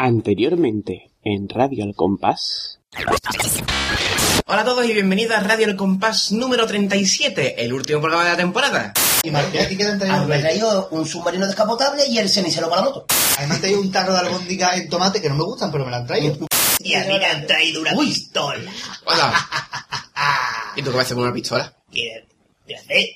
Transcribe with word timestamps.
Anteriormente, 0.00 1.10
en 1.24 1.48
Radio 1.48 1.82
El 1.82 1.92
Compás. 1.92 2.78
Hola 4.46 4.60
a 4.60 4.64
todos 4.64 4.88
y 4.88 4.92
bienvenidos 4.92 5.36
a 5.36 5.40
Radio 5.40 5.66
El 5.66 5.74
Compás 5.74 6.30
número 6.30 6.68
37, 6.68 7.64
el 7.64 7.72
último 7.72 8.00
programa 8.00 8.22
de 8.22 8.30
la 8.30 8.36
temporada. 8.36 8.92
Y 9.24 9.32
Martín, 9.32 9.60
aquí 9.60 9.76
quedan 9.76 9.98
traídos 9.98 10.28
me 10.28 10.36
he 10.36 10.38
traído 10.38 10.88
un 10.92 11.04
submarino 11.04 11.48
descapotable 11.48 12.06
y 12.06 12.16
el 12.18 12.28
cenicero 12.28 12.70
para 12.70 12.82
la 12.82 12.88
moto. 12.90 13.06
Además, 13.38 13.58
he 13.58 13.60
traído 13.60 13.80
un 13.80 13.90
tarro 13.90 14.12
de 14.12 14.20
albóndiga 14.20 14.76
en 14.76 14.88
tomate 14.88 15.20
que 15.20 15.30
no 15.30 15.34
me 15.34 15.42
gustan, 15.42 15.72
pero 15.72 15.84
me 15.84 15.90
lo 15.90 15.96
han 15.96 16.06
traído. 16.06 16.46
Y 16.78 16.94
a 16.94 17.00
mí 17.02 17.18
me 17.18 17.26
han 17.26 17.44
traído 17.48 17.80
una 17.80 17.96
pistola. 17.98 18.70
Hola. 19.04 19.34
¿Y 20.76 20.82
tú 20.82 20.92
qué 20.92 20.96
vas 20.96 20.98
a 20.98 21.06
hacer 21.06 21.16
con 21.16 21.24
una 21.24 21.34
pistola? 21.34 21.74
¿Qué? 21.90 22.24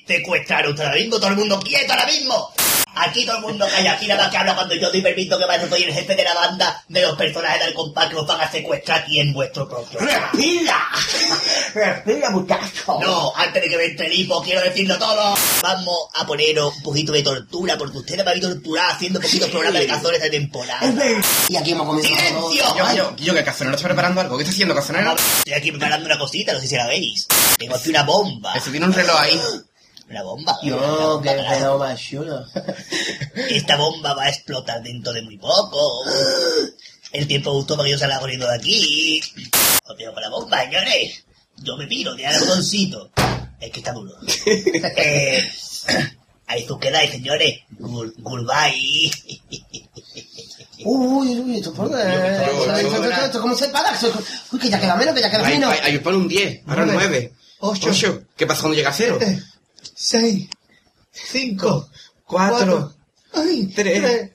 Secuestrar 0.05 0.67
usted 0.67 0.83
ahora 0.83 0.97
mismo, 0.97 1.15
todo 1.15 1.29
el 1.29 1.37
mundo 1.37 1.61
quieto 1.61 1.93
ahora 1.93 2.07
mismo. 2.07 2.51
Aquí 2.95 3.25
todo 3.25 3.37
el 3.37 3.41
mundo 3.41 3.67
calla, 3.69 3.93
aquí 3.93 4.07
nada 4.07 4.23
más 4.23 4.31
que 4.31 4.37
habla 4.37 4.55
cuando 4.55 4.75
yo 4.75 4.91
doy 4.91 5.01
permiso 5.01 5.37
que 5.37 5.45
vaya 5.45 5.67
soy 5.67 5.83
el 5.83 5.93
jefe 5.93 6.15
de 6.15 6.23
la 6.23 6.33
banda 6.33 6.83
de 6.87 7.01
los 7.01 7.17
personajes 7.17 7.65
del 7.65 7.73
compás 7.73 8.09
que 8.09 8.15
os 8.15 8.27
van 8.27 8.41
a 8.41 8.51
secuestrar 8.51 9.01
aquí 9.01 9.19
en 9.19 9.33
vuestro 9.33 9.67
propio. 9.67 9.99
¡Respira! 9.99 10.77
¡Respira, 11.73 12.29
muchacho! 12.29 12.99
No, 13.01 13.33
antes 13.35 13.63
de 13.63 13.69
que 13.69 13.77
me 13.77 13.85
entre 13.85 14.07
el 14.07 14.13
hipo, 14.13 14.41
quiero 14.43 14.61
decirlo 14.61 14.97
todo. 14.99 15.35
Vamos 15.61 15.97
a 16.13 16.25
poneros 16.25 16.75
un 16.77 16.83
poquito 16.83 17.11
de 17.11 17.23
tortura, 17.23 17.77
porque 17.77 17.97
ustedes 17.97 18.23
me 18.23 18.29
habéis 18.29 18.45
torturado 18.45 18.91
haciendo 18.91 19.19
poquitos 19.19 19.49
programas 19.49 19.81
de 19.81 19.87
cazadores 19.87 20.21
de 20.21 20.29
temporada. 20.29 20.93
Y 21.49 21.55
aquí 21.55 21.71
hemos 21.71 21.87
comenzado. 21.87 22.15
¡Silencio! 22.51 22.77
Yo, 22.77 22.95
yo, 22.95 23.15
yo, 23.17 23.33
que 23.33 23.43
cazonero 23.43 23.75
está 23.75 23.87
preparando 23.87 24.21
algo. 24.21 24.37
¿Qué 24.37 24.43
está 24.43 24.53
haciendo, 24.53 24.75
cazonero? 24.75 25.15
Estoy 25.15 25.53
aquí 25.53 25.71
preparando 25.71 26.05
una 26.05 26.19
cosita, 26.19 26.53
no 26.53 26.59
sé 26.59 26.67
si 26.67 26.75
la 26.75 26.87
veis. 26.87 27.27
Tengo 27.57 27.75
aquí 27.75 27.89
una 27.89 28.03
bomba. 28.03 28.53
Eso 28.53 28.69
tiene 28.69 28.85
un 28.85 28.93
reloj 28.93 29.19
ahí. 29.19 29.39
Una 30.09 30.23
bomba. 30.23 30.57
Yo, 30.63 30.77
Una 30.77 30.87
bomba, 31.07 31.33
qué 31.35 31.77
más 31.79 31.99
chulo. 32.01 32.45
Esta 33.49 33.77
bomba 33.77 34.13
va 34.13 34.23
a 34.23 34.29
explotar 34.29 34.81
dentro 34.83 35.11
de 35.13 35.21
muy 35.21 35.37
poco. 35.37 36.03
El 37.11 37.27
tiempo 37.27 37.51
justo 37.53 37.75
para 37.75 37.85
que 37.87 37.91
yo 37.91 37.97
salga 37.97 38.19
corriendo 38.19 38.47
de 38.47 38.55
aquí. 38.55 39.21
Os 39.85 39.97
dejo 39.97 40.13
con 40.13 40.21
la 40.23 40.29
bomba, 40.29 40.63
señores. 40.63 41.23
Yo 41.57 41.77
me 41.77 41.87
piro, 41.87 42.15
tirar 42.15 42.33
el 42.33 42.39
botoncito. 42.41 43.11
Es 43.59 43.71
que 43.71 43.79
está 43.79 43.93
duro. 43.93 44.13
eh, 44.97 45.49
ahí 46.47 46.65
tú 46.65 46.77
quedáis, 46.79 47.11
señores. 47.11 47.59
Gur- 47.79 48.13
Goodbye. 48.17 49.11
Uy, 50.85 51.39
uy, 51.39 51.57
esto 51.57 51.73
por 51.73 51.89
esto, 51.97 53.41
¿cómo 53.41 53.55
se? 53.55 53.65
Esto- 53.65 54.23
Uy, 54.51 54.59
que 54.59 54.69
ya 54.69 54.79
queda 54.79 54.95
menos, 54.95 55.13
que 55.15 55.21
ya 55.21 55.31
queda 55.31 55.43
menos. 55.43 55.71
ahí, 55.71 55.79
ahí 55.83 55.97
pone 55.99 56.17
un 56.17 56.27
10, 56.27 56.61
ahora 56.67 56.85
Nueve, 56.85 57.03
9. 57.09 57.33
ocho, 57.59 57.89
8. 57.89 58.23
¿Qué 58.35 58.45
pasa 58.47 58.61
cuando 58.61 58.75
llega 58.75 58.89
a 58.89 58.93
cero? 58.93 59.17
Seis, 60.05 60.49
cinco, 61.11 61.87
4, 62.27 62.93
ay, 63.35 63.71
3, 63.73 64.31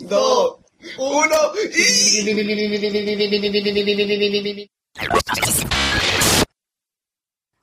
2, 0.00 0.56
1 0.98 1.36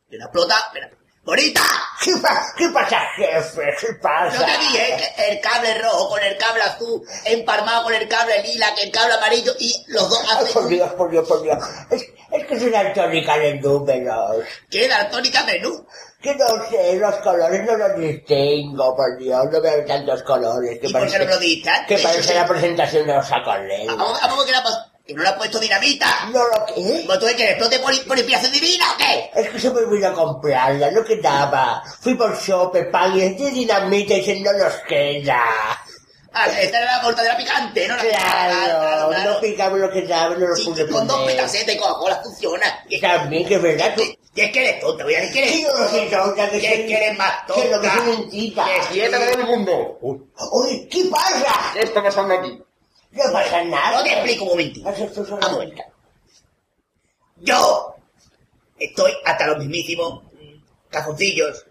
¿Me 0.08 0.18
la 0.18 0.24
explota? 0.24 0.72
¡Bonita! 1.26 1.62
¿Qué 2.02 2.14
pasa, 2.22 2.54
¿Qué 2.58 2.70
pasa, 2.70 3.02
jefe? 3.18 3.62
¿Qué 3.82 3.94
pasa? 4.02 4.46
te 4.46 4.58
dije 4.60 4.96
que 4.98 5.32
el 5.32 5.42
cable 5.42 5.82
rojo 5.82 6.12
con 6.12 6.24
el 6.24 6.38
cable 6.38 6.64
azul, 6.64 7.04
empalmado 7.26 7.84
con 7.84 7.94
el 7.94 8.08
cable 8.08 8.42
lila, 8.42 8.74
que 8.74 8.84
el 8.84 8.92
cable 8.92 9.16
amarillo 9.16 9.54
y 9.60 9.84
los 9.90 10.10
dos 10.10 10.24
Ay, 10.30 10.46
por. 10.54 10.68
Dios, 10.70 10.94
por 10.94 11.12
Dios, 11.12 11.28
por 11.28 11.44
Dios. 11.44 11.58
Es, 11.92 12.06
es 12.32 12.48
que 12.48 12.58
soy 12.58 12.70
daltónica 12.70 13.38
de 13.38 13.56
números. 13.56 14.46
¿Qué 14.70 14.88
daltónica 14.88 15.44
menú? 15.44 15.86
Que 16.22 16.36
no 16.36 16.46
sé, 16.70 16.98
los 16.98 17.16
colores 17.18 17.64
no 17.66 17.78
los 17.78 17.98
distingo, 17.98 18.96
por 18.96 19.18
Dios. 19.18 19.46
No 19.52 19.62
veo 19.62 19.86
tantos 19.86 20.22
colores. 20.24 20.78
Que 20.80 20.88
¿Y 20.88 20.92
por 20.92 21.08
qué 21.10 21.18
no 21.20 21.26
lo 21.26 21.32
parece, 21.32 21.70
antes? 21.70 21.98
que 21.98 22.04
parece 22.08 22.36
la 22.36 22.46
presentación 22.48 23.08
de 23.08 23.16
los 23.16 23.26
sacoleros. 23.28 23.98
Vamos, 23.98 24.20
vamos, 24.22 24.46
que, 24.46 24.52
la 24.52 24.64
que 25.08 25.14
no 25.14 25.24
le 25.24 25.30
ha 25.30 25.38
puesto 25.38 25.60
dinamita. 25.60 26.08
No 26.34 26.40
lo 26.44 26.66
que 26.66 27.06
¿Vos 27.08 27.20
tú 27.20 27.26
quieres? 27.28 27.52
¿Explote 27.52 27.80
por, 27.80 28.06
por 28.06 28.18
inspiración 28.18 28.52
divina 28.52 28.86
o 28.94 28.98
qué? 28.98 29.32
Es 29.34 29.50
que 29.50 29.60
se 29.62 29.70
me 29.72 29.80
olvidó 29.80 30.14
comprarla, 30.14 30.92
no 30.92 31.04
quedaba. 31.06 31.82
Fui 32.02 32.16
por 32.16 32.38
Shope, 32.38 32.84
pagué 32.86 33.28
este 33.28 33.50
dinamita 33.52 34.14
y 34.16 34.24
se 34.26 34.40
no 34.42 34.52
nos 34.54 34.74
queda. 34.90 35.40
Ah, 36.32 36.46
esta 36.48 36.78
era 36.84 36.98
la 36.98 37.02
mortadela 37.04 37.36
picante, 37.38 37.88
¿no? 37.88 37.96
La- 37.96 38.04
Claro, 38.04 39.32
no 39.34 39.40
picamos 39.40 39.80
lo 39.80 39.90
que 39.90 40.04
daba, 40.06 40.36
no 40.36 40.48
lo 40.48 40.56
Sí, 40.56 40.66
pude 40.66 40.88
con 40.88 41.08
dos 41.08 41.26
petacetas 41.26 41.74
y 41.74 41.78
Coca-Cola 41.78 42.22
funciona. 42.22 42.84
Y 42.88 43.00
También 43.02 43.48
que 43.48 43.56
es 43.56 43.62
verdad 43.62 43.96
que... 43.96 44.20
y 44.40 44.46
es 44.46 44.52
que 44.52 44.60
eres 44.70 44.80
tonta, 44.80 45.04
voy 45.04 45.16
a 45.16 45.22
decir 45.22 45.44
que 45.44 45.50
Sí, 45.50 45.66
eres 45.66 46.12
no 46.12 46.18
tonta, 46.24 46.50
que 46.50 46.60
que, 46.62 46.70
soy- 46.70 46.88
que 46.88 46.94
eres 46.96 47.18
más 47.18 47.34
Que 47.46 47.70
lo 47.70 47.82
que 47.82 47.88
tonta. 47.88 48.04
soy 48.06 48.18
mentira. 48.18 48.66
Que 48.66 48.94
¡Quieta 48.94 49.32
el 49.32 49.44
mundo! 49.46 49.98
Uy, 50.02 50.88
¿qué 50.90 51.06
pasa? 51.12 51.72
¿Qué 51.74 51.80
está 51.82 52.04
pasando 52.04 52.34
aquí? 52.36 52.62
No 53.12 53.24
pasa 53.34 53.64
nada. 53.64 53.92
No 53.98 54.04
te 54.04 54.14
explico 54.14 54.44
un 54.44 54.50
momentito. 54.52 54.86
Vamos 54.90 55.32
a 55.44 55.58
ver. 55.58 55.74
Yo 57.38 57.96
estoy 58.78 59.14
hasta 59.26 59.48
los 59.48 59.58
mismísimos 59.60 60.24
cazoncillos 60.90 61.66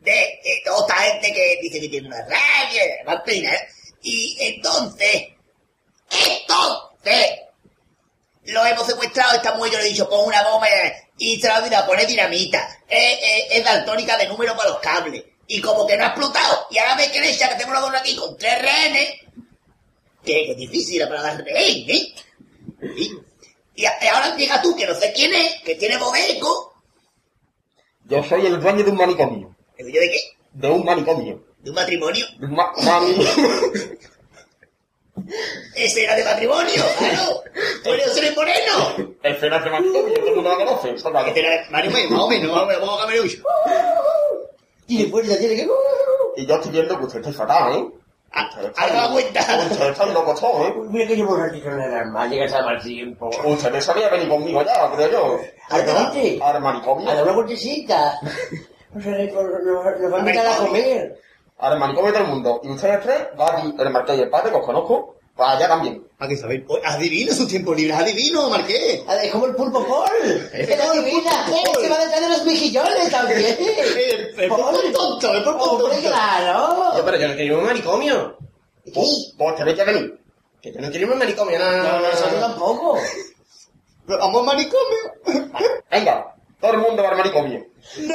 de 0.00 0.12
eh, 0.22 0.62
toda 0.64 0.80
esta 0.86 0.94
gente 0.96 1.32
que 1.32 1.58
dice 1.62 1.80
que 1.80 1.88
tiene 1.88 2.08
una 2.08 2.20
radio, 2.22 2.80
más 3.06 3.20
pena, 3.22 3.52
¿eh? 3.54 3.68
Y 4.02 4.36
entonces, 4.40 5.28
entonces, 6.10 7.26
lo 8.44 8.66
hemos 8.66 8.86
secuestrado, 8.86 9.34
esta 9.36 9.54
mujer 9.54 9.72
yo 9.72 9.78
le 9.78 9.84
he 9.86 9.88
dicho, 9.90 10.08
pon 10.08 10.26
una 10.26 10.42
bomba 10.48 10.68
y 10.68 10.72
se 11.18 11.48
la 11.48 11.58
olvidado 11.58 11.86
poner 11.86 12.06
dinamita. 12.06 12.78
Es, 12.88 13.18
es, 13.22 13.58
es 13.58 13.64
daltónica 13.64 14.16
de 14.16 14.28
número 14.28 14.56
para 14.56 14.70
los 14.70 14.78
cables. 14.80 15.24
Y 15.46 15.60
como 15.60 15.86
que 15.86 15.96
no 15.96 16.04
ha 16.04 16.08
explotado, 16.08 16.66
y 16.70 16.78
ahora 16.78 16.96
me 16.96 17.10
queréis 17.10 17.38
que 17.38 17.46
tengo 17.56 17.74
la 17.74 17.80
bomba 17.80 17.98
aquí 17.98 18.16
con 18.16 18.36
tres 18.38 18.62
rehenes, 18.62 19.08
que, 20.24 20.32
que 20.46 20.52
es 20.52 20.56
difícil 20.56 21.06
para 21.06 21.20
dar 21.22 21.44
rehén, 21.44 21.90
¿eh? 21.90 22.14
Y, 22.96 23.02
y 23.04 23.24
y 23.76 24.06
ahora 24.06 24.36
llega 24.36 24.62
tú, 24.62 24.74
que 24.76 24.86
no 24.86 24.94
sé 24.94 25.12
quién 25.12 25.34
es, 25.34 25.60
que 25.62 25.74
tiene 25.74 25.96
bobeco. 25.98 26.74
Yo 28.04 28.22
soy 28.22 28.46
el 28.46 28.60
dueño 28.60 28.84
de 28.84 28.90
un 28.90 28.96
manicomio. 28.96 29.56
Digo, 29.76 29.88
¿yo 29.88 30.00
de 30.00 30.10
qué? 30.10 30.20
De 30.52 30.70
un 30.70 30.84
manicomio. 30.84 31.44
¿De 31.58 31.70
un 31.70 31.76
matrimonio? 31.76 32.26
De 32.38 32.46
un 32.46 32.54
ma-. 32.54 32.72
Ese 35.74 36.04
era 36.04 36.16
de 36.16 36.24
matrimonio, 36.24 36.82
claro. 36.98 37.42
Moreno. 38.34 39.14
Ese 39.22 39.46
era 39.46 39.58
de 39.60 39.70
manicomio, 39.70 40.14
todo 40.14 40.28
el 40.28 40.34
mundo 40.34 40.50
lo 40.50 40.56
conoce. 40.56 40.94
Era 41.34 41.50
de 41.50 41.70
matrimonio, 41.70 42.10
más 42.10 42.20
o 42.20 42.28
menos, 42.28 42.52
más 42.52 42.62
o 42.62 42.66
menos, 42.66 42.80
vamos 42.80 42.98
a 42.98 43.02
cambiar 43.02 43.22
mucho. 43.24 43.42
Tiene 44.86 45.10
fuerza, 45.10 45.38
tiene 45.38 45.56
que... 45.56 45.68
Y 46.36 46.46
yo 46.46 46.54
estoy 46.56 46.72
viendo 46.72 46.98
que 46.98 47.04
usted 47.04 47.20
está 47.20 47.32
fatal, 47.32 47.72
¿eh? 47.74 47.88
Ah, 48.36 48.50
Ahora 48.76 48.94
la 49.02 49.10
cuenta. 49.12 49.40
Usted 49.70 49.90
está 49.90 50.06
loco 50.06 50.34
todo, 50.34 50.66
¿eh? 50.66 50.74
Mira 50.90 51.06
que 51.06 51.14
llevo 51.14 51.34
un 51.34 51.40
ratito 51.40 51.68
en 51.68 51.80
el 51.80 51.94
armario, 51.94 52.38
que 52.40 52.44
está 52.46 52.62
mal 52.62 52.82
tiempo. 52.82 53.30
Usted 53.44 53.70
no 53.72 53.80
sabía 53.80 54.08
venir 54.08 54.28
conmigo 54.28 54.64
ya, 54.64 54.90
creo 54.96 55.10
yo. 55.10 55.40
¿A 55.70 55.80
dónde? 55.80 56.40
Al 56.42 56.60
manicomio. 56.60 57.08
A 57.08 57.14
dar 57.14 57.22
una 57.22 57.32
vueltecita. 57.32 58.18
Nos, 58.92 59.06
nos, 59.06 59.32
nos 60.00 60.12
va 60.12 60.16
a 60.16 60.18
invitar 60.20 60.46
a 60.46 60.56
comer. 60.56 61.20
Al 61.64 61.78
manicomio 61.78 62.12
del 62.12 62.24
mundo. 62.24 62.60
Y 62.62 62.68
ustedes 62.70 63.00
tres, 63.02 63.28
Gaby, 63.38 63.74
el 63.78 63.90
Marqués 63.90 64.18
y 64.18 64.20
el 64.22 64.28
Padre, 64.30 64.50
que 64.50 64.56
os 64.58 64.66
conozco, 64.66 65.16
para 65.34 65.52
allá 65.52 65.68
también. 65.68 66.06
¿A 66.18 66.28
qué 66.28 66.36
sabéis? 66.36 66.62
Adivino 66.84 67.32
sus 67.32 67.48
tiempos 67.48 67.74
libres, 67.76 67.96
adivino, 67.96 68.50
Marqués. 68.50 69.02
Ah, 69.08 69.16
Es 69.16 69.32
como 69.32 69.46
el 69.46 69.54
pulpo 69.56 69.84
Paul. 69.86 70.50
Es 70.52 70.78
como 70.78 70.92
el 70.92 71.10
pulpo 71.10 71.30
Paul. 71.30 71.82
Se 71.84 71.88
va 71.88 71.98
detrás 71.98 72.20
de 72.20 72.28
los 72.28 72.44
mejillones 72.44 73.10
también. 73.10 73.38
El, 73.58 74.40
el 74.40 74.48
pulpo 74.48 74.72
tonto, 74.92 75.32
el 75.34 75.42
pulpo 75.44 75.78
tonto. 75.78 76.00
claro. 76.00 76.92
pero 77.04 77.16
yo 77.18 77.28
no 77.28 77.36
quería 77.36 77.56
un 77.56 77.64
manicomio. 77.64 78.36
Sí. 78.92 79.34
Vos 79.38 79.56
tenéis 79.56 79.76
que 79.78 79.84
venir. 79.84 80.20
Que 80.60 80.72
yo 80.72 80.80
no 80.80 80.90
quería 80.90 81.06
un 81.06 81.18
manicomio, 81.18 81.58
no, 81.58 81.70
No, 81.70 81.82
no, 81.82 82.00
nosotros 82.00 82.40
tampoco. 82.40 82.98
Pero 84.06 84.18
Vamos 84.18 84.40
al 84.40 84.46
manicomio. 84.46 85.48
Venga, 85.90 86.34
todo 86.60 86.72
el 86.72 86.78
mundo 86.78 87.02
va 87.02 87.08
al 87.10 87.16
manicomio. 87.16 87.64
Si 87.94 88.06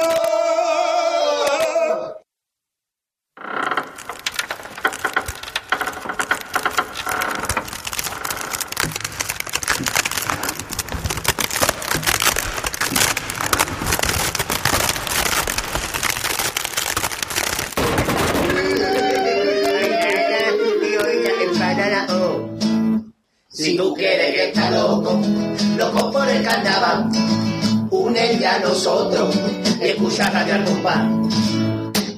nosotros 28.60 29.34
y 29.80 29.84
escucha 29.84 30.30
Radio 30.30 30.54
al 30.54 30.64
compás. 30.64 31.06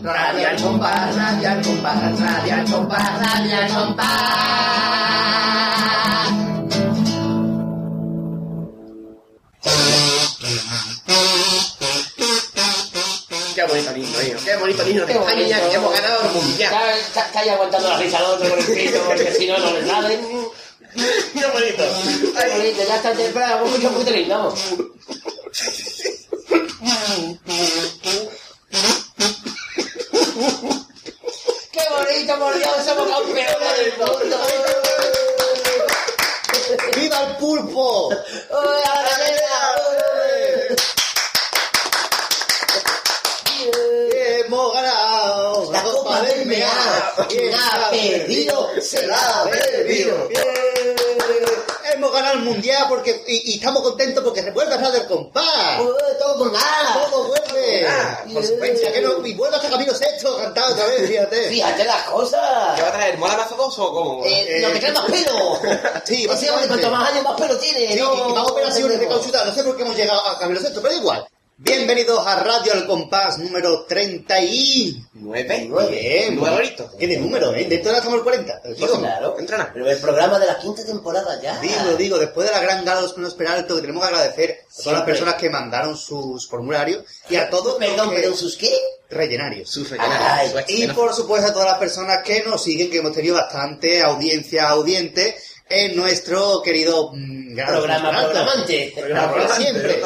Radio 0.02 0.48
al 0.48 0.62
compás, 0.62 1.14
radio 1.14 1.50
al 1.50 1.62
compás, 1.62 2.20
radio 2.20 2.54
al 2.54 2.70
compás, 2.70 3.18
radio 3.20 3.56
al 3.56 3.68
compás. 3.72 4.72
Qué 13.54 13.62
bonito 13.64 13.92
niño, 13.92 14.22
hijo. 14.22 14.40
Qué 14.44 14.56
bonito 14.56 14.84
niño 14.84 15.06
Qué 15.06 15.12
que 15.12 15.74
hemos 15.74 15.92
ganado 15.92 16.22
el 16.24 16.30
mundial. 16.32 16.74
Está, 17.06 17.30
ahí 17.38 17.48
aguantando 17.48 17.88
la 17.88 17.98
risa 17.98 18.18
al 18.18 18.24
otro 18.24 18.50
con 18.50 18.58
el 18.58 18.64
porque 18.64 19.32
si 19.32 19.46
no, 19.46 19.58
no 19.58 19.72
le 19.72 19.86
sale. 19.86 20.18
¡Qué 20.94 21.46
bonito! 21.46 21.84
Qué 22.34 22.48
bonito, 22.48 22.82
ya 22.86 22.96
está 22.96 23.12
temprano, 23.12 23.66
mucho 23.66 23.90
putelín, 23.90 24.28
vamos. 24.28 24.58
¡Qué 31.72 31.84
bonito, 31.90 32.38
por 32.38 32.58
Dios! 32.58 32.84
¡Somos 32.84 33.08
campeones 33.08 33.76
del 33.78 33.92
mundo! 33.98 34.36
¡Viva 36.96 37.22
el 37.22 37.36
pulpo! 37.36 38.08
¡Uy, 38.08 38.16
a 38.50 38.94
la 38.94 39.02
galera! 39.08 39.76
Hemos 44.44 44.74
ganado 44.74 45.72
La 45.72 45.82
copa 45.82 46.20
del 46.22 46.46
Mea. 46.46 47.14
Quien 47.28 47.54
ha 47.54 47.90
perdido, 47.90 48.70
se 48.80 49.06
la 49.06 49.16
ha 49.16 49.44
bebido. 49.44 50.28
Hemos 52.12 52.24
ganado 52.24 52.38
el 52.40 52.44
mundial 52.44 52.86
porque 52.90 53.24
y, 53.26 53.52
y 53.52 53.54
estamos 53.54 53.80
contentos 53.80 54.22
porque 54.22 54.42
se 54.42 54.50
vuelve 54.50 54.74
a 54.74 54.76
Radio 54.76 55.00
El 55.00 55.06
Compás. 55.06 55.80
¡Uy, 55.80 56.18
todo 56.18 56.36
con 56.36 56.52
nada! 56.52 57.08
Todo 57.10 57.28
vuelve. 57.28 57.86
Ah, 57.88 58.24
por 58.30 58.44
supuesto. 58.44 58.92
Que 58.92 59.00
no, 59.00 59.26
y 59.26 59.32
vuelve 59.32 59.56
hasta 59.56 59.70
Camino 59.70 59.94
Sexto 59.94 60.36
cantado 60.36 60.74
otra 60.74 60.86
vez, 60.88 61.08
fíjate. 61.08 61.48
Fíjate 61.48 61.84
las 61.84 62.02
cosas. 62.02 62.76
¿Qué 62.76 62.82
va 62.82 62.88
a 62.88 62.92
traer? 62.92 63.16
¿Mola 63.16 63.48
dos 63.56 63.78
o 63.78 63.92
cómo? 63.94 64.24
Eh, 64.26 64.60
lo 64.60 64.72
que 64.72 64.80
trae 64.80 64.92
más 64.92 65.04
pelo. 65.06 65.58
Sí, 66.04 66.26
básicamente. 66.26 66.68
cuanto 66.68 66.90
más 66.90 67.10
años, 67.10 67.24
más 67.24 67.40
pelo 67.40 67.56
tiene. 67.56 67.92
Sí, 67.92 67.98
no, 67.98 68.28
y 68.28 68.32
más 68.34 68.50
operaciones 68.50 69.00
de 69.00 69.08
cauchuta. 69.08 69.44
No 69.46 69.54
sé 69.54 69.64
por 69.64 69.76
qué 69.76 69.82
hemos 69.82 69.96
llegado 69.96 70.20
a 70.26 70.38
Camino 70.38 70.60
Sexto, 70.60 70.82
pero 70.82 70.94
igual. 70.94 71.26
Bienvenidos 71.64 72.26
a 72.26 72.42
Radio 72.42 72.72
El 72.72 72.86
Compás 72.86 73.38
número 73.38 73.84
30 73.84 74.40
y... 74.42 75.00
¿Nueve? 75.14 75.68
Bien, 75.90 76.34
Nueve 76.34 76.56
horitos. 76.56 76.90
¿Qué 76.98 77.06
de 77.06 77.18
número, 77.18 77.54
eh? 77.54 77.66
De 77.66 77.78
todas 77.78 77.98
estamos 77.98 78.18
el 78.18 78.24
40. 78.24 78.62
te 78.62 78.68
lo 78.70 78.74
digo. 78.74 78.98
Claro. 78.98 79.38
Entra. 79.38 79.70
Pero 79.72 79.88
el 79.88 79.98
programa 79.98 80.40
de 80.40 80.46
la 80.46 80.58
quinta 80.58 80.84
temporada 80.84 81.40
ya. 81.40 81.60
Digo, 81.60 81.94
digo, 81.96 82.18
después 82.18 82.48
de 82.48 82.52
la 82.52 82.60
gran 82.62 82.84
gala 82.84 83.02
de 83.02 83.16
los 83.18 83.34
Peralto, 83.34 83.76
que 83.76 83.80
tenemos 83.82 84.02
que 84.02 84.08
agradecer 84.12 84.50
a 84.50 84.54
todas 84.56 84.74
las 84.74 84.82
Siempre. 84.82 85.04
personas 85.12 85.34
que 85.36 85.50
mandaron 85.50 85.96
sus 85.96 86.48
formularios 86.48 87.04
y 87.30 87.36
a 87.36 87.48
todos 87.48 87.76
Perdón, 87.78 87.96
los 87.96 88.08
que- 88.08 88.16
pero 88.22 88.36
sus 88.36 88.56
qué? 88.56 88.76
rellenarios. 89.08 89.70
Sus 89.70 89.92
Ay. 89.92 90.50
Y 90.66 90.88
por 90.88 91.14
supuesto 91.14 91.48
a 91.48 91.52
todas 91.52 91.68
las 91.68 91.78
personas 91.78 92.24
que 92.24 92.42
nos 92.42 92.60
siguen, 92.60 92.90
que 92.90 92.98
hemos 92.98 93.12
tenido 93.12 93.36
bastante 93.36 94.02
audiencia 94.02 94.68
audiente 94.68 95.36
en 95.72 95.96
nuestro 95.96 96.60
querido 96.62 97.10
mm, 97.14 97.54
gran 97.54 97.68
Programa 97.68 98.20
programante. 98.20 98.92
Programa 98.94 99.56
siempre. 99.56 100.02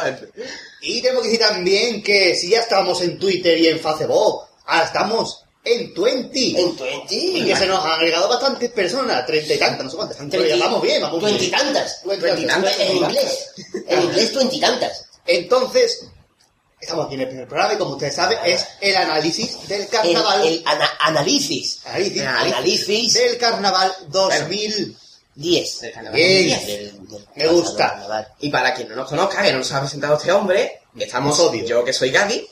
Y 0.83 1.03
tenemos 1.03 1.23
que 1.23 1.29
decir 1.31 1.47
también 1.47 2.03
que 2.03 2.35
si 2.37 2.51
ya 2.51 2.61
estamos 2.61 3.01
en 3.03 3.19
Twitter 3.19 3.59
y 3.59 3.69
en 3.69 3.81
Facebook, 3.81 4.45
ahora 4.67 4.85
estamos 4.85 5.43
en 5.65 5.93
20. 5.93 6.61
En 6.61 6.77
20. 6.77 7.15
Y 7.15 7.45
que 7.45 7.57
se 7.57 7.67
nos 7.67 7.85
han 7.85 7.93
agregado 7.93 8.29
bastantes 8.29 8.71
personas, 8.71 9.27
treinta 9.27 9.55
y 9.55 9.59
tantas, 9.59 9.85
no 9.85 9.91
sé 9.91 9.97
cuántas. 9.97 10.17
Pero 10.31 10.59
vamos 10.59 10.83
bien, 10.83 11.03
vamos 11.03 11.19
bien. 11.21 11.37
Veintitantas. 11.37 12.01
Veintitantas. 12.05 12.79
En 12.79 12.97
inglés. 12.99 13.51
En 13.89 14.03
inglés, 14.03 14.35
veintitantas. 14.35 15.05
Entonces, 15.27 16.07
estamos 16.81 17.07
aquí 17.07 17.15
en 17.17 17.23
el 17.23 17.29
primer 17.29 17.49
programa 17.49 17.75
y 17.75 17.79
como 17.79 17.93
ustedes 17.95 18.15
saben, 18.15 18.39
es 18.45 18.65
el 18.81 18.95
análisis 18.95 19.67
del 19.67 19.81
El, 19.83 19.89
carnaval. 19.89 20.47
el 20.47 20.63
ana- 20.65 20.91
análisis. 21.01 21.81
análisis, 21.85 22.23
Análisis. 22.23 23.15
del 23.15 23.39
carnaval 23.39 23.93
2000. 24.09 24.97
10. 25.37 25.81
Bien. 26.13 27.09
Me 27.37 27.47
gusta. 27.49 28.35
Y 28.41 28.51
para 28.51 28.75
quien 28.75 28.89
no 28.89 28.97
nos 28.97 29.09
conozca, 29.09 29.43
que 29.43 29.53
no 29.53 29.59
nos 29.59 29.73
ha 29.73 29.81
presentado 29.81 30.17
este 30.17 30.33
hombre, 30.33 30.81
estamos 30.99 31.39
odio. 31.41 31.65
yo 31.65 31.85
que 31.85 31.93
soy 31.93 32.11
Gaby, 32.11 32.49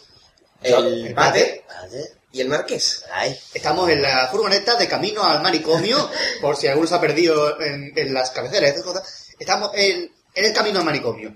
Yo, 0.63 0.79
el 0.79 1.07
el 1.07 1.15
Pate 1.15 1.65
Vale. 1.67 2.13
y 2.33 2.41
el 2.43 2.49
Marqués. 2.49 3.05
Ay. 3.13 3.37
Estamos 3.55 3.89
en 3.89 4.03
la 4.03 4.29
furgoneta 4.29 4.77
de 4.77 4.87
camino 4.87 5.23
al 5.25 5.43
manicomio, 5.43 6.11
por 6.41 6.57
si 6.57 6.69
alguno 6.69 6.87
se 6.87 6.95
ha 6.95 7.01
perdido 7.01 7.61
en, 7.61 7.93
en 7.97 8.15
las 8.15 8.31
cabeceras 8.31 8.71
y 8.71 8.73
esas 8.75 8.85
cosas. 8.85 9.29
Estamos 9.39 9.71
en, 9.75 10.13
en 10.35 10.45
el 10.45 10.53
camino 10.53 10.79
al 10.79 10.85
manicomio. 10.85 11.35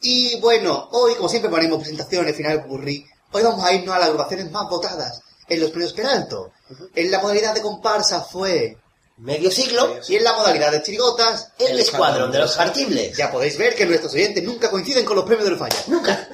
Y 0.00 0.38
bueno, 0.40 0.88
hoy, 0.92 1.14
como 1.14 1.28
siempre, 1.28 1.50
ponemos 1.50 1.78
presentaciones, 1.78 2.36
final 2.36 2.60
burri. 2.60 3.04
Hoy 3.32 3.42
vamos 3.42 3.64
a 3.64 3.72
irnos 3.72 3.94
a 3.96 3.98
las 3.98 4.08
agrupaciones 4.08 4.50
más 4.50 4.68
votadas 4.68 5.22
en 5.48 5.60
los 5.60 5.70
premios 5.70 5.92
Peralto. 5.92 6.52
En 6.94 7.10
la 7.10 7.18
modalidad 7.20 7.52
de 7.54 7.62
comparsa 7.62 8.20
fue. 8.22 8.76
Medio 9.16 9.48
siglo. 9.50 10.00
Y 10.08 10.16
en 10.16 10.24
la 10.24 10.32
modalidad 10.32 10.72
de 10.72 10.82
chirigotas, 10.82 11.48
El 11.58 11.78
escuadrón 11.78 12.32
de 12.32 12.40
los 12.40 12.56
fartibles. 12.56 13.16
ya 13.16 13.30
podéis 13.30 13.56
ver 13.56 13.74
que 13.76 13.86
nuestros 13.86 14.12
oyentes 14.12 14.42
nunca 14.42 14.68
coinciden 14.70 15.04
con 15.04 15.14
los 15.14 15.24
premios 15.24 15.44
de 15.44 15.50
los 15.50 15.58
fallas. 15.60 15.86
Nunca. 15.86 16.28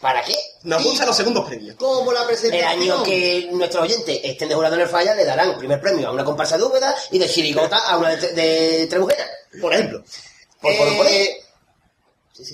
¿Para 0.00 0.22
qué? 0.22 0.34
Nos 0.62 0.84
gustan 0.84 1.08
los 1.08 1.16
segundos 1.16 1.44
premios. 1.48 1.74
Como 1.76 2.12
la 2.12 2.20
El 2.20 2.26
presentación. 2.28 2.68
año 2.68 3.02
que 3.02 3.48
nuestros 3.52 3.82
oyentes 3.82 4.20
estén 4.22 4.48
de 4.48 4.54
jurado 4.54 4.76
en 4.76 4.82
el 4.82 4.88
falla 4.88 5.14
le 5.16 5.24
darán 5.24 5.58
primer 5.58 5.80
premio 5.80 6.08
a 6.08 6.12
una 6.12 6.24
comparsa 6.24 6.56
de 6.56 6.62
Úbeda 6.62 6.94
y 7.10 7.18
de 7.18 7.28
chirigota 7.28 7.76
a 7.78 7.96
una 7.98 8.10
de, 8.14 8.28
de 8.32 8.86
Trebujena. 8.86 9.24
Por 9.60 9.74
ejemplo. 9.74 10.04
Por- 10.60 10.76
por- 10.76 10.96
por 10.96 11.06
Eh, 11.08 11.38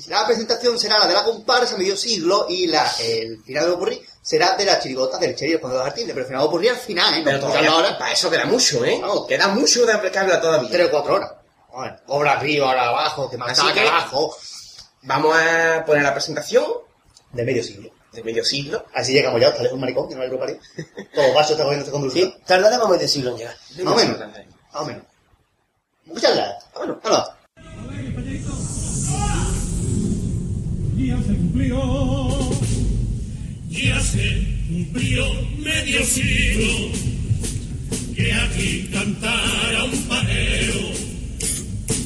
La 0.09 0.27
presentación 0.27 0.79
será 0.79 0.99
la 0.99 1.07
de 1.07 1.15
la 1.15 1.25
comparsa 1.25 1.77
medio 1.77 1.97
siglo 1.97 2.47
y 2.49 2.67
la, 2.67 2.91
el 3.01 3.43
final 3.45 3.67
de 3.67 3.71
Opurri 3.73 4.03
será 4.23 4.57
de 4.57 4.65
la 4.65 4.79
chirigota 4.81 5.19
del 5.19 5.35
Cherry 5.35 5.53
de 5.53 5.61
los 5.61 5.73
Artiles. 5.87 6.09
Pero 6.11 6.21
el 6.21 6.27
final 6.27 6.43
de 6.43 6.49
Opurri 6.49 6.69
al 6.69 6.77
final, 6.77 7.15
¿eh? 7.15 7.23
Pero 7.25 7.41
todavía, 7.41 7.71
ahora 7.71 7.99
para 7.99 8.13
eso 8.13 8.31
queda 8.31 8.45
mucho, 8.47 8.85
¿eh? 8.85 9.01
Queda 9.29 9.49
mucho 9.49 9.85
de 9.87 10.11
que 10.11 10.19
hablar 10.19 10.41
todavía. 10.41 10.69
tres 10.71 10.87
o 10.89 10.91
cuatro 10.91 11.15
horas. 11.17 11.33
Bueno, 11.73 11.97
obra 12.09 12.33
arriba, 12.33 12.67
ahora 12.69 12.89
abajo, 12.89 13.31
que 13.31 13.37
más 13.37 13.61
que- 13.73 13.81
abajo. 13.81 14.37
Vamos 15.03 15.37
a 15.37 15.85
poner 15.87 16.03
la 16.03 16.13
presentación 16.13 16.65
De 17.33 17.45
medio 17.45 17.63
siglo. 17.63 17.91
de 18.13 18.25
medio 18.25 18.45
siglo. 18.45 18.85
Así 18.95 19.13
llegamos 19.13 19.41
ya, 19.41 19.49
hasta 19.49 19.63
lejos 19.63 19.75
un 19.75 19.81
maricón, 19.81 20.09
que 20.09 20.15
no 20.17 20.23
hay 20.23 20.29
grupo 20.29 20.45
parido. 20.45 20.59
Todo 21.15 21.33
vaso 21.35 21.53
está 21.53 21.65
cogiendo 21.65 21.91
con 21.93 22.11
Sí, 22.11 22.35
tardaremos 22.47 22.89
medio 22.89 23.07
siglo 23.07 23.31
en 23.31 23.37
llegar. 23.39 23.57
Más 23.85 23.93
o 23.95 23.97
menos. 23.97 24.19
Más 24.19 24.83
o 24.83 24.85
menos. 24.87 25.03
Escuchadla. 26.07 26.59
Vámonos. 26.75 26.97
Vámonos. 27.03 27.29
Ya 30.97 31.17
se 31.23 31.35
cumplió, 31.37 31.79
ya 33.85 34.01
se 34.01 34.43
cumplió 34.69 35.25
medio 35.59 36.05
siglo 36.05 36.91
que 38.17 38.33
aquí 38.33 38.89
cantara 38.93 39.85
un 39.85 40.03
pareo 40.03 40.93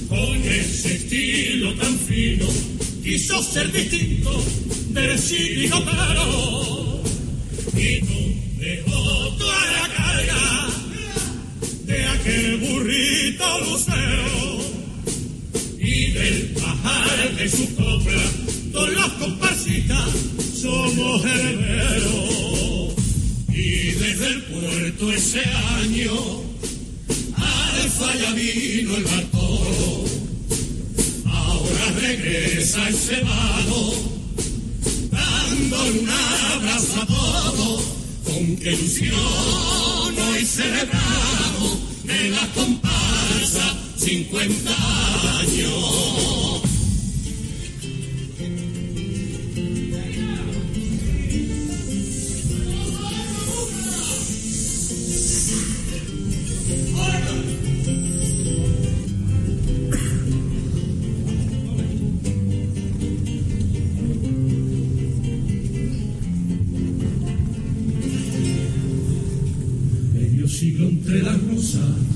con 0.08 0.36
ese 0.44 0.94
estilo 0.96 1.74
tan 1.74 1.98
fino 1.98 2.46
quiso 3.02 3.42
ser 3.42 3.72
distinto 3.72 4.44
del 4.90 5.18
chirigotero 5.18 7.02
y 7.76 8.02
no 8.02 8.60
dejó 8.60 9.28
toda 9.38 9.72
la 9.72 9.88
carga 9.96 10.68
de 11.86 12.04
aquel 12.04 12.56
burrito 12.58 13.60
lucero 13.60 14.60
y 15.78 16.10
del 16.12 16.54
bajar 16.60 17.36
de 17.36 17.48
su 17.48 17.74
copla, 17.74 18.22
todos 18.72 18.92
los 18.92 19.12
comparsitas 19.14 20.08
somos 20.62 21.24
herederos. 21.24 22.94
Y 23.48 23.90
desde 24.02 24.26
el 24.28 24.42
puerto 24.44 25.12
ese 25.12 25.42
año, 25.80 26.12
al 27.36 27.90
falla 27.90 28.32
vino 28.32 28.96
el 28.96 29.04
barco. 29.04 30.04
Ahora 31.26 31.84
regresa 32.00 32.88
ese 32.88 33.22
vago, 33.22 33.94
dándole 35.10 35.98
un 35.98 36.08
abrazo 36.08 37.02
a 37.02 37.06
todos, 37.06 37.82
con 38.24 38.56
qué 38.56 38.72
ilusión 38.72 39.18
hoy 39.18 40.44
celebramos 40.46 41.78
en 42.06 42.30
la 42.30 42.46
comparsa 42.54 43.76
50 43.96 44.70
años. 45.40 46.41
Entre 71.12 71.30
las 71.30 71.42
rosas, 71.42 72.11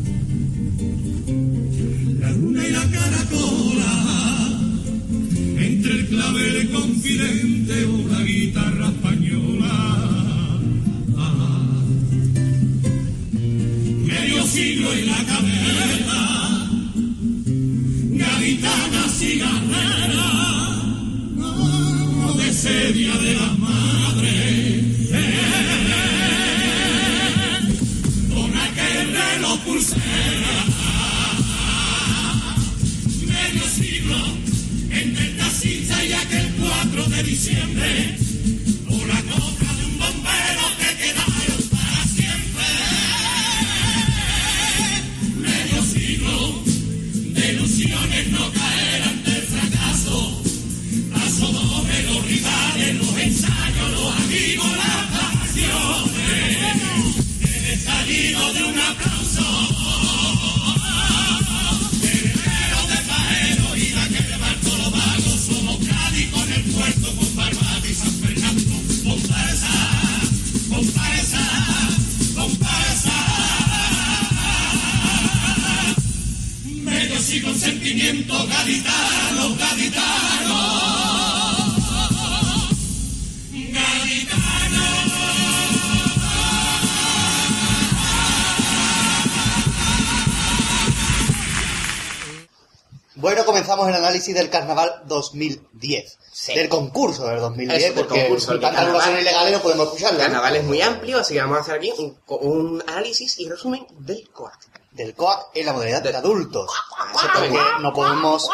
del 94.36 94.50
carnaval 94.50 95.02
2010. 95.06 96.18
Sí. 96.32 96.54
Del 96.54 96.68
concurso 96.68 97.26
del 97.26 97.40
2010, 97.40 97.78
Eso, 97.82 97.94
del 97.94 98.04
porque 98.06 98.20
concurso, 98.22 98.46
si 98.48 98.52
el 98.54 98.60
tantas 98.60 98.76
carnaval. 98.80 98.88
anulaciones 99.02 99.22
ilegales 99.22 99.52
no 99.54 99.60
podemos 99.62 99.86
El 99.86 99.92
escucharla. 99.94 100.18
¿no? 100.18 100.24
carnaval 100.24 100.56
es 100.56 100.64
muy 100.64 100.82
amplio, 100.82 101.18
así 101.20 101.34
que 101.34 101.40
vamos 101.40 101.58
a 101.58 101.60
hacer 101.62 101.74
aquí 101.76 101.92
un, 101.98 102.18
un 102.28 102.84
análisis 102.86 103.38
y 103.40 103.48
resumen 103.48 103.86
del 103.98 104.28
COAC. 104.30 104.58
Del 104.92 105.14
COAC 105.14 105.48
en 105.54 105.66
la 105.66 105.72
modalidad 105.72 106.02
de 106.02 106.08
Del- 106.08 106.16
adultos. 106.16 106.70
Exactamente. 107.14 107.58
Porque 107.58 107.82
no 107.82 107.92
podemos... 107.92 108.48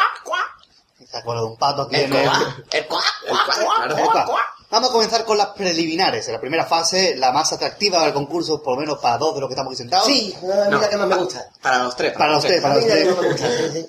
¿Se 1.09 1.17
acuerda 1.17 1.41
de 1.41 1.47
un 1.47 1.57
pato 1.57 1.81
aquí 1.83 1.95
El 1.95 2.01
en 2.05 2.13
el... 2.15 2.29
el 2.71 2.87
coa, 2.87 3.03
El 3.27 3.37
COAC. 3.37 3.99
Epa. 3.99 4.25
Vamos 4.71 4.89
a 4.89 4.91
comenzar 4.93 5.23
con 5.25 5.37
las 5.37 5.47
preliminares. 5.49 6.25
En 6.27 6.33
la 6.33 6.39
primera 6.41 6.65
fase, 6.65 7.15
la 7.17 7.31
más 7.31 7.53
atractiva 7.53 8.01
del 8.03 8.13
concurso, 8.13 8.63
por 8.63 8.73
lo 8.73 8.79
menos 8.79 8.97
para 8.97 9.19
dos 9.19 9.35
de 9.35 9.41
los 9.41 9.47
que 9.47 9.53
estamos 9.53 9.71
aquí 9.71 9.77
sentados. 9.77 10.07
Sí, 10.07 10.33
a 10.41 10.69
mí 10.69 10.79
la 10.81 10.89
que 10.89 10.97
más 10.97 11.07
me 11.07 11.15
gusta. 11.17 11.45
Para 11.61 11.83
los 11.83 11.95
tres. 11.95 12.13
Para 12.17 12.31
los 12.31 12.43
tres, 12.43 12.61
para 12.61 12.75
los 12.75 12.85
tres. 12.85 13.05
más 13.07 13.17
me 13.21 13.27
gusta. 13.29 13.47
sí, 13.47 13.63
sí. 13.73 13.87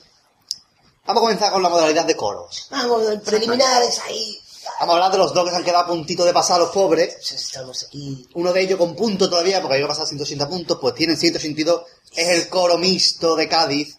Vamos 1.06 1.20
a 1.20 1.24
comenzar 1.24 1.52
con 1.52 1.62
la 1.62 1.68
modalidad 1.68 2.04
de 2.04 2.16
coros. 2.16 2.66
Vamos, 2.70 3.08
el 3.08 3.20
preliminares 3.20 4.00
ahí. 4.06 4.40
Vamos 4.80 4.94
a 4.94 4.96
hablar 4.96 5.12
de 5.12 5.18
los 5.18 5.34
dos 5.34 5.44
que 5.44 5.50
se 5.50 5.56
han 5.56 5.64
quedado 5.64 5.84
a 5.84 5.86
puntito 5.86 6.24
de 6.24 6.32
pasar 6.32 6.58
los 6.58 6.70
pobres. 6.70 7.14
Pues 7.14 7.32
Estamos 7.32 7.84
aquí. 7.84 8.26
Uno 8.34 8.52
de 8.52 8.62
ellos 8.62 8.78
con 8.78 8.96
punto 8.96 9.28
todavía, 9.28 9.60
porque 9.60 9.74
había 9.74 9.86
pasado 9.86 10.06
180 10.06 10.48
puntos, 10.48 10.78
pues 10.80 10.94
tienen 10.94 11.16
182. 11.18 11.82
Es 12.16 12.28
el 12.28 12.48
coro 12.48 12.78
mixto 12.78 13.36
de 13.36 13.48
Cádiz, 13.48 13.98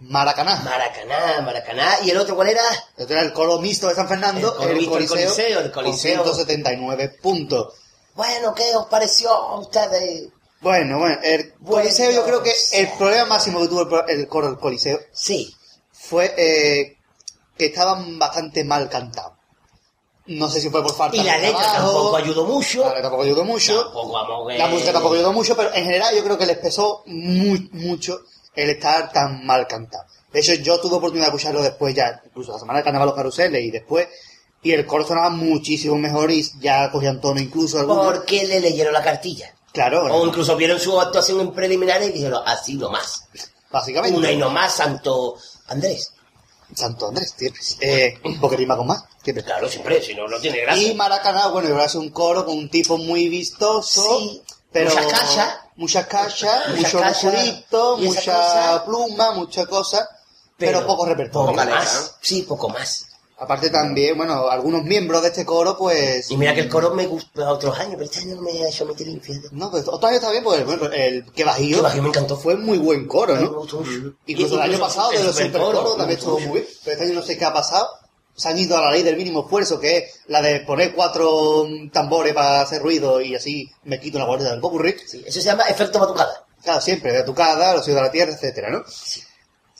Maracaná. 0.00 0.56
Maracaná, 0.64 1.40
Maracaná. 1.42 1.98
¿Y 2.04 2.10
el 2.10 2.16
otro 2.16 2.36
cuál 2.36 2.48
era? 2.48 2.62
El 2.96 3.04
otro 3.04 3.16
era 3.16 3.26
el 3.26 3.32
coro 3.32 3.58
mixto 3.58 3.88
de 3.88 3.94
San 3.94 4.08
Fernando, 4.08 4.48
El 4.52 4.56
coro 4.56 4.70
el, 4.70 4.76
mixto, 4.76 4.96
el 4.96 5.08
Coliseo, 5.08 5.28
Coliseo, 5.28 5.60
el 5.60 5.72
Coliseo. 5.72 6.16
con 6.24 6.34
179 6.34 7.18
puntos. 7.20 7.74
Bueno, 8.14 8.54
¿qué 8.54 8.74
os 8.74 8.86
pareció 8.86 9.30
a 9.30 9.58
ustedes? 9.58 10.28
Bueno, 10.60 10.98
bueno, 10.98 11.18
el 11.22 11.52
Bueno, 11.58 11.82
Coliseo 11.82 12.10
yo 12.10 12.24
creo 12.24 12.42
que 12.42 12.50
pues, 12.50 12.72
el 12.72 12.88
problema 12.96 13.26
máximo 13.26 13.60
que 13.60 13.68
tuvo 13.68 14.02
el, 14.08 14.20
el 14.20 14.28
coro 14.28 14.46
del 14.48 14.58
Coliseo 14.58 14.98
Sí. 15.12 15.54
Fue 16.08 16.34
eh, 16.36 16.96
que 17.56 17.66
estaban 17.66 18.18
bastante 18.18 18.64
mal 18.64 18.88
cantados. 18.88 19.32
No 20.26 20.48
sé 20.50 20.60
si 20.60 20.68
fue 20.68 20.82
por 20.82 20.94
falta 20.94 21.16
Y 21.16 21.22
la 21.22 21.36
de 21.36 21.46
letra 21.46 21.58
trabajo, 21.58 21.92
tampoco 21.92 22.16
ayudó 22.16 22.44
mucho. 22.44 22.80
La 22.80 22.86
letra 22.88 23.02
tampoco 23.02 23.22
ayudó 23.22 23.44
mucho. 23.44 23.82
Tampoco 23.84 24.50
La 24.50 24.66
música 24.66 24.92
tampoco 24.92 25.14
ayudó 25.14 25.32
mucho, 25.32 25.56
pero 25.56 25.74
en 25.74 25.84
general 25.84 26.14
yo 26.14 26.22
creo 26.22 26.38
que 26.38 26.46
les 26.46 26.58
pesó 26.58 27.02
muy, 27.06 27.68
mucho 27.72 28.20
el 28.54 28.70
estar 28.70 29.10
tan 29.10 29.46
mal 29.46 29.66
cantado. 29.66 30.04
De 30.32 30.40
hecho, 30.40 30.54
yo 30.54 30.78
tuve 30.80 30.96
oportunidad 30.96 31.26
de 31.26 31.36
escucharlo 31.36 31.62
después 31.62 31.94
ya, 31.94 32.20
incluso 32.26 32.52
la 32.52 32.58
semana 32.58 32.78
del 32.78 32.84
carnaval 32.84 33.08
los 33.08 33.16
caruseles 33.16 33.64
y 33.64 33.70
después, 33.70 34.08
y 34.62 34.72
el 34.72 34.84
coro 34.84 35.06
sonaba 35.06 35.30
muchísimo 35.30 35.96
mejor 35.96 36.30
y 36.30 36.44
ya 36.60 36.90
cogían 36.90 37.20
tono 37.20 37.40
incluso 37.40 37.78
algunos. 37.78 38.04
Porque 38.04 38.46
le 38.46 38.60
leyeron 38.60 38.92
la 38.92 39.02
cartilla. 39.02 39.54
Claro, 39.72 40.04
O 40.14 40.26
incluso 40.26 40.56
vieron 40.56 40.78
su 40.78 41.00
actuación 41.00 41.40
en 41.40 41.52
preliminares 41.52 42.10
y 42.10 42.12
dijeron, 42.12 42.42
así 42.44 42.74
nomás. 42.74 43.24
básicamente. 43.70 44.18
Una 44.18 44.30
y 44.30 44.36
nomás, 44.36 44.74
Santo 44.74 45.36
Andrés. 45.68 46.12
Santo 46.74 47.08
Andrés, 47.08 47.34
siempre. 47.36 47.60
Eh, 47.80 48.20
porque 48.40 48.56
rima 48.56 48.76
con 48.76 48.86
más, 48.86 49.04
siempre. 49.22 49.44
Claro, 49.44 49.68
siempre, 49.68 50.02
si 50.02 50.14
no, 50.14 50.28
no 50.28 50.38
tiene 50.38 50.58
Y 50.58 50.60
gracia. 50.62 50.94
Maracaná, 50.94 51.46
bueno, 51.48 51.68
iba 51.68 51.82
a 51.82 51.88
ser 51.88 52.00
un 52.00 52.10
coro 52.10 52.44
con 52.44 52.58
un 52.58 52.68
tipo 52.68 52.98
muy 52.98 53.28
vistoso. 53.28 54.18
Sí, 54.18 54.42
pero 54.70 54.90
muchas 54.90 55.06
cachas. 55.06 55.58
Muchas 55.76 56.06
cachas, 56.06 56.68
Muchas 56.74 57.24
mucho 57.24 57.98
y 58.00 58.06
mucha 58.06 58.34
cosa. 58.36 58.84
pluma, 58.84 59.32
mucha 59.32 59.66
cosa, 59.66 60.08
pero, 60.56 60.84
poco 60.86 61.06
repertorio. 61.06 61.52
Poco 61.52 61.70
más. 61.70 62.16
Sí, 62.20 62.42
poco 62.42 62.68
más. 62.68 63.07
Aparte 63.40 63.70
también, 63.70 64.16
bueno, 64.16 64.48
algunos 64.48 64.82
miembros 64.82 65.22
de 65.22 65.28
este 65.28 65.44
coro, 65.44 65.76
pues... 65.78 66.28
Y 66.30 66.36
mira 66.36 66.54
que 66.54 66.62
el 66.62 66.68
coro 66.68 66.92
me 66.94 67.06
gusta 67.06 67.52
otros 67.52 67.78
años, 67.78 67.92
pero 67.92 68.04
este 68.04 68.18
año 68.20 68.34
no 68.34 68.42
me 68.42 68.50
ha 68.50 68.68
hecho 68.68 68.84
meter 68.84 69.06
fíjate. 69.20 69.48
No, 69.52 69.70
pues 69.70 69.86
otro 69.86 70.08
año 70.08 70.16
está 70.16 70.30
bien, 70.32 70.42
pues 70.42 70.64
bueno, 70.66 70.86
el 70.86 71.24
que 71.32 71.44
bajío, 71.44 71.76
Que 71.76 71.82
Bajío 71.82 72.02
me 72.02 72.08
encantó. 72.08 72.36
fue 72.36 72.56
muy 72.56 72.78
buen 72.78 73.06
coro, 73.06 73.36
¿no? 73.36 73.52
mucho. 73.52 73.82
Incluso 74.26 74.56
el 74.56 74.62
año 74.62 74.78
pasado 74.80 75.10
de 75.10 75.22
los 75.22 75.36
super 75.36 75.60
coros 75.60 75.96
también 75.96 76.18
estuvo 76.18 76.40
muy 76.40 76.60
bien, 76.60 76.66
pero 76.82 76.94
este 76.94 77.04
año 77.04 77.14
no 77.14 77.22
sé 77.22 77.38
qué 77.38 77.44
ha 77.44 77.52
pasado. 77.52 77.88
Se 78.34 78.48
han 78.48 78.58
ido 78.58 78.76
a 78.76 78.82
la 78.82 78.90
ley 78.90 79.02
del 79.02 79.16
mínimo 79.16 79.42
esfuerzo, 79.42 79.80
que 79.80 79.96
es 79.98 80.20
la 80.26 80.40
de 80.42 80.60
poner 80.60 80.94
cuatro 80.94 81.64
mm, 81.68 81.90
tambores 81.90 82.34
para 82.34 82.60
hacer 82.60 82.82
ruido 82.82 83.20
y 83.20 83.34
así 83.34 83.70
me 83.84 84.00
quito 84.00 84.18
la 84.18 84.26
guardia 84.26 84.50
del 84.50 84.60
popurrí. 84.60 84.94
Sí, 85.06 85.22
eso 85.26 85.40
se 85.40 85.46
llama 85.46 85.64
efecto 85.64 85.98
batucada. 85.98 86.44
Claro, 86.62 86.80
siempre, 86.80 87.12
de 87.12 87.22
Tucada, 87.22 87.74
los 87.74 87.86
hijos 87.86 87.96
de 87.96 88.02
la 88.02 88.10
tierra, 88.10 88.32
etcétera, 88.32 88.70
¿no? 88.70 88.82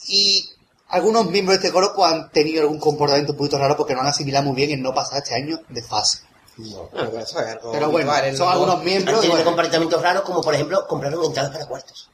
Y 0.07 0.49
algunos 0.89 1.25
miembros 1.27 1.59
de 1.59 1.67
este 1.67 1.73
coro 1.73 1.93
pues, 1.95 2.11
han 2.11 2.31
tenido 2.31 2.61
algún 2.61 2.79
comportamiento 2.79 3.31
un 3.33 3.37
poquito 3.37 3.57
raro 3.57 3.77
porque 3.77 3.93
no 3.95 4.01
han 4.01 4.07
asimilado 4.07 4.45
muy 4.45 4.55
bien 4.55 4.71
el 4.71 4.81
no 4.81 4.93
pasar 4.93 5.19
este 5.23 5.35
año 5.35 5.59
de 5.69 5.81
fase. 5.83 6.19
Bueno, 6.57 6.89
pero 6.91 7.19
eso 7.19 7.39
es 7.39 7.47
algo 7.47 7.71
Pero 7.71 7.89
bueno, 7.89 8.17
en 8.17 8.35
son 8.35 8.49
algunos 8.49 8.83
miembros 8.83 9.15
Han 9.15 9.21
tenido 9.21 9.35
bueno, 9.37 9.45
comportamientos 9.45 10.01
raros, 10.01 10.23
como 10.23 10.41
por 10.41 10.53
ejemplo, 10.53 10.85
compraron 10.87 11.23
entradas 11.23 11.51
para 11.51 11.65
cuartos. 11.67 12.09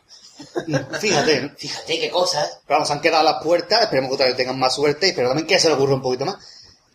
fíjate, 1.00 1.42
¿no? 1.42 1.50
Fíjate 1.58 2.00
qué 2.00 2.10
cosas. 2.12 2.60
Pero 2.68 2.78
vamos, 2.80 2.92
han 2.92 3.02
quedado 3.02 3.22
a 3.28 3.32
las 3.32 3.44
puertas, 3.44 3.82
esperemos 3.82 4.10
que 4.10 4.16
otra 4.16 4.28
vez 4.28 4.36
tengan 4.36 4.60
más 4.60 4.76
suerte, 4.76 5.14
pero 5.16 5.30
también 5.30 5.48
que 5.48 5.60
se 5.60 5.68
le 5.70 5.76
ocurra 5.76 5.96
un 5.96 6.02
poquito 6.02 6.26
más. 6.26 6.38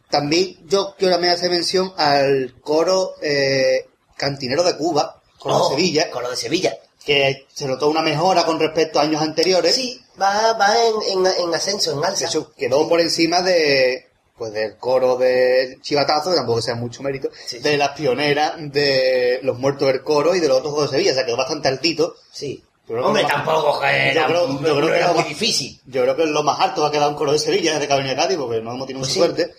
También 0.09 0.59
yo 0.67 0.95
quiero 0.99 1.15
también 1.15 1.35
hacer 1.35 1.51
mención 1.51 1.93
al 1.97 2.55
coro 2.61 3.15
eh, 3.23 3.87
cantinero 4.17 4.63
de 4.63 4.77
Cuba, 4.77 5.21
coro 5.39 5.57
Oh, 5.57 5.69
de 5.71 5.77
Sevilla, 5.77 6.11
Con 6.11 6.23
lo 6.23 6.31
de 6.31 6.37
Sevilla. 6.37 6.77
que 7.05 7.47
se 7.53 7.67
notó 7.67 7.89
una 7.89 8.03
mejora 8.03 8.45
con 8.45 8.59
respecto 8.61 8.99
a 8.99 9.03
años 9.03 9.23
anteriores. 9.23 9.75
Sí, 9.75 10.01
va, 10.21 10.53
va 10.55 10.75
en, 10.87 11.19
en, 11.21 11.27
en 11.49 11.55
ascenso, 11.55 11.93
en 11.93 12.01
De 12.01 12.07
alza. 12.07 12.29
quedó 12.57 12.89
por 12.89 13.01
encima 13.01 13.43
de 13.43 14.07
pues 14.37 14.53
del 14.55 14.79
coro 14.79 15.17
de 15.19 15.79
Chivatazo, 15.83 16.31
que 16.31 16.37
tampoco 16.37 16.63
sea 16.63 16.75
mucho 16.75 17.03
mérito, 17.03 17.29
Sí, 17.47 17.57
sí. 17.57 17.59
de 17.59 17.77
las 17.77 17.91
pioneras 17.91 18.55
de 18.59 19.39
los 19.43 19.59
muertos 19.59 19.87
del 19.89 20.03
coro 20.03 20.35
y 20.35 20.41
de 20.41 20.49
los 20.49 20.59
otros 20.61 20.75
dos 20.75 20.83
de 20.91 20.97
Sevilla, 20.97 21.13
o 21.13 21.15
sea, 21.15 21.27
quedó 21.27 21.37
bastante 21.37 21.69
altito. 21.69 22.15
Sí. 22.33 22.65
Hombre, 22.89 23.23
que- 23.23 23.29
tampoco 23.29 23.79
que 23.81 23.87
era, 23.87 24.23
yo 24.23 24.27
creo- 24.29 24.49
yo 24.63 24.77
creo 24.77 24.89
que 24.89 24.97
era 24.97 25.09
muy 25.09 25.17
más- 25.19 25.29
difícil. 25.29 25.79
Yo 25.87 26.03
creo 26.03 26.17
que 26.17 26.25
lo 26.27 26.43
más 26.43 26.59
alto 26.59 26.81
va 26.81 26.89
a 26.89 26.91
quedar 26.91 27.09
un 27.11 27.15
coro 27.17 27.33
de 27.33 27.39
Sevilla 27.39 27.75
desde 27.75 27.87
que 27.87 27.93
ha 27.93 27.97
venido 27.97 28.17
Cádiz, 28.17 28.39
porque 28.39 28.61
no 28.63 28.73
hemos 28.73 28.87
tenido 28.87 29.05
Pues 29.07 29.17
mucha 29.17 29.27
sí. 29.29 29.35
suerte. 29.37 29.55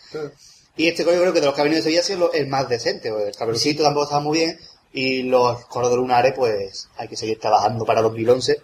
Y 0.76 0.88
este 0.88 1.04
coro 1.04 1.16
yo 1.16 1.22
creo 1.22 1.34
que 1.34 1.40
de 1.42 1.46
los 1.46 1.54
que 1.56 1.62
ha 1.62 1.64
venido 1.64 1.78
de 1.78 1.84
Sevilla 1.84 2.02
ha 2.02 2.04
sido 2.04 2.34
el 2.34 2.48
más 2.48 2.68
decente, 2.68 3.10
porque 3.12 3.28
el 3.30 3.36
Caperucito 3.36 3.84
tampoco 3.84 4.06
estaba 4.06 4.22
muy 4.22 4.40
bien, 4.40 4.60
y 4.94 5.24
los 5.24 5.64
coros 5.68 5.92
de 5.92 5.96
Lunares, 5.98 6.34
pues 6.36 6.88
hay 6.98 7.08
que 7.08 7.16
seguir 7.16 7.40
trabajando 7.40 7.86
para 7.86 8.02
2011, 8.02 8.58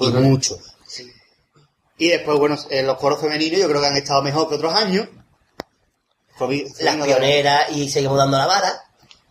y 0.00 0.08
mucho. 0.10 0.58
Y 2.02 2.08
después, 2.08 2.36
bueno, 2.36 2.56
eh, 2.68 2.82
los 2.82 2.98
coros 2.98 3.20
femeninos 3.20 3.60
yo 3.60 3.68
creo 3.68 3.80
que 3.80 3.86
han 3.86 3.96
estado 3.96 4.22
mejor 4.22 4.48
que 4.48 4.56
otros 4.56 4.74
años. 4.74 5.06
Fue 6.34 6.66
fue 6.66 6.84
Las 6.84 6.96
pioneras 6.96 7.70
y 7.70 7.88
seguimos 7.88 8.18
dando 8.18 8.38
la 8.38 8.46
vara. 8.46 8.72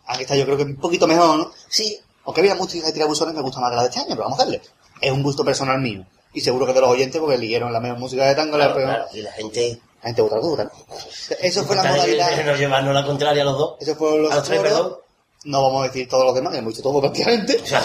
Han 0.06 0.18
estado 0.18 0.40
yo 0.40 0.46
creo 0.46 0.56
que 0.56 0.62
un 0.62 0.76
poquito 0.76 1.06
mejor, 1.06 1.36
¿no? 1.36 1.52
Sí. 1.68 2.00
Aunque 2.24 2.40
había 2.40 2.54
música 2.54 2.86
de 2.86 2.94
tirabuzones 2.94 3.34
me 3.34 3.42
gusta 3.42 3.60
más 3.60 3.68
que 3.68 3.76
la 3.76 3.82
de 3.82 3.88
este 3.90 4.00
año, 4.00 4.08
pero 4.08 4.22
vamos 4.22 4.38
a 4.38 4.42
hacerle. 4.44 4.62
Es 5.02 5.12
un 5.12 5.22
gusto 5.22 5.44
personal 5.44 5.82
mío. 5.82 6.06
Y 6.32 6.40
seguro 6.40 6.64
que 6.64 6.72
de 6.72 6.80
los 6.80 6.88
oyentes, 6.88 7.20
porque 7.20 7.34
eligieron 7.34 7.70
la 7.74 7.80
mejor 7.80 7.98
música 7.98 8.24
de 8.24 8.34
tango, 8.34 8.56
la, 8.56 8.72
Claro. 8.72 9.04
Y 9.12 9.20
la 9.20 9.32
gente... 9.32 9.78
la 10.00 10.06
gente 10.08 10.22
vota 10.22 10.36
dura, 10.40 10.64
¿no? 10.64 10.70
Eso 11.42 11.64
fue 11.64 11.76
la 11.76 11.84
modalidad. 11.84 12.36
de 12.38 12.44
no 12.44 12.56
llevarnos 12.56 12.94
la 12.94 13.04
contraria 13.04 13.42
a 13.42 13.44
los 13.44 13.58
dos. 13.58 13.74
Eso 13.80 13.96
fueron 13.96 14.22
los 14.22 14.32
A 14.32 14.36
los 14.36 14.44
tres, 14.44 14.62
perdón. 14.62 14.96
No 15.44 15.60
vamos 15.62 15.82
a 15.84 15.86
decir 15.88 16.08
todos 16.08 16.24
los 16.24 16.34
demás, 16.36 16.52
que 16.52 16.58
hemos 16.60 16.72
dicho 16.72 16.82
todo 16.84 17.00
prácticamente. 17.00 17.56
O 17.60 17.66
sea, 17.66 17.82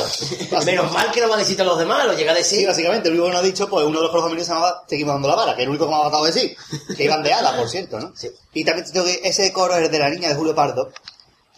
menos 0.64 0.92
mal 0.92 1.12
que 1.12 1.22
no 1.22 1.28
va 1.30 1.36
a 1.36 1.40
decir 1.40 1.58
todos 1.58 1.70
los 1.72 1.80
demás, 1.80 2.06
lo 2.06 2.14
llega 2.14 2.32
a 2.32 2.36
Sí, 2.36 2.42
decir. 2.42 2.68
básicamente, 2.68 3.08
el 3.10 3.14
único 3.16 3.26
que 3.28 3.32
nos 3.34 3.42
ha 3.42 3.46
dicho, 3.46 3.68
pues 3.70 3.84
uno 3.86 3.98
de 4.00 4.04
los 4.08 4.12
femeninos 4.14 4.46
se 4.46 4.54
llamaba 4.54 4.84
Seguimos 4.88 5.16
dando 5.16 5.28
la 5.28 5.36
vara, 5.36 5.56
que 5.56 5.62
es 5.62 5.64
el 5.64 5.70
único 5.70 5.86
que 5.86 5.92
me 5.92 5.98
ha 6.00 6.04
matado 6.04 6.26
de 6.26 6.34
sí. 6.34 6.56
Que 6.96 7.06
iban 7.06 7.24
de 7.24 7.34
ala, 7.34 7.58
por 7.58 7.68
cierto, 7.68 8.00
¿no? 8.00 8.14
Sí. 8.16 8.30
Y 8.54 8.64
también 8.64 8.86
te 8.86 8.92
tengo 8.94 9.06
que, 9.08 9.22
ese 9.24 9.52
coro 9.52 9.76
es 9.76 9.90
de 9.90 9.98
la 10.00 10.10
niña 10.10 10.30
de 10.30 10.36
Julio 10.36 10.54
Pardo. 10.54 10.92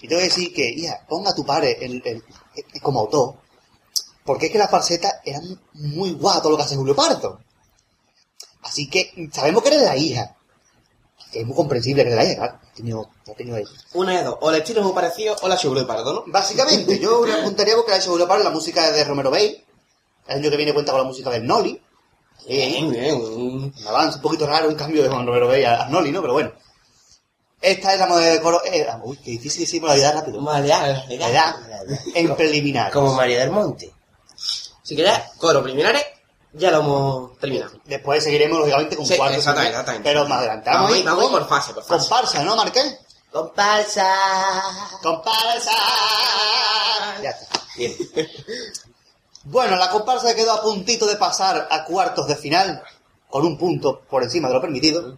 Y 0.01 0.07
tengo 0.07 0.19
que 0.21 0.27
decir 0.29 0.53
que, 0.53 0.69
hija, 0.69 1.05
ponga 1.09 1.31
a 1.31 1.35
tu 1.35 1.45
padre 1.45 1.77
el, 1.81 2.01
el- 2.05 2.23
el- 2.73 2.81
como 2.81 3.01
autor, 3.01 3.35
porque 4.23 4.45
es 4.45 4.51
que 4.53 4.57
las 4.57 4.69
falsetas 4.71 5.15
eran 5.25 5.59
muy 5.73 6.13
guapas 6.13 6.41
todo 6.43 6.51
lo 6.51 6.57
que 6.57 6.63
hace 6.63 6.77
Julio 6.77 6.95
Pardo. 6.95 7.41
Así 8.61 8.89
que 8.89 9.11
sabemos 9.33 9.61
que 9.63 9.69
eres 9.69 9.81
la 9.81 9.97
hija. 9.97 10.35
que 11.31 11.41
es 11.41 11.45
muy 11.45 11.55
comprensible 11.55 12.03
que 12.05 12.09
le 12.11 12.19
haya, 12.19 12.35
claro. 12.37 12.59
Ha 12.79 12.81
tenido, 12.81 13.09
ha 13.27 13.33
tenido 13.33 13.57
ahí. 13.57 13.65
Una 13.93 14.17
de 14.17 14.23
dos. 14.23 14.37
O 14.39 14.49
el 14.49 14.55
estilo 14.55 14.79
es 14.79 14.85
muy 14.85 14.95
parecido 14.95 15.35
o 15.41 15.47
la 15.49 15.57
seguro 15.57 15.81
de 15.81 15.85
pardo, 15.85 16.13
¿no? 16.13 16.23
Básicamente, 16.27 16.97
yo 16.97 17.25
le 17.25 17.33
apuntaría 17.33 17.75
porque 17.75 17.91
la 17.91 17.97
Leopardo 17.99 18.43
la 18.45 18.51
música 18.51 18.87
es 18.87 18.93
de 18.95 19.03
Romero 19.03 19.29
Bay. 19.29 19.65
El 20.27 20.37
año 20.37 20.49
que 20.49 20.55
viene 20.55 20.73
cuenta 20.73 20.93
con 20.93 21.01
la 21.01 21.07
música 21.07 21.29
del 21.29 21.45
Noli. 21.45 21.81
Bien, 22.47 22.89
bien. 22.89 23.15
Un... 23.15 23.73
Avance 23.85 24.15
un 24.15 24.21
poquito 24.21 24.47
raro, 24.47 24.69
un 24.69 24.75
cambio 24.75 25.03
de 25.03 25.09
Juan 25.09 25.27
Romero 25.27 25.47
Bay 25.49 25.65
a, 25.65 25.83
a 25.83 25.89
Noli, 25.89 26.11
¿no? 26.11 26.21
Pero 26.21 26.33
bueno. 26.33 26.53
Esta 27.61 27.93
es 27.93 27.99
la 27.99 28.05
moda 28.05 28.21
de 28.21 28.39
coro. 28.39 28.61
eh, 28.63 28.87
uy, 29.03 29.17
qué 29.17 29.31
difícil 29.31 29.61
decirlo 29.61 29.89
la 29.89 29.95
vida 29.95 30.13
rápido. 30.13 30.39
Edad 30.57 31.55
en 32.15 32.35
preliminar. 32.37 32.93
Como 32.93 33.13
María 33.13 33.41
del 33.41 33.51
Monte. 33.51 33.93
Si 34.81 34.95
quieres, 34.95 35.19
coro 35.37 35.61
preliminares, 35.61 36.05
ya 36.53 36.71
lo 36.71 36.79
hemos 36.79 37.37
terminado. 37.39 37.71
Después 37.85 38.23
seguiremos, 38.23 38.59
lógicamente, 38.59 38.95
con 38.95 39.05
Sí, 39.05 39.15
cuartos. 39.17 39.37
exactamente, 39.39 39.71
exactamente. 39.71 40.09
Pero 40.09 40.27
más 40.27 40.39
adelantamos. 40.39 40.89
Vamos, 40.91 41.03
vamos 41.05 41.29
por 41.31 41.47
fase, 41.49 41.73
por 41.73 41.83
fase. 41.83 41.99
Comparsa, 42.09 42.43
¿no, 42.43 42.55
Marqués? 42.55 42.97
Comparsa. 43.31 44.07
Comparsa. 45.03 45.71
Ya 47.21 47.29
está. 47.29 47.61
Bien. 47.77 47.95
Bueno, 49.45 49.77
la 49.77 49.89
comparsa 49.89 50.35
quedó 50.35 50.51
a 50.51 50.61
puntito 50.61 51.07
de 51.07 51.15
pasar 51.15 51.67
a 51.71 51.85
cuartos 51.85 52.27
de 52.27 52.35
final, 52.35 52.83
con 53.29 53.45
un 53.45 53.57
punto 53.57 54.01
por 54.01 54.21
encima 54.21 54.47
de 54.49 54.53
lo 54.53 54.61
permitido. 54.61 55.17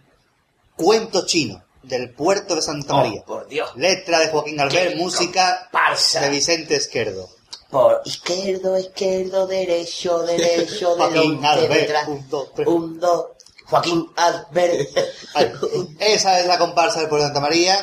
Cuento 0.76 1.26
chino, 1.26 1.62
del 1.82 2.14
puerto 2.14 2.54
de 2.54 2.62
Santa 2.62 2.94
María. 2.94 3.20
Oh, 3.22 3.26
por 3.26 3.48
Dios. 3.48 3.70
Letra 3.74 4.20
de 4.20 4.28
Joaquín 4.28 4.60
Albert, 4.60 4.96
música 4.96 5.68
comparsa. 5.70 6.20
de 6.20 6.30
Vicente 6.30 6.76
Esquerdo. 6.76 7.28
Por 7.72 8.02
izquierdo, 8.04 8.78
izquierdo, 8.78 9.46
derecho, 9.46 10.18
derecho, 10.26 10.94
Joaquín 10.94 11.40
delante, 11.40 11.46
Albert, 11.48 11.80
detrás. 11.80 12.08
un, 12.08 12.28
dos, 12.28 12.54
tres. 12.54 12.68
Un, 12.68 13.00
dos. 13.00 13.26
Joaquín 13.64 14.10
Albert. 14.14 14.90
Esa 15.98 16.38
es 16.38 16.46
la 16.46 16.58
comparsa 16.58 17.00
del 17.00 17.08
puerto 17.08 17.24
de 17.24 17.28
Santa 17.28 17.40
María. 17.40 17.78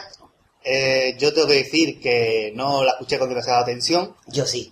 Eh, 0.63 1.15
yo 1.17 1.33
tengo 1.33 1.47
que 1.47 1.55
decir 1.55 1.99
que 1.99 2.51
no 2.53 2.83
la 2.83 2.91
escuché 2.91 3.17
con 3.17 3.29
demasiada 3.29 3.61
atención. 3.61 4.15
Yo 4.27 4.45
sí. 4.45 4.71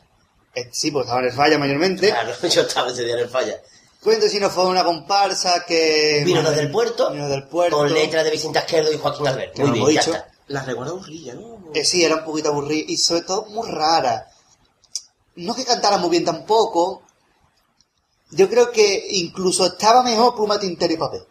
Eh, 0.53 0.69
sí, 0.71 0.91
porque 0.91 1.05
estaba 1.05 1.21
en 1.21 1.27
el 1.29 1.33
falla 1.33 1.57
mayormente. 1.57 2.09
Claro, 2.09 2.33
yo 2.47 2.61
estaba 2.61 2.91
ese 2.91 3.03
día 3.03 3.15
en 3.15 3.21
el 3.21 3.29
falla. 3.29 3.59
Cuento 4.03 4.29
si 4.29 4.39
no 4.39 4.51
fue 4.51 4.67
una 4.67 4.83
comparsa 4.83 5.65
que... 5.65 6.21
Vino 6.23 6.43
desde 6.47 6.61
el 6.61 6.69
puerto. 6.69 7.09
Vino 7.11 7.27
del 7.27 7.47
puerto. 7.47 7.77
Con 7.77 7.91
letras 7.91 8.23
de 8.23 8.29
Vicente 8.29 8.59
Azquerdo 8.59 8.93
y 8.93 8.99
Joaquín 8.99 9.27
Albert. 9.27 9.57
Muy 9.57 9.71
bien 9.71 9.85
ya 9.87 9.89
dicho. 9.89 10.11
está. 10.13 10.29
La 10.49 10.61
recuerdo 10.63 10.93
aburrida, 10.93 11.33
¿no? 11.33 11.71
Eh, 11.73 11.83
sí, 11.83 12.05
era 12.05 12.17
un 12.17 12.23
poquito 12.23 12.49
aburrida 12.49 12.85
y 12.87 12.97
sobre 12.97 13.23
todo 13.23 13.47
muy 13.47 13.67
rara. 13.67 14.27
No 15.37 15.55
que 15.55 15.65
cantara 15.65 15.97
muy 15.97 16.09
bien 16.09 16.25
tampoco. 16.25 17.03
Yo 18.31 18.49
creo 18.49 18.71
que 18.71 19.05
incluso 19.11 19.65
estaba 19.65 20.03
mejor 20.03 20.35
pluma, 20.35 20.59
tintero 20.59 20.93
y 20.93 20.97
papel. 20.97 21.21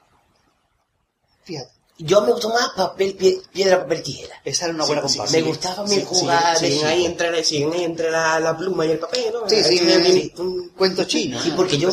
Fíjate, 1.44 1.70
Yo 1.98 2.20
me 2.22 2.32
gustó 2.32 2.50
más 2.50 2.70
papel, 2.76 3.16
pie- 3.16 3.42
piedra, 3.52 3.80
papel, 3.82 4.02
tijera. 4.02 4.34
esa 4.44 4.66
era 4.66 4.74
una 4.74 4.84
buena 4.84 5.02
comparsa. 5.02 5.32
Me 5.36 5.42
gustaba 5.42 5.82
mi 5.84 5.94
Sí, 5.94 6.04
jugar 6.06 6.58
de 6.60 6.84
ahí 6.84 7.06
entre, 7.06 7.84
entre 7.84 8.10
la, 8.10 8.38
la 8.40 8.56
pluma 8.56 8.84
y 8.86 8.90
el 8.90 8.98
papel, 8.98 9.32
¿no? 9.32 9.48
Sí, 9.48 9.62
sí, 9.64 10.32
un- 10.38 10.46
un- 10.46 10.68
Cuento 10.70 11.04
chino. 11.04 11.40
Sí, 11.40 11.52
porque 11.56 11.78
yo 11.78 11.90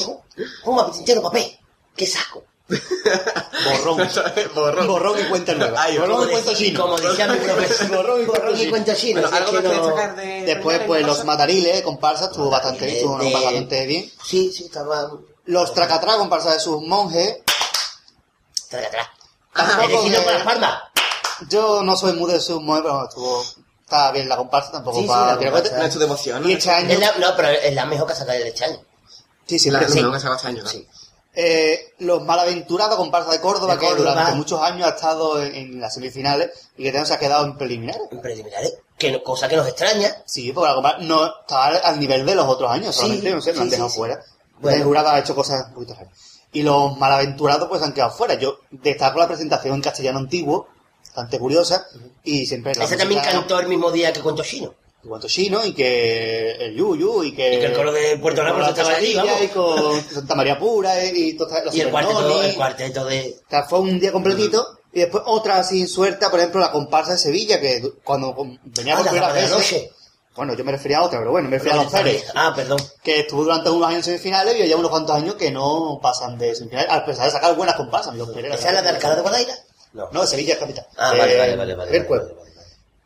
pongo 0.63 0.91
tintero, 0.91 1.21
papel. 1.21 1.57
¿Qué 1.95 2.05
saco? 2.05 2.43
Borrón. 3.65 4.09
Borrón. 4.55 4.87
Borrón 4.87 5.19
y 5.19 5.23
cuenta 5.29 5.53
nueva. 5.53 5.83
Ay, 5.83 5.97
Borrón 5.97 6.29
y 6.31 6.35
de- 6.41 6.55
chino. 6.55 6.81
Como 6.81 6.97
decía 6.97 7.27
mi 7.27 7.37
profesor. 7.37 7.87
Borrón 7.95 8.21
y 8.21 8.25
Borrón 8.25 8.55
y 8.55 8.57
chino. 8.59 8.69
cuento 8.71 8.93
chino. 8.95 9.21
Bueno, 9.21 9.35
algo 9.37 9.51
no- 9.61 10.15
de... 10.15 10.41
Después, 10.45 10.79
pues, 10.87 11.01
¿qué 11.01 11.07
los 11.07 11.25
matariles, 11.25 11.81
comparsa, 11.81 12.25
estuvo 12.25 12.49
bastante 12.49 12.85
bien, 12.85 12.97
estuvo 12.97 13.17
De- 13.17 13.33
bastante 13.33 13.85
bien. 13.85 14.11
Sí, 14.25 14.51
sí, 14.51 14.65
estaba... 14.65 15.11
Los 15.45 15.73
tracatrá, 15.73 16.15
comparsa 16.17 16.53
de 16.53 16.59
sus 16.59 16.81
monjes. 16.81 17.39
Tampoco 19.53 20.03
de- 20.03 20.33
las 20.33 20.43
palmas. 20.43 20.81
Yo 21.49 21.83
no 21.83 21.95
soy 21.97 22.13
muy 22.13 22.31
de 22.31 22.39
sus 22.39 22.61
monjes, 22.61 22.83
pero 22.83 23.03
estuvo... 23.07 23.43
Estaba 23.83 24.11
bien 24.11 24.29
la 24.29 24.37
comparsa, 24.37 24.71
tampoco 24.71 24.97
Sí, 24.97 25.03
sí, 25.03 25.07
para 25.09 25.33
la 25.33 25.37
tirar 25.37 25.53
comparsa. 25.53 25.69
cohetes. 25.75 25.77
No 25.79 25.85
es 25.87 25.93
tu 25.93 25.99
devoción, 25.99 26.41
¿no? 26.41 26.49
Y 26.49 26.53
este 26.53 26.71
año... 26.71 26.89
Es 26.89 26.99
la- 26.99 27.17
no, 27.17 27.35
pero 27.35 27.49
es 27.49 27.75
la 27.75 27.85
mejor 27.85 28.07
que 28.07 28.13
ha 28.13 28.15
sacado 28.15 28.39
de 28.39 28.47
este 28.47 28.63
año. 28.65 28.79
Sí, 29.45 29.59
sí, 29.59 29.69
La 29.69 29.81
la- 29.81 29.85
que 29.85 29.91
sí. 29.91 29.99
que 30.01 30.19
sacado 30.19 30.35
este 30.37 30.47
año. 30.47 30.65
Sí. 30.65 30.87
Eh, 31.35 31.93
los 31.99 32.23
malaventurados 32.23 32.95
comparsa 32.95 33.31
de 33.31 33.41
Córdoba, 33.41 33.73
De 33.73 33.79
que 33.79 33.87
Córdoba. 33.87 34.11
durante 34.11 34.35
muchos 34.35 34.61
años 34.61 34.85
ha 34.87 34.91
estado 34.95 35.41
en, 35.41 35.55
en 35.55 35.81
las 35.81 35.93
semifinales 35.93 36.51
y 36.77 36.83
que 36.83 36.89
también 36.91 37.07
se 37.07 37.13
ha 37.15 37.19
quedado 37.19 37.45
en 37.45 37.57
preliminares. 37.57 38.03
En 38.11 38.21
preliminares. 38.21 38.77
Que 38.97 39.21
cosa 39.23 39.47
que 39.49 39.55
nos 39.57 39.67
extraña. 39.67 40.15
Sí, 40.25 40.51
porque 40.51 40.69
la 40.69 40.75
comparsa 40.75 40.99
no 40.99 41.25
está 41.25 41.65
al 41.87 41.99
nivel 41.99 42.25
de 42.25 42.35
los 42.35 42.45
otros 42.47 42.69
años, 42.71 42.93
Sí, 42.95 43.01
solamente, 43.01 43.31
no 43.31 43.41
sé, 43.41 43.53
sí, 43.53 43.59
han 43.59 43.69
dejado 43.69 43.89
sí, 43.89 43.93
sí. 43.93 43.97
fuera. 43.99 44.19
Bueno. 44.59 44.77
El 44.77 44.83
jurado 44.83 45.09
ha 45.09 45.19
hecho 45.19 45.35
cosas 45.35 45.65
un 45.69 45.73
poquito 45.73 45.95
raras. 45.95 46.13
Y 46.51 46.61
los 46.61 46.97
malaventurados 46.99 47.67
pues 47.67 47.81
han 47.81 47.93
quedado 47.93 48.11
fuera. 48.11 48.35
Yo 48.35 48.59
destaco 48.69 49.17
la 49.17 49.27
presentación 49.27 49.73
en 49.73 49.81
castellano 49.81 50.19
antiguo, 50.19 50.67
bastante 51.03 51.39
curiosa, 51.39 51.87
y 52.23 52.45
siempre 52.45 52.73
Ese 52.79 52.95
también 52.95 53.21
cantó 53.21 53.59
el 53.59 53.67
mismo 53.67 53.91
día 53.91 54.13
que 54.13 54.21
Cuento 54.21 54.43
Chino. 54.43 54.75
Cuanto 55.09 55.27
chino 55.27 55.65
y 55.65 55.73
que 55.73 56.51
el 56.51 56.75
Yuyu 56.75 57.23
y 57.23 57.35
que 57.35 57.55
Y 57.55 57.59
que 57.59 57.65
el 57.65 57.73
coro 57.73 57.91
de 57.91 58.17
Puerto 58.17 58.41
Real 58.43 58.69
estaba 58.69 58.89
allí, 58.95 59.13
vamos. 59.15 59.41
y 59.41 59.47
con 59.49 60.01
Santa 60.13 60.35
María 60.35 60.57
Pura 60.59 61.03
y, 61.03 61.29
y 61.31 61.37
las 61.37 61.75
Y 61.75 61.81
el 61.81 61.89
cuarteto, 61.91 62.41
el 62.41 62.55
cuarteto 62.55 63.05
de... 63.05 63.35
Fue 63.69 63.79
un 63.79 63.99
día 63.99 64.11
completito. 64.11 64.65
Y 64.95 64.99
después 64.99 65.23
otra 65.25 65.63
sin 65.63 65.87
suerte, 65.87 66.29
por 66.29 66.39
ejemplo, 66.39 66.61
la 66.61 66.71
comparsa 66.71 67.13
de 67.13 67.17
Sevilla, 67.17 67.59
que 67.59 67.81
cuando 68.03 68.35
venía 68.63 68.93
Ah, 68.93 68.97
por 68.97 69.05
la 69.05 69.11
primera 69.11 69.33
vez. 69.33 69.49
noche. 69.49 69.89
Bueno, 70.35 70.55
yo 70.55 70.63
me 70.63 70.71
refería 70.71 70.97
a 70.99 71.03
otra, 71.03 71.19
pero 71.19 71.31
bueno, 71.31 71.49
me 71.49 71.57
refería 71.57 71.79
a 71.79 71.83
los 71.83 71.91
Pérez, 71.91 72.25
Ah, 72.35 72.53
perdón. 72.55 72.79
que 73.03 73.19
estuvo 73.19 73.43
durante 73.43 73.69
unos 73.69 73.87
años 73.87 73.97
en 73.99 74.03
semifinales 74.17 74.55
y 74.59 74.67
ya 74.67 74.75
unos 74.77 74.89
cuantos 74.91 75.15
años 75.15 75.35
que 75.35 75.51
no 75.51 75.99
pasan 76.01 76.37
de 76.39 76.55
semifinales, 76.55 76.91
a 76.91 77.05
pesar 77.05 77.25
de 77.25 77.31
sacar 77.31 77.55
buenas 77.55 77.75
comparsas. 77.75 78.15
¿Esa 78.15 78.67
es 78.69 78.73
la 78.73 78.81
de 78.81 78.89
Alcalá 78.89 79.15
de 79.15 79.21
Guadaira? 79.21 79.53
No. 79.93 80.09
No, 80.11 80.25
Sevilla 80.25 80.53
es 80.53 80.59
capital. 80.59 80.87
Ah, 80.97 81.13
vale, 81.17 81.37
vale, 81.37 81.55
vale. 81.55 81.75
vale, 81.75 81.91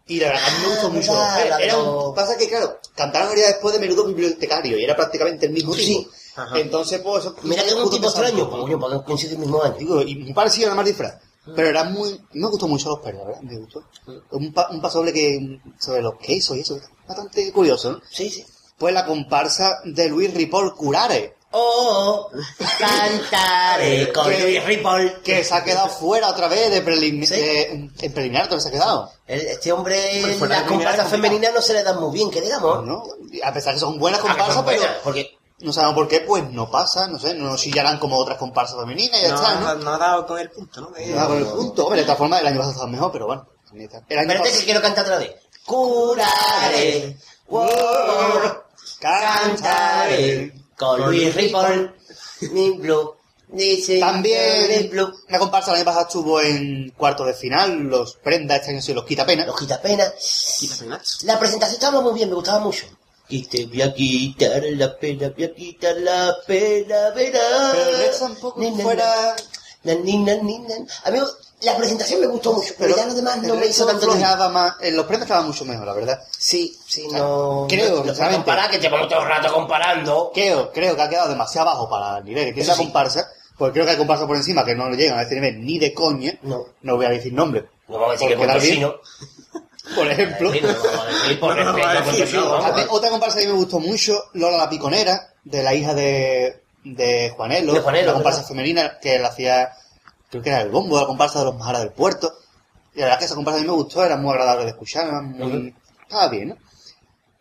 Y 0.07 0.19
la 0.19 0.27
verdad, 0.29 0.43
a 0.45 0.51
mí 0.51 0.57
me 0.63 0.69
gustó 0.69 0.87
Ah, 0.87 0.89
mucho. 0.89 1.11
verdad, 1.13 1.41
Era, 1.41 1.49
la 1.49 1.57
de 1.57 1.63
era 1.65 1.77
un- 1.79 2.15
pasa 2.15 2.37
que, 2.37 2.47
claro, 2.47 2.79
cantaron 2.95 3.35
día 3.35 3.47
después 3.47 3.73
de 3.73 3.79
Menudo 3.81 4.05
Bibliotecario 4.05 4.77
y 4.77 4.83
era 4.83 4.95
prácticamente 4.95 5.45
el 5.47 5.51
mismo 5.53 5.73
Sí. 5.73 5.85
tipo. 5.97 6.11
Ajá. 6.37 6.59
Entonces, 6.59 6.99
pues 7.01 7.25
eso... 7.25 7.35
Mira 7.43 7.63
que 7.63 7.69
es 7.69 7.75
un 7.75 7.89
tipo 7.89 8.05
extraño, 8.07 8.49
poco. 8.49 8.61
coño, 8.61 8.79
porque 8.79 9.03
coincide 9.05 9.33
el 9.33 9.39
mismo 9.39 9.61
año. 9.63 9.75
Digo, 9.77 10.01
y 10.03 10.15
muy 10.15 10.33
parecido 10.33 10.67
nada 10.67 10.75
más 10.77 10.85
disfraz. 10.85 11.15
Pero 11.55 11.69
era 11.69 11.83
muy... 11.85 12.19
Me 12.33 12.47
gustó 12.47 12.67
mucho 12.67 12.89
los 12.89 12.99
perros, 12.99 13.21
la 13.21 13.27
verdad, 13.27 13.41
me 13.41 13.57
gustó. 13.57 13.83
Un, 14.31 14.53
pa- 14.53 14.67
un 14.69 14.81
pasoble 14.81 15.11
que... 15.13 15.59
sobre 15.79 16.01
los 16.01 16.15
quesos 16.17 16.57
y 16.57 16.59
eso. 16.61 16.79
Bastante 17.07 17.51
curioso, 17.51 17.93
¿no? 17.93 18.01
Sí, 18.09 18.29
sí. 18.29 18.45
Pues 18.77 18.93
la 18.93 19.05
comparsa 19.05 19.79
de 19.85 20.09
Luis 20.09 20.33
Ripoll 20.33 20.75
Curare, 20.75 21.36
Oh, 21.51 22.29
cantaré 22.77 24.11
con 24.11 24.29
Que- 24.29 24.39
Luis 24.41 24.63
Ripoll. 24.65 25.21
que 25.23 25.43
se 25.43 25.55
ha 25.55 25.63
quedado 25.63 25.87
fuera 25.89 26.27
otra 26.29 26.47
vez 26.47 26.69
de, 26.71 26.81
prelim 26.81 27.23
Sí. 27.25 27.35
de- 27.35 27.89
en 28.01 28.13
preliminar, 28.13 28.49
vez 28.49 28.61
se 28.63 28.69
ha 28.69 28.71
quedado. 28.71 29.11
El- 29.25 29.41
Este 29.47 29.71
hombre, 29.71 30.21
las 30.47 30.63
comparsas 30.63 31.07
femeninas 31.09 31.53
no 31.53 31.61
se 31.61 31.73
le 31.73 31.83
dan 31.83 31.99
muy 32.01 32.13
bien, 32.13 32.29
que 32.29 32.41
digamos. 32.41 32.83
¿no? 32.85 33.03
Y 33.31 33.41
A 33.41 33.53
pesar 33.53 33.73
de 33.73 33.75
que 33.75 33.79
son 33.79 33.97
buenas 33.97 34.19
Ah, 34.19 34.23
comparsas, 34.27 34.63
pero 34.65 34.83
porque 35.03 35.37
no 35.59 35.71
sabemos 35.71 35.95
por 35.95 36.07
qué, 36.09 36.19
pues 36.21 36.43
no 36.51 36.69
pasa, 36.69 37.07
no 37.07 37.17
sé, 37.17 37.33
no 37.33 37.45
nos 37.45 37.61
chillarán 37.61 37.97
como 37.97 38.17
otras 38.17 38.37
comparsas 38.37 38.77
femeninas 38.79 39.19
y 39.19 39.23
ya 39.23 39.29
No, 39.29 39.35
está, 39.35 39.53
no, 39.55 39.75
¿no? 39.75 39.83
no 39.83 39.93
ha 39.93 39.97
dado 39.97 40.25
con 40.27 40.39
el 40.39 40.49
punto, 40.51 40.81
¿no? 40.81 40.89
No 40.89 41.15
da 41.15 41.27
con 41.27 41.37
el 41.37 41.45
punto. 41.45 41.83
Hombre, 41.85 41.99
de 42.01 42.05
todas 42.05 42.17
formas, 42.17 42.41
el 42.41 42.47
año 42.47 42.57
pasado 42.57 42.71
estaba 42.73 42.91
mejor, 42.91 43.11
pero 43.11 43.25
bueno. 43.27 43.47
El 43.73 43.79
año 44.19 44.31
Espérate 44.31 44.51
que 44.59 44.65
quiero 44.65 44.81
cantar 44.81 45.05
otra 45.05 45.17
vez. 45.17 45.31
Curaré, 45.65 47.17
wow, 47.47 47.67
cantaré 48.99 50.53
con 50.77 51.01
Luis 51.05 51.33
Ripoll, 51.33 51.95
mi 52.51 52.71
blue, 52.77 53.15
dice 53.47 53.99
También 53.99 54.91
la 55.27 55.39
comparsa 55.39 55.71
el 55.71 55.77
año 55.77 55.85
pasado 55.85 56.05
estuvo 56.05 56.41
en 56.41 56.91
cuarto 56.91 57.25
de 57.25 57.33
final, 57.33 57.83
los 57.83 58.15
prenda 58.15 58.55
este 58.55 58.71
año 58.71 58.81
se 58.81 58.93
los 58.93 59.05
quita 59.05 59.25
pena. 59.25 59.45
Los. 59.45 59.59
Quita 59.59 59.81
penas. 59.81 61.19
La 61.23 61.39
presentación 61.39 61.75
estaba 61.75 62.01
muy 62.01 62.13
bien, 62.13 62.29
me 62.29 62.35
gustaba 62.35 62.59
mucho. 62.59 62.85
Y 63.29 63.43
te 63.43 63.65
voy 63.65 63.81
a 63.81 63.93
quitar 63.93 64.63
la 64.63 64.97
pena, 64.97 65.33
voy 65.35 65.45
a 65.45 65.53
quitar 65.53 65.97
la 65.97 66.35
pena, 66.45 67.09
verás. 67.09 67.75
Pero 67.75 67.97
resto 67.97 68.25
tampoco 68.25 68.75
fuera... 68.77 69.35
na, 69.83 69.95
ni, 69.95 70.17
na, 70.17 70.35
ni, 70.35 70.59
na. 70.59 70.75
A 71.03 71.11
mí 71.11 71.19
la 71.61 71.75
presentación 71.75 72.21
me 72.21 72.27
gustó 72.27 72.53
mucho, 72.53 72.73
pero, 72.77 72.95
ya 72.95 73.05
lo 73.05 73.13
demás 73.13 73.41
no 73.41 73.55
me 73.55 73.65
hizo 73.65 73.85
tanto 73.85 74.07
más. 74.51 74.75
En 74.81 74.95
los 74.95 75.05
prendas 75.05 75.27
estaba 75.27 75.45
mucho 75.45 75.65
mejor, 75.65 75.87
la 75.87 75.93
verdad. 75.93 76.23
Sí, 76.37 76.77
sí, 76.87 77.07
no. 77.11 77.65
Creo, 77.67 78.03
no, 78.03 78.13
no, 78.13 78.31
comparar, 78.31 78.69
que 78.69 78.79
llevamos 78.79 79.09
todo 79.09 79.21
el 79.21 79.27
rato 79.27 79.51
comparando. 79.53 80.31
Creo, 80.33 80.71
creo 80.71 80.95
que 80.95 81.01
ha 81.01 81.09
quedado 81.09 81.29
demasiado 81.29 81.65
bajo 81.67 81.89
para 81.89 82.19
el 82.19 82.25
nivel 82.25 82.45
que 82.45 82.53
tiene 82.53 82.67
la 82.67 82.75
sí. 82.75 82.83
comparsa, 82.83 83.27
porque 83.57 83.73
creo 83.73 83.85
que 83.85 83.91
hay 83.91 83.97
comparsas 83.97 84.27
por 84.27 84.37
encima 84.37 84.63
que 84.63 84.75
no 84.75 84.89
llegan 84.91 85.17
a 85.17 85.23
este 85.23 85.35
nivel 85.35 85.65
ni 85.65 85.79
de 85.79 85.93
coña. 85.93 86.37
No. 86.43 86.65
No 86.81 86.95
voy 86.95 87.05
a 87.07 87.09
decir 87.09 87.33
nombre. 87.33 87.65
No 87.87 87.99
vamos 87.99 88.09
a 88.09 88.11
decir 88.13 88.27
que 88.29 88.35
Por 88.35 88.61
bien. 88.61 88.91
Por 89.95 90.07
ejemplo. 90.07 90.51
Otra 92.89 93.09
comparsa 93.09 93.39
que 93.39 93.47
me 93.47 93.53
gustó 93.53 93.79
mucho, 93.79 94.25
Lola 94.33 94.57
la 94.57 94.69
Piconera, 94.69 95.33
de 95.43 95.63
la 95.63 95.73
hija 95.73 95.93
de, 95.93 96.61
de 96.83 97.33
Juanelo, 97.35 97.73
De 97.73 97.79
Juanelo, 97.79 98.07
la 98.07 98.13
comparsa 98.13 98.39
¿verdad? 98.39 98.49
femenina 98.49 98.99
que 98.99 99.19
la 99.19 99.29
hacía, 99.29 99.71
creo 100.29 100.43
que 100.43 100.49
era 100.49 100.61
el 100.61 100.69
bombo, 100.69 100.99
la 100.99 101.05
comparsa 101.07 101.39
de 101.39 101.45
los 101.45 101.55
Majaras 101.57 101.81
del 101.81 101.91
Puerto. 101.91 102.33
Y 102.93 102.99
la 102.99 103.05
verdad 103.05 103.19
que 103.19 103.25
esa 103.25 103.35
comparsa 103.35 103.59
a 103.59 103.61
mí 103.61 103.67
me 103.67 103.73
gustó, 103.73 104.03
era 104.03 104.17
muy 104.17 104.31
agradable 104.31 104.63
de 104.65 104.71
escuchar, 104.71 105.07
era 105.07 105.21
muy, 105.21 105.73
estaba 106.01 106.27
bien, 106.29 106.49
¿no? 106.49 106.57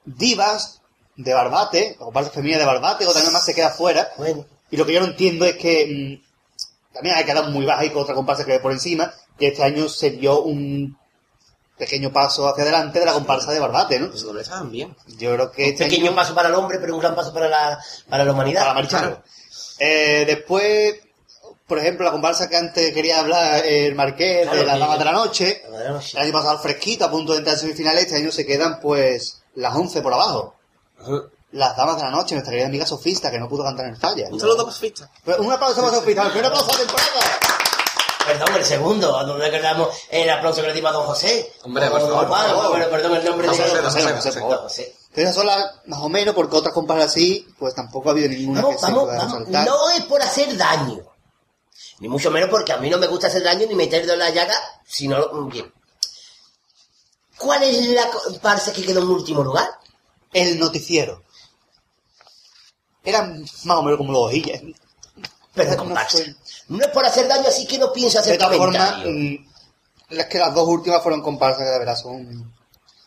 Divas, 0.04 0.80
de 1.16 1.32
Barbate, 1.32 1.96
la 1.98 2.04
comparsa 2.04 2.30
femenina 2.30 2.58
de 2.58 2.66
Barbate, 2.66 3.06
otra 3.06 3.22
vez 3.22 3.32
más 3.32 3.44
se 3.44 3.54
queda 3.54 3.70
fuera. 3.70 4.08
Bueno, 4.18 4.44
Y 4.70 4.76
lo 4.76 4.84
que 4.84 4.92
yo 4.92 5.00
no 5.00 5.06
entiendo 5.06 5.46
es 5.46 5.56
que 5.56 6.20
mm, 6.20 6.94
también 6.94 7.16
hay 7.16 7.24
quedado 7.24 7.50
muy 7.50 7.64
baja 7.64 7.84
y 7.86 7.90
con 7.90 8.02
otra 8.02 8.14
comparsa 8.14 8.44
que 8.44 8.52
ve 8.52 8.60
por 8.60 8.72
encima, 8.72 9.12
Y 9.38 9.46
este 9.46 9.62
año 9.62 9.88
se 9.88 10.10
dio 10.10 10.42
un 10.42 10.96
pequeño 11.78 12.10
paso 12.12 12.48
hacia 12.48 12.62
adelante 12.64 12.98
de 13.00 13.06
la 13.06 13.12
comparsa 13.12 13.52
de 13.52 13.60
Barbate, 13.60 13.98
¿no? 14.00 14.06
Los 14.08 14.22
dobles 14.22 14.44
estaban 14.44 14.70
bien. 14.70 14.94
Yo 15.18 15.32
creo 15.34 15.50
que 15.52 15.62
Un 15.64 15.68
este 15.70 15.84
pequeño 15.84 16.06
año- 16.08 16.14
paso 16.16 16.34
para 16.34 16.48
el 16.48 16.54
hombre, 16.54 16.78
pero 16.78 16.94
un 16.94 17.00
gran 17.00 17.14
paso 17.14 17.32
para 17.32 17.48
la, 17.48 17.78
para 18.08 18.24
la 18.24 18.32
humanidad. 18.32 18.62
para 18.62 18.74
Maricharro. 18.74 19.22
Eh, 19.78 20.24
después, 20.26 20.96
por 21.66 21.78
ejemplo, 21.78 22.04
la 22.04 22.12
comparsa 22.12 22.48
que 22.48 22.56
antes 22.56 22.92
quería 22.94 23.20
hablar 23.20 23.64
el 23.66 23.94
Marqués 23.94 24.42
Claro, 24.42 24.58
de 24.58 24.64
las 24.66 24.74
que- 24.74 24.80
Damas 24.80 24.98
de 24.98 25.04
la 25.04 25.12
Noche. 25.12 25.62
La 25.70 25.88
no. 25.90 26.00
El 26.00 26.18
año 26.18 26.32
pasado 26.32 26.50
al 26.52 26.58
fresquito, 26.60 27.04
a 27.04 27.10
punto 27.10 27.32
de 27.32 27.38
entrar 27.38 27.54
en 27.54 27.60
semifinales, 27.60 28.02
este 28.04 28.16
año 28.16 28.30
se 28.32 28.46
quedan 28.46 28.78
pues 28.80 29.42
las 29.54 29.74
11 29.74 30.00
por 30.02 30.12
abajo. 30.12 30.54
Las 31.52 31.76
Damas 31.76 31.96
de 31.96 32.02
la 32.04 32.10
Noche, 32.10 32.34
nuestra 32.34 32.50
querida 32.52 32.66
amiga 32.66 32.86
Sofista, 32.86 33.30
que 33.30 33.38
no 33.38 33.48
pudo 33.48 33.64
cantar 33.64 33.86
en 33.86 33.94
el 33.94 34.00
falla. 34.00 34.26
Un 34.30 34.38
saludo 34.40 34.66
pacifista. 34.66 35.08
Pero 35.24 35.42
un 35.42 35.52
aplauso 35.52 35.80
para 35.82 35.94
Sofista, 35.94 36.22
el 36.22 36.28
primer 36.30 36.46
aplauso 36.46 36.70
la 36.72 36.78
temporada. 36.78 37.10
Perdón, 38.26 38.56
el 38.56 38.64
segundo, 38.64 39.24
donde 39.24 39.44
recordamos 39.50 39.88
el 40.10 40.28
aplauso 40.28 40.60
que 40.60 40.66
le 40.66 40.74
dimos 40.74 40.90
a 40.90 40.94
don 40.94 41.06
José. 41.06 41.52
Hombre, 41.62 41.88
por 41.88 42.00
favor, 42.00 42.26
bueno, 42.70 42.86
perdón 42.90 43.14
el 43.16 43.24
nombre 43.24 43.46
José, 43.48 43.62
de 43.62 43.68
José, 43.68 43.82
José, 43.84 44.02
José, 44.14 44.40
José, 44.40 44.40
Don. 44.40 44.94
Pero 45.14 45.28
esas 45.30 45.34
son 45.36 45.46
las 45.46 45.64
más 45.86 46.00
o 46.00 46.08
menos, 46.08 46.34
porque 46.34 46.56
otras 46.56 46.74
comparsas 46.74 47.12
así, 47.12 47.46
pues 47.58 47.74
tampoco 47.74 48.08
ha 48.08 48.12
habido 48.12 48.28
ninguna 48.28 48.62
Vamos, 48.62 48.74
que 48.76 48.80
se 48.80 48.86
vamos, 48.92 49.04
pueda 49.04 49.18
vamos. 49.18 49.38
resaltar. 49.38 49.66
No 49.66 49.90
es 49.90 50.00
por 50.06 50.20
hacer 50.22 50.56
daño. 50.56 50.98
Ni 51.98 52.08
mucho 52.08 52.30
menos 52.30 52.50
porque 52.50 52.72
a 52.72 52.78
mí 52.78 52.90
no 52.90 52.98
me 52.98 53.06
gusta 53.06 53.28
hacer 53.28 53.42
daño 53.42 53.66
ni 53.66 53.74
meter 53.74 54.08
en 54.08 54.18
la 54.18 54.30
llaga, 54.30 54.54
sino 54.86 55.44
bien. 55.46 55.72
¿Cuál 57.38 57.62
es 57.62 57.86
la 57.88 58.08
comparsa 58.10 58.72
que 58.72 58.84
quedó 58.84 59.00
en 59.00 59.08
último 59.08 59.42
lugar? 59.42 59.68
El 60.32 60.58
noticiero. 60.58 61.22
Eran 63.04 63.42
más 63.64 63.76
o 63.76 63.82
menos 63.82 63.98
como 63.98 64.12
los 64.12 64.26
hojillas. 64.26 64.60
Pero 65.54 65.70
No 65.70 65.76
comparsa. 65.76 66.18
No 66.68 66.84
es 66.84 66.88
por 66.88 67.04
hacer 67.04 67.28
daño, 67.28 67.48
así 67.48 67.66
que 67.66 67.78
no 67.78 67.92
pienso 67.92 68.18
hacer 68.18 68.32
De 68.32 68.38
todas 68.38 68.56
formas, 68.56 68.98
mm, 69.06 69.34
es 70.10 70.26
que 70.26 70.38
las 70.38 70.54
dos 70.54 70.68
últimas 70.68 71.02
fueron 71.02 71.22
comparsas 71.22 71.64
que 71.64 71.70
de 71.70 71.78
verdad 71.78 71.96
son... 71.96 72.54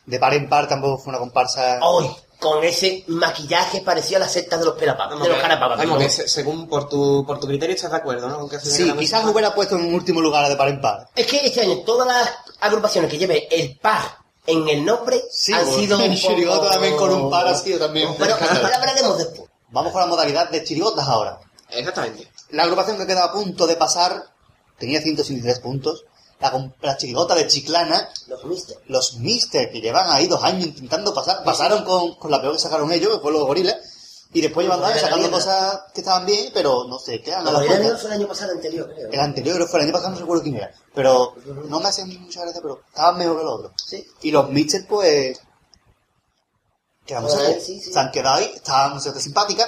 De 0.05 0.19
par 0.19 0.33
en 0.33 0.49
par 0.49 0.67
tampoco 0.67 0.97
fue 0.97 1.11
una 1.11 1.19
comparsa... 1.19 1.79
Hoy, 1.83 2.09
con 2.39 2.63
ese 2.63 3.03
maquillaje 3.07 3.81
parecido 3.81 4.17
a 4.17 4.19
la 4.21 4.29
secta 4.29 4.57
de 4.57 4.65
los 4.65 4.75
pelapapas, 4.75 5.21
de 5.21 5.27
los 5.29 5.37
carapapas. 5.39 5.79
que 5.97 6.09
se- 6.09 6.27
según 6.29 6.67
por 6.69 6.87
tu, 6.87 7.25
por 7.25 7.39
tu 7.39 7.47
criterio 7.47 7.75
estás 7.75 7.91
de 7.91 7.97
acuerdo, 7.97 8.29
¿no? 8.29 8.47
Que 8.47 8.59
Sí, 8.59 8.91
quizás 8.97 9.25
hubiera 9.25 9.53
puesto 9.53 9.75
en 9.75 9.85
un 9.85 9.93
último 9.93 10.21
lugar 10.21 10.47
de 10.47 10.55
par 10.55 10.69
en 10.69 10.79
par. 10.79 11.09
Es 11.15 11.27
que 11.27 11.45
este 11.45 11.61
año 11.61 11.79
todas 11.85 12.07
las 12.07 12.29
agrupaciones 12.61 13.11
que 13.11 13.17
lleven 13.17 13.43
el 13.51 13.77
par 13.77 14.03
en 14.47 14.67
el 14.69 14.85
nombre 14.85 15.21
Sí, 15.29 15.51
han 15.53 15.65
sido 15.67 15.97
un 16.03 16.17
poco- 16.21 16.69
también 16.69 16.95
con 16.95 17.11
un 17.11 17.29
par 17.29 17.47
ha 17.47 17.55
sido 17.55 17.77
también. 17.79 18.15
Pero 18.17 18.33
ahora 18.35 18.75
hablaremos 18.75 19.17
después. 19.17 19.49
Vamos 19.71 19.91
con 19.91 20.01
la 20.01 20.07
modalidad 20.07 20.49
de 20.49 20.63
chirigotas 20.63 21.07
ahora. 21.07 21.39
Exactamente. 21.69 22.27
La 22.51 22.63
agrupación 22.63 22.97
que 22.97 23.05
quedaba 23.05 23.27
a 23.27 23.31
punto 23.33 23.67
de 23.67 23.75
pasar 23.75 24.23
tenía 24.79 25.01
163 25.01 25.59
puntos. 25.59 26.05
La, 26.39 26.71
la 26.81 26.95
chirigota 26.97 27.35
de 27.35 27.47
Chiclana, 27.47 28.09
Los 28.27 28.45
mister. 28.45 28.77
los 28.87 29.15
Mister, 29.15 29.69
que 29.71 29.81
llevan 29.81 30.09
ahí 30.09 30.27
dos 30.27 30.41
años 30.43 30.67
intentando 30.67 31.13
pasar, 31.13 31.43
pasaron 31.43 31.83
con, 31.83 32.15
con 32.15 32.31
la 32.31 32.39
peor 32.41 32.53
que 32.53 32.59
sacaron 32.59 32.91
ellos, 32.93 33.13
que 33.15 33.19
fue 33.19 33.31
los 33.33 33.43
gorilas, 33.45 33.75
y 34.31 34.39
después 34.41 34.63
llevan 34.65 34.79
dos 34.79 34.89
años 34.89 35.01
sacando 35.01 35.31
cosas 35.31 35.81
que 35.93 35.99
estaban 35.99 36.25
bien, 36.25 36.51
pero 36.53 36.85
no 36.85 36.97
sé, 36.97 37.21
quedan 37.21 37.45
a 37.45 37.51
la 37.51 37.59
puerta. 37.59 37.97
fue 37.97 38.09
el 38.11 38.15
año 38.15 38.27
pasado 38.27 38.51
anterior, 38.53 38.89
creo. 38.93 39.09
El 39.11 39.19
anterior 39.19 39.55
creo 39.57 39.67
fue 39.67 39.79
el 39.79 39.85
año 39.87 39.93
pasado, 39.93 40.13
no 40.13 40.19
recuerdo 40.19 40.43
quién 40.43 40.55
era, 40.55 40.71
pero 40.93 41.35
no 41.65 41.79
me 41.81 41.89
hacen 41.89 42.07
mucha 42.21 42.41
gracia, 42.41 42.61
pero 42.61 42.81
estaban 42.87 43.17
mejor 43.17 43.37
que 43.37 43.43
los 43.43 43.53
otros. 43.55 43.71
Sí. 43.85 44.07
Y 44.21 44.31
los 44.31 44.49
Mister, 44.49 44.87
pues, 44.87 45.39
que 47.05 47.15
vamos 47.15 47.33
a 47.33 47.37
Ah, 47.39 47.41
ver, 47.41 47.59
sí, 47.61 47.81
sí. 47.81 47.91
se 47.91 47.99
han 47.99 48.11
quedado 48.11 48.35
ahí, 48.37 48.51
estaban 48.55 48.93
bastante 48.93 49.19
simpáticas. 49.19 49.67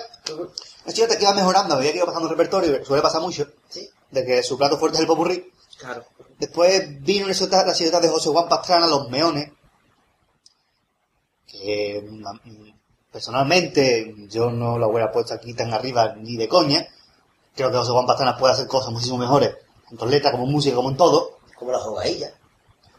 La 0.85 0.93
chica 0.93 1.17
que 1.17 1.23
iba 1.23 1.33
mejorando, 1.33 1.73
a 1.73 1.77
medida 1.77 1.91
que 1.91 1.97
iba 1.97 2.05
pasando 2.05 2.27
el 2.29 2.37
repertorio, 2.37 2.85
suele 2.85 3.01
pasar 3.01 3.19
mucho, 3.21 3.45
Sí. 3.69 3.89
de 4.11 4.25
que 4.25 4.41
su 4.43 4.57
plato 4.57 4.77
fuerte 4.77 4.97
es 4.97 5.01
el 5.01 5.07
popurrí. 5.07 5.51
Claro. 5.77 6.05
Después 6.41 7.03
vino 7.03 7.27
la 7.27 7.33
chirigota 7.35 7.99
de 7.99 8.09
José 8.09 8.29
Juan 8.29 8.49
Pastrana, 8.49 8.87
Los 8.87 9.07
Meones, 9.11 9.51
que 11.45 12.03
mm, 12.09 12.71
personalmente 13.11 14.15
yo 14.27 14.49
no 14.49 14.79
la 14.79 14.87
hubiera 14.87 15.11
puesto 15.11 15.35
aquí 15.35 15.53
tan 15.53 15.71
arriba 15.71 16.15
ni 16.15 16.37
de 16.37 16.47
coña. 16.47 16.83
Creo 17.55 17.69
que 17.69 17.77
José 17.77 17.91
Juan 17.91 18.07
Pastrana 18.07 18.35
puede 18.39 18.53
hacer 18.53 18.65
cosas 18.65 18.91
muchísimo 18.91 19.19
mejores, 19.19 19.55
tanto 19.87 20.05
en 20.05 20.11
letra 20.11 20.31
como 20.31 20.45
en 20.45 20.51
música, 20.51 20.75
como 20.75 20.89
en 20.89 20.97
todo. 20.97 21.37
Como 21.55 21.73
la 21.73 21.77
jugadilla. 21.79 22.33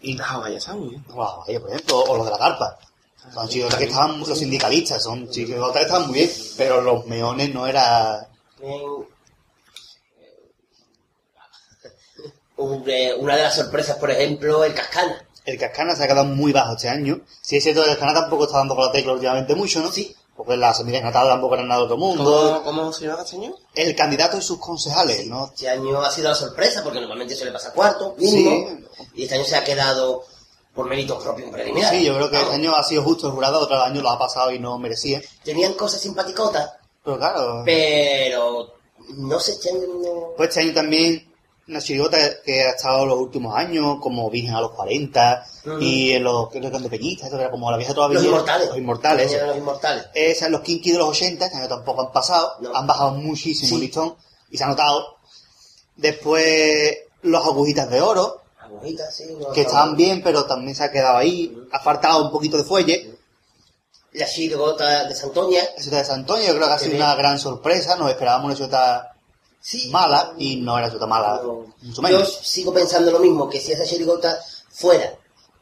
Y 0.02 0.16
vaya, 0.16 0.58
está 0.58 0.74
muy 0.74 0.90
bien. 0.90 1.04
Wow, 1.08 1.42
ahí, 1.48 1.58
por 1.58 1.70
ejemplo, 1.70 1.98
o 1.98 2.16
los 2.16 2.26
de 2.26 2.30
la 2.30 2.38
carpa. 2.38 2.78
Son 3.34 3.48
chirigotas 3.48 3.78
que 3.80 3.86
estaban, 3.86 4.20
los 4.20 4.38
sindicalistas, 4.38 5.02
son 5.02 5.28
chirigotas 5.30 5.78
que 5.78 5.82
estaban 5.82 6.06
muy 6.06 6.14
bien, 6.18 6.30
pero 6.56 6.80
los 6.80 7.04
meones 7.06 7.52
no 7.52 7.66
era... 7.66 8.28
En- 8.60 8.70
Un- 8.70 9.06
eh, 10.18 10.52
Una 12.62 13.36
de 13.36 13.42
las 13.42 13.54
sorpresas, 13.54 13.96
por 13.96 14.10
ejemplo, 14.10 14.64
el 14.64 14.74
Cascana. 14.74 15.26
El 15.44 15.58
Cascana 15.58 15.96
se 15.96 16.04
ha 16.04 16.08
quedado 16.08 16.24
muy 16.24 16.52
bajo 16.52 16.74
este 16.74 16.88
año. 16.88 17.20
Si 17.40 17.56
es 17.56 17.62
cierto 17.62 17.82
que 17.82 17.90
el 17.90 17.96
Cascana 17.96 18.20
tampoco 18.20 18.44
está 18.44 18.58
dando 18.58 18.74
con 18.76 18.86
la 18.86 18.92
tecla 18.92 19.12
últimamente 19.12 19.54
mucho, 19.54 19.80
¿no? 19.80 19.90
Sí. 19.90 20.14
Porque 20.36 20.56
las 20.56 20.78
semillas 20.78 21.02
natadas 21.02 21.28
tampoco 21.28 21.54
eran 21.54 21.68
nada 21.68 21.80
de 21.80 21.84
otro 21.84 21.98
mundo. 21.98 22.24
¿Cómo, 22.24 22.62
cómo 22.62 22.92
se 22.92 23.04
llama 23.04 23.18
este 23.18 23.32
señor? 23.32 23.54
El 23.74 23.94
candidato 23.94 24.38
y 24.38 24.42
sus 24.42 24.58
concejales, 24.58 25.26
¿no? 25.26 25.46
Este 25.46 25.68
año 25.68 26.00
ha 26.00 26.10
sido 26.10 26.30
la 26.30 26.34
sorpresa, 26.34 26.82
porque 26.82 27.00
normalmente 27.00 27.36
suele 27.36 27.52
pasar 27.52 27.74
cuarto, 27.74 28.14
mínimo. 28.18 28.68
Sí. 28.96 29.06
Y 29.14 29.22
este 29.24 29.34
año 29.34 29.44
se 29.44 29.56
ha 29.56 29.64
quedado 29.64 30.24
por 30.74 30.88
méritos 30.88 31.22
propios 31.22 31.50
preliminares. 31.50 31.98
Sí, 31.98 32.06
yo 32.06 32.14
creo 32.14 32.30
que 32.30 32.40
este 32.40 32.54
año 32.54 32.74
ha 32.74 32.82
sido 32.82 33.02
justo 33.02 33.26
el 33.26 33.34
jurado, 33.34 33.60
otro 33.60 33.80
año 33.80 34.00
lo 34.00 34.10
ha 34.10 34.18
pasado 34.18 34.52
y 34.52 34.58
no 34.58 34.78
merecía. 34.78 35.20
Tenían 35.44 35.74
cosas 35.74 36.00
simpaticotas, 36.00 36.70
Pero 37.04 37.18
claro, 37.18 37.62
pero 37.64 38.74
no 39.16 39.38
sé, 39.38 39.52
este 39.52 39.70
año 39.70 39.82
pues 40.36 40.48
este 40.48 40.60
año 40.60 40.74
también 40.74 41.31
una 41.68 41.80
chirigota 41.80 42.18
que 42.44 42.62
ha 42.64 42.70
estado 42.70 43.06
los 43.06 43.18
últimos 43.18 43.54
años, 43.56 43.98
como 44.00 44.28
Virgen 44.30 44.54
a 44.54 44.60
los 44.60 44.72
40, 44.72 45.46
Ujú. 45.66 45.78
y 45.80 46.12
en 46.12 46.24
los 46.24 46.48
que 46.50 46.60
de 46.60 46.88
Peñita, 46.88 47.24
esto 47.26 47.36
que 47.36 47.42
era 47.44 47.50
como 47.50 47.70
la 47.70 47.76
vieja 47.76 47.94
todavía. 47.94 48.18
Los 48.18 48.26
inmortales. 48.26 48.68
Los 48.68 48.78
inmortales. 48.78 49.32
Los 49.46 49.56
inmortales. 49.56 50.06
Esas, 50.14 50.50
los 50.50 50.60
Kinky 50.62 50.90
de 50.92 50.98
los 50.98 51.08
80, 51.08 51.46
este 51.46 51.58
año 51.58 51.68
tampoco 51.68 52.02
han 52.02 52.12
pasado, 52.12 52.54
No. 52.60 52.74
han 52.74 52.86
bajado 52.86 53.12
muchísimo 53.12 53.68
Sí. 53.68 53.74
el 53.76 53.80
listón 53.82 54.16
y 54.50 54.58
se 54.58 54.64
ha 54.64 54.68
notado. 54.68 55.16
Después, 55.96 56.96
los 57.22 57.44
agujitas 57.44 57.88
de 57.90 58.00
oro, 58.00 58.40
Agujitas, 58.58 59.14
sí. 59.14 59.24
no- 59.38 59.52
que 59.52 59.60
estaban 59.62 59.96
bien, 59.96 60.22
pero 60.22 60.44
también 60.46 60.74
se 60.74 60.82
ha 60.84 60.90
quedado 60.90 61.18
ahí, 61.18 61.56
ha 61.70 61.78
faltado 61.80 62.24
un 62.24 62.30
poquito 62.32 62.56
de 62.56 62.64
fuelle. 62.64 63.14
La 64.14 64.26
chirigota 64.26 65.04
de 65.06 65.14
Santoña. 65.14 65.60
La 65.76 65.82
ciudad 65.82 65.98
de 66.00 66.04
San 66.04 66.20
Antonio, 66.20 66.46
yo 66.48 66.54
creo 66.56 66.66
que 66.66 66.72
ha 66.74 66.78
sido 66.78 66.96
una 66.96 67.14
gran 67.14 67.38
sorpresa, 67.38 67.96
nos 67.96 68.10
esperábamos 68.10 68.46
una 68.46 68.56
ciudad 68.56 69.11
Sí. 69.62 69.88
mala 69.90 70.34
y 70.38 70.56
no 70.56 70.76
era 70.76 70.90
ciudad 70.90 71.06
mala, 71.06 71.40
No. 71.44 71.66
mucho 71.80 72.02
Yo 72.08 72.24
sigo 72.26 72.74
pensando 72.74 73.12
lo 73.12 73.20
mismo, 73.20 73.48
que 73.48 73.60
si 73.60 73.70
esa 73.72 73.84
chirigota 73.84 74.38
fuera 74.70 75.14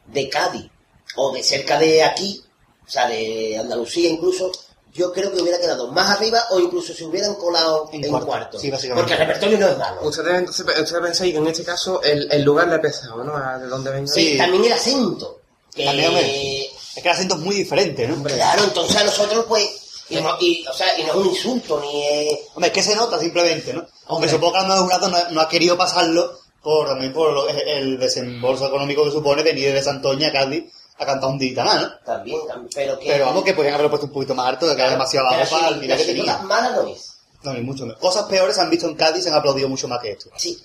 de 0.07 0.27
Cádiz 0.27 0.69
o 1.15 1.31
de 1.31 1.43
cerca 1.43 1.77
de 1.77 2.03
aquí, 2.03 2.43
o 2.87 2.89
sea, 2.89 3.07
de 3.07 3.57
Andalucía 3.59 4.09
incluso, 4.09 4.51
yo 4.93 5.13
creo 5.13 5.31
que 5.31 5.41
hubiera 5.41 5.59
quedado 5.59 5.87
más 5.91 6.09
arriba 6.17 6.39
o 6.49 6.59
incluso 6.59 6.93
se 6.93 7.05
hubieran 7.05 7.35
colado 7.35 7.89
En 7.93 8.03
en, 8.03 8.09
cuarto. 8.09 8.27
cuarto. 8.27 8.59
Sí, 8.59 8.69
básicamente. 8.71 9.03
Porque 9.03 9.13
el 9.21 9.27
repertorio 9.27 9.59
no 9.59 9.67
es 9.67 9.77
malo. 9.77 10.01
Ustedes, 10.03 10.33
entonces, 10.33 10.65
ustedes 10.65 11.01
pensáis 11.03 11.31
que 11.31 11.37
en 11.37 11.47
este 11.47 11.63
caso 11.63 12.01
el, 12.01 12.29
el 12.31 12.41
lugar 12.41 12.67
le 12.67 12.75
ha 12.75 12.81
pesado, 12.81 13.23
¿no? 13.23 13.37
A 13.37 13.57
de 13.59 13.67
dónde 13.67 13.91
venga. 13.91 14.11
Sí. 14.11 14.35
También 14.37 14.65
el 14.65 14.73
acento. 14.73 15.39
Que, 15.73 15.85
También. 15.85 16.11
Es 16.17 16.95
que 16.95 17.07
el 17.07 17.09
acento 17.09 17.35
es 17.35 17.41
muy 17.41 17.55
diferente, 17.55 18.05
¿no? 18.07 18.21
Claro, 18.23 18.63
entonces 18.63 18.97
a 18.97 19.03
nosotros 19.03 19.45
pues... 19.47 19.69
Y 20.11 20.21
no, 20.21 20.35
y, 20.39 20.65
o 20.67 20.73
sea, 20.73 20.99
y 20.99 21.03
no 21.03 21.09
es 21.09 21.15
un 21.15 21.27
insulto, 21.27 21.79
ni 21.81 22.03
es... 22.07 22.39
Hombre, 22.53 22.67
es 22.67 22.73
que 22.73 22.83
se 22.83 22.95
nota 22.95 23.17
simplemente, 23.19 23.73
¿no? 23.73 23.85
Aunque 24.07 24.27
supongo 24.29 24.53
que 24.53 24.59
el 24.59 24.67
nuevo 24.67 24.83
jurado 24.83 25.07
no, 25.09 25.17
no 25.31 25.41
ha 25.41 25.47
querido 25.49 25.77
pasarlo 25.77 26.39
por 26.61 26.87
también 26.87 27.11
por 27.13 27.31
lo- 27.33 27.47
el 27.49 27.97
desembolso 27.99 28.67
económico 28.67 29.03
que 29.05 29.11
supone 29.11 29.41
venir 29.43 29.73
de 29.73 29.81
Santoña 29.81 30.27
a 30.27 30.31
Cádiz 30.31 30.65
a 30.97 31.05
cantar 31.05 31.29
un 31.29 31.39
dita 31.39 31.63
más, 31.63 31.81
¿no? 31.81 31.89
También, 32.05 32.39
también, 32.47 32.69
pero 32.75 32.99
que... 32.99 33.07
Pero 33.07 33.25
vamos 33.25 33.43
que 33.43 33.53
podrían 33.53 33.73
haberlo 33.75 33.89
puesto 33.89 34.05
un 34.07 34.13
poquito 34.13 34.35
más 34.35 34.47
alto, 34.47 34.67
que 34.69 34.75
queda 34.75 34.89
demasiado 34.91 35.27
abajo 35.29 35.49
para 35.55 35.69
el 35.69 35.81
nivel 35.81 35.97
que 35.97 36.05
tenía. 36.05 36.37
mala 36.39 36.71
no 36.71 36.87
es. 36.87 37.17
No, 37.43 37.53
ni 37.53 37.61
mucho 37.61 37.85
menos. 37.87 37.99
Cosas 37.99 38.25
peores 38.25 38.55
se 38.55 38.61
han 38.61 38.69
visto 38.69 38.87
en 38.87 38.95
Cádiz 38.95 39.21
y 39.21 39.23
se 39.23 39.29
han 39.29 39.35
aplaudido 39.35 39.67
mucho 39.67 39.87
más 39.87 39.99
que 39.99 40.11
esto. 40.11 40.29
Sí. 40.37 40.61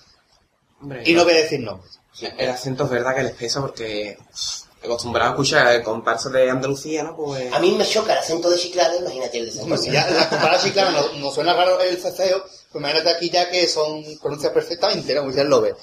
Hombre, 0.83 1.03
Y 1.07 1.15
no 1.15 1.25
voy 1.25 1.33
a 1.33 1.37
decir 1.37 1.61
nombres. 1.61 1.99
El 2.37 2.51
acento 2.51 2.85
es 2.85 2.91
verdad 2.91 3.15
que 3.15 3.23
les 3.23 3.33
pesa 3.35 3.61
porque 3.63 4.19
acostumbrado 4.87 5.31
a 5.31 5.33
escuchar 5.35 5.83
comparsas 5.83 6.33
de 6.33 6.51
Andalucía, 6.51 7.03
¿no? 7.03 7.17
Pues... 7.17 7.53
A 7.53 7.59
mí 7.59 7.73
me 7.73 7.87
choca 7.87 8.13
el 8.13 8.19
acento 8.19 8.51
de 8.51 8.57
Chiclana, 8.57 8.97
imagínate 8.97 9.39
el 9.39 9.47
de 9.47 9.53
si 9.53 9.59
Santoña. 9.59 9.93
ya 9.93 10.31
la 10.41 10.59
chiclana 10.59 10.91
no, 10.91 11.13
no 11.19 11.31
suena 11.31 11.55
raro 11.55 11.81
el 11.81 11.97
ceceo, 11.99 12.43
pues 12.43 12.83
imagínate 12.83 13.11
aquí 13.11 13.31
ya 13.31 13.51
que 13.51 13.67
son 13.67 14.03
pronuncias 14.21 14.53
perfectamente, 14.53 15.15
¿no? 15.15 15.21
Como 15.21 15.31
dice 15.31 15.43
el 15.43 15.49
Lobe. 15.49 15.75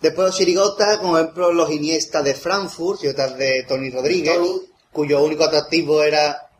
Después 0.00 0.26
los 0.26 0.36
chirigotas, 0.36 0.98
como 0.98 1.18
ejemplo 1.18 1.52
los 1.52 1.70
Iniesta 1.70 2.22
de 2.22 2.34
Frankfurt, 2.34 3.00
chirigotas 3.00 3.38
de 3.38 3.62
Tony 3.62 3.90
Rodríguez, 3.90 4.36
Tony. 4.36 4.60
cuyo 4.92 5.22
único 5.22 5.44
atractivo 5.44 6.02
era 6.02 6.50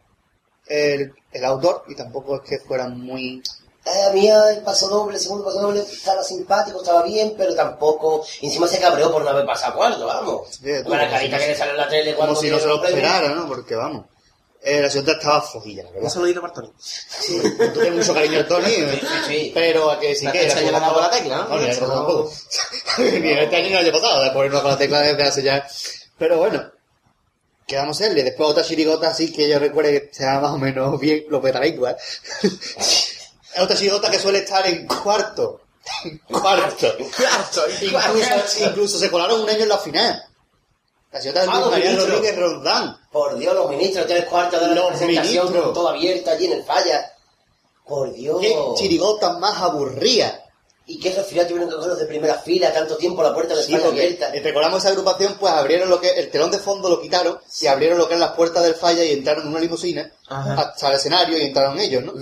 el, 0.67 1.13
el 1.33 1.45
autor, 1.45 1.85
y 1.89 1.95
tampoco 1.95 2.37
es 2.37 2.49
que 2.49 2.59
fueran 2.59 2.99
muy... 2.99 3.43
Eh, 3.87 4.03
A 4.09 4.13
mí 4.13 4.29
el 4.29 4.63
paso 4.63 4.89
doble, 4.89 5.17
el 5.17 5.23
segundo 5.23 5.45
paso 5.45 5.61
doble, 5.61 5.81
estaba 5.81 6.23
simpático, 6.23 6.79
estaba 6.81 7.03
bien, 7.03 7.35
pero 7.37 7.55
tampoco... 7.55 8.25
y 8.41 8.47
Encima 8.47 8.67
se 8.67 8.79
cabreó 8.81 9.13
por 9.13 9.23
no 9.23 9.29
haber 9.31 9.45
pasado 9.45 9.75
cuarto, 9.77 10.07
vamos. 10.07 10.49
Sí, 10.53 10.61
tú, 10.83 10.89
Con 10.89 10.97
la 10.99 11.05
como 11.07 11.11
carita 11.19 11.37
si 11.39 11.43
que 11.43 11.47
no- 11.49 11.53
le 11.53 11.59
sale 11.59 11.71
en 11.73 11.77
la 11.77 11.89
tele 11.89 12.15
cuando... 12.15 12.35
Como 12.35 12.43
si 12.43 12.51
no 12.51 12.59
se 12.59 12.67
lo 12.67 12.83
esperara, 12.85 13.29
¿no? 13.35 13.47
Porque 13.47 13.75
vamos. 13.75 14.07
Eh, 14.63 14.81
la 14.81 14.89
chirigota 14.89 15.13
estaba 15.19 15.43
flojilla, 15.43 15.83
la 15.83 15.89
Un 15.91 15.95
verdad. 15.97 16.09
saludito 16.09 16.41
para 16.41 16.55
Tony. 16.55 16.73
Sí, 16.79 17.39
tú 17.59 17.73
tienes 17.81 17.93
mucho 17.97 18.15
cariño 18.15 18.39
al 18.39 18.49
Tony, 18.49 18.73
eh, 18.73 19.01
sí. 19.27 19.51
pero 19.55 19.91
a 19.91 20.01
que 20.01 20.15
sí 20.15 20.25
La 20.25 20.33
que... 20.33 20.47
este 20.47 20.61
año 20.61 20.71
le 20.71 20.77
ha 20.79 20.81
dado 20.81 21.01
la 21.03 21.11
tecla, 21.11 21.37
¿no? 21.37 21.49
No, 21.51 21.59
ni 21.61 21.69
este 23.31 23.57
año 23.57 23.67
el 23.67 23.77
año 23.77 23.93
pasado, 23.93 24.25
de 24.25 24.31
ponernos 24.31 24.63
con 24.63 24.71
la 24.71 24.79
tecla 24.79 25.01
desde 25.03 25.23
hace 25.23 25.43
ya... 25.43 25.69
Pero 26.17 26.39
bueno, 26.39 26.65
¿qué 27.67 27.77
vamos 27.77 28.01
a 28.01 28.05
hacerle? 28.05 28.23
Después 28.23 28.49
otra 28.49 28.65
chirigota 28.65 29.09
así 29.11 29.31
que 29.31 29.47
yo 29.51 29.59
recuerde 29.59 30.09
que 30.09 30.15
sea 30.15 30.41
más 30.41 30.53
o 30.53 30.59
menos 30.59 30.99
bien 30.99 31.27
lo 31.29 31.43
igual. 31.67 31.99
Es 33.55 33.63
otra 33.63 33.77
chirigota 33.77 34.11
que 34.11 34.19
suele 34.19 34.39
estar 34.39 34.67
en 34.67 34.87
cuarto. 34.87 35.61
En 36.05 36.19
cuarto. 36.19 36.95
Cuarto, 37.17 37.63
Incluso, 37.83 38.65
incluso 38.65 38.99
se 38.99 39.11
colaron 39.11 39.41
un 39.43 39.49
año 39.51 39.63
en 39.65 39.69
la 39.69 39.79
final. 39.79 40.23
La 41.13 41.21
chirigota 41.21 41.43
de 41.43 41.49
Ah, 41.53 41.61
los 41.61 41.71
María. 41.71 41.97
Rodríguez 41.97 42.37
Roldán. 42.37 42.99
Por 43.13 43.39
Dios, 43.39 43.55
los 43.55 43.71
ministros, 43.71 44.07
tres 44.07 44.25
cuartos 44.25 44.61
de 44.61 44.69
la 44.69 44.75
Los 44.75 44.87
presentación, 44.89 45.47
ministros. 45.47 45.73
todo 45.75 45.89
abierta 45.91 46.33
allí 46.33 46.47
en 46.47 46.53
el 46.53 46.65
falla. 46.65 47.13
Por 47.87 48.13
Dios. 48.13 48.41
Qué 48.41 48.57
chirigota 48.77 49.39
más 49.39 49.61
aburrida. 49.61 50.41
Y 50.87 50.99
que 51.01 51.09
esos 51.11 51.27
final 51.27 51.47
tuvieron 51.47 51.69
que 51.71 51.77
cogerlos 51.77 51.99
de 51.99 52.05
primera 52.05 52.35
fila, 52.35 52.71
tanto 52.71 52.97
tiempo 52.99 53.23
la 53.23 53.33
puerta 53.33 53.55
del 53.55 53.65
Sí, 53.65 53.73
falla 53.73 53.87
abierta. 53.87 54.35
eh, 54.35 54.41
recordamos 54.43 54.81
esa 54.81 54.89
agrupación, 54.91 55.35
pues 55.41 55.51
abrieron 55.53 55.89
lo 55.89 55.99
que 55.99 56.11
el 56.11 56.31
telón 56.31 56.51
de 56.51 56.59
fondo 56.59 56.91
lo 56.91 57.01
quitaron 57.01 57.39
y 57.63 57.67
abrieron 57.67 57.97
lo 57.97 58.07
que 58.07 58.15
es 58.15 58.21
las 58.21 58.33
puertas 58.33 58.63
del 58.65 58.75
falla 58.75 59.03
y 59.03 59.13
entraron 59.13 59.45
en 59.45 59.49
una 59.49 59.61
limusina 59.61 60.13
Ajá. 60.29 60.55
hasta 60.61 60.89
el 60.89 60.95
escenario 60.97 61.39
y 61.39 61.43
entraron 61.43 61.79
ellos, 61.79 62.03
¿no? 62.05 62.13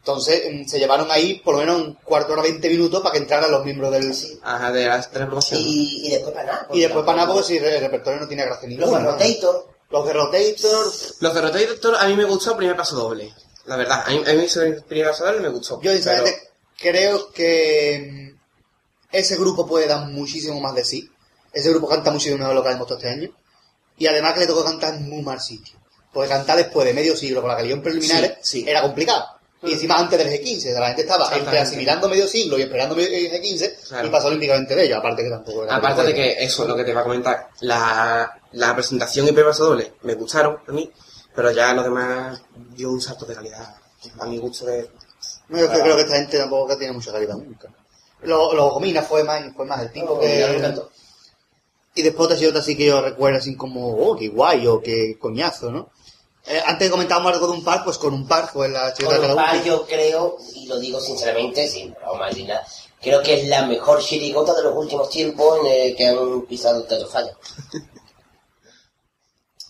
Entonces 0.00 0.42
mm, 0.50 0.66
se 0.68 0.78
llevaron 0.78 1.10
ahí 1.10 1.40
por 1.44 1.54
lo 1.54 1.60
menos 1.60 1.76
un 1.82 1.94
cuarto 1.94 2.32
hora, 2.32 2.42
20 2.42 2.68
minutos 2.68 3.00
para 3.02 3.12
que 3.12 3.18
entraran 3.18 3.50
los 3.50 3.64
miembros 3.64 3.92
del... 3.92 4.12
Ajá, 4.42 4.72
de 4.72 4.86
la, 4.86 4.98
de 4.98 5.18
la 5.20 5.26
promoción. 5.26 5.60
Y, 5.62 6.06
y 6.06 6.10
después 6.10 6.34
para 6.34 6.46
nada. 6.52 6.66
Y 6.72 6.80
después 6.80 7.04
para 7.04 7.18
nada 7.18 7.32
porque 7.32 7.46
si 7.46 7.56
el 7.58 7.80
repertorio 7.80 8.20
no 8.20 8.26
tiene 8.28 8.44
gracia 8.44 8.68
Los 8.68 8.78
ninguna. 8.78 8.98
¿no? 9.00 9.10
Rotator. 9.12 9.66
Los 9.90 10.06
de 10.06 10.12
Rotator, 10.12 10.86
Los 11.20 11.34
de 11.34 11.40
Rotator 11.40 11.96
a 11.98 12.06
mí 12.06 12.14
me 12.16 12.24
gustó 12.24 12.52
el 12.52 12.56
primer 12.58 12.76
paso 12.76 12.96
doble. 12.96 13.34
La 13.66 13.76
verdad, 13.76 14.04
a 14.06 14.10
mí, 14.10 14.22
a 14.26 14.32
mí 14.34 14.46
el 14.54 14.82
primer 14.84 15.10
paso 15.10 15.24
doble 15.26 15.40
me 15.40 15.48
gustó. 15.48 15.74
yo 15.76 15.80
pero- 15.82 15.94
sinceramente 15.96 16.48
creo 16.78 17.30
que 17.32 18.32
mm, 18.32 19.16
ese 19.16 19.36
grupo 19.36 19.66
puede 19.66 19.86
dar 19.86 20.06
muchísimo 20.08 20.60
más 20.60 20.74
de 20.74 20.84
sí. 20.84 21.10
Ese 21.52 21.70
grupo 21.70 21.88
canta 21.88 22.10
muchísimo 22.12 22.38
mejor 22.38 22.50
de 22.50 22.54
lo 22.54 22.62
que 22.62 22.68
ha 22.68 22.72
demostrado 22.72 22.98
este 23.02 23.10
año. 23.10 23.30
Y 23.98 24.06
además 24.06 24.34
que 24.34 24.40
le 24.40 24.46
tocó 24.46 24.64
cantar 24.64 24.94
en 24.94 25.08
muy 25.10 25.22
mal 25.22 25.40
sitio. 25.40 25.74
Porque 26.12 26.28
cantar 26.30 26.56
después 26.56 26.86
de 26.86 26.94
medio 26.94 27.16
siglo 27.16 27.40
con 27.40 27.50
la 27.50 27.56
calidad 27.56 27.76
en 27.76 27.82
preliminares 27.82 28.32
Sí, 28.42 28.62
sí. 28.62 28.68
era 28.70 28.80
complicado. 28.82 29.26
Y 29.62 29.72
encima 29.72 29.98
antes 29.98 30.18
del 30.18 30.28
G15, 30.28 30.72
la 30.78 30.86
gente 30.88 31.02
estaba 31.02 31.36
entre 31.36 31.58
asimilando 31.58 32.08
medio 32.08 32.26
siglo 32.26 32.58
y 32.58 32.62
esperando 32.62 32.94
el 32.94 33.30
G15 33.30 33.88
Claro. 33.88 34.08
y 34.08 34.10
pasó 34.10 34.28
olímpicamente 34.28 34.74
de 34.74 34.84
ellos, 34.84 34.98
aparte 34.98 35.22
que 35.22 35.28
tampoco 35.28 35.64
era 35.64 35.76
Aparte 35.76 36.02
de 36.04 36.14
que 36.14 36.42
eso, 36.42 36.64
lo 36.66 36.74
que 36.74 36.84
te 36.84 36.94
va 36.94 37.02
a 37.02 37.04
comentar, 37.04 37.48
la, 37.60 38.40
la 38.52 38.74
presentación 38.74 39.28
y 39.28 39.32
paso 39.32 39.66
doble 39.66 39.92
me 40.02 40.14
gustaron 40.14 40.58
a 40.66 40.72
mí, 40.72 40.90
pero 41.34 41.50
ya 41.50 41.74
lo 41.74 41.82
demás 41.82 42.42
dio 42.74 42.90
un 42.90 43.00
salto 43.02 43.26
de 43.26 43.34
calidad. 43.34 43.76
A 44.18 44.24
mi 44.24 44.38
gusto 44.38 44.64
de... 44.64 44.90
No, 45.50 45.58
yo 45.58 45.68
creo 45.68 45.94
que 45.96 46.02
esta 46.02 46.16
gente 46.16 46.38
tampoco 46.38 46.78
tiene 46.78 46.94
mucha 46.94 47.12
calidad 47.12 47.34
nunca. 47.34 47.68
Los 48.22 48.54
lo 48.54 48.70
Gomina 48.70 49.02
fue 49.02 49.24
más, 49.24 49.42
fue 49.54 49.66
más 49.66 49.82
el 49.82 49.92
tipo 49.92 50.14
No, 50.14 50.20
que... 50.20 50.26
me 50.26 50.56
encantó. 50.56 50.90
Y 51.94 52.02
después 52.02 52.26
otra 52.26 52.36
chirigota 52.38 52.60
así 52.60 52.76
que 52.76 52.86
yo 52.86 53.02
recuerdo 53.02 53.38
así 53.38 53.56
como, 53.56 53.88
oh, 53.94 54.16
qué 54.16 54.28
guay, 54.28 54.66
o 54.66 54.80
qué 54.80 55.18
coñazo, 55.18 55.70
¿no? 55.70 55.90
Eh, 56.50 56.60
antes 56.66 56.90
comentábamos 56.90 57.32
algo 57.32 57.46
de 57.46 57.52
un 57.52 57.64
par, 57.64 57.84
pues 57.84 57.96
con 57.96 58.12
un 58.12 58.26
par 58.26 58.50
fue 58.52 58.68
la 58.68 58.92
chirigota 58.92 59.18
Con 59.18 59.26
de 59.26 59.32
un 59.32 59.36
cada 59.38 59.50
par 59.50 59.56
uno. 59.56 59.64
yo 59.66 59.86
creo, 59.86 60.36
y 60.56 60.66
lo 60.66 60.80
digo 60.80 61.00
sinceramente, 61.00 61.68
sin 61.68 61.94
broma 61.94 62.28
ni 62.30 62.42
nada, 62.42 62.66
creo 63.00 63.22
que 63.22 63.40
es 63.40 63.48
la 63.48 63.66
mejor 63.66 64.02
chirigota 64.02 64.52
de 64.54 64.64
los 64.64 64.74
últimos 64.74 65.08
tiempos 65.08 65.60
en 65.60 65.66
el 65.66 65.96
que 65.96 66.08
han 66.08 66.42
pisado 66.48 66.80
el 66.80 66.86
teatro 66.88 67.06
falla. 67.08 67.36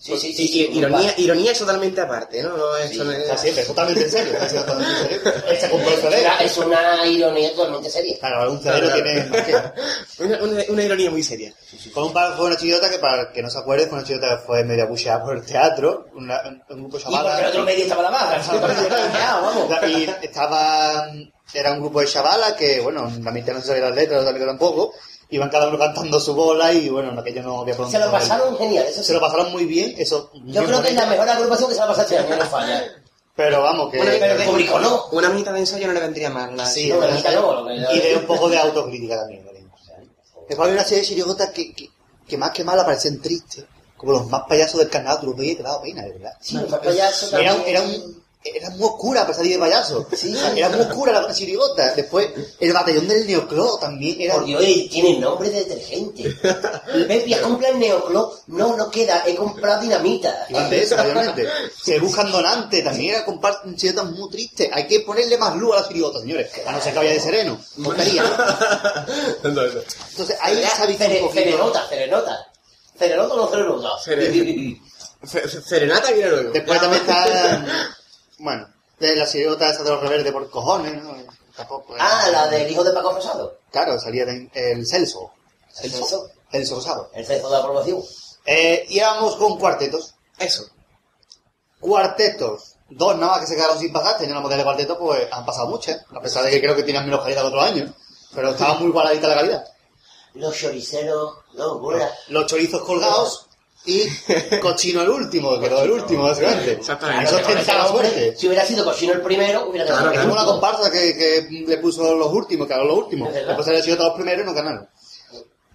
Sí, 0.03 0.17
sí, 0.17 0.33
sí. 0.33 0.43
Y- 0.43 0.47
sí, 0.47 0.59
y- 0.63 0.67
un 0.69 0.75
ironía, 0.77 1.13
ironía 1.17 1.51
es 1.51 1.59
totalmente 1.59 2.01
aparte, 2.01 2.41
¿no? 2.41 2.57
no 2.57 2.75
es, 2.77 2.89
Sí, 2.89 2.97
no 2.97 3.11
es- 3.11 3.27
sea, 3.27 3.37
siempre, 3.37 3.63
totalmente 3.65 4.03
en 4.05 4.09
serio. 4.11 4.33
siendo 4.49 4.65
totalmente 4.65 5.01
en 5.15 5.21
serio. 5.21 5.33
Es 5.51 5.59
CD. 6.01 6.19
una, 6.21 6.37
es 6.39 6.57
una 6.57 7.05
ironía 7.05 7.51
totalmente 7.51 7.89
seria. 7.91 8.17
Claro, 8.19 8.51
un 8.51 8.59
CD 8.63 8.81
no 8.81 8.93
tiene 8.93 9.25
más 9.25 9.41
que... 9.45 10.23
una, 10.23 10.43
una, 10.43 10.63
una 10.69 10.83
ironía 10.83 11.11
muy 11.11 11.21
seria. 11.21 11.53
Con 11.93 12.05
un 12.05 12.13
fue 12.35 12.45
una 12.47 12.57
chirigota 12.57 12.89
que, 12.89 12.97
para 12.97 13.31
que 13.31 13.43
no 13.43 13.49
se 13.51 13.59
acuerde, 13.59 13.85
fue 13.85 13.99
una 13.99 14.07
chirigota 14.07 14.39
que 14.39 14.45
fue 14.47 14.63
medio 14.63 14.83
abucheada 14.85 15.23
por 15.23 15.37
el 15.37 15.45
teatro, 15.45 16.07
una- 16.15 16.41
un, 16.47 16.63
un 16.69 16.79
grupo 16.89 16.97
Y 16.97 17.01
porque 17.03 17.15
llamado... 17.17 17.39
el 17.39 17.45
otro 17.45 17.63
medio 17.63 17.83
estaba 17.83 18.01
la 18.01 18.09
vamos. 18.09 19.69
Y 19.87 20.09
estaba... 20.25 21.11
Era 21.53 21.73
un 21.73 21.79
grupo 21.81 21.99
de 21.99 22.07
chavalas 22.07 22.53
que, 22.53 22.79
bueno, 22.79 23.11
la 23.21 23.31
mitad 23.31 23.53
no 23.53 23.59
se 23.59 23.67
sabía 23.67 23.83
las 23.83 23.95
letras, 23.95 24.23
la 24.23 24.31
mitad 24.31 24.45
tampoco. 24.45 24.93
Iban 25.31 25.49
cada 25.49 25.69
uno 25.69 25.79
cantando 25.79 26.19
su 26.19 26.35
bola 26.35 26.73
y, 26.73 26.89
bueno, 26.89 27.11
en 27.11 27.17
aquello 27.19 27.41
no 27.41 27.61
había 27.61 27.75
por 27.75 27.89
Se 27.89 27.97
lo 27.97 28.11
pasaron 28.11 28.57
genial, 28.57 28.85
eso 28.85 29.01
Se 29.01 29.13
lo 29.13 29.21
pasaron 29.21 29.51
muy 29.51 29.65
bien, 29.65 29.95
eso... 29.97 30.29
Yo 30.45 30.63
creo 30.65 30.81
que 30.81 30.89
es 30.89 30.95
la 30.95 31.05
mejor 31.05 31.29
agrupación 31.29 31.69
que 31.69 31.75
se 31.75 31.79
va 31.79 31.85
a 31.85 31.89
pasar 31.89 32.03
este 32.05 32.17
año, 32.17 32.35
no 32.35 32.45
falla. 32.45 32.83
Pero 33.35 33.61
vamos, 33.61 33.91
que... 33.91 33.97
Bueno, 33.97 34.11
Pero 34.19 34.33
el 34.33 34.47
público 34.47 34.79
no. 34.79 35.05
Una 35.11 35.29
mitad 35.29 35.53
de 35.53 35.59
ensayo 35.59 35.87
no 35.87 35.93
le 35.93 36.01
vendría 36.01 36.29
mal. 36.29 36.55
La, 36.55 36.65
Sí, 36.65 36.89
No, 36.89 36.99
mitad 36.99 37.31
Y 37.93 37.99
de 37.99 38.17
un 38.17 38.25
poco 38.25 38.49
de 38.49 38.57
autocrítica 38.57 39.17
también. 39.17 39.45
¿vale? 39.45 39.63
Después 40.49 40.67
había 40.67 40.81
una 40.81 40.83
serie 40.83 41.03
de 41.03 41.07
chirigotas 41.07 41.49
que, 41.51 41.73
que, 41.73 41.89
que 42.27 42.37
más 42.37 42.51
que 42.51 42.65
mal 42.65 42.77
parecían 42.83 43.21
tristes. 43.21 43.63
Como 43.95 44.11
los 44.11 44.27
más 44.27 44.43
payasos 44.49 44.79
del 44.79 44.89
carnaval, 44.89 45.21
tú 45.21 45.27
los 45.27 45.37
veías 45.37 45.53
y 45.53 45.57
te 45.57 45.63
daba 45.63 45.81
pena, 45.81 46.01
de 46.01 46.11
verdad. 46.11 46.33
Sí, 46.41 46.55
los 46.55 46.79
payasos 46.79 47.31
Era, 47.33 47.53
un, 47.53 48.21
era 48.43 48.69
muy 48.71 48.87
oscura 48.87 49.21
para 49.21 49.33
salir 49.33 49.53
de 49.53 49.59
payaso. 49.59 50.07
Sí. 50.15 50.35
Era 50.55 50.69
muy 50.69 50.79
oscura 50.81 51.21
la 51.21 51.33
chirigota. 51.33 51.93
Después, 51.93 52.29
el 52.59 52.73
batallón 52.73 53.07
del 53.07 53.27
Neoclo 53.27 53.77
también 53.77 54.19
era... 54.19 54.35
Por 54.35 54.45
Dios, 54.45 54.63
tiene 54.89 55.19
nombre 55.19 55.49
de 55.49 55.63
detergente. 55.63 56.35
Pepi, 57.07 57.33
¿has 57.33 57.41
comprado 57.41 57.73
el 57.73 57.79
Neoclo? 57.79 58.39
No, 58.47 58.75
no 58.75 58.89
queda, 58.89 59.23
he 59.27 59.35
comprado 59.35 59.81
dinamita. 59.81 60.47
De 60.69 60.81
eso, 60.81 60.95
obviamente. 60.95 61.47
Se 61.83 61.99
buscan 61.99 62.31
donantes, 62.31 62.83
también 62.83 63.15
era 63.15 63.25
compar 63.25 63.61
chirigotas 63.75 64.11
muy 64.11 64.29
tristes. 64.29 64.69
Hay 64.73 64.87
que 64.87 65.01
ponerle 65.01 65.37
más 65.37 65.55
luz 65.55 65.75
a 65.75 65.81
la 65.81 65.87
chirigota, 65.87 66.19
señores. 66.19 66.49
A 66.65 66.71
no 66.71 66.81
ser 66.81 66.93
que 66.93 66.99
vaya 66.99 67.11
de 67.11 67.19
sereno. 67.19 67.59
Tontería, 67.83 68.23
¿no? 68.23 69.49
Entonces, 69.49 70.37
ahí 70.41 70.63
se 70.75 70.81
ha 70.81 70.85
visto 70.87 71.05
un 71.05 71.11
poquito... 71.11 71.33
Cerenota, 71.33 71.87
cerenota. 71.87 72.47
¿Cerenota 72.97 73.33
o 73.33 73.37
no 73.37 73.47
cerenota? 73.47 73.89
Serenata 75.23 76.11
viene 76.13 76.29
luego. 76.29 76.51
Después 76.51 76.79
también 76.79 77.01
está, 77.01 77.65
bueno, 78.41 78.67
de 78.99 79.15
la 79.15 79.27
chirigota 79.27 79.69
esa 79.69 79.83
de 79.83 79.89
los 79.91 80.01
rebeldes 80.01 80.31
por 80.33 80.49
cojones, 80.49 81.01
¿no? 81.01 81.15
Tampoco 81.55 81.95
era- 81.95 82.05
Ah, 82.25 82.29
la 82.29 82.47
del 82.47 82.69
hijo 82.71 82.83
de 82.83 82.91
Paco 82.91 83.13
Rosado. 83.13 83.57
Claro, 83.71 83.99
salía 83.99 84.23
en- 84.23 84.49
el 84.53 84.85
Celso. 84.87 85.31
El 85.81 85.91
Celso. 85.91 86.29
Celso 86.51 86.75
Rosado. 86.75 87.09
El 87.13 87.25
ceso 87.25 87.49
de 87.49 87.57
aprobación. 87.57 88.01
Eh, 88.45 88.85
y 88.89 88.99
vamos 88.99 89.35
con 89.35 89.57
cuartetos. 89.59 90.13
Eso. 90.37 90.65
Cuartetos. 91.79 92.75
Dos 92.89 93.15
nada 93.15 93.33
más 93.33 93.41
que 93.41 93.47
se 93.47 93.55
quedaron 93.55 93.79
sin 93.79 93.93
pasar, 93.93 94.17
tenían 94.17 94.35
la 94.35 94.41
modelo 94.41 94.57
de 94.59 94.63
cuarteto, 94.65 94.97
pues 94.99 95.27
han 95.31 95.45
pasado 95.45 95.67
muchas, 95.67 96.01
a 96.13 96.19
pesar 96.19 96.43
de 96.43 96.51
que 96.51 96.59
creo 96.61 96.75
que 96.75 96.83
tenían 96.83 97.05
menos 97.05 97.21
calidad 97.21 97.41
que 97.41 97.47
otros 97.47 97.63
años. 97.63 97.91
Pero 98.35 98.49
estaba 98.51 98.73
muy 98.75 98.87
igualadita 98.89 99.27
la 99.29 99.35
calidad. 99.35 99.65
Los 100.33 100.57
choriceros, 100.57 101.33
no, 101.53 101.79
buena. 101.79 102.09
Los 102.27 102.45
chorizos 102.47 102.81
colgados 102.83 103.47
y 103.85 104.03
cochino 104.59 105.01
el 105.01 105.09
último, 105.09 105.59
que 105.59 105.67
quedó 105.69 105.83
el 105.83 105.91
último, 105.91 106.23
básicamente. 106.23 106.73
Exactamente. 106.73 107.23
Eso 107.25 107.37
Claro, 107.39 107.53
tentaba 107.55 107.87
hombre, 107.87 108.09
suerte. 108.09 108.35
Si 108.37 108.47
hubiera 108.47 108.65
sido 108.65 108.85
cochino 108.85 109.13
el 109.13 109.21
primero, 109.21 109.67
hubiera 109.69 109.85
quedado 109.85 110.01
Claro, 110.01 110.11
Tenemos 110.13 110.33
una 110.33 110.41
último. 110.41 110.61
comparsa 110.61 110.91
que, 110.91 111.17
que 111.17 111.47
le 111.67 111.77
puso 111.79 112.15
los 112.15 112.31
últimos, 112.31 112.67
que 112.67 112.75
los 112.75 112.97
últimos. 112.97 113.35
Es. 113.35 113.47
Después 113.47 113.67
le 113.67 113.81
sido 113.81 113.97
todos 113.97 114.09
los 114.09 114.15
primeros 114.17 114.43
y 114.43 114.45
no 114.47 114.53
ganaron. 114.53 114.87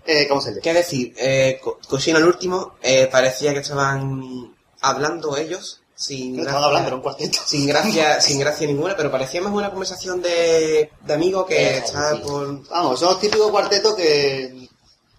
Eh, 0.06 0.28
¿Cómo 0.28 0.40
se? 0.40 0.60
¿Qué 0.60 0.72
decir? 0.72 1.12
Eh, 1.18 1.58
Co- 1.62 1.78
Cosino 1.88 2.18
el 2.18 2.24
último, 2.26 2.74
eh, 2.80 3.08
parecía 3.10 3.52
que 3.52 3.58
estaban 3.58 4.54
hablando 4.80 5.36
ellos, 5.36 5.80
sin 5.96 6.36
No 6.36 6.42
gracia, 6.44 6.50
estaban 6.50 6.64
hablando, 6.64 6.86
era 6.88 6.96
un 6.96 7.02
cuarteto. 7.02 7.38
sin 7.44 7.66
gracia, 7.66 8.20
sin 8.20 8.38
gracia 8.38 8.66
ninguna, 8.68 8.96
pero 8.96 9.10
parecía 9.10 9.42
más 9.42 9.52
una 9.52 9.70
conversación 9.70 10.22
de, 10.22 10.90
de 11.04 11.12
amigos 11.12 11.46
que 11.46 11.56
Eh, 11.56 11.78
está 11.78 12.12
sí. 12.14 12.20
por... 12.22 12.68
Vamos, 12.68 13.00
son 13.00 13.08
los 13.14 13.20
típicos 13.20 13.50
cuartetos 13.50 13.94
que, 13.96 14.68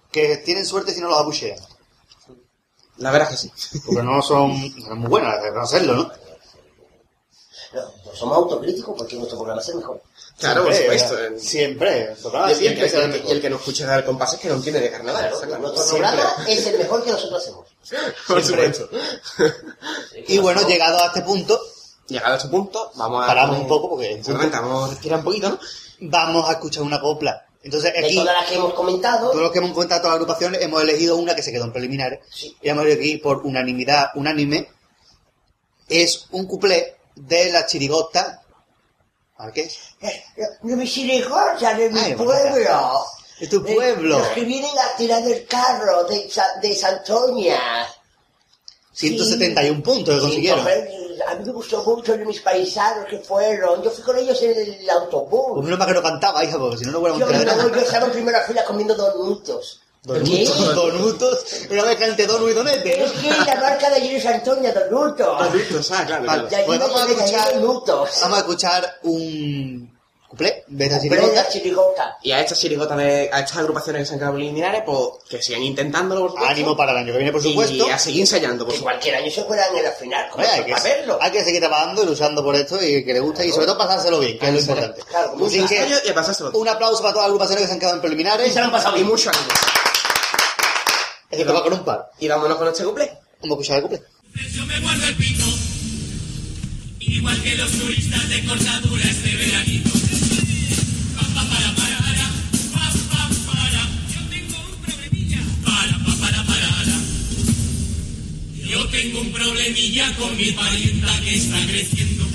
que 0.10 0.38
tienen 0.38 0.66
suerte 0.66 0.94
si 0.94 1.02
no 1.02 1.10
los 1.10 1.20
abuchean. 1.20 1.60
La 2.98 3.12
verdad 3.12 3.32
es 3.32 3.42
que 3.42 3.48
sí. 3.70 3.80
Porque 3.86 4.04
no 4.04 4.22
son, 4.22 4.76
no 4.80 4.86
son 4.88 4.98
muy 5.00 5.10
buenos, 5.10 5.34
hay 5.34 5.40
que 5.40 5.46
reconocerlo, 5.48 5.94
¿no? 5.96 6.12
No, 7.74 7.82
no 8.06 8.16
somos 8.16 8.38
autocríticos 8.38 8.96
porque 8.98 9.16
nuestro 9.18 9.38
programa 9.38 9.62
es 9.62 9.70
el 9.70 9.76
mejor. 9.76 10.02
Claro, 10.40 10.64
por 10.64 10.74
Siempre, 10.74 11.00
supuesto. 11.00 11.40
Siempre. 11.40 12.16
Programa 12.22 12.48
Y 12.50 12.52
el, 12.54 12.58
siempre 12.60 12.82
y 12.82 12.84
el- 12.86 12.90
será 12.92 13.04
el 13.06 13.12
y 13.12 13.16
el 13.16 13.22
mejor. 13.24 13.42
que 13.42 13.50
nos 13.50 13.60
escucha 13.60 13.88
dar 13.88 14.06
compás 14.06 14.34
es 14.34 14.40
que 14.40 14.48
no 14.50 14.56
entiende 14.56 14.80
de 14.80 14.92
carnaval. 14.92 15.32
Claro, 15.32 15.58
nuestro 15.60 15.84
Siempre. 15.84 16.10
programa 16.12 16.36
es 16.48 16.68
el 16.68 16.78
mejor 16.78 17.04
que 17.04 17.12
nosotros 17.12 17.42
hacemos. 17.44 17.68
Por 18.28 18.44
Siempre. 18.44 18.74
supuesto. 18.74 18.98
Y 20.28 20.38
bueno, 20.40 20.62
llegado 20.68 21.00
a 21.02 21.08
este 21.08 21.22
punto, 21.22 21.60
Llegado 22.08 22.34
a 22.36 22.38
este 22.38 22.48
punto, 22.50 22.92
vamos 22.96 23.24
a... 23.24 23.28
paramos 23.28 23.60
un 23.60 23.68
poco 23.68 23.90
porque 23.90 24.22
vamos 24.52 24.86
a 24.86 24.90
respirar 24.92 25.20
un 25.20 25.26
poquito, 25.26 25.50
¿no? 25.50 25.60
vamos 26.02 26.48
a 26.48 26.54
escuchar 26.54 26.84
una 26.84 27.02
copla. 27.02 27.47
Entonces 27.68 27.92
De 27.92 28.00
aquí, 28.00 28.16
todas 28.16 28.34
las 28.34 28.46
que 28.46 28.56
hemos 28.56 28.74
comentado, 28.74 29.30
todos 29.30 29.44
los 29.44 29.52
que 29.52 29.58
hemos 29.60 29.74
contado 29.74 30.00
todas 30.00 30.14
las 30.14 30.22
agrupaciones, 30.22 30.62
hemos 30.62 30.82
elegido 30.82 31.18
una 31.18 31.36
que 31.36 31.44
se 31.44 31.52
quedó 31.52 31.66
en 31.66 31.74
preliminares. 31.74 32.22
Sí. 32.30 32.56
Y 32.62 32.70
hemos 32.70 32.86
elegido 32.86 33.02
aquí 33.02 33.18
por 33.18 33.46
unanimidad, 33.46 34.12
unánime, 34.16 34.70
es 35.90 36.28
un 36.32 36.48
cuplé 36.48 36.96
de 37.16 37.52
la 37.52 37.66
chirigota. 37.66 38.42
¿A 39.38 39.52
qué 39.52 39.70
de 40.62 40.76
mi 40.78 40.88
chirigota, 40.88 41.74
de 41.74 41.90
mi 41.90 42.00
Ay, 42.00 42.16
pueblo. 42.16 43.06
De 43.38 43.48
tu 43.48 43.64
pueblo. 43.64 44.20
Los 44.20 44.28
que 44.30 44.46
vienen 44.46 44.72
a 44.80 44.96
tirar 44.96 45.22
del 45.24 45.46
carro 45.46 46.06
de, 46.06 46.32
de 46.62 46.76
Santoña. 46.76 47.60
171 48.98 49.84
puntos 49.84 50.16
que 50.16 50.20
Sí, 50.20 50.26
consiguieron. 50.26 50.66
coger- 50.66 51.08
a 51.28 51.36
mí 51.36 51.46
me 51.46 51.52
gustó 51.52 51.84
mucho 51.84 52.18
de 52.18 52.26
mis 52.26 52.40
paisanos 52.42 53.06
que 53.10 53.20
fueron. 53.20 53.82
Yo 53.84 53.90
fui 53.92 54.04
con 54.04 54.18
ellos 54.18 54.42
en 54.42 54.52
el 54.52 54.76
Pues 54.78 54.90
autobús. 54.90 55.64
menos 55.64 55.78
mal 55.80 55.88
que 55.88 55.94
no 55.96 56.02
cantaba, 56.04 56.44
hija, 56.44 56.58
porque 56.58 56.78
si 56.78 56.86
no, 56.86 56.92
no 56.94 57.08
enterado 57.08 57.64
de 57.64 57.70
no, 57.70 57.76
yo 57.76 57.82
estaba 57.82 58.06
en 58.08 58.12
primera 58.12 58.42
fila 58.44 58.64
comiendo 58.66 58.96
donutos. 58.96 59.82
Donutos, 60.04 60.76
donutos, 60.76 61.46
una 61.70 61.84
vez 61.84 62.00
entre 62.02 62.28
Donu 62.28 62.48
y 62.48 62.54
Donete. 62.54 63.04
Es 63.04 63.12
que 63.12 63.30
la 63.30 63.56
marca 63.60 63.90
de 63.90 64.16
es 64.16 64.26
Antonio 64.26 64.72
Donutos. 64.74 65.42
Adultos, 65.42 65.92
ah, 65.92 66.04
claro, 66.06 66.26
Vale. 66.26 66.48
claro. 66.48 66.66
Pues 66.66 66.80
vamos 66.80 67.02
a 67.02 67.06
escuchar- 67.12 67.54
donutos. 67.60 68.10
Vamos 68.22 68.38
a 68.38 68.42
escuchar 68.42 69.00
un 69.04 69.97
cuplé 70.28 70.64
de 70.68 70.86
esta 70.86 71.00
chirigota. 71.50 72.18
Y 72.22 72.32
a 72.32 72.42
estas 72.42 72.60
chirigotas 72.60 72.98
de, 72.98 73.30
a 73.32 73.40
estas 73.40 73.58
agrupaciones 73.58 74.02
que 74.02 74.06
se 74.08 74.14
han 74.14 74.20
quedado 74.20 74.36
preliminares, 74.36 74.84
pues 74.86 75.00
que 75.30 75.42
sigan 75.42 75.64
intentándolo, 75.64 76.22
por 76.22 76.30
supuesto. 76.32 76.52
Ánimo 76.52 76.76
para 76.78 76.92
el 76.92 76.98
año 76.98 77.12
que 77.14 77.18
viene, 77.18 77.32
por 77.32 77.42
supuesto. 77.42 77.88
Y 77.88 77.92
a 77.92 77.98
seguir 77.98 78.22
ensayando, 78.22 78.66
por 78.66 78.74
Que 78.74 78.80
supuesto. 78.80 79.00
cualquier 79.00 79.16
año 79.16 79.32
se 79.32 79.44
fueran 79.46 79.76
en 79.76 79.84
la 79.84 79.92
final. 79.92 80.30
Como 80.30 80.44
Oye, 80.44 80.52
hay, 80.52 80.62
para 80.70 80.82
que, 80.84 80.90
verlo. 80.90 81.18
hay 81.22 81.32
que 81.32 81.44
seguir 81.44 81.60
trabajando 81.62 82.04
y 82.04 82.06
luchando 82.06 82.44
por 82.44 82.56
esto 82.56 82.84
y 82.84 83.06
que 83.06 83.14
le 83.14 83.20
guste 83.20 83.48
y 83.48 83.52
sobre 83.52 83.66
todo 83.68 83.78
pasárselo 83.78 84.20
bien, 84.20 84.38
que 84.38 84.48
es 84.48 84.54
lo 84.54 84.60
importante. 84.60 85.02
Claro, 85.10 85.32
como 85.32 85.46
Así 85.48 85.66
que 85.66 85.88
y 86.06 86.10
a 86.10 86.14
pasárselo. 86.14 86.52
un 86.52 86.68
aplauso 86.68 87.02
para 87.02 87.14
todas 87.14 87.26
las 87.28 87.30
agrupaciones 87.30 87.62
que 87.64 87.68
se 87.68 87.74
han 87.74 87.80
quedado 87.80 87.96
en 87.96 88.02
preliminares. 88.02 88.48
Y 88.48 88.52
se 88.52 88.60
lo 88.60 88.66
han 88.66 88.72
pasado 88.72 88.96
Y 88.96 89.00
bien. 89.00 89.08
mucho 89.12 89.30
ánimo. 89.30 89.46
Es 91.30 91.38
que 91.38 91.46
te 91.46 91.52
va 91.52 91.64
con 91.64 91.74
un 91.74 91.84
par. 91.86 92.10
Y 92.20 92.28
vámonos 92.28 92.58
con 92.58 92.68
este 92.68 92.84
cumple. 92.84 93.06
Vamos 93.42 93.58
a 93.58 93.62
escuchar 93.62 93.78
el 93.78 93.84
cuplé. 93.84 94.02
Yo 94.54 94.66
me 94.66 94.80
guardo 94.82 95.08
el 95.08 95.16
pito, 95.16 95.44
igual 97.00 97.42
que 97.44 97.56
los 97.56 97.72
turistas 97.72 98.30
de 98.30 98.46
cortadura 98.46 99.04
este 99.04 99.36
veranito. 99.36 99.90
Tengo 109.08 109.22
un 109.22 109.32
problemilla 109.32 110.14
con 110.18 110.36
mi 110.36 110.52
parienta 110.52 111.22
que 111.22 111.36
está 111.36 111.66
creciendo. 111.66 112.28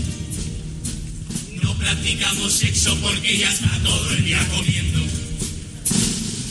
No 1.63 1.75
practicamos 1.77 2.51
sexo 2.51 2.97
porque 3.03 3.35
ella 3.35 3.53
está 3.53 3.79
todo 3.85 4.11
el 4.13 4.25
día 4.25 4.49
comiendo. 4.49 5.01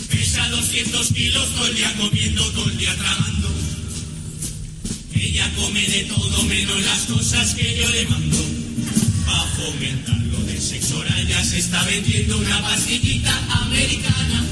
Pesa 0.10 0.48
200 0.50 1.14
kilos 1.14 1.50
todo 1.56 1.68
el 1.68 1.76
día 1.76 1.94
comiendo, 1.98 2.52
todo 2.52 2.70
el 2.70 2.78
día 2.78 2.96
tragando. 2.96 3.50
Ella 5.16 5.52
come 5.56 5.88
de 5.88 6.04
todo 6.04 6.44
menos 6.44 6.82
las 6.84 7.00
cosas 7.00 7.56
que 7.56 7.78
yo 7.78 7.90
le 7.90 8.06
mando. 8.06 8.46
Pa' 9.26 9.48
fomentar 9.58 10.20
lo 10.20 10.40
del 10.44 10.62
sexo 10.62 11.00
oral 11.00 11.28
ya 11.28 11.44
se 11.44 11.58
está 11.58 11.84
vendiendo 11.86 12.38
una 12.38 12.62
pastillita 12.62 13.64
americana. 13.64 14.46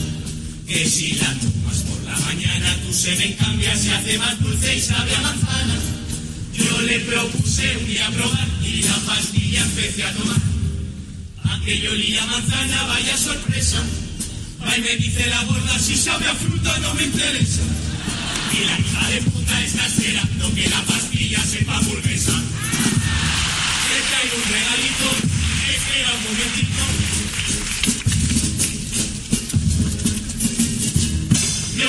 Que 0.65 0.89
si 0.89 1.13
la 1.13 1.35
la 2.09 2.17
mañana 2.25 2.75
tu 2.85 2.91
semen 2.93 3.33
cambia, 3.33 3.75
se 3.75 3.93
hace 3.93 4.17
más 4.17 4.39
dulce 4.39 4.75
y 4.75 4.81
sabe 4.81 5.15
a 5.15 5.21
manzana. 5.21 5.75
Yo 6.53 6.81
le 6.81 6.99
propuse 7.01 7.77
un 7.77 7.85
día 7.85 8.09
probar 8.09 8.47
y 8.63 8.81
la 8.81 8.95
pastilla 9.05 9.61
empecé 9.61 10.03
a 10.03 10.13
tomar. 10.13 10.37
Aquello 11.53 11.91
olía 11.91 12.25
manzana, 12.25 12.83
vaya 12.83 13.17
sorpresa. 13.17 13.81
Va 14.65 14.77
y 14.77 14.81
me 14.81 14.95
dice 14.97 15.27
la 15.27 15.43
gorda, 15.43 15.79
si 15.79 15.95
sabe 15.95 16.25
a 16.27 16.33
fruta 16.33 16.77
no 16.79 16.93
me 16.95 17.03
interesa. 17.03 17.61
Y 18.53 18.65
la 18.65 18.79
hija 18.79 19.09
de 19.09 19.21
puta 19.29 19.61
está 19.63 19.85
esperando 19.85 20.53
que 20.55 20.67
la 20.67 20.81
pastilla 20.83 21.41
sepa 21.43 21.77
hamburguesa. 21.77 22.33
Te 23.87 23.97
traigo 24.09 24.35
un 24.35 24.51
regalito, 24.51 25.09
espera 25.69 26.11
un 26.17 26.23
momentito. 26.23 27.18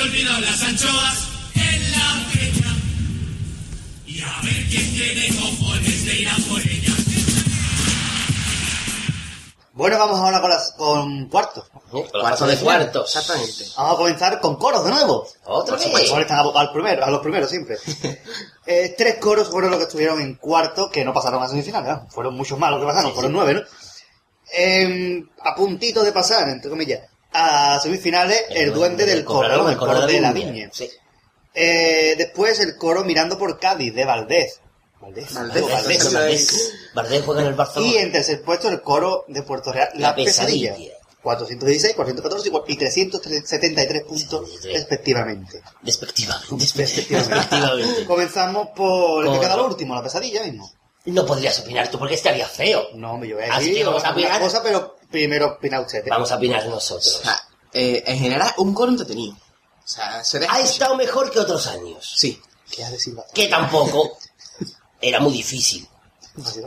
Olvidado 0.00 0.40
las 0.40 0.62
anchoas 0.62 1.28
en 1.54 1.92
la 1.92 2.24
fecha. 2.30 2.70
Y 4.06 4.20
a 4.20 4.40
ver 4.42 4.66
quién 4.68 4.90
tiene 4.92 5.28
cojones 5.36 6.04
de 6.04 6.20
ir 6.20 6.28
a 6.28 6.36
por 6.48 6.60
ellas. 6.60 6.96
Bueno, 9.72 9.98
vamos 9.98 10.18
ahora 10.20 10.40
con, 10.42 10.50
las, 10.50 10.72
con 10.72 11.28
cuartos. 11.28 11.64
Cuarto 11.90 12.46
de 12.46 12.56
cuartos. 12.58 13.16
Exactamente. 13.16 13.64
Vamos 13.76 13.94
a 13.94 13.96
comenzar 13.96 14.40
con 14.40 14.56
coros 14.56 14.84
de 14.84 14.90
nuevo. 14.90 15.26
Otra 15.44 15.76
Por 15.78 15.92
vez. 15.92 16.10
están 16.10 16.38
a, 16.38 16.60
al 16.60 16.72
primero, 16.72 17.04
a 17.04 17.10
los 17.10 17.20
primeros 17.20 17.50
siempre. 17.50 17.76
Eh, 18.66 18.94
tres 18.96 19.16
coros 19.16 19.48
fueron 19.48 19.70
los 19.70 19.80
que 19.80 19.86
estuvieron 19.86 20.20
en 20.20 20.36
cuarto, 20.36 20.90
que 20.90 21.04
no 21.04 21.12
pasaron 21.12 21.42
a 21.42 21.48
semifinales. 21.48 21.88
¿no? 21.88 22.06
Fueron 22.08 22.36
muchos 22.36 22.56
más 22.56 22.70
los 22.70 22.78
que 22.78 22.86
pasaron, 22.86 23.12
fueron 23.14 23.32
nueve, 23.32 23.54
¿no? 23.54 23.60
Eh, 24.56 25.24
a 25.42 25.54
puntito 25.56 26.04
de 26.04 26.12
pasar, 26.12 26.48
entre 26.48 26.70
comillas, 26.70 27.00
a 27.32 27.78
semifinales, 27.80 28.44
el, 28.50 28.72
duende 28.72 29.06
del 29.06 29.24
cobrador, 29.24 29.70
el 29.70 29.76
coro 29.76 30.06
de 30.06 30.20
la 30.20 30.32
viña. 30.32 30.70
Sí. 30.72 30.90
Eh, 31.54 32.14
después 32.16 32.60
el 32.60 32.76
coro 32.76 33.04
mirando 33.04 33.38
por 33.38 33.58
Cádiz, 33.58 33.94
de 33.94 34.04
Valdés. 34.04 34.60
Valdés. 35.00 35.32
Valdés, 35.34 36.12
Valdés. 36.12 36.74
Valdés. 36.94 37.22
Juega 37.24 37.40
en 37.40 37.46
el 37.48 37.54
Barcelona. 37.54 37.92
Y 37.92 37.96
en 37.98 38.12
tercer 38.12 38.42
puesto 38.42 38.68
el 38.68 38.82
coro 38.82 39.24
de 39.28 39.42
Puerto 39.42 39.72
Real, 39.72 39.88
La, 39.94 40.08
La 40.08 40.14
pesadilla. 40.14 40.72
Pesadilla. 40.72 41.00
416, 41.22 41.94
414 41.96 42.50
y 42.68 42.76
373 42.76 44.02
puntos 44.04 44.50
73. 44.62 44.74
respectivamente. 44.74 45.62
Despectivamente. 45.82 46.46
Respectivamente. 46.56 47.34
Despectivamente. 47.36 48.04
Comenzamos 48.06 48.68
por 48.74 49.26
el 49.26 49.32
que 49.32 49.40
queda 49.40 49.56
lo 49.56 49.66
último, 49.66 49.94
la 49.94 50.02
pesadilla 50.02 50.42
mismo. 50.44 50.72
No 51.06 51.24
podrías 51.26 51.58
opinar 51.60 51.90
tú 51.90 51.98
porque 51.98 52.14
estaría 52.14 52.46
feo. 52.46 52.88
No, 52.94 53.16
me 53.16 53.26
yo 53.28 53.36
voy 53.36 53.44
a 53.44 53.54
Así 53.54 53.66
decir 53.70 53.78
que 53.78 53.84
vamos 53.84 54.04
a 54.04 54.08
una 54.10 54.12
opinar. 54.20 54.40
cosa, 54.40 54.62
pero 54.62 54.96
primero 55.10 55.46
opina 55.46 55.80
usted. 55.80 56.00
¿eh? 56.06 56.10
Vamos 56.10 56.30
a 56.30 56.36
opinar 56.36 56.66
O 56.66 56.70
nosotros. 56.70 57.20
sea, 57.22 57.40
eh, 57.72 58.02
en 58.06 58.18
general, 58.18 58.52
un 58.58 58.74
coro 58.74 58.90
entretenido. 58.90 59.34
O 59.34 59.88
sea, 59.92 60.22
se 60.22 60.38
deja... 60.38 60.54
Ha 60.54 60.60
estado 60.60 60.96
mejor 60.96 61.30
que 61.30 61.40
otros 61.40 61.66
años. 61.66 62.12
Sí. 62.16 62.40
¿Qué 62.70 62.84
has 62.84 62.90
de 62.90 62.96
decir? 62.98 63.14
Que 63.34 63.48
tampoco 63.48 64.18
era 65.00 65.18
muy 65.20 65.32
difícil. 65.32 65.88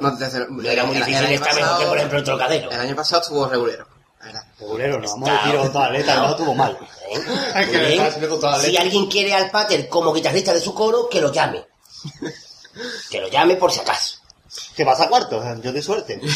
No, 0.02 0.12
desde- 0.12 0.46
Era 0.69 0.84
muy 0.84 0.98
el- 0.98 1.02
el 1.04 1.06
difícil 1.08 1.26
año 1.26 1.36
estar 1.36 1.56
mejor 1.56 1.80
que, 1.80 1.86
por 1.86 1.98
ejemplo, 1.98 2.17
el 2.19 2.24
trocadero. 2.26 2.72
El 2.72 2.80
año 2.80 2.96
pasado 2.96 3.22
estuvo 3.22 3.48
regulero. 3.48 3.88
la 4.19 4.26
verdad. 4.26 4.43
Regulero, 4.60 5.00
no 5.00 5.08
vamos 5.12 5.30
Está- 5.30 5.50
a 5.62 5.72
toda 5.72 5.86
la 5.86 5.91
letra, 5.98 6.15
no 6.15 6.30
estuvo 6.32 6.54
mal. 6.56 6.78
¿Eh? 7.12 7.22
Hay 7.54 7.65
que 7.69 7.78
Muy 7.78 7.86
bien. 7.88 8.30
toda 8.30 8.52
la 8.58 8.60
Si 8.60 8.67
letra. 8.67 8.82
alguien 8.84 9.06
quiere 9.08 9.34
al 9.34 9.52
Pater 9.52 9.88
como 9.88 10.12
guitarrista 10.13 10.54
de 10.54 10.60
su 10.60 10.74
coro, 10.74 11.08
que 11.08 11.22
lo 11.22 11.32
llame. 11.32 11.65
Que 13.10 13.22
lo 13.22 13.28
llame 13.30 13.56
por 13.56 13.72
si 13.72 13.80
acaso. 13.80 14.15
Que 14.76 14.86
pasa 14.86 15.04
a 15.06 15.10
cuarto, 15.10 15.42
yo 15.62 15.72
de 15.72 15.82
suerte. 15.82 16.20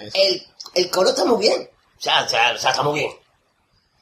Eh, 0.00 0.10
el, 0.14 0.46
el 0.74 0.90
coro 0.90 1.08
está 1.08 1.24
muy 1.24 1.38
bien. 1.38 1.68
O 1.98 2.00
sea, 2.00 2.22
o 2.22 2.28
sea, 2.28 2.52
o 2.54 2.58
sea, 2.58 2.70
está 2.70 2.82
muy 2.84 3.00
bien. 3.00 3.10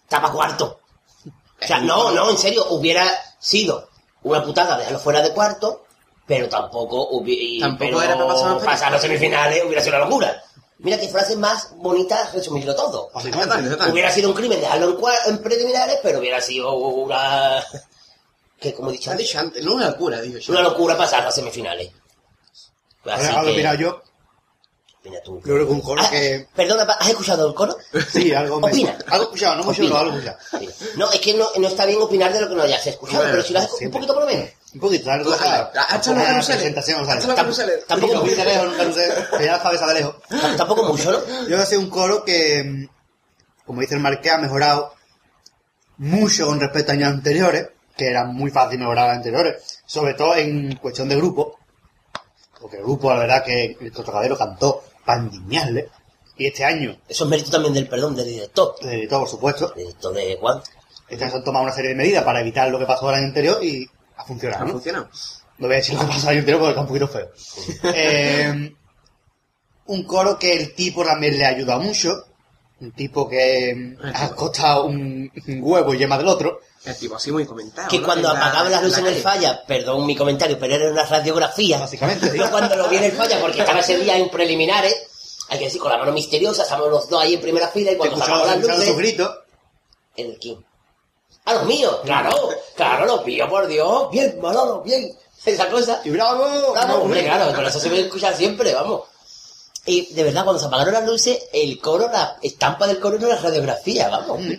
Está 0.03 0.21
para 0.21 0.33
cuarto. 0.33 0.81
O 1.25 1.66
sea, 1.66 1.81
no, 1.81 2.11
no, 2.12 2.31
en 2.31 2.37
serio, 2.37 2.66
hubiera 2.71 3.11
sido 3.38 3.88
una 4.23 4.45
putada 4.45 4.77
dejarlo 4.77 4.99
fuera 4.99 5.23
de 5.23 5.33
cuarto, 5.33 5.87
pero 6.27 6.51
tampoco 6.51 7.09
hubiera... 7.12 7.69
Tampoco 7.69 8.03
era 8.03 8.14
para 8.14 8.27
pasar 8.27 8.59
pasar 8.64 8.88
a 8.88 8.90
las 8.92 9.03
semifinales, 9.03 9.64
hubiera 9.64 9.83
sido 9.83 9.97
una 9.97 10.05
locura. 10.05 10.42
Mira 10.79 11.01
qué 11.01 11.09
frase 11.09 11.35
más 11.37 11.71
bonita 11.77 12.31
resumirlo 12.35 12.77
todo. 12.77 13.11
Exactamente. 13.14 13.90
Hubiera 13.90 14.11
sido 14.11 14.29
un 14.29 14.35
crimen 14.35 14.61
dejarlo 14.61 14.99
en, 15.27 15.33
en 15.33 15.42
preliminares, 15.42 15.99
pero 16.03 16.19
hubiera 16.19 16.42
sido 16.42 16.75
una... 16.75 17.64
que 18.61 18.75
como 18.75 18.90
he 18.90 18.92
dicho 18.92 19.11
antes, 19.12 19.64
no 19.64 19.75
una 19.75 19.88
locura, 19.88 20.21
digo 20.21 20.38
yo. 20.38 20.53
una 20.53 20.61
locura 20.61 20.95
pasar 20.99 21.23
a 21.23 21.27
las 21.27 21.35
semifinales. 21.35 21.90
Así 23.12 23.27
Ahora 23.29 23.51
que, 23.51 23.57
mira 23.57 23.75
yo, 23.75 24.03
opina 25.01 25.21
tú. 25.25 25.37
yo 25.37 25.42
creo 25.55 25.66
que 25.66 25.73
un 25.73 25.81
coro 25.81 26.03
Ah, 26.05 26.11
que... 26.11 26.47
Perdona, 26.55 26.83
¿has 26.99 27.09
escuchado 27.09 27.49
el 27.49 27.55
coro? 27.55 27.77
Sí, 28.12 28.33
algo 28.35 28.61
me... 28.61 28.69
Opina. 28.69 28.97
Algo 29.09 29.25
escuchado, 29.25 29.57
no 29.57 29.64
mucho, 29.64 29.83
pero 29.83 29.97
algo 29.99 30.12
escuchado. 30.19 30.38
No, 30.97 31.11
es 31.12 31.21
que 31.21 31.35
no, 31.35 31.47
no 31.59 31.69
está 31.69 31.87
bien 31.87 32.01
opinar 32.03 32.33
de 32.33 32.40
lo 32.40 32.49
que 32.49 32.55
no 32.55 32.62
hayas 32.62 32.87
escuchado, 32.87 33.19
Bueno, 33.19 33.33
pero 33.33 33.42
si 33.45 33.53
lo 33.53 33.59
has 33.61 33.64
escuchado 33.66 33.87
un 33.88 33.92
poquito 33.92 34.14
por 34.14 34.23
lo 34.25 34.29
menos. 34.31 34.51
Un 34.75 34.81
poquito, 34.81 35.11
no 36.37 36.42
sale. 36.42 36.57
presentación, 36.59 37.07
¿sabes? 37.07 37.25
Échalo 37.25 37.35
que 37.37 37.42
no 37.42 37.55
Tampoco- 37.87 38.21
muy 38.25 38.35
de 38.35 38.45
lejos, 38.45 38.77
sé, 38.92 39.14
que 39.38 39.45
ya 39.47 39.55
de 39.87 39.95
lejos. 39.95 40.14
tam- 40.29 40.57
tampoco 40.57 40.85
mucho, 40.85 41.12
¿no? 41.12 41.49
Yo 41.49 41.57
a 41.61 41.62
hacer 41.62 41.79
un 41.79 41.88
coro 41.88 42.25
que, 42.25 42.88
como 43.64 43.81
dice 43.81 43.95
el 43.95 44.01
Marqués, 44.01 44.33
ha 44.33 44.38
mejorado 44.38 44.92
mucho 45.99 46.47
con 46.47 46.61
respecto 46.61 46.92
a 46.92 46.95
años 46.95 47.11
anteriores, 47.12 47.69
que 47.97 48.09
era 48.11 48.25
muy 48.25 48.51
fácil 48.51 48.79
mejorar 48.79 49.09
los 49.09 49.16
anteriores, 49.16 49.81
sobre 49.87 50.14
todo 50.14 50.35
en 50.37 50.77
cuestión 50.77 51.09
de 51.09 51.16
grupo, 51.16 51.59
porque 52.66 52.79
el 52.79 52.83
grupo, 52.83 53.11
la 53.12 53.20
verdad, 53.20 53.45
que 53.45 53.76
el 53.80 53.93
tocadero 53.93 54.36
cantó 54.36 54.82
para 55.05 55.22
indignarle, 55.22 55.88
y 56.36 56.47
este 56.47 56.64
año, 56.64 56.97
Eso 57.09 57.24
es 57.24 57.30
mérito 57.30 57.51
también 57.51 57.72
del 57.74 57.88
perdón 57.88 58.14
del 58.16 58.26
director. 58.26 58.74
el 58.82 58.88
editor, 58.91 59.20
por 59.20 59.28
supuesto, 59.28 59.68
Del 59.68 59.84
director 59.86 60.12
de 60.14 60.36
Juan. 60.41 60.61
este 61.09 61.24
año 61.24 61.30
se 61.32 61.38
han 61.38 61.45
tomado 61.45 61.64
una 61.64 61.72
serie 61.72 61.91
de 61.91 61.97
medidas 61.97 62.24
para 62.24 62.41
evitar 62.41 62.68
lo 62.70 62.78
que 62.78 62.86
pasó 62.86 63.09
el 63.11 63.14
año 63.16 63.26
anterior 63.28 63.62
y 63.64 63.88
ha 64.16 64.24
funcionado, 64.24 64.62
Ha 64.62 64.66
¿no? 64.66 64.72
funcionado. 64.72 65.09
No 65.59 65.66
voy 65.68 65.74
a 65.74 65.78
decir 65.78 65.95
lo 65.95 66.01
que 66.03 66.07
pasó 66.09 66.22
el 66.26 66.28
año 66.30 66.38
anterior 66.41 66.61
porque 66.61 66.70
está 66.70 66.80
un 66.82 66.86
poquito 66.88 67.09
feo. 67.09 67.93
Eh, 67.95 68.74
un 69.86 70.03
coro 70.05 70.38
que 70.38 70.53
el 70.53 70.74
tipo 70.74 71.05
también 71.05 71.38
le 71.38 71.45
ha 71.45 71.49
ayudado 71.51 71.80
mucho. 71.80 72.24
Un 72.80 72.93
tipo 72.93 73.26
que 73.28 73.97
ha 74.12 74.28
costado 74.30 74.84
un, 74.86 75.30
un 75.49 75.59
huevo 75.62 75.95
y 75.95 75.99
yema 75.99 76.18
del 76.18 76.26
otro. 76.28 76.61
El 76.87 76.97
tipo 76.97 77.16
así 77.16 77.32
muy 77.32 77.45
comentado. 77.45 77.89
Que 77.89 77.99
¿no? 77.99 78.07
cuando 78.07 78.32
la- 78.32 78.39
apagaban 78.39 78.70
las 78.72 78.82
luces 78.82 78.99
en 78.99 79.07
el 79.09 79.20
falla, 79.20 79.64
perdón 79.66 80.07
mi 80.07 80.14
comentario, 80.16 80.59
pero 80.59 80.74
era 80.76 80.91
una 80.91 81.05
radiografía. 81.05 81.78
Básicamente. 81.78 82.32
Yo 82.37 82.51
cuando 82.51 82.76
lo 82.76 82.89
vi 82.89 82.97
en 82.97 83.05
el 83.05 83.12
falla, 83.12 83.41
porque 83.41 83.61
estaba 83.61 83.80
ese 83.80 83.99
día 83.99 84.16
en 84.16 84.30
preliminares, 84.30 84.95
hay 85.49 85.59
que 85.59 85.64
decir, 85.64 85.80
con 85.80 85.91
la 85.91 85.99
mano 85.99 86.12
misteriosa, 86.12 86.62
estamos 86.62 86.89
los 86.89 87.09
dos 87.09 87.20
ahí 87.22 87.34
en 87.34 87.41
primera 87.41 87.68
fila 87.68 87.93
y 87.93 87.97
cuando 87.97 88.16
apagaban 88.16 88.47
las 88.47 88.57
escuchado 88.57 88.78
sus 88.80 88.89
luces... 88.89 88.97
gritos. 88.97 89.37
En 90.16 90.26
el 90.30 90.39
King. 90.39 90.57
A 91.45 91.55
los 91.55 91.64
míos, 91.66 91.99
claro, 92.05 92.30
claro, 92.74 93.05
los 93.05 93.26
míos, 93.26 93.49
por 93.51 93.66
Dios. 93.66 94.11
Bien, 94.11 94.39
Manolo, 94.41 94.82
bien. 94.82 95.16
Esa 95.45 95.68
cosa. 95.68 96.01
¡Y 96.05 96.11
bravo! 96.11 96.72
Claro, 96.72 96.89
No, 96.89 97.03
hombre, 97.03 97.22
claro, 97.24 97.55
con 97.55 97.64
eso 97.66 97.78
se 97.78 97.89
puede 97.89 98.03
escuchar 98.03 98.34
siempre, 98.37 98.74
vamos. 98.74 99.03
Y 99.84 100.12
de 100.14 100.24
verdad, 100.24 100.43
cuando 100.43 100.59
se 100.61 100.66
apagaron 100.66 100.95
las 100.95 101.05
luces, 101.07 101.39
el 101.53 101.80
coro, 101.80 102.11
la 102.11 102.37
estampa 102.43 102.87
del 102.89 102.99
coro 102.99 103.16
era 103.16 103.28
la 103.28 103.37
radiografía, 103.37 104.09
vamos. 104.09 104.41
Mm. 104.41 104.53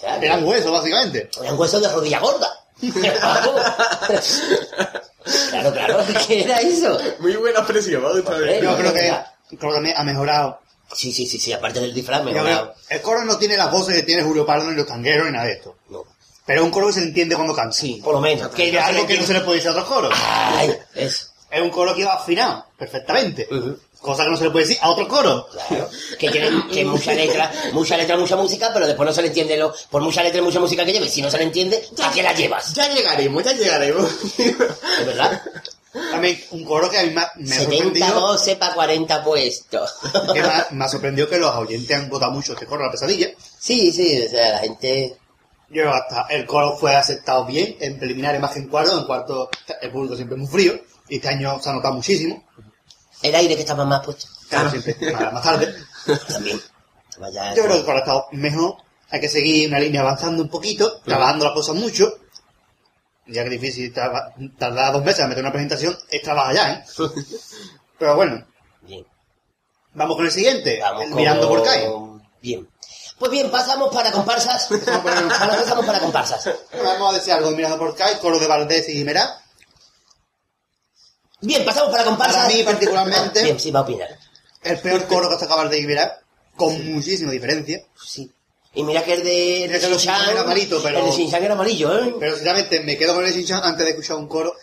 Sea, 0.00 0.16
Eran 0.18 0.44
huesos, 0.44 0.70
básicamente. 0.72 1.30
eran 1.42 1.58
huesos 1.58 1.80
de 1.82 1.88
rodilla 1.88 2.18
gorda. 2.20 2.50
Claro, 5.50 5.72
claro, 5.72 5.98
¿qué 6.26 6.42
era 6.44 6.60
eso? 6.60 6.98
Muy 7.20 7.34
buena 7.36 7.60
expresión. 7.60 8.04
Hombre, 8.04 8.60
Yo 8.62 8.70
no, 8.72 8.76
creo 8.76 8.90
no, 8.92 9.24
que 9.48 9.56
coro 9.56 9.74
también 9.74 9.94
ha 9.96 10.02
mejorado. 10.04 10.60
Sí, 10.94 11.12
sí, 11.12 11.26
sí, 11.26 11.38
sí, 11.38 11.52
aparte 11.52 11.80
del 11.80 11.94
disfraz, 11.94 12.22
me 12.22 12.32
creo- 12.32 12.74
el 12.90 13.00
coro 13.00 13.24
no 13.24 13.38
tiene 13.38 13.56
las 13.56 13.70
voces 13.70 13.96
que 13.96 14.02
tiene 14.02 14.22
Julio 14.22 14.44
Pardo 14.44 14.70
ni 14.70 14.76
los 14.76 14.86
tangueros 14.86 15.26
ni 15.26 15.32
nada 15.32 15.46
de 15.46 15.52
esto. 15.52 15.76
No, 15.88 16.04
Pero 16.44 16.60
es 16.60 16.64
un 16.66 16.70
coro 16.70 16.88
que 16.88 16.92
se 16.92 17.00
entiende 17.00 17.34
cuando 17.36 17.54
canta. 17.54 17.72
sí, 17.74 18.00
por 18.04 18.12
lo 18.14 18.20
menos. 18.20 18.48
Que 18.50 18.70
no 18.70 18.78
es 18.80 18.84
algo 18.84 19.06
que 19.06 19.18
no 19.18 19.26
se 19.26 19.32
le 19.32 19.40
puede 19.40 19.56
decir 19.56 19.68
a 19.70 19.72
otros 19.72 19.86
coros. 19.88 20.12
Ay, 20.22 20.76
eso. 20.94 21.28
Es 21.54 21.62
un 21.62 21.70
coro 21.70 21.94
que 21.94 22.04
va 22.04 22.14
afinado 22.14 22.66
perfectamente. 22.76 23.48
Cosa 24.00 24.24
que 24.24 24.30
no 24.30 24.36
se 24.36 24.44
le 24.44 24.50
puede 24.50 24.66
decir 24.66 24.78
a 24.82 24.90
otro 24.90 25.08
coro. 25.08 25.46
Claro, 25.68 25.88
que 26.18 26.30
tiene 26.30 26.50
que 26.70 26.84
mucha 26.84 27.14
letra, 27.14 27.50
mucha 27.72 27.96
letra, 27.96 28.16
mucha 28.18 28.36
música, 28.36 28.70
pero 28.74 28.86
después 28.86 29.06
no 29.06 29.12
se 29.14 29.22
le 29.22 29.28
entiende 29.28 29.56
lo, 29.56 29.72
por 29.90 30.02
mucha 30.02 30.22
letra 30.22 30.40
y 30.40 30.42
mucha 30.42 30.60
música 30.60 30.84
que 30.84 30.92
lleve, 30.92 31.08
si 31.08 31.22
no 31.22 31.30
se 31.30 31.38
le 31.38 31.44
entiende, 31.44 31.82
¿a 32.02 32.10
qué 32.12 32.22
la 32.22 32.34
llevas? 32.34 32.74
Ya 32.74 32.92
llegaremos, 32.92 33.42
ya 33.44 33.52
llegaremos. 33.52 34.10
¿Es 34.38 35.06
verdad? 35.06 35.40
También 36.10 36.42
un 36.50 36.64
coro 36.64 36.90
que 36.90 36.98
a 36.98 37.02
mí 37.04 37.10
me, 37.10 37.22
me 37.36 37.54
ha 37.56 37.60
70 37.60 37.70
sorprendido. 37.72 38.20
12 38.20 38.56
para 38.56 38.74
40 38.74 39.24
puestos. 39.24 39.94
Que 40.34 40.42
me, 40.42 40.48
ha- 40.48 40.66
me 40.72 40.84
ha 40.84 40.88
sorprendido 40.88 41.28
que 41.28 41.38
los 41.38 41.54
oyentes 41.54 41.96
han 41.96 42.10
votado 42.10 42.32
mucho 42.32 42.52
este 42.54 42.66
coro, 42.66 42.84
la 42.84 42.90
pesadilla. 42.90 43.28
Sí, 43.58 43.92
sí, 43.92 44.20
o 44.26 44.28
sea, 44.28 44.50
la 44.54 44.58
gente... 44.58 45.16
Yo 45.70 45.90
hasta 45.90 46.26
el 46.30 46.44
coro 46.46 46.76
fue 46.76 46.94
aceptado 46.94 47.46
bien, 47.46 47.76
en 47.80 47.98
preliminares 47.98 48.40
más 48.40 48.50
que 48.52 48.58
en 48.58 48.68
cuarto, 48.68 48.98
en 48.98 49.06
cuarto 49.06 49.48
el 49.80 49.90
público 49.90 50.14
siempre 50.14 50.36
es 50.36 50.42
muy 50.42 50.50
frío, 50.50 50.78
y 51.08 51.16
este 51.16 51.28
año 51.28 51.60
se 51.60 51.70
ha 51.70 51.72
notado 51.72 51.94
muchísimo, 51.94 52.44
El 53.22 53.34
aire 53.34 53.54
que 53.54 53.60
estaba 53.62 53.84
más 53.84 54.04
puesto. 54.04 54.26
claro, 54.48 54.70
siempre, 54.70 54.96
más, 55.12 55.32
más 55.32 55.42
tarde. 55.42 55.74
También. 56.28 56.60
Estaba 57.08 57.30
ya- 57.30 57.54
Yo 57.54 57.62
creo 57.62 57.72
que 57.74 57.78
el 57.80 57.84
coro 57.84 57.96
ha 57.96 58.00
estado 58.00 58.26
mejor, 58.32 58.76
hay 59.10 59.20
que 59.20 59.28
seguir 59.28 59.68
una 59.68 59.78
línea 59.78 60.00
avanzando 60.00 60.42
un 60.42 60.48
poquito, 60.48 61.00
trabajando 61.04 61.44
las 61.44 61.54
cosas 61.54 61.76
mucho, 61.76 62.12
ya 63.26 63.42
que 63.44 63.54
es 63.54 63.60
difícil 63.60 63.92
traba- 63.92 64.34
tardar 64.58 64.92
dos 64.92 65.04
meses 65.04 65.24
a 65.24 65.28
meter 65.28 65.42
una 65.42 65.52
presentación, 65.52 65.96
es 66.10 66.22
trabajar 66.22 66.54
ya, 66.54 66.72
¿eh? 66.74 66.84
Pero 67.98 68.16
bueno, 68.16 68.44
Bien. 68.82 69.06
vamos 69.94 70.16
con 70.16 70.26
el 70.26 70.32
siguiente, 70.32 70.80
Vamos 70.80 71.02
el 71.04 71.08
con- 71.10 71.18
mirando 71.18 71.48
por 71.48 71.62
Kai. 71.62 71.84
Bien. 72.42 72.68
Pues 73.18 73.30
bien, 73.30 73.48
pasamos 73.50 73.94
para 73.94 74.10
comparsas. 74.10 74.68
Ahora 74.88 75.56
pasamos 75.56 75.86
para 75.86 76.00
comparsas. 76.00 76.44
Bueno, 76.72 76.88
vamos 76.90 77.14
a 77.14 77.18
decir 77.18 77.32
algo 77.32 77.50
de 77.50 77.56
mirando 77.56 77.78
por 77.78 77.94
Kai, 77.94 78.18
coro 78.18 78.38
de 78.40 78.46
Valdés 78.48 78.88
y 78.88 78.94
Jimerá. 78.94 79.40
Bien, 81.44 81.64
pasamos 81.64 81.90
para 81.90 82.04
comparsas. 82.04 82.44
Para 82.44 82.48
mí, 82.54 82.62
particularmente- 82.62 83.42
Bien, 83.42 83.60
sí, 83.60 83.70
va 83.70 83.80
a 83.80 83.82
opinar. 83.82 84.08
El 84.62 84.78
peor 84.78 85.06
coro 85.06 85.28
que 85.28 85.36
sacado 85.36 85.58
Valdés 85.58 85.78
y 85.78 85.82
Jimerá, 85.82 86.20
con 86.56 86.92
muchísima 86.94 87.30
diferencia. 87.32 87.82
Sí. 88.02 88.30
Y 88.76 88.82
mira 88.82 89.04
que 89.04 89.12
el 89.14 89.22
de... 89.22 89.68
De 89.68 89.78
Shin-Chan 89.78 90.30
era 90.30 90.42
malito, 90.44 90.80
pero- 90.82 90.98
El 91.00 91.04
de 91.06 91.10
Shin-Chan 91.12 91.44
era 91.44 91.54
amarillo, 91.54 91.96
¿eh? 91.98 92.14
Pero 92.18 92.34
sinceramente 92.34 92.80
me 92.80 92.96
quedo 92.96 93.14
con 93.14 93.24
el 93.24 93.32
Shinchan 93.32 93.62
antes 93.62 93.84
de 93.84 93.90
escuchar 93.90 94.16
un 94.16 94.26
coro 94.26 94.54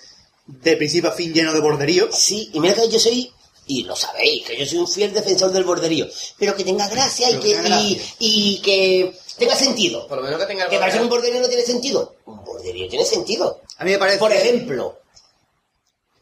de 0.47 0.75
principio 0.75 1.09
a 1.09 1.13
fin 1.13 1.34
lleno 1.34 1.53
de 1.53 1.59
borderío. 1.59 2.09
Sí, 2.11 2.49
y 2.53 2.59
mira 2.59 2.73
que 2.73 2.89
yo 2.89 2.99
soy, 2.99 3.32
y 3.67 3.84
lo 3.84 3.95
sabéis, 3.95 4.43
que 4.45 4.57
yo 4.57 4.65
soy 4.65 4.79
un 4.79 4.88
fiel 4.88 5.13
defensor 5.13 5.51
del 5.51 5.63
borderío, 5.63 6.07
pero 6.38 6.55
que 6.55 6.63
tenga 6.65 6.89
gracia 6.89 7.29
y 7.29 7.34
Pero 7.36 7.43
que, 7.43 7.49
que 7.49 7.55
tenga 7.61 7.79
y, 7.82 7.95
gracia. 7.95 8.15
y 8.19 8.57
que 8.61 9.13
tenga 9.38 9.55
sentido. 9.55 10.07
Por 10.07 10.17
lo 10.17 10.23
menos 10.23 10.39
que 10.41 10.45
tenga 10.47 10.67
Que 10.67 10.77
parece 10.79 10.97
que 10.97 11.03
un 11.03 11.09
borderío 11.09 11.39
no 11.39 11.47
tiene 11.47 11.63
sentido. 11.63 12.15
Un 12.25 12.43
borderío 12.43 12.89
tiene 12.89 13.05
sentido. 13.05 13.61
A 13.77 13.86
mí 13.86 13.91
me 13.91 13.97
parece... 13.97 14.17
Por 14.17 14.34
ejemplo, 14.34 14.99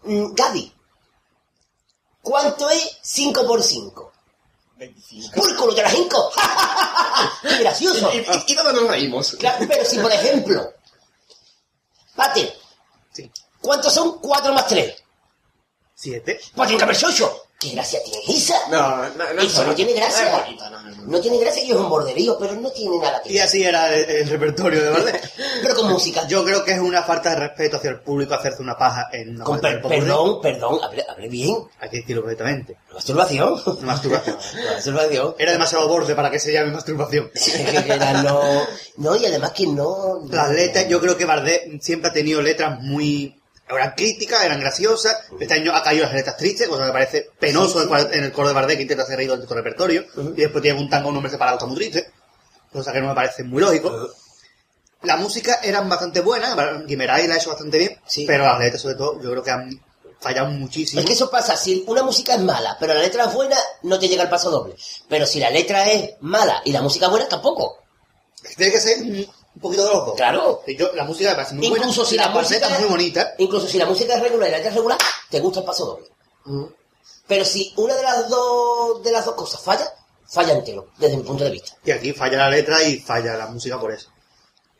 Gaby, 0.09 0.73
¿cuánto 2.21 2.69
es 2.69 2.97
5 3.01 3.45
por 3.45 3.61
5? 3.61 4.11
25. 4.77 5.35
¡Por 5.35 5.55
culo 5.57 5.73
de 5.73 5.81
la 5.83 5.89
5! 5.89 6.31
¡Qué 7.41 7.57
gracioso! 7.57 8.11
Y, 8.13 8.17
y, 8.17 8.43
y 8.47 8.55
todos 8.55 8.73
nos 8.73 8.87
reímos. 8.87 9.31
Claro, 9.37 9.65
pero 9.67 9.85
si, 9.85 9.99
por 9.99 10.11
ejemplo, 10.11 10.73
Pater, 12.15 12.57
Sí. 13.11 13.29
¿cuántos 13.61 13.93
son 13.93 14.19
4 14.19 14.53
más 14.53 14.67
3? 14.67 14.95
Siete. 15.95 16.39
Pues 16.55 16.67
tiene 16.67 16.77
que 16.77 16.83
haber 16.85 17.05
8. 17.05 17.43
¿Qué 17.59 17.71
gracia 17.71 17.99
tiene 18.05 18.37
esa? 18.37 18.55
No, 18.69 19.09
no, 19.17 19.33
no. 19.33 19.41
Eso 19.41 19.65
no 19.65 19.75
tiene 19.75 19.91
gracia. 19.91 20.29
No 20.31 20.37
es 20.37 20.43
bonito, 20.43 20.69
no, 20.69 20.81
no, 20.81 20.91
no. 20.95 21.03
No 21.07 21.19
tiene 21.19 21.39
gracia 21.39 21.61
que 21.65 21.71
es 21.71 21.75
un 21.75 21.89
borderío, 21.89 22.37
pero 22.39 22.53
no 22.55 22.71
tiene 22.71 22.97
nada 22.99 23.21
que 23.21 23.33
Y 23.33 23.39
así 23.39 23.61
era 23.63 23.93
el, 23.93 24.09
el 24.09 24.29
repertorio 24.29 24.81
de 24.81 24.89
Valdés. 24.91 25.21
Pero 25.61 25.75
con 25.75 25.89
música. 25.89 26.25
Yo 26.27 26.45
creo 26.45 26.63
que 26.63 26.71
es 26.71 26.79
una 26.79 27.03
falta 27.03 27.31
de 27.31 27.35
respeto 27.35 27.75
hacia 27.75 27.89
el 27.89 27.99
público 27.99 28.33
hacerse 28.33 28.61
una 28.61 28.77
paja 28.77 29.09
en 29.11 29.35
una 29.35 29.43
Con 29.43 29.59
per- 29.59 29.81
perdón, 29.81 30.39
perdón, 30.41 30.79
hable, 30.81 31.05
hable 31.09 31.27
bien. 31.27 31.57
Hay 31.81 31.89
que 31.89 31.97
decirlo 31.97 32.21
perfectamente. 32.21 32.77
Masturbación. 32.93 33.61
Masturbación. 33.81 34.37
Masturbación. 34.75 35.35
Era 35.37 35.51
demasiado 35.51 35.85
borde 35.89 36.15
para 36.15 36.31
que 36.31 36.39
se 36.39 36.53
llame 36.53 36.71
masturbación. 36.71 37.29
No, 38.23 38.41
no, 38.97 39.15
y 39.17 39.25
además 39.25 39.51
que 39.51 39.67
no. 39.67 40.21
Las 40.29 40.49
letras, 40.51 40.87
yo 40.87 41.01
creo 41.01 41.17
que 41.17 41.25
Valdés 41.25 41.61
siempre 41.81 42.09
ha 42.09 42.13
tenido 42.13 42.41
letras 42.41 42.79
muy... 42.81 43.35
Eran 43.69 43.93
críticas, 43.95 44.43
eran 44.43 44.59
graciosas. 44.59 45.15
Este 45.39 45.53
año 45.53 45.75
ha 45.75 45.83
caído 45.83 46.03
las 46.05 46.13
letras 46.13 46.37
tristes, 46.37 46.67
cosa 46.67 46.81
que 46.81 46.87
me 46.87 46.93
parece 46.93 47.29
penoso 47.39 47.81
en 48.11 48.23
el 48.23 48.31
coro 48.31 48.47
de 48.47 48.53
Valdés 48.55 48.77
que 48.77 48.81
intenta 48.81 49.03
hacer 49.03 49.17
reír 49.17 49.29
durante 49.29 49.47
todo 49.47 49.59
el 49.59 49.63
repertorio. 49.63 50.05
Y 50.35 50.41
después 50.41 50.61
tiene 50.61 50.79
un 50.79 50.89
tango, 50.89 51.09
un 51.09 51.13
nombre 51.15 51.31
separado, 51.31 51.57
está 51.57 51.67
muy 51.67 51.75
triste. 51.77 52.11
Cosa 52.71 52.91
que 52.91 52.99
no 52.99 53.09
me 53.09 53.15
parece 53.15 53.43
muy 53.43 53.61
lógico. 53.61 54.09
La 55.03 55.15
música 55.17 55.59
eran 55.63 55.87
bastante 55.87 56.19
buena, 56.21 56.83
Guimeray 56.85 57.27
la 57.27 57.35
ha 57.35 57.37
hecho 57.37 57.49
bastante 57.49 57.77
bien, 57.77 57.97
Sí. 58.05 58.25
pero 58.27 58.43
las 58.43 58.59
letras 58.59 58.81
sobre 58.81 58.95
todo 58.95 59.21
yo 59.21 59.29
creo 59.31 59.43
que 59.43 59.51
han 59.51 59.69
fallado 60.19 60.49
muchísimo. 60.49 60.99
Es 60.99 61.05
que 61.05 61.13
eso 61.13 61.29
pasa, 61.31 61.55
si 61.55 61.85
una 61.87 62.03
música 62.03 62.33
es 62.33 62.41
mala, 62.41 62.75
pero 62.79 62.93
la 62.93 63.01
letra 63.01 63.25
es 63.25 63.33
buena, 63.33 63.55
no 63.83 63.97
te 63.97 64.09
llega 64.09 64.23
el 64.23 64.29
paso 64.29 64.51
doble. 64.51 64.75
Pero 65.07 65.25
si 65.25 65.39
la 65.39 65.49
letra 65.51 65.89
es 65.89 66.15
mala 66.19 66.61
y 66.65 66.73
la 66.73 66.81
música 66.81 67.05
es 67.05 67.11
buena, 67.11 67.29
tampoco. 67.29 67.77
Tiene 68.57 68.71
que 68.73 68.81
ser 68.81 68.97
un 69.59 69.61
poquito 69.61 69.83
de 69.85 69.93
los 69.93 70.05
dos. 70.05 70.15
Claro. 70.15 70.61
Yo, 70.67 70.91
la 70.95 71.03
música 71.03 71.31
me 71.31 71.35
parece 71.35 71.55
muy 71.55 71.67
Incluso 71.67 71.83
buena, 72.03 72.09
si 72.09 72.15
la 72.15 72.27
la 72.27 72.31
música- 72.33 72.67
es 72.73 72.79
muy 72.79 72.89
bonita. 72.89 73.33
Incluso 73.39 73.67
si 73.67 73.77
la 73.77 73.85
música 73.85 74.13
es 74.15 74.21
regular 74.23 74.47
y 74.47 74.51
la 74.51 74.57
letra 74.57 74.69
es 74.71 74.75
regular, 74.75 74.97
te 75.29 75.39
gusta 75.41 75.59
el 75.59 75.65
paso 75.65 75.85
doble. 75.85 76.07
Pero 77.27 77.43
si 77.45 77.73
una 77.75 77.93
de 77.95 78.01
las 78.03 78.29
dos 78.29 79.03
de 79.03 79.11
las 79.11 79.25
dos 79.25 79.35
cosas 79.35 79.61
falla, 79.61 79.85
falla 80.27 80.53
entero, 80.53 80.87
desde 80.97 81.17
mi 81.17 81.23
punto 81.23 81.43
de 81.43 81.51
vista. 81.51 81.73
Y 81.83 81.91
aquí 81.91 82.13
falla 82.13 82.37
la 82.37 82.49
letra 82.49 82.81
y 82.83 82.99
falla 82.99 83.35
la 83.35 83.47
música 83.47 83.79
por 83.79 83.91
eso. 83.91 84.09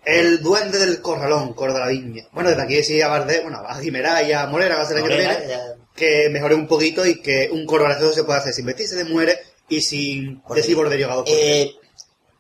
El 0.06 0.42
duende 0.42 0.80
del 0.80 1.02
corralón, 1.02 1.54
coro 1.54 1.74
de 1.74 1.80
la 1.80 1.88
viña. 1.88 2.26
Bueno, 2.32 2.50
desde 2.50 2.64
aquí 2.64 2.76
decía 2.76 3.08
a 3.08 3.10
Bardé, 3.10 3.42
bueno, 3.42 3.60
a 3.68 3.76
Jimera 3.76 4.24
y 4.24 4.32
a 4.32 4.46
Morera, 4.48 4.78
va 4.78 4.84
a 4.84 4.88
ser 4.88 4.98
el 4.98 5.04
año 5.04 5.10
que 5.12 5.18
viene, 5.18 5.48
ya- 5.48 5.76
que 5.94 6.30
mejore 6.32 6.56
un 6.56 6.68
poquito 6.68 7.06
y 7.06 7.22
que 7.22 7.50
un 7.52 7.66
coro 7.66 7.84
gracioso 7.84 8.14
se 8.14 8.24
pueda 8.24 8.40
hacer 8.40 8.54
sin 8.54 8.66
vestirse 8.66 8.96
de 8.96 9.04
muere 9.04 9.38
y 9.68 9.82
sin 9.82 10.42
decir 10.56 10.76
borderío 10.78 11.08
cada 11.08 11.18
dos 11.18 11.26
por 11.26 11.34
tres. 11.36 11.46
Eh, 11.46 11.76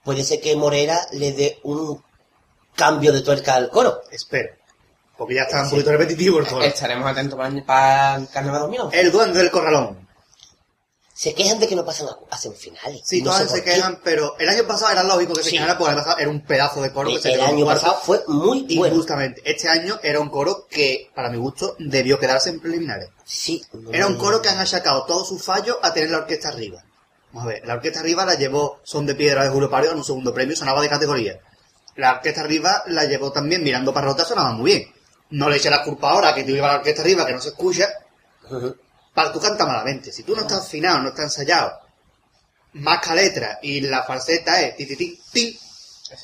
puede 0.03 0.23
ser 0.23 0.39
que 0.39 0.55
Morera 0.55 1.05
le 1.11 1.33
dé 1.33 1.59
un 1.63 2.01
cambio 2.79 3.11
de 3.13 3.21
tuerca 3.21 3.55
al 3.55 3.69
coro. 3.69 4.01
Espero. 4.11 4.55
Porque 5.17 5.35
ya 5.35 5.41
está 5.43 5.63
un 5.63 5.69
poquito 5.69 5.91
repetitivo 5.91 6.39
el 6.39 6.47
coro. 6.47 6.63
Estaremos 6.63 7.05
atentos 7.11 7.37
para, 7.37 7.65
para 7.65 8.15
el 8.15 8.29
Carnaval 8.29 8.61
2011. 8.61 8.99
El 9.01 9.11
duende 9.11 9.39
del 9.39 9.51
corralón. 9.51 10.07
Se 11.13 11.33
quejan 11.33 11.59
de 11.59 11.67
que 11.67 11.75
no 11.75 11.83
pasan 11.83 12.07
a, 12.07 12.17
a 12.33 12.37
semifinales. 12.37 13.01
Sí, 13.03 13.21
No 13.21 13.31
todas 13.31 13.51
se 13.51 13.61
qué. 13.61 13.73
quejan, 13.73 13.99
pero 14.05 14.37
el 14.39 14.47
año 14.47 14.63
pasado 14.65 14.93
era 14.93 15.03
lógico 15.03 15.33
que 15.33 15.43
se 15.43 15.49
Sí. 15.49 15.55
quejara 15.57 15.77
porque 15.77 15.91
el 15.91 15.97
año 15.97 16.05
pasado 16.05 16.19
era 16.21 16.29
un 16.29 16.41
pedazo 16.45 16.81
de 16.81 16.93
coro 16.93 17.09
que 17.09 17.19
se 17.19 17.33
El 17.33 17.41
año 17.41 17.65
pasado 17.65 17.99
fue 18.01 18.23
muy 18.27 18.61
bueno. 18.77 18.95
Injustamente. 18.95 19.41
Este 19.43 19.67
año 19.67 19.99
era 20.01 20.21
un 20.21 20.29
coro 20.29 20.65
que, 20.69 21.11
para 21.13 21.29
mi 21.29 21.37
gusto, 21.37 21.75
debió 21.77 22.17
quedarse 22.19 22.49
en 22.51 22.61
preliminares. 22.61 23.09
Sí. 23.25 23.61
no- 23.73 23.91
Era 23.91 24.07
un 24.07 24.15
coro 24.17 24.41
que 24.41 24.47
han 24.47 24.59
achacado 24.59 25.03
todos 25.05 25.27
sus 25.27 25.43
fallos 25.43 25.75
a 25.81 25.91
tener 25.93 26.09
la 26.09 26.19
orquesta 26.19 26.47
arriba. 26.47 26.81
Vamos 27.33 27.43
a 27.49 27.53
ver, 27.53 27.67
la 27.67 27.73
orquesta 27.73 27.99
arriba 27.99 28.25
la 28.25 28.35
llevó 28.35 28.79
Son 28.83 29.05
de 29.05 29.13
Piedra 29.13 29.43
de 29.43 29.49
Julio 29.49 29.69
Pario 29.69 29.91
en 29.91 29.97
un 29.97 30.05
segundo 30.05 30.33
premio, 30.33 30.55
sonaba 30.55 30.81
de 30.81 30.87
categoría. 30.87 31.37
La 31.95 32.13
orquesta 32.13 32.41
arriba 32.41 32.83
la 32.87 33.05
llevó 33.05 33.31
también 33.31 33.63
Mirando 33.63 33.93
para 33.93 34.07
Rota, 34.07 34.23
sonaba 34.25 34.51
muy 34.51 34.71
bien. 34.71 34.93
No 35.31 35.49
le 35.49 35.57
eché 35.57 35.69
la 35.69 35.83
culpa 35.83 36.11
ahora 36.11 36.33
que 36.33 36.43
tú 36.43 36.51
llevas 36.51 36.71
la 36.71 36.77
orquesta 36.79 37.01
arriba, 37.01 37.25
que 37.25 37.33
no 37.33 37.41
se 37.41 37.49
escucha, 37.49 37.87
para 39.13 39.31
tú 39.31 39.39
canta 39.39 39.65
malamente. 39.65 40.11
Si 40.11 40.23
tú 40.23 40.35
no 40.35 40.41
estás 40.41 40.59
afinado, 40.65 40.99
no 40.99 41.09
estás 41.09 41.25
ensayado, 41.25 41.71
masca 42.73 43.13
letra 43.15 43.59
y 43.61 43.81
la 43.81 44.03
falseta 44.03 44.61
es 44.61 44.75
ti 44.75 44.85
ti 44.85 44.95
ti 44.95 45.19
ti, 45.31 45.59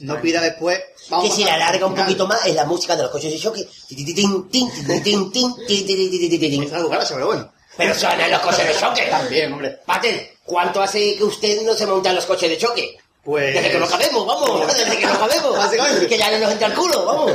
no 0.01 0.19
pida 0.21 0.41
después. 0.41 0.79
Que 1.21 1.29
si 1.29 1.43
la 1.43 1.51
a- 1.51 1.55
alarga 1.55 1.85
un 1.85 1.95
poquito 1.95 2.25
más 2.27 2.45
es 2.45 2.55
la 2.55 2.65
música 2.65 2.95
de 2.95 3.03
los 3.03 3.11
coches 3.11 3.31
de 3.31 3.39
choque. 3.39 3.67
Ti, 3.87 3.95
ti, 3.95 4.05
ti, 4.05 4.13
tin, 4.15 4.49
tin, 4.49 4.71
ti, 4.71 4.83
ti, 4.83 5.01
tin, 5.01 5.31
tin, 5.31 5.55
ti, 5.55 5.83
ti, 5.83 5.85
ti, 5.85 6.09
ti, 6.09 6.29
ti, 6.29 6.29
ti, 6.29 6.49
tin. 6.49 6.63
Es 6.63 6.73
algo 6.73 6.89
carajo, 6.89 7.13
pero 7.13 7.25
bueno. 7.27 7.51
Pero 7.77 7.93
suenan 7.93 8.31
los 8.31 8.39
coches 8.41 8.67
de 8.67 8.79
choque. 8.79 9.01
También, 9.09 9.51
hombre. 9.53 9.79
Pater, 9.85 10.37
¿cuánto 10.45 10.81
hace 10.81 11.15
que 11.15 11.23
usted 11.23 11.61
no 11.63 11.73
se 11.75 11.85
monta 11.85 12.09
en 12.09 12.15
los 12.15 12.25
coches 12.25 12.49
de 12.49 12.57
choque? 12.57 12.97
Pues... 13.25 13.55
Desde 13.55 13.71
que 13.71 13.79
nos 13.79 13.89
cabemos, 13.89 14.27
vamos, 14.27 14.67
desde 14.77 14.97
que 14.97 15.05
nos 15.07 15.17
cabemos. 15.17 15.57
Básicamente. 15.57 16.07
Que 16.07 16.17
ya 16.17 16.29
no 16.29 16.37
nos 16.37 16.51
entra 16.51 16.67
el 16.67 16.73
culo, 16.75 17.05
vamos. 17.05 17.31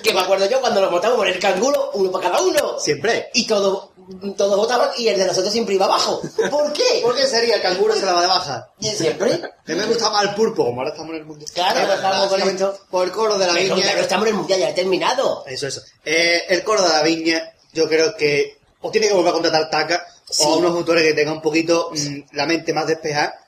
Que 0.00 0.14
me 0.14 0.20
acuerdo 0.20 0.48
yo 0.48 0.60
cuando 0.60 0.80
nos 0.80 0.92
montamos 0.92 1.16
por 1.18 1.26
el 1.28 1.38
canguro, 1.40 1.90
uno 1.94 2.10
para 2.12 2.30
cada 2.30 2.40
uno. 2.42 2.78
Siempre. 2.78 3.30
Y 3.34 3.44
todos, 3.44 3.88
todos 4.36 4.56
votaban 4.56 4.90
y 4.96 5.08
el 5.08 5.18
de 5.18 5.26
nosotros 5.26 5.52
siempre 5.52 5.74
iba 5.74 5.86
abajo. 5.86 6.22
¿Por 6.50 6.72
qué? 6.72 6.84
¿Por 7.02 7.16
qué 7.16 7.26
sería 7.26 7.56
el 7.56 7.62
canguro 7.62 7.94
se 7.96 8.06
la 8.06 8.12
va 8.12 8.20
de 8.22 8.28
baja? 8.28 8.68
Y 8.78 8.90
siempre. 8.90 9.40
Que 9.66 9.74
me 9.74 9.86
gusta 9.86 10.08
más 10.08 10.22
el 10.22 10.34
pulpo, 10.36 10.66
como 10.66 10.80
ahora 10.82 10.92
estamos 10.92 11.10
en 11.14 11.20
el 11.22 11.26
mundial. 11.26 11.50
Claro, 11.52 11.92
estamos 11.92 12.28
con 12.28 12.40
esto. 12.40 12.78
Por 12.88 13.04
el 13.06 13.12
coro 13.12 13.36
de 13.36 13.46
la 13.48 13.54
Pero 13.54 13.74
viña. 13.74 13.92
no 13.92 14.00
estamos 14.00 14.26
en 14.28 14.34
el 14.34 14.38
mundial, 14.38 14.60
ya 14.60 14.68
he 14.70 14.74
terminado. 14.74 15.44
Eso, 15.48 15.66
eso. 15.66 15.82
Eh, 16.04 16.44
el 16.48 16.62
coro 16.62 16.82
de 16.82 16.90
la 16.90 17.02
viña, 17.02 17.52
yo 17.72 17.88
creo 17.88 18.14
que 18.16 18.56
o 18.80 18.90
tiene 18.90 19.08
que 19.08 19.14
volver 19.14 19.30
a 19.30 19.32
contratar 19.32 19.68
taca, 19.68 20.06
Sí. 20.30 20.44
o 20.46 20.54
a 20.54 20.56
unos 20.56 20.72
autores 20.76 21.02
que 21.04 21.12
tengan 21.12 21.34
un 21.34 21.42
poquito 21.42 21.90
mm, 21.92 22.36
la 22.36 22.46
mente 22.46 22.72
más 22.72 22.86
despejada, 22.86 23.43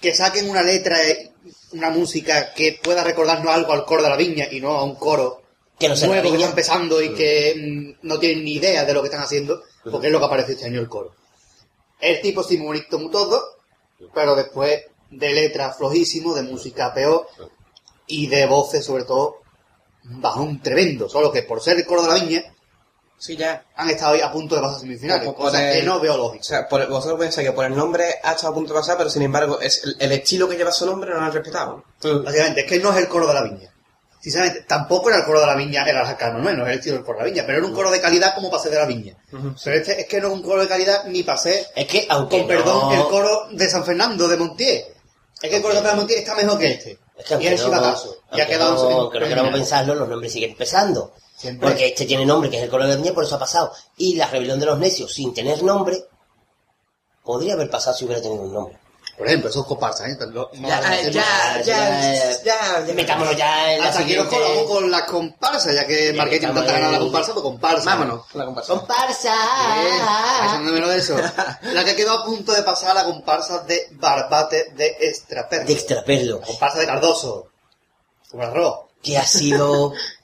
que 0.00 0.14
saquen 0.14 0.48
una 0.48 0.62
letra, 0.62 0.98
una 1.72 1.90
música 1.90 2.52
que 2.54 2.78
pueda 2.82 3.04
recordarnos 3.04 3.54
algo 3.54 3.72
al 3.72 3.84
coro 3.84 4.02
de 4.02 4.10
la 4.10 4.16
viña 4.16 4.46
y 4.50 4.60
no 4.60 4.72
a 4.72 4.84
un 4.84 4.96
coro 4.96 5.42
Que 5.78 5.88
no 5.88 5.94
nuevo 5.94 6.30
que 6.30 6.36
está 6.36 6.48
empezando 6.48 7.02
y 7.02 7.14
que 7.14 7.54
mm, 8.00 8.06
no 8.06 8.18
tienen 8.18 8.44
ni 8.44 8.54
idea 8.54 8.84
de 8.84 8.94
lo 8.94 9.02
que 9.02 9.08
están 9.08 9.22
haciendo, 9.22 9.62
porque 9.90 10.06
es 10.08 10.12
lo 10.12 10.18
que 10.18 10.24
aparece 10.24 10.52
este 10.52 10.66
año 10.66 10.80
el 10.80 10.88
coro. 10.88 11.14
El 12.00 12.20
tipo 12.20 12.42
sí 12.42 12.58
muy 12.58 12.66
bonito 12.66 12.98
muy 12.98 13.10
todo, 13.10 13.42
pero 14.14 14.34
después 14.34 14.82
de 15.10 15.30
letras 15.30 15.76
flojísimo, 15.76 16.34
de 16.34 16.42
música 16.42 16.92
peor 16.92 17.26
y 18.06 18.26
de 18.26 18.46
voces 18.46 18.84
sobre 18.84 19.04
todo 19.04 19.40
bajón 20.02 20.60
tremendo, 20.60 21.08
solo 21.08 21.32
que 21.32 21.42
por 21.42 21.60
ser 21.60 21.78
el 21.78 21.86
coro 21.86 22.02
de 22.02 22.08
la 22.08 22.14
viña 22.14 22.55
Sí, 23.18 23.36
ya. 23.36 23.64
han 23.76 23.88
estado 23.90 24.12
ahí 24.14 24.20
a 24.20 24.30
punto 24.30 24.54
de 24.56 24.60
pasar 24.60 24.80
semifinales, 24.80 25.24
Por- 25.26 25.34
cosa 25.36 25.58
que 25.58 25.78
el- 25.78 25.86
no 25.86 25.98
veo 26.00 26.14
O 26.14 26.18
lógico. 26.18 26.44
sea, 26.44 26.68
por- 26.68 26.86
vosotros 26.88 27.18
pensáis 27.18 27.46
que 27.48 27.52
por 27.52 27.64
el 27.64 27.74
nombre 27.74 28.16
ha 28.22 28.32
estado 28.32 28.52
a 28.52 28.54
punto 28.54 28.74
de 28.74 28.80
pasar, 28.80 28.96
pero 28.98 29.08
sin 29.08 29.22
embargo, 29.22 29.58
es 29.60 29.82
el, 29.84 29.96
el 29.98 30.12
estilo 30.12 30.48
que 30.48 30.56
lleva 30.56 30.70
su 30.70 30.84
nombre 30.86 31.10
no 31.10 31.20
lo 31.20 31.26
han 31.26 31.32
respetado. 31.32 31.82
Básicamente, 32.02 32.60
es 32.60 32.66
que 32.66 32.78
no 32.78 32.90
es 32.92 32.98
el 32.98 33.08
coro 33.08 33.26
de 33.26 33.34
la 33.34 33.42
viña. 33.42 33.72
Sinceramente, 34.20 34.62
tampoco 34.68 35.08
era 35.08 35.18
el 35.18 35.24
coro 35.24 35.40
de 35.40 35.46
la 35.46 35.54
viña, 35.54 35.84
era 35.84 36.04
Jacano, 36.04 36.40
no, 36.40 36.52
no 36.52 36.64
es 36.66 36.72
el 36.72 36.78
estilo 36.78 36.96
del 36.96 37.04
coro 37.04 37.18
de 37.18 37.24
la 37.26 37.30
viña, 37.30 37.44
pero 37.46 37.58
era 37.58 37.66
un 37.66 37.72
coro 37.74 37.90
de 37.90 38.00
calidad 38.00 38.34
como 38.34 38.56
ser 38.58 38.72
de 38.72 38.78
la 38.78 38.86
viña. 38.86 39.16
Pero 39.30 39.76
este 39.76 40.00
es 40.00 40.06
que 40.08 40.20
no 40.20 40.28
es 40.28 40.34
un 40.34 40.42
coro 40.42 40.60
de 40.62 40.68
calidad 40.68 41.04
ni 41.06 41.22
ser, 41.22 41.66
Es 41.76 41.86
que, 41.86 42.06
aunque 42.10 42.38
con 42.38 42.48
perdón, 42.48 42.92
el 42.94 43.04
coro 43.04 43.48
de 43.52 43.68
San 43.70 43.84
Fernando 43.84 44.26
de 44.28 44.36
Montier. 44.36 44.84
Es 45.40 45.48
que 45.50 45.56
el 45.56 45.62
coro 45.62 45.74
de 45.74 45.80
San 45.80 45.84
Fernando 45.84 45.90
de 45.90 45.96
Montier 45.96 46.18
está 46.18 46.34
mejor 46.34 46.58
que 46.58 46.70
este. 46.72 46.98
Es 47.16 47.24
que 47.24 47.42
y 47.42 47.46
el 47.46 47.56
no, 47.56 47.64
chivatazo. 47.64 48.16
Y 48.32 48.40
ha 48.40 48.46
quedado 48.46 48.74
no, 48.74 48.90
en- 49.14 49.20
no 49.22 49.28
queramos 49.28 49.52
pensarlo, 49.52 49.94
los 49.94 50.08
nombres 50.08 50.32
siguen 50.32 50.54
pesando. 50.56 51.14
Siempre. 51.36 51.68
Porque 51.68 51.86
este 51.88 52.06
tiene 52.06 52.24
nombre, 52.24 52.48
que 52.50 52.56
es 52.56 52.62
el 52.62 52.70
color 52.70 52.88
de 52.88 52.98
la 52.98 53.12
por 53.12 53.24
eso 53.24 53.36
ha 53.36 53.38
pasado. 53.38 53.72
Y 53.98 54.16
la 54.16 54.26
rebelión 54.26 54.58
de 54.58 54.66
los 54.66 54.78
necios, 54.78 55.12
sin 55.12 55.34
tener 55.34 55.62
nombre, 55.62 56.04
podría 57.22 57.54
haber 57.54 57.68
pasado 57.70 57.96
si 57.96 58.04
hubiera 58.06 58.22
tenido 58.22 58.42
un 58.42 58.52
nombre. 58.52 58.78
Por 59.16 59.26
ejemplo, 59.26 59.48
esos 59.48 59.66
comparsas, 59.66 60.08
¿eh? 60.10 60.16
No- 60.30 60.50
no- 60.52 60.68
Ya, 60.68 60.94
eh, 61.00 61.10
ya, 61.10 61.62
ya, 61.64 62.14
ya, 62.44 62.84
ya. 62.86 62.92
Metámonos 62.94 63.34
ya 63.34 63.72
en 63.72 63.80
la 63.80 63.86
Hasta 63.88 64.00
siguiente... 64.02 64.28
colamos 64.36 64.64
con 64.70 64.90
las 64.90 65.02
comparsas, 65.04 65.74
ya 65.74 65.86
que 65.86 66.08
Ya 66.12 66.16
marketing 66.18 66.46
tanta 66.48 66.72
ganas 66.72 66.92
la 66.92 66.98
comparsa, 66.98 67.32
pues 67.32 67.42
comparsa. 67.42 67.84
Vámonos, 67.86 68.26
con 68.26 68.38
la 68.40 68.44
comparsa. 68.44 68.72
¡Comparsa! 68.74 69.34
Bien, 69.80 70.46
eso 70.50 70.58
menos 70.72 70.90
de 70.90 70.96
eso. 70.98 71.16
La 71.72 71.84
que 71.84 71.96
quedó 71.96 72.12
a 72.12 72.24
punto 72.26 72.52
de 72.52 72.62
pasar 72.62 72.90
a 72.90 72.94
la 72.94 73.04
comparsa 73.04 73.60
de 73.60 73.88
Barbate 73.92 74.72
de 74.76 74.96
Extraperlo. 75.00 75.66
De 75.66 75.72
extraperlo. 75.72 76.40
La 76.40 76.46
comparsa 76.46 76.78
de 76.78 76.86
Cardoso. 76.86 77.46
Como 78.30 78.42
el 78.42 78.50
arroz. 78.50 78.80
Que 79.02 79.16
ha 79.16 79.24
sido 79.26 79.94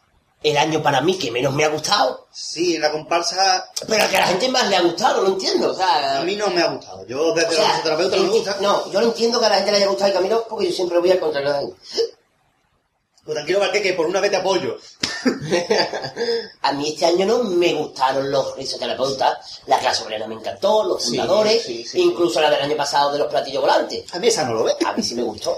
el 0.42 0.56
año 0.56 0.82
para 0.82 1.00
mí 1.00 1.16
que 1.18 1.30
menos 1.30 1.52
me 1.54 1.64
ha 1.64 1.68
gustado. 1.68 2.26
Sí, 2.32 2.78
la 2.78 2.90
comparsa 2.90 3.70
Pero 3.86 4.08
que 4.08 4.16
a 4.16 4.20
la 4.20 4.26
gente 4.26 4.48
más 4.48 4.68
le 4.68 4.76
ha 4.76 4.80
gustado, 4.82 5.22
no 5.22 5.28
entiendo. 5.28 5.70
O 5.70 5.74
sea, 5.74 6.18
a 6.20 6.22
mí 6.24 6.36
no 6.36 6.48
me 6.48 6.62
ha 6.62 6.68
gustado. 6.68 7.06
Yo 7.06 7.32
desde 7.34 7.48
o 7.48 7.52
sea, 7.52 7.62
los 7.62 7.68
fisioterapeutas 7.76 8.18
no 8.20 8.24
me 8.26 8.30
enti- 8.30 8.36
gusta. 8.38 8.56
no, 8.60 8.90
yo 8.92 9.00
no 9.00 9.06
entiendo 9.08 9.38
que 9.40 9.46
a 9.46 9.48
la 9.50 9.56
gente 9.56 9.70
le 9.70 9.76
haya 9.78 9.86
gustado 9.86 10.08
el 10.08 10.14
camino 10.14 10.44
porque 10.48 10.66
yo 10.68 10.72
siempre 10.72 10.98
voy 10.98 11.10
al 11.10 11.20
contrario 11.20 11.52
de 11.52 11.58
gente. 11.60 11.76
Pues 13.24 13.36
tranquilo, 13.36 13.60
Marqués, 13.60 13.82
que 13.82 13.92
por 13.92 14.06
una 14.06 14.18
vez 14.20 14.32
te 14.32 14.36
apoyo. 14.38 14.76
A 16.62 16.72
mí 16.72 16.88
este 16.88 17.06
año 17.06 17.24
no 17.26 17.44
me 17.44 17.72
gustaron 17.74 18.30
los 18.30 18.56
risoterapeutas, 18.56 19.60
la 19.66 19.78
clase 19.78 20.02
obrera 20.02 20.26
me 20.26 20.34
encantó, 20.34 20.82
los 20.84 21.02
Sí, 21.04 21.10
fundadores, 21.10 21.62
sí, 21.62 21.84
sí. 21.86 22.00
incluso 22.00 22.40
la 22.40 22.50
del 22.50 22.62
año 22.62 22.76
pasado 22.76 23.12
de 23.12 23.18
los 23.18 23.28
platillos 23.28 23.60
volantes. 23.62 24.12
A 24.12 24.18
mí 24.18 24.26
esa 24.26 24.44
no 24.44 24.54
lo 24.54 24.64
ve. 24.64 24.74
A 24.84 24.92
mí 24.92 25.02
sí 25.04 25.14
me 25.14 25.22
gustó. 25.22 25.56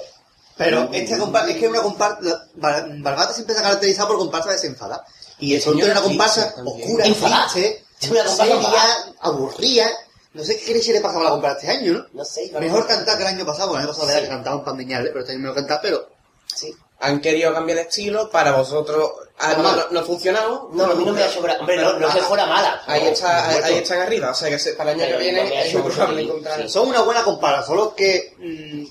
Pero 0.57 0.89
esta 0.93 1.19
comparsa, 1.19 1.51
es 1.51 1.57
que 1.59 1.69
una 1.69 1.83
comparsa, 1.83 2.47
Barbate 2.55 3.35
siempre 3.35 3.55
se 3.55 3.61
ha 3.61 3.65
caracterizado 3.65 4.09
por 4.09 4.19
comparsa 4.19 4.51
desenfadada. 4.53 5.05
Y 5.39 5.55
eso 5.55 5.75
es 5.75 5.85
una 5.85 6.01
comparsa 6.01 6.55
oscura, 6.65 7.05
triste, 7.05 7.85
Es 8.01 8.11
una 8.11 8.25
comparsa 8.25 8.45
seria, 8.45 9.15
aburrida. 9.21 9.91
No 10.33 10.45
sé 10.45 10.59
qué 10.59 10.75
leche 10.75 10.93
le 10.93 11.01
pasaba 11.01 11.23
a 11.23 11.25
la 11.25 11.31
comparsa 11.31 11.59
este 11.59 11.71
año, 11.71 11.93
¿no? 11.93 12.07
No 12.13 12.25
sé. 12.25 12.51
Mejor 12.59 12.87
cantar 12.87 13.17
que 13.17 13.23
el 13.23 13.29
año 13.29 13.47
pasado, 13.47 13.69
bueno, 13.71 13.83
el 13.83 13.89
año 13.89 13.95
pasado 13.97 14.11
era 14.13 14.23
que 14.23 14.29
cantaba 14.29 14.57
un 14.57 14.65
pandeñal, 14.65 15.05
pero 15.05 15.21
este 15.21 15.33
año 15.33 15.41
mejor 15.41 15.57
cantar, 15.57 15.81
pero 15.83 16.09
Sí. 16.55 16.75
Han 17.01 17.21
querido 17.21 17.53
cambiar 17.53 17.79
el 17.79 17.87
estilo, 17.87 18.31
para 18.31 18.53
vosotros 18.57 19.13
ah, 19.39 19.55
No, 19.59 19.77
no, 19.77 19.91
no. 19.91 20.03
funcionado. 20.05 20.71
No, 20.73 20.85
a 20.85 20.95
mí 20.95 21.05
no 21.05 21.13
me 21.13 21.23
ha 21.23 21.31
sobrado. 21.31 21.61
Hombre, 21.61 21.77
no, 21.77 21.99
no 21.99 22.09
es 22.09 22.15
que 22.15 22.21
fuera 22.23 22.47
mala. 22.47 22.83
Ahí, 22.87 23.09
está, 23.09 23.49
ahí, 23.49 23.75
están 23.79 24.01
arriba, 24.01 24.31
o 24.31 24.35
sea 24.35 24.57
que 24.57 24.73
para 24.75 24.93
el 24.93 25.01
año 25.01 25.17
que 25.17 25.23
viene 25.23 25.41
ha 25.41 25.45
es 25.45 25.75
muy 25.75 25.83
hecho 25.83 25.85
probable 25.85 26.23
sí, 26.23 26.29
encontrar. 26.29 26.63
sí. 26.63 26.69
son 26.69 26.89
una 26.89 27.03
buena 27.03 27.25
comparsa, 27.25 27.67
solo 27.67 27.95
que 27.95 28.35
mm, 28.39 28.85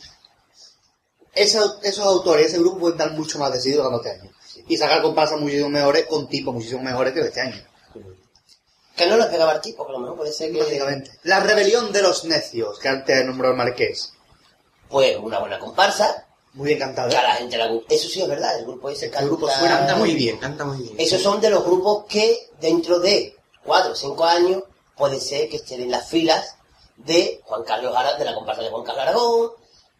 esos, 1.36 1.78
esos 1.84 2.06
autores, 2.06 2.48
ese 2.48 2.60
grupo 2.60 2.80
pueden 2.80 2.98
dar 2.98 3.12
mucho 3.12 3.40
más 3.40 3.52
de 3.54 3.60
sí 3.60 3.72
durante 3.72 4.10
este 4.10 4.22
año. 4.22 4.32
Y 4.68 4.78
sacar 4.78 5.02
comparsas 5.02 5.40
muchísimo 5.40 5.70
mejores 5.70 6.06
con 6.06 6.28
tipos 6.28 6.54
muchísimo 6.54 6.82
mejores 6.82 7.14
que 7.14 7.20
este 7.22 7.42
año. 7.42 7.62
Que 8.96 9.08
no 9.08 9.18
les 9.18 9.26
pegaba 9.28 9.54
el 9.54 9.62
tipo, 9.62 9.86
que 9.86 9.90
a 9.92 9.94
lo 9.94 10.00
mejor 10.00 10.18
puede 10.18 10.32
ser 10.32 10.52
que... 10.52 10.60
Básicamente. 10.60 11.12
La 11.24 11.40
rebelión 11.40 11.92
de 11.92 12.02
los 12.04 12.26
necios, 12.26 12.78
que 12.80 12.88
antes 12.90 13.26
nombró 13.26 13.50
el 13.50 13.58
marqués. 13.58 14.14
Pues 14.88 15.18
una 15.18 15.40
buena 15.40 15.58
comparsa, 15.58 16.28
Muy 16.54 16.68
bien 16.68 16.80
cantada. 16.80 17.10
que 17.10 17.18
a 17.18 17.24
la 17.24 17.34
gente 17.36 17.58
le 17.58 17.68
gusta. 17.70 17.96
Eso 17.96 18.08
sí 18.08 18.22
es 18.22 18.28
verdad, 18.28 18.60
el 18.60 18.66
grupo 18.66 18.90
ese 18.92 19.06
El 19.06 19.12
canta... 19.12 19.26
grupo 19.26 19.50
suena 19.50 19.80
Canta 19.80 19.96
muy 19.96 20.14
bien, 20.14 20.38
canta 20.38 20.64
muy 20.64 20.78
bien. 20.78 20.96
Esos 21.00 21.22
son 21.22 21.42
de 21.42 21.50
los 21.50 21.66
grupos 21.66 22.06
que 22.08 22.50
dentro 22.62 23.00
de 23.00 23.36
cuatro 23.66 23.94
o 23.94 23.96
cinco 23.96 24.24
años 24.26 24.62
puede 24.96 25.20
ser 25.20 25.50
que 25.50 25.56
estén 25.56 25.82
en 25.82 25.90
las 25.90 26.08
filas 26.08 26.56
de 26.98 27.42
Juan 27.46 27.64
Carlos 27.64 27.96
Ara, 27.96 28.16
de 28.18 28.26
la 28.26 28.36
comparsa 28.36 28.62
de 28.62 28.70
Juan 28.70 28.84
Carlos 28.84 29.02
Aragón, 29.02 29.52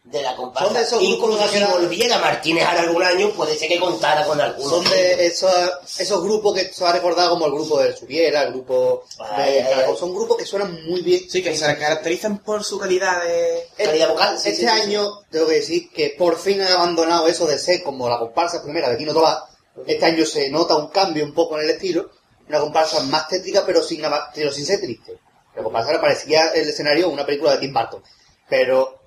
de 0.04 0.22
la 0.22 0.36
comparsa... 0.36 0.66
Son 0.66 0.74
de 0.74 0.82
esos 0.82 1.00
grupos 1.00 1.30
Incluso 1.30 1.50
que 1.50 1.58
si 1.58 1.64
volviera 1.64 2.18
Martínez 2.18 2.64
Ara 2.64 2.82
algún 2.82 3.02
año, 3.02 3.30
puede 3.30 3.56
ser 3.56 3.68
que 3.68 3.80
contara 3.80 4.24
con 4.24 4.38
algunos. 4.38 4.70
Son 4.70 4.90
de 4.90 5.26
esos, 5.26 5.50
esos 5.98 6.22
grupos 6.22 6.54
que 6.54 6.72
se 6.72 6.84
ha 6.84 6.92
recordado 6.92 7.30
como 7.30 7.46
el 7.46 7.52
grupo 7.52 7.80
de 7.80 7.96
Subiera, 7.96 8.42
el 8.42 8.52
grupo 8.52 9.04
Ay, 9.18 9.54
de 9.54 9.60
Caracol. 9.62 9.96
Son 9.96 10.14
grupos 10.14 10.36
que 10.36 10.44
suenan 10.44 10.84
muy 10.84 11.00
bien. 11.00 11.22
Sí, 11.28 11.42
que 11.42 11.56
se 11.56 11.78
caracterizan 11.78 12.38
por 12.38 12.62
su 12.62 12.78
calidad 12.78 13.24
de... 13.24 13.66
Calidad 13.76 14.10
vocal, 14.10 14.38
sí, 14.38 14.50
este 14.50 14.62
sí, 14.62 14.68
sí, 14.68 14.82
año 14.82 15.22
tengo 15.30 15.46
que 15.46 15.54
decir 15.54 15.90
que 15.90 16.14
por 16.18 16.38
fin 16.38 16.60
han 16.60 16.72
abandonado 16.72 17.26
eso 17.26 17.46
de 17.46 17.58
ser 17.58 17.82
como 17.82 18.08
la 18.08 18.18
comparsa 18.18 18.62
primera 18.62 18.90
de 18.90 18.98
Quino 18.98 19.14
Tobar. 19.14 19.38
Este 19.86 20.04
año 20.04 20.26
se 20.26 20.50
nota 20.50 20.76
un 20.76 20.88
cambio 20.88 21.24
un 21.24 21.32
poco 21.32 21.58
en 21.58 21.64
el 21.64 21.70
estilo. 21.70 22.10
Una 22.46 22.60
comparsa 22.60 23.02
más 23.04 23.26
tétrica 23.26 23.64
pero 23.64 23.82
sin, 23.82 24.02
pero 24.34 24.52
sin 24.52 24.66
ser 24.66 24.80
triste. 24.80 25.18
La 25.56 25.62
comparsa 25.62 25.88
ahora 25.88 26.02
parecía 26.02 26.50
el 26.50 26.68
escenario 26.68 27.06
de 27.08 27.14
una 27.14 27.24
película 27.24 27.52
de 27.52 27.58
Tim 27.58 27.72
Burton. 27.72 28.02
Pero 28.50 29.03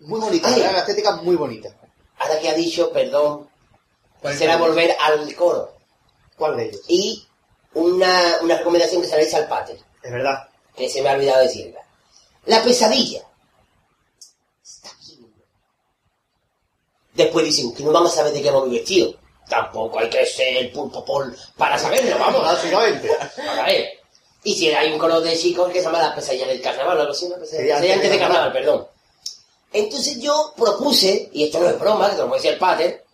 muy 0.00 0.20
bonita, 0.20 0.48
Ay. 0.48 0.60
una 0.60 0.78
estética 0.78 1.16
muy 1.16 1.36
bonita. 1.36 1.70
Ahora 2.18 2.38
que 2.40 2.48
ha 2.48 2.54
dicho, 2.54 2.90
perdón, 2.92 3.48
¿Cuál 4.20 4.32
quisiera 4.32 4.56
volver 4.56 4.96
al 5.00 5.34
coro. 5.34 5.72
¿Cuál 6.36 6.56
de 6.56 6.64
ellos? 6.66 6.80
Y 6.88 7.26
una, 7.74 8.36
una 8.42 8.58
recomendación 8.58 9.02
que 9.02 9.08
se 9.08 9.16
le 9.16 9.24
dice 9.24 9.36
al 9.36 9.48
pater, 9.48 9.78
Es 10.02 10.12
verdad. 10.12 10.48
que 10.74 10.88
se 10.88 11.02
me 11.02 11.08
ha 11.08 11.12
olvidado 11.12 11.42
decirla. 11.42 11.80
La 12.46 12.62
pesadilla. 12.62 13.22
Está 14.64 14.90
bien. 15.06 15.26
Después 17.14 17.44
dicen 17.44 17.74
que 17.74 17.82
no 17.82 17.92
vamos 17.92 18.12
a 18.12 18.16
saber 18.16 18.32
de 18.32 18.42
qué 18.42 18.50
vamos 18.50 18.70
vestido. 18.70 19.14
Tampoco 19.48 19.98
hay 20.00 20.10
que 20.10 20.26
ser 20.26 20.56
el 20.56 20.72
pulpo 20.72 21.04
pol 21.04 21.36
para 21.56 21.78
saberlo, 21.78 22.18
vamos. 22.18 22.42
Básicamente. 22.42 23.10
A 23.58 23.64
ver. 23.66 23.90
Y 24.42 24.54
si 24.54 24.70
hay 24.70 24.92
un 24.92 24.98
coro 24.98 25.20
de 25.20 25.36
chicos 25.36 25.70
que 25.72 25.78
se 25.80 25.84
llama 25.86 25.98
la 26.00 26.14
pesadilla 26.14 26.46
del 26.46 26.62
carnaval 26.62 26.98
o 26.98 27.00
algo 27.00 27.12
así, 27.12 27.26
una 27.26 27.36
pesadilla, 27.36 27.76
antes 27.76 27.92
antes 27.92 28.10
de 28.10 28.16
de 28.16 28.22
carnaval, 28.22 28.52
perdón. 28.52 28.86
Entonces 29.72 30.18
yo 30.20 30.52
propuse, 30.56 31.28
y 31.32 31.44
esto 31.44 31.60
no 31.60 31.68
es 31.68 31.78
broma, 31.78 32.08
que 32.10 32.16
te 32.16 32.22
lo 32.22 32.34
decía 32.34 32.52
el 32.52 32.58
pater, 32.58 33.04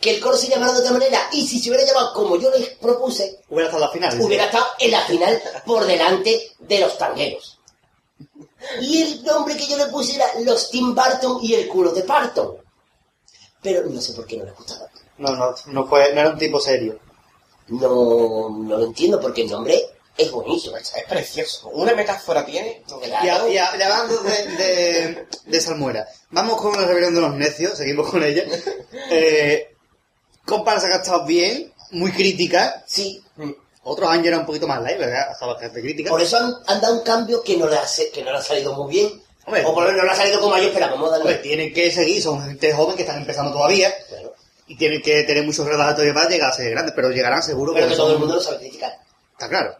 que 0.00 0.14
el 0.16 0.20
coro 0.20 0.36
se 0.36 0.48
llamara 0.48 0.72
de 0.72 0.80
otra 0.80 0.92
manera, 0.92 1.20
y 1.32 1.46
si 1.46 1.60
se 1.60 1.70
hubiera 1.70 1.86
llamado 1.86 2.12
como 2.12 2.36
yo 2.36 2.50
les 2.50 2.70
propuse, 2.70 3.40
Hubiera 3.48 3.66
estado 3.68 3.84
la 3.86 3.90
final. 3.90 4.20
hubiera 4.20 4.44
estado 4.46 4.66
en 4.78 4.90
la 4.90 5.00
final 5.02 5.42
por 5.64 5.86
delante 5.86 6.52
de 6.58 6.80
los 6.80 6.98
tangueros. 6.98 7.58
Y 8.80 9.02
el 9.02 9.24
nombre 9.24 9.56
que 9.56 9.66
yo 9.66 9.76
le 9.76 9.86
puse 9.86 10.14
era 10.16 10.26
Los 10.40 10.70
Tim 10.70 10.94
Burton 10.94 11.38
y 11.42 11.54
el 11.54 11.68
culo 11.68 11.90
de 11.92 12.02
Parton. 12.02 12.56
Pero 13.60 13.88
no 13.88 14.00
sé 14.00 14.12
por 14.12 14.26
qué 14.26 14.36
no 14.36 14.44
les 14.44 14.56
gustaba. 14.56 14.88
No, 15.18 15.34
no, 15.36 15.54
no, 15.66 15.86
fue, 15.86 16.12
no 16.14 16.20
era 16.20 16.30
un 16.30 16.38
tipo 16.38 16.60
serio. 16.60 16.98
No, 17.68 18.50
no 18.50 18.76
lo 18.78 18.84
entiendo 18.84 19.20
porque 19.20 19.42
el 19.42 19.50
nombre 19.50 19.84
es 20.16 20.30
bonito. 20.30 20.76
Es 20.76 20.92
precioso. 21.08 21.68
Una 21.70 21.94
metáfora 21.94 22.44
tiene. 22.44 22.82
Y, 23.02 23.10
a- 23.28 23.48
y 23.48 23.56
a- 23.58 23.76
y 23.76 23.82
hablando 23.82 24.18
de, 24.22 24.46
de, 24.56 25.26
de 25.46 25.60
Salmuera, 25.60 26.06
vamos 26.30 26.60
con 26.60 26.80
la 26.80 26.86
rebelión 26.86 27.14
de 27.14 27.20
los 27.20 27.34
necios, 27.34 27.76
seguimos 27.76 28.10
con 28.10 28.22
ella. 28.22 28.44
Eh, 29.10 29.74
comparsa 30.44 30.88
que 30.88 30.94
ha 30.94 30.96
estado 30.98 31.24
bien, 31.24 31.72
muy 31.92 32.12
crítica. 32.12 32.84
Sí, 32.86 33.22
Otros 33.84 34.08
años 34.10 34.26
era 34.26 34.38
un 34.38 34.46
poquito 34.46 34.68
más 34.68 34.80
light, 34.82 34.98
¿verdad? 34.98 35.30
Hasta 35.30 35.46
bastante 35.46 35.80
crítica. 35.80 36.10
por 36.10 36.22
eso 36.22 36.36
han, 36.36 36.54
han 36.66 36.80
dado 36.80 36.94
un 36.98 37.02
cambio 37.02 37.42
que 37.42 37.56
no 37.56 37.68
le 37.68 37.76
ha, 37.76 37.84
que 38.12 38.22
no 38.22 38.30
le 38.32 38.38
ha 38.38 38.42
salido 38.42 38.74
muy 38.74 38.92
bien, 38.94 39.22
Hombre, 39.44 39.64
O 39.64 39.74
por 39.74 39.82
lo 39.82 39.88
menos 39.90 40.02
no 40.02 40.06
le 40.06 40.12
ha 40.12 40.14
salido 40.16 40.40
como 40.40 40.56
yo 40.56 40.62
esperábamos, 40.68 41.10
Daniel. 41.10 41.42
tienen 41.42 41.74
que 41.74 41.90
seguir, 41.90 42.22
son 42.22 42.44
gente 42.44 42.72
joven 42.72 42.94
que 42.94 43.02
están 43.02 43.18
empezando 43.18 43.50
todavía 43.52 43.92
Claro. 44.08 44.34
y 44.68 44.76
tienen 44.76 45.02
que 45.02 45.24
tener 45.24 45.42
muchos 45.44 45.66
relatos 45.66 46.04
para 46.14 46.28
llegar 46.28 46.50
a 46.50 46.52
ser 46.54 46.70
grandes, 46.70 46.94
pero 46.94 47.10
llegarán 47.10 47.42
seguro 47.42 47.72
Pero 47.74 47.88
que 47.88 47.96
todo 47.96 48.12
el 48.12 48.18
mundo 48.20 48.36
lo 48.36 48.40
sabe 48.40 48.58
criticar. 48.58 48.96
Está 49.32 49.48
claro. 49.48 49.76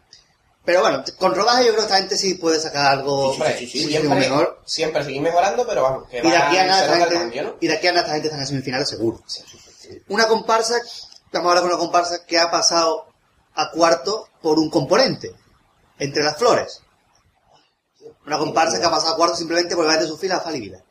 Pero 0.65 0.79
bueno, 0.79 1.03
con 1.19 1.35
rodaje 1.35 1.65
yo 1.65 1.71
creo 1.73 1.81
que 1.81 1.87
esta 1.87 1.97
gente 1.97 2.17
sí 2.17 2.35
puede 2.35 2.57
sacar 2.59 2.85
algo 2.85 3.31
Hombre, 3.31 3.49
muchísimo 3.49 3.89
siempre, 3.89 4.19
mejor. 4.19 4.61
siempre 4.65 5.03
seguir 5.03 5.21
mejorando, 5.21 5.67
pero 5.67 5.83
vamos, 5.83 6.07
que 6.09 6.19
Y 6.19 6.21
de 6.21 6.37
aquí 6.37 6.57
a 6.57 6.61
va 6.61 6.67
nada 6.67 6.97
gente, 6.97 7.15
cambio, 7.15 7.43
¿no? 7.43 7.55
y 7.59 7.67
de 7.67 7.73
aquí 7.75 7.87
a 7.87 7.91
nada 7.91 8.01
esta 8.01 8.13
gente 8.13 8.27
está 8.29 8.39
en 8.39 8.47
semifinales 8.47 8.89
seguro. 8.89 9.21
Una 10.07 10.27
comparsa, 10.27 10.79
vamos 11.33 11.49
ahora 11.49 11.61
con 11.61 11.69
una 11.69 11.79
comparsa 11.79 12.25
que 12.25 12.39
ha 12.39 12.49
pasado 12.49 13.07
a 13.55 13.71
cuarto 13.71 14.29
por 14.41 14.57
un 14.57 14.69
componente, 14.69 15.35
entre 15.99 16.23
las 16.23 16.37
flores. 16.37 16.81
Una 18.25 18.37
comparsa 18.37 18.79
que 18.79 18.85
ha 18.85 18.89
pasado 18.89 19.13
a 19.13 19.17
cuarto 19.17 19.35
simplemente 19.35 19.75
por 19.75 19.85
de 19.99 20.07
sus 20.07 20.19
filas 20.19 20.39
a 20.39 20.43
Fali 20.43 20.61
Vila. 20.61 20.81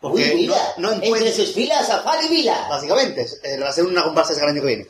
Porque 0.00 0.22
Uy, 0.22 0.34
mira, 0.34 0.74
no, 0.76 0.94
no 0.94 1.02
entre 1.02 1.32
sus 1.32 1.54
filas 1.54 1.88
a 1.88 2.02
Fali 2.02 2.28
Vila. 2.28 2.66
básicamente, 2.68 3.26
eh, 3.42 3.58
va 3.58 3.68
a 3.68 3.72
ser 3.72 3.86
una 3.86 4.04
comparsa 4.04 4.32
ese 4.32 4.42
el 4.42 4.50
año 4.50 4.60
que 4.60 4.66
viene. 4.66 4.86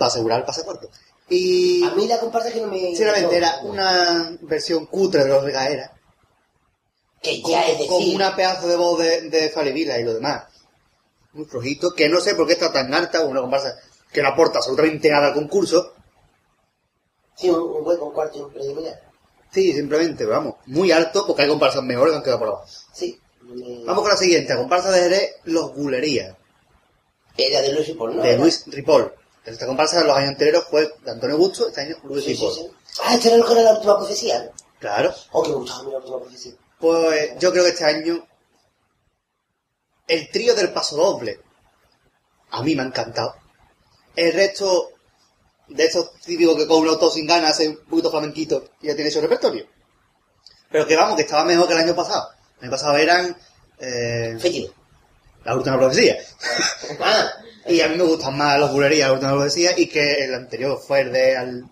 Va 0.00 0.06
a 0.06 0.08
asegurar 0.08 0.40
el 0.40 0.46
pase 0.46 0.62
a 0.62 0.64
cuarto. 0.64 0.88
Y 1.28 1.82
A 1.84 1.90
mí 1.94 2.06
la 2.06 2.20
comparsa 2.20 2.52
que 2.52 2.60
no 2.60 2.68
me... 2.68 2.78
sinceramente 2.78 3.36
era 3.36 3.58
una 3.62 4.36
versión 4.42 4.86
cutre 4.86 5.24
de 5.24 5.28
los 5.30 5.42
regaeras. 5.42 5.90
Que 7.22 7.42
con, 7.42 7.50
ya 7.52 7.62
es 7.66 7.78
decir... 7.78 7.88
con 7.88 8.14
una 8.14 8.36
pedazo 8.36 8.68
de 8.68 8.76
voz 8.76 8.98
de, 9.00 9.22
de 9.30 9.48
Falivila 9.50 9.98
y 9.98 10.04
lo 10.04 10.14
demás. 10.14 10.44
Muy 11.32 11.44
flojito, 11.46 11.90
que 11.92 12.08
no 12.08 12.20
sé 12.20 12.34
por 12.34 12.46
qué 12.46 12.52
está 12.52 12.72
tan 12.72 12.94
alta, 12.94 13.24
una 13.26 13.40
comparsa 13.40 13.74
que 14.12 14.22
no 14.22 14.28
aporta 14.28 14.58
absolutamente 14.58 15.10
nada 15.10 15.28
al 15.28 15.34
concurso. 15.34 15.94
Sí, 17.34 17.50
un, 17.50 17.60
un 17.60 17.86
hueco, 17.86 18.06
un 18.06 18.14
cuarto 18.14 18.38
y 18.38 18.42
un 18.42 18.52
preliminar. 18.52 19.02
Sí, 19.52 19.72
simplemente, 19.72 20.24
vamos, 20.24 20.54
muy 20.66 20.92
alto, 20.92 21.26
porque 21.26 21.42
hay 21.42 21.48
comparsas 21.48 21.82
mejores 21.82 22.12
que 22.12 22.16
han 22.18 22.22
quedado 22.22 22.38
por 22.38 22.48
abajo. 22.48 22.64
Sí. 22.92 23.18
me- 23.42 23.84
Vamos 23.84 24.02
con 24.02 24.10
la 24.12 24.16
siguiente, 24.16 24.52
la 24.54 24.60
comparsa 24.60 24.90
de 24.92 25.00
Jerez, 25.00 25.30
Los 25.44 25.72
Gulerías, 25.74 26.36
Era 27.36 27.60
de 27.62 27.72
Luis 27.72 27.90
Paul, 27.98 28.16
¿no? 28.16 28.22
de 28.22 28.38
Luis 28.38 28.64
Ripoll. 28.66 29.12
Esta 29.46 29.66
comparsa 29.66 30.00
de 30.00 30.06
los 30.06 30.16
años 30.16 30.30
anteriores 30.30 30.64
fue 30.68 30.92
de 31.04 31.10
Antonio 31.10 31.38
Busto, 31.38 31.68
este 31.68 31.82
año 31.82 31.96
Luis 32.02 32.24
Sí, 32.24 32.34
sí. 32.34 32.70
Ah, 33.04 33.14
este 33.14 33.28
era 33.28 33.36
lo 33.36 33.46
que 33.46 33.52
era 33.52 33.62
la 33.62 33.74
última 33.74 33.96
profecía. 33.96 34.42
¿no? 34.42 34.50
Claro. 34.80 35.14
Oh, 35.30 35.42
que 35.42 35.50
me 35.50 35.54
gustaba 35.54 35.90
la 35.90 35.98
última 35.98 36.18
profecía. 36.18 36.52
Pues 36.80 37.38
yo 37.38 37.52
creo 37.52 37.62
que 37.62 37.70
este 37.70 37.84
año 37.84 38.26
el 40.08 40.30
trío 40.30 40.54
del 40.54 40.72
paso 40.72 40.96
doble 40.96 41.40
a 42.50 42.62
mí 42.62 42.74
me 42.74 42.82
ha 42.82 42.86
encantado. 42.86 43.34
El 44.16 44.32
resto 44.32 44.90
de 45.68 45.84
estos 45.84 46.12
típicos 46.20 46.56
que 46.56 46.64
un 46.64 46.88
auto 46.88 47.10
sin 47.10 47.26
ganas 47.26 47.52
hace 47.52 47.68
un 47.68 47.76
poquito 47.88 48.10
flamenquito 48.10 48.70
y 48.80 48.88
ya 48.88 48.96
tiene 48.96 49.10
su 49.10 49.20
repertorio. 49.20 49.66
Pero 50.70 50.86
que 50.86 50.96
vamos, 50.96 51.16
que 51.16 51.22
estaba 51.22 51.44
mejor 51.44 51.68
que 51.68 51.74
el 51.74 51.80
año 51.80 51.94
pasado. 51.94 52.30
El 52.58 52.64
año 52.64 52.70
pasado 52.70 52.96
eran 52.96 53.36
eh, 53.78 54.36
la 55.44 55.54
última 55.54 55.78
profecía. 55.78 56.16
Ah, 57.00 57.30
Y 57.68 57.80
a 57.80 57.88
mí 57.88 57.96
me 57.96 58.04
gustan 58.04 58.36
más 58.36 58.58
los 58.58 58.72
bulerías, 58.72 59.08
la 59.08 59.14
última 59.14 59.32
profecía, 59.32 59.72
y 59.76 59.88
que 59.88 60.24
el 60.24 60.34
anterior 60.34 60.78
fue 60.78 61.00
el 61.00 61.12
de 61.12 61.36
al, 61.36 61.70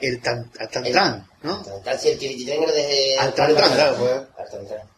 el 0.00 0.22
tan, 0.22 0.50
al 0.58 0.68
Tantran, 0.68 1.28
¿no? 1.42 1.62
el 1.86 1.98
Chirichitren 1.98 2.62
era 2.62 2.72
de... 2.72 3.18
Al 3.18 3.34
Tantran, 3.34 3.72
claro, 3.72 3.96
pues. 3.96 4.12
Al 4.12 4.50
Tantran. 4.50 4.88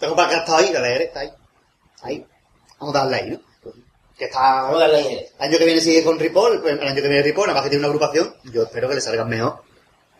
Tengo 0.00 0.16
para 0.16 0.28
que 0.28 0.34
ha 0.34 0.38
estado 0.38 0.58
ahí, 0.58 0.72
la 0.72 0.80
leeré, 0.80 1.04
está 1.04 1.20
ahí. 1.20 1.32
Ahí. 2.02 2.26
Vamos 2.80 2.94
a 2.94 2.98
darle 2.98 3.16
ahí, 3.16 3.30
¿no? 3.30 3.40
Que 4.16 4.24
está... 4.24 4.62
Vamos 4.62 4.76
a 4.76 4.80
darle 4.80 4.96
ahí. 4.96 5.26
El 5.38 5.46
año 5.46 5.58
que 5.58 5.64
viene 5.64 5.80
sigue 5.80 6.04
con 6.04 6.18
Ripoll, 6.18 6.60
pues, 6.60 6.74
el 6.74 6.86
año 6.86 7.02
que 7.02 7.08
viene 7.08 7.22
Ripoll, 7.22 7.46
nada 7.46 7.54
más 7.54 7.64
que 7.64 7.70
tiene 7.70 7.84
una 7.84 7.94
agrupación, 7.94 8.34
yo 8.44 8.62
espero 8.64 8.88
que 8.88 8.96
le 8.96 9.00
salgan 9.00 9.28
mejor 9.28 9.62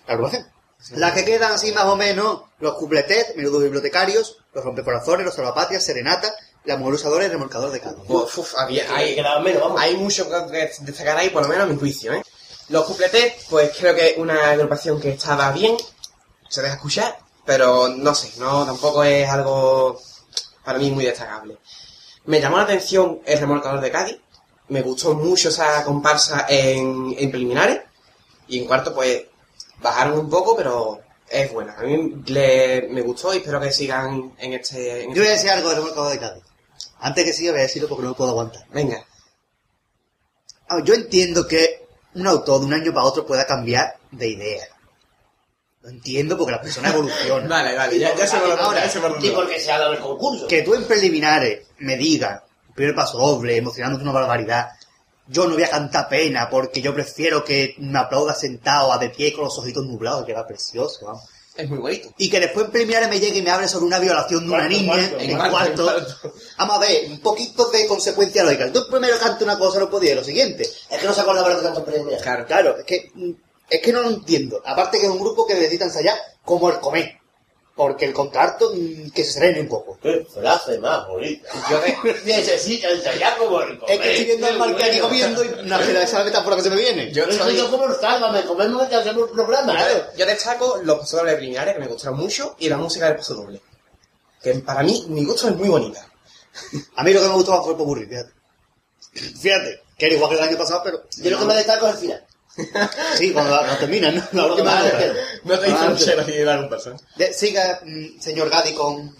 la 0.07 0.14
agrupación. 0.14 0.47
Las 0.93 1.12
que 1.12 1.25
quedan 1.25 1.53
así 1.53 1.73
más 1.73 1.85
o 1.85 1.97
menos, 1.97 2.43
los 2.61 2.75
cupletés, 2.75 3.35
menudos 3.37 3.62
bibliotecarios, 3.62 4.39
los 4.53 4.64
rompecorazones, 4.64 5.27
los 5.27 5.35
salvapatrias, 5.35 5.85
serenata, 5.85 6.33
la 6.69 6.77
mujer 6.77 6.95
usadora 6.95 7.23
y 7.25 7.27
el 7.27 7.33
remolcador 7.33 7.71
de 7.71 7.81
Cádiz. 7.81 7.99
Uf, 8.09 8.39
uf, 8.39 8.55
había, 8.59 8.85
Hay 8.95 9.16
menos, 9.43 9.61
vamos. 9.62 9.81
mucho 9.97 10.29
que 10.51 10.71
destacar 10.81 11.16
ahí, 11.16 11.31
por 11.31 11.43
lo 11.43 11.49
menos 11.49 11.64
a 11.64 11.66
mi 11.66 11.77
juicio, 11.79 12.12
¿eh? 12.12 12.23
Los 12.69 12.85
cupletés, 12.85 13.47
pues 13.49 13.73
creo 13.79 13.95
que 13.95 14.11
es 14.11 14.19
una 14.19 14.51
agrupación 14.51 15.01
que 15.01 15.11
estaba 15.12 15.51
bien, 15.53 15.77
se 16.49 16.61
deja 16.62 16.75
escuchar, 16.75 17.19
pero 17.47 17.89
no 17.89 18.14
sé, 18.14 18.33
no 18.39 18.66
tampoco 18.66 19.03
es 19.05 19.29
algo 19.29 19.99
para 20.64 20.79
mí 20.79 20.91
muy 20.91 21.05
destacable. 21.07 21.57
Me 22.27 22.41
llamó 22.41 22.59
la 22.59 22.64
atención 22.64 23.21
el 23.25 23.39
remolcador 23.39 23.81
de 23.81 23.91
Cádiz, 23.91 24.19
me 24.69 24.83
gustó 24.83 25.14
mucho 25.14 25.49
esa 25.49 25.83
comparsa 25.85 26.45
en, 26.49 27.14
en 27.19 27.31
preliminares, 27.31 27.81
y 28.49 28.59
en 28.59 28.66
cuarto 28.66 28.95
pues 28.95 29.23
bajaron 29.81 30.19
un 30.19 30.29
poco, 30.29 30.55
pero 30.55 31.01
es 31.31 31.51
buena. 31.53 31.75
A 31.79 31.83
mí 31.83 32.23
le- 32.27 32.89
me 32.91 33.01
gustó 33.01 33.33
y 33.33 33.39
espero 33.39 33.61
que 33.61 33.73
sigan 33.73 34.35
en 34.39 34.53
este... 34.55 35.05
en 35.05 35.14
Yo 35.14 35.23
voy 35.23 35.29
a 35.29 35.33
decir 35.37 35.49
algo 35.51 35.69
del 35.71 35.79
remolcador 35.79 36.12
de 36.12 36.19
Cádiz. 36.19 36.45
Antes 37.01 37.24
que 37.24 37.32
siga 37.32 37.53
voy 37.53 37.61
a 37.61 37.64
decirlo 37.64 37.88
porque 37.88 38.03
no 38.03 38.11
lo 38.11 38.16
puedo 38.16 38.30
aguantar. 38.30 38.66
Venga. 38.70 39.05
Ah, 40.68 40.80
Yo 40.84 40.94
entiendo 40.94 41.46
que 41.46 41.86
un 42.14 42.26
autor 42.26 42.61
de 42.61 42.66
un 42.66 42.74
año 42.74 42.92
para 42.92 43.07
otro 43.07 43.26
pueda 43.26 43.46
cambiar 43.46 43.96
de 44.11 44.28
idea. 44.28 44.66
Lo 45.82 45.90
entiendo 45.90 46.36
porque 46.36 46.53
la 46.53 46.61
persona 46.61 46.90
evoluciona. 46.90 47.49
Vale, 47.49 47.76
vale, 47.76 47.99
ya, 47.99 48.14
ya 48.16 48.26
se 48.26 48.36
me 48.38 48.53
Ahora, 48.53 48.84
Y 49.22 49.30
porque 49.30 49.61
se 49.61 49.70
ha 49.70 49.78
dado 49.78 49.92
el 49.92 50.01
concurso. 50.01 50.49
Que 50.49 50.62
tú 50.62 50.74
en 50.74 50.84
preliminares 50.84 51.68
me 51.78 51.96
digas, 51.96 52.42
primer 52.74 52.94
paso 52.94 53.18
doble, 53.18 53.61
una 53.61 54.12
barbaridad, 54.12 54.70
yo 55.28 55.46
no 55.46 55.55
voy 55.55 55.62
a 55.62 55.70
cantar 55.70 56.09
pena 56.09 56.49
porque 56.51 56.80
yo 56.80 56.94
prefiero 56.94 57.44
que 57.44 57.74
me 57.78 57.99
aplauda 57.99 58.34
sentado 58.34 58.92
a 58.92 58.99
de 58.99 59.11
pie 59.11 59.32
con 59.32 59.44
los 59.44 59.59
ojitos 59.59 59.84
nublados, 59.86 60.24
que 60.24 60.32
era 60.32 60.46
precioso, 60.46 61.07
vamos. 61.07 61.24
Es 61.59 61.68
muy 61.68 61.78
bonito. 61.78 62.11
Y 62.16 62.30
que 62.30 62.38
después 62.38 62.66
en 62.66 62.70
preliminares 62.70 63.09
me 63.09 63.18
llegue 63.18 63.38
y 63.38 63.42
me 63.42 63.50
hable 63.50 63.66
sobre 63.66 63.86
una 63.86 63.98
violación 63.98 64.46
de 64.46 64.54
una 64.54 64.68
niña 64.68 64.94
cuarto, 64.94 65.18
en 65.18 65.36
cuarto, 65.36 65.50
cuarto. 65.50 65.82
cuarto. 65.82 66.34
Vamos 66.56 66.76
a 66.76 66.78
ver, 66.78 67.11
un 67.11 67.18
poquito 67.18 67.68
de 67.70 67.84
consecuencia 67.88 68.44
lógica. 68.44 68.72
Tú 68.72 68.86
primero 68.88 69.18
canta 69.18 69.44
una 69.44 69.59
cosa, 69.59 69.80
no 69.80 69.90
podías, 69.90 70.14
lo 70.14 70.22
siguiente. 70.22 70.62
Es 70.62 71.00
que 71.00 71.04
no 71.04 71.12
se 71.12 71.20
acordaba 71.20 71.48
de 71.48 71.54
lo 71.54 71.61
que 71.61 71.66
cantó 71.66 71.84
preliminar. 71.84 72.20
Claro. 72.20 72.46
Claro, 72.46 72.78
es 72.78 72.84
que, 72.84 73.11
es 73.68 73.82
que 73.82 73.92
no 73.92 74.02
lo 74.02 74.11
entiendo. 74.11 74.62
Aparte 74.64 75.00
que 75.00 75.06
es 75.06 75.11
un 75.11 75.18
grupo 75.18 75.48
que 75.48 75.54
necesita 75.54 75.86
ensayar 75.86 76.16
como 76.44 76.70
el 76.70 76.78
comer. 76.78 77.18
Porque 77.79 78.07
el 78.07 78.12
contrato, 78.12 78.72
mm, 78.74 79.11
que 79.11 79.22
se 79.22 79.35
serene 79.35 79.61
un 79.61 79.68
poco. 79.68 80.01
Qué 80.03 80.26
frase 80.35 80.81
más 80.81 81.07
bonita. 81.07 81.49
Yo 81.70 81.81
Necesito 82.24 82.89
ensayar 82.89 83.39
como 83.39 83.62
el 83.62 83.79
Es 83.87 84.01
que 84.01 84.11
estoy 84.11 84.24
viendo 84.24 84.49
al 84.49 84.59
marqués 84.59 84.89
aquí 84.89 84.99
comiendo 84.99 85.45
y 85.45 85.49
no, 85.62 85.79
esa 85.79 86.03
es 86.03 86.12
la 86.12 86.24
metáfora 86.24 86.57
que 86.57 86.62
se 86.62 86.70
me 86.70 86.76
viene. 86.76 87.12
yo 87.12 87.24
Yo 87.31 87.33
soy 87.39 87.57
yo 87.57 87.70
como 87.70 87.85
el 87.85 87.95
sálvame, 87.95 88.43
comemos 88.43 88.89
que 88.89 88.97
hacemos 88.97 89.31
un 89.31 89.37
programa. 89.37 89.74
Claro. 89.74 90.07
yo 90.16 90.26
destaco 90.26 90.81
los 90.83 90.99
pasos 90.99 91.20
dobles 91.20 91.37
preliminares 91.37 91.74
que 91.74 91.81
me 91.81 91.87
gustaron 91.87 92.18
mucho 92.18 92.57
y 92.59 92.68
la 92.68 92.79
música 92.79 93.07
del 93.07 93.14
paso 93.14 93.35
doble. 93.37 93.62
Que 94.43 94.55
para 94.55 94.83
mí, 94.83 95.07
mi 95.11 95.24
gusto 95.24 95.49
es 95.49 95.55
muy 95.55 95.68
bonita. 95.68 96.05
A 96.97 97.05
mí 97.05 97.12
lo 97.12 97.20
que 97.20 97.29
me 97.29 97.35
gustó 97.35 97.53
más 97.53 97.61
fue 97.61 97.74
el 97.74 97.79
popurrí, 97.79 98.07
fíjate. 98.07 98.33
Fíjate, 99.12 99.83
que 99.97 100.07
era 100.07 100.14
igual 100.16 100.31
que 100.31 100.37
el 100.37 100.43
año 100.43 100.59
pasado, 100.59 100.81
pero... 100.83 101.05
Yo 101.16 101.31
lo 101.31 101.39
que 101.39 101.45
me 101.45 101.55
destaco 101.55 101.87
es 101.87 101.95
el 101.95 102.01
final. 102.01 102.26
Sí, 103.16 103.32
cuando 103.32 103.54
la, 103.54 103.62
la 103.66 103.78
terminan, 103.78 104.16
¿no? 104.16 104.42
La 104.42 104.46
última 104.52 104.82
pero- 104.98 105.14
No 105.44 105.59
te 105.59 105.68
hizo 105.68 105.78
Ah, 105.78 105.88
mucho 105.90 106.22
ni 106.26 106.38
dar 106.38 106.59
un. 106.59 106.70
De- 107.16 107.32
siga, 107.32 107.80
mm, 107.84 108.20
señor 108.20 108.50
Gadi, 108.50 108.72
con 108.74 109.14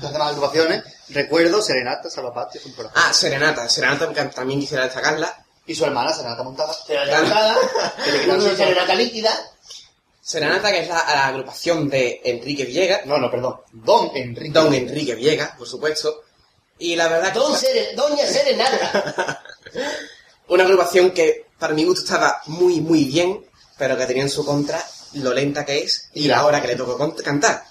las 0.00 0.12
demás 0.12 0.28
agrupaciones. 0.30 0.82
Recuerdo, 1.10 1.60
Serenata, 1.60 2.08
Salvapatria, 2.08 2.62
corazón. 2.76 2.92
Ah, 2.96 3.12
Serenata. 3.12 3.68
Serenata 3.68 4.12
que 4.12 4.24
también 4.26 4.60
quisiera 4.60 4.84
destacarla. 4.84 5.44
Y 5.66 5.74
su 5.74 5.84
hermana, 5.84 6.12
Serenata 6.12 6.42
Montada. 6.42 6.72
Serenata, 6.72 7.56
una 8.28 8.56
serenata 8.56 8.94
líquida. 8.94 9.30
Serenata, 10.22 10.70
que 10.70 10.80
es 10.80 10.88
la, 10.88 10.94
la 10.94 11.26
agrupación 11.28 11.88
de 11.88 12.20
Enrique 12.24 12.64
Villegas. 12.64 13.04
No, 13.06 13.18
no, 13.18 13.30
perdón. 13.30 13.56
Don 13.72 14.10
Enrique. 14.14 14.52
Don 14.52 14.72
Enrique 14.72 15.14
Villegas, 15.14 15.52
por 15.56 15.66
supuesto. 15.66 16.22
Y 16.78 16.94
la 16.96 17.08
verdad 17.08 17.32
que... 17.32 17.38
Don 17.38 17.52
Sere- 17.54 17.94
Doña 17.94 18.24
Serenata. 18.26 19.42
Una 20.48 20.64
agrupación 20.64 21.10
que 21.10 21.46
para 21.60 21.74
mi 21.74 21.84
gusto 21.84 22.02
estaba 22.02 22.40
muy, 22.46 22.80
muy 22.80 23.04
bien, 23.04 23.44
pero 23.78 23.96
que 23.96 24.06
tenía 24.06 24.24
en 24.24 24.30
su 24.30 24.44
contra 24.44 24.84
lo 25.14 25.32
lenta 25.34 25.64
que 25.64 25.78
es 25.80 26.08
y 26.14 26.26
la 26.26 26.44
hora 26.44 26.60
que 26.60 26.68
le 26.68 26.76
tocó 26.76 27.14
cantar. 27.22 27.64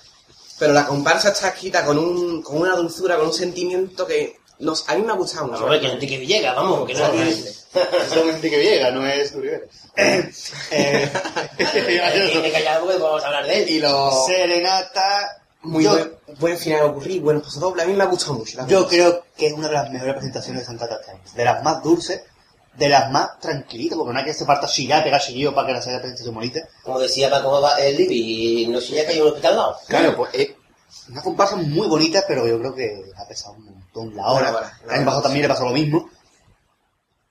Pero 0.57 0.73
la 0.73 0.85
comparsa 0.85 1.29
está 1.29 1.49
escrita 1.49 1.85
con, 1.85 1.97
un, 1.97 2.41
con 2.41 2.57
una 2.57 2.75
dulzura, 2.75 3.17
con 3.17 3.27
un 3.27 3.33
sentimiento 3.33 4.05
que 4.05 4.37
nos, 4.59 4.87
a 4.89 4.95
mí 4.95 5.03
me 5.03 5.13
ha 5.13 5.15
gustado 5.15 5.47
mucho. 5.47 5.65
Ver 5.65 5.79
que 5.79 5.87
Enrique 5.87 6.17
Villegas, 6.17 6.55
vamos, 6.55 6.85
que 6.85 6.93
no. 6.93 7.13
Es 7.13 7.65
Don 8.13 8.29
Enrique 8.29 8.57
Villegas, 8.57 8.93
no 8.93 9.05
es 9.05 9.33
Uribe. 9.33 9.67
Eh, 10.71 11.11
vamos 12.99 13.23
a 13.23 13.27
hablar 13.27 13.45
de 13.47 13.63
él. 13.63 13.69
Y 13.69 13.79
lo... 13.79 14.25
Serenata. 14.25 15.43
Muy 15.61 15.83
yo, 15.83 15.91
buen, 15.91 16.11
buen 16.39 16.57
final 16.57 16.83
ocurrir, 16.83 17.21
buenos 17.21 17.43
pasodobles, 17.43 17.83
a 17.83 17.87
mí 17.89 17.93
me 17.93 18.03
ha 18.03 18.07
gustado 18.07 18.35
mucho. 18.35 18.57
la 18.57 18.67
yo 18.67 18.87
creo 18.87 19.25
que 19.35 19.47
es 19.47 19.53
una 19.53 19.67
de 19.67 19.73
las 19.73 19.91
mejores 19.91 20.13
presentaciones 20.13 20.61
de 20.61 20.65
Santa 20.67 20.87
Cata. 20.87 21.19
De 21.35 21.43
las 21.43 21.61
más 21.63 21.83
dulces, 21.83 22.21
de 22.75 22.89
las 22.89 23.11
más 23.11 23.39
tranquilitas, 23.39 23.97
porque 23.97 24.13
no 24.13 24.19
hay 24.19 24.25
que 24.25 24.33
se 24.33 24.45
parta 24.45 24.67
chillar, 24.67 25.03
pegar 25.03 25.21
chillillo 25.21 25.53
para 25.53 25.67
que 25.67 25.73
la 25.73 25.81
sea 25.81 25.99
presentación 25.99 26.35
bonita. 26.35 26.61
Como 26.83 26.99
decía 26.99 27.29
Paco 27.29 27.61
va 27.61 27.75
el 27.79 27.97
Libby, 27.97 28.67
no 28.67 28.79
sé 28.79 28.95
ya 28.95 29.05
que 29.05 29.13
hay 29.13 29.21
un 29.21 29.27
hospital 29.27 29.51
al 29.51 29.57
lado. 29.57 29.77
Claro, 29.87 30.15
pues 30.15 30.29
es 30.33 30.49
una 31.09 31.21
comparsa 31.21 31.55
muy 31.55 31.87
bonita, 31.87 32.23
pero 32.27 32.47
yo 32.47 32.59
creo 32.59 32.73
que 32.73 33.03
ha 33.17 33.27
pesado 33.27 33.53
un 33.53 33.65
montón 33.65 34.15
la 34.15 34.27
hora. 34.27 34.49
Año 34.49 34.57
hora, 34.87 35.05
pasado 35.05 35.21
también 35.23 35.43
le 35.43 35.49
pasó 35.49 35.65
lo 35.65 35.71
mismo. 35.71 36.09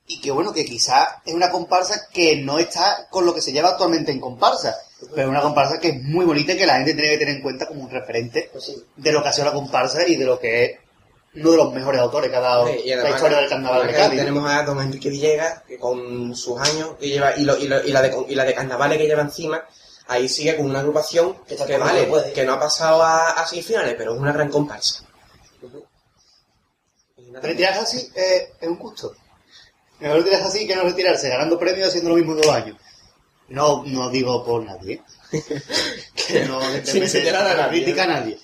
Y 0.07 0.21
que 0.21 0.31
bueno, 0.31 0.53
que 0.53 0.65
quizás 0.65 1.07
es 1.25 1.35
una 1.35 1.51
comparsa 1.51 2.09
que 2.13 2.37
no 2.37 2.59
está 2.59 3.07
con 3.11 3.27
lo 3.27 3.35
que 3.35 3.43
se 3.43 3.53
lleva 3.53 3.71
actualmente 3.71 4.11
en 4.11 4.21
comparsa. 4.21 4.75
Pero 5.11 5.23
es 5.23 5.29
una 5.29 5.43
comparsa 5.43 5.79
que 5.79 5.89
es 5.89 6.03
muy 6.03 6.25
bonita 6.25 6.53
y 6.53 6.57
que 6.57 6.67
la 6.67 6.77
gente 6.77 6.95
tiene 6.95 7.11
que 7.11 7.19
tener 7.19 7.37
en 7.37 7.43
cuenta 7.43 7.67
como 7.67 7.83
un 7.83 7.91
referente 7.91 8.49
Pues 8.51 8.65
sí. 8.65 8.85
de 8.97 9.13
lo 9.13 9.23
que 9.23 9.29
ha 9.29 9.33
sido 9.33 9.47
la 9.47 9.53
comparsa 9.53 10.07
y 10.07 10.17
de 10.17 10.25
lo 10.25 10.39
que 10.41 10.65
es 10.65 10.79
uno 11.41 11.51
de 11.53 11.57
los 11.57 11.73
mejores 11.73 12.01
autores 12.01 12.31
que 12.31 12.37
ha 12.37 12.41
dado 12.41 12.67
Sí, 12.69 12.83
la 12.87 13.11
historia 13.11 13.39
del 13.39 13.49
carnaval 13.49 13.87
de 13.87 13.93
Cádiz. 13.95 14.19
Tenemos 14.21 14.51
a 14.51 14.63
don 14.65 14.81
Enrique 14.81 15.09
Villegas, 15.11 15.63
que 15.67 15.79
con 15.79 16.35
sus 16.35 16.61
años 16.61 16.91
que 16.99 17.09
lleva, 17.09 17.37
y, 17.37 17.45
lo- 17.45 17.57
y, 17.59 17.69
lo- 17.69 17.85
y 17.85 17.91
la 17.93 18.03
de, 18.03 18.17
y 18.29 18.35
la 18.35 18.45
de 18.45 18.55
carnavales 18.55 18.99
que 18.99 19.07
lleva 19.07 19.23
encima, 19.23 19.65
ahí 20.09 20.29
sigue 20.29 20.57
con 20.57 20.67
una 20.67 20.81
agrupación 20.81 21.37
Que 21.47 21.55
está 21.55 21.67
vale, 21.79 22.01
que 22.03 22.07
puede. 22.07 22.33
que 22.33 22.45
no 22.45 22.55
ha 22.55 22.61
pasado 22.61 23.03
a, 23.03 23.31
a 23.31 23.47
seis 23.47 23.65
finales, 23.67 23.95
pero 23.99 24.15
es 24.15 24.21
una 24.21 24.33
gran 24.33 24.49
comparsa. 24.51 25.05
Retirarse 27.43 27.81
así 27.81 28.13
eh, 28.17 28.53
es 28.61 28.69
un 28.69 28.79
gusto. 28.79 29.15
Mejor 30.01 30.19
retirarse 30.19 30.47
así 30.49 30.67
que 30.67 30.77
no 30.77 30.83
retirarse, 30.83 31.29
ganando 31.29 31.59
premios 31.59 31.89
haciendo 31.89 32.11
lo 32.11 32.17
mismo 32.17 32.35
dos 32.35 32.49
años. 32.49 32.77
No, 33.49 33.83
no 33.87 34.11
digo 34.11 34.45
por 34.45 34.63
nadie, 34.65 35.03
¿eh? 35.33 35.43
que 36.15 36.45
no 36.47 36.61
a 36.61 37.55
la 37.55 37.69
crítica 37.69 38.05
a 38.05 38.07
nadie. 38.07 38.39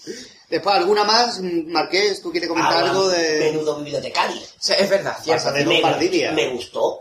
Después, 0.51 0.77
¿alguna 0.77 1.05
más? 1.05 1.41
Mm, 1.41 1.73
Marqués, 1.73 2.21
¿tú 2.23 2.31
quieres 2.31 2.49
comentar 2.49 2.75
Habla 2.75 2.91
algo 2.91 3.09
de...? 3.09 3.51
Menudo 3.53 3.77
bibliotecario. 3.77 4.41
sea, 4.59 4.77
es 4.77 4.89
verdad, 4.91 5.17
cierto. 5.23 5.45
Pasa 5.45 5.57
de 5.57 5.65
me, 5.65 6.33
me 6.33 6.51
gustó. 6.55 7.01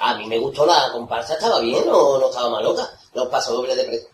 A 0.00 0.14
mí 0.16 0.26
me 0.26 0.38
gustó 0.38 0.64
la 0.64 0.90
comparsa, 0.92 1.34
estaba 1.34 1.60
bien 1.60 1.84
o 1.90 2.18
no 2.18 2.28
estaba 2.28 2.50
malota. 2.50 2.88
Los 3.14 3.28
pasodobles 3.28 3.76
de, 3.76 3.84
pre- 3.84 4.06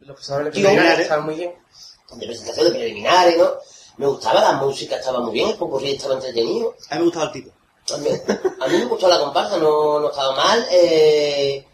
Los 0.00 0.16
pasadores 0.16 0.52
Tío, 0.52 0.64
preliminares 0.64 1.00
estaban 1.00 1.24
muy 1.24 1.34
bien. 1.34 1.54
de 2.14 2.26
presentación 2.26 2.66
de 2.66 2.72
preliminares, 2.72 3.38
¿no? 3.38 3.50
Me 3.96 4.06
gustaba, 4.06 4.40
la 4.40 4.52
música 4.52 4.96
estaba 4.96 5.20
muy 5.20 5.32
bien, 5.32 5.50
el 5.50 5.56
popurrí 5.56 5.92
estaba 5.92 6.14
entretenido. 6.14 6.74
A 6.90 6.94
mí 6.96 6.98
me 7.00 7.04
gustaba 7.06 7.26
el 7.26 7.32
tipo. 7.32 7.50
A 7.92 7.96
mí, 7.98 8.08
a 8.60 8.66
mí 8.68 8.78
me 8.78 8.84
gustó 8.86 9.08
la 9.08 9.18
comparsa, 9.18 9.56
no, 9.58 10.00
no 10.00 10.10
estaba 10.10 10.34
mal. 10.36 10.66
Eh, 10.70 11.66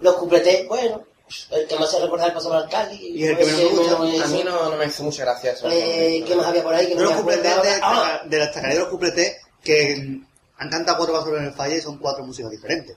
los 0.00 0.14
cupletés, 0.16 0.66
bueno, 0.68 1.04
el 1.50 1.66
que 1.66 1.76
más 1.76 1.90
se 1.90 2.00
recuerda 2.00 2.26
el 2.26 2.32
paso 2.32 2.52
al 2.52 2.64
alcalde. 2.64 2.94
Y 2.94 3.24
el 3.24 3.36
que 3.36 3.44
menos 3.44 3.60
me 3.60 3.94
gusta. 3.94 4.24
A 4.24 4.28
mí 4.28 4.42
no, 4.44 4.70
no 4.70 4.76
me 4.76 4.86
hizo 4.86 5.02
mucha 5.02 5.22
gracia 5.24 5.52
eso. 5.52 5.68
Eh, 5.70 6.24
¿Qué 6.26 6.34
más 6.36 6.46
había 6.46 6.62
por 6.62 6.74
ahí? 6.74 6.86
Que 6.86 6.94
no 6.94 7.02
Los 7.02 7.14
me 7.14 7.18
acuerdo 7.20 7.40
cupletés 7.42 7.62
de? 7.62 7.80
Ah, 7.82 8.20
de 8.24 8.38
la 8.38 8.44
estacanía 8.44 8.74
de 8.74 8.80
los 8.80 8.88
cupletés 8.90 9.36
que 9.62 10.20
han 10.58 10.70
cantado 10.70 10.98
cuatro 10.98 11.14
pasos 11.14 11.36
en 11.36 11.44
el 11.44 11.52
falle 11.52 11.76
y 11.76 11.80
son 11.80 11.98
cuatro 11.98 12.24
músicas 12.24 12.50
diferentes. 12.50 12.96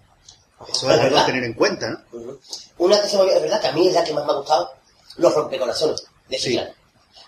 Eso 0.68 0.92
es 0.92 1.00
algo 1.00 1.18
a 1.18 1.26
tener 1.26 1.44
en 1.44 1.54
cuenta, 1.54 1.90
¿no? 1.90 2.38
Una 2.78 3.02
que 3.02 3.08
se 3.08 3.16
me 3.16 3.24
olvidó, 3.24 3.38
es 3.38 3.44
verdad 3.44 3.62
que 3.62 3.68
a 3.68 3.72
mí 3.72 3.88
es 3.88 3.94
la 3.94 4.04
que 4.04 4.14
más 4.14 4.26
me 4.26 4.32
ha 4.34 4.36
gustado, 4.36 4.72
los 5.18 5.34
rompecorazones 5.34 6.04
de 6.28 6.38
Sí. 6.38 6.60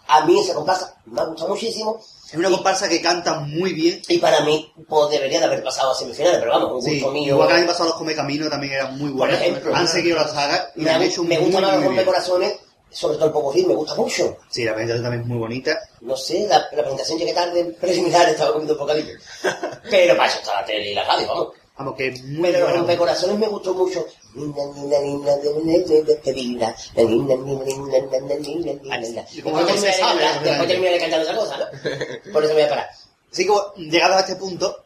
A 0.08 0.26
mí 0.26 0.40
esa 0.40 0.54
comparsa 0.54 0.96
me 1.06 1.22
ha 1.22 1.26
gustado 1.26 1.50
muchísimo 1.50 2.00
Es 2.28 2.34
una 2.36 2.50
comparsa 2.50 2.90
que 2.90 3.02
canta 3.02 3.40
muy 3.40 3.74
bien. 3.74 4.02
y 4.08 4.18
para 4.18 4.42
mí 4.42 4.72
pues, 4.88 5.10
debería 5.10 5.40
de 5.40 5.46
haber 5.46 5.64
pasado 5.64 5.92
a 5.92 5.96
semifinales, 5.96 6.40
pero 6.40 6.52
vamos, 6.52 6.72
un 6.74 6.82
Sí, 6.82 6.96
gusto 7.00 7.12
mío. 7.12 7.34
igual 7.36 7.48
que 7.48 7.54
el 7.56 7.60
año 7.62 7.68
pasado 7.68 7.90
los 7.90 7.98
Come 7.98 8.16
Camino 8.16 8.50
también 8.50 8.74
eran 8.74 8.98
muy 8.98 9.10
buenos. 9.12 9.40
ejemplo, 9.40 9.76
han 9.76 9.88
seguido 9.88 10.18
la 10.18 10.28
saga 10.28 10.72
y 10.76 10.82
me, 10.82 10.90
han 10.92 11.02
ha- 11.02 11.06
hecho 11.06 11.24
me 11.24 11.38
muy, 11.40 11.46
gustan 11.46 11.62
los 11.64 11.72
muy 11.72 11.80
bien. 11.80 11.90
rompecorazones, 11.96 12.54
sobre 12.90 13.16
todo 13.16 13.26
el 13.28 13.32
popurrí, 13.32 13.66
me 13.66 13.74
gusta 13.76 13.96
mucho. 13.96 14.38
Sí, 14.50 14.64
la 14.66 14.74
presentación 14.74 15.04
también 15.04 15.22
es 15.22 15.28
muy 15.28 15.38
bonita. 15.38 15.80
No 16.02 16.18
sé, 16.18 16.46
la, 16.50 16.58
la 16.74 16.82
presentación 16.82 17.20
llegué 17.20 17.34
tarde, 17.34 17.64
preliminar, 17.80 18.28
estaba 18.28 18.52
comiendo 18.52 18.74
un 18.74 18.80
bocadillo. 18.80 19.14
Pero 19.90 20.18
para 20.18 20.30
eso 20.30 20.40
está 20.40 20.60
la 20.60 20.66
tele 20.66 20.92
y 20.92 20.94
la 20.96 21.06
radio, 21.06 21.28
vamos. 21.28 21.48
Vamos, 21.82 21.96
que 21.96 22.10
es 22.10 22.24
muy 22.24 22.52
Pero 22.52 22.68
rompecorazones 22.68 23.40
me 23.40 23.48
gustó 23.48 23.74
mucho. 23.74 24.06
Sabe, 29.98 30.24
Después 30.44 30.68
terminé 30.68 30.92
de 30.92 31.00
cantar 31.00 31.22
otra 31.22 31.36
cosa, 31.36 31.58
¿no? 31.58 31.66
Por 32.32 32.44
eso 32.44 32.54
me 32.54 32.62
voy 32.62 32.62
a 32.62 32.70
parar. 32.70 32.90
Así 33.32 33.48
que, 33.48 33.54
llegados 33.82 34.18
a 34.18 34.20
este 34.20 34.36
punto, 34.36 34.84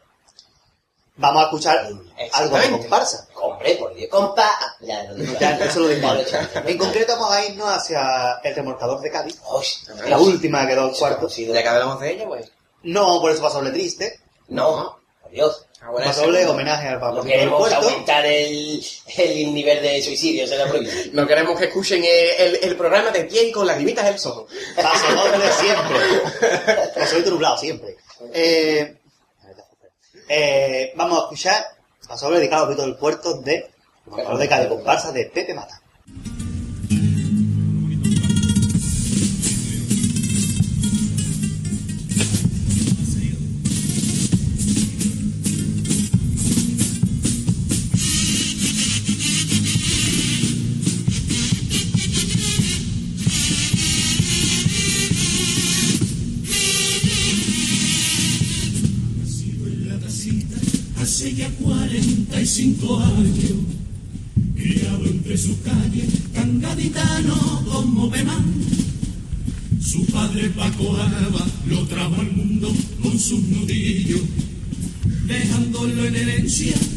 vamos 1.16 1.42
a 1.42 1.44
escuchar 1.44 1.86
algo 2.32 2.56
de 2.56 2.70
comparsa. 2.70 3.28
Hombre, 3.34 3.76
por 3.76 3.94
Dios, 3.94 4.08
compa. 4.10 4.50
Ya. 4.80 5.12
Ya, 5.38 5.58
eso 5.58 5.80
lo 5.80 5.88
digo. 5.88 6.08
En 6.64 6.78
concreto 6.78 7.12
vamos 7.12 7.32
a 7.32 7.44
irnos 7.44 7.68
hacia 7.68 8.40
el 8.42 8.54
remolcador 8.54 9.02
de 9.02 9.10
Cádiz. 9.10 9.38
La 10.06 10.18
última 10.18 10.62
que 10.62 10.68
quedó 10.72 10.88
en 10.88 10.94
cuarto. 10.94 11.28
Ya 11.28 11.62
que 11.62 11.68
hablamos 11.68 12.00
de 12.00 12.12
ella, 12.12 12.26
pues. 12.26 12.50
No 12.84 13.20
por 13.20 13.32
eso 13.32 13.42
pasoble 13.42 13.70
triste. 13.70 14.18
No, 14.48 14.98
por 15.20 15.30
Dios. 15.30 15.65
Ahora 15.86 16.04
Pasoble 16.06 16.40
ese- 16.40 16.50
homenaje 16.50 16.88
al 16.88 16.94
No 16.94 17.00
papá 17.00 17.20
del 17.22 17.32
queremos 17.32 17.72
aumentar 17.72 18.26
el, 18.26 18.84
el 19.16 19.54
nivel 19.54 19.82
de 19.82 20.02
provincia. 20.68 21.02
No 21.12 21.26
queremos 21.26 21.58
que 21.58 21.66
escuchen 21.66 22.02
el, 22.04 22.54
el- 22.54 22.58
el 22.64 22.76
programa 22.76 23.10
de 23.10 23.24
pie 23.24 23.44
y 23.44 23.52
con 23.52 23.66
lagrimitas 23.66 24.04
en 24.06 24.12
los 24.12 24.26
ojos. 24.26 24.50
Pasodoble 24.74 25.52
siempre. 25.60 26.90
Pasoble 26.94 27.30
nublado 27.30 27.58
siempre. 27.58 27.96
Eh, 28.34 28.96
eh, 30.28 30.92
vamos 30.96 31.18
a 31.18 31.22
escuchar 31.22 31.64
Pasoble 32.08 32.38
dedicado 32.38 32.66
a 32.66 32.68
Pito 32.68 32.82
del 32.82 32.96
Puerto 32.96 33.34
de 33.40 33.70
de 34.38 34.48
Cádiz, 34.48 34.68
comparsa 34.68 35.10
de 35.12 35.26
Pepe 35.26 35.54
Mata. 35.54 35.80
Valencia. 76.46 76.95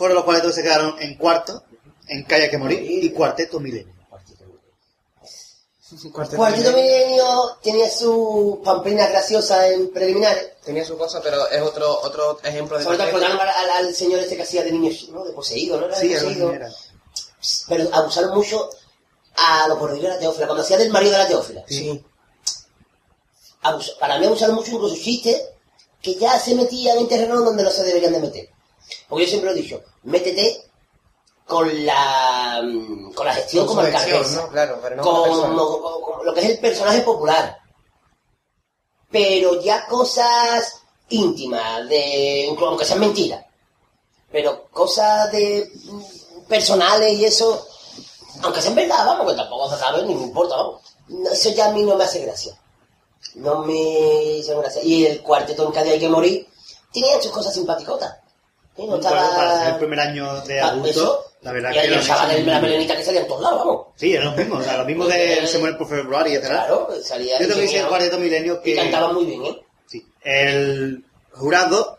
Fueron 0.00 0.14
los 0.16 0.24
cuartetos 0.24 0.52
que 0.52 0.56
se 0.56 0.62
quedaron 0.62 0.94
en 0.98 1.14
cuarto, 1.18 1.62
en 2.08 2.24
Calle 2.24 2.48
que 2.48 2.56
morir, 2.56 2.80
y 3.04 3.10
cuarteto 3.10 3.60
milenio. 3.60 3.92
Cuarteto 4.08 4.44
Cuarteto 6.36 6.72
Milenio 6.72 6.76
Milenio 6.76 7.58
tenía 7.62 7.90
su 7.90 8.62
pamplina 8.64 9.08
graciosa 9.08 9.68
en 9.68 9.90
preliminares. 9.92 10.52
tenía 10.64 10.84
su 10.86 10.96
cosa, 10.96 11.20
pero 11.20 11.46
es 11.50 11.60
otro 11.60 12.00
otro 12.00 12.38
ejemplo 12.44 12.78
de 12.78 12.84
Sobre 12.84 12.96
todo 12.96 13.26
al, 13.26 13.40
al- 13.86 13.94
señor 13.94 14.20
este 14.20 14.36
que 14.36 14.42
hacía 14.44 14.62
de 14.62 14.72
niño, 14.72 14.90
¿no? 15.12 15.22
De 15.24 15.32
poseído, 15.32 15.78
¿no? 15.78 15.84
Era 15.86 15.98
de 15.98 16.00
Sí, 16.00 16.14
algo 16.14 16.28
poseído. 16.28 16.46
así 16.48 16.56
era. 16.56 16.70
Pero 17.68 17.94
abusaron 17.94 18.34
mucho 18.34 18.70
a 19.36 19.68
los 19.68 19.76
corredores 19.78 20.02
de 20.04 20.08
la 20.10 20.18
Teófila. 20.20 20.46
Cuando 20.46 20.62
hacía 20.62 20.78
del 20.78 20.90
marido 20.90 21.12
de 21.12 21.18
la 21.18 21.28
Teófila. 21.28 21.64
Sí. 21.68 22.02
Abus- 23.62 23.98
para 23.98 24.18
mí 24.18 24.24
abusaron 24.26 24.54
mucho 24.54 24.70
incluso 24.72 24.94
chistes 24.96 25.42
que 26.00 26.14
ya 26.14 26.38
se 26.38 26.54
metían 26.54 26.96
en 26.98 27.08
terreno 27.08 27.40
donde 27.42 27.62
no 27.62 27.70
se 27.70 27.82
deberían 27.82 28.12
de 28.14 28.20
meter. 28.20 28.48
Porque 29.08 29.24
yo 29.24 29.30
siempre 29.30 29.50
lo 29.50 29.56
he 29.56 29.62
dicho, 29.62 29.82
métete 30.04 30.70
con 31.50 31.84
la 31.84 32.60
mm, 32.62 33.12
con 33.12 33.26
la 33.26 33.34
gestión 33.34 33.66
Con 33.66 33.76
como 33.76 33.86
alcaldesa. 33.86 34.42
¿no? 34.42 34.48
Claro, 34.48 34.78
pero 34.82 34.96
no 34.96 35.02
con 35.02 36.24
lo 36.24 36.32
que 36.32 36.40
es 36.40 36.50
el 36.50 36.58
personaje 36.58 37.00
popular. 37.00 37.58
Pero 39.10 39.60
ya 39.60 39.86
cosas 39.86 40.80
íntimas, 41.08 41.88
de 41.88 42.56
aunque 42.58 42.84
sean 42.84 43.00
mentiras. 43.00 43.44
Pero 44.30 44.68
cosas 44.70 45.30
de 45.32 45.68
mm, 45.74 46.42
personales 46.48 47.18
y 47.18 47.24
eso, 47.24 47.66
aunque 48.42 48.62
sean 48.62 48.76
verdad, 48.76 49.04
vamos, 49.04 49.30
que 49.30 49.36
tampoco 49.36 49.70
se 49.70 49.78
sabe 49.78 50.02
ni 50.04 50.14
me 50.14 50.22
importa, 50.22 50.56
vamos. 50.56 50.82
No, 51.08 51.30
Eso 51.30 51.50
ya 51.50 51.66
a 51.66 51.72
mí 51.72 51.82
no 51.82 51.96
me 51.96 52.04
hace 52.04 52.20
gracia. 52.20 52.56
No 53.34 53.64
me 53.64 54.40
hace 54.40 54.54
gracia. 54.54 54.82
Y 54.84 55.06
el 55.06 55.22
cuarteto 55.22 55.66
en 55.66 55.72
Cádiz 55.72 55.92
hay 55.94 55.98
que 56.00 56.08
morir, 56.08 56.48
tenía 56.92 57.20
sus 57.20 57.32
cosas 57.32 57.52
simpaticotas. 57.52 58.16
Para 58.88 59.02
ser 59.02 59.12
estaba... 59.12 59.68
el 59.68 59.76
primer 59.76 60.00
año 60.00 60.40
de 60.42 60.60
Ah, 60.60 60.68
adulto, 60.68 60.88
eso. 60.90 61.24
la 61.42 61.52
verdad 61.52 61.70
y 61.70 61.72
que 61.74 61.80
hay 61.80 61.88
lo 61.88 61.94
el 61.94 62.00
han 62.00 62.06
chaval 62.06 62.30
hecho 62.30 62.40
de 62.44 62.50
la 62.50 62.60
melenita 62.60 62.96
que 62.96 63.04
salía 63.04 63.20
en 63.22 63.26
todos 63.28 63.42
lados, 63.42 63.58
vamos. 63.64 63.86
Sí, 63.96 64.14
es 64.14 64.24
lo 64.24 64.32
mismo, 64.32 64.56
o 64.56 64.62
sea, 64.62 64.76
lo 64.78 64.84
mismo 64.84 65.06
de 65.06 65.46
se 65.46 65.58
muere 65.58 65.76
por 65.76 65.88
februario, 65.88 66.38
etc. 66.38 66.46
Claro, 66.48 66.88
salía... 67.02 67.34
Yo 67.38 67.46
tengo 67.46 67.54
que 67.56 67.62
decir 67.62 67.78
el 67.80 67.86
cuarteto 67.86 68.18
milenio 68.18 68.62
que... 68.62 68.70
Y 68.70 68.76
cantaba 68.76 69.12
muy 69.12 69.24
bien, 69.26 69.44
¿eh? 69.44 69.60
Sí. 69.86 70.06
El 70.22 71.04
jurado 71.32 71.98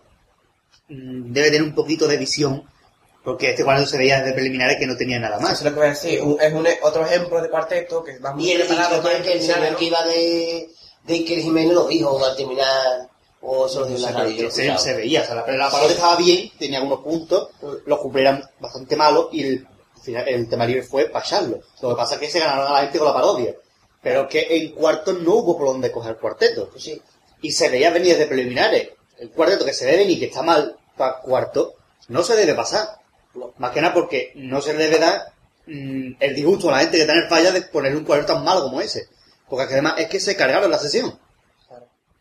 mm, 0.90 1.32
debe 1.34 1.48
tener 1.52 1.64
un 1.64 1.76
poquito 1.76 2.08
de 2.08 2.18
visión, 2.18 2.64
porque 3.24 3.52
este 3.52 3.64
cuarteto 3.64 3.90
se 3.90 3.98
veía 3.98 4.20
desde 4.20 4.34
preliminares 4.34 4.78
que 4.78 4.88
no 4.88 4.98
tenía 4.98 5.20
nada 5.20 5.38
Eso 5.38 5.46
es 5.46 5.50
más. 5.52 5.64
lo 5.64 5.70
que 5.72 5.76
voy 5.78 5.86
a 5.86 5.90
decir. 5.90 6.22
Un- 6.22 6.42
es 6.42 6.54
un, 6.54 6.68
otro 6.82 7.06
ejemplo 7.06 7.42
de 7.42 7.50
cuarteto 7.50 8.04
que 8.04 8.18
va 8.20 8.34
muy 8.34 8.46
Y 8.46 8.52
el, 8.54 8.62
y 8.62 8.64
preparado 8.64 9.02
para 9.04 9.22
que 9.22 9.34
el 9.34 9.76
que 9.76 9.86
iba 9.86 10.04
de, 10.06 10.70
de 11.04 11.14
Iker 11.14 11.40
Jiménez 11.40 11.74
lo 11.74 11.88
dijo 11.88 12.24
al 12.26 12.36
terminar, 12.36 13.10
o 13.42 13.66
eso 13.66 13.88
en 13.88 14.02
la 14.02 14.12
se, 14.52 14.94
veía, 14.94 15.22
o 15.22 15.26
sea, 15.26 15.36
la, 15.36 15.48
la 15.48 15.70
parodia 15.70 15.96
estaba 15.96 16.16
bien, 16.16 16.52
tenía 16.60 16.78
algunos 16.78 17.04
puntos, 17.04 17.50
los 17.86 18.00
cuplés 18.00 18.22
eran 18.22 18.44
bastante 18.60 18.96
malos 18.96 19.30
y 19.32 19.44
el, 19.44 19.68
el 20.06 20.50
tema 20.50 20.66
libre 20.66 20.84
fue 20.84 21.06
pasarlo. 21.06 21.60
Lo 21.82 21.90
que 21.90 21.96
pasa 21.96 22.16
es 22.16 22.22
que 22.22 22.30
se 22.30 22.40
ganaron 22.40 22.68
a 22.68 22.74
la 22.74 22.82
gente 22.82 22.98
con 22.98 23.08
la 23.08 23.14
parodia. 23.14 23.56
Pero 24.02 24.28
que 24.28 24.48
en 24.50 24.72
cuarto 24.72 25.14
no 25.14 25.36
hubo 25.36 25.58
por 25.58 25.68
dónde 25.68 25.92
coger 25.92 26.18
cuarteto. 26.18 26.70
Pues 26.70 26.84
sí. 26.84 27.02
Y 27.42 27.52
se 27.52 27.70
veía 27.70 27.92
venir 27.92 28.14
desde 28.14 28.28
preliminares. 28.28 28.90
El 29.20 29.30
cuarteto 29.30 29.66
que 29.66 29.74
se 29.74 29.86
ve 29.86 29.98
venir, 29.98 30.20
que 30.20 30.26
está 30.26 30.42
mal 30.42 30.78
para 30.98 31.20
cuarto, 31.20 31.76
no 32.08 32.24
se 32.24 32.36
debe 32.36 32.56
pasar. 32.56 32.88
Más 33.58 33.72
que 33.72 33.82
nada 33.82 33.94
porque 33.94 34.32
no 34.36 34.62
se 34.62 34.74
le 34.74 34.84
debe 34.86 35.00
dar 35.00 35.34
mm, 35.68 36.14
el 36.20 36.36
disgusto 36.36 36.70
a 36.70 36.74
la 36.74 36.80
gente 36.80 36.98
que 36.98 37.02
está 37.02 37.14
en 37.14 37.24
el 37.24 37.30
falla 37.30 37.52
de 37.52 37.62
poner 37.62 37.96
un 37.96 38.04
cuarteto 38.04 38.34
tan 38.34 38.44
malo 38.44 38.64
como 38.64 38.82
ese. 38.82 39.08
Porque 39.48 39.66
además 39.74 39.96
es 39.98 40.08
que 40.08 40.20
se 40.20 40.36
cargaron 40.36 40.72
la 40.72 40.80
sesión. 40.80 41.20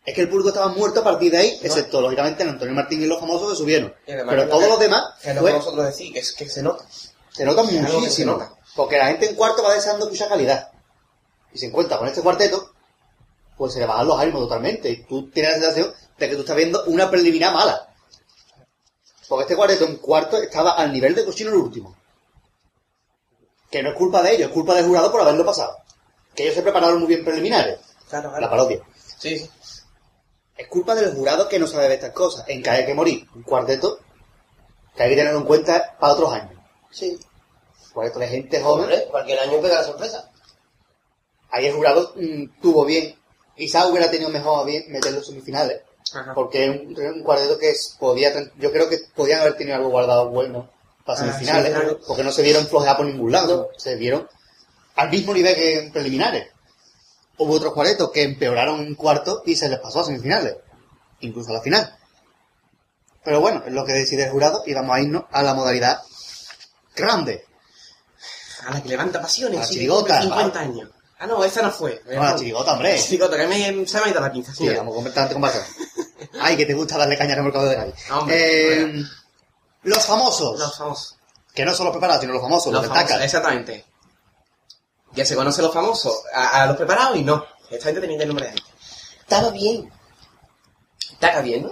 Es 0.05 0.14
que 0.14 0.22
el 0.22 0.28
público 0.28 0.48
estaba 0.48 0.68
muerto 0.68 1.01
a 1.01 1.05
partir 1.05 1.30
de 1.30 1.38
ahí, 1.38 1.59
excepto, 1.62 2.01
lógicamente, 2.01 2.42
en 2.42 2.48
Antonio 2.51 2.74
Martín 2.74 3.03
y 3.03 3.07
los 3.07 3.20
famosos 3.20 3.51
que 3.51 3.57
subieron. 3.57 3.94
Pero 4.07 4.26
que 4.26 4.36
lo 4.36 4.48
todos 4.48 4.62
que- 4.62 4.68
los 4.70 4.78
demás 4.80 5.05
Que 5.22 5.28
no 5.34 5.34
fue- 5.34 5.51
podemos 5.51 5.64
nosotros 5.66 5.86
decir, 5.86 6.12
que 6.12 6.18
es 6.20 6.32
que 6.32 6.48
se 6.48 6.62
nota. 6.62 6.84
se 7.30 7.44
nota 7.44 7.61
algo 7.61 7.70
que 7.70 7.76
se 7.86 7.92
muchísimo. 7.92 8.32
nota. 8.32 8.55
Porque 8.74 8.96
la 8.98 9.07
gente 9.09 9.28
en 9.28 9.34
cuarto 9.36 9.62
va 9.62 9.74
deseando 9.74 10.09
mucha 10.09 10.28
calidad. 10.28 10.70
Y 11.53 11.59
se 11.59 11.66
encuentra 11.66 11.98
con 11.98 12.09
este 12.09 12.22
cuarteto, 12.22 12.72
pues 13.57 13.72
se 13.74 13.78
le 13.80 13.86
bajan 13.86 14.07
los 14.09 14.18
ánimos 14.18 14.40
totalmente. 14.42 14.88
Y 14.90 15.05
tú 15.05 15.28
tienes 15.30 15.53
la 15.53 15.59
sensación 15.59 15.94
de 16.18 16.28
que 16.28 16.34
tú 16.34 16.40
estás 16.40 16.57
viendo 16.57 16.82
una 16.86 17.11
preliminar 17.11 17.53
mala. 17.53 17.88
Porque 19.28 19.42
este 19.42 19.57
cuarteto 19.57 19.84
en 19.84 19.96
cuarto 19.96 20.38
estaba 20.38 20.72
al 20.72 20.92
nivel 20.92 21.14
de 21.14 21.24
cochino 21.24 21.51
el 21.51 21.57
último. 21.57 21.94
Que 23.70 23.82
no 23.82 23.90
es 23.90 23.96
culpa 23.96 24.22
de 24.22 24.34
ellos, 24.34 24.48
es 24.48 24.55
culpa 24.55 24.74
del 24.74 24.86
jurado 24.86 25.12
por 25.12 25.20
haberlo 25.20 25.44
pasado. 25.44 25.76
Que 26.34 26.44
ellos 26.44 26.55
se 26.57 26.62
prepararon 26.62 26.98
muy 26.98 27.09
bien 27.09 27.24
preliminares. 27.24 27.78
Claro, 28.09 28.30
claro. 28.30 28.40
La 28.40 28.51
parodia. 28.51 28.80
Sí, 29.18 29.38
sí. 29.38 29.51
Es 30.61 30.68
culpa 30.68 30.94
del 30.94 31.14
jurado 31.14 31.48
que 31.48 31.58
no 31.58 31.66
sabe 31.66 31.88
de 31.88 31.94
estas 31.94 32.12
cosas. 32.12 32.44
En 32.46 32.62
que 32.62 32.68
hay 32.68 32.84
que 32.84 32.92
morir. 32.94 33.26
Un 33.34 33.42
cuarteto 33.42 33.98
que 34.94 35.02
hay 35.02 35.11
que 35.11 35.16
tenerlo 35.16 35.38
en 35.40 35.46
cuenta 35.46 35.96
para 35.98 36.12
otros 36.12 36.32
años. 36.34 36.61
Sí. 36.90 37.18
Cuarteto 37.94 38.18
de 38.18 38.28
gente 38.28 38.61
joven. 38.61 38.84
Hombre, 38.84 39.06
cualquier 39.11 39.38
año 39.40 39.61
pega 39.61 39.76
la 39.76 39.84
sorpresa. 39.84 40.30
Ahí 41.50 41.66
el 41.66 41.74
jurado 41.74 42.12
mm, 42.14 42.61
tuvo 42.61 42.84
bien. 42.84 43.16
Quizás 43.56 43.86
hubiera 43.86 44.11
tenido 44.11 44.28
mejor 44.30 44.66
bien 44.66 44.84
meterlo 44.88 45.18
en 45.18 45.24
semifinales. 45.24 45.80
Ajá. 46.14 46.34
Porque 46.34 46.64
es 46.66 46.70
un, 46.80 46.94
un 47.16 47.22
cuarteto 47.22 47.58
que 47.58 47.70
es- 47.70 47.96
podía, 47.98 48.32
yo 48.58 48.70
creo 48.70 48.88
que 48.88 48.98
podían 49.14 49.40
haber 49.40 49.56
tenido 49.56 49.76
algo 49.76 49.88
guardado 49.88 50.28
bueno 50.28 50.68
para 51.06 51.20
Ah, 51.20 51.22
semifinales. 51.24 51.72
sí, 51.72 51.72
claro. 51.80 52.00
Porque 52.06 52.22
no 52.22 52.32
se 52.32 52.42
vieron 52.42 52.66
flojear 52.66 52.96
por 52.98 53.06
ningún 53.06 53.32
lado. 53.32 53.70
Se 53.78 53.94
vieron 53.96 54.28
al 54.96 55.08
mismo 55.11 55.32
nivel 55.32 55.54
que 55.54 55.78
en 55.78 55.92
preliminares. 55.92 56.48
Hubo 57.43 57.55
otros 57.55 57.72
cuartetos 57.72 58.11
que 58.11 58.22
empeoraron 58.22 58.80
en 58.80 58.95
cuarto 58.95 59.43
y 59.47 59.57
se 59.57 59.68
les 59.68 59.78
pasó 59.78 60.01
a 60.01 60.05
semifinales. 60.05 60.57
Incluso 61.20 61.51
a 61.51 61.55
la 61.55 61.62
final. 61.62 61.97
Pero 63.24 63.41
bueno, 63.41 63.62
es 63.66 63.72
lo 63.72 63.84
que 63.84 63.93
decide 63.93 64.24
el 64.24 64.30
jurado 64.30 64.62
y 64.66 64.74
vamos 64.74 64.95
a 64.95 65.01
irnos 65.01 65.24
a 65.30 65.43
la 65.43 65.55
modalidad 65.55 66.01
grande. 66.95 67.45
A 68.66 68.74
la 68.74 68.82
que 68.82 68.88
levanta 68.91 69.20
pasiones. 69.22 69.59
A 69.59 69.61
la 69.62 69.66
sí, 69.66 69.74
chirigota, 69.74 70.20
cumple 70.20 70.28
50 70.36 70.61
años. 70.61 70.91
Ah, 71.18 71.26
no, 71.26 71.43
esa 71.45 71.62
no 71.62 71.70
fue. 71.70 72.03
No, 72.07 72.22
la 72.22 72.36
chirigota, 72.36 72.72
hombre. 72.72 72.99
Chirigota, 72.99 73.36
que 73.36 73.47
me, 73.47 73.86
se 73.86 73.99
me 74.01 74.05
ha 74.07 74.09
ido 74.09 74.20
la 74.20 74.32
pinza, 74.32 74.53
Sí, 74.53 74.59
señor. 74.59 74.76
vamos 74.76 74.95
completamente 74.95 75.34
con 75.34 75.43
base. 75.43 75.61
Ay, 76.41 76.57
que 76.57 76.66
te 76.66 76.74
gusta 76.74 76.97
darle 76.99 77.16
caña 77.16 77.34
al 77.34 77.43
mercado 77.43 77.66
de 77.66 77.76
Cádiz. 77.76 77.95
Hombre, 78.11 78.82
Eh, 78.82 79.03
los 79.82 80.05
famosos. 80.05 80.59
Los 80.59 80.76
famosos. 80.76 81.16
Que 81.55 81.64
no 81.64 81.74
son 81.74 81.86
los 81.86 81.93
preparados, 81.93 82.20
sino 82.20 82.32
los 82.34 82.43
famosos, 82.43 82.72
los, 82.72 82.86
Los 82.86 82.95
famosos, 82.95 83.20
exactamente. 83.22 83.84
Ya 85.12 85.24
se 85.24 85.34
conoce 85.34 85.62
los 85.62 85.72
famosos. 85.72 86.22
A, 86.32 86.62
a 86.62 86.66
los 86.66 86.76
preparados 86.76 87.16
y 87.16 87.22
no. 87.22 87.44
Esta 87.70 87.86
gente 87.86 88.00
tenía 88.00 88.20
el 88.20 88.28
nombre 88.28 88.46
de 88.46 88.50
antes. 88.52 88.66
Estaba 89.20 89.50
bien. 89.50 89.90
Taca 91.18 91.40
bien, 91.40 91.70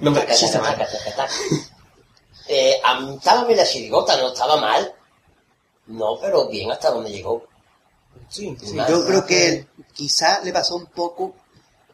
¿no? 0.00 0.12
Taca, 0.14 0.34
chiste 0.34 0.58
taca, 0.58 0.70
mal. 0.70 0.78
taca, 0.78 0.98
taca, 0.98 1.16
taca. 1.16 1.34
Eh, 2.48 2.80
estaba 3.16 3.44
bien 3.44 3.58
la 3.58 3.64
chirigota, 3.64 4.16
no 4.16 4.28
estaba 4.28 4.56
mal. 4.56 4.94
No, 5.86 6.18
pero 6.20 6.48
bien 6.48 6.70
hasta 6.70 6.90
donde 6.90 7.10
llegó. 7.10 7.46
Sí, 8.28 8.56
sí. 8.60 8.76
Yo 8.88 9.04
creo 9.04 9.26
que 9.26 9.68
quizá 9.92 10.40
le 10.42 10.52
pasó 10.52 10.76
un 10.76 10.86
poco 10.86 11.34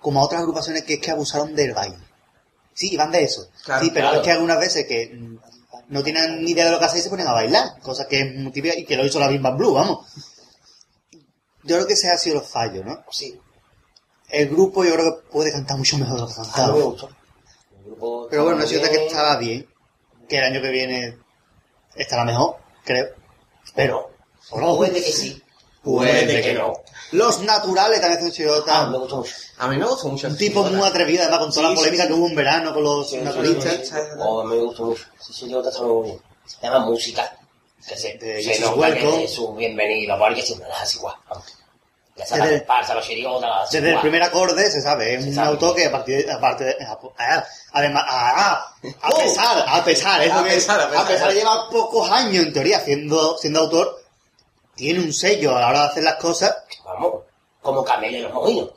como 0.01 0.20
a 0.20 0.24
otras 0.24 0.41
agrupaciones 0.41 0.84
que 0.84 0.95
es 0.95 1.01
que 1.01 1.11
abusaron 1.11 1.55
del 1.55 1.74
baile. 1.74 1.99
Sí, 2.72 2.97
van 2.97 3.11
de 3.11 3.24
eso. 3.24 3.49
Claro, 3.64 3.84
sí, 3.84 3.91
pero 3.93 4.09
claro. 4.09 4.18
es 4.18 4.24
que 4.24 4.32
algunas 4.32 4.59
veces 4.59 4.87
que 4.87 5.14
mm, 5.14 5.39
no 5.89 6.03
tienen 6.03 6.43
ni 6.43 6.53
idea 6.53 6.66
de 6.66 6.72
lo 6.72 6.78
que 6.78 6.84
hacer 6.84 6.99
y 6.99 7.03
se 7.03 7.11
ponen 7.11 7.26
a 7.26 7.32
bailar. 7.32 7.80
Cosa 7.80 8.07
que 8.07 8.20
es 8.20 8.34
muy 8.34 8.53
típica 8.53 8.76
y 8.76 8.84
que 8.84 8.97
lo 8.97 9.05
hizo 9.05 9.20
la 9.20 9.28
Bim 9.28 9.43
Bam 9.43 9.57
Blue, 9.57 9.74
vamos. 9.74 10.07
Yo 11.62 11.76
creo 11.76 11.87
que 11.87 11.95
ese 11.95 12.11
ha 12.11 12.18
sido 12.18 12.37
los 12.37 12.49
fallos, 12.49 12.84
¿no? 12.84 13.05
Sí, 13.11 13.39
El 14.28 14.49
grupo 14.49 14.84
yo 14.84 14.95
creo 14.95 15.05
que 15.05 15.28
puede 15.30 15.53
cantar 15.53 15.76
mucho 15.78 15.99
mejor 15.99 16.16
de 16.16 16.20
lo 16.22 16.28
que 16.28 16.34
cantaba. 16.34 16.76
El 16.76 16.82
grupo 17.84 18.28
Pero 18.30 18.45
bueno, 18.45 18.62
es 18.62 18.68
cierto 18.68 18.89
que 18.89 19.07
estaba 19.07 19.37
bien. 19.37 19.68
Que 20.28 20.39
el 20.39 20.45
año 20.45 20.61
que 20.61 20.70
viene 20.70 21.18
estará 21.95 22.24
mejor, 22.24 22.57
creo. 22.84 23.09
Pero. 23.74 24.11
Puede 24.51 24.93
que 24.93 25.12
sí. 25.12 25.43
Puede 25.87 26.43
que 26.43 26.55
no. 26.55 26.72
Los 27.12 27.41
naturales 27.43 28.01
también 28.01 28.32
son 28.34 28.62
Ah, 28.68 28.89
me 28.91 28.99
gustó 28.99 29.18
mucho. 29.18 29.32
A 29.59 29.68
mí 29.68 29.76
me 29.76 29.87
gustó 29.87 30.09
mucho. 30.09 30.26
Un 30.26 30.37
tipo 30.37 30.64
muy 30.64 30.87
atrevido, 30.87 31.22
además, 31.22 31.39
con 31.41 31.53
toda 31.53 31.68
la 31.70 31.74
polémica 31.76 32.07
que 32.09 32.12
hubo 32.12 32.26
en 32.26 32.34
verano 32.34 32.74
con 32.74 32.82
los 32.82 33.12
naturalistas. 33.12 33.93
Oh, 34.18 34.43
me 34.45 34.57
gustó 34.57 34.84
mucho. 34.87 35.05
Sí, 35.20 35.32
sí, 35.32 35.49
yo 35.49 35.61
estaba 35.61 35.87
muy 35.87 36.03
bien. 36.09 36.20
Además, 36.62 36.87
música. 36.89 37.37
Que 37.87 37.97
se, 37.97 38.18
que 38.18 38.43
Welcome. 38.76 39.24
es 39.24 39.32
su 39.34 39.55
bienvenido, 39.55 40.18
porque 40.18 40.43
siempre 40.43 40.68
las 40.68 40.93
igual. 40.97 41.14
Desde 42.16 42.37
el- 42.55 42.59
comparsa, 42.61 42.95
los 42.95 43.05
hace 43.45 43.76
Desde 43.80 43.93
el 43.95 44.01
primer 44.01 44.22
acorde 44.22 44.70
se 44.70 44.80
sabe, 44.80 45.14
es 45.14 45.24
un 45.26 45.39
autor 45.39 45.76
que 45.76 45.84
a 45.87 45.93
partir 45.93 46.24
de, 46.26 46.32
aparte 46.32 46.64
de, 46.64 46.76
además, 47.72 48.05
a 48.09 49.11
pesar, 49.16 49.64
a 49.68 49.84
pesar, 49.84 50.22
es 50.22 50.32
A 50.32 50.39
lo 50.39 50.45
que- 50.45 50.51
pesar, 50.55 50.80
a 50.80 51.07
pesar. 51.07 51.32
lleva 51.32 51.68
pocos 51.70 52.11
años 52.11 52.45
en 52.47 52.53
teoría 52.55 52.80
siendo, 52.80 53.37
siendo 53.39 53.61
autor, 53.61 54.03
tiene 54.77 55.01
un 55.01 55.12
sello 55.12 55.57
a 55.57 55.61
la 55.61 55.68
hora 55.70 55.81
de 55.81 55.87
hacer 55.89 56.03
las 56.05 56.16
cosas, 56.16 56.55
Vamos, 56.85 57.22
como 57.61 57.85
Camelio 57.85 58.18
y 58.20 58.22
los 58.22 58.33
mojinos. 58.33 58.70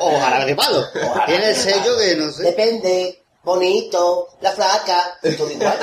ojalá 0.00 0.44
de 0.44 0.54
palo, 0.54 0.84
Ojalá. 0.94 1.26
tiene 1.26 1.48
el 1.50 1.56
sello 1.56 1.96
que 1.98 2.16
no 2.16 2.30
sé, 2.32 2.42
Depende, 2.42 3.22
bonito, 3.42 4.28
la 4.40 4.52
flaca, 4.52 5.18
todo 5.36 5.50
igual. 5.50 5.78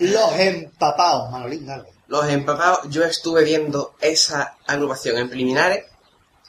los 0.00 0.32
empapados, 0.38 1.30
Manolín, 1.30 1.66
dale. 1.66 1.92
Los 2.08 2.28
empapados, 2.28 2.80
yo 2.90 3.04
estuve 3.04 3.44
viendo 3.44 3.94
esa 4.00 4.56
agrupación 4.66 5.16
en 5.18 5.28
preliminares, 5.28 5.84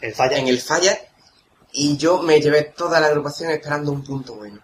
el 0.01 0.13
falla, 0.13 0.37
en 0.37 0.47
el 0.47 0.59
falla, 0.59 0.97
y 1.71 1.97
yo 1.97 2.19
me 2.21 2.39
llevé 2.41 2.63
toda 2.63 2.99
la 2.99 3.07
agrupación 3.07 3.51
esperando 3.51 3.91
un 3.91 4.03
punto 4.03 4.33
bueno. 4.35 4.59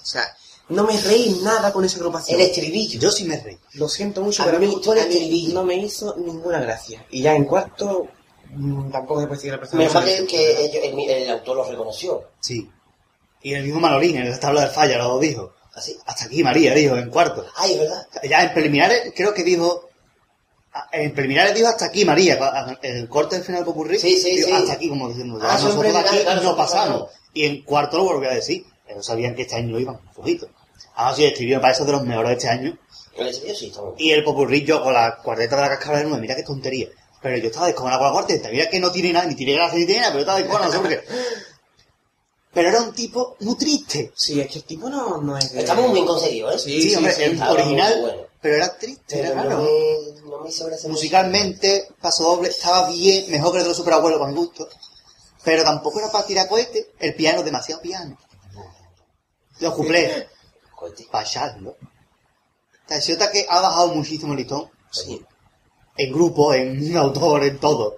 O 0.00 0.04
sea, 0.04 0.24
no 0.68 0.84
me 0.84 1.00
reí 1.00 1.40
nada 1.42 1.72
con 1.72 1.84
esa 1.84 1.96
agrupación. 1.96 2.38
El 2.40 2.46
estribillo. 2.46 3.00
yo 3.00 3.10
sí 3.10 3.24
me 3.24 3.40
reí, 3.40 3.58
Lo 3.74 3.88
siento 3.88 4.22
mucho, 4.22 4.42
A 4.42 4.46
pero 4.46 4.58
a 4.58 4.60
mí 4.60 4.66
me 4.66 4.72
el 5.00 5.50
a 5.50 5.54
no 5.54 5.64
me 5.64 5.76
hizo 5.76 6.14
ninguna 6.18 6.60
gracia. 6.60 7.04
Y 7.10 7.22
ya 7.22 7.34
en 7.34 7.44
cuarto, 7.44 8.06
mm, 8.50 8.90
tampoco 8.90 9.20
se 9.20 9.26
puede 9.26 9.38
decir 9.38 9.52
la 9.52 9.58
persona 9.58 9.84
mal 9.84 9.92
no 9.94 10.26
que, 10.26 10.64
ellos- 10.64 10.84
el, 10.84 10.98
el 11.10 11.30
autor 11.30 11.56
lo 11.56 11.64
reconoció. 11.70 12.30
Sí. 12.40 12.68
Y 13.42 13.54
el 13.54 13.64
mismo 13.64 13.80
Manolín, 13.80 14.16
en 14.16 14.30
la 14.30 14.38
tabla 14.40 14.62
del 14.62 14.70
falla, 14.70 14.98
lo 14.98 15.18
dijo. 15.18 15.54
Así. 15.74 15.96
Hasta 16.06 16.24
aquí 16.24 16.42
María, 16.42 16.74
dijo, 16.74 16.96
en 16.96 17.08
cuarto. 17.08 17.46
Ay, 17.56 17.78
verdad. 17.78 18.06
Ya 18.28 18.42
en 18.42 18.52
preliminares 18.52 19.12
creo 19.14 19.32
que 19.32 19.44
dijo... 19.44 19.84
En 20.92 21.12
preliminares 21.14 21.54
dijo 21.54 21.66
hasta 21.68 21.86
aquí 21.86 22.04
María, 22.04 22.38
el 22.82 23.08
corte 23.08 23.36
del 23.36 23.44
final 23.44 23.62
de 23.62 23.66
Popurrí. 23.66 23.98
Sí, 23.98 24.16
sí, 24.20 24.36
dijo, 24.36 24.48
sí. 24.48 24.52
Hasta 24.52 24.72
aquí, 24.74 24.88
como 24.88 25.08
diciendo, 25.08 25.38
Ah, 25.40 25.58
nosotros 25.60 25.92
de 25.92 25.98
aquí 25.98 26.18
claro, 26.18 26.42
no 26.42 26.56
pasamos. 26.56 27.10
Y 27.32 27.44
en 27.46 27.62
cuarto 27.62 27.96
lo 27.96 28.04
volvió 28.04 28.30
a 28.30 28.34
decir. 28.34 28.66
Ellos 28.86 29.04
sabían 29.06 29.34
que 29.34 29.42
este 29.42 29.56
año 29.56 29.72
lo 29.72 29.80
iban 29.80 30.00
flojito. 30.14 30.48
Ahora 30.94 31.16
sí, 31.16 31.24
escribió 31.24 31.60
para 31.60 31.72
eso 31.72 31.84
de 31.84 31.92
los 31.92 32.02
mejores 32.04 32.30
de 32.30 32.34
este 32.36 32.48
año. 32.48 32.78
El 33.16 33.34
sí. 33.34 33.72
Y 33.98 34.10
el 34.12 34.22
popurrí 34.24 34.64
yo 34.64 34.82
con 34.82 34.92
la 34.92 35.16
cuarteta 35.16 35.56
de 35.56 35.62
la 35.62 35.68
cascabel 35.70 36.00
de 36.00 36.04
nueve, 36.06 36.20
mira 36.22 36.36
qué 36.36 36.42
tontería. 36.44 36.88
Pero 37.20 37.36
yo 37.38 37.46
estaba 37.48 37.66
descojonado 37.66 37.98
con 38.00 38.06
la 38.08 38.12
cuarteta, 38.12 38.48
mira 38.48 38.68
que 38.70 38.78
no 38.78 38.92
tiene 38.92 39.12
nada, 39.12 39.26
ni 39.26 39.34
tiene 39.34 39.54
gracia 39.54 39.78
ni 39.78 39.86
tiene 39.86 40.00
nada, 40.02 40.12
pero 40.12 40.20
estaba 40.20 40.38
descojonado, 40.38 40.72
no 40.72 40.76
sé 40.76 40.78
por 40.80 40.88
qué. 40.88 41.14
Pero 42.50 42.70
era 42.70 42.80
un 42.82 42.92
tipo 42.92 43.36
muy 43.40 43.56
triste. 43.56 44.10
Sí, 44.16 44.40
es 44.40 44.48
que 44.50 44.58
el 44.58 44.64
tipo 44.64 44.88
no, 44.88 45.18
no 45.20 45.36
es 45.36 45.52
de... 45.52 45.60
Está 45.60 45.74
muy 45.74 45.92
bien 45.92 46.06
conseguido, 46.06 46.50
¿eh? 46.50 46.58
Sí, 46.58 46.80
Sí, 46.90 46.94
hombre, 46.96 47.12
sí, 47.12 47.22
es 47.22 47.40
original, 47.42 48.00
bueno. 48.00 48.22
pero 48.40 48.56
era 48.56 48.76
triste, 48.76 49.20
era 49.20 49.34
raro. 49.34 49.50
no 49.50 49.62
me, 49.62 50.30
no 50.30 50.40
me 50.40 50.48
hizo 50.48 50.66
gracia. 50.66 50.88
Musicalmente, 50.88 51.88
paso 52.00 52.24
doble, 52.24 52.48
estaba 52.48 52.90
bien, 52.90 53.30
mejor 53.30 53.52
que 53.52 53.58
el 53.58 53.64
de 53.64 53.68
los 53.68 53.76
superabuelos 53.76 54.26
mi 54.28 54.34
gusto. 54.34 54.66
Pero 55.44 55.62
tampoco 55.62 56.00
era 56.00 56.10
para 56.10 56.26
tirar 56.26 56.48
cohetes, 56.48 56.86
el 56.98 57.14
piano, 57.14 57.42
demasiado 57.42 57.82
piano. 57.82 58.18
Los 59.60 59.74
cuplés, 59.74 60.26
Cohete. 60.78 61.06
para 61.10 61.24
echarlo. 61.24 61.70
O 61.70 62.88
sea, 62.88 63.00
se 63.00 63.12
nota 63.12 63.30
que 63.30 63.46
ha 63.48 63.60
bajado 63.60 63.88
muchísimo 63.94 64.32
el 64.32 64.38
listón. 64.38 64.70
Sí. 64.90 65.24
en 65.96 66.12
grupo, 66.12 66.54
en 66.54 66.96
autor, 66.96 67.44
en 67.44 67.58
todo. 67.58 67.96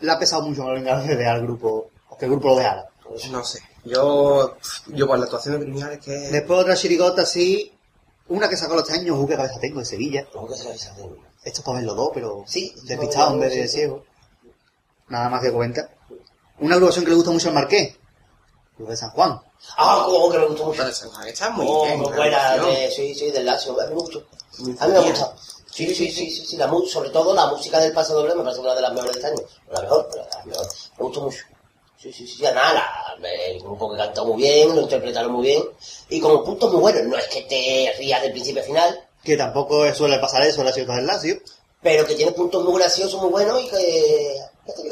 Le 0.00 0.12
ha 0.12 0.18
pesado 0.18 0.42
mucho 0.42 0.64
más 0.64 1.06
de 1.06 1.26
al 1.26 1.42
grupo, 1.42 1.90
o 2.08 2.16
que 2.16 2.26
el 2.26 2.30
grupo 2.30 2.48
lo 2.48 2.56
dejara. 2.56 2.86
No 3.30 3.44
sé. 3.44 3.60
Yo, 3.84 4.56
yo 4.88 5.06
por 5.06 5.18
la 5.18 5.24
actuación 5.24 5.54
de 5.54 5.60
criminales 5.60 6.00
que... 6.04 6.12
Después 6.12 6.60
otra 6.60 6.76
chirigota 6.76 7.22
así, 7.22 7.72
una 8.28 8.48
que 8.48 8.56
sacó 8.56 8.74
los 8.74 8.88
este 8.88 9.00
años, 9.00 9.18
uh, 9.18 9.26
qué 9.26 9.36
cabeza 9.36 9.60
tengo, 9.60 9.80
de 9.80 9.86
Sevilla. 9.86 10.26
¿Cómo 10.32 10.48
que 10.48 10.56
se 10.56 10.64
de 10.64 11.02
uno? 11.02 11.16
Esto 11.44 11.60
es 11.60 11.64
para 11.64 11.78
verlo 11.78 11.94
dos, 11.94 12.10
pero 12.12 12.44
Sí, 12.46 12.74
despistado 12.84 13.34
en 13.34 13.40
vez 13.40 13.54
de 13.54 13.68
sí. 13.68 13.76
ciego. 13.76 14.04
Nada 15.08 15.28
más 15.28 15.40
que 15.42 15.52
comentar. 15.52 15.88
Una 16.58 16.74
agrupación 16.74 17.04
que 17.04 17.10
le 17.10 17.16
gusta 17.16 17.30
mucho 17.30 17.48
al 17.48 17.54
Marqués, 17.54 17.96
los 18.78 18.88
de 18.88 18.96
San 18.96 19.10
Juan. 19.10 19.40
Ah, 19.76 20.02
como 20.04 20.30
que 20.30 20.38
me 20.38 20.46
gustó 20.46 20.64
mucho. 20.66 20.78
Pero 20.82 20.92
San 20.94 21.10
Juan 21.10 21.28
está 21.28 21.50
muy 21.50 21.66
Oh, 21.68 21.84
bien. 21.84 22.02
buena, 22.02 22.50
actuación. 22.50 22.74
de, 22.74 22.90
sí, 22.90 23.14
sí, 23.14 23.30
del 23.30 23.46
Lazio, 23.46 23.80
a 23.80 23.84
mí 23.86 23.94
me 23.94 24.00
gustó. 24.00 24.18
A 24.80 24.86
mí 24.86 24.92
me 24.92 25.00
gustado. 25.00 25.34
Sí, 25.70 25.94
sí, 25.94 26.10
sí, 26.10 26.30
sí, 26.30 26.46
sí, 26.46 26.56
la 26.56 26.70
sobre 26.90 27.10
todo 27.10 27.34
la 27.34 27.46
música 27.48 27.78
del 27.80 27.92
paso 27.92 28.14
doble 28.14 28.34
me 28.34 28.42
parece 28.42 28.60
una 28.62 28.74
de 28.74 28.80
las 28.80 28.92
mejores 28.92 29.14
de 29.16 29.20
este 29.20 29.32
año. 29.32 29.48
No 29.66 29.72
La 29.74 29.80
mejor, 29.82 30.08
pero 30.10 30.26
la 30.32 30.44
mejor. 30.44 30.66
Me 30.98 31.04
gustó 31.04 31.20
mucho. 31.20 31.38
Sí, 32.00 32.12
sí, 32.12 32.26
sí, 32.26 32.38
ya 32.42 32.52
nada, 32.52 32.72
la- 33.18 33.32
el 33.48 33.60
grupo 33.60 33.90
que 33.90 33.96
cantó 33.98 34.24
muy 34.24 34.36
bien, 34.42 34.74
lo 34.74 34.82
interpretaron 34.82 35.32
muy 35.32 35.46
bien. 35.46 35.62
Y 36.08 36.20
como 36.20 36.44
puntos 36.44 36.70
muy 36.72 36.80
buenos, 36.80 37.02
no 37.04 37.16
es 37.18 37.26
que 37.26 37.42
te 37.42 37.92
rías 37.98 38.22
del 38.22 38.32
principio 38.32 38.60
al 38.62 38.66
final, 38.68 39.08
Que 39.24 39.36
tampoco 39.36 39.92
suele 39.94 40.18
pasar 40.18 40.42
eso 40.42 40.60
en 40.60 40.66
las 40.66 40.74
ciudades 40.74 40.96
del 40.98 41.06
Lazio. 41.06 41.36
pero 41.82 42.06
que 42.06 42.14
tiene 42.14 42.32
puntos 42.32 42.64
muy 42.64 42.78
graciosos, 42.80 43.20
muy 43.20 43.30
buenos 43.30 43.60
y 43.62 43.68
que... 43.68 44.36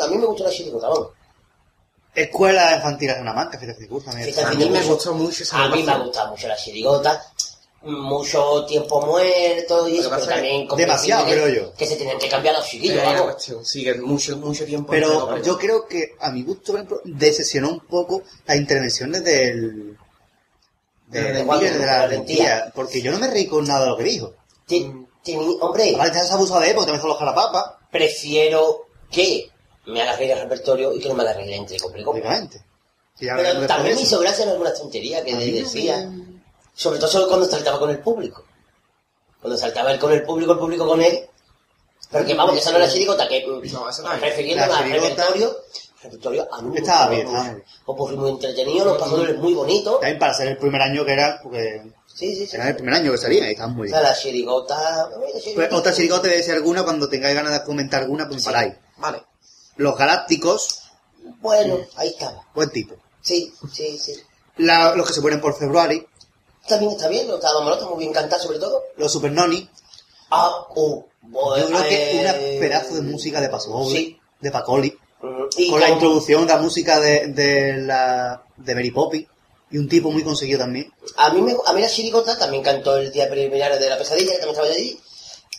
A 0.01 0.07
mí 0.09 0.17
me 0.17 0.27
gustó 0.27 0.45
la 0.45 0.51
chiricota, 0.51 0.89
vamos. 0.89 1.09
Escuela 2.15 2.77
Infantil 2.77 3.09
de 3.09 3.15
Salamanca, 3.15 3.59
fíjate 3.59 3.81
que 3.81 3.87
gusta. 3.87 4.13
mira. 4.13 4.27
Fíjate. 4.27 4.47
A 4.47 4.59
mí 4.59 4.71
me 4.71 4.83
gustó 4.83 5.15
mucho 5.15 5.43
esa 5.43 5.65
A 5.65 5.69
mí 5.69 5.83
me 5.83 5.93
ha 5.93 5.99
gustado 5.99 6.31
mucho 6.31 6.47
la 6.49 6.57
chirigota, 6.57 7.23
mucho 7.83 8.65
tiempo 8.67 9.05
muerto 9.05 9.89
y 9.89 9.99
eso, 9.99 10.09
pero 10.11 10.23
es 10.23 10.29
también... 10.29 10.69
demasiado, 10.77 11.25
creo 11.27 11.49
yo. 11.49 11.73
Que 11.75 11.87
se 11.87 11.97
tienen 11.97 12.19
que 12.19 12.29
cambiar 12.29 12.55
los 12.55 12.65
Es 12.65 12.71
chiquillos, 12.71 13.03
vamos. 13.03 13.23
cuestión. 13.23 13.65
Sí, 13.65 13.87
mucho, 14.03 14.37
mucho 14.39 14.65
tiempo. 14.65 14.91
Pero 14.91 15.43
yo 15.43 15.59
creo 15.59 15.87
que, 15.87 16.15
a 16.21 16.31
mi 16.31 16.43
gusto, 16.45 16.73
por 16.73 16.77
ejemplo, 16.77 17.01
decepcionó 17.05 17.71
un 17.71 17.81
poco 17.81 18.23
las 18.47 18.57
intervenciones 18.57 19.23
del... 19.25 19.99
De, 21.09 21.23
De 21.23 21.33
de, 21.33 21.45
Juan- 21.45 21.61
de 21.61 21.79
la. 21.87 21.99
Valentía, 22.01 22.73
porque 22.75 23.03
yo 23.03 23.13
no 23.13 23.19
me 23.19 23.29
reí 23.29 23.47
con 23.47 23.67
nada 23.67 23.85
de 23.85 23.91
lo 23.91 23.97
que 23.97 24.05
dijo. 24.05 24.33
Hombre, 25.61 25.93
La 25.93 25.99
Valentía 25.99 26.25
se 26.25 26.33
ha 26.33 26.35
abusado 26.35 26.61
de 26.61 26.69
él 26.71 26.75
porque 26.75 26.87
también 26.87 27.01
son 27.03 27.11
los 27.11 27.19
jalapapas, 27.19 27.65
prefiero 27.91 28.87
que 29.11 29.49
me 29.87 30.17
reír 30.17 30.31
el 30.33 30.41
repertorio 30.41 30.93
y 30.95 31.01
que 31.01 31.09
no 31.09 31.15
me 31.15 31.23
haga 31.23 31.35
reír 31.35 31.53
entre 31.53 31.77
lógicamente. 31.79 32.59
Sí, 33.19 33.27
Pero 33.35 33.67
también 33.67 33.95
me 33.95 34.03
eso. 34.03 34.15
hizo 34.15 34.21
gracia 34.21 34.45
en 34.45 34.51
algunas 34.51 34.75
tonterías 34.79 35.23
que 35.23 35.33
no 35.33 35.39
decía. 35.41 36.11
Sobre 36.75 36.99
todo 36.99 37.09
solo 37.09 37.29
cuando 37.29 37.47
saltaba 37.47 37.79
con 37.79 37.91
el 37.91 38.01
público. 38.01 38.45
Cuando 39.41 39.57
saltaba 39.59 39.93
él 39.93 39.99
con 40.01 40.11
el 40.13 40.23
público, 40.25 40.53
el 40.53 40.59
público 40.59 40.87
con 40.89 41.01
él. 41.01 41.21
Porque 42.11 42.35
vamos, 42.35 42.57
esa 42.57 42.71
no 42.73 42.79
es 42.79 42.87
la 42.87 42.93
chirigota, 42.93 43.29
que 43.29 43.45
No, 43.47 43.89
esa 43.89 44.03
también. 44.03 44.21
refiriéndome 44.31 44.69
La 44.73 44.79
al 44.79 44.91
repertorio, 44.91 45.57
repertorio 46.03 46.49
a 46.53 46.63
mí 46.63 46.77
Estaba 46.77 47.09
bien, 47.11 47.27
estaba 47.27 47.45
bien. 47.51 47.65
Popurrí 47.85 48.17
muy 48.17 48.31
entretenido, 48.31 48.85
los 48.85 48.99
pasadores 48.99 49.37
muy 49.39 49.55
bonitos. 49.55 50.01
También 50.01 50.19
para 50.19 50.35
ser 50.35 50.49
el 50.49 50.57
primer 50.59 50.81
año 50.83 51.05
que 51.05 51.13
era, 51.13 51.41
porque 51.43 51.83
Sí, 52.07 52.35
sí, 52.37 52.47
sí. 52.47 52.57
era 52.57 52.69
el 52.69 52.77
primer 52.77 52.95
año 52.95 53.13
que 53.13 53.19
salía 53.19 53.49
y 53.49 53.53
estaban 53.53 53.75
muy 53.77 53.89
O 53.89 53.91
sea, 53.91 54.01
bien. 54.01 54.11
la 54.11 54.17
chirigota... 54.19 55.09
la 55.11 55.55
Pues 55.55 55.73
otra 55.73 55.93
chirigota 55.93 56.23
te 56.23 56.29
decir 56.37 56.55
alguna 56.55 56.83
cuando 56.85 57.09
tengáis 57.09 57.35
ganas 57.35 57.53
de 57.53 57.65
comentar 57.65 58.03
alguna, 58.03 58.29
pues 58.29 58.45
paráis. 58.45 58.75
Vale. 58.99 59.23
Los 59.77 59.97
Galácticos, 59.97 60.81
Bueno, 61.41 61.79
ahí 61.97 62.09
estaba. 62.09 62.47
buen 62.55 62.71
tipo. 62.71 62.95
Sí, 63.23 63.53
sí, 63.73 63.99
sí. 63.99 64.13
La- 64.59 64.95
los 64.95 65.07
que 65.07 65.15
se 65.15 65.21
ponen 65.23 65.41
por 65.41 65.57
February, 65.57 66.07
También 66.69 66.93
está 66.93 67.09
bien, 67.09 67.29
no 67.29 67.35
estaba 67.35 67.61
malo, 67.61 67.75
está 67.75 67.87
muy 67.87 67.99
bien 67.99 68.13
cantado 68.13 68.43
sobre 68.43 68.59
todo. 68.59 68.83
los 68.97 69.13
Super 69.13 69.33
Noni. 69.33 69.69
Ah, 70.31 70.67
uh, 70.75 71.05
Yo 71.59 71.67
creo 71.67 71.83
que 71.85 72.11
eh, 72.13 72.21
una 72.21 72.33
pedazo 72.33 72.95
de 72.95 73.03
música 73.03 73.41
de 73.41 73.49
Paso 73.51 73.87
Sí. 73.91 74.19
de 74.41 74.51
Pacoli, 74.51 74.97
Mm, 75.23 75.45
Y 75.57 75.71
con 75.71 75.81
la 75.81 75.89
introducción 75.89 76.47
de 76.47 76.53
la 76.53 76.61
música 76.61 77.01
de, 77.01 77.29
de 77.29 77.79
la 77.79 78.43
de 78.59 78.75
Mary 78.75 78.91
Poppins 78.91 79.27
y 79.71 79.79
un 79.79 79.89
tipo 79.89 80.11
muy 80.11 80.23
conseguido 80.23 80.59
también. 80.59 80.93
A 81.17 81.31
mí, 81.33 81.41
me, 81.41 81.57
a 81.65 81.73
mí 81.73 81.81
la 81.81 81.89
chirigota 81.89 82.37
también 82.39 82.63
cantó 82.63 82.97
el 82.99 83.11
día 83.11 83.29
preliminar 83.31 83.79
de 83.79 83.89
la 83.89 83.97
pesadilla, 83.97 84.33
que 84.33 84.39
también 84.39 84.51
estaba 84.55 84.69
yo 84.69 84.75
allí. 84.75 85.01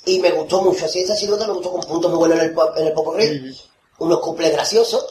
Y 0.06 0.20
me 0.20 0.30
gustó 0.32 0.62
mucho, 0.62 0.86
así 0.86 1.00
esta 1.00 1.16
chirigota 1.16 1.48
me 1.48 1.54
gustó 1.54 1.72
con 1.72 1.82
puntos 1.82 2.12
muy 2.12 2.20
buenos 2.20 2.38
en 2.40 2.46
el, 2.46 2.54
pop- 2.54 2.78
en 2.78 2.88
el 2.88 2.94
popurrí. 2.94 3.58
Unos 4.00 4.20
cuples 4.20 4.52
graciosos. 4.52 5.06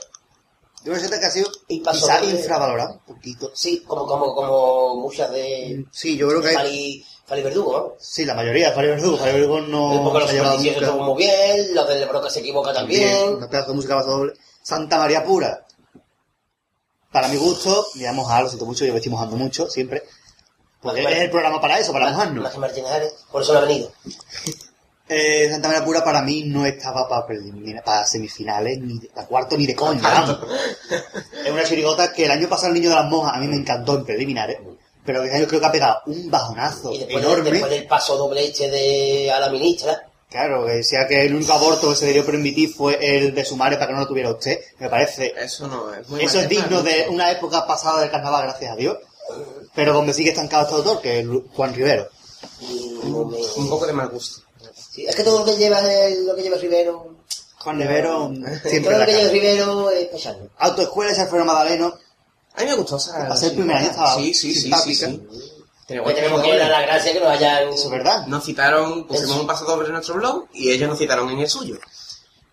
Yo 0.84 0.92
creo 0.92 1.08
que 1.08 1.26
ha 1.26 1.30
sido 1.30 1.50
Y 1.68 1.80
Paso 1.80 2.00
quizá 2.00 2.22
infravalorado 2.24 2.92
un 2.92 3.14
poquito. 3.14 3.50
Sí, 3.54 3.82
como, 3.86 4.06
como, 4.06 4.34
como 4.34 4.96
muchas 4.96 5.30
de 5.32 5.86
Sí, 5.90 6.16
yo 6.16 6.28
creo 6.28 6.42
que 6.42 6.52
Fali, 6.52 7.06
Fali 7.24 7.42
Verdugo, 7.42 7.72
¿no? 7.72 7.94
sí, 7.98 8.26
la 8.26 8.34
mayoría, 8.34 8.70
Fabio 8.72 8.90
Verdugo, 8.90 9.16
Fabio 9.16 9.32
Verdugo 9.34 9.60
no 9.62 10.04
poco 10.04 10.26
se 10.26 10.36
los 10.36 10.58
nunca. 10.58 10.70
estuvo 10.70 11.02
muy 11.02 11.24
bien, 11.24 11.74
los 11.74 11.88
del 11.88 12.06
Broca 12.06 12.28
se 12.28 12.40
equivoca 12.40 12.74
también. 12.74 13.36
Una 13.36 13.48
pedazo 13.48 13.70
de 13.70 13.74
música 13.76 13.96
Paso 13.96 14.10
Doble. 14.10 14.34
Santa 14.62 14.98
María 14.98 15.24
Pura. 15.24 15.66
Para 17.10 17.28
mi 17.28 17.36
gusto, 17.36 17.86
digamos, 17.94 18.26
ah, 18.28 18.42
lo 18.42 18.48
siento 18.48 18.66
mucho, 18.66 18.84
yo 18.84 18.92
me 18.92 18.98
estoy 18.98 19.12
mojando 19.12 19.36
mucho, 19.36 19.70
siempre. 19.70 20.02
Porque 20.82 21.02
es 21.02 21.20
el 21.20 21.30
programa 21.30 21.62
para 21.62 21.78
eso, 21.78 21.92
para 21.92 22.10
mojarnos. 22.10 22.44
Ares, 22.90 23.14
por 23.32 23.40
eso 23.40 23.54
no 23.54 23.60
ha 23.60 23.62
venido. 23.62 23.90
Eh, 25.06 25.48
Santa 25.50 25.68
María 25.68 25.84
Pura 25.84 26.02
para 26.02 26.22
mí 26.22 26.44
no 26.46 26.64
estaba 26.64 27.06
para, 27.08 27.26
para 27.84 28.06
semifinales, 28.06 28.78
ni 28.80 28.98
de- 28.98 29.08
para 29.08 29.26
cuarto 29.26 29.56
ni 29.56 29.66
de 29.66 29.74
coña. 29.74 30.00
vamos. 30.02 30.38
es 31.44 31.52
una 31.52 31.62
chirigota 31.64 32.12
que 32.12 32.24
el 32.24 32.30
año 32.30 32.48
pasado 32.48 32.68
el 32.68 32.74
Niño 32.74 32.88
de 32.88 32.96
las 32.96 33.10
Monjas 33.10 33.34
a 33.34 33.38
mí 33.38 33.46
me 33.48 33.56
encantó 33.56 33.96
en 33.96 34.04
preliminares, 34.06 34.58
pero 35.04 35.22
este 35.22 35.36
año 35.36 35.46
creo 35.46 35.60
que 35.60 35.66
ha 35.66 35.72
pegado 35.72 35.98
un 36.06 36.30
bajonazo 36.30 36.90
Y 36.92 36.98
después, 36.98 37.22
de- 37.22 37.28
enorme. 37.28 37.50
después 37.50 37.70
del 37.70 37.86
paso 37.86 38.16
doble 38.16 38.46
este 38.46 38.70
de 38.70 39.30
a 39.30 39.40
la 39.40 39.50
ministra, 39.50 40.08
Claro, 40.30 40.66
que 40.66 40.72
decía 40.72 41.06
que 41.06 41.26
el 41.26 41.34
único 41.36 41.52
aborto 41.52 41.90
que 41.90 41.96
se 41.96 42.06
debió 42.06 42.24
permitir 42.26 42.72
fue 42.74 42.98
el 43.00 43.32
de 43.34 43.44
sumario 43.44 43.78
para 43.78 43.88
que 43.88 43.92
no 43.94 44.00
lo 44.00 44.08
tuviera 44.08 44.30
usted. 44.32 44.58
Me 44.80 44.88
parece, 44.88 45.32
Eso 45.38 45.68
no 45.68 45.94
es 45.94 46.08
muy 46.08 46.24
eso 46.24 46.40
es 46.40 46.48
digno 46.48 46.82
de 46.82 47.06
una 47.08 47.30
época 47.30 47.64
pasada 47.68 48.00
del 48.00 48.10
carnaval, 48.10 48.42
gracias 48.42 48.72
a 48.72 48.74
Dios. 48.74 48.96
Pero 49.76 49.92
donde 49.92 50.12
sigue 50.12 50.30
estancado 50.30 50.64
este 50.64 50.74
autor, 50.74 51.00
que 51.02 51.20
es 51.20 51.26
Juan 51.54 51.72
Rivero. 51.72 52.08
Un 53.04 53.68
poco 53.68 53.86
de 53.86 53.92
mal 53.92 54.08
gusto. 54.08 54.42
Sí, 54.94 55.06
es 55.06 55.16
que 55.16 55.24
todo 55.24 55.40
lo 55.40 55.44
que 55.44 55.56
lleva 55.56 55.80
el- 55.80 56.26
lo 56.26 56.36
que 56.36 56.42
lleva 56.42 56.56
Rivero, 56.56 57.16
Juan 57.58 57.78
Rivero 57.80 58.30
todo 58.62 58.70
siempre 58.70 58.92
lo 58.92 58.98
la 58.98 59.06
que 59.06 59.12
lleva. 59.12 59.30
Rivero 59.30 59.90
es 59.90 60.06
pesado. 60.06 60.48
Autoescuela 60.58 61.12
y 61.12 61.18
Alfredo 61.20 61.44
Madaleno, 61.44 61.94
A 62.56 62.60
mí 62.60 62.66
me 62.68 62.74
gustó 62.76 62.96
esa... 62.98 63.12
Para 63.18 63.36
ser 63.36 63.50
el 63.50 63.56
primer 63.56 63.76
año 63.76 63.88
estaba 63.90 64.14
Sí, 64.14 64.32
sí, 64.32 64.54
sí, 64.54 64.70
sí, 64.94 65.26
Pues 65.88 66.00
buen 66.02 66.14
tenemos 66.14 66.40
que 66.42 66.56
dar 66.56 66.70
la 66.70 66.82
gracia 66.82 67.12
que 67.12 67.18
nos 67.18 67.28
hayan... 67.28 67.68
eso 67.70 67.84
es 67.86 67.90
verdad. 67.90 68.26
Nos 68.28 68.44
citaron, 68.44 69.06
pusimos 69.08 69.36
un 69.38 69.46
paso 69.48 69.64
doble 69.64 69.86
en 69.88 69.94
nuestro 69.94 70.14
blog 70.14 70.46
y 70.52 70.70
ellos 70.70 70.88
nos 70.88 70.98
citaron 70.98 71.28
en 71.30 71.40
el 71.40 71.48
suyo. 71.50 71.78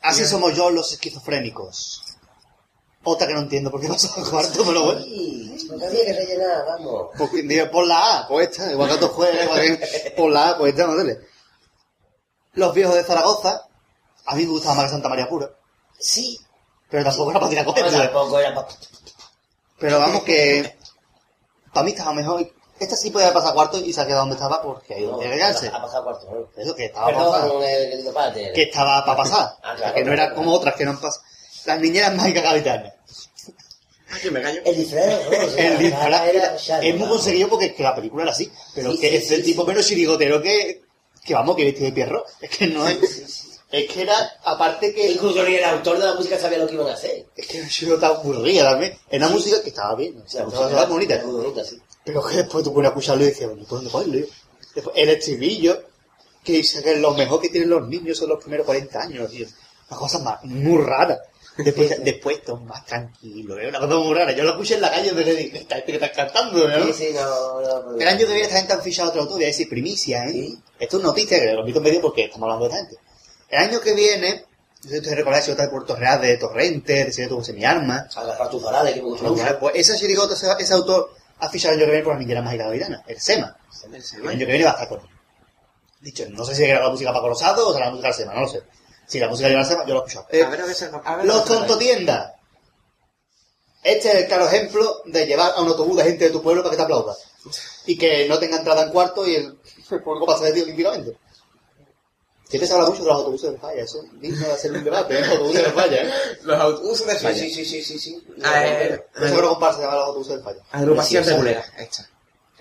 Así 0.01 0.25
somos 0.25 0.55
yo 0.55 0.71
los 0.71 0.91
esquizofrénicos. 0.91 2.01
Otra 3.03 3.27
que 3.27 3.33
no 3.33 3.41
entiendo 3.41 3.69
por 3.69 3.79
qué 3.81 3.87
pasó 3.87 4.11
al 4.17 4.27
cuarto, 4.29 4.63
pero 4.65 4.85
bueno. 4.85 5.01
Sí, 5.03 5.65
porque 5.69 5.85
había 5.85 6.05
que 6.05 6.13
rellenar, 6.13 6.65
vamos. 6.67 7.09
Digo, 7.43 7.71
por 7.71 7.85
la 7.85 8.19
A, 8.21 8.27
pues 8.27 8.49
esta, 8.49 8.71
igual 8.71 8.89
que 8.89 8.95
otros 8.95 9.11
jueves, 9.11 10.11
por 10.17 10.31
la 10.31 10.49
A, 10.49 10.57
pues 10.57 10.73
esta, 10.73 10.87
no 10.87 10.93
duele. 10.95 11.19
Los 12.53 12.73
viejos 12.73 12.95
de 12.95 13.03
Zaragoza, 13.03 13.65
a 14.25 14.35
mí 14.35 14.43
me 14.45 14.51
gustaba 14.51 14.75
más 14.75 14.85
que 14.85 14.91
Santa 14.91 15.09
María 15.09 15.27
Pura, 15.29 15.49
Sí, 15.99 16.39
pero 16.89 17.03
tampoco 17.03 17.31
era 17.31 17.39
para 17.39 17.49
tirar 17.49 17.65
pero 17.65 17.73
cohetes. 17.75 17.93
tampoco 18.01 18.39
era 18.39 18.55
para... 18.55 18.67
Pero 19.79 19.99
vamos 19.99 20.23
que, 20.23 20.77
para 21.73 21.83
mí 21.85 21.91
estaba 21.91 22.13
mejor. 22.13 22.51
Esta 22.79 22.95
sí 22.95 23.11
podía 23.11 23.31
pasar 23.33 23.53
cuarto 23.53 23.77
y 23.77 23.93
se 23.93 24.01
ha 24.01 24.05
quedado 24.05 24.21
donde 24.21 24.35
estaba 24.35 24.61
porque 24.61 24.95
ahí 24.95 25.03
donde 25.05 25.29
quedarse. 25.29 25.67
Ha 25.69 25.81
pasado 25.81 26.03
cuarto, 26.03 26.27
¿no? 26.31 26.61
Eso 26.61 26.75
que 26.75 26.85
estaba 26.85 27.05
para 27.07 27.17
pasar. 27.19 27.41
Perdón, 27.41 27.63
eh, 27.63 27.87
querido 27.91 28.13
padre. 28.13 28.53
Que 28.53 28.63
estaba 28.63 29.05
para 29.05 29.17
pasar. 29.17 29.57
Ah, 29.63 29.73
O 29.73 29.77
sea, 29.77 29.77
claro, 29.77 29.93
que 29.95 30.03
no 30.03 30.13
era 30.13 30.23
claro. 30.25 30.35
como 30.35 30.51
otras 30.53 30.75
que 30.75 30.85
no 30.85 30.91
han 30.91 30.99
pasado. 30.99 31.23
Las 31.65 31.79
niñeras 31.79 32.15
mágicas 32.15 32.43
gaditanas. 32.43 32.93
Aquí 34.13 34.29
me 34.31 34.41
callo. 34.41 34.61
El 34.65 34.75
disfraz 34.75 35.05
El 35.57 35.77
disfraz 35.77 36.27
era- 36.27 36.55
es 36.81 36.95
muy 36.97 37.07
conseguido 37.07 37.49
porque 37.49 37.67
es 37.67 37.73
que 37.73 37.83
la 37.83 37.95
película 37.95 38.23
era 38.23 38.31
así. 38.31 38.51
Pero 38.75 38.91
Sí, 38.93 38.99
que 38.99 39.09
sí, 39.09 39.15
es 39.17 39.31
el 39.31 39.37
sí, 39.37 39.43
tipo 39.51 39.61
sí. 39.61 39.67
menos 39.67 39.85
chirigotero 39.85 40.41
que, 40.41 40.81
que 41.23 41.33
vamos, 41.33 41.55
que 41.55 41.65
vestido 41.65 41.85
de 41.87 41.91
pierro. 41.91 42.25
Es 42.39 42.49
que 42.49 42.67
no 42.67 42.87
es. 42.87 43.47
Es 43.71 43.89
que 43.89 44.01
era, 44.01 44.15
aparte 44.43 44.93
que. 44.93 45.11
Incluso 45.11 45.43
ni 45.43 45.55
el 45.55 45.63
autor 45.63 45.97
de 45.97 46.05
la 46.05 46.13
música 46.15 46.37
sabía 46.37 46.57
lo 46.57 46.67
que 46.67 46.73
iban 46.73 46.89
a 46.89 46.93
hacer. 46.93 47.25
Es 47.35 47.47
que 47.47 47.57
era 47.57 47.63
una 47.63 47.71
chirigota 47.71 48.07
aburrida 48.07 48.71
también. 48.71 48.97
Era 49.09 49.27
una 49.27 49.35
música 49.35 49.61
que 49.61 49.69
estaba 49.69 49.95
bien. 49.95 50.21
O 50.25 50.29
sea, 50.29 50.43
estaba, 50.43 50.67
estaba 50.67 50.85
bonita. 50.85 51.15
era 51.15 51.25
muy 51.25 51.41
bonita, 51.41 51.63
sí. 51.63 51.79
Pero 52.03 52.23
que 52.25 52.35
después 52.37 52.63
tú 52.63 52.73
pones 52.73 52.89
a 52.89 52.91
escucharlo 52.91 53.23
y 53.23 53.27
decías, 53.27 53.49
bueno, 53.49 53.65
¿por 53.65 53.77
dónde 53.77 53.91
cogerlo? 53.91 54.27
Después, 54.75 54.95
el 54.97 55.09
estribillo, 55.09 55.83
que 56.43 56.53
dice 56.53 56.83
que 56.83 56.95
lo 56.97 57.13
mejor 57.13 57.39
que 57.39 57.49
tienen 57.49 57.69
los 57.69 57.87
niños 57.87 58.17
son 58.17 58.29
los 58.29 58.39
primeros 58.39 58.65
40 58.65 59.01
años, 59.01 59.31
tío. 59.31 59.47
Una 59.89 59.99
cosa 59.99 60.19
más, 60.19 60.43
muy 60.43 60.81
rara. 60.81 61.21
Después, 61.57 62.03
después 62.03 62.41
todo 62.43 62.57
más 62.57 62.85
tranquilo, 62.85 63.59
es 63.59 63.69
una 63.69 63.79
cosa 63.79 63.95
muy 63.95 64.13
rara. 64.15 64.31
Yo 64.31 64.43
lo 64.43 64.51
escuché 64.51 64.75
en 64.75 64.81
la 64.81 64.89
calle 64.89 65.11
me 65.11 65.23
dije, 65.23 65.57
esta 65.57 65.75
gente 65.75 65.91
que 65.91 66.05
está 66.05 66.11
cantando, 66.11 66.67
¿no? 66.67 66.85
Sí, 66.85 66.93
sí, 66.93 67.09
no, 67.13 67.61
no, 67.61 67.99
El 67.99 68.07
año 68.07 68.19
que 68.19 68.33
viene 68.33 68.43
esta 68.43 68.57
gente 68.57 68.73
han 68.73 68.81
fichado 68.81 69.09
otro 69.09 69.21
autor, 69.21 69.37
voy 69.37 69.43
a 69.43 69.47
decir 69.47 69.67
primicia, 69.67 70.25
¿eh? 70.25 70.31
Sí. 70.31 70.59
Esto 70.79 70.97
es 70.97 71.03
noticia, 71.03 71.39
que 71.39 71.53
lo 71.53 71.65
meto 71.65 71.79
en 71.79 71.83
medio 71.83 72.01
porque 72.01 72.25
estamos 72.25 72.43
hablando 72.43 72.69
de 72.69 72.73
esta 72.73 72.87
gente. 72.87 73.03
El 73.49 73.59
año 73.59 73.81
que 73.81 73.93
viene, 73.93 74.45
yo 74.81 74.89
sé 74.89 74.89
que 74.89 74.97
ustedes 74.99 75.17
recordáis 75.17 75.49
otra 75.49 75.65
de 75.65 75.71
Puerto 75.71 75.95
Real, 75.95 76.21
de 76.21 76.37
Torrente, 76.37 77.05
de 77.05 77.11
Secreto 77.11 77.35
José 77.35 77.53
Mi 77.53 77.65
Arma. 77.65 78.07
Agarrar 78.15 78.49
tus 78.49 78.63
varales, 78.63 78.93
que 78.93 79.01
me 79.01 79.09
mucho. 79.09 79.59
Pues 79.59 79.75
esa 79.75 79.97
chirigota, 79.97 80.33
ese, 80.33 80.47
ese 80.57 80.73
autor 80.73 81.13
ha 81.39 81.49
fichado 81.49 81.73
el 81.73 81.79
año 81.79 81.85
que 81.85 81.91
viene 81.91 82.05
por 82.05 82.13
la 82.13 82.19
niñera 82.19 82.41
mágica 82.41 82.65
gavilana, 82.65 83.03
el 83.05 83.19
SEMA. 83.19 83.57
El 83.83 84.27
año 84.27 84.39
que 84.39 84.45
viene 84.45 84.63
va 84.63 84.71
a 84.71 84.73
estar 84.73 84.87
con 84.87 84.99
él. 85.01 85.07
Dicho, 85.99 86.25
no 86.29 86.45
sé 86.45 86.55
si 86.55 86.63
era 86.63 86.81
la 86.81 86.89
música 86.89 87.11
para 87.11 87.27
Rosado 87.27 87.67
o 87.67 87.73
será 87.73 87.85
la 87.87 87.91
música 87.91 88.07
del 88.07 88.15
SEMA, 88.15 88.33
no 88.33 88.41
lo 88.41 88.47
sé. 88.47 88.61
Si 89.11 89.19
la 89.19 89.27
música 89.27 89.49
del 89.49 89.65
SEMA, 89.65 89.85
yo 89.85 89.93
lo 89.93 89.99
he 90.03 90.07
escuchado. 90.07 90.27
Eh, 90.31 90.41
A 90.41 90.49
ver, 90.49 90.61
a 90.61 90.65
ver, 90.65 90.75
a 91.03 91.15
ver. 91.17 91.25
los 91.25 91.43
tontotiendas. 91.43 92.31
Este 93.83 94.07
es 94.09 94.15
el 94.15 94.27
claro 94.27 94.47
ejemplo 94.47 95.01
de 95.05 95.25
llevar 95.25 95.51
a 95.53 95.61
un 95.61 95.67
autobús 95.67 95.97
de 95.97 96.03
gente 96.03 96.25
de 96.25 96.29
tu 96.31 96.41
pueblo 96.41 96.61
para 96.63 96.71
que 96.71 96.77
te 96.77 96.83
aplauda. 96.83 97.13
Y 97.87 97.97
que 97.97 98.29
no 98.29 98.39
tenga 98.39 98.57
entrada 98.59 98.83
en 98.83 98.91
cuarto 98.91 99.27
y 99.27 99.35
el 99.35 99.55
público 100.03 100.25
pasa 100.25 100.45
de 100.45 100.53
ti 100.53 100.61
olímpicamente. 100.61 101.17
Siempre 102.47 102.67
se 102.67 102.73
habla 102.73 102.87
mucho 102.87 103.01
de 103.03 103.07
los 103.09 103.17
autobuses 103.17 103.51
de 103.51 103.57
falla, 103.59 103.81
eso 103.83 104.01
es 104.01 104.21
digno 104.21 104.45
de 104.47 104.53
hacer 104.53 104.71
un 104.71 104.83
debate, 104.83 105.17
¿eh? 105.17 105.21
Los 105.21 105.29
autobuses 105.31 105.63
de 105.65 105.71
falla, 105.71 106.03
¿eh? 106.03 106.11
Los 106.43 106.59
autobuses 106.61 107.07
de 107.07 107.13
Sí, 107.15 107.19
falla. 107.25 107.35
sí, 107.39 107.49
sí, 107.51 107.65
sí, 107.65 107.83
sí, 107.83 107.99
sí. 107.99 108.27
A 108.43 108.51
ver, 108.61 109.07
No 109.15 109.27
sé 109.27 109.35
cómo 109.35 109.49
comparsa 109.49 109.77
se 109.79 109.83
llama 109.83 109.95
los 109.95 110.05
autobuses 110.07 110.37
de 110.37 110.43
falla. 110.43 110.61
Agrupación 110.71 111.25
regulera. 111.25 111.65
Esta. 111.77 112.09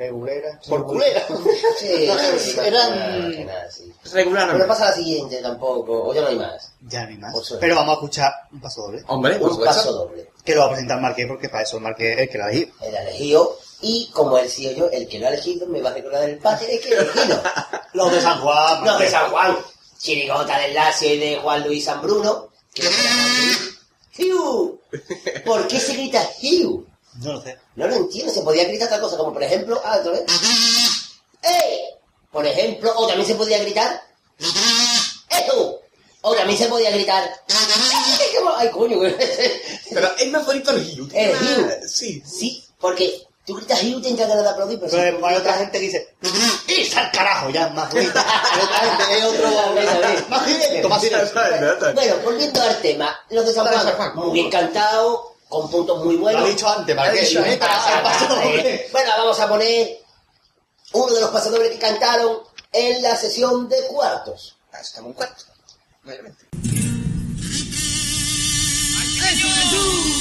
Regulera. 0.01 0.59
Por 0.67 0.87
culera. 0.87 1.27
Sí, 1.79 2.07
No, 2.09 2.19
sí, 2.19 2.39
sí, 2.53 2.59
eran- 2.65 3.31
que. 3.33 3.47
Regular 4.13 4.45
Pero 4.47 4.53
nombre. 4.53 4.69
pasa 4.69 4.87
la 4.87 4.93
siguiente 4.95 5.37
tampoco, 5.43 6.05
o 6.09 6.15
ya 6.15 6.23
no 6.23 6.29
hay 6.29 6.37
más. 6.37 6.73
Ya 6.89 7.05
ni 7.07 7.19
más. 7.19 7.35
Por 7.35 7.45
suerte. 7.45 7.67
Pero 7.67 7.77
vamos 7.77 7.91
a 7.93 7.95
escuchar 7.97 8.33
un 8.51 8.61
paso 8.63 8.81
doble. 8.83 9.03
Hombre, 9.09 9.35
Un 9.37 9.51
supuesto. 9.51 9.65
paso 9.67 9.93
doble. 9.93 10.31
Que 10.43 10.55
lo 10.55 10.63
va 10.63 10.67
a 10.69 10.71
presentar 10.71 11.01
Marqués 11.03 11.27
porque 11.29 11.51
para 11.51 11.65
eso 11.65 11.79
Marqués 11.81 12.17
es 12.17 12.23
el 12.23 12.29
que 12.31 12.39
la 12.39 12.51
elegí. 12.51 12.73
El 12.81 12.95
elegido, 12.95 13.59
y 13.83 14.11
como 14.15 14.39
él 14.39 14.49
sí 14.49 14.67
o 14.69 14.73
yo, 14.73 14.89
el 14.91 15.07
que 15.07 15.19
lo 15.19 15.27
ha 15.27 15.31
elegido, 15.31 15.67
me 15.67 15.83
va 15.83 15.91
a 15.91 15.95
recordar 15.95 16.27
el 16.29 16.39
padre 16.39 16.81
que 16.81 16.89
he 16.89 16.95
elegido. 16.99 17.43
Los 17.93 18.11
de 18.13 18.21
San 18.23 18.41
Juan. 18.41 18.85
Los 18.87 18.99
de 19.01 19.09
San 19.11 19.31
Juan, 19.31 19.57
Chirigota 19.99 20.59
del 20.61 20.73
Lacio 20.75 21.13
y 21.13 21.19
de 21.19 21.37
Juan 21.37 21.63
Luis 21.65 21.85
San 21.85 22.01
Bruno. 22.01 22.49
que. 22.73 22.85
¿Por 25.45 25.67
qué 25.69 25.79
se 25.79 25.93
grita 25.95 26.27
Hugh? 26.43 26.87
No 27.15 27.33
lo 27.35 27.43
sé. 27.43 27.59
No 27.77 27.87
lo 27.87 27.95
entiendo, 27.97 28.33
se 28.33 28.43
podía 28.43 28.65
gritar 28.65 28.89
otra 28.89 29.01
cosa, 29.01 29.17
como 29.17 29.33
por 29.33 29.43
ejemplo, 29.43 29.81
ah, 29.85 29.99
otra 29.99 30.13
vez. 30.13 30.25
¡Ey! 31.43 31.81
Por 32.31 32.47
ejemplo, 32.47 32.93
o 32.97 33.07
también 33.07 33.27
se 33.27 33.35
podía 33.35 33.59
gritar. 33.59 34.03
¡Ejo! 35.29 35.81
O 36.23 36.35
también 36.35 36.59
se 36.59 36.67
podía 36.67 36.91
gritar. 36.91 37.31
¡Ay, 38.57 38.69
coño! 38.71 38.99
güey! 38.99 39.17
Pero 39.91 40.11
es 40.19 40.31
más 40.31 40.47
bonito 40.47 40.71
el 40.71 41.01
Hugh. 41.01 41.11
El 41.15 41.31
Hugh. 41.31 41.89
Sí. 41.89 42.23
Sí, 42.25 42.65
porque 42.79 43.27
tú 43.45 43.55
gritas 43.57 43.83
Hugh, 43.83 44.03
te 44.03 44.11
entra 44.11 44.27
ganas 44.27 44.45
de 44.45 44.51
aplaudir, 44.51 44.79
pero 44.79 44.93
Pero 44.93 45.13
si 45.13 45.19
tú 45.19 45.27
hay 45.27 45.37
otra 45.37 45.55
gente 45.55 45.79
que 45.79 45.85
dice, 45.85 46.15
¡Esa 46.69 47.01
al 47.01 47.11
carajo! 47.11 47.51
Ya 47.51 47.67
es 47.67 47.75
más 47.75 47.93
bonito. 47.93 48.19
Es 49.11 49.25
otro... 49.25 49.49
Más 50.29 50.47
directo. 51.03 51.95
Bueno, 51.95 52.17
volviendo 52.23 52.63
al 52.63 52.81
tema, 52.81 53.19
los 53.31 53.47
de 53.47 53.53
San 53.53 53.67
Juan, 53.67 54.17
muy 54.17 54.33
bien 54.33 54.51
cantado, 54.51 55.30
con 55.51 55.71
puntos 55.71 56.03
muy 56.05 56.15
Lo 56.15 56.21
buenos. 56.23 56.47
he 56.47 56.51
dicho 56.53 56.67
antes, 56.69 56.97
Lo 56.97 57.05
he 57.05 57.21
dicho 57.21 57.43
meta 57.43 57.67
Pasa 57.67 57.97
el 57.99 58.03
paso 58.03 58.25
nada, 58.29 58.45
doble. 58.45 58.75
¿eh? 58.75 58.89
Bueno, 58.93 59.11
vamos 59.19 59.41
a 59.41 59.49
poner 59.49 59.99
uno 60.93 61.13
de 61.15 61.21
los 61.21 61.31
pasadores 61.31 61.71
que 61.73 61.79
cantaron 61.79 62.39
en 62.73 63.03
la 63.03 63.17
sesión 63.17 63.69
de 63.69 63.77
cuartos. 63.89 64.57
Ah, 64.73 64.79
Estamos 64.81 65.09
en 65.11 65.15
cuarto. 65.15 65.45
Obviamente. 66.07 66.47
Mucha 68.93 70.20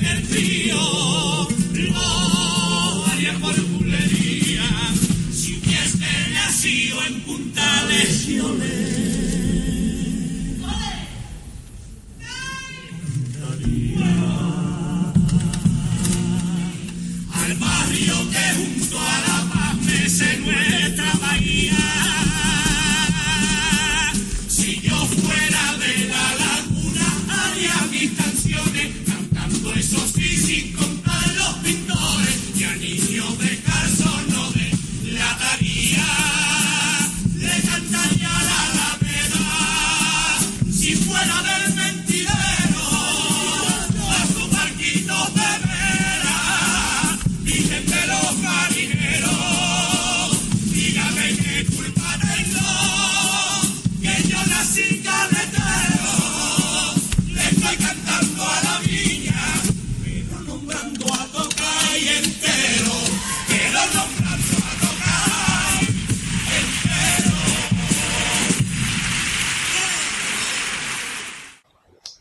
en 0.00 0.06
el 0.06 0.26
río 0.28 1.48
lo 1.92 3.06
haría 3.06 3.32
por 3.40 3.60
bulería. 3.60 4.64
Si 5.32 5.58
hubiese 5.58 6.30
nacido 6.32 7.04
en 7.06 7.20
Punta 7.20 7.84
Lesiones, 7.88 8.79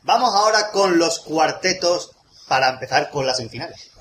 Vamos 0.10 0.34
ahora 0.34 0.72
con 0.72 0.98
los 0.98 1.20
cuartetos 1.20 2.10
para 2.48 2.70
empezar 2.70 3.12
con 3.12 3.28
las 3.28 3.38
semifinales. 3.38 3.92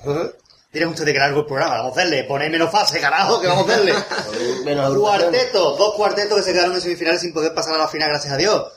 Dirán 0.73 0.89
ustedes 0.89 1.13
que 1.13 1.19
largo 1.19 1.41
el 1.41 1.45
programa, 1.45 1.75
vamos 1.75 1.95
a 1.95 2.01
hacerle, 2.01 2.23
poner 2.23 2.49
menos 2.49 2.71
fase, 2.71 2.99
carajo, 2.99 3.39
que 3.39 3.45
vamos 3.45 3.69
a 3.69 3.73
hacerle. 3.73 3.93
Menos 4.65 4.97
cuartetos, 4.97 5.77
dos 5.77 5.93
cuartetos 5.93 6.39
que 6.39 6.43
se 6.43 6.53
quedaron 6.53 6.73
en 6.73 6.81
semifinales 6.81 7.21
sin 7.21 7.31
poder 7.31 7.53
pasar 7.53 7.75
a 7.75 7.77
la 7.77 7.87
final, 7.87 8.09
gracias 8.09 8.33
a 8.33 8.37
Dios. 8.37 8.71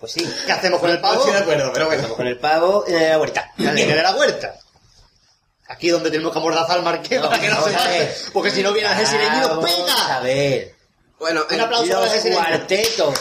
Pues 0.00 0.10
sí. 0.10 0.28
¿Qué 0.44 0.50
hacemos 0.50 0.80
con 0.80 0.90
el 0.90 1.00
pavo? 1.00 1.20
Estoy 1.20 1.34
de 1.34 1.38
acuerdo, 1.38 1.70
pero 1.72 1.86
bueno. 1.86 2.08
Con 2.16 2.26
el 2.26 2.38
pavo 2.40 2.84
en 2.88 3.12
la. 3.12 3.52
Dale, 3.56 3.86
que 3.86 3.94
dé 3.94 4.02
la 4.02 4.12
vuelta. 4.12 4.56
Aquí 5.68 5.90
donde 5.90 6.10
tenemos 6.10 6.32
que 6.32 6.38
amordazar 6.40 6.78
al 6.78 6.82
marqués 6.82 7.20
para 7.20 7.40
que 7.40 7.48
no 7.48 7.62
se 7.62 7.76
a 7.76 7.86
ver. 7.86 8.16
Porque 8.32 8.50
si 8.50 8.60
no 8.60 8.72
viene 8.72 8.88
y 9.36 9.38
nos 9.38 9.50
Vamos 9.50 9.70
pega. 9.70 10.16
A 10.16 10.20
ver. 10.20 10.79
Bueno, 11.20 11.42
Un 11.48 11.60
aplauso 11.60 12.00
Los 12.00 12.24
cuartetos. 12.34 13.14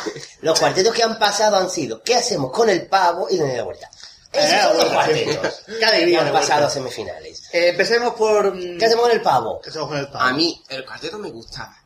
Los 0.40 0.58
cuartetos 0.58 0.92
que 0.94 1.02
han 1.02 1.18
pasado 1.18 1.56
han 1.58 1.70
sido 1.70 2.02
¿Qué 2.02 2.14
hacemos 2.16 2.50
con 2.50 2.68
el 2.70 2.86
pavo 2.86 3.28
y 3.30 3.36
de 3.36 3.56
la 3.58 3.62
vuelta? 3.62 3.88
Esos 4.32 4.50
Eh, 4.50 4.60
son 4.62 4.76
los 4.78 4.86
cuartetos. 4.86 5.62
Qué 5.78 5.84
alegría 5.84 6.22
han 6.22 6.32
pasado 6.32 6.66
a 6.66 6.70
semifinales. 6.70 7.42
Eh, 7.52 7.68
empecemos 7.68 8.14
por... 8.14 8.54
mm, 8.54 8.78
¿Qué 8.78 8.86
hacemos 8.86 9.04
con 9.04 9.12
el 9.12 9.20
pavo? 9.20 9.60
¿Qué 9.60 9.68
hacemos 9.68 9.88
con 9.88 9.98
el 9.98 10.08
pavo? 10.08 10.24
a 10.24 10.32
mí 10.32 10.64
el 10.70 10.84
cuarteto 10.86 11.18
me 11.18 11.30
gustaba. 11.30 11.76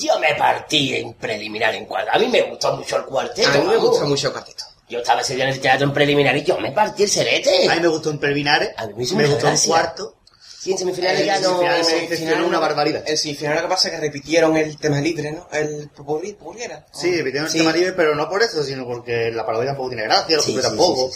Yo 0.00 0.18
me 0.20 0.34
partí 0.36 0.94
en 0.94 1.14
preliminar 1.14 1.74
en 1.74 1.86
cuarto. 1.86 2.10
A 2.12 2.18
mí 2.18 2.28
me 2.28 2.42
gustó 2.42 2.76
mucho 2.76 2.96
el 2.98 3.04
cuarteto. 3.04 3.48
A 3.48 3.52
mí 3.52 3.64
me 3.66 3.76
gusta 3.76 4.04
mucho 4.04 4.28
el 4.28 4.32
cuarteto. 4.32 4.64
Yo 4.88 5.00
estaba 5.00 5.20
ese 5.20 5.34
día 5.34 5.44
en 5.44 5.50
el 5.50 5.60
teatro 5.60 5.86
en 5.86 5.92
preliminar 5.92 6.36
y 6.36 6.44
yo 6.44 6.58
me 6.58 6.70
partí 6.72 7.02
el 7.02 7.10
serete. 7.10 7.68
A 7.68 7.74
mí 7.74 7.80
me 7.80 7.88
gustó 7.88 8.10
en 8.10 8.18
preliminares, 8.18 8.70
A 8.76 8.86
mí 8.86 9.04
me 9.14 9.26
gustó 9.26 9.48
en 9.48 9.58
cuarto. 9.58 10.14
Sí, 10.60 10.72
en 10.72 10.78
semifinales 10.78 11.20
En 11.20 11.26
ya 11.26 11.38
no... 11.40 11.48
semifinales 11.50 11.86
decepcionó 11.86 12.32
semifinal- 12.32 12.46
una 12.48 12.58
barbaridad. 12.58 13.02
En 13.06 13.16
semifinal 13.16 13.54
lo 13.56 13.62
que 13.62 13.68
pasa 13.68 13.88
es 13.88 13.94
que 13.94 14.00
repitieron 14.00 14.56
el 14.56 14.76
tema 14.78 15.00
libre, 15.00 15.30
¿no? 15.32 15.48
El 15.52 15.88
popurrí, 15.90 16.36
era. 16.60 16.84
Sí, 16.92 17.16
repitieron 17.16 17.46
el 17.46 17.52
tema 17.52 17.72
libre, 17.72 17.92
pero 17.92 18.14
no 18.14 18.28
por 18.28 18.42
eso, 18.42 18.62
sino 18.64 18.84
porque 18.86 19.30
la 19.30 19.46
parodia 19.46 19.68
tampoco 19.70 19.90
tiene 19.90 20.04
gracia, 20.04 20.38
Sí, 20.40 20.46
cumple 20.46 20.62
sí, 20.62 20.68
tampoco. 20.68 21.10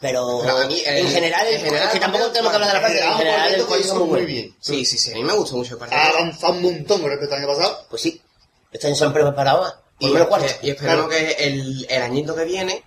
Pero, 0.00 0.40
Pero 0.42 0.56
a 0.58 0.66
mí, 0.66 0.82
en 0.84 0.96
el- 0.96 1.08
general, 1.12 1.46
en 1.46 1.60
general, 1.60 1.86
es 1.86 1.92
que 1.92 2.00
tampoco 2.00 2.26
tenemos 2.32 2.50
que 2.50 2.56
hablar 2.56 2.68
de 2.72 2.74
la 2.74 2.80
frase, 2.88 3.04
en 3.06 3.12
general, 3.18 3.54
el 3.54 3.60
es 3.80 3.94
muy 3.94 4.24
bien. 4.26 4.56
Sí, 4.60 4.84
sí, 4.84 4.98
sí, 4.98 5.12
a 5.12 5.14
mí 5.14 5.22
me 5.22 5.32
gustó 5.32 5.56
mucho 5.56 5.74
el 5.74 5.78
cuarteto. 5.78 6.00
Ha 6.02 6.08
avanzado 6.08 6.52
un 6.54 6.62
montón 6.62 7.00
con 7.02 7.10
respecto 7.10 7.34
al 7.36 7.42
año 7.44 7.54
pasado. 7.54 7.86
Pues 7.88 8.02
sí, 8.02 8.20
este 8.72 8.86
año 8.88 8.96
se 8.96 9.04
han 9.04 9.12
preparado. 9.12 9.62
Por 9.62 9.74
Y, 10.00 10.06
lo 10.08 10.14
menos 10.14 10.28
cuarto. 10.28 10.46
y 10.62 10.70
esperemos 10.70 11.08
que 11.08 11.30
el, 11.38 11.86
el 11.88 12.02
añito 12.02 12.34
que 12.34 12.44
viene 12.44 12.82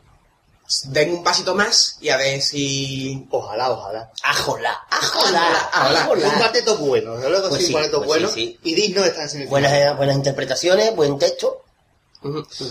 den 0.86 1.14
un 1.14 1.24
pasito 1.24 1.54
más 1.56 1.98
y 2.02 2.10
a 2.10 2.18
ver 2.18 2.42
si... 2.42 3.26
Ojalá, 3.30 3.72
ojalá. 3.72 4.12
Ajolá, 4.24 4.80
ajolá, 4.90 5.70
Ajolá. 5.72 6.02
ajolá. 6.02 6.28
Un 6.30 6.36
cuarteto 6.36 6.78
bueno, 6.78 7.16
desde 7.16 7.30
luego 7.30 7.50
Pues 7.50 7.62
sí, 7.62 7.68
un 7.68 7.72
cuarteto 7.74 7.98
pues 7.98 8.08
bueno. 8.08 8.28
sí, 8.30 8.34
sí. 8.34 8.60
Y 8.64 8.76
digno 8.76 9.02
de 9.04 9.10
estar 9.10 9.30
en. 9.36 9.50
Buenas, 9.50 9.74
eh, 9.74 9.94
buenas 9.96 10.16
interpretaciones, 10.16 10.96
buen 10.96 11.18
texto. 11.20 11.62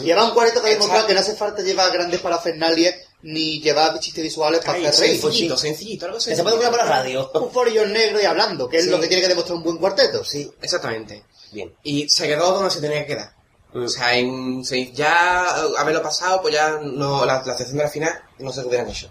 Y 0.03 0.11
además 0.11 0.29
un 0.31 0.35
cuarteto 0.35 0.61
que 0.62 0.69
ha 0.69 0.71
demostrado 0.73 1.07
que 1.07 1.15
no 1.15 1.21
hace 1.21 1.37
falta 1.37 1.62
llevar 1.62 1.93
grandes 1.93 2.21
parafernalias 2.21 2.97
ni 3.23 3.61
llevar 3.61 3.99
chistes 4.01 4.25
visuales 4.25 4.61
para 4.65 4.79
hacer 4.89 5.09
reír. 5.09 5.21
sencillito, 5.21 5.57
sencillito, 5.57 6.07
algo 6.07 6.19
Que 6.19 6.35
se 6.37 6.43
puede 6.43 6.57
poner 6.57 6.71
por 6.71 6.81
la 6.81 6.87
radio. 6.87 7.31
Un 7.35 7.53
forillo 7.53 7.87
negro 7.87 8.21
y 8.21 8.25
hablando, 8.25 8.69
que 8.69 8.79
es 8.79 8.85
Sí. 8.85 8.91
lo 8.91 9.01
que 9.01 9.07
tiene 9.07 9.23
que 9.23 9.29
demostrar 9.29 9.57
un 9.57 9.62
buen 9.62 9.79
cuarteto. 9.79 10.25
Sí, 10.25 10.51
Exactamente. 10.61 11.25
bien. 11.53 11.73
Y 11.85 12.09
se 12.09 12.27
quedó 12.27 12.53
donde 12.53 12.71
se 12.71 12.81
tenía 12.81 13.01
que 13.07 13.15
quedar. 13.15 13.33
O 13.75 13.89
sea, 13.89 14.15
en, 14.17 14.65
se- 14.65 14.93
ya 14.93 15.47
eh, 15.59 15.73
haberlo 15.79 16.01
pasado, 16.03 16.41
pues 16.43 16.55
ya 16.55 16.79
no, 16.83 17.25
la, 17.27 17.43
la 17.45 17.57
sección 17.57 17.77
de 17.79 17.85
la 17.85 17.91
final 17.91 18.23
no 18.39 18.53
se 18.53 18.61
hubieran 18.65 18.89
hecho. 18.89 19.11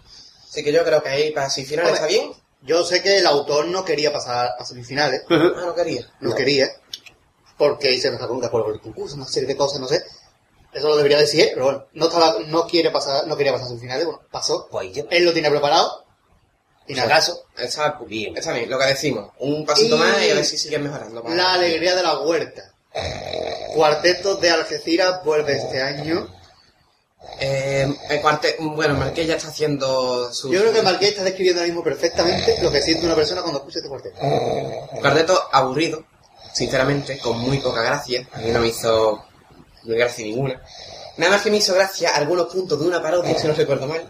Así 0.49 0.63
que 0.63 0.71
yo 0.71 0.83
creo 0.85 1.01
que 1.03 1.09
ahí 1.09 1.31
para 1.31 1.49
si 1.49 1.65
final 1.65 1.85
Hombre. 1.85 1.95
está 1.95 2.07
bien. 2.07 2.31
Yo 2.61 2.83
sé 2.85 3.01
que 3.01 3.17
el 3.17 3.25
autor 3.27 3.65
no 3.67 3.83
quería 3.83 4.13
pasar 4.13 4.51
a 4.57 4.63
semifinales, 4.65 5.23
Ah, 5.29 5.63
no 5.65 5.75
quería. 5.75 6.09
no, 6.21 6.29
No. 6.29 6.35
quería, 6.35 6.69
porque 7.57 7.99
se 7.99 8.09
nos 8.11 8.19
sacó 8.21 8.33
un 8.33 8.45
acuerdo 8.45 8.67
por 8.67 8.75
el 8.75 8.81
concurso, 8.81 9.15
una 9.15 9.25
serie 9.27 9.47
de 9.47 9.57
cosas, 9.57 9.79
no 9.81 9.87
sé. 9.87 10.01
Eso 10.71 10.87
lo 10.89 10.95
debería 10.97 11.17
decir, 11.19 11.49
pero 11.53 11.65
bueno, 11.65 11.85
no, 11.93 12.05
estaba, 12.07 12.35
no, 12.47 12.65
quiere 12.65 12.89
pasar, 12.89 13.27
no 13.27 13.35
quería 13.37 13.51
pasar 13.51 13.65
a 13.65 13.69
semifinales, 13.69 14.05
bueno, 14.05 14.21
pasó. 14.31 14.67
Pues 14.71 14.91
ya. 14.93 15.03
Él 15.11 15.25
lo 15.25 15.33
tiene 15.33 15.49
preparado. 15.51 16.05
Y 16.87 16.93
nada, 16.95 17.07
acaso, 17.07 17.45
Está 17.57 17.97
Bien. 18.07 18.35
Está 18.35 18.51
bien, 18.53 18.69
lo 18.69 18.77
que 18.79 18.85
decimos. 18.87 19.31
Un 19.39 19.65
pasito 19.65 19.95
Y- 19.95 19.99
más 19.99 20.21
y 20.25 20.29
a 20.31 20.33
ver 20.35 20.45
si 20.45 20.57
siguen 20.57 20.83
mejorando. 20.83 21.23
la 21.29 21.53
alegría 21.53 21.95
de 21.95 22.03
la 22.03 22.19
huerta. 22.21 22.72
Cuarteto 23.73 24.35
de 24.35 24.51
Algeciras 24.51 25.23
vuelve 25.23 25.53
este 25.53 25.81
año. 25.81 26.27
Eh, 27.39 27.87
el 28.09 28.21
cuarte... 28.21 28.57
Bueno, 28.59 28.95
Marqués 28.95 29.27
ya 29.27 29.35
está 29.35 29.49
haciendo 29.49 30.31
su... 30.31 30.51
Yo 30.51 30.59
creo 30.59 30.73
que 30.73 30.81
Marqués 30.81 31.09
está 31.09 31.23
describiendo 31.23 31.61
ahora 31.61 31.67
mismo 31.67 31.83
perfectamente 31.83 32.61
lo 32.61 32.71
que 32.71 32.81
siente 32.81 33.05
una 33.05 33.15
persona 33.15 33.41
cuando 33.41 33.59
escucha 33.59 33.79
este 33.79 33.89
cuarteto. 33.89 34.19
Un 34.21 34.99
cuarteto 34.99 35.41
aburrido, 35.51 36.05
sinceramente, 36.53 37.17
con 37.19 37.39
muy 37.39 37.57
poca 37.59 37.81
gracia. 37.81 38.27
A 38.33 38.39
mí 38.39 38.51
no 38.51 38.59
me 38.59 38.67
hizo 38.67 39.25
gracia 39.83 40.25
ninguna. 40.25 40.61
Nada 41.17 41.33
más 41.33 41.41
que 41.41 41.51
me 41.51 41.57
hizo 41.57 41.73
gracia 41.73 42.15
algunos 42.15 42.53
puntos 42.53 42.79
de 42.79 42.87
una 42.87 43.01
parodia, 43.01 43.37
si 43.37 43.47
no 43.47 43.53
recuerdo 43.53 43.87
mal. 43.87 44.03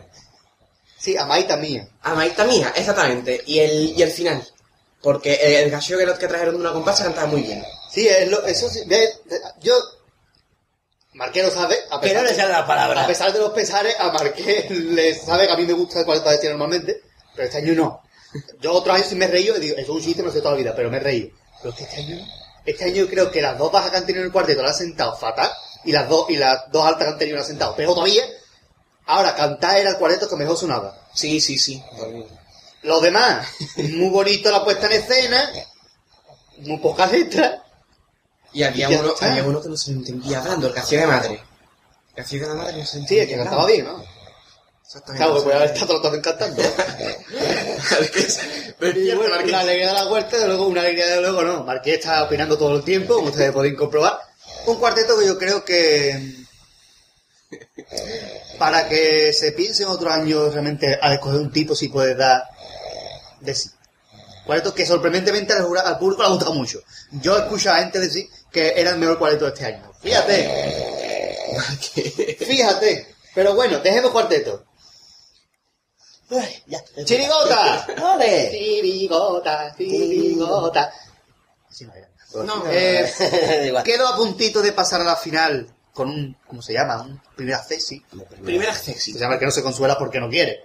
Sí, 0.98 1.18
a 1.18 1.26
Maita 1.26 1.58
mía. 1.58 1.88
A 2.02 2.14
Maita 2.14 2.46
Mía, 2.46 2.74
exactamente. 2.76 3.44
Y 3.46 3.60
el, 3.60 3.94
y 3.98 4.02
el 4.02 4.12
final. 4.12 4.46
Porque 5.02 5.34
el, 5.36 5.66
el 5.66 5.72
gallo 5.72 5.98
que 6.18 6.28
trajeron 6.28 6.56
de 6.56 6.62
una 6.62 6.72
comparsa 6.72 7.04
cantaba 7.04 7.28
muy 7.28 7.42
bien. 7.42 7.64
Sí, 7.94 8.08
es 8.08 8.30
lo- 8.30 8.44
eso 8.46 8.70
sí. 8.70 8.82
ve, 8.88 9.08
yo. 9.62 9.74
Marqués 11.14 11.46
lo 11.46 11.52
sabe. 11.52 11.78
A 11.92 12.02
que 12.02 12.08
no 12.14 12.22
pesar, 12.22 12.24
le 12.24 12.36
sale 12.36 12.52
la 12.54 12.66
palabra. 12.66 13.04
a 13.04 13.08
pesar 13.08 13.32
de 13.32 13.40
los 13.40 13.52
pesares, 13.52 13.96
a 14.00 14.12
Marqués 14.12 14.70
le 14.72 15.14
sabe 15.14 15.46
que 15.46 15.54
a 15.54 15.58
mí 15.58 15.66
me 15.66 15.74
gusta 15.74 16.00
el 16.00 16.06
cuarteto 16.06 16.30
de 16.42 16.50
normalmente, 16.50 17.02
pero 17.36 17.48
este 17.48 17.60
año 17.60 17.74
no. 17.76 18.02
Yo 18.62 18.74
otros 18.74 18.96
años 18.96 19.08
sí 19.08 19.16
me 19.16 19.26
he 19.26 19.28
reído 19.28 19.56
y 19.58 19.60
digo, 19.60 19.74
eso 19.78 19.84
es 19.92 19.98
un 19.98 20.02
chiste, 20.02 20.24
lo 20.24 20.32
sé 20.32 20.40
toda 20.40 20.54
la 20.54 20.58
vida, 20.58 20.74
pero 20.76 20.90
me 20.90 20.98
he 20.98 21.02
reído. 21.02 21.30
Pero 21.62 21.70
es 21.70 21.76
que 21.78 21.84
este 21.84 21.98
año 21.98 22.16
no. 22.18 22.28
Este 22.66 22.86
año 22.86 23.06
creo 23.08 23.30
que 23.30 23.42
las 23.42 23.58
dos 23.60 23.72
bajas 23.72 23.92
que 23.92 23.98
han 23.98 24.06
tenido 24.08 24.22
en 24.22 24.28
el 24.28 24.32
cuarteto 24.34 24.64
las 24.64 24.72
han 24.80 24.88
sentado 24.88 25.16
fatal 25.18 25.52
y 25.86 25.92
las 25.92 26.10
dos 26.10 26.30
y 26.30 26.38
las 26.38 26.72
dos 26.72 26.84
altas 26.88 27.04
que 27.04 27.12
han 27.14 27.18
tenido 27.20 27.38
las 27.38 27.46
han 27.46 27.50
sentado 27.52 27.76
pero 27.76 27.94
todavía. 27.94 28.24
Ahora, 29.06 29.36
cantar 29.36 29.78
era 29.78 29.92
el 29.92 29.98
cuarteto 29.98 30.28
que 30.30 30.36
mejor 30.38 30.58
sonaba. 30.58 30.98
Sí, 31.14 31.40
sí, 31.42 31.58
sí. 31.60 31.84
Los 32.84 33.02
demás, 33.02 33.46
muy 33.78 34.10
bonito 34.10 34.50
la 34.50 34.64
puesta 34.64 34.88
en 34.88 34.94
escena, 34.94 35.52
muy 36.60 36.78
pocas 36.80 37.12
letras. 37.12 37.60
Y 38.54 38.64
había 38.64 38.90
uno, 38.90 39.14
había 39.20 39.44
uno 39.44 39.62
que 39.62 39.70
no 39.70 39.78
se 39.78 39.92
lo 39.92 39.98
entendía 39.98 40.40
hablando, 40.40 40.68
el 40.68 40.74
que 40.74 40.80
hacía 40.80 41.00
de 41.02 41.08
madre. 41.08 41.34
El 42.10 42.16
que 42.16 42.22
hacía 42.22 42.42
de 42.44 42.48
la 42.48 42.54
madre 42.56 42.78
no 42.78 42.86
se 42.86 42.98
lo 43.00 43.08
Sí, 43.08 43.16
entendía. 43.20 43.24
es 43.24 43.30
que 43.30 43.36
cantaba 43.38 43.66
bien, 43.68 43.86
¿no? 43.86 44.04
Exactamente. 44.86 45.18
Claro, 45.26 45.36
que 45.38 45.42
puede 45.44 45.56
haber 45.58 45.72
estado 45.72 46.02
todo 46.02 46.22
cantando. 46.22 46.62
Es 46.62 48.12
que 48.12 48.20
es- 48.20 48.40
pero 48.78 48.92
es 48.92 48.98
Y 48.98 49.04
cierto, 49.06 49.22
bueno, 49.24 49.44
una 49.48 49.60
alegría 49.62 49.88
de 49.88 49.94
la 49.94 50.08
huerta, 50.08 50.38
de 50.38 50.48
luego 50.48 50.68
una 50.68 50.82
alegría 50.82 51.08
de 51.08 51.22
luego 51.22 51.42
no. 51.44 51.64
Marqués 51.64 51.96
está 51.96 52.24
opinando 52.24 52.58
todo 52.58 52.76
el 52.76 52.84
tiempo, 52.84 53.16
como 53.16 53.30
ustedes 53.30 53.52
pueden 53.52 53.76
comprobar. 53.76 54.20
Un 54.68 54.78
cuarteto 54.78 55.18
que 55.18 55.26
yo 55.26 55.38
creo 55.38 55.66
que 55.66 56.36
para 58.58 58.88
que 58.88 59.34
se 59.34 59.52
piense 59.52 59.84
en 59.84 59.90
otro 59.90 60.12
año 60.12 60.50
realmente 60.50 60.98
al 61.02 61.14
escoger 61.14 61.40
un 61.42 61.52
tipo 61.52 61.76
si 61.76 61.90
puede 61.90 62.16
dar 62.16 62.44
de 63.42 63.54
sí. 63.56 63.70
Cuarteto 64.46 64.74
que 64.76 64.86
sorprendentemente 64.86 65.54
al, 65.54 65.66
al 65.78 65.98
público 65.98 66.22
le 66.22 66.28
ha 66.28 66.32
gustado 66.32 66.54
mucho. 66.54 66.80
Yo 67.12 67.38
escucho 67.38 67.72
a 67.72 67.78
gente 67.80 68.00
decir 68.00 68.28
que 68.54 68.80
era 68.80 68.92
el 68.92 69.00
mejor 69.00 69.18
cuarteto 69.18 69.46
de 69.46 69.52
este 69.52 69.66
año. 69.66 69.92
Fíjate, 70.02 70.38
fíjate. 72.40 73.16
Pero 73.34 73.56
bueno, 73.56 73.80
dejemos 73.80 74.12
cuarteto. 74.12 74.64
Ay, 76.30 76.64
ya. 76.68 76.84
¡Chirigota! 77.04 77.88
¡Ole! 78.14 78.50
Chirigota, 78.52 79.76
chirigota. 79.76 80.94
Así 81.70 81.86
no 81.86 81.94
era. 81.94 82.10
No. 82.46 82.64
Eh, 82.70 83.12
quedo 83.84 84.08
a 84.08 84.16
puntito 84.16 84.62
de 84.62 84.72
pasar 84.72 85.02
a 85.02 85.04
la 85.04 85.16
final 85.16 85.68
con 85.94 86.10
un, 86.10 86.38
¿cómo 86.48 86.62
se 86.62 86.74
llama? 86.74 87.02
Un 87.02 87.22
primer 87.36 87.56
acceso. 87.56 87.96
Primera 88.42 88.74
sexy. 88.74 89.14
Se 89.14 89.20
llama 89.20 89.36
el 89.36 89.40
que 89.40 89.46
no 89.46 89.52
se 89.52 89.62
consuela 89.62 89.98
porque 89.98 90.20
no 90.20 90.30
quiere. 90.30 90.64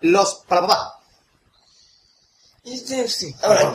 Los 0.00 0.42
para 0.48 0.62
papá. 0.62 1.00
Sí. 2.64 3.34
Ahora, 3.42 3.72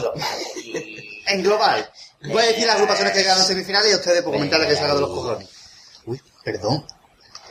En 1.28 1.41
global. 1.44 1.90
Voy 2.28 2.44
a 2.44 2.48
decir 2.48 2.66
las 2.66 2.76
agrupaciones 2.76 3.14
que 3.14 3.24
ganan 3.24 3.44
semifinales 3.45 3.91
y 3.91 3.95
ustedes 3.95 4.22
por 4.22 4.34
comentar 4.34 4.60
la 4.60 4.68
que 4.68 4.76
salga 4.76 4.95
de 4.95 5.02
los 5.02 5.10
cojones. 5.10 5.50
Uy, 6.06 6.22
perdón. 6.44 6.86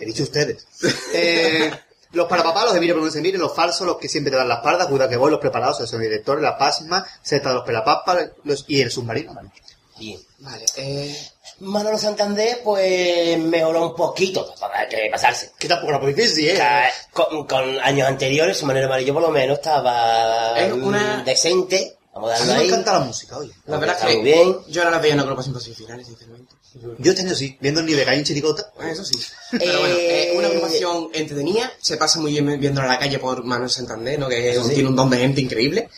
He 0.01 0.07
dicho 0.07 0.23
ustedes. 0.23 0.67
Eh, 1.13 1.71
los 2.13 2.27
para 2.29 2.43
papá, 2.43 2.65
los 2.65 2.75
de 2.75 2.81
mire 2.81 2.93
por 2.93 3.03
donde 3.03 3.13
se 3.15 3.21
mire, 3.23 3.39
los 3.39 3.55
falsos, 3.55 3.87
los 3.87 3.97
que 3.99 4.09
siempre 4.09 4.31
te 4.31 4.37
dan 4.37 4.49
la 4.49 4.57
espalda, 4.57 4.87
cuida 4.89 5.09
que 5.09 5.17
voy, 5.17 5.31
los 5.31 5.41
preparados, 5.41 5.81
el 5.93 6.01
director, 6.01 6.41
la 6.41 6.59
pasma, 6.59 7.07
Z 7.23 7.49
de 7.49 7.55
los 7.55 7.65
pelapapas 7.65 8.31
los, 8.45 8.65
y 8.69 8.81
el 8.81 8.91
submarino. 8.91 9.33
¿vale? 9.35 9.51
Bien. 9.99 10.21
Vale, 10.39 10.65
eh... 10.77 11.29
Manolo 11.61 11.97
Santander, 11.97 12.61
pues 12.65 13.39
mejoró 13.39 13.87
un 13.91 13.95
poquito, 13.95 14.45
tampoco 14.47 14.73
hay 14.75 14.89
que 14.89 15.09
pasarse. 15.13 15.53
Que 15.59 15.69
tampoco 15.69 15.91
era 15.91 15.99
muy 16.01 16.13
difícil, 16.13 16.49
O 16.49 16.53
¿eh? 16.53 16.57
sea, 16.57 16.91
con, 17.13 17.47
con 17.47 17.79
años 17.81 18.09
anteriores, 18.09 18.57
su 18.57 18.67
manera 18.67 18.87
amarillo 18.87 19.13
por 19.15 19.23
lo 19.23 19.31
menos 19.31 19.59
estaba 19.59 20.59
Es 20.59 20.75
mm, 20.75 20.85
una- 20.85 21.23
decente. 21.23 21.97
Vamos 22.15 22.31
a 22.31 22.37
A 22.37 22.41
mí 22.47 22.53
me 22.55 22.65
encanta 22.67 22.93
la 22.93 23.01
música, 23.01 23.39
oye. 23.39 23.53
La 23.67 23.79
verdad 23.79 23.97
Está 23.97 24.09
es 24.09 24.13
que 24.17 24.21
muy 24.23 24.31
bien. 24.31 24.57
yo 24.69 24.85
no 24.85 24.91
las 24.91 25.01
veía 25.01 25.15
en 25.15 25.19
una 25.21 25.23
agrupación 25.25 25.55
para 25.55 25.65
semifinales, 25.65 26.07
sinceramente. 26.07 26.55
Yo 26.99 27.11
este 27.13 27.23
año 27.23 27.35
sí, 27.35 27.57
viendo 27.61 27.81
el 27.81 27.87
nivel 27.87 28.09
hay 28.09 28.19
en 28.19 28.25
Chiricota. 28.25 28.71
Bueno, 28.77 28.93
Eso 28.93 29.05
sí. 29.05 29.19
Pero 29.51 29.81
bueno, 29.81 29.95
eh, 29.99 30.35
una 30.37 30.49
agrupación 30.49 31.09
entretenida, 31.15 31.71
se 31.81 31.97
pasa 31.97 32.19
muy 32.21 32.33
bien 32.33 32.59
viéndola 32.61 32.87
a 32.89 32.93
la 32.93 32.99
calle 32.99 33.19
por 33.19 33.45
Manuel 33.45 33.71
Santander, 33.71 34.19
¿no? 34.19 34.29
Que 34.29 34.55
Sí. 34.63 34.75
tiene 34.75 34.89
un 34.91 34.97
don 34.97 35.09
de 35.11 35.19
gente 35.19 35.41
increíble. 35.41 35.89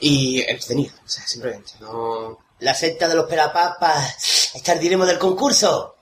Y 0.00 0.40
entretenida, 0.40 0.92
o 1.04 1.08
sea, 1.08 1.26
simplemente, 1.26 1.72
no... 1.80 2.38
La 2.60 2.74
secta 2.74 3.08
de 3.08 3.14
los 3.14 3.26
pelapapas. 3.26 4.50
Estar 4.54 4.78
diremos 4.78 5.06
del 5.06 5.18
concurso. 5.18 5.96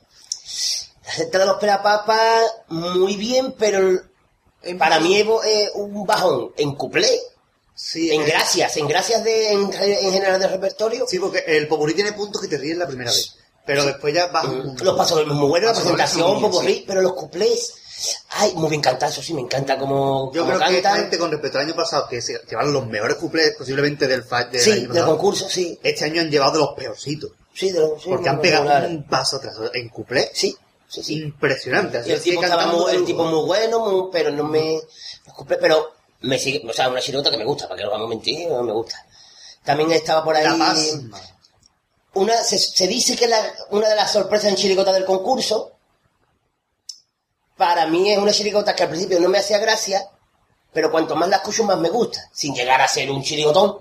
La 1.06 1.12
secta 1.12 1.38
de 1.38 1.46
los 1.46 1.56
pelapapas, 1.58 2.42
muy 2.68 3.16
bien, 3.16 3.54
pero 3.58 3.98
para 4.78 5.00
mí 5.00 5.16
es 5.16 5.26
eh, 5.46 5.70
un 5.74 6.04
bajón 6.06 6.52
en 6.56 6.74
cuplé. 6.74 7.08
Sí, 7.82 8.10
En 8.12 8.20
eh, 8.22 8.24
gracias, 8.26 8.76
en 8.76 8.86
gracias 8.86 9.24
de, 9.24 9.52
en, 9.52 9.70
en 9.72 10.12
general 10.12 10.38
del 10.38 10.50
repertorio. 10.50 11.06
Sí, 11.08 11.18
porque 11.18 11.42
el 11.46 11.66
popurrí 11.66 11.94
tiene 11.94 12.12
puntos 12.12 12.40
que 12.42 12.48
te 12.48 12.58
ríen 12.58 12.78
la 12.78 12.86
primera 12.86 13.10
vez. 13.10 13.34
Pero 13.66 13.84
después 13.84 14.12
ya 14.14 14.30
un 14.44 14.62
punto. 14.62 14.84
Los 14.84 14.96
pasos 14.96 15.26
muy 15.26 15.48
buenos, 15.48 15.70
la 15.70 15.74
presentación, 15.74 16.52
sí. 16.64 16.84
pero 16.86 17.00
los 17.02 17.14
cuplés. 17.14 17.74
Ay, 18.30 18.52
muy 18.54 18.70
bien 18.70 18.80
cantado, 18.80 19.12
eso 19.12 19.22
sí, 19.22 19.34
me 19.34 19.42
encanta 19.42 19.78
como, 19.78 20.32
Yo 20.32 20.42
como 20.42 20.56
creo 20.56 20.68
que 20.68 20.76
esta 20.76 20.88
cantan. 20.88 21.02
gente 21.02 21.18
con 21.18 21.30
respecto 21.30 21.58
al 21.58 21.66
año 21.66 21.74
pasado, 21.74 22.06
que 22.08 22.22
se 22.22 22.40
llevaron 22.48 22.72
los 22.72 22.86
mejores 22.86 23.16
cuplés 23.16 23.54
posiblemente 23.58 24.06
del, 24.06 24.22
del 24.50 24.60
Sí, 24.60 24.70
año 24.70 24.80
del 24.80 24.88
pasado, 24.88 25.06
concurso, 25.16 25.48
sí. 25.50 25.78
este 25.82 26.04
año 26.06 26.22
han 26.22 26.30
llevado 26.30 26.52
de 26.52 26.58
los 26.60 26.70
peorcitos. 26.74 27.32
Sí, 27.54 27.70
de 27.72 27.80
los, 27.80 28.02
sí, 28.02 28.08
Porque 28.08 28.28
han 28.28 28.40
pegado 28.40 28.88
un 28.88 29.06
paso 29.06 29.36
atrás 29.36 29.54
en 29.74 29.88
cuplé 29.90 30.30
Sí, 30.32 30.56
sí, 30.88 31.02
sí. 31.02 31.14
impresionante. 31.22 31.98
Así 31.98 32.12
el 32.12 32.22
tipo 32.22 32.40
muy, 32.68 32.94
el 32.94 33.04
tipo 33.04 33.24
muy 33.24 33.44
bueno, 33.46 33.80
muy- 33.80 34.08
pero 34.10 34.30
no 34.30 34.44
me... 34.44 34.80
los 35.26 35.46
Pero 35.60 35.92
me 36.22 36.38
sigue, 36.38 36.62
o 36.68 36.72
sea, 36.72 36.88
una 36.88 37.00
chirigota 37.00 37.30
que 37.30 37.36
me 37.38 37.44
gusta, 37.44 37.66
para 37.68 37.78
que 37.78 37.84
no 37.84 37.90
vamos 37.90 38.06
a 38.06 38.10
mentir, 38.10 38.48
no 38.48 38.62
me 38.62 38.72
gusta. 38.72 39.04
También 39.64 39.90
estaba 39.92 40.24
por 40.24 40.36
ahí... 40.36 40.44
La. 40.44 40.74
Una, 42.14 42.42
se, 42.42 42.58
se 42.58 42.86
dice 42.88 43.16
que 43.16 43.28
la- 43.28 43.54
una 43.70 43.88
de 43.88 43.94
las 43.96 44.12
sorpresas 44.12 44.46
en 44.50 44.56
chirigota 44.56 44.92
del 44.92 45.04
concurso, 45.04 45.72
para 47.56 47.86
mí 47.86 48.10
es 48.10 48.18
una 48.18 48.32
chirigota 48.32 48.74
que 48.74 48.82
al 48.84 48.88
principio 48.88 49.20
no 49.20 49.28
me 49.28 49.38
hacía 49.38 49.58
gracia, 49.58 50.08
pero 50.72 50.90
cuanto 50.90 51.14
más 51.14 51.28
la 51.28 51.36
escucho 51.36 51.64
más 51.64 51.78
me 51.78 51.88
gusta, 51.90 52.28
sin 52.32 52.54
llegar 52.54 52.80
a 52.80 52.88
ser 52.88 53.10
un 53.10 53.22
chirigotón, 53.22 53.78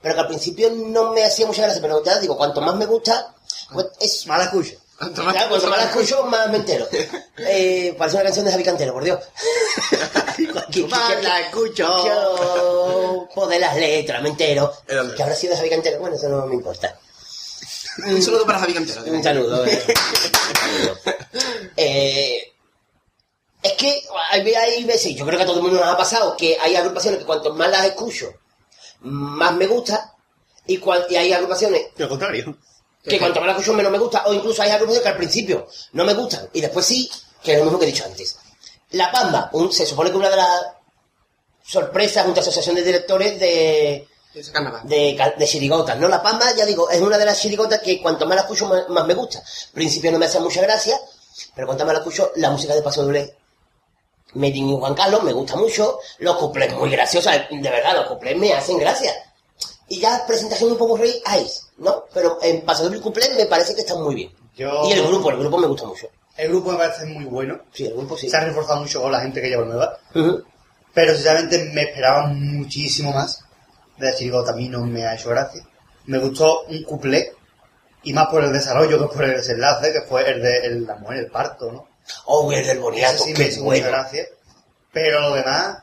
pero 0.00 0.14
que 0.14 0.20
al 0.20 0.28
principio 0.28 0.70
no 0.70 1.12
me 1.12 1.24
hacía 1.24 1.46
mucha 1.46 1.62
gracia, 1.62 1.82
pero 1.82 2.02
ya 2.04 2.18
digo, 2.18 2.36
cuanto 2.36 2.60
más 2.60 2.74
me 2.76 2.86
gusta, 2.86 3.34
pues 3.72 3.86
es... 4.00 4.26
Mala 4.26 4.44
escucha. 4.44 4.74
Cuanto 4.98 5.22
más- 5.24 5.34
Claro, 5.34 5.48
cuanto 5.50 5.68
más 5.68 5.78
la 5.78 5.84
escucho, 5.84 6.22
más 6.24 6.48
me 6.50 6.56
entero. 6.56 6.86
Eh, 7.38 7.94
parece 7.98 8.16
una 8.16 8.24
canción 8.24 8.44
de 8.46 8.50
Javi 8.52 8.64
Cantero, 8.64 8.92
por 8.94 9.04
Dios. 9.04 9.18
Cuanto 10.52 10.88
más 10.88 11.22
la 11.22 11.40
escucho. 11.40 12.06
Yo, 12.06 13.28
las 13.60 13.76
letras, 13.76 14.22
me 14.22 14.30
entero. 14.30 14.72
Que 14.86 15.22
habrá 15.22 15.34
sido 15.34 15.52
de 15.52 15.58
Javi 15.58 15.70
Cantero, 15.70 15.98
bueno, 16.00 16.16
eso 16.16 16.28
no 16.28 16.46
me 16.46 16.54
importa. 16.54 16.98
Un 18.06 18.22
saludo 18.22 18.46
para 18.46 18.58
Javi 18.60 18.74
Cantero. 18.74 19.02
Un 19.06 19.22
saludo. 19.22 19.66
eh. 19.66 19.84
Un 19.86 20.54
saludo. 20.54 20.98
Eh, 21.76 22.52
es 23.62 23.72
que 23.72 24.02
hay, 24.30 24.54
hay 24.54 24.84
veces, 24.84 25.14
yo 25.14 25.26
creo 25.26 25.36
que 25.38 25.42
a 25.42 25.46
todo 25.46 25.56
el 25.56 25.62
mundo 25.62 25.78
nos 25.80 25.88
ha 25.88 25.96
pasado, 25.96 26.36
que 26.36 26.56
hay 26.60 26.76
agrupaciones 26.76 27.18
que 27.20 27.26
cuanto 27.26 27.52
más 27.54 27.68
las 27.70 27.84
escucho, 27.84 28.32
más 29.00 29.52
me 29.54 29.66
gusta, 29.66 30.14
y, 30.66 30.78
cuan- 30.78 31.04
y 31.10 31.16
hay 31.16 31.32
agrupaciones 31.32 31.86
Lo 31.96 32.08
contrario. 32.08 32.56
Que 33.08 33.18
cuanto 33.18 33.40
más 33.40 33.46
las 33.48 33.56
escucho 33.56 33.74
menos 33.76 33.92
me 33.92 33.98
gusta, 33.98 34.24
o 34.26 34.32
incluso 34.34 34.62
hay 34.62 34.70
agrupaciones 34.70 35.02
que 35.02 35.08
al 35.08 35.16
principio 35.16 35.66
no 35.92 36.04
me 36.04 36.14
gustan, 36.14 36.48
y 36.52 36.60
después 36.60 36.84
sí, 36.86 37.10
que 37.42 37.52
es 37.52 37.58
lo 37.58 37.64
mismo 37.64 37.78
que 37.78 37.84
he 37.86 37.92
dicho 37.92 38.04
antes. 38.04 38.36
La 38.90 39.10
Pamba, 39.10 39.50
un- 39.52 39.72
se 39.72 39.84
supone 39.86 40.10
que 40.10 40.16
una 40.16 40.30
de 40.30 40.36
las 40.36 40.62
sorpresas 41.64 42.24
junto 42.24 42.40
a 42.40 42.42
la 42.42 42.48
Asociación 42.48 42.76
de 42.76 42.82
Directores 42.84 43.38
de, 43.40 44.06
de, 44.84 45.34
de 45.38 45.46
chirigotas, 45.46 45.98
¿no? 45.98 46.08
La 46.08 46.22
Pamba, 46.22 46.54
ya 46.56 46.64
digo, 46.64 46.88
es 46.90 47.00
una 47.00 47.18
de 47.18 47.24
las 47.24 47.40
chirigotas 47.40 47.80
que 47.80 48.00
cuanto 48.02 48.26
más 48.26 48.36
la 48.36 48.42
escucho, 48.42 48.66
más, 48.66 48.88
más 48.88 49.06
me 49.06 49.14
gusta. 49.14 49.38
Al 49.38 49.72
principio 49.72 50.12
no 50.12 50.18
me 50.18 50.26
hace 50.26 50.38
mucha 50.40 50.60
gracia, 50.62 50.98
pero 51.54 51.66
cuanto 51.66 51.84
más 51.84 51.94
la 51.94 52.00
escucho, 52.00 52.32
la 52.36 52.50
música 52.50 52.74
de 52.74 52.82
Paso 52.82 53.02
Doble, 53.02 53.34
Made 54.34 54.56
in 54.56 54.76
Juan 54.78 54.94
Carlos, 54.94 55.22
me 55.22 55.32
gusta 55.32 55.56
mucho. 55.56 55.98
Los 56.18 56.36
cuplés 56.36 56.72
muy 56.74 56.90
graciosos, 56.90 57.32
de 57.50 57.70
verdad, 57.70 57.94
los 57.96 58.06
cuplés 58.06 58.36
me 58.36 58.52
hacen 58.52 58.78
gracia. 58.78 59.12
Y 59.88 60.00
ya 60.00 60.24
presentación 60.26 60.72
un 60.72 60.78
poco 60.78 60.96
rey, 60.96 61.20
hay, 61.24 61.46
¿no? 61.78 62.04
Pero 62.12 62.38
en 62.42 62.62
Paso 62.62 62.84
Doble 62.84 62.98
y 62.98 63.00
cuplés 63.00 63.34
me 63.36 63.46
parece 63.46 63.74
que 63.74 63.82
están 63.82 64.02
muy 64.02 64.14
bien. 64.14 64.32
Yo- 64.56 64.82
Y 64.88 64.92
el 64.92 65.06
grupo, 65.06 65.30
el 65.30 65.38
grupo 65.38 65.58
me 65.58 65.66
gusta 65.68 65.86
mucho. 65.86 66.08
El 66.36 66.48
grupo 66.48 66.72
me 66.72 66.78
parece 66.78 67.06
muy 67.06 67.24
bueno. 67.24 67.60
Sí, 67.72 67.86
el 67.86 67.94
grupo 67.94 68.16
sí. 68.16 68.28
Se 68.28 68.36
ha 68.36 68.40
reforzado 68.40 68.80
mucho 68.80 69.00
con 69.00 69.12
la 69.12 69.20
gente 69.20 69.40
que 69.40 69.48
lleva 69.48 69.64
nueva. 69.64 69.96
Ujú. 70.14 70.42
Pero 70.92 71.14
sinceramente 71.14 71.70
me 71.72 71.82
esperaba 71.82 72.26
muchísimo 72.26 73.12
más 73.12 73.42
de 73.96 74.14
chirigota. 74.16 74.52
A 74.52 74.56
mí 74.56 74.68
no 74.68 74.80
me 74.84 75.06
ha 75.06 75.14
hecho 75.14 75.30
gracia. 75.30 75.62
Me 76.06 76.18
gustó 76.18 76.62
un 76.64 76.82
cuplé. 76.82 77.32
Y 78.02 78.12
más 78.12 78.28
por 78.28 78.42
el 78.44 78.52
desarrollo 78.52 78.98
que 78.98 79.14
por 79.14 79.24
el 79.24 79.36
desenlace, 79.36 79.92
que 79.92 80.02
fue 80.02 80.28
el 80.30 80.40
de 80.42 80.58
el, 80.66 80.86
la 80.86 80.96
mujer, 80.96 81.18
el 81.18 81.30
parto, 81.30 81.72
¿no? 81.72 81.88
Oh, 82.26 82.52
el 82.52 82.64
del 82.66 82.78
boniato, 82.78 83.24
sí 83.24 83.30
me 83.32 83.36
qué 83.36 83.48
hizo 83.48 83.64
bueno. 83.64 83.86
gracia. 83.88 84.24
Pero 84.92 85.20
lo 85.20 85.34
demás, 85.34 85.78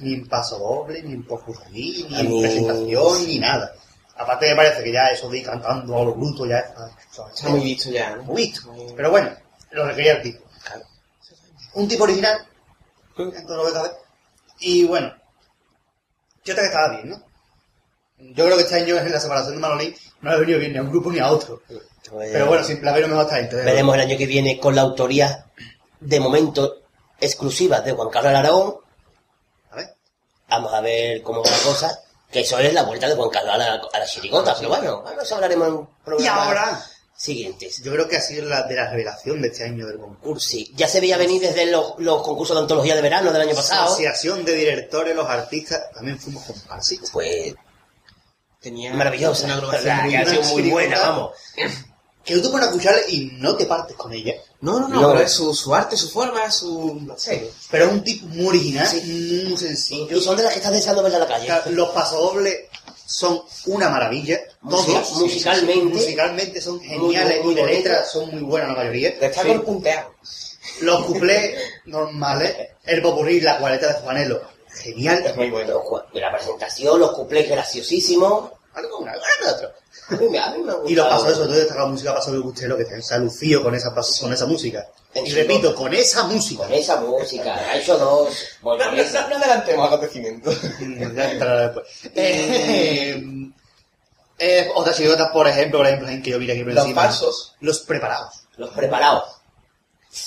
ni 0.00 0.14
en 0.14 0.28
paso 0.28 0.58
doble, 0.58 1.02
ni 1.02 1.14
en 1.14 1.24
popurrí, 1.24 2.06
ni 2.08 2.20
en 2.20 2.40
presentación, 2.40 3.26
ni 3.26 3.38
nada. 3.38 3.72
Aparte 4.16 4.48
me 4.48 4.56
parece 4.56 4.82
que 4.82 4.92
ya 4.92 5.08
eso 5.10 5.28
de 5.28 5.38
ir 5.38 5.46
cantando 5.46 5.96
a 5.96 6.04
los 6.04 6.16
brutos 6.16 6.48
ya 6.48 6.58
está, 6.58 6.90
Está 7.32 7.48
muy 7.48 7.60
visto 7.60 7.90
ya, 7.90 8.16
¿no? 8.16 8.24
muy 8.24 8.42
visto. 8.42 8.74
Pero 8.96 9.10
bueno, 9.10 9.30
lo 9.70 9.88
que 9.88 9.94
quería 9.94 10.12
el 10.14 10.22
tipo. 10.22 10.44
Un 11.74 11.86
tipo 11.86 12.04
original, 12.04 12.46
en 13.16 13.46
todo 13.46 13.56
lo 13.58 13.66
que 13.66 13.72
cabe. 13.72 13.90
Y 14.60 14.84
bueno, 14.84 15.12
yo 16.44 16.54
creo 16.54 16.56
que 16.56 16.66
estaba 16.66 16.96
bien, 16.96 17.10
¿no? 17.10 17.22
Yo 18.18 18.44
creo 18.44 18.56
que 18.56 18.62
este 18.64 18.74
año 18.74 18.96
en 18.96 19.12
la 19.12 19.20
separación 19.20 19.54
de 19.54 19.60
Manolín 19.60 19.94
no 20.20 20.30
le 20.30 20.36
ha 20.36 20.40
venido 20.40 20.58
bien 20.58 20.72
ni 20.72 20.78
a 20.78 20.82
un 20.82 20.90
grupo 20.90 21.12
ni 21.12 21.20
a 21.20 21.30
otro. 21.30 21.62
Pero 22.18 22.46
bueno, 22.46 22.64
sin 22.64 22.84
la 22.84 22.92
veo 22.92 23.06
mejor 23.06 23.30
gente. 23.30 23.56
Veremos 23.56 23.94
el 23.94 24.00
año 24.00 24.18
que 24.18 24.26
viene 24.26 24.58
con 24.58 24.74
la 24.74 24.82
autoría 24.82 25.46
de 26.00 26.18
momento 26.18 26.82
exclusiva 27.20 27.80
de 27.80 27.92
Juan 27.92 28.10
Carlos 28.10 28.34
Aragón. 28.34 28.74
Vamos 30.48 30.72
a 30.72 30.80
ver 30.80 31.22
cómo 31.22 31.42
va 31.42 31.50
la 31.50 31.58
cosa. 31.58 32.00
Que 32.30 32.40
eso 32.40 32.58
es 32.58 32.72
la 32.74 32.82
vuelta 32.82 33.08
de 33.08 33.14
Juan 33.14 33.30
Carlos 33.30 33.54
a 33.54 33.58
la, 33.58 33.74
a 33.92 33.98
la 33.98 34.06
chirigota. 34.06 34.54
Pero 34.56 34.68
bueno, 34.68 35.02
bueno, 35.02 35.22
eso 35.22 35.34
hablaremos 35.34 35.68
en 36.06 36.20
Y 36.22 36.26
ahora, 36.26 36.82
siguientes. 37.16 37.82
yo 37.82 37.92
creo 37.92 38.06
que 38.08 38.16
ha 38.18 38.20
sido 38.20 38.46
la 38.46 38.64
de 38.64 38.74
la 38.76 38.90
revelación 38.90 39.40
de 39.40 39.48
este 39.48 39.64
año 39.64 39.86
del 39.86 39.98
concurso. 39.98 40.46
Sí, 40.46 40.70
ya 40.76 40.88
se 40.88 41.00
veía 41.00 41.16
venir 41.16 41.40
desde 41.40 41.66
los, 41.66 41.94
los 41.98 42.22
concursos 42.22 42.54
de 42.56 42.62
antología 42.62 42.94
de 42.94 43.00
verano 43.02 43.32
del 43.32 43.42
año 43.42 43.54
pasado. 43.54 43.86
Asociación 43.86 44.44
de 44.44 44.52
directores, 44.52 45.16
los 45.16 45.26
artistas, 45.26 45.90
también 45.94 46.18
fuimos 46.18 46.44
comparsistas. 46.44 47.10
Pues 47.10 47.54
Tenía 48.60 48.92
maravillosa. 48.92 49.46
Una 49.46 49.70
que 49.70 50.16
ha 50.16 50.26
sido 50.26 50.42
buena, 50.42 50.52
muy 50.52 50.70
buena, 50.70 50.98
vamos. 51.00 51.32
Que 52.24 52.34
tú 52.34 52.42
te 52.42 52.48
pones 52.50 52.66
a 52.66 52.70
escucharla 52.70 53.00
y 53.08 53.30
no 53.38 53.56
te 53.56 53.64
partes 53.64 53.96
con 53.96 54.12
ella. 54.12 54.34
No, 54.60 54.80
no, 54.80 54.88
no, 54.88 55.00
No. 55.00 55.12
pero 55.12 55.24
es 55.24 55.32
su, 55.32 55.54
su 55.54 55.72
arte, 55.74 55.96
su 55.96 56.10
forma, 56.10 56.50
su... 56.50 56.98
no 57.06 57.16
sé. 57.16 57.50
Pero 57.70 57.86
es 57.86 57.92
un 57.92 58.02
tipo 58.02 58.26
muy 58.26 58.46
original, 58.48 58.86
Sí. 58.88 59.44
muy 59.48 59.56
sencillo. 59.56 60.16
y 60.16 60.20
son 60.20 60.36
de 60.36 60.42
las 60.42 60.52
que 60.52 60.58
estás 60.58 60.72
deseando 60.72 61.02
ver 61.02 61.14
a 61.14 61.18
la 61.20 61.28
calle. 61.28 61.48
Los 61.70 61.90
pasodobles 61.90 62.64
son 63.06 63.40
una 63.66 63.88
maravilla. 63.88 64.40
Todos. 64.68 64.84
Sí, 64.84 65.14
musicalmente. 65.20 65.94
Musicalmente 65.94 66.60
son 66.60 66.80
geniales. 66.80 67.44
Muy, 67.44 67.54
muy 67.54 67.60
y 67.62 67.64
de 67.64 67.72
letras 67.72 68.10
son 68.10 68.30
muy 68.30 68.42
buenas 68.42 68.70
la 68.70 68.76
mayoría. 68.76 69.10
Está 69.10 69.42
Sí. 69.42 69.48
con 69.48 69.62
punteado. 69.62 70.12
Los 70.80 71.04
cuplés 71.06 71.58
normales. 71.86 72.54
El 72.84 73.00
popurrí, 73.02 73.40
la 73.40 73.58
cualeta 73.58 73.88
de 73.88 73.94
Juanelo. 74.00 74.42
Genial. 74.82 75.24
Es 75.24 75.36
muy 75.36 75.50
bueno. 75.50 75.82
La 76.12 76.30
presentación, 76.32 76.98
los 77.00 77.12
cuplés 77.12 77.48
graciosísimos. 77.48 78.50
Algo 78.74 78.98
una 78.98 79.12
gana 79.12 79.52
otro. 79.56 79.70
A 80.10 80.16
mí 80.16 80.28
me, 80.62 80.72
Y 80.90 80.94
los 80.94 81.04
gustado. 81.06 81.08
pasos, 81.24 81.36
sobre 81.38 81.64
todo 81.64 81.76
la 81.78 81.86
música 81.86 82.14
paso 82.14 82.32
de 82.32 82.38
Gustelo, 82.38 82.76
que 82.76 83.02
se 83.02 83.14
ha 83.14 83.18
lucido 83.18 83.62
con 83.62 83.74
esa, 83.74 83.92
con 84.20 84.32
esa 84.32 84.46
música. 84.46 84.86
En 85.14 85.26
Y 85.26 85.30
repito, 85.32 85.74
con 85.74 85.92
esa 85.94 86.24
música. 86.24 86.64
Con 86.64 86.72
esa 86.72 87.00
música, 87.00 87.54
ha 87.54 87.76
hecho 87.76 87.98
dos. 87.98 88.28
Bueno, 88.62 88.84
No, 88.84 88.90
no, 88.96 89.02
no, 89.02 89.28
no 89.28 89.36
adelantemos 89.36 89.86
acontecimientos. 89.86 90.56
Ya 91.14 91.30
entrará 91.32 91.68
después. 91.68 91.86
Eh, 92.14 93.22
eh, 94.40 94.70
otras 94.76 94.96
chirigotas, 94.96 95.30
por 95.32 95.48
ejemplo, 95.48 95.78
por 95.80 95.86
ejemplo, 95.88 96.08
en 96.08 96.22
que 96.22 96.30
yo 96.30 96.38
vi 96.38 96.50
aquí 96.50 96.62
por 96.62 96.72
Los 96.72 96.84
encima. 96.84 97.02
falsos. 97.02 97.54
Los 97.60 97.80
preparados. 97.80 98.34
Los 98.56 98.70
preparados. 98.70 99.24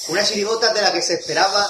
Una 0.10 0.24
chirigota 0.24 0.74
de 0.74 0.82
la 0.82 0.92
que 0.92 1.02
se 1.02 1.14
esperaba 1.16 1.66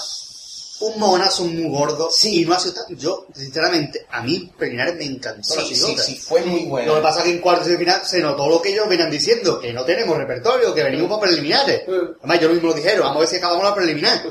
un 0.81 0.99
monazo 0.99 1.45
muy 1.45 1.69
gordo. 1.69 2.09
Sí. 2.11 2.41
Y 2.41 2.45
no 2.45 2.53
ha 2.55 2.59
sido 2.59 2.73
tan... 2.75 2.97
Yo, 2.97 3.25
sinceramente, 3.33 4.05
a 4.09 4.21
mí, 4.21 4.51
preliminares 4.57 4.95
me 4.95 5.05
encantó 5.05 5.55
la 5.55 5.61
Sí, 5.63 5.67
sí, 5.69 5.73
chirigota. 5.81 6.03
sí, 6.03 6.15
fue 6.17 6.41
muy 6.41 6.59
Lo 6.61 6.65
que 6.65 6.69
bueno. 6.69 7.01
pasa 7.01 7.19
es 7.19 7.25
que 7.25 7.31
en 7.31 7.39
cuartos 7.39 7.67
de 7.67 7.77
final 7.77 8.01
se 8.05 8.19
notó 8.19 8.49
lo 8.49 8.61
que 8.61 8.69
ellos 8.73 8.87
venían 8.89 9.09
diciendo, 9.11 9.59
que 9.59 9.71
no 9.73 9.83
tenemos 9.85 10.17
repertorio, 10.17 10.73
que 10.73 10.83
venimos 10.83 11.09
para 11.09 11.21
preliminares. 11.21 11.81
Además, 12.19 12.39
yo 12.39 12.47
lo 12.47 12.53
mismo 12.55 12.69
lo 12.69 12.73
dijeron, 12.75 13.01
vamos 13.01 13.17
a 13.17 13.19
ver 13.21 13.29
si 13.29 13.35
acabamos 13.37 13.63
la 13.63 13.75
preliminar. 13.75 14.23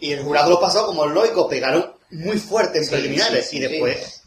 Y 0.00 0.12
el 0.12 0.22
jurado 0.22 0.50
lo 0.50 0.60
pasó 0.60 0.86
como 0.86 1.06
lógico, 1.06 1.48
pegaron 1.48 1.92
muy 2.10 2.38
fuerte 2.38 2.78
en 2.78 2.84
Sí, 2.84 2.90
preliminares. 2.90 3.44
sí, 3.44 3.50
sí, 3.50 3.56
y 3.56 3.60
después, 3.60 4.22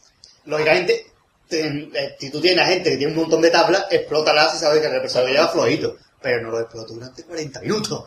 lógicamente, 0.45 1.05
ten- 1.47 1.91
eh, 1.95 2.15
si 2.19 2.29
tú 2.29 2.41
tienes 2.41 2.63
a 2.65 2.67
gente 2.67 2.91
que 2.91 2.97
tiene 2.97 3.13
un 3.13 3.19
montón 3.19 3.41
de 3.41 3.49
tablas, 3.51 3.85
explótala 3.89 4.51
si 4.51 4.57
sabes 4.59 4.81
que 4.81 4.87
el 4.87 4.93
repertorio 4.93 5.29
lleva 5.33 5.47
flojito. 5.47 5.95
Pero 6.21 6.41
no 6.43 6.51
lo 6.51 6.59
explotó 6.59 6.93
durante 6.93 7.23
40 7.23 7.61
minutos. 7.61 8.03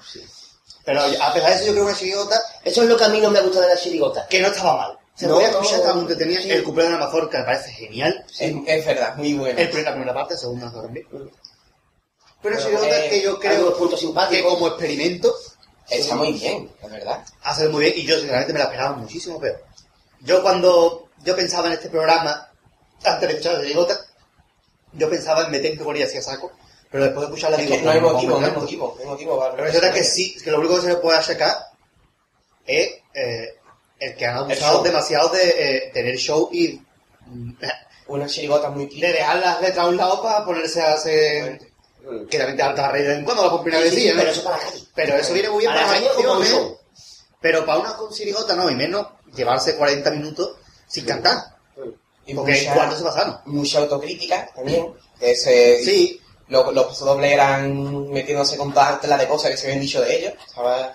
Pero 0.84 1.00
a 1.00 1.32
pesar 1.32 1.50
de 1.50 1.56
eso, 1.56 1.64
yo 1.66 1.72
creo 1.72 1.84
que 1.84 1.90
una 1.90 1.98
chirigota 1.98 2.42
Eso 2.64 2.82
es 2.82 2.88
lo 2.88 2.96
que 2.96 3.04
a 3.04 3.08
mí 3.08 3.20
no 3.20 3.30
me 3.30 3.40
gusta 3.40 3.60
de 3.60 3.68
la 3.68 3.76
chirigota. 3.76 4.26
que 4.28 4.40
no 4.40 4.48
estaba 4.48 4.76
mal. 4.76 4.98
Se 5.14 5.26
No, 5.26 5.34
podía 5.34 5.50
no, 5.50 5.58
escuchar, 5.58 5.78
estaba 5.78 5.94
muy 5.94 6.02
entretenida. 6.02 6.42
sí. 6.42 6.50
El 6.50 6.64
cumpleaños 6.64 6.94
de 6.94 6.98
la 7.00 7.06
mazorca 7.06 7.38
me 7.38 7.44
parece 7.44 7.70
genial. 7.70 8.24
Es, 8.38 8.54
es 8.66 8.86
verdad, 8.86 9.16
muy 9.16 9.34
bueno. 9.34 9.58
El 9.58 9.84
la 9.84 9.92
primera 9.92 10.14
parte, 10.14 10.36
segunda 10.36 10.72
también. 10.72 11.06
Pero 11.10 11.30
Pero, 12.42 12.58
chirigota 12.60 13.06
eh, 13.06 13.08
que 13.08 13.22
yo 13.22 13.38
creo 13.38 13.76
que 14.28 14.42
como 14.42 14.68
experimento 14.68 15.34
Está 15.88 16.16
muy 16.16 16.32
bien, 16.32 16.70
es 16.82 16.90
verdad. 16.90 17.24
hace 17.42 17.68
muy 17.68 17.84
bien 17.84 17.94
y 17.96 18.04
yo 18.04 18.16
sinceramente 18.16 18.52
me 18.54 18.58
la 18.58 18.64
esperaba 18.66 18.96
muchísimo 18.96 19.38
peor. 19.38 19.62
Yo 20.20 20.42
cuando 20.42 21.08
yo 21.24 21.36
pensaba 21.36 21.66
en 21.68 21.74
este 21.74 21.88
programa, 21.90 22.50
antes 23.04 23.28
de 23.28 23.34
escuchar 23.34 23.54
la 23.54 23.60
chirigota, 23.62 24.00
yo 24.92 25.10
pensaba 25.10 25.44
en 25.44 25.50
meter 25.50 25.66
en 25.66 25.72
categoría 25.72 26.06
así 26.06 26.16
a 26.16 26.22
saco, 26.22 26.52
pero 26.94 27.06
después 27.06 27.26
de 27.26 27.34
escucharla 27.34 27.56
Es 27.56 27.62
digo, 27.64 27.76
que 27.76 27.82
no 27.82 27.90
hay 27.90 28.00
¿cómo 28.00 28.12
motivo, 28.12 28.38
no 28.38 28.46
hay 28.46 28.52
no 28.52 29.10
motivo 29.10 29.36
para... 29.36 29.56
Pero 29.56 29.66
es 29.66 29.74
verdad 29.74 29.92
que 29.92 30.04
sí, 30.04 30.36
que 30.36 30.48
lo 30.52 30.60
único 30.60 30.76
que 30.76 30.82
se 30.82 30.88
le 30.90 30.96
puede 30.98 31.18
achacar 31.18 31.56
es 32.64 32.88
eh, 33.12 33.48
el 33.98 34.14
que 34.14 34.24
han 34.24 34.36
abusado 34.36 34.80
demasiado 34.80 35.30
de 35.30 35.48
eh, 35.48 35.90
tener 35.92 36.16
show 36.16 36.48
y 36.52 36.80
Una 38.06 38.26
chirigota 38.26 38.70
muy 38.70 38.86
de 38.86 39.08
dejar 39.08 39.38
las 39.40 39.60
letras 39.60 39.84
a 39.84 39.88
un 39.88 39.96
lado 39.96 40.22
para 40.22 40.44
ponerse 40.44 40.82
a 40.82 40.92
hacer... 40.92 41.58
Que 42.30 42.38
también 42.38 42.56
te 42.58 42.62
harta 42.62 42.92
reír 42.92 43.10
en 43.10 43.24
cuando, 43.24 43.44
la 43.44 43.60
primera 43.60 43.82
Sí, 43.90 43.96
sí, 43.96 44.08
¿no? 44.10 44.14
pero 44.16 44.30
eso 44.30 44.44
para 44.44 44.58
calle. 44.58 44.80
Pero 44.94 45.16
eso 45.16 45.32
viene 45.32 45.50
muy 45.50 45.58
bien 45.62 45.72
Para 45.72 45.86
para 45.88 46.00
la 46.00 46.44
show. 46.44 46.78
Pero 47.40 47.66
para 47.66 47.78
una 47.80 47.96
con 47.96 48.12
chirigota 48.12 48.54
no, 48.54 48.70
y 48.70 48.76
menos 48.76 49.04
llevarse 49.34 49.76
40 49.76 50.12
minutos 50.12 50.58
sin 50.86 51.04
cantar. 51.06 51.38
Y 52.24 52.34
Porque 52.34 52.52
mucha, 52.52 52.72
cuarto 52.72 52.96
se 52.96 53.02
pasaron. 53.02 53.40
mucha 53.46 53.78
autocrítica 53.80 54.48
también. 54.54 54.94
Que 55.18 55.34
se, 55.34 55.82
Sí, 55.82 56.20
Los, 56.48 56.74
los 56.74 56.86
pasodobles 56.86 57.32
eran 57.32 58.10
metiéndose 58.10 58.56
con 58.56 58.72
todas 58.72 59.02
las 59.06 59.18
de 59.18 59.28
cosas 59.28 59.50
que 59.50 59.56
se 59.56 59.66
habían 59.66 59.80
dicho 59.80 60.00
de 60.02 60.16
ellos. 60.16 60.32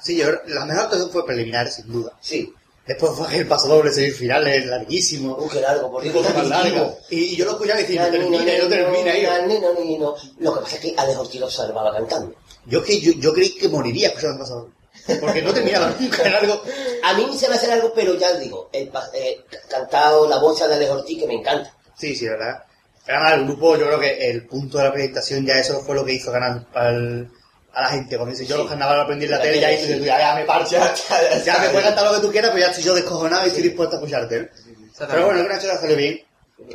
Sí, 0.02 0.18
yo 0.18 0.28
la 0.48 0.66
mejor 0.66 0.84
actuación 0.84 1.10
fue 1.10 1.26
preliminar, 1.26 1.70
sin 1.72 1.92
duda. 1.92 2.14
Sí. 2.22 2.54
Después 2.90 3.12
fue 3.16 3.38
el 3.38 3.48
paso 3.48 3.68
doble, 3.68 3.92
semifinales, 3.92 4.66
larguísimo. 4.66 5.34
Uh, 5.34 5.48
qué 5.48 5.62
largo, 5.62 5.92
por 5.92 6.02
Dios. 6.02 6.16
Más 6.16 6.34
repetitivo. 6.34 6.98
Y, 7.12 7.36
yo 7.36 7.46
lo 7.46 7.52
escuchaba 7.52 7.80
y 7.80 7.84
decía, 7.84 8.06
no 8.08 8.12
termina, 8.12 8.56
y 8.56 8.62
no 8.62 8.68
termina. 8.68 9.16
y 9.16 9.24
nanino. 9.24 10.16
Lo 10.40 10.56
que 10.56 10.62
pasa 10.62 10.76
es 10.76 10.82
que 10.82 10.94
Alex 10.98 11.18
Ortiz 11.20 11.40
lo 11.40 11.50
salvaba 11.52 11.94
cantando. 11.94 12.36
Yo, 12.66 12.84
que, 12.84 13.00
yo, 13.00 13.12
yo 13.20 13.32
creí 13.32 13.52
que 13.52 13.70
moriría 13.70 14.08
escuchando 14.08 14.38
el 14.38 14.40
paso 14.40 14.56
doble. 14.56 14.74
Porque 15.20 15.42
no 15.44 15.54
terminaba 15.54 15.94
nunca, 16.00 16.24
era 16.24 16.40
algo... 16.40 16.64
A 17.04 17.14
mí 17.14 17.30
se 17.38 17.48
me 17.48 17.56
hace 17.56 17.72
algo, 17.72 17.94
pero 17.94 18.16
ya 18.16 18.34
digo, 18.38 18.70
el 18.74 18.92
eh, 19.14 19.46
cantado 19.70 20.28
la 20.28 20.40
bocha 20.40 20.68
de 20.68 20.74
Alex 20.74 20.92
Ortiz 20.92 21.20
que 21.20 21.28
me 21.28 21.36
encanta. 21.36 21.72
Sí, 21.96 22.16
sí, 22.16 22.28
¿verdad? 22.28 22.64
Además, 23.10 23.34
el 23.34 23.46
grupo, 23.46 23.76
yo 23.78 23.88
creo 23.88 24.00
que 24.00 24.30
el 24.30 24.46
punto 24.46 24.78
de 24.78 24.84
la 24.86 24.94
presentación 24.94 25.46
ya 25.46 25.56
eso 25.60 25.82
fue 25.82 25.96
lo 25.96 26.06
que 26.06 26.14
hizo 26.14 26.32
ganar 26.32 26.66
al- 26.74 27.30
a 27.74 27.82
la 27.84 27.88
gente. 27.90 28.16
Cuando 28.18 28.32
dice, 28.32 28.46
yo 28.46 28.56
Sí. 28.56 28.62
los 28.62 28.70
carnavales 28.70 29.04
aprendí 29.04 29.26
en 29.26 29.32
la 29.32 29.38
La 29.38 29.44
tele, 29.44 29.60
ya, 29.60 29.68
tele, 29.70 29.82
dices, 29.82 29.98
sí. 30.00 30.04
ya, 30.06 30.20
ya 30.20 30.36
me 30.36 30.46
parcho, 30.46 30.72
ya, 30.78 31.44
ya 31.44 31.58
me 31.60 31.70
puedes 31.70 31.86
cantar 31.88 32.06
lo 32.06 32.16
que 32.16 32.22
tú 32.28 32.32
quieras, 32.32 32.52
pero 32.52 32.62
ya 32.66 32.70
estoy 32.70 32.84
yo 32.84 32.96
descojonado 32.96 33.46
y 33.46 33.48
estoy 33.48 33.64
dispuesto 33.64 33.96
a 33.96 34.00
escucharte. 34.00 34.38
¿eh? 34.38 34.50
Pero 34.98 35.26
bueno, 35.26 35.40
el 35.40 35.46
Gran 35.46 35.58
Hecho 35.60 35.68
salió 35.80 35.96
bien. 35.96 36.20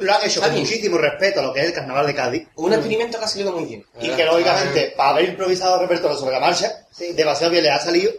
Lo 0.00 0.14
han 0.14 0.24
hecho 0.24 0.40
con 0.40 0.52
muchísimo 0.54 0.96
respeto 0.96 1.40
a 1.40 1.42
lo 1.42 1.52
que 1.52 1.60
es 1.60 1.66
el 1.66 1.72
carnaval 1.74 2.06
de 2.06 2.14
Cádiz. 2.14 2.48
Un 2.56 2.72
experimento 2.72 3.18
que 3.18 3.24
ha 3.26 3.28
salido 3.28 3.52
muy 3.52 3.66
bien. 3.66 3.84
Y 4.00 4.08
que 4.10 4.24
lógicamente, 4.24 4.94
para 4.96 5.10
haber 5.10 5.28
improvisado 5.28 5.74
el 5.74 5.82
repertorio 5.82 6.16
sobre 6.16 6.32
la 6.32 6.40
marcha, 6.40 6.72
demasiado 7.14 7.50
bien 7.52 7.64
les 7.64 7.72
ha 7.74 7.80
salido 7.80 8.10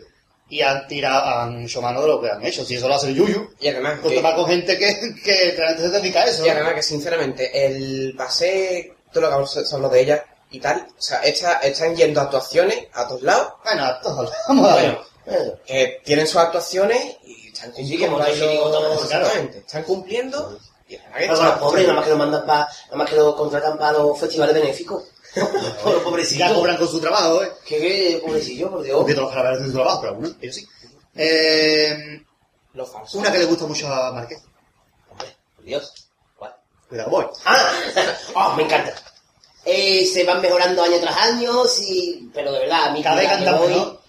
y 0.49 0.61
han 0.61 0.87
tirado, 0.87 1.23
han 1.25 1.63
hecho 1.65 1.81
mano 1.81 2.01
de 2.01 2.07
lo 2.07 2.21
que 2.21 2.29
han 2.29 2.45
hecho. 2.45 2.63
Si 2.63 2.75
eso 2.75 2.87
lo 2.87 2.95
hace 2.95 3.07
el 3.07 3.15
Yuyu, 3.15 3.49
Y 3.59 3.67
además, 3.69 3.99
pues 4.01 4.13
que, 4.13 4.21
con 4.21 4.45
gente 4.45 4.77
que, 4.77 5.15
que 5.23 5.53
realmente 5.57 5.81
se 5.83 5.89
dedica 5.89 6.21
a 6.21 6.25
eso. 6.25 6.45
y 6.45 6.49
además 6.49 6.73
que 6.75 6.83
sinceramente, 6.83 7.65
el 7.65 8.13
pasé, 8.17 8.95
todo 9.11 9.29
lo 9.29 9.39
que 9.41 9.65
se 9.65 9.75
habló 9.75 9.89
de 9.89 10.01
ella 10.01 10.25
y 10.51 10.59
tal, 10.59 10.85
o 10.97 11.01
sea, 11.01 11.19
esta- 11.21 11.59
están 11.59 11.95
yendo 11.95 12.21
actuaciones 12.21 12.87
a 12.93 13.07
todos 13.07 13.23
lados. 13.23 13.53
Bueno, 13.63 13.85
a 13.85 13.99
todos, 14.01 14.31
vamos 14.47 14.69
a 14.71 14.75
ver. 14.75 14.85
Bueno, 14.85 15.05
Bueno, 15.25 15.53
que 15.65 16.01
tienen 16.05 16.27
sus 16.27 16.37
actuaciones 16.37 17.17
y 17.23 17.47
están 17.47 17.73
Sí, 17.73 17.97
cumpliendo. 17.97 18.07
como 18.71 18.79
los 18.89 19.05
claro. 19.07 19.27
Están 19.55 19.83
cumpliendo. 19.83 20.59
Y 20.87 20.97
la 20.97 21.03
verdad 21.05 21.17
que 21.17 21.19
pero 21.25 21.33
está- 21.33 21.45
los 21.49 21.57
pobres, 21.59 21.81
nada 21.83 21.95
más 21.95 22.03
que 22.05 22.09
lo 22.11 22.17
mandan 22.17 22.45
para, 22.45 22.59
nada 22.85 22.97
más 22.97 23.09
que 23.09 23.15
lo 23.15 23.35
contratan 23.35 23.77
para 23.79 23.93
los 23.93 24.19
festivales 24.19 24.53
benéficos. 24.53 25.03
Por 25.83 25.93
los 25.93 26.03
pobrecitos. 26.03 26.47
Ya 26.47 26.53
cobran 26.53 26.77
con 26.77 26.87
su 26.87 26.99
trabajo, 26.99 27.43
¿eh? 27.43 27.51
Que 27.65 27.77
qué 27.79 28.21
pobrecillo, 28.25 28.71
por 28.71 28.83
Dios. 28.83 28.97
Porque 28.97 29.13
todos 29.13 29.33
los 29.35 29.45
hacen 29.45 29.67
su 29.67 29.73
trabajo, 29.73 30.01
pero 30.01 30.11
algunos, 30.13 30.35
ellos 30.41 30.55
sí. 30.55 30.67
Eh, 31.15 32.23
Los 32.73 32.91
falsos. 32.91 33.15
una 33.15 33.31
que 33.31 33.39
le 33.39 33.45
gusta 33.45 33.65
mucho 33.65 33.87
a 33.91 34.11
Marqués. 34.11 34.41
Hombre, 35.09 35.35
por 35.55 35.65
Dios. 35.65 35.93
¿Cuál? 36.35 36.55
Cuidado, 36.89 37.09
voy. 37.09 37.25
Ah, 37.45 37.73
oh, 38.35 38.53
me 38.55 38.63
encanta. 38.63 38.93
Eh, 39.65 40.05
se 40.05 40.23
van 40.23 40.41
mejorando 40.41 40.83
año 40.83 40.99
tras 40.99 41.15
año, 41.17 41.65
sí, 41.65 42.29
pero 42.33 42.51
de 42.51 42.59
verdad, 42.59 42.85
a 42.85 42.91
mí 42.91 43.01
Cada 43.01 43.15
vez 43.15 43.29
voy- 43.59 43.69
mejor. 43.69 44.01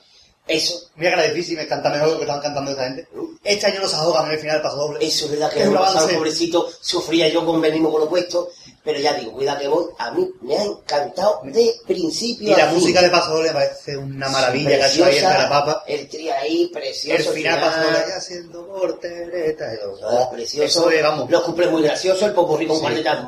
Eso, 0.49 0.81
Mira 0.95 1.11
que 1.11 1.17
la 1.17 1.23
difícil, 1.25 1.57
me 1.59 1.67
canta 1.67 1.91
mejor 1.91 2.09
lo 2.11 2.17
que 2.17 2.23
estaban 2.23 2.41
cantando 2.43 2.71
esta 2.71 2.85
gente. 2.85 3.09
Este 3.43 3.67
año 3.67 3.81
no 3.81 3.89
se 3.89 3.97
ahogan 3.97 4.27
en 4.27 4.33
el 4.33 4.39
final 4.39 4.55
del 4.57 4.63
paso 4.63 4.77
doble. 4.77 5.05
eso 5.07 5.25
es 5.27 5.31
verdad 5.33 5.51
que 5.51 5.61
Es 5.63 5.67
el 5.69 5.75
pasado, 5.75 6.09
pobrecito, 6.09 6.69
sufría 6.81 7.29
yo 7.29 7.45
con 7.45 7.61
venimos 7.61 7.91
con 7.93 8.01
lo 8.03 8.09
puesto, 8.09 8.49
pero 8.85 9.01
ya 9.01 9.15
digo, 9.15 9.33
cuidado 9.33 9.59
que 9.59 9.67
voy, 9.69 9.85
a 9.99 10.11
mí 10.13 10.31
me 10.43 10.57
ha 10.57 10.63
encantado 10.63 11.41
de 11.45 11.75
principio 11.87 12.53
Y 12.53 12.57
la 12.57 12.65
a 12.65 12.69
fin. 12.69 12.79
música 12.79 13.03
de 13.03 13.11
paso 13.11 13.35
doble 13.35 13.51
parece 13.51 13.97
una 13.97 14.29
maravilla 14.29 14.69
que 14.71 14.83
ha 14.85 14.87
hecho 14.89 15.05
ahí 15.05 15.21
la 15.21 15.49
papa. 15.49 15.83
El 15.89 16.09
tri 16.09 16.31
ahí, 16.31 16.71
precioso. 16.73 17.31
El 17.31 17.37
final 17.37 17.61
paso 17.61 17.81
doble 17.83 17.99
haciendo 18.17 18.67
portereta. 18.69 19.65
y 19.75 19.77
lo- 19.85 20.09
Ah, 20.09 20.31
precioso. 20.31 20.65
Eso 20.65 20.91
es, 20.91 21.03
vamos, 21.03 21.29
Los 21.29 21.43
cumples 21.43 21.71
muy 21.71 21.83
graciosos, 21.83 22.23
el 22.23 22.33
popurrí 22.33 22.67
con 22.69 22.79
Sí. 22.79 22.85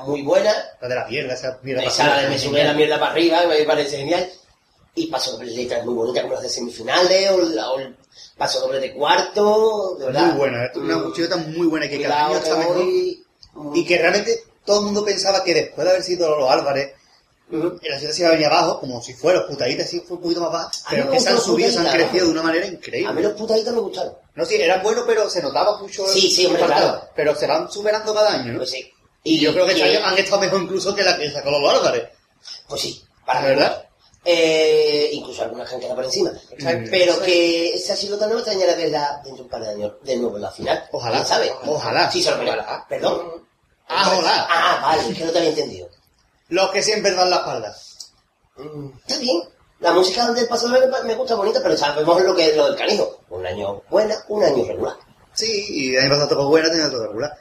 muy 0.06 0.22
buenas. 0.22 0.56
la 0.80 0.88
de 0.88 0.94
la 0.94 1.04
mierda, 1.06 1.34
esa 1.34 1.58
mierda 1.62 1.82
Esa 1.82 2.28
me 2.28 2.38
sube 2.38 2.62
la 2.64 2.72
mierda 2.74 2.98
para 3.00 3.12
arriba, 3.12 3.40
me 3.46 3.64
parece 3.64 3.96
genial. 3.98 4.30
Y 4.98 5.06
paso 5.06 5.32
doble 5.32 5.50
de 5.50 5.56
letras 5.56 5.84
muy 5.84 5.94
bonita, 5.94 6.22
como 6.22 6.34
las 6.34 6.42
de 6.42 6.48
semifinales, 6.50 7.30
o, 7.30 7.38
la- 7.38 7.70
o 7.70 7.78
el 7.78 7.96
paso 8.36 8.60
doble 8.60 8.80
de 8.80 8.92
cuarto, 8.94 9.96
de 9.98 10.06
verdad. 10.06 10.22
Muy 10.32 10.38
buena, 10.38 10.70
una 10.74 10.96
Mm, 10.98 11.12
chuleta 11.14 11.36
muy 11.36 11.66
buena 11.66 11.88
que 11.88 12.02
cada 12.02 12.26
año 12.26 12.36
está 12.36 12.56
mejor. 12.56 12.82
Y 13.74 13.84
que 13.86 13.98
realmente 13.98 14.42
todo 14.64 14.80
el 14.80 14.84
mundo 14.86 15.04
pensaba 15.04 15.42
que 15.44 15.54
después 15.54 15.84
de 15.84 15.90
haber 15.90 16.02
sido 16.04 16.36
los 16.38 16.50
Álvarez, 16.50 16.94
Ujú. 17.50 17.78
la 17.82 17.98
ciudad 17.98 18.12
se 18.12 18.20
iba 18.20 18.28
a 18.28 18.32
venir 18.32 18.46
abajo, 18.46 18.80
como 18.80 19.00
si 19.02 19.14
fuera 19.14 19.40
los 19.40 19.48
putaditas, 19.48 19.88
sí 19.88 20.00
fue 20.06 20.16
un 20.16 20.22
poquito 20.22 20.40
más 20.42 20.52
baja, 20.52 20.70
pero 20.90 21.10
que 21.10 21.18
se 21.20 21.28
han 21.30 21.40
subido, 21.40 21.70
se 21.70 21.78
han 21.78 21.84
putaditas, 21.84 22.08
crecido 22.10 22.26
de 22.26 22.32
una 22.32 22.42
manera 22.42 22.66
A 22.66 22.68
mí 22.68 22.74
increíble. 22.76 23.22
los 23.22 23.32
putaditos 23.32 23.72
me 23.74 23.80
gustaron. 23.80 24.12
No, 24.34 24.44
sí, 24.44 24.56
era 24.56 24.82
bueno, 24.82 25.02
pero 25.06 25.30
se 25.30 25.40
notaba 25.42 25.78
mucho. 25.80 26.04
el- 26.06 26.12
Sí, 26.12 26.30
sí, 26.30 26.46
hombre, 26.46 26.64
claro. 26.64 27.00
Pero 27.16 27.34
se 27.34 27.46
van 27.46 27.70
superando 27.70 28.12
cada 28.14 28.32
año, 28.34 28.52
¿no? 28.52 28.58
Pues 28.58 28.70
sí. 28.70 28.90
Y 29.24 29.40
yo 29.40 29.52
creo 29.52 29.66
que 29.66 29.96
han 29.98 30.18
estado 30.18 30.40
mejor 30.42 30.62
incluso 30.62 30.94
que 30.94 31.02
la 31.02 31.16
que 31.16 31.30
sacó 31.30 31.50
los 31.50 31.74
Álvarez. 31.74 32.08
Pues 32.68 32.80
sí, 32.82 33.02
para 33.26 33.40
¿La 33.42 33.48
verdad? 33.48 33.87
Eh, 34.30 35.08
incluso 35.14 35.42
han 35.42 35.80
quedado 35.80 35.94
por 35.94 36.04
encima. 36.04 36.30
Mm. 36.30 36.90
Pero 36.90 37.18
que 37.22 37.74
esa 37.74 37.96
silueta 37.96 38.26
no 38.26 38.34
me 38.34 38.40
extrañará 38.40 38.74
verla 38.74 39.22
dentro 39.24 39.36
de 39.36 39.42
un 39.44 39.48
par 39.48 39.62
de 39.62 39.70
años 39.70 39.92
de 40.02 40.16
nuevo 40.18 40.36
en 40.36 40.42
la 40.42 40.50
final. 40.50 40.86
Ojalá. 40.92 41.16
¿Quién 41.16 41.26
sabe? 41.26 41.52
Ojalá. 41.64 42.10
Sí, 42.10 42.22
se 42.22 42.30
lo. 42.32 42.42
Ojalá. 42.42 42.86
Perdón. 42.86 43.42
Ah, 43.88 44.12
ojalá. 44.12 44.46
Ah, 44.50 44.80
vale, 44.82 45.10
es 45.10 45.16
que 45.16 45.24
no 45.24 45.32
te 45.32 45.38
había 45.38 45.50
entendido. 45.50 45.88
Los 46.50 46.70
que 46.70 46.82
siempre 46.82 47.12
dan 47.14 47.30
la 47.30 47.36
espalda. 47.36 47.74
Mm, 48.56 48.88
Está 49.06 49.18
bien. 49.18 49.42
La 49.80 49.92
música 49.92 50.30
del 50.30 50.46
me, 50.46 51.02
me 51.04 51.14
gusta 51.14 51.34
bonita, 51.34 51.60
pero 51.62 51.74
sabemos 51.74 52.22
lo 52.22 52.34
que 52.36 52.50
es 52.50 52.56
lo 52.56 52.66
del 52.66 52.76
canijo. 52.76 53.20
Un 53.30 53.46
año 53.46 53.82
buena, 53.88 54.14
un 54.28 54.44
año 54.44 54.62
regular. 54.62 54.96
Sí, 55.32 55.64
y 55.70 55.94
el 55.94 56.02
año 56.02 56.10
pasado 56.10 56.28
tocó 56.28 56.48
buena, 56.48 56.68
tenía 56.68 56.90
todo 56.90 57.06
regular. 57.06 57.32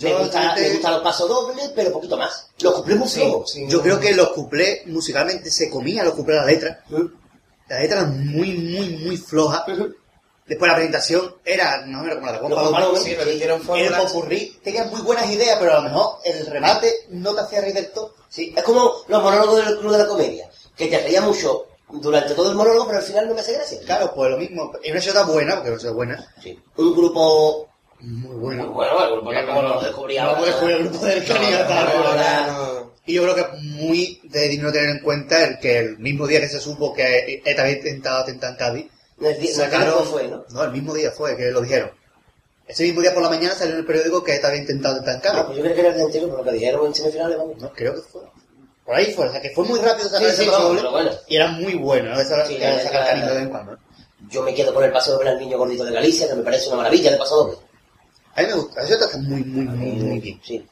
Me, 0.00 0.14
gusta, 0.14 0.54
me 0.54 0.70
gustan 0.70 0.92
los 0.94 1.02
pasos 1.02 1.28
dobles, 1.28 1.72
pero 1.74 1.92
poquito 1.92 2.16
más. 2.16 2.48
Los 2.60 2.74
cumplí 2.74 2.94
muy 2.94 3.08
Sí. 3.08 3.66
Yo 3.68 3.82
creo 3.82 3.98
que 3.98 4.14
los 4.14 4.30
cuplés 4.30 4.86
musicalmente 4.86 5.50
se 5.50 5.70
comían 5.70 6.06
los 6.06 6.14
cuplés 6.14 6.38
la 6.38 6.46
letra. 6.46 6.84
La 7.68 7.80
letra 7.80 8.00
era 8.00 8.06
muy, 8.06 8.52
muy, 8.58 8.88
muy 9.04 9.16
floja. 9.16 9.64
Después 10.46 10.68
la 10.68 10.74
presentación 10.74 11.36
era, 11.44 11.86
no 11.86 12.04
era 12.04 12.16
como 12.16 12.26
la 12.26 12.32
de 12.32 12.38
Juan 12.40 12.96
Sí, 12.96 13.14
fórmulas. 13.64 14.02
popurrí 14.02 14.58
tenía 14.64 14.84
muy 14.84 15.00
buenas 15.02 15.30
ideas, 15.30 15.56
pero 15.60 15.72
a 15.72 15.76
lo 15.76 15.82
mejor 15.82 16.16
el 16.24 16.44
remate 16.46 16.92
no 17.10 17.34
te 17.34 17.42
hacía 17.42 17.60
reír 17.60 17.74
del 17.74 17.90
todo. 17.92 18.14
Sí, 18.28 18.52
es 18.56 18.64
como 18.64 18.92
los 19.06 19.22
monólogos 19.22 19.64
del 19.64 19.78
Club 19.78 19.92
de 19.92 19.98
la 19.98 20.06
Comedia, 20.08 20.50
que 20.76 20.88
te 20.88 21.00
reía 21.00 21.20
mucho 21.20 21.66
durante 21.92 22.34
todo 22.34 22.50
el 22.50 22.56
monólogo, 22.56 22.86
pero 22.86 22.98
al 22.98 23.04
final 23.04 23.28
no 23.28 23.34
me 23.34 23.40
hace 23.42 23.52
gracia. 23.52 23.78
Claro, 23.84 24.12
pues 24.12 24.28
lo 24.28 24.38
mismo. 24.38 24.72
Es 24.82 24.90
una 24.90 25.00
chota 25.00 25.22
buena, 25.24 25.54
porque 25.54 25.70
no 25.70 25.76
es 25.76 25.92
buena. 25.92 26.34
Sí. 26.42 26.58
Un 26.76 26.96
grupo 26.96 27.69
Muy 28.02 28.36
muy 28.36 28.36
buena. 28.36 28.64
bueno, 28.66 29.04
el 29.04 29.10
grupo 29.12 29.30
como 29.46 29.62
lo 29.62 29.80
descubrí 29.80 30.16
No 30.16 30.22
ahora. 30.22 30.38
puedes 30.38 30.54
jugar 30.56 30.72
el 30.74 30.88
grupo 30.88 31.04
del 31.06 31.28
No, 31.28 31.34
no, 31.34 32.46
no, 32.46 32.74
no. 32.84 32.90
Y 33.06 33.14
yo 33.14 33.22
creo 33.22 33.34
que 33.34 33.40
es 33.40 33.62
muy 33.62 34.20
de 34.24 34.48
digno 34.48 34.70
tener 34.72 34.90
en 34.90 35.00
cuenta 35.00 35.44
el 35.44 35.58
que 35.58 35.78
el 35.78 35.98
mismo 35.98 36.26
día 36.26 36.40
que 36.40 36.48
se 36.48 36.60
supo 36.60 36.92
que 36.94 37.42
ETA 37.44 37.62
había 37.62 37.74
intentado 37.76 38.18
atentar 38.18 38.50
en 38.52 38.56
Cádiz, 38.56 38.86
No, 39.18 39.28
no, 39.30 39.46
sacaron... 39.48 40.04
fue, 40.06 40.28
¿no? 40.28 40.44
No, 40.50 40.64
el 40.64 40.70
mismo 40.72 40.94
día 40.94 41.10
fue 41.10 41.36
que 41.36 41.50
lo 41.50 41.60
dijeron. 41.60 41.90
Ese 42.68 42.84
mismo 42.84 43.00
día 43.00 43.12
por 43.12 43.22
la 43.22 43.28
mañana 43.30 43.52
salió 43.54 43.72
en 43.74 43.80
el 43.80 43.86
periódico 43.86 44.22
que 44.22 44.36
ETA 44.36 44.48
había 44.48 44.60
intentado 44.60 45.00
atentar 45.00 45.14
en 45.14 45.20
Ah, 45.20 45.22
Cádiz. 45.22 45.44
pues 45.46 45.56
yo 45.56 45.62
creo 45.64 45.74
que 45.74 45.80
era 45.80 45.90
el 45.96 46.00
anterior, 46.02 46.30
por 46.30 46.38
lo 46.38 46.44
que 46.44 46.52
dijeron 46.52 46.86
en 46.86 46.94
semifinales, 46.94 47.36
vamos. 47.38 47.56
No, 47.58 47.72
creo 47.72 47.94
que 47.94 48.00
fue. 48.02 48.22
Por 48.84 48.94
ahí 48.94 49.12
fue, 49.12 49.26
o 49.28 49.32
sea 49.32 49.40
que 49.40 49.50
fue 49.50 49.64
muy 49.64 49.78
rápido 49.80 50.08
sacar 50.08 50.30
Sí, 50.30 50.42
ese 50.42 50.44
paso 50.50 50.58
no, 50.60 50.64
doble, 50.68 50.80
pero 50.80 50.92
bueno. 50.92 51.10
Y 51.26 51.36
era 51.36 51.48
muy 51.48 51.74
bueno, 51.74 52.10
¿no? 52.14 52.16
Sí, 52.46 52.58
la 52.58 52.80
sacar 52.82 53.06
cariño 53.06 53.26
de 53.26 53.34
vez 53.34 53.42
en 53.42 53.48
cuando. 53.50 53.72
¿no? 53.72 53.78
Yo 54.28 54.42
me 54.42 54.54
quedo 54.54 54.72
con 54.72 54.84
el 54.84 54.92
paso 54.92 55.12
doble 55.12 55.30
al 55.30 55.38
niño 55.38 55.58
gordito 55.58 55.84
de 55.84 55.92
Galicia, 55.92 56.28
que 56.28 56.34
me 56.34 56.42
parece 56.42 56.68
una 56.68 56.76
maravilla 56.78 57.10
de 57.10 57.16
paso 57.16 57.36
doble. 57.44 57.56
A 58.36 58.42
mí 58.42 58.46
me 58.46 58.54
gusta, 58.54 58.82
eso 58.82 58.94
está 58.94 59.18
muy, 59.18 59.42
muy, 59.44 59.64
muy, 59.64 59.90
muy 59.92 60.20
bien. 60.20 60.40
Sí. 60.44 60.66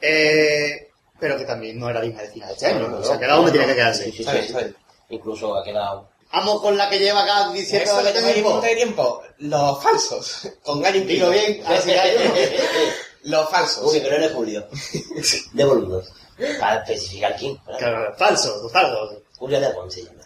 Eh, 0.00 0.88
pero 1.18 1.36
que 1.36 1.44
también 1.44 1.78
no 1.78 1.88
era 1.90 2.00
digna 2.00 2.22
de 2.22 2.28
final 2.30 2.50
este 2.50 2.66
año, 2.66 2.88
¿no? 2.88 2.98
O 2.98 3.04
sea, 3.04 3.18
que 3.18 3.26
uno 3.26 3.50
tiene 3.50 3.66
que 3.66 3.74
quedarse. 3.74 4.04
Sí, 4.04 4.12
sí, 4.12 4.20
Está 4.22 4.32
sí, 4.32 4.38
bien, 4.38 4.42
sí. 4.46 4.52
está 4.52 4.64
bien. 4.64 4.76
Incluso 5.10 5.56
ha 5.56 5.64
quedado... 5.64 6.08
Vamos 6.32 6.60
con 6.60 6.76
la 6.76 6.88
que 6.88 6.98
lleva 6.98 7.24
acá 7.24 7.52
diciendo 7.52 7.90
Eso 7.90 7.98
que 7.98 8.12
que 8.12 8.20
tengo 8.20 8.32
tengo 8.32 8.60
de 8.60 8.76
tiempo. 8.76 9.22
Los 9.38 9.82
falsos. 9.82 10.48
Con 10.62 10.80
gallo 10.80 11.00
Digo 11.04 11.28
bien, 11.28 11.62
Los 13.24 13.50
falsos. 13.50 13.92
Uy, 13.92 14.00
pero 14.00 14.16
eres 14.16 14.32
Julio. 14.32 14.66
De 15.52 15.64
boludos. 15.64 16.12
Para 16.58 16.82
especificar 16.82 17.36
quién. 17.36 17.58
¿verdad? 17.66 17.78
Claro, 17.78 18.14
falso, 18.16 18.68
falso. 18.70 19.22
Julio 19.36 19.60
de 19.60 19.90
se 19.90 20.04
llama. 20.04 20.19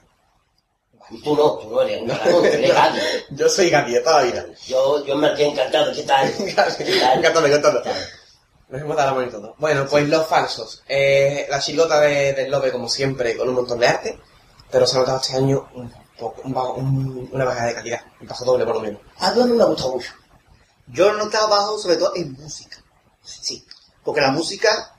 Tú 1.23 1.37
no, 1.37 1.59
tú 1.59 1.71
no 1.71 1.83
eres 1.83 2.03
un 2.03 2.11
eres. 2.11 2.73
Yo 3.31 3.49
soy 3.49 3.69
Gaby 3.71 3.93
de 3.93 4.01
toda 4.01 4.19
la 4.23 4.23
vida. 4.25 4.47
Yo, 4.67 5.05
yo 5.05 5.17
me 5.17 5.35
quedé 5.35 5.49
encantado. 5.49 5.93
¿Qué 5.93 6.03
tal? 6.03 6.33
¿Qué 6.37 6.53
tal? 6.55 7.19
Encantado, 7.19 7.47
encantado. 7.47 7.83
Nos 8.69 8.81
hemos 8.81 8.97
dado 8.97 9.11
la 9.11 9.15
mano 9.17 9.27
y 9.29 9.31
todo. 9.31 9.55
Bueno, 9.59 9.87
pues 9.89 10.09
los 10.09 10.27
falsos. 10.27 10.83
Eh, 10.89 11.47
la 11.51 11.61
chilota 11.61 12.01
de, 12.01 12.33
del 12.33 12.51
Lobe, 12.51 12.73
como 12.73 12.89
siempre, 12.89 13.37
con 13.37 13.49
un 13.49 13.55
montón 13.57 13.79
de 13.79 13.87
arte, 13.87 14.19
pero 14.71 14.87
se 14.87 14.97
ha 14.97 15.01
notado 15.01 15.21
este 15.21 15.37
año 15.37 15.69
un 15.75 15.93
poco, 16.19 16.41
un 16.45 16.53
ba- 16.55 16.71
un- 16.73 17.29
una 17.31 17.45
bajada 17.45 17.67
de 17.69 17.75
calidad. 17.75 18.01
Un 18.21 18.27
paso 18.27 18.45
doble, 18.45 18.65
por 18.65 18.77
lo 18.77 18.81
menos. 18.81 19.01
A 19.19 19.33
mí 19.33 19.43
me 19.45 19.63
ha 19.63 19.67
gustado 19.67 19.93
mucho. 19.93 20.13
Yo 20.89 21.13
lo 21.13 21.19
notaba 21.25 21.47
bajo, 21.49 21.79
sobre 21.79 21.97
todo 21.97 22.13
en 22.17 22.33
música. 22.33 22.79
Sí. 23.23 23.65
Porque 24.03 24.21
la 24.23 24.33
música, 24.33 24.95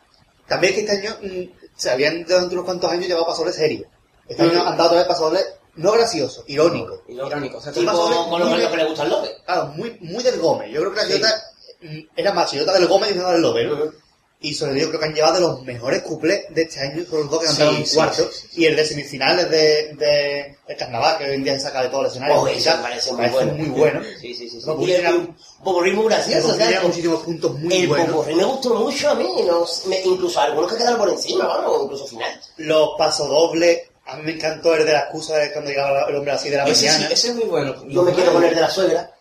también 0.48 0.74
es 0.74 0.80
que 0.86 0.86
este 0.94 1.08
año 1.08 1.18
mm, 1.22 1.76
se 1.76 1.90
habían 1.92 2.24
durante 2.26 2.54
unos 2.54 2.66
cuantos 2.66 2.92
años 2.92 3.08
llevado 3.08 3.26
pasobles 3.26 3.56
serios. 3.56 3.88
Este 4.28 4.44
año 4.44 4.62
han 4.66 4.78
dado 4.78 4.86
otra 4.90 5.00
vez 5.00 5.08
pasobles 5.08 5.46
no 5.76 5.92
gracioso, 5.92 6.44
irónico. 6.48 7.04
Irónico. 7.08 7.58
O 7.58 7.62
sea, 7.62 7.72
Tipo 7.72 7.92
doble 7.92 8.16
con 8.30 8.40
los 8.40 8.50
muy 8.50 8.58
gallos 8.58 8.72
que 8.72 8.78
le 8.78 8.86
gustan 8.86 9.10
López. 9.10 9.32
Claro, 9.46 9.68
muy, 9.68 9.98
muy 10.02 10.24
del 10.24 10.40
Gómez. 10.40 10.72
Yo 10.72 10.80
creo 10.82 10.92
que 10.94 10.98
la 10.98 11.06
Sí. 11.06 11.14
chilota 11.14 11.44
mm, 11.82 12.00
era 12.16 12.34
más 12.34 12.50
chilota 12.52 12.74
del 12.74 12.88
Gómez 12.88 13.12
y 13.12 13.16
no 13.16 13.32
del 13.32 13.42
Lobe, 13.42 13.66
¿no? 13.66 14.06
Y 14.42 14.54
sobre 14.54 14.74
todo 14.74 14.82
yo 14.82 14.88
creo 14.90 15.00
que 15.00 15.06
han 15.08 15.14
llevado 15.16 15.34
de 15.36 15.40
los 15.42 15.62
mejores 15.64 16.02
cuplés 16.04 16.46
de 16.50 16.64
este 16.64 16.80
año, 16.82 17.04
son 17.10 17.20
los 17.22 17.30
dos 17.32 17.40
que 17.40 17.46
cantaron 17.48 17.74
Sí, 17.76 17.82
en 17.82 17.88
sí, 17.88 17.96
cuarto. 17.96 18.30
sí, 18.32 18.48
sí, 18.52 18.62
Y 18.62 18.66
el 18.66 18.76
de 18.76 18.86
semifinales 18.86 19.50
de, 19.50 19.94
de, 19.98 20.58
de 20.68 20.76
carnaval, 20.78 21.18
que 21.18 21.24
hoy 21.24 21.36
en 21.36 21.44
día 21.44 21.54
se 21.54 21.62
saca 21.62 21.82
de 21.82 21.90
todo 21.90 22.02
el 22.02 22.08
escenario. 22.08 22.42
Oh, 22.42 22.48
eso 22.48 22.70
parece 22.82 23.12
muy 23.14 23.28
bueno. 23.30 23.54
muy 23.54 23.70
bueno. 23.70 24.02
Sí, 24.22 24.36
sí, 24.36 24.48
sí. 24.50 24.62
sí. 24.62 24.68
No, 24.68 24.80
y 24.82 24.92
el 24.92 25.08
un 25.16 25.38
popurrí 25.64 25.94
muy 25.94 26.04
El 26.04 26.10
gracioso, 26.12 26.56
muchísimos 26.84 27.24
puntos 27.24 27.58
muy 27.60 27.74
el 27.76 27.88
buenos. 27.88 28.10
popurrí 28.10 28.36
me 28.36 28.44
gustó 28.44 28.76
mucho 28.76 29.10
a 29.10 29.16
mí, 29.16 29.28
no 29.48 29.66
me- 29.88 30.02
incluso 30.02 30.40
algunos 30.40 30.72
que 30.72 30.78
quedaron 30.78 31.00
por 31.00 31.10
encima, 31.10 31.48
vamos, 31.48 31.84
incluso 31.86 32.06
final. 32.06 32.42
Los 32.58 32.90
pasodobles, 33.00 33.82
a 34.08 34.16
mí 34.18 34.24
me 34.24 34.32
encantó 34.34 34.76
el 34.76 34.86
de 34.86 34.94
la 34.94 35.00
excusa 35.02 35.38
de 35.38 35.52
cuando 35.52 35.70
llegaba 35.72 36.06
el 36.08 36.16
hombre 36.16 36.32
así 36.34 36.50
de 36.50 36.58
la 36.58 36.66
Ese, 36.66 36.76
sí, 36.82 36.86
mañana. 36.88 37.08
ese 37.14 37.28
es 37.30 37.36
muy 37.36 37.46
bueno. 37.46 37.86
Yo 37.88 38.04
me 38.04 38.14
quiero 38.14 38.34
poner 38.34 38.54
de 38.56 38.62
la 38.62 38.70
suegra, 38.70 39.12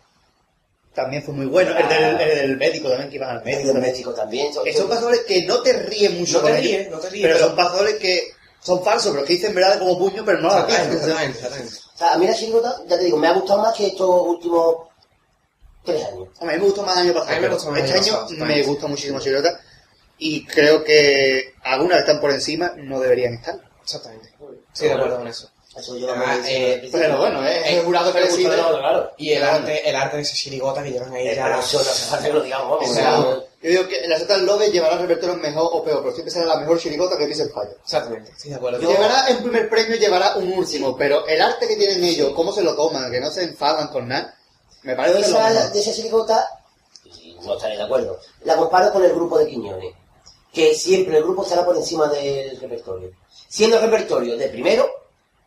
También 0.93 1.23
fue 1.23 1.33
muy 1.33 1.45
bueno. 1.47 1.75
El 1.77 1.89
del, 1.89 2.21
el 2.21 2.37
del 2.37 2.57
médico 2.57 2.87
también, 2.89 3.09
que 3.09 3.15
iban 3.15 3.29
al 3.31 3.37
el 3.39 3.43
médico. 3.43 4.11
del 4.11 4.15
también. 4.15 4.53
Son- 4.53 4.63
Son 4.73 4.87
pasodobles 4.89 5.21
que 5.27 5.43
no 5.45 5.61
te 5.61 5.73
ríen 5.73 6.19
mucho 6.19 6.39
No 6.41 6.45
te 6.47 6.51
ellos, 6.59 6.61
ríes, 6.61 6.89
no 6.91 6.99
te 6.99 7.09
ríes, 7.09 7.23
Pero, 7.27 7.35
pero- 7.37 7.47
son 7.47 7.55
pasodobles 7.57 7.95
que 7.95 8.23
son 8.61 8.83
falsos, 8.83 9.11
pero 9.11 9.25
que 9.25 9.33
dicen 9.33 9.53
verdad 9.53 9.77
como 9.79 9.97
puño, 9.99 10.23
pero 10.25 10.39
no 10.39 10.47
la 10.49 10.65
dicen. 10.65 10.91
exactamente, 10.93 11.37
exactamente. 11.39 11.73
O 11.93 11.97
sea, 11.97 12.13
a 12.13 12.17
mí 12.17 12.27
la 12.27 12.33
chirigota, 12.35 12.75
ya 12.87 12.97
te 12.97 13.03
digo, 13.05 13.17
me 13.17 13.27
ha 13.27 13.33
gustado 13.33 13.61
más 13.61 13.75
que 13.75 13.87
estos 13.87 14.09
últimos 14.27 14.75
tres 15.83 16.03
años. 16.05 16.27
A 16.39 16.45
mí 16.45 16.51
me 16.53 16.59
gustó 16.59 16.81
más 16.83 16.95
el 16.97 17.03
año 17.03 17.13
pasado. 17.13 17.31
A 17.31 17.35
mí 17.35 17.41
me 17.41 17.53
gustó 17.53 17.71
más 17.71 17.79
el 17.79 17.85
este 17.85 17.97
año 17.99 18.21
pasado, 18.21 18.45
me 18.45 18.63
gusta 18.63 18.87
muchísimo 18.87 19.19
Chirota 19.19 19.59
y 20.17 20.45
creo 20.45 20.83
que 20.83 21.53
algunas 21.63 21.97
que 21.97 22.01
están 22.01 22.19
por 22.21 22.31
encima 22.31 22.73
no 22.77 22.99
deberían 22.99 23.33
estar. 23.35 23.55
Exactamente. 23.83 24.29
Sí, 24.75 24.85
de 24.85 24.93
acuerdo 24.93 25.17
con 25.17 25.27
eso. 25.27 25.49
Eso 25.75 25.97
yo 25.97 26.09
Ah, 26.09 26.35
lo 26.37 26.45
eh, 26.47 26.87
Pero 26.89 27.17
bueno, 27.17 27.45
es 27.45 27.67
el 27.73 27.83
jurado 27.83 28.13
que 28.13 28.21
decide. 28.21 28.53
claro, 28.53 28.77
claro. 28.77 29.11
Y 29.17 29.31
el 29.33 29.39
Claro. 29.39 29.57
arte, 29.57 29.89
el 29.89 29.95
arte 29.95 30.15
de 30.17 30.21
esa 30.23 30.33
chirigota 30.35 30.81
que 30.83 30.91
llevan 30.91 31.13
ahí 31.13 31.27
Eh, 31.27 31.35
ya. 31.35 31.59
eso 31.59 31.83
no 31.83 32.15
hace 32.17 32.31
lo 32.31 32.41
digamos, 32.41 32.69
vamos. 32.79 32.89
O 32.89 32.93
sea, 32.93 33.17
yo 33.19 33.43
digo 33.61 33.87
que 33.89 34.07
la 34.07 34.17
Seta 34.17 34.37
Love 34.37 34.71
llevará 34.71 34.97
repertorio 34.97 35.35
mejor 35.35 35.69
o 35.73 35.83
peor, 35.83 35.99
pero 36.01 36.13
siempre 36.13 36.31
será 36.31 36.45
la 36.45 36.57
mejor 36.59 36.79
chirigota 36.79 37.17
que 37.17 37.25
pise 37.27 37.43
el 37.43 37.49
fallo. 37.49 37.71
Exactamente, 37.83 38.31
estoy 38.31 38.51
de 38.51 38.55
acuerdo. 38.55 38.79
Llevará 38.79 39.27
en 39.29 39.37
primer 39.39 39.69
premio, 39.69 39.97
llevará 39.97 40.37
un 40.37 40.53
último, 40.53 40.95
pero 40.95 41.25
el 41.27 41.41
arte 41.41 41.67
que 41.67 41.75
tienen 41.75 42.01
ellos, 42.05 42.31
cómo 42.33 42.53
se 42.53 42.61
lo 42.63 42.73
toman, 42.75 43.11
que 43.11 43.19
no 43.19 43.29
se 43.31 43.43
enfadan 43.43 43.89
con 43.89 44.07
nada, 44.07 44.33
me 44.83 44.95
parece 44.95 45.21
esa, 45.21 45.69
de 45.71 45.79
esa 45.79 45.91
chirigota, 45.93 46.47
y 47.03 47.35
no 47.43 47.55
estaré 47.55 47.75
de 47.75 47.83
acuerdo, 47.83 48.17
la 48.45 48.55
comparo 48.55 48.93
con 48.93 49.03
el 49.03 49.11
grupo 49.13 49.37
de 49.39 49.47
Quiñones, 49.47 49.93
que 50.55 50.73
siempre 50.73 51.17
el 51.17 51.23
grupo 51.23 51.43
estará 51.43 51.65
por 51.65 51.75
encima 51.75 52.07
del 52.07 52.57
repertorio. 52.59 53.11
Siendo 53.49 53.75
el 53.77 53.83
repertorio 53.83 54.37
de 54.37 54.47
primero, 54.47 54.89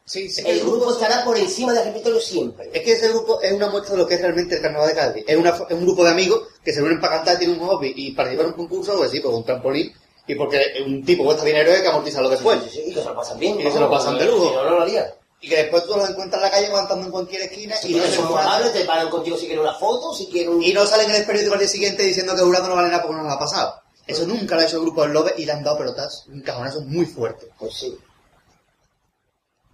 Sí, 0.05 0.31
sí. 0.31 0.43
el 0.47 0.61
grupo 0.61 0.93
estará 0.93 1.23
por 1.25 1.37
encima 1.37 1.73
del 1.73 1.87
repertorio 1.87 2.21
siempre. 2.21 2.71
Es 2.73 2.83
que 2.83 2.93
ese 2.93 3.09
grupo 3.09 3.41
es 3.43 3.53
una 3.53 3.69
muestra 3.69 3.95
de 3.95 4.03
lo 4.03 4.07
que 4.07 4.15
es 4.15 4.21
realmente 4.23 4.57
el 4.57 4.63
carnaval 4.63 4.89
de 4.89 4.95
Cádiz. 4.95 5.25
Es, 5.27 5.37
una, 5.37 5.51
es 5.51 5.71
un 5.71 5.83
grupo 5.85 6.05
de 6.05 6.11
amigos 6.11 6.43
que 6.65 6.73
se 6.73 6.83
unen 6.83 7.01
para 7.01 7.17
cantar, 7.17 7.39
tienen 7.39 7.61
un 7.61 7.67
hobby 7.67 7.93
y 7.97 8.13
participar 8.13 8.47
en 8.47 8.53
un 8.53 8.57
concurso, 8.57 8.97
pues 8.97 9.11
sí, 9.11 9.21
pues 9.21 9.35
un 9.35 9.45
trampolín. 9.45 9.93
Y 10.27 10.35
porque 10.35 10.63
un 10.87 11.05
tipo 11.05 11.25
cuesta 11.25 11.45
dinero 11.45 11.73
hay 11.73 11.81
que 11.83 11.89
amortizarlo 11.89 12.29
después. 12.29 12.59
Sí, 12.65 12.71
sí, 12.71 12.77
sí, 12.77 12.91
y 12.91 12.95
que 12.95 13.01
se 13.01 13.07
lo 13.09 13.15
pasan 13.17 13.39
bien. 13.39 13.61
Y 13.61 13.65
que 13.65 13.71
se 13.73 13.81
lo 13.81 13.91
pasan 13.91 14.19
de 14.19 14.27
lujo. 14.27 14.53
No, 14.55 14.65
lo 14.65 14.83
harían. 14.83 15.07
Y 15.41 15.49
que 15.49 15.57
después 15.57 15.85
tú 15.85 15.97
los 15.97 16.09
encuentras 16.09 16.43
en 16.43 16.43
la 16.43 16.51
calle 16.51 16.71
cantando 16.73 17.07
en 17.07 17.13
cualquier 17.13 17.43
esquina 17.43 17.75
y, 17.85 17.93
Y 17.93 17.97
no 17.97 18.03
que 18.05 18.11
son 18.11 18.27
amables, 18.27 18.73
te 18.73 18.85
paran 18.85 19.09
contigo 19.09 19.37
si 19.37 19.47
quieren 19.47 19.63
una 19.63 19.75
foto, 19.75 20.13
si 20.15 20.27
quieren 20.27 20.55
un... 20.55 20.63
y 20.63 20.73
no 20.73 20.85
salen 20.87 21.11
en 21.11 21.17
el 21.17 21.25
periódico 21.25 21.55
al 21.55 21.61
día 21.61 21.69
siguiente 21.69 22.03
diciendo 22.03 22.35
que 22.35 22.41
el 22.41 22.47
jurado 22.47 22.69
no 22.69 22.75
vale 22.75 22.89
nada 22.89 23.03
porque 23.03 23.17
no 23.17 23.23
nos 23.25 23.33
ha 23.35 23.39
pasado. 23.39 23.75
Eso 24.09 24.27
nunca 24.27 24.55
lo 24.57 24.63
ha 24.63 24.65
hecho 24.65 24.77
el 24.79 24.83
grupo 24.83 25.03
del 25.03 25.13
Lobe 25.13 25.35
y 25.37 25.45
le 25.45 25.53
han 25.53 25.63
dado 25.63 25.79
pelotas, 25.79 26.25
un 26.29 26.41
cajonazo 26.43 26.81
muy 26.83 27.07
fuerte. 27.07 27.47
Pues 27.59 27.75
sí. 27.75 27.97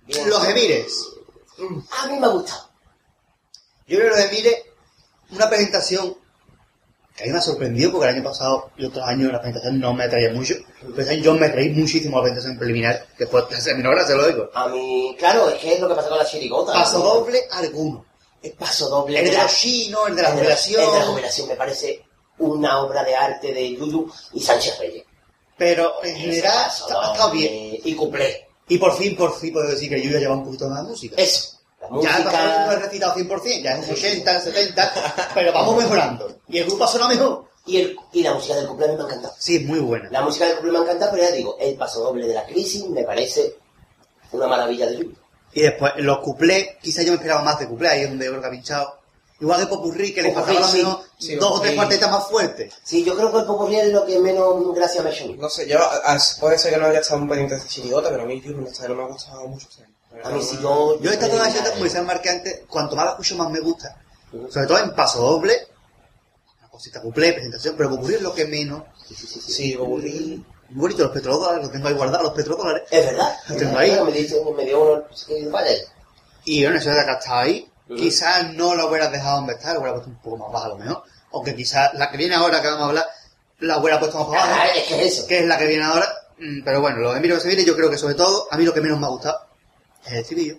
Bien. 0.07 0.29
Los 0.29 0.45
Emires. 0.47 0.93
A 2.03 2.07
mí 2.09 2.19
me 2.19 2.27
ha 2.27 2.31
gustado. 2.31 2.69
Yo 3.87 3.99
creo 3.99 4.13
que 4.15 4.21
los 4.21 4.31
Emires, 4.31 4.55
una 5.31 5.49
presentación 5.49 6.17
que 7.17 7.23
a 7.23 7.27
mí 7.27 7.33
me 7.33 7.39
ha 7.39 7.43
sorprendido 7.43 7.93
porque 7.93 8.09
el 8.09 8.15
año 8.17 8.25
pasado 8.25 8.73
y 8.77 8.85
otros 8.87 9.07
años 9.07 9.31
la 9.31 9.39
presentación 9.41 9.79
no 9.79 9.95
me 9.95 10.05
atraía 10.05 10.33
mucho. 10.33 10.55
Pero 10.81 11.01
este 11.01 11.15
año 11.15 11.23
yo 11.23 11.35
me 11.35 11.47
reí 11.49 11.71
muchísimo 11.71 12.17
la 12.17 12.23
presentación 12.25 12.59
preliminar, 12.59 13.07
que 13.17 13.27
fue 13.29 13.41
a 13.41 13.75
menor 13.77 14.05
se 14.05 14.15
lo 14.17 14.27
digo. 14.27 14.51
A 14.53 14.67
mí, 14.69 15.15
claro, 15.19 15.49
es 15.49 15.61
que 15.61 15.75
es 15.75 15.81
lo 15.81 15.89
que 15.89 15.95
pasa 15.95 16.09
con 16.09 16.19
la 16.19 16.27
chirigota. 16.27 16.73
Paso 16.73 16.99
¿no? 16.99 17.05
doble 17.05 17.41
alguno. 17.53 18.05
El 18.43 18.53
paso 18.55 18.89
doble. 18.89 19.21
El 19.21 19.27
de 19.27 19.33
la- 19.33 19.45
los 19.45 19.55
chinos, 19.55 20.09
el 20.09 20.17
de 20.17 20.23
la 20.23 20.29
el 20.31 20.35
de 20.37 20.43
la- 20.43 20.49
jubilación. 20.57 20.83
El 20.83 20.91
de 20.93 20.99
la 20.99 21.07
jubilación 21.07 21.49
me 21.49 21.55
parece 21.57 22.05
una 22.39 22.81
obra 22.81 23.05
de 23.05 23.15
arte 23.15 23.53
de 23.53 23.77
Yuyu 23.77 24.11
y 24.33 24.41
Sánchez 24.41 24.79
Reyes. 24.79 25.05
Pero 25.57 26.03
en 26.03 26.17
general 26.17 26.53
ha 26.59 26.67
estado 27.13 27.31
bien. 27.31 27.79
Y 27.85 27.95
cumple. 27.95 28.49
Y 28.69 28.79
por 28.79 28.97
fin, 28.97 29.17
por 29.17 29.37
fin 29.39 29.53
puedo 29.53 29.69
decir 29.69 29.89
que 29.89 30.03
yo 30.03 30.11
ya 30.11 30.19
lleva 30.19 30.35
un 30.35 30.45
poquito 30.45 30.69
más 30.69 30.83
de 30.83 30.89
música. 30.91 31.15
Eso. 31.17 31.59
La 31.81 31.89
Ya 32.03 32.19
no 32.19 32.31
he 32.31 32.35
música. 32.35 32.77
recitado 32.81 33.15
100%, 33.15 33.63
ya 33.63 33.73
es 33.79 33.87
un 33.89 33.93
80, 33.95 34.41
70, 34.41 35.31
pero 35.35 35.53
vamos 35.53 35.77
mejorando. 35.77 36.39
Y 36.49 36.59
el 36.59 36.65
grupo 36.65 36.87
suena 36.87 37.09
mejor. 37.09 37.45
Y, 37.67 37.79
el, 37.79 37.97
y 38.13 38.23
la 38.23 38.35
música 38.35 38.57
del 38.57 38.67
cumpleaños 38.67 38.99
me 38.99 39.03
ha 39.05 39.07
encantado. 39.07 39.35
Sí, 39.39 39.57
es 39.57 39.65
muy 39.65 39.79
buena. 39.81 40.09
La 40.11 40.23
música 40.23 40.47
del 40.47 40.55
cumpleaños 40.57 40.81
me 40.85 40.89
ha 40.89 40.93
encantado, 40.93 41.13
pero 41.17 41.31
ya 41.31 41.37
digo, 41.37 41.57
el 41.61 41.75
paso 41.77 42.01
doble 42.03 42.27
de 42.27 42.35
la 42.35 42.45
crisis 42.47 42.85
me 42.89 43.05
parece 43.05 43.57
una 44.33 44.47
maravilla 44.47 44.87
de 44.87 44.97
Yuyu. 44.97 45.15
Y 45.53 45.61
después, 45.63 45.93
los 45.99 46.19
cuplés, 46.19 46.69
quizás 46.83 47.05
yo 47.05 47.13
me 47.13 47.17
esperaba 47.17 47.43
más 47.43 47.59
de 47.59 47.69
cuplés, 47.69 47.93
ahí 47.93 48.01
es 48.03 48.09
donde 48.09 48.25
yo 48.25 48.31
creo 48.33 48.41
que 48.43 48.49
ha 48.49 48.51
pinchado. 48.51 48.99
Igual 49.45 49.61
que 49.61 49.67
Popurrí, 49.67 50.15
que 50.15 50.23
le 50.23 50.33
faltaba 50.33 50.59
lo 50.61 50.67
sí. 50.67 50.83
Sí, 51.19 51.35
dos 51.37 51.59
o 51.59 51.61
tres 51.61 51.73
sí. 51.73 51.77
cuartetas 51.77 52.11
más 52.11 52.29
fuertes. 52.29 52.73
Sí, 52.83 53.05
yo 53.05 53.15
creo 53.15 53.31
que 53.31 53.39
el 53.41 53.45
popurrí 53.45 53.77
es 53.77 53.89
lo 53.93 54.07
que 54.07 54.19
menos 54.19 54.75
gracia 54.75 55.03
me 55.03 55.11
ha 55.11 55.13
hecho. 55.13 55.27
No 55.37 55.51
sé, 55.51 55.69
yo, 55.69 55.79
a- 55.81 56.19
puede 56.41 56.57
ser 56.57 56.73
que 56.73 56.81
no 56.81 56.87
haya 56.87 57.01
estado 57.01 57.21
un 57.21 57.29
pendiente 57.29 57.57
de 57.57 57.67
chirigota, 57.67 58.09
pero 58.09 58.23
a 58.23 58.27
mí 58.27 58.41
Yuyu 58.41 58.57
no, 58.57 58.95
me 58.95 59.03
ha 59.03 59.07
gustado 59.07 59.47
mucho. 59.47 59.69
A 60.23 60.31
mí 60.31 60.41
no- 60.41 60.61
yo... 60.63 60.99
Yo 60.99 61.11
esta 61.11 61.29
toda 61.29 61.47
la 61.47 61.71
como 61.73 61.85
decía 61.85 62.01
el 62.01 62.07
Marque 62.07 62.31
antes, 62.31 62.61
cuanto 62.71 62.97
más 62.97 63.05
la 63.05 63.11
escucho 63.11 63.37
más 63.37 63.51
me 63.51 63.61
gusta. 63.61 64.01
Sobre 64.51 64.67
todo 64.67 64.79
en 64.79 64.95
paso 64.95 65.21
doble, 65.21 65.69
una 66.61 66.69
cosita 66.71 67.03
cuplé, 67.03 67.35
presentación, 67.35 67.75
pero 67.77 67.91
Popurrí 67.91 68.15
es 68.15 68.23
lo 68.23 68.35
que 68.35 68.47
menos. 68.47 68.83
Sí, 69.15 69.75
Popurrí. 69.77 70.43
Muy 70.71 70.81
bonito 70.89 71.03
los 71.03 71.13
petrodólares, 71.13 71.65
los 71.65 71.71
tengo 71.73 71.89
ahí 71.89 71.95
guardados, 71.95 72.25
los 72.25 72.33
petrodólares. 72.35 72.85
Es 72.91 73.05
verdad. 73.05 73.37
Lo 73.51 73.57
tengo 73.57 73.79
ahí. 73.79 74.01
Me, 74.07 74.11
dice, 74.13 74.43
me 74.57 74.65
dio 74.65 74.83
uno... 74.95 75.05
que 75.27 75.47
Vale. 75.49 75.85
Y 76.47 76.63
bueno, 76.65 76.79
eso 76.79 76.89
de 76.89 77.01
acá 77.01 77.19
está 77.19 77.41
ahí. 77.41 77.71
Quizás 77.89 78.53
no 78.55 78.75
lo 78.75 78.89
hubieras 78.89 79.13
dejado 79.13 79.37
donde 79.37 79.55
está, 79.55 79.73
lo 79.75 79.81
hubiera 79.81 79.95
puesto 79.95 80.11
un 80.11 80.17
poco 80.17 80.37
más 80.39 80.53
baja 80.53 80.67
a 80.67 80.69
lo 80.71 80.77
mejor. 80.77 81.03
Aunque 81.33 81.55
quizás 81.55 81.93
la 81.95 82.11
que 82.11 82.17
viene 82.17 82.35
ahora 82.35 82.63
que 82.63 82.69
vamos 82.69 82.83
a 82.83 82.89
hablar, 82.89 83.07
la 83.61 83.79
hubiera 83.79 83.99
puesto 84.01 84.19
más 84.19 84.29
para 84.29 84.63
Ah, 84.63 84.67
es 84.75 84.85
que 84.85 85.07
es 85.07 85.13
eso. 85.19 85.27
que 85.27 85.41
es 85.41 85.45
la 85.47 85.59
que 85.59 85.67
viene 85.67 85.85
ahora. 85.85 86.09
Mm, 86.39 86.63
Pero 86.65 86.81
bueno, 86.81 86.99
lo 86.99 87.13
de 87.13 87.21
Miro 87.21 87.35
que 87.37 87.43
se 87.43 87.49
viene, 87.49 87.65
yo 87.65 87.77
creo 87.77 87.91
que 87.91 87.99
sobre 87.99 88.15
todo, 88.15 88.49
a 88.51 88.57
mí 88.57 88.65
lo 88.65 88.73
que 88.73 88.81
menos 88.81 88.99
me 88.99 89.07
ha 89.07 89.11
gustado 89.11 89.39
es 90.07 90.13
el 90.13 90.19
estribillo. 90.19 90.57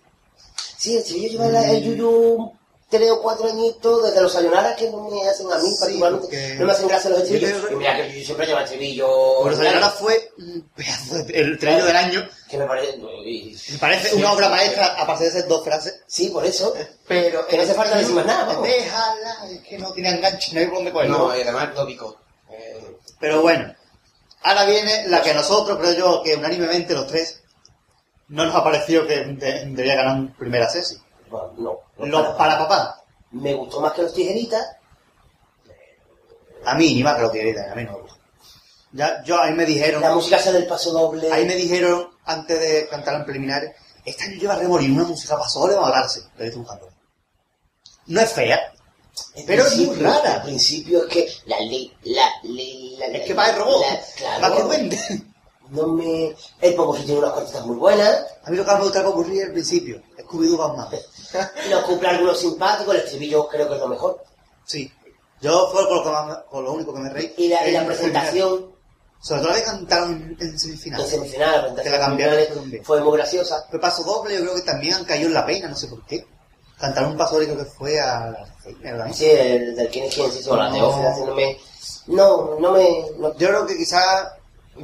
Sí, 0.78 0.98
el 0.98 1.04
chivillo 1.04 1.30
lleva 1.30 1.48
la- 1.48 1.72
el 1.72 1.84
Yuyu 1.84 2.52
tres 2.90 3.10
o 3.12 3.22
cuatro 3.22 3.48
añitos 3.48 4.04
desde 4.04 4.22
los 4.22 4.32
sayonara 4.32 4.76
que 4.76 4.90
no 4.92 5.10
me 5.10 5.28
hacen 5.28 5.52
a 5.52 5.58
mí 5.58 5.70
Sí, 5.70 5.76
particularmente. 5.80 6.28
porque- 6.28 6.56
No 6.60 6.66
me 6.66 6.72
hacen 6.72 6.88
gracia 6.88 7.10
los 7.10 7.20
Yo 7.20 7.24
estribillos. 7.26 7.58
creo 7.58 7.68
que- 7.70 7.74
Y 7.74 7.78
mira 7.78 7.96
que 7.98 8.12
Yuyu 8.12 8.26
siempre 8.26 8.46
lleva 8.48 8.60
el 8.60 8.66
estribillo... 8.66 9.10
Pero 9.44 9.56
Sayonara 9.58 9.90
fue 9.90 10.32
un 10.38 10.70
pedazo 10.76 11.16
de, 11.24 11.34
el 11.40 11.54
estribillo 11.54 11.86
del 11.86 11.96
año. 11.96 12.30
Que 12.50 12.58
me 12.58 12.66
parece... 12.66 12.98
y- 12.98 13.58
Me 13.72 13.78
parece 13.80 14.16
una 14.16 14.32
obra 14.34 14.50
maestra, 14.50 14.86
aparte 15.02 15.24
de 15.24 15.30
esas 15.32 15.48
dos 15.48 15.64
frases. 15.64 16.02
Sí, 16.08 16.30
por 16.30 16.46
eso. 16.46 16.74
Pero 17.08 17.46
Que 17.48 17.58
no 17.58 17.64
hace 17.64 17.74
falta 17.74 17.98
decir 17.98 18.14
más 18.16 18.26
nada, 18.26 18.46
vamos. 18.46 18.64
Déjala, 18.68 19.38
es 19.52 19.62
que 19.62 19.78
no 19.80 19.92
tiene 19.92 20.10
enganche, 20.12 20.54
no 20.54 20.60
hay 20.60 20.66
por 20.68 20.76
dónde 20.76 20.92
cogerlo. 20.92 21.18
No, 21.18 21.38
y 21.38 21.42
además 21.42 21.74
tópico. 21.74 22.18
Eh, 22.52 22.98
Pero 23.20 23.42
bueno, 23.42 23.74
ahora 24.44 24.66
viene 24.66 25.08
la 25.08 25.22
que 25.24 25.32
a 25.32 25.34
nosotros, 25.34 25.78
creo 25.80 25.94
yo, 25.94 26.22
que 26.24 26.36
unánimemente 26.36 26.94
los 26.94 27.08
tres, 27.08 27.42
no 28.28 28.46
nos 28.46 28.56
ha 28.56 28.64
parecido 28.64 29.06
que 29.08 29.16
de- 29.24 29.66
debería 29.66 29.96
ganar 29.96 30.16
un 30.18 30.34
primera 30.36 30.70
sesi. 30.70 30.98
Bueno, 31.58 31.82
no. 31.98 32.06
no 32.06 32.22
Los 32.24 32.36
para 32.36 32.58
papá. 32.58 33.04
Me 33.32 33.54
gustó 33.54 33.82
más 33.82 33.94
que 33.94 34.04
los 34.04 34.14
tijeritas. 34.14 34.66
A 36.66 36.76
mí, 36.76 36.94
ni 36.96 37.04
más 37.04 37.16
que 37.16 37.22
los 37.24 37.32
tijeritas, 37.32 37.72
a 37.72 37.76
mí 37.76 37.84
no. 37.84 38.00
Ya, 38.94 39.22
yo, 39.24 39.40
ahí 39.42 39.54
me 39.54 39.66
dijeron, 39.66 40.02
La 40.02 40.14
música 40.16 40.38
esa 40.38 40.52
del 40.54 40.68
paso 40.68 40.92
doble. 40.92 41.32
ahí 41.32 41.46
me 41.46 41.56
dijeron, 41.56 42.10
antes 42.24 42.60
de 42.60 42.88
cantar 42.88 43.16
en 43.16 43.26
preliminares, 43.26 43.76
este 44.06 44.24
año 44.24 44.40
lleva 44.40 44.56
Remolino 44.56 44.96
una 45.02 45.04
música 45.10 45.36
para 45.36 45.50
solo 45.50 45.80
va 45.82 45.90
a 45.90 45.92
darse. 45.92 46.22
Pero 46.38 46.46
estoy 46.48 46.62
buscando. 46.62 46.90
No 48.08 48.22
es 48.22 48.32
fea, 48.32 48.74
pero 49.46 49.66
es 49.66 49.76
muy 49.78 49.96
rara. 49.98 50.36
Al 50.36 50.44
principio 50.44 51.04
es 51.06 51.12
que 51.14 51.30
la 51.48 51.60
li, 51.60 51.92
la 52.04 52.30
li, 52.44 52.96
la 52.98 53.08
Es 53.08 53.26
que 53.26 53.34
va 53.34 53.50
el 53.50 53.58
robot, 53.58 53.82
la- 53.82 54.48
va 54.50 54.56
que 54.56 54.88
claro. 54.88 55.26
No 55.70 55.88
me... 55.88 56.36
El 56.62 56.76
Popo 56.76 56.96
tiene 56.96 57.16
unas 57.20 57.32
cuartetas 57.32 57.66
muy 57.66 57.76
buenas. 57.78 58.24
A 58.44 58.52
mí 58.52 58.56
lo 58.58 58.64
que 58.64 58.70
más 58.72 58.80
me 58.80 58.86
gusta 58.86 59.08
ocurrir 59.10 59.44
al 59.46 59.52
principio, 59.52 60.02
Scooby-Doo 60.26 60.58
Batman. 60.58 60.88
Los 61.70 61.84
cumple 61.84 62.08
algunos 62.10 62.40
simpáticos. 62.40 62.94
El 62.96 63.02
estribillo 63.02 63.48
creo 63.48 63.68
que 63.68 63.74
es 63.76 63.80
lo 63.80 63.88
mejor. 63.88 64.24
Sí. 64.66 64.92
Yo 65.42 65.70
fue 65.72 65.86
con 65.88 65.98
lo, 65.98 66.04
que 66.04 66.10
más- 66.10 66.38
con 66.50 66.64
lo 66.64 66.72
único 66.74 66.94
que 66.94 67.00
me 67.00 67.10
reí. 67.10 67.34
Y 67.38 67.48
la, 67.50 67.68
y 67.68 67.72
la 67.72 67.82
En 67.82 67.88
presentación 67.88 68.72
Sobre 69.22 69.42
todo 69.42 69.52
la 69.52 69.58
que 69.58 69.64
cantaron 69.64 70.12
en, 70.14 70.38
en 70.40 70.60
semifinal. 70.60 71.02
en 71.02 71.08
semifinal, 71.08 71.52
la 71.52 71.60
presentación 71.62 71.84
Que 71.94 72.00
la 72.00 72.06
cambiaron 72.06 72.40
fue 72.84 73.02
muy 73.02 73.18
graciosa. 73.18 73.66
El 73.72 73.80
paso 73.80 74.04
doble 74.04 74.36
yo 74.36 74.42
creo 74.42 74.56
que 74.56 74.62
también 74.62 74.94
han 74.96 75.06
caído 75.06 75.28
en 75.28 75.34
la 75.34 75.46
pena, 75.46 75.68
no 75.68 75.76
sé 75.76 75.88
por 75.88 76.04
qué. 76.06 76.26
Cantaron 76.80 77.12
un 77.12 77.18
paso 77.18 77.36
doble 77.36 77.48
creo 77.48 77.60
que 77.60 77.66
fue 77.72 78.00
a 78.00 78.30
la 78.32 78.48
¿verdad? 78.82 79.12
Sí, 79.14 79.26
el 79.30 79.76
del 79.76 79.90
quién 79.90 80.06
es 80.06 80.16
quién, 80.16 80.32
sí, 80.32 80.42
o 80.50 80.56
la 80.56 80.70
No. 80.70 80.76
Teófila, 80.76 81.10
así 81.12 81.22
no 81.24 81.36
me... 81.36 81.58
No, 82.08 82.72
me... 82.72 83.06
no- 83.18 83.34
Yo 83.38 83.48
creo 83.48 83.66
que 83.66 83.78
quizás 83.78 84.28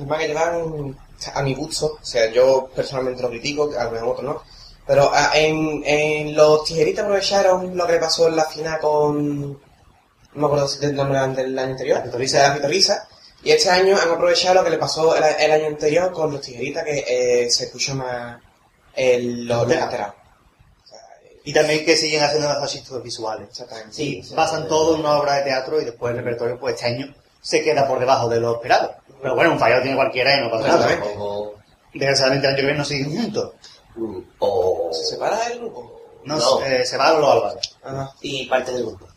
más 0.08 0.20
que 0.20 0.28
llevan, 0.28 0.98
a 1.34 1.42
mi 1.44 1.54
gusto, 1.54 1.98
o 2.02 2.06
sea, 2.06 2.32
yo 2.32 2.70
personalmente 2.76 3.22
lo 3.22 3.30
critico, 3.30 3.70
a 3.78 3.84
lo 3.86 3.92
mejor 3.92 4.10
otros 4.10 4.24
no, 4.26 4.44
pero 4.86 5.12
ah, 5.14 5.32
en, 5.36 5.84
en 5.86 6.36
los 6.36 6.66
tijeritas 6.66 7.04
aprovecharon 7.04 7.76
lo 7.78 7.86
que 7.86 7.94
le 7.94 8.00
pasó 8.00 8.28
en 8.28 8.36
la 8.36 8.46
final 8.46 8.80
con, 8.80 9.52
no 9.52 9.60
me 10.34 10.46
acuerdo 10.46 10.68
si 10.68 10.80
del 10.80 10.96
nombre 10.96 11.20
del 11.20 11.58
año 11.58 11.72
anterior, 11.72 11.98
la 11.98 12.04
Pitorrisa, 12.04 13.08
Y 13.44 13.52
este 13.52 13.70
año 13.70 13.98
han 13.98 14.10
aprovechado 14.10 14.56
lo 14.56 14.64
que 14.64 14.70
le 14.70 14.78
pasó 14.78 15.16
el, 15.16 15.24
el 15.24 15.52
año 15.52 15.68
anterior 15.68 16.12
con 16.12 16.32
los 16.32 16.42
tijeritas, 16.42 16.84
que 16.84 17.06
eh, 17.46 17.52
se 17.52 17.66
escuchó 17.66 17.96
más 17.96 18.40
el, 18.96 19.46
los. 19.48 19.64
O 19.64 20.88
sea, 20.88 21.00
Y 21.44 21.54
también 21.54 21.86
que 21.86 21.96
siguen 21.96 22.24
haciendo 22.24 22.48
fascistas 22.50 23.02
visuales. 23.04 23.50
exactamente. 23.50 23.94
Sí, 23.94 24.22
basan 24.36 24.68
todo 24.68 24.96
en 24.96 25.02
una 25.02 25.18
obra 25.20 25.36
de 25.36 25.44
teatro 25.44 25.82
y 25.82 25.86
después 25.86 26.12
el 26.12 26.18
repertorio, 26.18 26.60
pues 26.60 26.76
este 26.76 26.88
año 26.88 27.14
se 27.42 27.64
queda 27.64 27.88
por 27.88 28.00
debajo 28.00 28.30
de 28.30 28.40
lo 28.40 28.56
esperado. 28.56 28.96
Pero 29.22 29.36
bueno, 29.36 29.52
un 29.52 29.60
fallo 29.60 29.82
tiene 29.82 29.96
cualquiera 29.96 30.38
y 30.38 30.42
no 30.42 30.52
pasa 30.52 30.68
nada. 30.68 30.88
Desgraciadamente 31.94 32.48
el 32.48 32.54
año 32.54 32.56
que 32.56 32.66
viene 32.66 32.78
no 32.78 32.86
siguen 32.86 33.12
juntos. 33.12 33.54
¿Se 34.92 35.06
separa 35.06 35.48
el 35.48 35.60
grupo? 35.60 36.00
No, 36.24 36.38
No. 36.38 36.62
eh, 36.64 36.86
se 36.86 36.98
va 36.98 37.14
los 37.14 37.30
Álvarez. 37.30 37.76
Ajá. 37.84 38.14
Y 38.22 38.46
parte 38.48 38.72
del 38.74 38.86
grupo. 38.86 39.08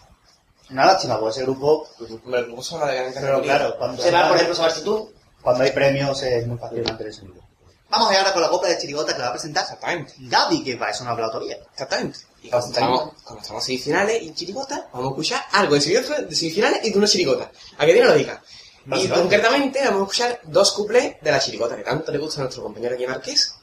Una 0.71 0.87
lástima, 0.87 1.21
pues 1.21 1.37
ese 1.37 1.45
grupo... 1.45 1.87
El 2.01 2.45
grupo 2.47 2.63
se 2.63 2.77
va 2.79 2.89
de 2.91 2.97
gran 2.97 3.13
Pero 3.13 3.43
claro, 3.43 3.77
cuando, 3.79 4.03
Se 4.03 4.11
va, 4.11 4.29
por 4.29 4.37
ejemplo, 4.37 4.57
saber 4.57 4.73
si 4.73 4.83
tú... 4.83 5.13
cuando 5.43 5.63
hay 5.65 5.71
premios 5.73 6.23
es 6.23 6.47
muy 6.47 6.57
fácil 6.59 6.83
mantener 6.83 7.13
ese 7.13 7.23
nivel. 7.23 7.43
Vamos 7.91 8.09
allá 8.09 8.21
ahora 8.21 8.33
con 8.33 8.43
la 8.43 8.49
copla 8.49 8.71
de 8.71 8.79
chirigota 8.79 9.13
que 9.13 9.19
la 9.19 9.27
va 9.27 9.31
a 9.31 9.35
presentar 9.35 9.63
Exactamente. 9.63 10.15
Gaby, 10.19 10.65
que 10.65 10.77
para 10.77 10.91
eso 10.91 11.05
no 11.05 11.11
ha 11.11 11.13
hablado 11.13 11.33
todavía. 11.33 11.59
Exactamente. 11.73 12.19
Y 12.43 12.49
cuando 12.49 12.69
estamos, 12.69 13.13
cuando 13.23 13.43
estamos 13.43 13.63
en 13.63 13.67
semifinales 13.67 14.23
y 14.23 14.35
chirigota, 14.35 14.89
vamos 14.93 15.07
a 15.07 15.11
escuchar 15.11 15.45
algo 15.53 15.75
de 15.75 15.81
semifinales, 15.81 16.81
y 16.85 16.91
de 16.91 16.99
una 16.99 17.07
chirigota. 17.07 17.53
A 17.79 17.87
que 17.87 17.93
Dios 17.95 18.07
lo 18.07 18.15
diga. 18.15 18.43
Y 18.87 19.09
concretamente 19.09 19.81
vamos 19.85 20.01
a 20.01 20.03
escuchar 20.05 20.41
dos 20.45 20.73
cuplés 20.73 21.17
de 21.21 21.31
la 21.31 21.39
chirigota 21.39 21.77
que 21.77 21.83
tanto 21.85 22.11
le 22.11 22.19
gusta 22.19 22.41
a 22.41 22.45
nuestro 22.45 22.63
compañero 22.65 22.95
aquí 22.95 23.07
Marqués. 23.07 23.55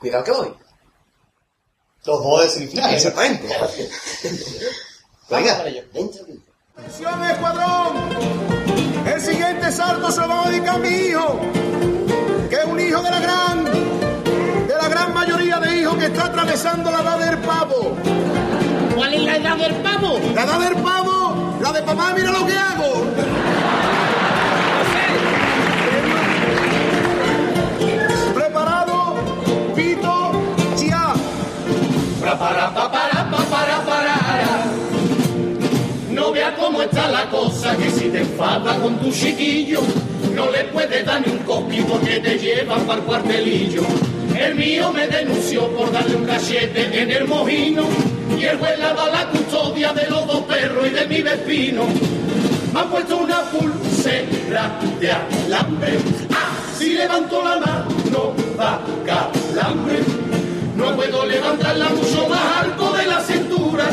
Cuidado 0.00 0.24
que 0.24 0.32
voy. 0.32 0.54
Los 2.06 2.22
dos 2.22 2.42
de 2.42 2.48
semifinales. 2.48 3.04
Exactamente. 3.04 3.48
Venga. 5.28 5.64
Atención, 6.76 7.24
escuadrón. 7.24 7.96
El 9.06 9.20
siguiente 9.20 9.72
salto 9.72 10.10
se 10.12 10.20
lo 10.20 10.28
va 10.28 10.46
a 10.46 10.50
dedicar 10.50 10.76
a 10.76 10.78
mi 10.78 10.88
hijo, 10.88 11.40
que 12.48 12.56
es 12.56 12.64
un 12.64 12.78
hijo 12.78 13.02
de 13.02 13.10
la 13.10 13.20
gran, 13.20 13.64
de 13.64 14.74
la 14.80 14.88
gran 14.88 15.14
mayoría 15.14 15.58
de 15.58 15.80
hijos 15.80 15.96
que 15.96 16.06
está 16.06 16.26
atravesando 16.26 16.90
la 16.90 17.00
edad 17.00 17.18
del 17.18 17.38
pavo. 17.38 17.96
¿Cuál 18.94 19.14
es 19.14 19.22
la 19.22 19.36
edad 19.36 19.56
del 19.56 19.74
pavo? 19.76 20.20
La 20.34 20.44
edad 20.44 20.60
del 20.60 20.82
pavo, 20.82 21.58
la 21.60 21.72
de 21.72 21.82
papá, 21.82 22.14
mira 22.16 22.30
lo 22.30 22.46
que 22.46 22.56
hago. 22.56 23.04
Para, 32.38 32.68
pa, 32.74 32.90
para, 32.90 33.30
pa, 33.30 33.38
para, 33.44 33.80
para. 33.84 34.16
No 36.10 36.32
veas 36.32 36.52
cómo 36.58 36.82
está 36.82 37.08
la 37.08 37.30
cosa, 37.30 37.74
que 37.76 37.90
si 37.90 38.10
te 38.10 38.18
enfada 38.18 38.76
con 38.76 38.98
tu 38.98 39.10
chiquillo, 39.10 39.80
no 40.34 40.50
le 40.50 40.64
puedes 40.64 41.06
dar 41.06 41.26
ni 41.26 41.32
un 41.32 41.38
copio 41.38 41.86
porque 41.86 42.20
te 42.20 42.38
llevan 42.38 42.82
para 42.82 43.00
el 43.00 43.06
cuartelillo. 43.06 43.82
El 44.38 44.54
mío 44.54 44.92
me 44.92 45.06
denunció 45.08 45.66
por 45.68 45.90
darle 45.90 46.16
un 46.16 46.26
cachete 46.26 47.00
en 47.00 47.10
el 47.10 47.26
mojino 47.26 47.84
y 48.38 48.44
el 48.44 48.58
juez 48.58 48.78
le 48.78 48.84
ha 48.84 48.92
dado 48.92 49.12
la 49.12 49.26
custodia 49.30 49.92
de 49.94 50.10
los 50.10 50.26
dos 50.26 50.40
perros 50.42 50.86
y 50.86 50.90
de 50.90 51.06
mi 51.06 51.22
vecino. 51.22 51.84
Me 52.74 52.80
ha 52.80 52.84
puesto 52.84 53.16
una 53.16 53.40
pulsera 53.44 54.78
de 55.00 55.10
alambre. 55.10 55.98
¡Ah! 56.30 56.50
Si 56.78 56.90
levanto 56.90 57.42
la 57.42 57.56
mano 57.56 58.34
da 58.58 58.80
calambre. 59.06 60.25
No 60.76 60.94
puedo 60.94 61.24
levantarla 61.24 61.88
mucho 61.88 62.28
más 62.28 62.58
alto 62.58 62.92
de 62.92 63.06
la 63.06 63.20
cintura. 63.20 63.86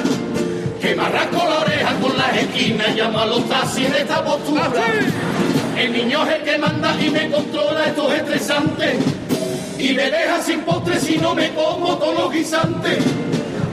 Que 0.82 0.96
me 0.96 1.04
la 1.04 1.60
oreja 1.62 1.96
con 2.02 2.18
las 2.18 2.36
esquinas 2.36 2.90
y 2.90 3.00
llamo 3.00 3.20
a 3.20 3.26
los 3.26 3.48
taxis 3.48 3.90
de 3.90 4.00
esta 4.00 4.24
postura. 4.24 4.70
El 5.78 5.94
niño 5.94 6.24
es 6.28 6.36
el 6.36 6.44
que 6.44 6.58
manda 6.58 6.94
y 7.02 7.10
me 7.10 7.32
controla, 7.32 7.86
esto 7.86 8.12
es 8.12 8.20
estresante. 8.20 9.00
Y 9.80 9.94
me 9.94 10.12
deja 10.12 10.42
sin 10.42 10.62
postre 10.62 11.00
si 11.00 11.18
no 11.18 11.34
me 11.34 11.54
como 11.54 11.98
todos 11.98 12.16
los 12.16 12.34
guisantes. 12.34 12.98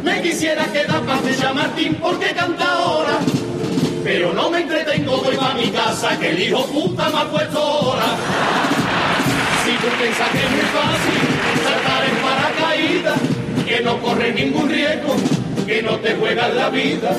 Me 0.05 0.23
quisiera 0.23 0.65
quedar 0.67 1.01
para 1.03 1.21
de 1.21 1.53
Martín 1.53 1.99
porque 2.01 2.33
canta 2.33 2.73
ahora. 2.75 3.19
Pero 4.05 4.33
no 4.33 4.51
me 4.51 4.61
entretengo, 4.61 5.19
voy 5.19 5.37
a 5.41 5.55
mi 5.55 5.69
casa, 5.71 6.17
que 6.17 6.31
el 6.31 6.43
hijo 6.43 6.65
puta 6.67 7.11
me 7.11 7.19
ha 7.19 7.25
puesto 7.25 7.61
hora. 7.61 8.07
Si 9.65 9.73
tú 9.73 9.89
piensas 10.01 10.29
que 10.31 10.39
es 10.39 10.51
muy 10.51 10.61
fácil 10.61 11.40
no 13.83 14.01
corre 14.01 14.33
ningún 14.33 14.69
riesgo, 14.69 15.15
que 15.67 15.83
no 15.83 15.97
te 15.99 16.15
juegas 16.15 16.55
la 16.55 16.71
vida, 16.71 17.17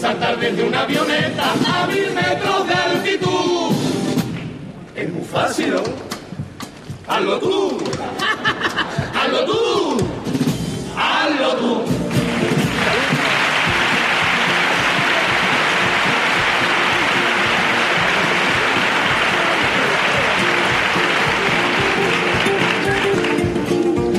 saltar 0.00 0.38
desde 0.38 0.62
una 0.64 0.82
avioneta 0.82 1.52
a 1.66 1.86
mil 1.86 2.10
metros 2.12 2.68
de 2.68 2.74
altitud. 2.74 3.72
Es 4.94 5.12
muy 5.12 5.24
fácil, 5.24 5.70
¿no? 5.74 5.82
Hazlo 7.06 7.38
tú. 7.38 7.78
Hazlo 9.14 9.44
tú. 9.44 9.96
Hazlo 10.96 11.56
tú. 11.56 11.84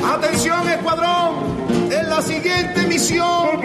Atención, 0.04 0.68
escuadrón. 0.68 1.25
Misión. 2.96 3.60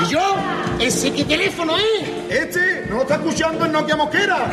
¿Y 0.00 0.06
yo? 0.08 0.36
¿Ese 0.78 1.12
qué 1.12 1.24
teléfono 1.24 1.76
es? 1.76 2.08
Este 2.30 2.86
no 2.88 3.02
está 3.02 3.16
escuchando 3.16 3.66
en 3.66 3.72
Nokia 3.72 3.96
Mosquera. 3.96 4.50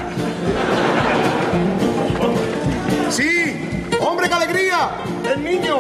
Sí, 3.12 3.88
hombre, 4.00 4.28
qué 4.28 4.34
alegría. 4.34 4.90
El 5.32 5.44
niño. 5.44 5.78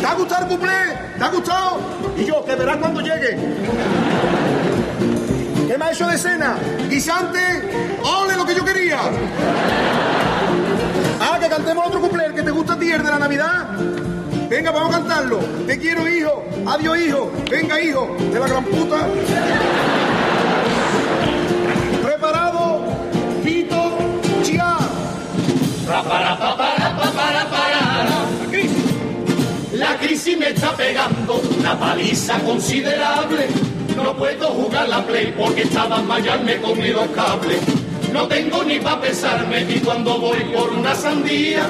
¿Te 0.00 0.06
ha 0.06 0.14
gustado 0.14 0.42
el 0.42 0.48
cuplé? 0.48 0.72
¿Te 1.18 1.22
ha 1.22 1.28
gustado? 1.28 1.80
Y 2.16 2.24
yo, 2.24 2.42
que 2.46 2.54
verás 2.54 2.78
cuando 2.78 3.02
llegue. 3.02 3.36
¿Qué 5.76 5.80
me 5.80 5.90
ha 5.90 5.92
hecho 5.92 6.06
de 6.06 6.16
cena? 6.16 6.56
Guisante, 6.88 7.38
ole 8.02 8.34
lo 8.34 8.46
que 8.46 8.54
yo 8.54 8.64
quería. 8.64 8.98
Ah, 11.20 11.38
que 11.38 11.50
cantemos 11.50 11.86
otro 11.86 12.00
el 12.18 12.34
que 12.34 12.42
te 12.42 12.50
gusta 12.50 12.72
a 12.72 12.78
ti, 12.78 12.86
de 12.86 12.96
la 12.96 13.18
Navidad. 13.18 13.76
Venga, 14.48 14.70
vamos 14.70 14.94
a 14.94 15.00
cantarlo. 15.00 15.38
Te 15.66 15.78
quiero, 15.78 16.08
hijo. 16.08 16.42
Adiós, 16.66 16.98
hijo. 16.98 17.30
Venga, 17.50 17.78
hijo. 17.78 18.16
De 18.18 18.40
la 18.40 18.48
gran 18.48 18.64
puta. 18.64 19.06
Preparado. 22.02 22.80
Pito. 23.44 23.98
Chia. 24.44 24.78
Para, 25.86 26.02
para, 26.04 26.38
pa, 26.38 26.56
para, 26.56 26.96
pa, 26.96 27.10
para, 27.10 27.50
para. 27.50 28.06
La 29.74 29.98
crisis 29.98 30.38
me 30.38 30.48
está 30.48 30.74
pegando 30.74 31.38
una 31.58 31.78
paliza 31.78 32.38
considerable. 32.38 33.75
No 33.96 34.16
puedo 34.16 34.48
jugar 34.48 34.88
la 34.88 35.04
play 35.06 35.34
porque 35.36 35.62
estaba 35.62 36.00
mal 36.02 36.22
me 36.44 36.54
he 36.54 36.60
comido 36.60 37.02
el 37.02 37.12
cable. 37.12 37.56
No 38.12 38.28
tengo 38.28 38.62
ni 38.62 38.78
para 38.78 39.00
pesarme 39.00 39.62
y 39.62 39.80
cuando 39.80 40.18
voy 40.18 40.38
por 40.54 40.70
una 40.70 40.94
sandía. 40.94 41.66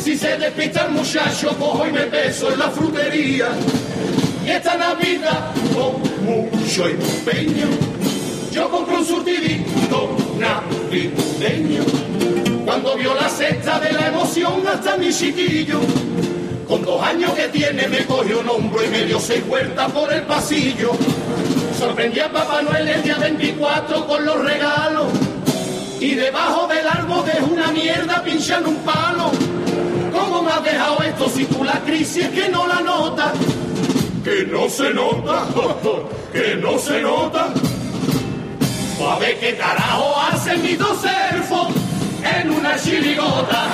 Si 0.00 0.16
se 0.16 0.38
despista 0.38 0.86
el 0.86 0.92
muchacho, 0.92 1.54
cojo 1.58 1.86
y 1.86 1.92
me 1.92 2.02
peso 2.02 2.52
en 2.52 2.58
la 2.58 2.70
frutería. 2.70 3.48
Y 4.46 4.50
esta 4.50 4.76
Navidad, 4.76 5.52
con 5.74 6.00
mucho 6.24 6.86
empeño, 6.86 7.66
yo 8.50 8.70
compro 8.70 8.98
un 8.98 9.04
surtidito 9.04 10.16
navideño. 10.38 11.84
Cuando 12.64 12.96
vio 12.96 13.14
la 13.14 13.28
cesta 13.28 13.80
de 13.80 13.92
la 13.92 14.08
emoción 14.08 14.66
hasta 14.66 14.96
mi 14.96 15.12
chiquillo, 15.12 15.80
con 16.70 16.82
dos 16.84 17.02
años 17.02 17.32
que 17.32 17.48
tiene 17.48 17.88
me 17.88 18.06
cogió 18.06 18.38
un 18.38 18.48
hombro 18.48 18.84
y 18.84 18.88
me 18.88 19.04
dio 19.04 19.18
seis 19.18 19.44
vueltas 19.44 19.90
por 19.90 20.12
el 20.12 20.22
pasillo. 20.22 20.92
Sorprendí 21.76 22.20
a 22.20 22.30
Papá 22.30 22.62
Noel 22.62 22.86
el 22.88 23.02
día 23.02 23.18
24 23.18 24.06
con 24.06 24.24
los 24.24 24.40
regalos. 24.44 25.06
Y 25.98 26.14
debajo 26.14 26.68
del 26.68 26.86
árbol 26.86 27.24
de 27.26 27.42
una 27.42 27.72
mierda 27.72 28.22
pinchan 28.22 28.64
un 28.64 28.76
palo. 28.76 29.32
¿Cómo 30.12 30.42
me 30.42 30.52
has 30.52 30.62
dejado 30.62 31.02
esto 31.02 31.28
si 31.28 31.44
tú 31.46 31.64
la 31.64 31.80
crisis 31.80 32.28
que 32.28 32.48
no 32.48 32.68
la 32.68 32.80
notas? 32.80 33.32
Que 34.22 34.46
no 34.46 34.68
se 34.68 34.94
nota, 34.94 35.46
que 36.32 36.54
no 36.54 36.78
se 36.78 37.00
nota. 37.00 37.48
A 39.12 39.18
ver 39.18 39.40
qué 39.40 39.56
carajo 39.56 40.14
hacen 40.20 40.62
mis 40.62 40.78
dos 40.78 40.98
elfos 41.32 41.68
en 42.22 42.50
una 42.50 42.76
chirigota. 42.78 43.66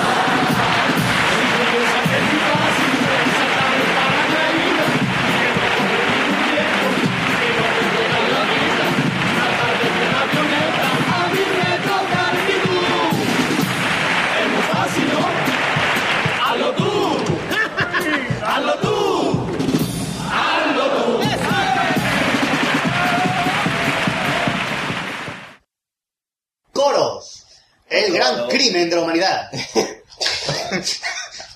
Crimen 28.76 28.90
de 28.90 28.96
la 28.96 29.02
humanidad. 29.02 29.50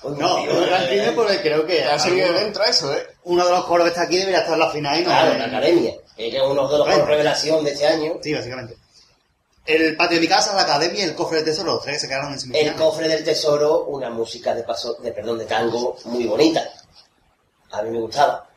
No, 0.03 0.39
es 0.39 0.51
un 0.51 0.65
gran 0.65 0.87
crimen 0.87 1.15
porque 1.15 1.41
creo 1.41 1.65
que 1.65 1.83
Ha 1.83 1.99
salido 1.99 2.33
de 2.33 2.39
dentro 2.39 2.63
eso, 2.63 2.91
¿eh? 2.93 3.05
uno 3.25 3.45
de 3.45 3.51
los 3.51 3.65
coros 3.65 3.83
que 3.85 3.89
está 3.89 4.01
aquí 4.03 4.17
debería 4.17 4.39
estar 4.39 4.53
en 4.55 4.59
la 4.59 4.69
final 4.71 4.95
y 4.97 5.01
no. 5.01 5.05
Claro, 5.05 5.37
la 5.37 5.45
academia. 5.45 5.93
Era 6.17 6.43
uno 6.43 6.67
de 6.67 6.77
los 6.79 6.87
por 6.87 7.07
revelación 7.07 7.63
de 7.63 7.71
este 7.71 7.85
año. 7.87 8.13
Sí, 8.21 8.33
básicamente. 8.33 8.75
El 9.65 9.95
patio 9.95 10.15
de 10.15 10.21
mi 10.21 10.27
casa, 10.27 10.55
la 10.55 10.63
academia 10.63 11.01
y 11.01 11.03
el 11.09 11.13
cofre 11.15 11.37
del 11.37 11.45
tesoro, 11.45 11.73
los 11.73 11.83
tres 11.83 11.95
que 11.97 11.99
se 12.01 12.07
quedaron 12.07 12.33
en 12.33 12.55
El 12.55 12.73
cofre 12.73 13.07
del 13.07 13.23
tesoro, 13.23 13.85
una 13.85 14.09
música 14.09 14.55
de 14.55 14.63
paso, 14.63 14.95
de 14.95 15.11
perdón, 15.11 15.37
de 15.37 15.45
tango 15.45 15.95
muy 16.05 16.25
bonita. 16.25 16.63
A 17.71 17.83
mí 17.83 17.91
me 17.91 17.99
gustaba. 17.99 18.49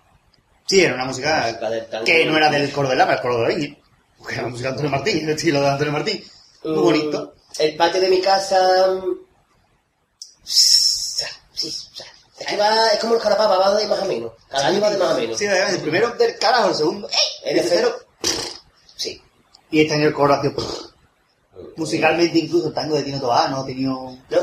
Sí, 0.67 0.83
era 0.83 0.95
una 0.95 1.05
música 1.05 1.43
Música 1.47 1.69
del 1.71 1.87
tango. 1.87 2.05
que 2.07 2.25
no 2.25 2.37
era 2.39 2.49
del 2.49 2.73
coro 2.73 2.89
del 2.89 2.97
lama, 2.99 3.13
el 3.15 3.21
coro 3.21 3.43
de 3.43 3.55
Viña. 3.55 3.77
Porque 4.17 4.35
era 4.35 4.43
la 4.45 4.49
música 4.49 4.69
de 4.71 4.75
Antonio 4.77 4.91
Martín, 4.91 5.25
el 5.29 5.35
estilo 5.35 5.61
de 5.61 5.69
Antonio 5.69 5.93
Martín. 5.93 6.25
Muy 6.65 6.73
Mm, 6.75 6.83
bonito. 6.83 7.35
El 7.59 7.77
patio 7.77 8.01
de 8.01 8.09
mi 8.09 8.21
casa. 8.21 8.89
mm, 8.89 9.25
Sí, 10.45 11.69
o 11.69 11.97
sea, 11.97 12.07
es 12.41 12.47
que 12.47 12.57
va, 12.57 12.89
es 12.89 12.99
como 12.99 13.15
el 13.15 13.21
carapapa, 13.21 13.57
va 13.57 13.75
de 13.77 13.87
más 13.87 14.01
a 14.01 14.05
menos. 14.05 14.33
Cada 14.49 14.67
año 14.67 14.81
va 14.81 14.91
de 14.91 14.99
más 14.99 15.13
a 15.13 15.15
menos. 15.15 15.39
Sí, 15.39 15.45
el 15.47 15.81
primero 15.81 16.11
del 16.17 16.37
carajo, 16.39 16.69
el 16.71 16.75
segundo. 16.75 17.09
¡eh! 17.09 17.13
El 17.45 17.59
El 17.59 17.63
tercero. 17.69 17.97
Sí. 18.97 19.23
Y 19.71 19.83
este 19.83 19.95
año 19.95 20.09
el 20.09 20.15
coro 20.15 20.35
ha 20.35 20.43
sido. 20.43 20.55
Musicalmente, 21.77 22.39
incluso 22.39 22.69
el 22.69 22.75
tango 22.75 22.97
de 22.97 23.05
Tino 23.05 23.21
Toá 23.21 23.49
no 23.49 23.61
ha 23.61 23.67
tenido. 23.67 23.93
¿No? 24.29 24.39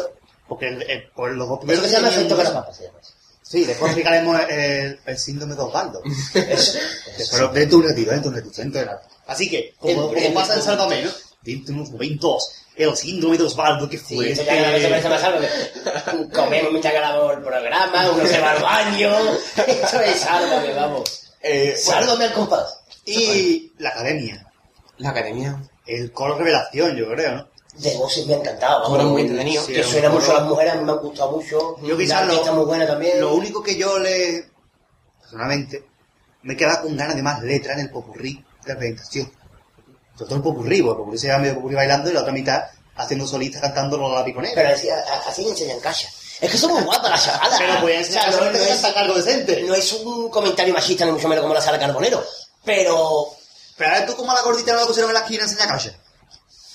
Porque 0.47 0.69
el, 0.69 0.81
el- 0.83 1.09
por 1.11 1.31
los 1.31 1.47
dos 1.47 1.59
Eso 1.59 1.67
primeros. 1.67 1.83
que 1.83 1.89
se 1.89 1.95
llama 1.95 2.09
efecto 2.09 2.37
carapapa, 2.37 2.73
se 2.73 2.85
llama 2.85 2.99
eso. 3.01 3.11
Sí, 3.43 3.65
después 3.65 3.91
explicaremos 3.91 4.39
el, 4.49 4.99
el 5.05 5.17
síndrome 5.19 5.55
de 5.55 5.61
Osvaldo. 5.61 6.01
Eso. 6.33 6.79
Pero 7.31 7.47
de 7.49 7.75
un 7.75 7.83
ratito, 7.83 8.11
dentro 8.11 8.31
de 8.31 8.41
de 8.41 8.85
nada. 8.85 9.01
Así 9.27 9.49
que, 9.49 9.75
como, 9.77 10.07
como 10.13 10.33
pasa 10.33 10.55
en 10.55 10.61
Sálvame, 10.61 11.03
¿no? 11.03 11.11
Dentro 11.41 11.73
de 11.73 11.79
unos 11.81 11.91
momentos, 11.91 12.49
el 12.75 12.95
síndrome 12.95 13.37
de 13.37 13.43
Osvaldo 13.43 13.87
que 13.89 13.97
Sí, 13.97 14.15
fue. 14.15 14.31
eso 14.31 14.43
ya 14.43 14.55
cada 14.55 14.71
vez 14.71 14.81
se 14.81 14.87
parece 14.89 15.09
más 15.09 15.23
algo. 15.23 15.39
que 15.41 16.29
Comemos 16.35 16.71
mientras 16.71 16.93
grabamos 16.93 17.33
el 17.37 17.43
programa, 17.43 18.09
uno 18.11 18.25
se 18.25 18.39
va 18.39 18.51
al 18.51 18.61
baño. 18.61 19.15
Esto 19.67 19.99
es 20.01 20.19
sálvame, 20.21 20.73
vamos. 20.73 21.31
Eh, 21.43 21.75
bueno, 21.85 22.01
Sálvame 22.01 22.25
al 22.25 22.33
compás. 22.33 22.79
y 23.05 23.71
la 23.79 23.89
academia. 23.89 24.45
La 24.97 25.09
academia. 25.09 25.61
El 25.85 26.11
coro 26.11 26.37
revelación, 26.37 26.95
yo 26.95 27.09
creo, 27.11 27.35
¿no? 27.35 27.47
De 27.73 27.95
voces 27.97 28.25
me 28.27 28.35
ha 28.35 28.37
encantado. 28.37 28.83
Coro 28.85 29.03
muy 29.05 29.21
entretenido. 29.23 29.63
Sí, 29.63 29.73
Que 29.73 29.83
suena 29.83 30.09
coro- 30.09 30.19
mucho 30.21 30.31
a 30.31 30.39
las 30.41 30.47
mujeres, 30.49 30.73
a 30.73 30.75
mí 30.77 30.83
me 30.85 30.91
han 30.91 30.97
gustado 30.99 31.31
mucho. 31.31 31.75
Yo 31.81 31.95
la 31.95 31.97
quizás 31.97 32.27
lo, 32.27 32.53
muy 32.55 32.65
buena 32.65 32.85
también. 32.87 33.19
lo 33.19 33.33
único 33.33 33.63
que 33.63 33.75
yo 33.77 33.97
le... 33.97 34.45
Personalmente, 35.19 35.83
me 36.43 36.55
queda 36.57 36.81
con 36.81 36.95
ganas 36.97 37.15
de 37.15 37.21
más 37.23 37.41
letra 37.41 37.73
en 37.73 37.79
el 37.81 37.89
popurrí 37.89 38.43
de 38.65 38.75
presentación. 38.75 39.31
Sobre 40.21 40.29
todo 40.29 40.35
el 40.37 40.43
popurrí, 40.43 40.81
porque 40.83 40.91
el 40.91 40.97
popurrí 40.97 41.17
se 41.17 41.27
llama 41.27 41.39
medio 41.39 41.55
popurrí 41.55 41.75
bailando 41.75 42.09
y 42.09 42.13
la 42.13 42.19
otra 42.21 42.31
mitad 42.31 42.61
haciendo 42.95 43.25
solistas 43.25 43.59
cantando 43.61 43.97
lo 43.97 44.09
de 44.09 44.15
la 44.17 44.23
piconera. 44.25 44.53
Pero 44.53 44.69
así, 44.75 44.87
a- 44.89 45.03
así 45.27 45.43
le 45.43 45.49
enseñan 45.49 45.79
cacha. 45.79 46.07
Es 46.39 46.51
que 46.51 46.57
son 46.57 46.73
muy 46.73 46.83
guapas 46.83 47.09
las 47.09 47.25
chavalas. 47.25 47.59
Pero 47.59 47.81
voy 47.81 47.91
a 47.93 47.99
enseñar 47.99 48.29
O 48.29 48.31
sea, 48.31 48.41
a 48.41 48.45
no, 48.45 48.51
no 48.51 48.57
es, 48.63 48.83
algo 48.83 49.13
decente. 49.15 49.61
no 49.63 49.73
es 49.73 49.93
un 49.93 50.29
comentario 50.29 50.73
machista 50.73 51.05
ni 51.05 51.11
mucho 51.11 51.27
menos 51.27 51.41
como 51.41 51.53
la 51.55 51.61
sala 51.61 51.79
Carbonero. 51.79 52.23
Pero, 52.63 53.29
Pero 53.77 53.89
a 53.89 53.93
ver, 53.99 54.05
tú 54.05 54.15
como 54.15 54.31
a 54.31 54.35
la 54.35 54.41
gordita 54.43 54.73
no 54.73 54.81
la 54.81 54.85
pusieron 54.85 55.09
en 55.09 55.15
la 55.15 55.21
esquina 55.21 55.43
enseña 55.43 55.67
calle. 55.67 55.95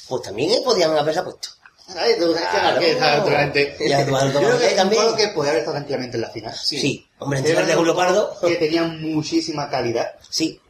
pues 0.09 0.23
también 0.23 0.63
podían 0.65 0.97
haberla 0.97 1.23
puesto. 1.23 1.49
¿Sabes? 1.93 2.19
Tú 2.19 2.33
sabes 2.35 2.49
que 2.49 2.57
Claro. 2.59 2.81
que 2.81 3.95
a 3.95 4.01
Eduardo 4.01 4.41
Yo 4.41 4.49
creo 4.49 4.59
que 4.59 4.75
también. 4.75 5.03
juego 5.03 5.17
que 5.17 5.29
podía 5.29 5.51
haber 5.51 5.61
estado 5.61 5.77
tranquilamente 5.77 6.17
en 6.17 6.21
la 6.23 6.31
final. 6.31 6.55
Sí. 6.57 7.07
Hombre, 7.21 7.39
Era 7.41 7.49
encima 7.51 7.67
de 7.69 7.75
coro 7.77 7.95
Pardo. 7.95 8.41
Que 8.41 8.57
tenía 8.57 8.83
muchísima 8.83 9.71
calidad. 9.71 10.13
Sí. 10.29 10.61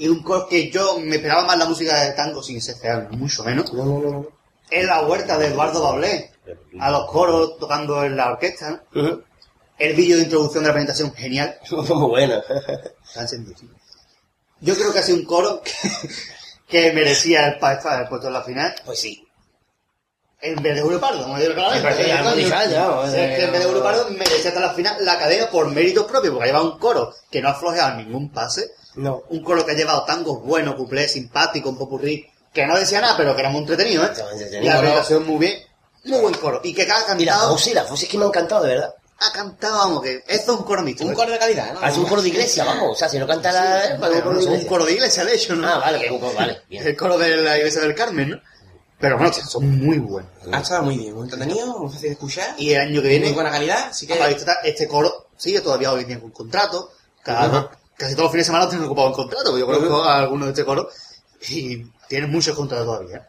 Y 0.00 0.08
un 0.08 0.22
coro 0.22 0.48
que 0.48 0.70
yo 0.70 0.98
me 0.98 1.16
esperaba 1.16 1.44
más 1.44 1.58
la 1.58 1.66
música 1.66 2.00
de 2.04 2.12
tango 2.12 2.42
sin 2.42 2.60
fea, 2.60 3.06
mucho 3.10 3.44
menos. 3.44 3.72
No, 3.72 3.84
no, 3.84 3.98
no. 4.00 4.10
no. 4.10 4.26
Es 4.70 4.84
la 4.86 5.02
huerta 5.02 5.36
de 5.38 5.48
Eduardo 5.48 5.82
Bablé. 5.82 6.30
A 6.80 6.90
los 6.90 7.06
coros 7.10 7.58
tocando 7.58 8.02
en 8.04 8.16
la 8.16 8.30
orquesta. 8.32 8.82
¿no? 8.92 9.02
Ujú. 9.02 9.22
El 9.78 9.94
vídeo 9.94 10.16
de 10.16 10.22
introducción 10.24 10.62
de 10.64 10.68
la 10.68 10.72
presentación, 10.74 11.12
genial. 11.14 11.58
Muy 11.70 12.08
buena. 12.08 12.42
Tan 13.14 13.28
sencillo. 13.28 13.72
Yo 14.60 14.74
creo 14.74 14.92
que 14.92 14.98
ha 14.98 15.02
sido 15.02 15.18
un 15.18 15.24
coro 15.24 15.60
que, 15.62 15.72
que 16.66 16.92
merecía 16.92 17.46
el, 17.48 17.58
pa- 17.58 17.74
estar 17.74 18.08
puesto 18.08 18.26
en 18.28 18.32
la 18.32 18.42
final. 18.42 18.74
Pues 18.84 19.00
sí. 19.00 19.26
En 20.42 20.62
vez 20.62 20.74
de 20.76 20.80
Julio 20.80 20.98
Pardo, 21.00 21.22
como 21.24 21.38
digo 21.38 21.52
claramente. 21.52 21.86
Me 21.86 21.94
parece 21.94 22.08
ya 22.48 22.64
ya, 22.64 22.70
ya, 22.70 22.90
O 22.90 23.06
sea, 23.10 23.36
en 23.44 23.52
vez 23.52 23.60
de 23.60 23.66
Julio 23.66 23.82
Pardo 23.82 24.08
merecía 24.10 24.50
en 24.54 24.60
la 24.62 24.70
final 24.72 25.04
la 25.04 25.18
cadena 25.18 25.50
por 25.50 25.68
méritos 25.70 26.06
propios, 26.06 26.32
porque 26.32 26.44
ha 26.44 26.52
llevado 26.52 26.72
un 26.72 26.78
coro 26.78 27.12
que 27.30 27.42
no 27.42 27.50
ha 27.50 27.54
flojeado 27.54 27.96
ningún 27.96 28.30
pase. 28.32 28.70
No. 28.96 29.22
Un 29.30 29.42
coro 29.42 29.64
que 29.64 29.72
ha 29.72 29.74
llevado 29.74 30.04
tangos 30.04 30.42
buenos, 30.42 30.74
cuplés 30.74 31.12
simpáticos, 31.12 31.70
un 31.72 31.78
popurrí, 31.78 32.26
que 32.52 32.66
no 32.66 32.76
decía 32.78 33.00
nada, 33.00 33.16
pero 33.16 33.34
que 33.34 33.40
era 33.40 33.50
muy 33.50 33.60
entretenido, 33.60 34.04
¿eh? 34.04 34.08
Entretenido, 34.32 34.62
Y 34.62 34.66
la 34.66 34.74
¿no? 34.74 34.80
presentación 34.80 35.26
muy 35.26 35.38
bien. 35.38 35.58
Muy 36.04 36.20
buen 36.20 36.34
coro. 36.34 36.60
Y 36.64 36.74
que 36.74 36.86
cada 36.86 37.00
Y 37.20 37.24
la 37.24 37.32
cantado, 37.32 37.52
Fossi, 37.52 37.74
la 37.74 37.84
Fossi 37.84 38.04
es 38.06 38.10
que 38.10 38.18
me 38.18 38.24
ha 38.24 38.28
encantado, 38.28 38.62
de 38.64 38.68
verdad. 38.70 38.94
ha 39.18 39.32
cantado, 39.32 39.76
vamos, 39.78 40.02
que 40.02 40.22
esto 40.26 40.52
es 40.54 40.58
un 40.58 40.64
coro 40.64 40.82
mixto. 40.82 41.04
Un 41.04 41.12
¿eh? 41.12 41.14
coro 41.14 41.30
de 41.30 41.38
calidad, 41.38 41.74
¿no? 41.74 41.80
Ah, 41.82 41.90
Es 41.90 41.96
un 41.98 42.06
coro 42.06 42.22
de 42.22 42.28
iglesia, 42.28 42.64
vamos. 42.64 42.92
O 42.92 42.94
sea, 42.94 43.08
si 43.08 43.18
no 43.18 43.26
canta 43.26 43.52
la... 43.52 43.82
Sí, 43.86 43.92
un 43.92 43.98
coro 44.00 44.10
de 44.10 44.28
un 44.28 44.42
iglesia. 44.42 44.68
coro 44.68 44.84
de 44.86 44.92
iglesia, 44.92 45.24
de 45.24 45.34
hecho, 45.34 45.54
¿no? 45.56 45.68
Ah, 45.68 45.78
vale, 45.78 46.00
que 46.00 46.10
un 46.10 46.18
coro, 46.18 46.32
vale. 46.34 46.62
Bien. 46.70 46.86
El 46.86 46.96
coro 46.96 47.18
de 47.18 47.36
la 47.36 47.58
iglesia 47.58 47.82
del 47.82 47.94
Carmen, 47.94 48.30
¿no? 48.30 48.40
Pero 48.98 49.16
bueno, 49.16 49.32
son 49.32 49.78
muy 49.78 49.98
buenos. 49.98 50.30
Ha 50.52 50.58
estado 50.60 50.82
muy 50.82 50.98
bien, 50.98 51.14
muy 51.14 51.22
entretenido, 51.24 51.78
muy 51.78 51.88
fácil 51.90 52.08
de 52.08 52.12
escuchar. 52.12 52.54
Y 52.58 52.72
el 52.74 52.80
año 52.82 53.00
que 53.00 53.08
viene, 53.08 53.26
muy 53.26 53.34
buena 53.34 53.50
calidad, 53.50 53.88
así 53.90 54.06
que... 54.06 54.18
este 54.64 54.86
coro 54.88 55.28
sigue 55.38 55.60
todavía 55.62 55.90
hoy 55.92 56.02
en 56.02 56.08
día 56.08 56.20
con 56.20 56.30
contrato. 56.32 56.90
Cada. 57.22 57.70
Casi 58.00 58.14
todos 58.14 58.24
los 58.24 58.32
fines 58.32 58.46
de 58.46 58.50
semana 58.52 58.66
tienen 58.66 58.86
ocupado 58.86 59.08
en 59.08 59.12
contrato. 59.12 59.58
Yo 59.58 59.66
conozco 59.66 60.02
a 60.02 60.18
algunos 60.20 60.46
de 60.46 60.52
este 60.52 60.64
coro 60.64 60.88
y 61.50 61.84
tienen 62.08 62.30
muchos 62.30 62.56
contratos 62.56 62.86
todavía. 62.86 63.26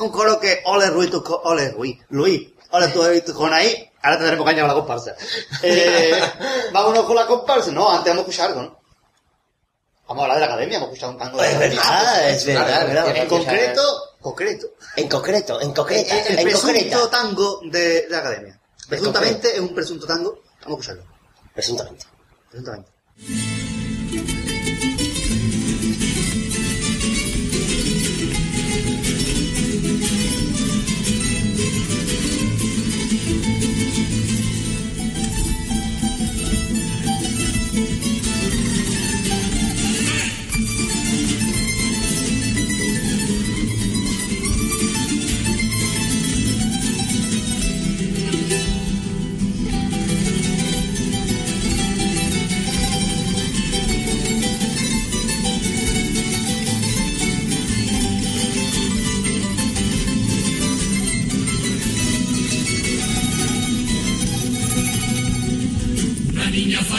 Un 0.00 0.10
coro 0.10 0.38
que, 0.38 0.60
ole 0.66 0.90
Ruiz, 0.90 1.10
tu 1.10 1.24
ole 1.44 1.70
Ruiz, 1.70 1.98
Luis, 2.10 2.48
ole 2.72 2.88
tú 2.88 3.02
tu 3.24 3.32
con 3.32 3.50
ahí, 3.54 3.90
ahora 4.02 4.18
tendremos 4.18 4.44
caña 4.44 4.60
con 4.60 4.68
la 4.68 4.74
comparsa. 4.74 5.14
Eh, 5.62 6.20
vámonos 6.74 7.04
con 7.04 7.16
la 7.16 7.26
comparsa. 7.26 7.70
No, 7.72 7.88
antes 7.90 8.04
vamos 8.12 8.18
a 8.18 8.30
escuchar 8.30 8.48
algo, 8.50 8.62
¿no? 8.64 8.80
Vamos 10.08 10.20
a 10.20 10.24
hablar 10.24 10.36
de 10.36 10.40
la 10.40 10.52
academia, 10.52 10.76
hemos 10.76 10.88
escuchado 10.90 11.12
un 11.12 11.18
tango 11.18 11.40
de 11.40 11.46
Es 11.46 11.52
la 11.52 11.56
academia. 11.58 11.80
verdad, 11.80 12.30
es 12.30 12.44
verdad, 12.46 12.82
es 12.82 12.86
verdad. 12.88 13.16
En 13.16 13.28
concreto, 13.28 13.82
concreto. 14.20 14.66
En 14.96 15.08
concreto, 15.08 15.60
en 15.62 15.72
concreta, 15.72 16.18
El, 16.20 16.26
el 16.32 16.38
en 16.40 16.44
presunto 16.44 16.66
concreta. 16.74 17.10
tango 17.10 17.60
de, 17.64 17.78
de 17.78 18.06
la 18.10 18.18
academia. 18.18 18.60
Presuntamente 18.90 19.54
es 19.54 19.60
un 19.60 19.74
presunto 19.74 20.06
tango. 20.06 20.42
Vamos 20.64 20.86
a 20.86 20.92
escucharlo. 20.92 21.04
Presuntamente. 21.54 22.04
Presuntamente. 22.50 22.90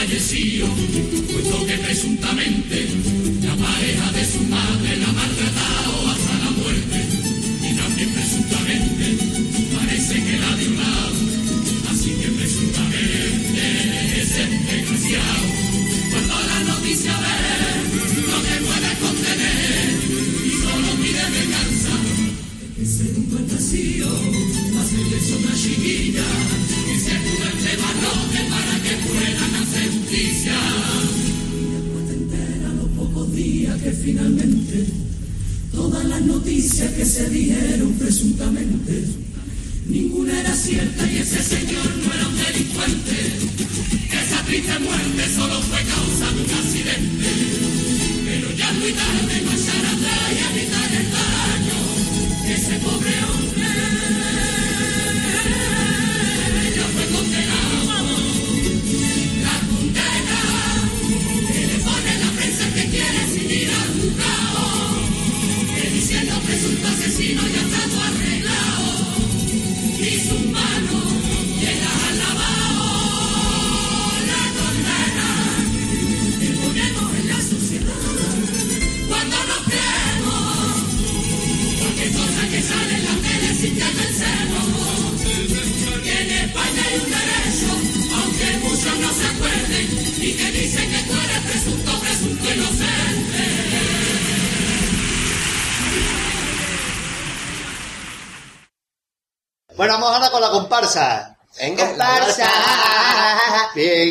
Niña 0.07 0.80
finalmente 34.03 34.85
todas 35.73 36.03
las 36.05 36.21
noticias 36.21 36.91
que 36.93 37.05
se 37.05 37.29
dijeron 37.29 37.93
presuntamente 37.93 39.03
ninguna 39.87 40.39
era 40.39 40.53
cierta 40.53 41.11
y 41.11 41.17
ese 41.17 41.41
señor 41.43 41.89
no 42.05 42.13
era 42.13 42.27
un 42.27 42.37
delincuente. 42.37 43.17
Esa 44.11 44.43
triste 44.45 44.79
muerte 44.79 45.35
solo 45.35 45.61
fue 45.61 45.81
causa 45.83 46.31
de 46.33 46.41
un 46.43 46.51
accidente. 46.51 47.29
Pero 48.25 48.51
ya 48.55 48.71
es 48.71 48.77
muy 48.77 48.91
tarde 48.93 49.41
no 49.43 49.51
echar 49.51 49.85
atrás 49.85 50.31
y 50.31 50.59
evitar 50.59 50.91
el 50.93 51.11
daño 51.11 51.81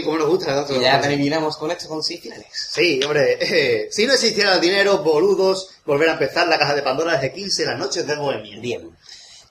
Como 0.04 0.18
nos 0.18 0.28
gusta. 0.28 0.66
Y 0.70 0.80
ya 0.80 1.00
terminamos 1.00 1.56
con 1.56 1.70
esto 1.70 1.88
con 1.88 2.02
seis 2.02 2.20
finales. 2.20 2.46
Sí, 2.52 3.00
hombre, 3.04 3.38
eh, 3.40 3.88
si 3.92 4.06
no 4.06 4.14
existiera 4.14 4.54
el 4.54 4.60
dinero, 4.60 4.98
boludos, 4.98 5.70
volver 5.84 6.08
a 6.10 6.12
empezar 6.12 6.46
la 6.48 6.58
caja 6.58 6.74
de 6.74 6.82
Pandora 6.82 7.12
desde 7.12 7.32
15 7.32 7.66
las 7.66 7.78
noches 7.78 8.06
de 8.06 8.16
Bohemia. 8.16 8.58
Bien. 8.60 8.90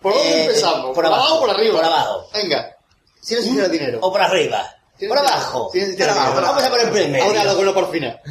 ¿Por 0.02 0.14
dónde 0.14 0.30
Eh, 0.30 0.46
empezamos? 0.46 0.96
por 0.96 1.06
abajo, 1.06 1.36
o 1.36 1.40
por 1.42 1.50
arriba? 1.50 1.76
por 1.76 1.86
abajo. 1.86 2.30
Venga. 2.34 2.76
Si 3.22 3.34
no 3.34 3.40
existiera 3.40 3.66
el 3.68 3.72
dinero. 3.72 4.00
O 4.02 4.12
por 4.12 4.22
arriba. 4.22 4.76
Si 4.98 5.06
no 5.06 5.10
Por 5.10 5.18
abajo. 5.20 5.70
Si 5.74 5.78
no 5.80 5.84
existiera 5.84 6.14
Por 6.14 6.22
abajo. 6.22 6.36
dinero. 6.38 6.54
Vamos 6.54 6.64
a 6.64 6.70
poner 6.70 6.92
primero. 6.92 7.24
Ahora 7.26 7.44
lo 7.44 7.56
con 7.56 7.74
por 7.74 7.92
final. 7.92 8.22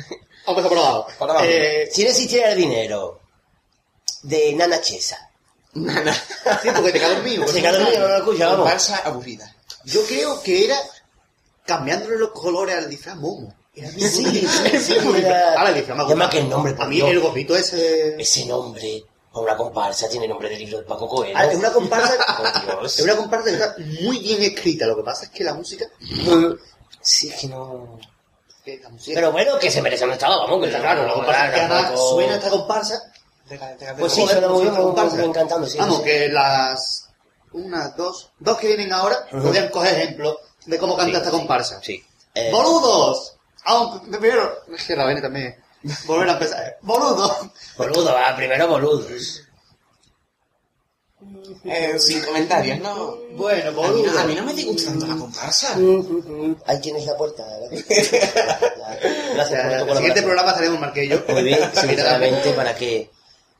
Vamos 0.46 0.64
a 0.64 0.68
por 0.68 0.78
abajo. 0.78 1.06
Por 1.18 1.30
abajo. 1.30 1.44
Eh, 1.46 1.88
Si 1.92 2.02
no 2.04 2.10
existiera 2.10 2.52
el 2.52 2.58
dinero 2.58 3.20
de 4.22 4.52
Nana 4.54 4.80
Chesa. 4.80 5.18
Nada. 5.74 6.12
sí, 6.62 6.68
porque 6.74 6.92
te 6.92 6.98
quedas 6.98 7.16
dormido. 7.16 7.46
Se 7.46 7.60
quedó 7.60 7.78
dormido, 7.78 8.00
no 8.00 8.08
lo 8.08 8.16
escucha, 8.16 8.44
vamos. 8.46 8.60
Comparsa 8.60 8.96
aburrida. 9.04 9.54
Yo 9.84 10.02
creo 10.06 10.42
que 10.42 10.64
era 10.64 10.76
cambiándole 11.68 12.16
los 12.16 12.30
colores 12.30 12.74
al 12.76 12.88
disfraz 12.88 13.16
momo. 13.16 13.54
Sí, 13.78 14.24
sí, 14.80 14.98
muy. 15.04 15.24
Ahora 15.24 15.68
el 15.68 15.74
disfraz 15.76 15.96
me 15.96 16.02
ha 16.02 16.08
Llama 16.08 16.24
gustado. 16.24 16.30
que 16.30 16.38
el 16.38 16.48
nombre, 16.48 16.72
por 16.72 16.86
A 16.86 16.88
mí 16.88 16.96
Dios. 16.96 17.10
el 17.10 17.20
gorrito 17.20 17.54
ese... 17.54 18.20
Ese 18.20 18.46
nombre, 18.46 19.04
para 19.30 19.44
una 19.44 19.56
comparsa, 19.56 20.08
tiene 20.08 20.26
nombre 20.26 20.48
de 20.48 20.56
libro 20.56 20.78
de 20.78 20.84
Paco 20.84 21.06
Coelho. 21.06 21.36
Ah, 21.36 21.44
es 21.44 21.56
una 21.56 21.72
comparsa... 21.72 22.16
Por 22.66 22.80
Dios. 22.80 22.98
Es 22.98 23.04
una 23.04 23.16
comparsa 23.16 23.44
que 23.44 23.52
está 23.52 23.76
muy 24.02 24.18
bien 24.18 24.42
escrita. 24.42 24.86
Lo 24.86 24.96
que 24.96 25.02
pasa 25.04 25.26
es 25.26 25.30
que 25.30 25.44
la 25.44 25.54
música... 25.54 25.86
Sí, 27.00 27.28
es 27.28 27.40
que 27.40 27.46
no... 27.46 28.00
que 28.64 28.80
la 28.82 28.88
música 28.88 29.14
Pero 29.14 29.30
bueno, 29.30 29.58
que 29.60 29.70
se 29.70 29.80
merece 29.80 30.04
un 30.06 30.12
estado, 30.12 30.40
vamos, 30.40 30.60
que 30.60 30.66
está 30.66 30.80
claro, 30.80 31.06
la 31.06 31.12
comparsa 31.14 31.46
es 31.46 31.90
que 31.90 31.96
suena 31.96 32.34
esta 32.34 32.50
comparsa. 32.50 33.12
Pues 33.96 34.12
sí, 34.12 34.26
suena 34.26 34.48
muy 34.48 34.62
bien, 34.62 34.68
esta 34.72 34.80
muy, 34.80 34.92
comparsa. 34.92 35.16
muy 35.16 35.24
encantando, 35.24 35.66
sí. 35.68 35.78
Vamos, 35.78 35.98
sí. 35.98 36.04
que 36.04 36.28
las... 36.30 37.08
Unas, 37.52 37.96
dos... 37.96 38.32
Dos 38.40 38.58
que 38.58 38.66
vienen 38.66 38.92
ahora 38.92 39.24
podrían 39.30 39.68
coger 39.68 39.98
ejemplo 39.98 40.40
de 40.68 40.78
cómo 40.78 40.96
canta 40.96 41.12
Sí, 41.12 41.16
esta 41.18 41.30
comparsa. 41.30 41.80
Sí. 41.82 42.04
Eh, 42.34 42.50
¡Boludos! 42.52 43.34
Aunque, 43.64 44.18
primero... 44.18 44.52
Es 44.74 44.84
que 44.84 44.94
la 44.96 45.06
Bene 45.06 45.20
también... 45.22 45.56
Volver 46.06 46.28
a 46.28 46.32
empezar. 46.32 46.78
¡Boludos! 46.82 47.32
Boludo, 47.76 48.12
va, 48.12 48.36
primero 48.36 48.68
boludos. 48.68 49.42
Eh, 51.64 51.98
sin 51.98 52.20
comentarios, 52.22 52.78
¿no? 52.80 53.16
Bueno, 53.32 53.68
A 53.68 53.70
mí 53.70 53.76
boludos. 53.76 54.14
no, 54.14 54.20
a 54.20 54.24
mí 54.24 54.34
no 54.34 54.42
me 54.44 54.54
disgusta 54.54 54.90
tanto 54.90 55.06
la 55.06 55.16
comparsa. 55.16 55.74
Ahí 56.66 56.80
tienes 56.80 57.06
la 57.06 57.16
puerta. 57.16 57.44
Gracias 59.34 59.82
por 59.82 59.88
el 59.88 59.88
tu 59.88 59.94
siguiente 59.96 60.22
colaboración. 60.22 60.24
programa 60.24 60.50
estaremos 60.50 60.78
yo. 61.08 61.34
Muy 61.34 61.42
bien, 61.44 61.60
sinceramente, 61.74 62.52
para 62.52 62.74
que... 62.74 63.10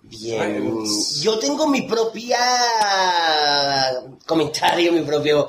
Bien. 0.02 0.85
Yo 1.20 1.39
tengo 1.39 1.66
mi 1.66 1.82
propia 1.82 2.39
comentario, 4.26 4.93
mi 4.93 5.02
propio... 5.02 5.48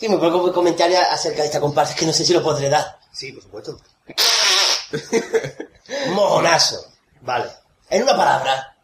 Sí, 0.00 0.08
mi 0.08 0.16
propio 0.16 0.50
comentario 0.50 0.98
acerca 0.98 1.42
de 1.42 1.48
esta 1.48 1.60
comparsa, 1.60 1.94
que 1.94 2.06
no 2.06 2.12
sé 2.14 2.24
si 2.24 2.32
lo 2.32 2.42
podré 2.42 2.70
dar. 2.70 2.98
Sí, 3.12 3.32
por 3.32 3.42
supuesto. 3.42 3.78
Mojonazo. 6.14 6.86
Vale. 7.20 7.50
En 7.90 8.04
una 8.04 8.16
palabra. 8.16 8.76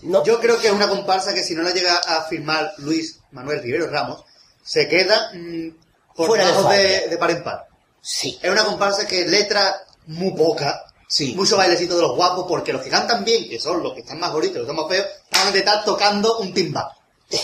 No, 0.00 0.24
Yo 0.24 0.40
creo 0.40 0.58
que 0.58 0.68
es 0.68 0.72
una 0.72 0.88
comparsa 0.88 1.34
que 1.34 1.44
si 1.44 1.54
no 1.54 1.62
la 1.62 1.72
llega 1.72 1.94
a 1.94 2.22
firmar 2.22 2.72
Luis 2.78 3.20
Manuel 3.32 3.62
Rivero 3.62 3.86
Ramos, 3.88 4.24
se 4.62 4.88
queda 4.88 5.30
mm, 5.34 5.68
por 6.16 6.26
Fuera 6.28 6.46
de 6.50 7.18
par 7.18 7.30
en 7.30 7.44
par. 7.44 7.68
Sí. 8.00 8.38
Es 8.42 8.50
una 8.50 8.64
comparsa 8.64 9.06
que 9.06 9.26
letra 9.26 9.76
muy 10.06 10.32
poca, 10.32 10.86
Sí. 11.06 11.34
mucho 11.34 11.58
bailecito 11.58 11.96
de 11.96 12.02
los 12.02 12.16
guapos, 12.16 12.46
porque 12.48 12.72
los 12.72 12.80
que 12.80 12.88
cantan 12.88 13.22
bien, 13.24 13.46
que 13.46 13.60
son 13.60 13.82
los 13.82 13.92
que 13.92 14.00
están 14.00 14.18
más 14.18 14.32
bonitos, 14.32 14.56
los 14.56 14.66
que 14.66 14.70
están 14.72 14.76
más 14.86 14.88
feos, 14.88 15.06
van 15.30 15.52
de 15.52 15.58
estar 15.58 15.84
tocando 15.84 16.38
un 16.38 16.54
timbal. 16.54 16.86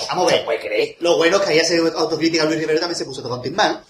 Vamos 0.09 0.27
a 0.27 0.29
¿Se 0.31 0.35
ver. 0.37 0.45
puede 0.45 0.61
creer? 0.61 0.97
Lo 1.01 1.17
bueno 1.17 1.37
es 1.39 1.43
que 1.43 1.51
ahí 1.53 1.61
hace 1.61 1.79
autocrítica 1.79 2.45
Luis 2.45 2.59
Rivero 2.59 2.81
también 2.81 2.97
se 2.99 3.05
puso 3.05 3.23
un 3.33 3.43
timbal. 3.43 3.83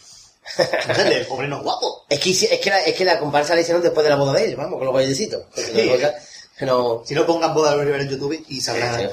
Entonces, 0.59 1.07
el 1.17 1.27
pobre 1.27 1.47
no 1.49 1.59
es 1.59 1.63
guapo. 1.63 2.05
Es 2.09 2.21
que, 2.21 2.31
es, 2.31 2.61
que 2.61 2.71
la, 2.71 2.81
es 2.85 2.95
que 2.95 3.05
la 3.05 3.19
comparsa 3.19 3.55
la 3.55 3.61
hicieron 3.61 3.83
después 3.83 4.03
de 4.05 4.11
la 4.11 4.17
boda 4.17 4.33
de 4.33 4.47
él, 4.47 4.57
vamos, 4.57 4.77
con 4.79 4.85
los 4.87 4.95
bailecitos. 4.95 5.43
Porque 5.55 5.63
Sí. 6.59 6.65
No... 6.65 7.03
Si 7.07 7.15
no 7.15 7.25
pongan 7.25 7.55
boda 7.55 7.71
de 7.71 7.77
Luis 7.77 7.87
Rivero 7.87 8.03
en 8.05 8.09
YouTube 8.11 8.45
y 8.49 8.61
sabrán. 8.61 9.09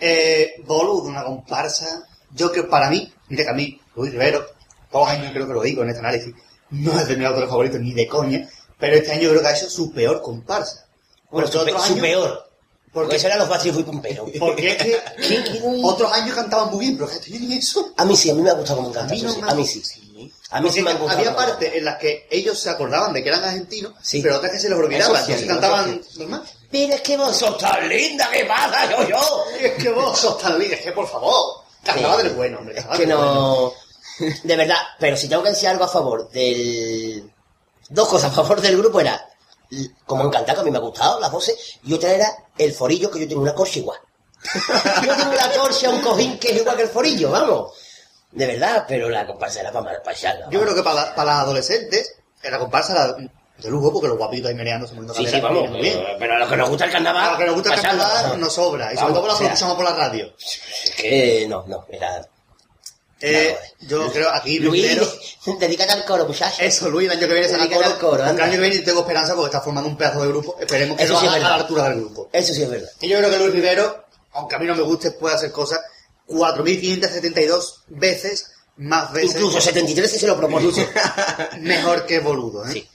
Eh, 0.00 0.54
Boludo, 0.66 1.04
una 1.08 1.24
comparsa. 1.24 2.06
Yo 2.34 2.50
que 2.52 2.62
para 2.64 2.90
mí, 2.90 3.12
mira 3.28 3.44
que 3.44 3.50
a 3.50 3.54
mí, 3.54 3.80
Luis 3.96 4.12
Rivero, 4.12 4.46
todos 4.90 5.06
los 5.08 5.16
años 5.18 5.32
creo 5.32 5.46
que 5.46 5.52
lo 5.54 5.62
digo 5.62 5.82
en 5.82 5.88
este 5.90 6.00
análisis, 6.00 6.34
no 6.70 6.98
es 6.98 7.06
de 7.08 7.16
mi 7.16 7.24
autor 7.24 7.48
favorito 7.48 7.78
ni 7.78 7.92
de 7.94 8.06
coña, 8.06 8.48
pero 8.78 8.96
este 8.96 9.12
año 9.12 9.28
creo 9.30 9.40
que 9.42 9.46
ha 9.48 9.56
hecho 9.56 9.68
su 9.70 9.92
peor 9.92 10.20
comparsa. 10.22 10.86
Bueno, 11.30 11.46
su, 11.48 11.54
pe- 11.64 11.70
otros 11.72 11.86
su 11.86 11.92
años- 11.94 12.02
peor. 12.02 12.50
Porque 12.92 13.16
eso 13.16 13.26
eran 13.26 13.38
los 13.38 13.48
Backstreet 13.48 13.74
Boys 13.74 13.86
Pumperos. 13.86 14.30
porque 14.38 14.72
es 14.72 14.76
que 14.76 15.60
otros 15.82 16.12
años 16.12 16.34
cantaban 16.36 16.70
muy 16.70 16.80
bien, 16.80 16.98
pero 16.98 17.08
que 17.10 17.56
eso. 17.56 17.92
A 17.96 18.04
mí 18.04 18.14
sí, 18.16 18.30
a 18.30 18.34
mí 18.34 18.42
me 18.42 18.50
ha 18.50 18.54
gustado 18.54 18.78
como 18.82 18.90
A 18.90 18.92
canta. 18.92 19.14
mí 19.14 19.22
no 19.22 19.32
sí. 19.32 19.40
me 19.42 19.50
A 19.50 19.54
mí 19.54 19.66
sí. 19.66 19.82
A 20.50 20.60
mí 20.60 20.70
sí 20.70 20.82
me 20.82 20.90
ha 20.90 20.98
Porque 20.98 21.14
gustado. 21.16 21.18
había 21.20 21.34
partes 21.36 21.74
en 21.74 21.84
las 21.86 21.96
que 21.96 22.26
ellos 22.30 22.60
se 22.60 22.68
acordaban 22.68 23.14
de 23.14 23.22
que 23.22 23.30
eran 23.30 23.42
argentinos, 23.42 23.94
Sí. 24.02 24.20
pero 24.20 24.36
otras 24.36 24.52
que 24.52 24.58
se 24.58 24.68
les 24.68 24.78
olvidaba, 24.78 25.18
Eso 25.18 25.26
sí, 25.26 25.32
entonces 25.32 25.40
eso 25.42 25.48
cantaban 25.48 26.02
normal. 26.18 26.42
Pero 26.70 26.94
es 26.94 27.00
que 27.00 27.16
vos 27.16 27.36
sos 27.36 27.56
tan 27.58 27.88
linda, 27.88 28.28
¿qué 28.30 28.44
pasa, 28.44 28.90
yo, 28.90 29.08
yo? 29.08 29.44
Es 29.58 29.72
que 29.82 29.90
vos 29.90 30.18
sos 30.18 30.38
tan 30.38 30.58
líder, 30.58 30.74
es 30.74 30.84
que 30.84 30.92
por 30.92 31.08
favor, 31.08 31.62
cantaba 31.82 32.18
del 32.18 32.34
bueno, 32.34 32.58
hombre. 32.58 32.78
Es 32.78 32.84
que 32.84 33.06
bueno. 33.06 33.34
no... 33.34 33.72
De 34.44 34.56
verdad, 34.56 34.76
pero 35.00 35.16
si 35.16 35.26
tengo 35.28 35.42
que 35.42 35.48
decir 35.50 35.68
algo 35.70 35.84
a 35.84 35.88
favor 35.88 36.28
del... 36.30 37.30
Dos 37.88 38.08
cosas 38.08 38.30
a 38.30 38.34
favor 38.34 38.60
del 38.60 38.76
grupo 38.76 39.00
era, 39.00 39.26
como 40.04 40.24
encantado, 40.24 40.56
que 40.56 40.60
a 40.60 40.64
mí 40.64 40.70
me 40.70 40.76
ha 40.76 40.82
gustado 40.82 41.18
las 41.18 41.32
voces, 41.32 41.56
y 41.84 41.94
otra 41.94 42.12
era 42.12 42.28
el 42.58 42.72
forillo, 42.72 43.10
que 43.10 43.20
yo 43.20 43.28
tengo 43.28 43.42
una 43.42 43.54
corcha 43.54 43.78
igual. 43.78 43.98
yo 45.04 45.16
tengo 45.16 45.30
una 45.30 45.52
corcha, 45.52 45.90
un 45.90 46.00
cojín 46.00 46.38
que 46.38 46.50
es 46.50 46.56
igual 46.60 46.76
que 46.76 46.82
el 46.82 46.88
forillo, 46.88 47.30
vamos. 47.30 47.72
De 48.30 48.46
verdad, 48.46 48.84
pero 48.88 49.08
la 49.10 49.26
comparsa 49.26 49.60
era 49.60 49.72
para 49.72 50.02
para 50.02 50.16
allá. 50.16 50.48
Yo 50.50 50.60
creo 50.60 50.74
que 50.74 50.82
para, 50.82 51.14
para 51.14 51.32
las 51.32 51.42
adolescentes, 51.42 52.16
en 52.42 52.50
la 52.50 52.58
comparsa 52.58 52.92
era 52.92 53.30
de 53.58 53.70
lujo, 53.70 53.92
porque 53.92 54.08
los 54.08 54.18
guapitos 54.18 54.48
ahí 54.48 54.54
meneándose, 54.54 54.94
moviendo 54.94 55.14
Sí, 55.14 55.26
sí, 55.26 55.40
vamos. 55.40 55.70
muy 55.70 55.80
bien. 55.80 56.02
Pero, 56.18 56.34
a 56.34 56.38
los 56.38 56.48
que 56.48 56.56
nos 56.56 56.68
gusta 56.68 56.86
el 56.86 56.90
carnaval... 56.90 57.24
A 57.24 57.28
los 57.30 57.38
que 57.38 57.46
nos 57.46 57.54
gusta 57.54 57.74
el 57.74 57.80
carnaval 57.80 58.40
nos 58.40 58.52
sobra, 58.52 58.92
y 58.92 58.96
sobre 58.96 59.14
todo 59.14 59.22
o 59.22 59.36
sea, 59.36 59.46
escuchamos 59.46 59.76
por 59.76 59.84
la 59.84 59.92
radio. 59.92 60.34
Es 60.38 60.92
que 60.96 61.46
no, 61.48 61.64
no, 61.66 61.86
era... 61.88 62.26
Eh, 63.22 63.56
yo 63.80 64.12
creo 64.12 64.30
aquí 64.30 64.58
Luis, 64.58 64.82
primero, 64.82 65.06
dedícate 65.60 65.92
al 65.92 66.04
coro, 66.04 66.26
muchachos. 66.26 66.58
eso 66.60 66.90
Luis, 66.90 67.06
el 67.06 67.16
año 67.16 67.28
que 67.28 67.32
viene 67.34 67.48
Dedícate 67.48 67.74
coro, 67.74 67.86
al 67.86 67.98
coro, 67.98 68.24
el 68.24 68.40
año 68.40 68.50
que 68.52 68.58
viene 68.58 68.78
tengo 68.80 69.00
esperanza 69.00 69.34
porque 69.34 69.46
está 69.46 69.60
formando 69.60 69.88
un 69.88 69.96
pedazo 69.96 70.22
de 70.22 70.28
grupo, 70.28 70.56
esperemos 70.60 70.96
que 70.96 71.04
Eso 71.04 71.12
lo 71.14 71.20
sí 71.20 71.26
es 71.26 71.32
haga 71.32 71.46
a 71.46 71.50
la 71.50 71.54
altura 71.56 71.84
del 71.84 72.00
grupo. 72.00 72.28
Eso 72.32 72.52
sí 72.52 72.62
es 72.62 72.68
verdad. 72.68 72.88
Y 73.00 73.08
yo 73.08 73.18
creo 73.18 73.30
que 73.30 73.38
Luis 73.38 73.52
Rivero, 73.52 74.06
aunque 74.32 74.56
a 74.56 74.58
mí 74.58 74.66
no 74.66 74.74
me 74.74 74.82
guste, 74.82 75.12
puede 75.12 75.36
hacer 75.36 75.52
cosas 75.52 75.80
4.572 76.26 77.74
veces 77.88 78.52
más 78.76 79.12
veces 79.12 79.34
Incluso 79.36 79.60
73 79.60 80.10
si 80.10 80.18
se 80.18 80.26
lo 80.26 80.36
propone. 80.36 80.68
mejor 81.60 82.06
que 82.06 82.20
Boludo, 82.20 82.66
¿eh? 82.66 82.72
Sí. 82.72 82.88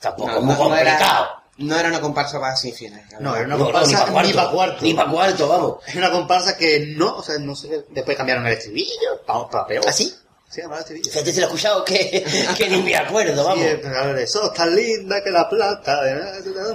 Tampoco, 0.00 0.30
No, 0.30 0.40
muy 0.42 0.54
no, 0.54 0.68
no 0.68 0.76
era, 0.76 0.92
complicado. 0.92 1.28
No 1.60 1.78
era 1.78 1.88
una 1.88 2.00
comparsa 2.00 2.40
para 2.40 2.56
semifinales. 2.56 3.20
No, 3.20 3.36
era 3.36 3.44
una 3.44 3.56
No, 3.56 3.64
comparsa 3.64 4.06
pa' 4.06 4.22
ni 4.22 4.32
para 4.32 4.50
cuarto. 4.50 4.82
Ni 4.82 4.94
para 4.94 5.10
cuarto, 5.10 5.48
vamos. 5.48 5.76
Es 5.86 5.94
una 5.94 6.10
comparsa 6.10 6.56
que 6.56 6.94
no, 6.96 7.16
o 7.16 7.22
sea, 7.22 7.38
no 7.38 7.54
sé, 7.54 7.84
después 7.90 8.16
cambiaron 8.16 8.46
el 8.46 8.54
estribillo, 8.54 9.20
vamos 9.26 9.48
para 9.52 9.66
peor. 9.66 9.84
¿Ah, 9.86 9.92
sí? 9.92 10.12
Sí, 10.48 10.62
llamaron 10.62 10.78
el 10.78 10.80
estribillo. 10.80 11.10
Fíjate 11.12 11.32
si 11.32 11.40
lo 11.40 11.42
he 11.44 11.46
escuchado 11.48 11.84
que, 11.84 12.24
que 12.56 12.68
ni 12.68 12.82
me 12.82 12.96
acuerdo, 12.96 13.44
vamos. 13.44 13.62
Sí, 13.64 13.78
pero 13.82 13.98
a 13.98 14.06
ver, 14.06 14.26
sos 14.26 14.54
tan 14.54 14.74
linda 14.74 15.22
que 15.22 15.30
la 15.30 15.48
plata, 15.48 16.00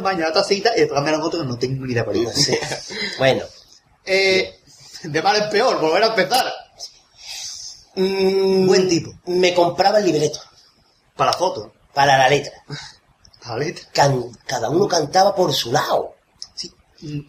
mañana 0.01 0.31
tacita, 0.31 0.71
y 0.75 0.81
después 0.81 0.97
cambiaron 0.97 1.21
otro 1.23 1.41
que 1.41 1.47
no 1.47 1.57
tengo 1.57 1.85
ni 1.85 1.93
idea 1.93 2.05
es. 2.13 2.45
sé. 2.45 2.59
Bueno. 3.17 3.43
Eh, 4.07 4.59
de 5.01 5.19
mal 5.23 5.35
en 5.35 5.49
peor, 5.49 5.79
volver 5.81 6.03
a 6.03 6.07
empezar. 6.09 6.45
Mm, 7.95 8.67
Buen 8.67 8.87
tipo. 8.87 9.11
Me 9.25 9.51
compraba 9.51 9.97
el 9.97 10.05
libreto 10.05 10.39
Para 11.15 11.31
la 11.31 11.37
foto, 11.37 11.73
para 11.91 12.15
la 12.15 12.29
letra. 12.29 12.53
Can- 13.93 14.31
cada 14.45 14.69
uno 14.69 14.87
cantaba 14.87 15.33
por 15.35 15.53
su 15.53 15.71
lado. 15.71 16.15
Sí. 16.55 16.71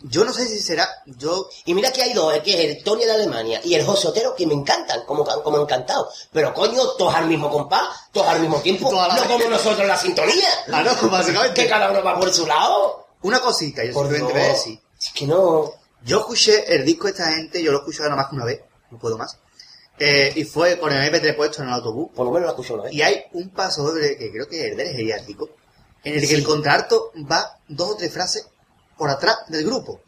Yo 0.04 0.24
no 0.24 0.32
sé 0.32 0.46
si 0.46 0.60
será, 0.60 0.88
yo, 1.06 1.48
Y 1.64 1.74
mira 1.74 1.90
que 1.92 2.02
hay 2.02 2.12
dos, 2.14 2.32
eh, 2.34 2.42
que 2.42 2.54
es 2.54 2.76
el 2.76 2.84
Tony 2.84 3.04
de 3.04 3.10
Alemania 3.12 3.60
y 3.64 3.74
el 3.74 3.84
José 3.84 4.08
Otero, 4.08 4.34
que 4.34 4.46
me 4.46 4.54
encantan, 4.54 5.04
como, 5.04 5.24
como 5.24 5.60
encantado. 5.60 6.08
Pero 6.32 6.54
coño, 6.54 6.80
todos 6.96 7.14
al 7.14 7.26
mismo 7.26 7.50
compás, 7.50 7.88
todos 8.12 8.28
al 8.28 8.40
mismo 8.40 8.60
tiempo, 8.60 8.90
no 8.90 9.02
vez. 9.14 9.22
como 9.24 9.44
nosotros 9.50 9.86
la 9.86 9.96
sintonía. 9.98 10.48
ah, 10.72 10.82
no, 10.82 10.98
Que 10.98 11.06
básicamente. 11.06 11.68
cada 11.68 11.90
uno 11.90 12.02
va 12.02 12.18
por 12.18 12.32
su 12.32 12.46
lado. 12.46 13.06
Una 13.22 13.40
cosita, 13.40 13.84
yo 13.84 13.92
simplemente 13.92 14.32
voy 14.32 14.42
a 14.42 14.48
decir. 14.48 14.80
Es 14.98 15.10
que 15.12 15.26
no... 15.26 15.72
Yo 16.04 16.20
escuché 16.20 16.72
el 16.74 16.84
disco 16.84 17.04
de 17.06 17.10
esta 17.10 17.32
gente, 17.32 17.60
yo 17.62 17.72
lo 17.72 17.78
he 17.78 17.80
escuchado 17.80 18.04
nada 18.10 18.22
más 18.22 18.30
que 18.30 18.36
una 18.36 18.44
vez, 18.44 18.60
no 18.92 18.98
puedo 18.98 19.18
más. 19.18 19.36
Eh, 19.98 20.32
y 20.36 20.44
fue 20.44 20.78
con 20.78 20.92
el 20.92 21.12
MP3 21.12 21.34
puesto 21.36 21.62
en 21.62 21.68
el 21.68 21.74
autobús. 21.74 22.10
Por 22.14 22.24
lo 22.26 22.30
menos 22.30 22.46
la 22.46 22.52
escucho 22.52 22.74
una 22.74 22.84
vez. 22.84 22.92
Y 22.92 23.02
hay 23.02 23.24
un 23.32 23.50
paso 23.50 23.82
doble 23.82 24.16
que 24.16 24.30
creo 24.30 24.46
que 24.46 24.68
es 24.68 24.76
del 24.76 24.88
geriátrico, 24.94 25.48
en 26.06 26.14
el 26.22 26.28
que 26.28 26.34
el 26.36 26.44
contralto 26.44 27.10
va 27.30 27.58
dos 27.68 27.90
o 27.90 27.96
tres 27.96 28.12
frases 28.12 28.46
por 28.96 29.10
atrás 29.10 29.36
del 29.48 29.64
grupo. 29.66 30.00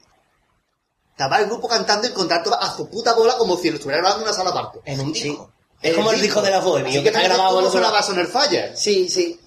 Estaba 1.10 1.40
el 1.40 1.46
grupo 1.46 1.66
cantando 1.68 2.06
y 2.06 2.10
el 2.10 2.14
contralto 2.14 2.50
va 2.50 2.58
a 2.58 2.74
su 2.76 2.88
puta 2.88 3.12
bola 3.14 3.36
como 3.36 3.56
si 3.56 3.70
lo 3.70 3.76
estuviera 3.76 4.00
grabando 4.00 4.22
en 4.24 4.28
una 4.28 4.36
sala 4.36 4.50
aparte. 4.50 4.80
En 4.84 5.00
un 5.00 5.14
Sí. 5.14 5.24
disco. 5.24 5.52
Es 5.82 5.94
como 5.94 6.10
el 6.12 6.20
disco 6.20 6.40
de 6.42 6.50
la 6.50 6.58
Así 6.58 6.92
que 6.92 7.02
que 7.02 7.08
está 7.08 7.22
grabado 7.22 7.58
en 7.60 7.66
otro 7.66 7.70
sonaba 7.72 7.94
lado. 7.94 8.06
Soner 8.06 8.26
Fire. 8.26 8.76
Sí, 8.76 9.08
sí. 9.08 9.40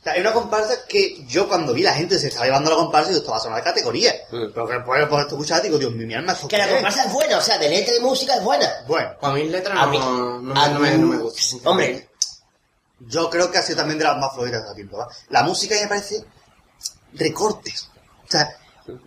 O 0.00 0.02
sea, 0.02 0.14
es 0.14 0.20
una 0.22 0.32
comparsa 0.32 0.86
que 0.88 1.26
yo 1.26 1.46
cuando 1.46 1.74
vi 1.74 1.82
la 1.82 1.92
gente 1.92 2.18
se 2.18 2.28
estaba 2.28 2.46
llevando 2.46 2.70
la 2.70 2.76
comparsa, 2.76 3.10
yo 3.10 3.18
estaba 3.18 3.36
a 3.36 3.40
sonar 3.40 3.58
de 3.58 3.64
categoría. 3.64 4.14
Mm. 4.30 4.46
Pero 4.54 4.66
que 4.66 4.72
después 4.74 5.06
por 5.08 5.20
esto 5.20 5.34
escuchar 5.34 5.60
digo, 5.62 5.76
Dios 5.78 5.92
mío, 5.92 6.06
mi 6.06 6.14
alma, 6.14 6.32
¿esto 6.32 6.48
Que 6.48 6.56
la 6.56 6.64
es? 6.66 6.72
comparsa 6.72 7.04
es 7.04 7.12
buena, 7.12 7.36
o 7.36 7.42
sea, 7.42 7.58
de 7.58 7.68
letra 7.68 7.92
y 7.92 7.98
de 7.98 8.00
música 8.02 8.34
es 8.36 8.42
buena. 8.42 8.66
Bueno, 8.88 9.10
Pues 9.20 9.30
a 9.30 9.34
mí 9.34 9.44
letras 9.44 9.78
A 9.78 9.84
no, 9.86 9.90
mí- 9.92 9.98
no, 9.98 10.38
me- 10.40 10.58
a 10.60 10.68
no 10.68 10.80
me, 10.80 10.90
mí- 10.92 10.98
no 10.98 11.06
me 11.06 11.16
gusta. 11.18 11.68
Hombre, 11.68 12.08
yo 13.00 13.30
creo 13.30 13.50
que 13.50 13.58
ha 13.58 13.62
sido 13.62 13.78
también 13.78 13.98
de 13.98 14.04
las 14.04 14.18
más 14.18 14.34
flojitas 14.34 14.68
de 14.68 14.74
tiempo. 14.74 14.98
¿va? 14.98 15.08
La 15.30 15.42
música 15.42 15.74
me 15.80 15.88
parece 15.88 16.24
recortes. 17.14 17.88
O 18.26 18.30
sea, 18.30 18.48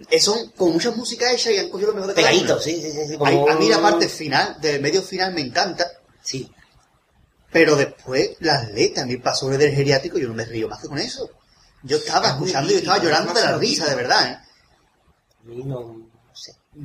eh, 0.09 0.19
son 0.19 0.49
con 0.51 0.71
muchas 0.71 0.95
músicas 0.95 1.33
hechas 1.33 1.53
y 1.53 1.57
han 1.57 1.69
cogido 1.69 1.89
lo 1.89 1.95
mejor 1.95 2.09
de 2.09 2.15
cada 2.15 2.27
pegadito, 2.29 2.59
sí, 2.59 2.81
sí, 2.81 2.91
sí. 2.91 3.07
sí, 3.07 3.15
A, 3.15 3.17
como 3.17 3.49
a 3.49 3.55
mí 3.55 3.69
la 3.69 3.81
parte 3.81 4.07
final, 4.09 4.59
del 4.61 4.81
medio 4.81 5.01
final, 5.01 5.33
me 5.33 5.41
encanta. 5.41 5.85
Sí. 6.21 6.51
Pero 7.51 7.75
después, 7.75 8.31
las 8.39 8.71
letras, 8.71 9.05
mi 9.05 9.17
paso 9.17 9.49
del 9.49 9.73
geriátrico, 9.73 10.17
yo 10.17 10.27
no 10.27 10.33
me 10.33 10.45
río 10.45 10.67
más 10.67 10.81
que 10.81 10.87
con 10.87 10.97
eso. 10.97 11.29
Yo 11.83 11.97
estaba 11.97 12.29
escuchando 12.29 12.71
y 12.71 12.73
yo 12.73 12.79
estaba 12.79 12.97
llorando 12.97 13.33
de 13.33 13.41
la 13.41 13.57
risa, 13.57 13.85
de 13.87 13.95
verdad, 13.95 14.31
¿eh? 14.31 14.39
No, 15.43 16.09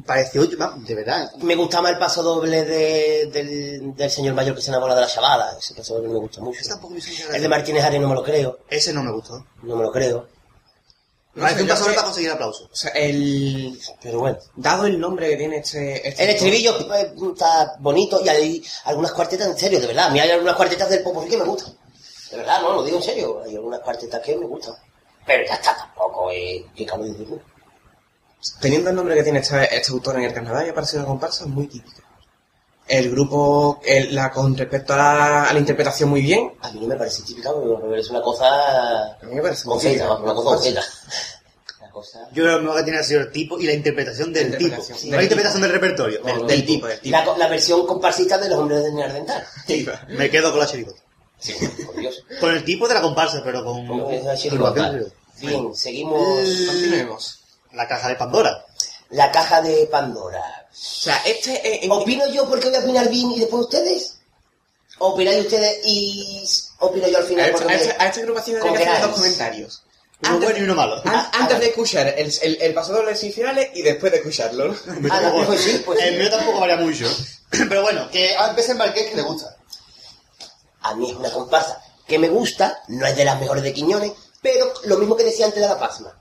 Pareció, 0.04 0.44
de 0.46 0.94
verdad. 0.94 1.32
Me 1.38 1.54
gusta 1.54 1.80
más 1.80 1.92
el 1.92 1.98
paso 1.98 2.22
doble 2.22 2.62
de- 2.64 3.26
del, 3.32 3.94
del 3.96 4.10
señor 4.10 4.34
mayor 4.34 4.54
que 4.54 4.60
se 4.60 4.68
enamora 4.70 4.94
de 4.94 5.00
la 5.00 5.06
chavala. 5.06 5.56
Ese 5.58 5.74
paso 5.74 5.94
doble 5.94 6.10
me 6.10 6.18
gusta 6.18 6.42
mucho. 6.42 6.60
Ese 6.60 6.68
tampoco 6.68 6.94
me 6.94 7.00
El 7.36 7.42
de. 7.42 7.48
Martínez 7.48 7.84
Ari 7.84 7.98
no 7.98 8.08
me 8.08 8.14
lo 8.14 8.22
creo. 8.22 8.58
Ese 8.68 8.92
no 8.92 9.02
me 9.02 9.10
gustó. 9.12 9.46
No 9.62 9.76
me 9.76 9.82
lo 9.84 9.90
creo. 9.90 10.28
Me 11.34 11.42
parece 11.42 11.58
sé, 11.58 11.62
un 11.62 11.68
paso 11.68 11.84
sé- 11.84 11.90
para 11.92 12.02
conseguir 12.04 12.30
aplausos. 12.32 12.68
O 12.70 12.76
sea, 12.76 12.90
el... 12.90 13.80
Pero 14.02 14.18
bueno. 14.20 14.38
Dado 14.56 14.84
el 14.86 15.00
nombre 15.00 15.30
que 15.30 15.36
tiene 15.36 15.58
este... 15.58 16.06
este 16.08 16.24
El 16.24 16.30
estribillo 16.30 16.94
eh, 16.94 17.14
está 17.32 17.76
bonito 17.78 18.20
y 18.22 18.28
hay 18.28 18.62
algunas 18.84 19.12
cuartetas, 19.12 19.46
en 19.48 19.56
serio, 19.58 19.80
de 19.80 19.86
verdad. 19.86 20.06
A 20.06 20.10
mí 20.10 20.20
hay 20.20 20.30
algunas 20.30 20.56
cuartetas 20.56 20.90
del 20.90 21.02
Popurrí 21.02 21.30
que 21.30 21.36
me 21.38 21.44
gustan. 21.44 21.72
De 22.30 22.36
verdad, 22.36 22.60
no, 22.60 22.74
lo 22.74 22.82
digo 22.82 22.98
en 22.98 23.02
serio. 23.04 23.40
Hay 23.42 23.54
algunas 23.54 23.80
cuartetas 23.80 24.20
que 24.20 24.36
me 24.36 24.44
gustan. 24.46 24.74
Pero 25.24 25.46
ya 25.46 25.54
está, 25.54 25.74
tampoco, 25.76 26.30
eh, 26.30 26.66
¿qué 26.76 26.84
cabe 26.84 27.08
decir? 27.08 27.40
Teniendo 28.60 28.90
el 28.90 28.96
nombre 28.96 29.14
que 29.14 29.22
tiene 29.22 29.40
este, 29.40 29.76
este 29.76 29.92
autor 29.92 30.16
en 30.16 30.24
el 30.24 30.32
Canadá, 30.34 30.62
me 30.62 30.70
ha 30.70 30.74
parecido 30.74 31.00
una 31.00 31.08
comparsa 31.08 31.46
muy 31.46 31.66
típica. 31.66 32.02
El 32.86 33.10
grupo, 33.10 33.80
el- 33.84 34.14
la 34.14 34.30
con 34.30 34.56
respecto 34.56 34.94
a 34.94 34.96
la, 34.96 35.44
a 35.44 35.52
la 35.52 35.58
interpretación 35.58 36.08
muy 36.08 36.22
bien, 36.22 36.52
A 36.62 36.70
mí 36.70 36.80
no 36.80 36.86
me 36.86 36.96
parece 36.96 37.22
típica, 37.22 37.50
me 37.52 37.90
parece 37.90 38.10
una 38.10 38.22
cosa... 38.22 38.46
a 39.12 39.18
mí 39.24 39.34
me 39.34 39.42
parece 39.42 39.64
Conceta, 39.64 40.16
una 40.16 40.34
cosa 40.34 40.44
conceta. 40.48 40.82
Cosa... 41.92 42.20
Yo 42.32 42.44
creo 42.44 42.46
que 42.46 42.52
lo 42.58 42.62
mejor 42.62 42.76
que 42.78 42.84
tiene 42.84 42.98
ha 43.00 43.02
sido 43.02 43.20
el 43.22 43.32
tipo 43.32 43.58
y 43.58 43.66
la 43.66 43.72
interpretación 43.72 44.32
del 44.32 44.52
La 44.52 44.58
tipo. 44.58 44.68
interpretación, 44.70 45.10
no 45.10 45.16
la 45.16 45.22
interpretación 45.24 45.62
del 45.62 45.72
repertorio. 45.72 46.22
Del, 46.22 46.36
del 46.38 46.46
del 46.46 46.56
tipo. 46.60 46.72
tipo, 46.74 46.86
del 46.86 47.00
tipo. 47.00 47.36
La, 47.36 47.48
versión 47.48 47.86
comparsista 47.88 48.38
de 48.38 48.48
los 48.50 48.58
hombres 48.60 48.84
de 48.84 48.92
Neardental. 48.92 49.44
Me 50.10 50.30
quedo 50.30 50.50
con 50.52 50.60
la 50.60 50.66
chirigota. 50.66 51.00
Sí, 51.40 51.54
por 51.86 51.96
Dios. 51.96 52.22
Con 52.38 52.52
el 52.54 52.62
tipo 52.62 52.86
de 52.86 52.94
la 52.94 53.00
comparsa, 53.02 53.42
pero 53.42 53.64
con... 53.64 53.84
Con 53.88 54.36
chirigota. 54.36 54.92
la- 54.92 55.00
Bien, 55.40 55.74
seguimos. 55.74 56.38
Continuemos. 56.68 57.37
La 57.78 57.86
caja 57.86 58.08
de 58.08 58.16
Pandora. 58.16 58.64
La 59.10 59.30
caja 59.30 59.62
de 59.62 59.86
Pandora. 59.86 60.66
O 60.70 60.74
sea, 60.76 61.16
este... 61.24 61.84
eh, 61.84 61.88
¿Opino 61.88 62.26
yo 62.26 62.48
porque 62.48 62.66
voy 62.68 62.76
a 62.76 62.80
opinar 62.80 63.08
bien 63.08 63.30
y 63.30 63.38
después 63.38 63.62
ustedes? 63.66 64.18
¿O 64.98 65.10
opináis 65.10 65.44
ustedes 65.44 65.78
y 65.84 66.44
opino 66.80 67.06
yo 67.06 67.18
al 67.18 67.24
final 67.24 67.54
a, 67.54 67.64
me- 67.64 67.74
esta, 67.76 68.02
a 68.02 68.06
esta 68.08 68.20
agrupación 68.20 68.58
Con 68.60 68.70
hay 68.76 68.82
que 68.84 68.88
hacer 68.90 69.06
dos 69.06 69.14
comentarios. 69.16 69.82
Uno 70.22 70.30
Antes- 70.32 70.48
bueno 70.48 70.58
y 70.58 70.62
uno 70.64 70.74
malo. 70.74 71.00
An- 71.04 71.30
antes 71.34 71.60
de 71.60 71.66
escuchar 71.68 72.08
el, 72.18 72.34
el, 72.60 72.74
doble 72.74 73.10
de 73.12 73.16
semifinales 73.16 73.70
y 73.74 73.82
después 73.82 74.10
de 74.10 74.18
escucharlo. 74.18 74.66
¿no? 74.68 74.76
Ah, 75.12 75.20
no, 75.20 75.46
pues 75.46 75.60
sí, 75.60 75.80
pues 75.86 76.00
sí. 76.00 76.08
El 76.08 76.18
mío 76.18 76.28
tampoco 76.30 76.58
varía 76.58 76.76
mucho. 76.78 77.06
Pero 77.68 77.82
bueno, 77.82 78.10
que 78.10 78.34
a 78.34 78.52
veces 78.54 78.72
el 78.72 78.78
Marqués 78.78 79.08
que 79.10 79.14
le 79.16 79.22
gusta. 79.22 79.56
A 80.82 80.94
mí 80.96 81.08
es 81.10 81.16
una 81.16 81.30
comparsa 81.30 81.80
que 82.08 82.18
me 82.18 82.28
gusta, 82.28 82.82
no 82.88 83.06
es 83.06 83.14
de 83.16 83.24
las 83.24 83.38
mejores 83.38 83.62
de 83.62 83.72
Quiñones, 83.72 84.12
pero 84.42 84.72
lo 84.84 84.96
mismo 84.96 85.14
que 85.16 85.24
decía 85.24 85.46
antes 85.46 85.60
de 85.60 85.68
La 85.68 85.78
Pasma. 85.78 86.18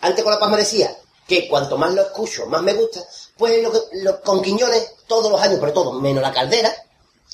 Antes 0.00 0.22
con 0.24 0.32
La 0.32 0.38
Pasma 0.38 0.56
decía 0.56 0.96
que 1.26 1.48
cuanto 1.48 1.76
más 1.76 1.92
lo 1.94 2.02
escucho, 2.02 2.46
más 2.46 2.62
me 2.62 2.74
gusta, 2.74 3.00
pues 3.36 3.62
lo 3.62 3.72
que- 3.72 3.80
lo- 4.02 4.20
con 4.22 4.40
Quiñones, 4.42 4.92
todos 5.06 5.30
los 5.30 5.40
años, 5.40 5.58
pero 5.60 5.72
todos, 5.72 6.00
menos 6.00 6.22
la 6.22 6.32
caldera, 6.32 6.72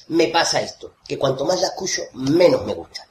me 0.08 0.28
pasa 0.28 0.60
esto, 0.60 0.94
que 1.06 1.18
cuanto 1.18 1.44
más 1.44 1.60
la 1.60 1.68
escucho, 1.68 2.02
menos 2.14 2.64
me 2.64 2.74
gusta. 2.74 3.06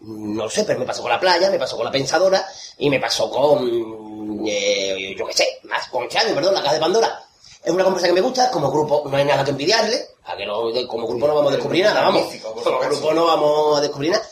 No 0.00 0.44
lo 0.44 0.50
sé, 0.50 0.62
pero 0.64 0.78
me 0.78 0.86
pasó 0.86 1.02
con 1.02 1.10
la 1.10 1.18
playa, 1.18 1.50
me 1.50 1.58
pasó 1.58 1.76
con 1.76 1.84
la 1.84 1.90
pensadora 1.90 2.46
y 2.78 2.88
me 2.88 3.00
pasó 3.00 3.28
con, 3.30 4.44
eh, 4.46 5.14
yo 5.18 5.26
qué 5.26 5.32
sé, 5.32 5.58
más 5.64 5.88
con 5.88 6.08
Chávez, 6.08 6.32
perdón, 6.34 6.54
la 6.54 6.62
caja 6.62 6.74
de 6.74 6.80
Pandora. 6.80 7.24
Es 7.64 7.72
una 7.72 7.82
comparsa 7.82 8.06
que 8.06 8.12
me 8.12 8.20
gusta, 8.20 8.50
como 8.52 8.70
grupo 8.70 9.02
no 9.10 9.16
hay 9.16 9.24
nada 9.24 9.42
que 9.44 9.50
envidiarle, 9.50 10.06
a 10.24 10.36
que 10.36 10.46
no, 10.46 10.62
como 10.86 11.08
grupo 11.08 11.26
no 11.26 11.34
vamos 11.34 11.52
a 11.52 11.56
descubrir 11.56 11.84
nada, 11.84 12.02
vamos. 12.02 12.22
Como 12.62 12.78
grupo 12.78 13.12
no 13.12 13.26
vamos 13.26 13.78
a 13.78 13.80
descubrir 13.80 14.12
nada. 14.12 14.24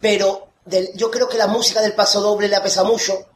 Pero 0.00 0.48
del- 0.64 0.90
yo 0.96 1.10
creo 1.10 1.28
que 1.28 1.36
la 1.36 1.46
música 1.46 1.80
del 1.82 1.94
paso 1.94 2.20
doble 2.22 2.48
le 2.48 2.56
ha 2.56 2.62
pesado 2.62 2.86
mucho, 2.86 3.26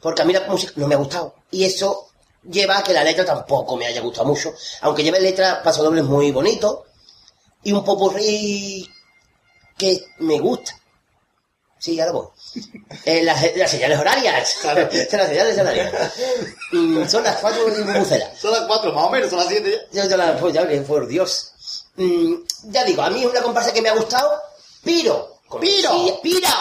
porque 0.00 0.22
a 0.22 0.24
mí 0.24 0.32
la 0.32 0.46
música 0.46 0.72
no 0.76 0.86
me 0.86 0.94
ha 0.94 0.98
gustado. 0.98 1.34
Y 1.50 1.64
eso 1.64 2.08
lleva 2.48 2.78
a 2.78 2.82
que 2.82 2.92
la 2.92 3.04
letra 3.04 3.24
tampoco 3.24 3.76
me 3.76 3.86
haya 3.86 4.00
gustado 4.00 4.26
mucho, 4.28 4.54
aunque 4.82 5.02
lleve 5.02 5.20
letra 5.20 5.62
paso 5.62 5.82
doble 5.82 6.02
muy 6.02 6.30
bonito 6.30 6.86
y 7.62 7.72
un 7.72 7.84
popurrí 7.84 8.88
que 9.76 10.04
me 10.18 10.38
gusta. 10.38 10.76
Sí, 11.78 11.98
ahora 11.98 12.12
voy. 12.12 12.26
Eh, 13.06 13.22
las, 13.22 13.56
las 13.56 13.70
señales 13.70 13.98
horarias. 13.98 14.56
Claro. 14.60 14.88
Son 14.90 15.18
las 15.18 15.28
señales 15.28 15.58
horarias. 15.58 15.92
Mm, 16.72 17.06
son 17.06 17.24
las 17.24 17.36
cuatro 17.36 17.62
y. 17.68 18.04
Son 18.38 18.52
las 18.52 18.66
cuatro, 18.66 18.92
más 18.92 19.04
o 19.04 19.10
menos, 19.10 19.30
son 19.30 19.38
las 19.38 19.48
siete 19.48 19.88
ya. 19.90 20.04
Yo, 20.04 20.10
yo 20.10 20.16
la, 20.18 20.36
pues 20.36 20.52
ya, 20.52 20.66
por 20.86 21.06
Dios. 21.06 21.52
Mm, 21.96 22.34
ya 22.64 22.84
digo, 22.84 23.02
a 23.02 23.10
mí 23.10 23.22
es 23.22 23.30
una 23.30 23.42
comparsa 23.42 23.72
que 23.72 23.80
me 23.82 23.88
ha 23.88 23.94
gustado, 23.94 24.30
pero... 24.84 25.38
¡Piro! 25.60 25.90
Sí, 25.90 26.14
¡Pira! 26.22 26.54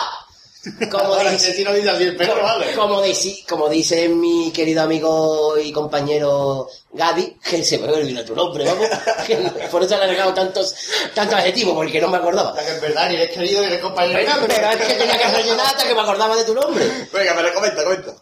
Como 0.92 1.18
dice, 1.20 1.54
si 1.54 1.64
no 1.64 1.72
dice 1.72 1.90
así 1.90 2.04
el 2.04 2.18
perro, 2.18 2.34
como, 2.34 2.44
vale. 2.44 2.74
como 2.74 3.02
dice, 3.02 3.46
como 3.48 3.70
dice 3.70 4.10
mi 4.10 4.52
querido 4.52 4.82
amigo 4.82 5.58
y 5.58 5.72
compañero 5.72 6.68
Gaby, 6.92 7.38
que 7.42 7.64
se 7.64 7.78
me 7.78 7.88
olvidó 7.88 8.26
tu 8.26 8.36
nombre, 8.36 8.66
vamos, 8.66 8.86
que 9.28 9.38
por 9.72 9.84
eso 9.84 9.98
le 9.98 10.04
he 10.04 10.08
regado 10.08 10.34
tantos, 10.34 10.76
tantos 11.16 11.40
adjetivos, 11.40 11.76
porque 11.76 12.02
no 12.02 12.10
me 12.10 12.18
acordaba. 12.18 12.50
Hasta 12.50 12.66
que 12.66 12.72
en 12.74 12.82
verdad 12.82 13.08
ni 13.08 13.16
eres 13.16 13.32
querido 13.32 13.62
ni 13.62 13.68
eres 13.68 13.80
compañero. 13.80 14.20
Venga, 14.20 14.38
pero 14.42 14.54
es 14.54 14.88
que 14.88 14.94
tenía 14.96 15.18
que 15.18 15.28
rellenar 15.28 15.66
hasta 15.66 15.88
que 15.88 15.96
me 15.96 16.02
acordaba 16.02 16.36
de 16.36 16.44
tu 16.44 16.54
nombre. 16.54 16.86
Venga, 17.14 17.34
pero 17.38 17.54
comenta, 17.54 17.84
comenta. 17.84 18.16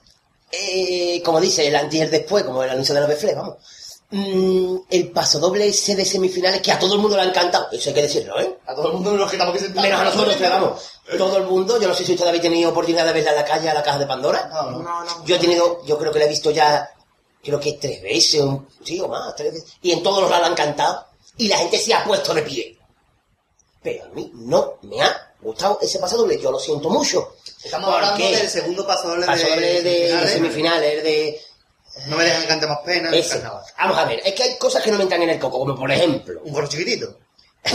Eh, 0.52 1.22
como 1.26 1.42
dice 1.42 1.68
el 1.68 1.76
antes 1.76 2.00
y 2.00 2.04
el 2.04 2.12
después, 2.12 2.44
como 2.44 2.64
el 2.64 2.70
anuncio 2.70 2.94
de 2.94 3.02
la 3.02 3.08
Befle, 3.08 3.34
vamos. 3.34 3.56
Mm, 4.10 4.78
el 4.90 5.12
paso 5.12 5.38
doble 5.38 5.68
ese 5.68 5.94
de 5.94 6.06
semifinales 6.06 6.62
que 6.62 6.72
a 6.72 6.80
todo 6.80 6.94
el 6.96 7.02
mundo 7.02 7.18
le 7.18 7.24
ha 7.24 7.26
encantado, 7.26 7.68
eso 7.74 7.90
hay 7.90 7.96
que 7.96 8.02
decirlo, 8.04 8.40
¿eh? 8.40 8.58
A 8.66 8.74
todo 8.74 8.88
el 8.88 8.94
mundo 8.94 9.12
nos 9.12 9.30
que 9.30 9.36
estamos 9.36 9.54
aquí 9.54 9.64
sentados. 9.66 9.84
Menos 9.84 10.00
a 10.00 10.04
nosotros, 10.06 10.36
pero 10.40 10.50
vamos. 10.52 10.82
Todo 11.18 11.38
el 11.38 11.44
mundo, 11.44 11.78
yo 11.82 11.90
no 11.90 11.94
sé 11.94 12.06
si 12.06 12.14
ustedes 12.14 12.30
habéis 12.30 12.42
tenido 12.44 12.70
oportunidad 12.70 13.06
de 13.06 13.12
verla 13.12 13.32
en 13.32 13.36
la 13.36 13.44
calle 13.46 13.70
a 13.70 13.74
la 13.74 13.84
caja 13.84 14.00
de 14.00 14.08
Pandora. 14.08 14.48
No, 14.54 14.72
no. 14.72 14.80
No, 14.80 15.04
no. 15.04 15.26
Yo 15.26 15.36
he 15.36 15.40
tenido, 15.40 15.84
yo 15.86 15.98
creo 15.98 16.14
que 16.14 16.20
la 16.20 16.26
he 16.26 16.30
visto 16.30 16.52
ya, 16.52 16.90
creo 17.44 17.60
que 17.60 17.74
tres 17.74 18.02
veces, 18.02 18.40
un- 18.42 18.66
sí 18.82 18.98
o 19.02 19.10
más, 19.10 19.36
tres 19.36 19.52
veces. 19.52 19.74
Y 19.82 19.92
en 19.92 20.02
todos 20.02 20.22
los 20.22 20.30
lados 20.30 20.44
la 20.44 20.48
han 20.52 20.56
cantado. 20.56 21.06
Y 21.36 21.50
la 21.50 21.58
gente 21.58 21.78
se 21.78 21.94
ha 21.94 22.06
puesto 22.06 22.34
de 22.34 22.44
pie. 22.44 22.78
Pero 23.84 24.06
a 24.06 24.08
mí 24.10 24.32
no 24.36 24.76
me 24.84 25.02
ha 25.02 25.34
gustado 25.42 25.80
ese 25.82 26.00
paso 26.00 26.16
doble, 26.18 26.40
yo 26.42 26.50
lo 26.50 26.60
siento 26.60 26.90
mucho. 26.90 27.34
Estamos 27.62 27.90
¿Por 27.90 28.04
hablando 28.04 28.26
del 28.26 28.50
segundo 28.50 28.88
paso 28.88 29.10
doble 29.10 29.26
Paso 29.26 29.44
de, 29.46 29.50
doble 29.52 29.68
de, 29.68 29.82
de 29.84 30.08
semifinales. 30.08 30.32
semifinales, 30.32 31.04
de... 31.04 31.42
No 32.06 32.18
me 32.18 32.24
dejan 32.24 32.42
que 32.42 32.48
cante 32.48 32.68
más 32.68 32.80
pena. 32.86 33.10
Ese. 33.12 33.30
carnaval. 33.36 33.64
Vamos 33.78 33.98
a 33.98 34.06
ver, 34.06 34.22
es 34.24 34.34
que 34.34 34.44
hay 34.44 34.58
cosas 34.58 34.84
que 34.84 34.92
no 34.92 34.98
me 34.98 35.04
entran 35.04 35.22
en 35.24 35.30
el 35.32 35.40
coco, 35.40 35.60
como 35.60 35.76
por 35.76 35.92
ejemplo, 35.92 36.42
Un 36.44 36.54
gorro 36.54 36.68
chiquitito. 36.68 37.18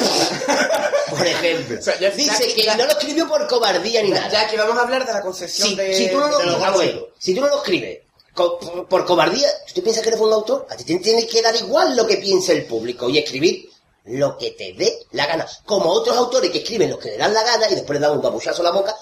por 1.10 1.26
ejemplo, 1.26 1.78
O 1.78 1.82
sea, 1.82 1.98
ya- 1.98 2.10
dice 2.10 2.48
ya- 2.48 2.54
que 2.54 2.62
ya- 2.62 2.76
no 2.76 2.84
lo 2.86 2.92
escribió 2.92 3.28
por 3.28 3.46
cobardía 3.46 4.02
ni 4.02 4.10
nada. 4.10 4.28
Ya 4.28 4.48
que 4.48 4.56
vamos 4.56 4.76
a 4.78 4.82
hablar 4.82 5.06
de 5.06 5.12
la 5.12 5.20
concepción 5.22 5.68
Si, 5.68 5.74
de... 5.76 5.94
si 5.94 6.08
tú 6.08 6.18
no 6.18 6.28
lo, 6.28 6.38
de 6.38 6.46
los 6.46 7.04
si 7.18 7.34
tú 7.34 7.40
no 7.42 7.48
lo 7.48 7.56
escribes 7.58 8.00
co- 8.32 8.58
por, 8.58 8.88
por 8.88 9.04
cobardía, 9.04 9.48
¿tú 9.74 9.82
piensas 9.82 10.02
que 10.02 10.08
eres 10.10 10.20
un 10.20 10.32
autor? 10.32 10.66
A 10.70 10.76
ti 10.76 10.84
te 10.84 10.98
tiene 10.98 11.26
que 11.26 11.42
dar 11.42 11.54
igual 11.56 11.94
lo 11.96 12.06
que 12.06 12.16
piense 12.16 12.52
el 12.52 12.64
público 12.64 13.08
y 13.10 13.18
escribir 13.18 13.68
lo 14.04 14.36
que 14.38 14.52
te 14.52 14.72
dé 14.72 14.98
la 15.12 15.26
gana. 15.26 15.46
Como 15.66 15.90
otros 15.90 16.16
autores 16.16 16.50
que 16.50 16.58
escriben 16.58 16.90
lo 16.90 16.98
que 16.98 17.10
le 17.10 17.18
dan 17.18 17.34
la 17.34 17.42
gana 17.42 17.68
y 17.70 17.74
después 17.74 17.98
le 18.00 18.06
dan 18.06 18.16
un 18.16 18.22
babuchazo 18.22 18.62
a 18.62 18.64
la 18.64 18.70
boca 18.70 18.96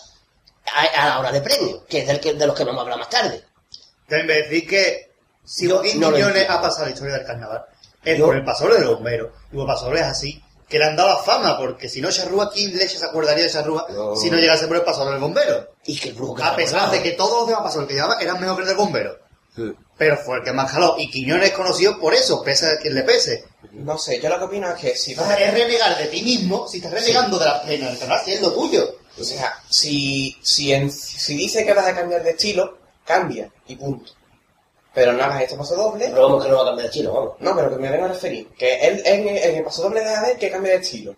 a, 0.74 0.80
a 1.02 1.08
la 1.08 1.18
hora 1.20 1.32
de 1.32 1.40
premio, 1.40 1.84
que 1.86 2.00
es 2.00 2.06
del 2.06 2.18
que, 2.20 2.34
de 2.34 2.46
los 2.46 2.56
que 2.56 2.64
vamos 2.64 2.80
a 2.80 2.82
hablar 2.82 2.98
más 2.98 3.08
tarde. 3.10 3.44
Deben 4.08 4.26
decir 4.26 4.66
que 4.68 5.09
si 5.52 5.66
Yo 5.68 5.76
Joaquín 5.76 6.00
no 6.00 6.10
lo 6.10 6.16
Quiñones 6.16 6.36
entiendo. 6.36 6.58
ha 6.58 6.62
pasado 6.62 6.84
la 6.86 6.90
historia 6.92 7.14
del 7.14 7.26
carnaval, 7.26 7.64
es 8.04 8.18
Yo- 8.18 8.26
por 8.26 8.36
el 8.36 8.44
pasador 8.44 8.74
de 8.78 8.84
los 8.84 8.94
bomberos. 8.94 9.30
Y 9.52 9.56
por 9.56 9.66
pasadores 9.66 10.02
así, 10.02 10.42
que 10.68 10.78
le 10.78 10.84
han 10.84 10.94
dado 10.96 11.08
la 11.08 11.16
fama, 11.16 11.58
porque 11.58 11.88
si 11.88 12.00
no 12.00 12.10
Charrúa, 12.12 12.50
¿quién 12.50 12.76
leche 12.76 12.96
se 12.98 13.04
acordaría 13.04 13.44
de 13.44 13.50
Charrúa 13.50 13.86
si 14.16 14.30
no 14.30 14.36
llegase 14.36 14.66
por 14.68 14.76
el 14.76 14.82
pasador 14.82 15.12
del 15.12 15.20
bombero? 15.20 15.68
Y 15.84 15.98
que 15.98 16.10
el 16.10 16.16
A 16.42 16.54
pesar 16.54 16.90
de 16.90 17.02
que 17.02 17.12
todos 17.12 17.40
los 17.40 17.46
demás 17.48 17.62
pasadores 17.64 17.88
que 17.88 17.94
llevaba 17.94 18.20
eran 18.20 18.40
mejor 18.40 18.56
que 18.56 18.62
el 18.62 18.68
del 18.68 18.76
bombero. 18.76 19.18
Pero 19.98 20.16
fue 20.16 20.38
el 20.38 20.44
que 20.44 20.52
más 20.52 20.70
jaló. 20.70 20.94
Y 20.96 21.10
Quiñones 21.10 21.48
es 21.50 21.54
conocido 21.56 21.98
por 21.98 22.14
eso, 22.14 22.42
pese 22.42 22.66
a 22.70 22.78
quien 22.78 22.94
le 22.94 23.02
pese. 23.02 23.44
No 23.72 23.98
sé, 23.98 24.20
yo 24.20 24.28
lo 24.28 24.38
que 24.38 24.44
opino 24.44 24.68
es 24.70 24.80
que 24.80 24.96
si 24.96 25.14
vas 25.14 25.28
a... 25.28 25.34
es 25.34 25.52
renegar 25.52 25.98
de 25.98 26.06
ti 26.06 26.22
mismo 26.22 26.66
si 26.68 26.78
estás 26.78 26.92
renegando 26.92 27.38
de 27.38 27.44
la 27.46 27.62
pena 27.62 27.88
del 27.88 27.98
carnaval, 27.98 28.24
si 28.24 28.32
es 28.32 28.40
lo 28.40 28.52
tuyo. 28.52 28.94
O 29.20 29.24
sea, 29.24 29.52
si, 29.68 30.38
si, 30.42 30.72
en- 30.72 30.90
si 30.90 31.34
dice 31.36 31.66
que 31.66 31.74
vas 31.74 31.86
a 31.86 31.94
cambiar 31.94 32.22
de 32.22 32.30
estilo, 32.30 32.78
cambia 33.04 33.50
y 33.66 33.74
punto. 33.76 34.12
Pero 34.92 35.12
no 35.12 35.22
hagas 35.22 35.42
este 35.42 35.56
paso 35.56 35.76
doble. 35.76 36.06
Pero 36.08 36.22
vamos 36.22 36.42
que 36.44 36.50
no 36.50 36.56
va 36.56 36.62
a 36.62 36.66
cambiar 36.66 36.86
el 36.86 36.92
chino, 36.92 37.12
vamos. 37.12 37.32
No, 37.38 37.54
pero 37.54 37.70
que 37.70 37.76
me 37.76 37.90
vengo 37.90 38.06
a 38.06 38.08
referir. 38.08 38.48
Que 38.58 38.74
él 38.86 39.02
en, 39.04 39.28
en 39.28 39.56
el 39.56 39.62
paso 39.64 39.82
doble 39.82 40.00
deja 40.00 40.22
ver 40.22 40.36
que 40.38 40.50
cambia 40.50 40.72
de 40.72 40.78
estilo. 40.78 41.14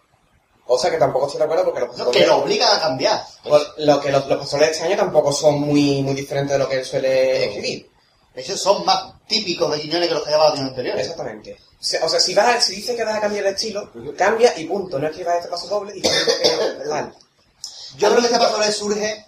Cosa 0.67 0.91
que 0.91 0.97
tampoco 0.99 1.27
estoy 1.27 1.39
de 1.39 1.45
acuerdo 1.45 1.65
porque 1.65 1.81
los 1.81 1.89
No, 1.89 1.93
pasodobles... 1.95 2.23
que 2.23 2.27
lo 2.29 2.37
obligan 2.39 2.77
a 2.77 2.81
cambiar. 2.81 3.23
Pues, 3.43 3.63
lo 3.79 4.01
que 4.01 4.13
los, 4.13 4.27
los 4.27 4.39
pasodobles 4.39 4.69
de 4.69 4.73
este 4.75 4.87
año 4.87 4.97
tampoco 4.97 5.33
son 5.33 5.61
muy, 5.61 6.03
muy 6.03 6.15
diferentes 6.15 6.53
de 6.53 6.59
lo 6.59 6.69
que 6.69 6.77
él 6.79 6.85
suele 6.85 7.45
escribir. 7.47 7.91
Esos 8.35 8.61
son 8.61 8.85
más 8.85 9.13
típicos 9.27 9.71
de 9.73 9.81
Quiñones 9.81 10.09
que 10.09 10.15
los 10.15 10.23
que 10.23 10.31
llevaba 10.31 10.53
años 10.53 10.69
anteriores. 10.69 11.03
Exactamente. 11.03 11.57
O 11.81 11.85
sea, 11.85 12.05
o 12.05 12.09
sea, 12.09 12.21
si, 12.21 12.35
vas 12.35 12.57
a- 12.57 12.61
si 12.61 12.77
dices 12.77 12.95
que 12.97 13.05
vas 13.05 13.17
a 13.17 13.21
cambiar 13.21 13.45
el 13.47 13.55
estilo, 13.55 13.91
cambia 14.17 14.53
y 14.59 14.65
punto. 14.67 14.99
No 14.99 15.09
escribas 15.09 15.37
este 15.39 15.49
paso 15.49 15.67
doble 15.67 15.93
diciendo 15.95 16.33
que 16.43 16.89
tal. 16.89 17.15
Yo 17.99 18.09
creo 18.11 18.21
que 18.21 18.27
este 18.27 18.39
paso 18.39 18.53
doble 18.57 18.73
surge 18.73 19.27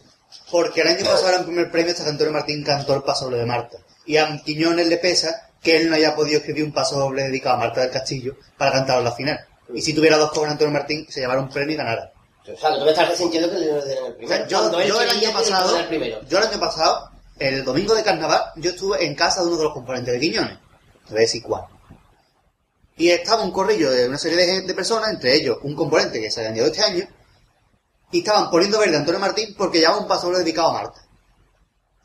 porque 0.51 0.81
el 0.83 0.89
año 0.89 1.05
pasado 1.05 1.29
era 1.29 1.39
en 1.39 1.45
primer 1.47 1.71
premio 1.71 1.91
hasta 1.93 2.05
que 2.05 2.11
Antonio 2.11 2.33
Martín 2.33 2.63
cantó 2.65 2.95
el 2.95 3.03
paso 3.03 3.25
doble 3.25 3.39
de 3.39 3.47
Marta. 3.47 3.79
Y 4.07 4.17
a 4.17 4.41
Quiñones 4.45 4.87
le 4.87 4.99
pesa 4.99 5.51
que 5.63 5.77
él 5.77 5.89
no 5.89 5.97
haya 5.97 6.15
podido 6.15 6.39
escribir 6.39 6.65
un 6.65 6.73
paso 6.73 6.99
doble 6.99 7.23
dedicado 7.23 7.57
a 7.57 7.59
Marta 7.59 7.81
del 7.81 7.91
Castillo 7.91 8.37
para 8.59 8.73
cantarlo 8.73 9.01
en 9.01 9.05
la 9.05 9.13
final. 9.13 9.47
Y 9.73 9.81
si 9.81 9.95
tuviera 9.95 10.19
dos 10.19 10.31
con 10.31 10.49
Antonio 10.49 10.73
Martín, 10.73 11.07
se 11.09 11.21
llevara 11.21 11.41
un 11.41 11.49
premio 11.49 11.75
y 11.75 11.79
ganara. 11.79 12.13
O 12.43 12.57
sea, 12.57 12.71
que 12.71 12.79
tú 12.79 12.85
me 12.85 12.91
estás 12.91 13.09
resintiendo 13.09 13.51
que 13.51 13.59
le 13.59 13.67
den 13.67 13.77
el 13.77 14.13
O 14.13 14.17
primero. 14.17 14.29
sea, 14.29 14.47
yo, 14.47 14.83
yo 14.83 15.01
el 15.01 15.09
año 15.09 15.33
pasado, 15.33 15.79
el 15.79 15.87
primero. 15.87 16.21
yo 16.29 16.39
el 16.39 16.45
año 16.45 16.61
pasado, 16.61 17.11
el 17.39 17.65
domingo 17.65 17.95
de 17.95 18.03
carnaval, 18.03 18.43
yo 18.57 18.71
estuve 18.71 19.05
en 19.05 19.15
casa 19.15 19.41
de 19.41 19.49
uno 19.49 19.57
de 19.57 19.65
los 19.65 19.73
componentes 19.73 20.13
de 20.13 20.21
Quiñones. 20.21 20.59
Te 21.07 21.11
voy 21.11 21.19
a 21.19 21.21
decir 21.23 21.43
cuál. 21.43 21.65
Y 22.97 23.09
estaba 23.09 23.43
un 23.43 23.51
corrillo 23.51 23.91
de 23.91 24.07
una 24.07 24.19
serie 24.19 24.63
de, 24.63 24.75
personas, 24.75 25.11
entre 25.11 25.35
ellos 25.35 25.59
un 25.63 25.75
componente 25.75 26.21
que 26.21 26.31
se 26.31 26.41
había 26.41 26.51
añadido 26.51 26.67
este 26.67 26.83
año, 26.83 27.09
y 28.13 28.19
estaban 28.19 28.51
poniendo 28.51 28.79
verde 28.79 28.97
a 28.97 29.01
Antonio 29.01 29.21
Martín 29.21 29.55
porque 29.57 29.81
llevaba 29.81 29.99
un 29.99 30.07
paso 30.07 30.27
doble 30.27 30.41
dedicado 30.41 30.69
a 30.69 30.75
Marta. 30.75 31.04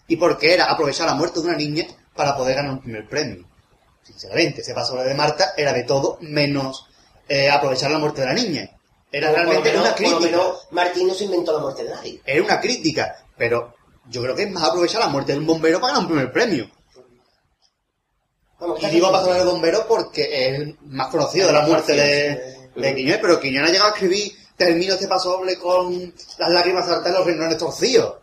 Y 0.09 0.17
porque 0.17 0.53
era 0.53 0.65
aprovechar 0.65 1.07
la 1.07 1.13
muerte 1.13 1.39
de 1.39 1.47
una 1.47 1.55
niña 1.57 1.85
para 2.13 2.35
poder 2.35 2.55
ganar 2.57 2.71
un 2.73 2.81
primer 2.81 3.07
premio. 3.07 3.47
Sinceramente, 4.03 4.61
ese 4.61 4.73
paso 4.73 4.95
de 4.97 5.13
Marta 5.13 5.53
era 5.55 5.71
de 5.71 5.83
todo 5.83 6.17
menos 6.21 6.85
eh, 7.27 7.49
aprovechar 7.49 7.89
la 7.91 7.99
muerte 7.99 8.21
de 8.21 8.27
la 8.27 8.33
niña. 8.33 8.69
Era 9.11 9.31
realmente 9.31 9.69
menos- 9.69 9.85
una 9.85 9.95
crítica. 9.95 10.19
menos 10.19 10.67
Martín 10.71 11.07
no 11.07 11.13
se 11.13 11.23
inventó 11.25 11.53
la 11.53 11.59
muerte 11.59 11.83
de 11.83 11.89
nadie. 11.91 12.21
Es 12.25 12.41
una 12.41 12.59
crítica, 12.59 13.23
pero 13.37 13.73
yo 14.09 14.21
creo 14.21 14.35
que 14.35 14.43
es 14.43 14.51
más 14.51 14.63
aprovechar 14.63 14.99
la 15.01 15.07
muerte 15.07 15.31
de 15.33 15.37
un 15.39 15.45
bombero 15.47 15.79
para 15.79 15.93
ganar 15.93 16.07
un 16.07 16.11
primer 16.13 16.31
premio. 16.33 16.69
Y 18.81 18.85
digo 18.87 19.11
pasar 19.11 19.37
el 19.39 19.45
bombero 19.47 19.85
porque 19.87 20.47
es 20.47 20.75
más 20.83 21.07
conocido 21.07 21.47
de 21.47 21.53
la 21.53 21.61
muerte 21.65 21.93
de, 21.93 22.69
de 22.75 22.95
Quiñones, 22.95 23.19
pero 23.21 23.39
Quiñones 23.39 23.69
ha 23.69 23.71
llegado 23.73 23.89
a 23.91 23.93
escribir 23.93 24.33
termino 24.57 24.93
este 24.95 25.07
paso 25.07 25.31
doble 25.31 25.57
con 25.57 26.13
las 26.37 26.49
lágrimas 26.49 26.85
saltar 26.85 27.13
los 27.13 27.25
riñones 27.25 27.57
torcidos. 27.57 28.17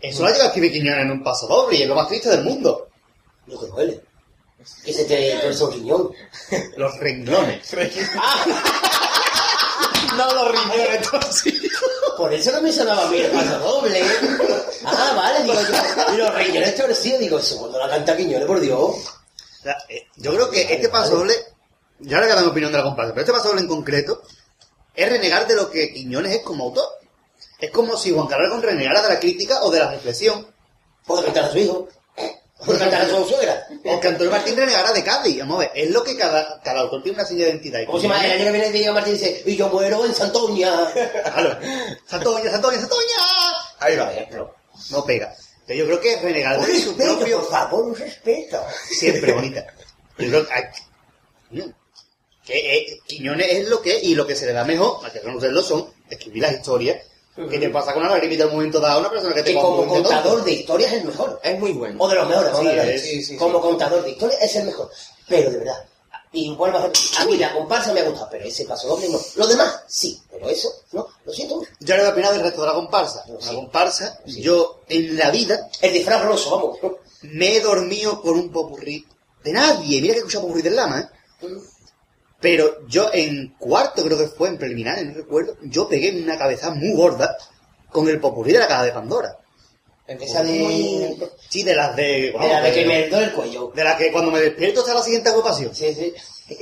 Eso 0.00 0.22
lo 0.22 0.28
ha 0.28 0.30
llegado 0.30 0.44
a 0.44 0.48
escribir 0.48 0.72
Quiñones 0.72 1.04
en 1.04 1.10
un 1.10 1.22
paso 1.22 1.46
doble 1.46 1.76
y 1.76 1.82
es 1.82 1.88
lo 1.88 1.94
más 1.94 2.08
triste 2.08 2.30
del 2.30 2.44
mundo. 2.44 2.88
Lo 3.46 3.58
que 3.58 3.66
duele. 3.66 4.00
Que 4.84 4.92
se 4.92 5.04
te 5.04 5.38
tuerce 5.40 5.64
un 5.64 5.72
riñón. 5.72 6.10
Los 6.76 6.98
renglones. 6.98 7.72
no 10.16 10.34
los 10.34 10.52
riñones 10.52 11.10
torcidos. 11.10 11.82
Por 12.16 12.32
eso 12.32 12.52
no 12.52 12.62
me 12.62 12.72
sonaba 12.72 13.06
a 13.06 13.10
mí 13.10 13.18
el 13.18 13.30
paso 13.30 13.58
doble. 13.58 14.02
Ah, 14.84 15.12
vale, 15.16 15.42
digo 15.44 15.54
yo. 15.54 16.14
Y 16.14 16.16
los 16.16 16.34
riñones 16.34 16.76
torcidos, 16.76 17.20
digo, 17.20 17.38
eso 17.38 17.58
cuando 17.58 17.78
la 17.78 17.88
canta 17.88 18.16
Quiñones, 18.16 18.46
por 18.46 18.60
Dios. 18.60 18.80
O 18.80 18.98
sea, 19.62 19.76
eh, 19.88 20.06
yo 20.16 20.34
creo 20.34 20.50
que 20.50 20.74
este 20.74 20.88
paso 20.88 21.16
doble, 21.16 21.34
yo 22.00 22.16
ahora 22.16 22.34
dar 22.34 22.44
mi 22.44 22.50
opinión 22.50 22.72
de 22.72 22.78
la 22.78 22.84
comparsa, 22.84 23.12
pero 23.12 23.22
este 23.22 23.32
paso 23.32 23.48
doble 23.48 23.62
en 23.62 23.68
concreto 23.68 24.22
es 24.94 25.08
renegar 25.08 25.46
de 25.46 25.56
lo 25.56 25.70
que 25.70 25.92
Quiñones 25.92 26.36
es 26.36 26.42
como 26.42 26.64
autor. 26.64 26.97
Es 27.58 27.70
como 27.70 27.96
si 27.96 28.12
Juan 28.12 28.28
Carlos 28.28 28.62
renegara 28.62 29.02
de 29.02 29.08
la 29.08 29.20
crítica 29.20 29.62
o 29.62 29.70
de 29.70 29.80
la 29.80 29.90
reflexión, 29.90 30.46
Puede 31.08 31.24
cantar 31.24 31.44
a 31.46 31.50
su 31.50 31.58
hijo. 31.58 31.88
Puede 32.64 32.78
cantar 32.78 33.02
a 33.02 33.08
su 33.08 33.24
suegra. 33.24 33.66
o 33.86 33.98
que 33.98 34.08
Antonio 34.08 34.30
Martín 34.30 34.56
renegara 34.56 34.92
de 34.92 35.02
Cádiz. 35.02 35.38
Vamos 35.38 35.56
a 35.56 35.60
ver, 35.60 35.70
es 35.74 35.90
lo 35.90 36.04
que 36.04 36.16
cada, 36.18 36.60
cada 36.60 36.80
autor 36.80 37.02
tiene 37.02 37.16
una 37.16 37.26
seña 37.26 37.44
de 37.44 37.50
identidad. 37.52 37.80
Y 37.80 37.86
Como 37.86 37.98
si 37.98 38.06
año 38.06 38.44
que 38.44 38.52
viene 38.52 38.70
diga 38.70 38.92
Martín 38.92 39.14
dice, 39.14 39.42
y 39.46 39.56
yo 39.56 39.68
muero 39.70 40.04
en 40.04 40.14
Santoña. 40.14 40.70
Claro. 41.22 41.58
Santoña, 42.06 42.50
Santoña, 42.50 42.78
Santoña. 42.78 43.16
Ahí 43.80 43.96
va. 43.96 44.10
Por. 44.30 44.54
No 44.90 45.04
pega. 45.04 45.34
Pero 45.66 45.78
yo 45.78 45.86
creo 45.86 46.00
que 46.00 46.20
renegar 46.20 46.60
de 46.60 46.78
su 46.78 46.94
propio... 46.96 47.40
por 47.40 47.50
favor, 47.50 47.84
un 47.84 47.96
respeto. 47.96 48.62
siempre 48.90 49.32
bonita. 49.34 49.66
Yo 50.18 50.28
creo 50.28 50.46
que, 50.46 51.72
que 52.44 52.76
eh, 52.76 53.00
Quiñones 53.06 53.48
es 53.50 53.68
lo 53.68 53.80
que 53.80 53.96
es, 53.96 54.04
y 54.04 54.14
lo 54.14 54.26
que 54.26 54.34
se 54.34 54.46
le 54.46 54.52
da 54.52 54.64
mejor, 54.64 55.06
a 55.06 55.10
que 55.12 55.20
conocerlo 55.20 55.62
son 55.62 55.90
escribir 56.10 56.42
las 56.42 56.52
historias 56.52 56.98
que 57.50 57.58
te 57.58 57.68
pasa 57.70 57.92
con 57.92 58.02
una 58.02 58.12
lagrimita 58.12 58.44
en 58.44 58.48
un 58.50 58.56
momento 58.56 58.80
dado 58.80 58.96
a 58.96 59.00
una 59.00 59.10
persona 59.10 59.34
que 59.34 59.42
te 59.42 59.52
Que 59.54 59.60
como 59.60 59.86
contador 59.86 60.44
de 60.44 60.52
historias 60.52 60.92
es 60.92 60.98
el 61.00 61.06
mejor. 61.06 61.40
Es 61.42 61.58
muy 61.58 61.72
bueno. 61.72 61.96
O 62.02 62.08
de 62.08 62.14
los 62.16 62.28
mejores, 62.28 63.02
Sí, 63.02 63.08
sí, 63.08 63.22
sí, 63.24 63.36
Como 63.36 63.58
sí. 63.58 63.62
contador 63.62 64.02
de 64.04 64.10
historias 64.10 64.42
es 64.42 64.56
el 64.56 64.64
mejor. 64.66 64.90
Pero 65.28 65.50
de 65.50 65.58
verdad. 65.58 65.84
Y 66.30 66.54
vuelvo 66.54 66.76
a 66.78 66.82
repetir, 66.82 67.08
a 67.18 67.24
mí 67.24 67.36
la 67.38 67.54
comparsa 67.54 67.92
me 67.94 68.00
ha 68.00 68.04
gustado, 68.04 68.28
pero 68.30 68.44
ese 68.44 68.64
paso 68.66 68.86
doble 68.88 69.08
no. 69.08 69.18
Lo 69.36 69.46
demás, 69.46 69.80
sí, 69.86 70.20
pero 70.30 70.46
eso, 70.50 70.68
no, 70.92 71.06
lo 71.24 71.32
siento. 71.32 71.62
Yo 71.80 71.94
le 71.96 72.02
voy 72.02 72.10
a 72.10 72.12
opinar 72.12 72.32
del 72.34 72.42
resto 72.42 72.60
de 72.60 72.66
la 72.66 72.74
comparsa. 72.74 73.24
La 73.26 73.40
Sí. 73.48 73.54
comparsa, 73.54 74.20
yo 74.26 74.80
en 74.90 75.16
la 75.16 75.30
vida 75.30 75.68
El 75.80 75.94
disfraz 75.94 76.22
roso, 76.24 76.50
vamos. 76.50 76.98
me 77.22 77.56
he 77.56 77.60
dormido 77.62 78.20
con 78.20 78.34
un 78.38 78.52
popurrí 78.52 79.06
de 79.42 79.52
nadie. 79.52 80.02
Mira 80.02 80.12
que 80.12 80.18
he 80.18 80.20
escuchado 80.20 80.42
popurrí 80.44 80.60
del 80.62 80.76
lama, 80.76 81.00
¿eh? 81.00 81.46
Pero 82.40 82.86
yo 82.86 83.10
en 83.12 83.54
cuarto, 83.58 84.04
creo 84.04 84.16
que 84.16 84.28
fue, 84.28 84.48
en 84.48 84.58
preliminares, 84.58 85.06
no 85.06 85.14
recuerdo, 85.14 85.56
yo 85.62 85.88
pegué 85.88 86.22
una 86.22 86.38
cabeza 86.38 86.70
muy 86.70 86.92
gorda 86.94 87.36
con 87.90 88.08
el 88.08 88.20
popurrí 88.20 88.52
de 88.52 88.60
la 88.60 88.68
caja 88.68 88.84
de 88.84 88.92
Pandora. 88.92 89.36
Esa 90.06 90.42
de... 90.42 91.18
Sí, 91.50 91.62
de 91.64 91.74
las 91.74 91.94
de... 91.94 92.02
De 92.02 92.32
vamos, 92.32 92.50
la 92.50 92.62
de 92.62 92.72
que 92.72 92.86
me 92.86 93.08
duele 93.08 93.26
el 93.26 93.32
cuello. 93.32 93.72
de 93.74 93.84
la 93.84 93.96
que 93.96 94.10
cuando 94.10 94.30
me 94.30 94.40
despierto 94.40 94.80
está 94.80 94.94
la 94.94 95.02
siguiente 95.02 95.28
agrupación. 95.28 95.74
Sí, 95.74 95.92
sí. 95.94 96.14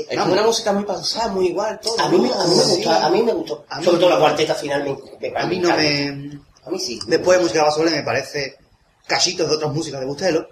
Es 0.09 0.17
una 0.19 0.43
música 0.43 0.73
muy 0.73 0.85
pausada, 0.85 1.29
muy 1.29 1.49
igual, 1.49 1.79
todo. 1.81 2.01
A 2.01 2.09
mí, 2.09 2.19
me- 2.19 2.33
a 2.33 2.45
mí 2.45 2.57
me 2.57 2.63
Sí. 2.65 2.71
gustó, 2.77 2.91
a 2.91 3.11
mí 3.11 3.23
me 3.23 3.33
gustó. 3.33 3.65
Mí 3.79 3.85
Sobre 3.85 3.99
todo 3.99 4.11
la 4.11 4.19
cuarteta 4.19 4.55
final 4.57 4.83
me, 4.83 5.31
me- 5.31 5.39
A 5.39 5.47
mí 5.47 5.59
no 5.61 5.77
me... 5.77 6.41
A 6.65 6.71
mí 6.71 6.79
sí. 6.81 6.99
Después 7.07 7.39
de 7.39 7.45
música 7.45 7.63
basole 7.63 7.91
me 7.93 8.03
parece 8.03 8.57
cachitos 9.07 9.49
de 9.49 9.57
otras 9.57 9.73
músicas 9.73 10.01
de 10.01 10.07
Bustelo, 10.07 10.49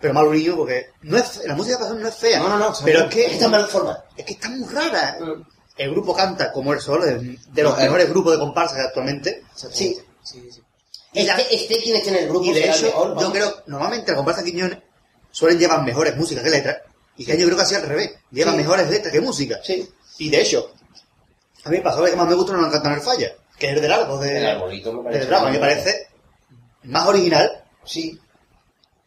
pero 0.00 0.14
mal 0.14 0.26
unillo 0.26 0.56
porque 0.56 0.90
no 1.02 1.18
es, 1.18 1.42
la 1.44 1.54
música 1.54 1.78
basole 1.78 2.02
no 2.02 2.08
es 2.08 2.14
fea. 2.14 2.40
No, 2.40 2.48
no, 2.48 2.58
no, 2.58 2.72
Pero 2.84 3.00
es 3.00 3.06
que, 3.06 3.26
que 3.26 3.32
está 3.34 3.48
mal 3.48 3.66
formada. 3.66 4.06
es 4.16 4.24
que 4.24 4.32
está 4.32 4.48
muy 4.48 4.66
rara. 4.68 5.18
El 5.76 5.90
grupo 5.90 6.14
canta 6.14 6.50
como 6.50 6.72
el 6.72 6.80
sol, 6.80 7.02
de 7.02 7.62
los 7.62 7.72
No, 7.74 7.80
eh. 7.80 7.84
mejores 7.84 8.08
grupos 8.08 8.32
de 8.32 8.38
comparsas 8.38 8.80
actualmente. 8.86 9.44
Sí. 9.54 9.96
Sí, 10.22 10.48
sí. 10.50 10.62
Este, 11.12 11.54
este 11.54 11.78
quien 11.78 11.96
esté 11.96 12.10
en 12.10 12.16
el 12.16 12.28
grupo 12.28 12.44
Y 12.44 12.52
de 12.52 12.68
hecho, 12.68 13.16
yo 13.18 13.32
creo, 13.32 13.62
normalmente 13.66 14.10
las 14.10 14.16
comparsas 14.16 14.44
Quiñones 14.44 14.78
suelen 15.30 15.58
llevar 15.58 15.82
mejores 15.82 16.16
músicas 16.16 16.44
que 16.44 16.50
letras, 16.50 16.78
y 17.16 17.24
que 17.24 17.32
año 17.32 17.46
creo 17.46 17.56
que 17.56 17.62
así 17.62 17.74
al 17.74 17.82
revés, 17.82 18.12
llevan 18.30 18.56
mejores 18.56 18.88
letras 18.90 19.12
que 19.12 19.20
música. 19.20 19.60
Sí. 19.62 19.88
Y 20.18 20.30
de 20.30 20.40
hecho, 20.40 20.72
a 21.64 21.70
mí 21.70 21.76
el 21.76 21.82
paso 21.82 22.04
que 22.04 22.16
más 22.16 22.28
me 22.28 22.34
gusta 22.34 22.52
no 22.52 22.60
lo 22.60 22.70
cantan 22.70 22.94
el 22.94 23.00
falla, 23.00 23.32
que 23.58 23.68
es 23.68 23.72
el 23.74 23.80
del 23.80 23.92
árbol 23.92 24.20
de, 24.20 24.38
El 24.38 24.46
arbolito 24.46 24.92
me 24.92 25.02
parece 25.02 25.20
del 25.20 25.28
drama, 25.28 25.44
me 25.46 25.50
muy 25.50 25.58
parece 25.58 26.08
más 26.84 27.06
original 27.06 27.64
Sí. 27.88 28.20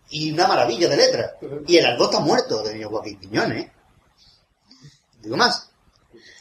y 0.09 0.31
una 0.31 0.47
maravilla 0.47 0.89
de 0.89 0.97
letra. 0.97 1.37
Y 1.67 1.77
el 1.77 1.85
argot 1.85 2.11
está 2.11 2.23
muerto 2.23 2.61
de 2.63 2.83
Joaquín 2.83 3.19
Quiñones. 3.19 3.65
¿eh? 3.65 3.71
Digo 5.21 5.37
más. 5.37 5.69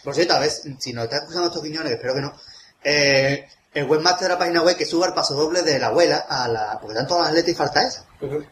Por 0.02 0.14
cierto, 0.14 0.34
a 0.34 0.40
ver, 0.40 0.50
si 0.50 0.92
nos 0.92 1.04
está 1.04 1.18
escuchando 1.18 1.48
estos 1.48 1.62
Quiñones, 1.62 1.92
espero 1.92 2.14
que 2.14 2.20
no, 2.20 2.34
eh, 2.82 3.46
el 3.72 3.84
webmaster 3.84 4.28
de 4.28 4.34
la 4.34 4.38
página 4.38 4.62
web 4.62 4.76
que 4.76 4.84
suba 4.86 5.06
el 5.06 5.14
paso 5.14 5.34
doble 5.34 5.62
de 5.62 5.78
la 5.78 5.88
abuela 5.88 6.26
a 6.28 6.48
la... 6.48 6.78
porque 6.80 6.94
están 6.94 7.06
todas 7.06 7.26
las 7.26 7.34
letras 7.34 7.54
y 7.54 7.56
falta 7.56 7.86
esa. 7.86 8.06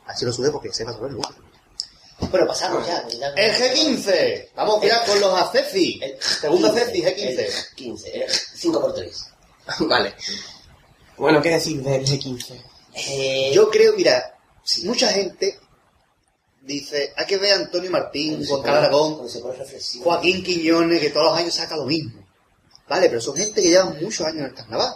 Así 0.06 0.24
lo 0.24 0.32
sube 0.32 0.50
porque 0.50 0.68
ese 0.68 0.84
paso 0.84 0.98
doble. 0.98 1.16
¿no? 1.16 2.30
Pero 2.30 2.46
pasamos 2.46 2.86
ya. 2.86 3.04
El 3.36 3.52
G15. 3.52 4.48
Vamos 4.54 4.82
ya 4.82 5.04
con 5.04 5.20
los 5.20 5.40
ACEFI. 5.40 6.00
El 6.02 6.22
Segundo 6.22 6.74
15, 6.74 6.82
ACEFI, 6.82 7.02
G15. 7.02 7.38
el 7.38 7.74
15, 7.74 8.24
el 8.24 8.30
5 8.30 8.80
por 8.80 8.94
3. 8.94 9.30
Vale. 9.80 10.14
Bueno, 11.16 11.42
¿qué 11.42 11.50
decir 11.50 11.82
del 11.82 12.04
G15? 12.04 12.62
Eh, 12.94 13.52
Yo 13.54 13.70
creo, 13.70 13.94
mira, 13.94 14.34
mucha 14.84 15.08
gente 15.08 15.58
dice, 16.62 17.12
hay 17.16 17.26
que 17.26 17.38
ver 17.38 17.52
a 17.52 17.56
Antonio 17.56 17.90
Martín, 17.90 18.44
Juan 18.46 18.62
Carlos 18.62 18.84
Aragón. 18.84 19.28
Joaquín 20.02 20.42
Quiñones, 20.44 21.00
que 21.00 21.10
todos 21.10 21.26
los 21.26 21.38
años 21.38 21.54
saca 21.54 21.76
lo 21.76 21.84
mismo. 21.86 22.26
Vale, 22.88 23.08
pero 23.08 23.20
son 23.20 23.36
gente 23.36 23.62
que 23.62 23.68
llevan 23.68 23.98
muchos 24.02 24.26
años 24.26 24.38
en 24.38 24.44
el 24.46 24.54
carnaval. 24.54 24.94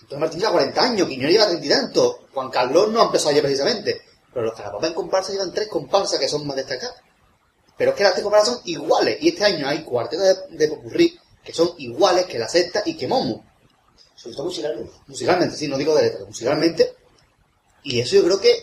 Antonio 0.00 0.20
Martín 0.20 0.40
lleva 0.40 0.52
40 0.52 0.82
años, 0.82 1.08
Quiñones 1.08 1.32
lleva 1.32 1.46
30 1.46 1.66
y 1.66 1.68
tantos. 1.68 2.16
Juan 2.32 2.50
Carlos 2.50 2.90
no 2.90 3.02
empezó 3.02 3.28
ayer 3.28 3.42
precisamente. 3.42 4.02
Pero 4.32 4.46
los 4.46 4.54
carapapás 4.54 4.88
en 4.88 4.94
comparsa 4.94 5.32
llevan 5.32 5.52
tres 5.52 5.68
comparsas 5.68 6.18
que 6.18 6.28
son 6.28 6.46
más 6.46 6.56
destacadas. 6.56 6.96
Pero 7.76 7.90
es 7.90 7.96
que 7.96 8.02
las 8.04 8.12
tres 8.12 8.22
comparsas 8.22 8.54
son 8.54 8.62
iguales. 8.64 9.18
Y 9.20 9.28
este 9.28 9.44
año 9.44 9.68
hay 9.68 9.82
cuartetas 9.82 10.48
de, 10.50 10.56
de 10.56 10.68
popurrí 10.68 11.18
que 11.44 11.52
son 11.52 11.72
iguales 11.78 12.26
que 12.26 12.38
la 12.38 12.48
sexta 12.48 12.82
y 12.84 12.96
que 12.96 13.08
Momo. 13.08 13.44
Sobre 14.22 14.36
todo 14.36 14.46
musicalmente. 14.46 14.92
Musicalmente, 15.08 15.56
sí, 15.56 15.66
no 15.66 15.76
digo 15.76 15.96
de 15.96 16.02
letra, 16.02 16.24
musicalmente. 16.24 16.94
Y 17.82 17.98
eso 17.98 18.14
yo 18.14 18.24
creo 18.24 18.40
que 18.40 18.62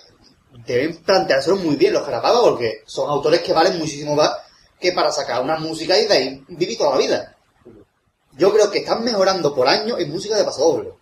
deben 0.66 1.04
planteárselo 1.04 1.58
muy 1.58 1.76
bien 1.76 1.94
los 1.94 2.04
carapapás 2.04 2.40
porque 2.42 2.84
son 2.86 3.10
autores 3.10 3.42
que 3.42 3.52
valen 3.52 3.78
muchísimo 3.78 4.16
más 4.16 4.32
que 4.80 4.94
para 4.94 5.12
sacar 5.12 5.44
una 5.44 5.58
música 5.58 6.00
y 6.00 6.08
de 6.08 6.14
ahí 6.14 6.46
vivir 6.48 6.78
toda 6.78 6.92
la 6.92 6.98
vida. 6.98 7.36
Yo 8.38 8.54
creo 8.54 8.72
que 8.72 8.80
están 8.80 9.04
mejorando 9.04 9.54
por 9.54 9.68
año 9.68 9.98
en 9.98 10.10
música 10.10 10.38
de 10.38 10.46
pasodoble. 10.46 10.94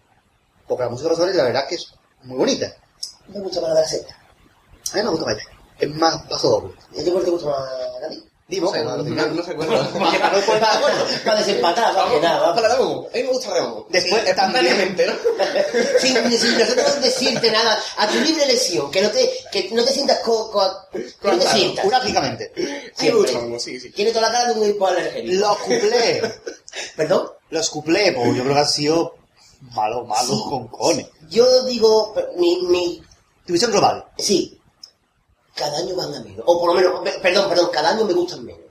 Porque 0.67 0.83
la 0.83 0.89
música 0.89 1.09
de 1.09 1.13
pasodoble 1.13 1.37
la 1.37 1.43
verdad 1.43 1.63
es 1.63 1.69
que 1.69 1.75
es 1.75 1.93
muy 2.23 2.37
bonita. 2.37 2.75
Me 3.27 3.39
gusta 3.39 3.61
más 3.61 3.69
la 3.69 3.75
de 3.75 3.81
la 3.81 3.87
secta. 3.87 4.17
A 4.91 4.95
mí 4.95 5.03
me 5.03 5.09
gusta 5.09 5.25
más. 5.25 5.37
Es 5.77 5.95
más 5.95 6.23
pasodoble. 6.23 6.73
¿Y 6.93 7.01
a 7.01 7.03
ti 7.03 7.11
por 7.11 7.19
qué 7.19 7.25
te 7.25 7.31
gusta 7.31 7.49
más 7.49 7.69
Gandhi? 8.01 8.23
Di 8.47 8.59
vos, 8.61 8.71
No 8.77 8.97
no, 8.97 9.03
no, 9.03 9.25
no 9.27 9.41
recuerdo. 9.41 9.73
Para 9.91 10.29
no 10.31 10.37
de 10.37 10.65
acuerdo. 10.65 11.05
Para 11.25 11.39
desempatar, 11.39 11.93
más 11.93 12.11
que 12.11 12.19
nada. 12.21 12.39
Vamos 12.39 12.55
vamos. 12.55 12.61
para 12.61 12.75
Remo. 12.75 13.07
A 13.11 13.17
mí 13.17 13.23
me 13.23 13.29
gusta 13.29 13.53
Remo. 13.53 13.85
Después 13.89 14.21
Sí, 14.25 14.35
también- 14.35 14.95
¿no? 14.97 15.13
sin, 15.99 16.39
sin 16.39 16.57
nosotros 16.57 17.01
decirte 17.01 17.51
nada, 17.51 17.77
a 17.97 18.07
tu 18.07 18.19
libre 18.21 18.45
lesión, 18.45 18.89
que 18.89 19.01
no 19.01 19.09
te, 19.11 19.29
que 19.51 19.69
no 19.73 19.83
te 19.83 19.91
sientas 19.91 20.19
co, 20.19 20.49
co- 20.51 20.77
que 20.91 21.27
no 21.27 21.37
te 21.37 21.47
sientas. 21.49 21.85
Siempre. 22.95 23.31
Remo, 23.33 23.59
sí, 23.59 23.79
sí. 23.79 23.91
Tiene 23.91 24.11
toda 24.11 24.27
la 24.29 24.33
cara 24.33 24.53
de 24.53 24.59
un 24.61 24.69
hipoalergénico. 24.69 25.39
Los 25.45 25.57
cuplés. 25.57 26.23
¿Perdón? 26.95 27.29
Los 27.49 27.69
cuplés, 27.69 28.13
pues 28.15 28.35
yo 28.35 28.43
creo 28.43 28.53
que 28.53 28.59
han 28.61 28.67
sido 28.69 29.15
malos, 29.73 30.07
malos 30.07 30.37
Sí. 30.37 30.43
con 30.49 30.67
cojones. 30.67 31.07
Yo 31.29 31.63
digo, 31.65 32.13
mi, 32.37 32.61
mi, 32.67 33.03
División 33.45 33.71
global. 33.71 34.05
sí, 34.17 34.56
cada 35.57 35.77
año 35.79 35.95
van 35.95 36.13
a 36.15 36.19
menos. 36.21 36.43
O 36.45 36.59
por 36.59 36.69
lo 36.69 36.75
menos, 36.75 37.01
pe- 37.01 37.19
perdón, 37.21 37.49
perdón, 37.49 37.69
cada 37.73 37.89
año 37.89 38.05
me 38.05 38.13
gustan 38.13 38.45
menos. 38.45 38.61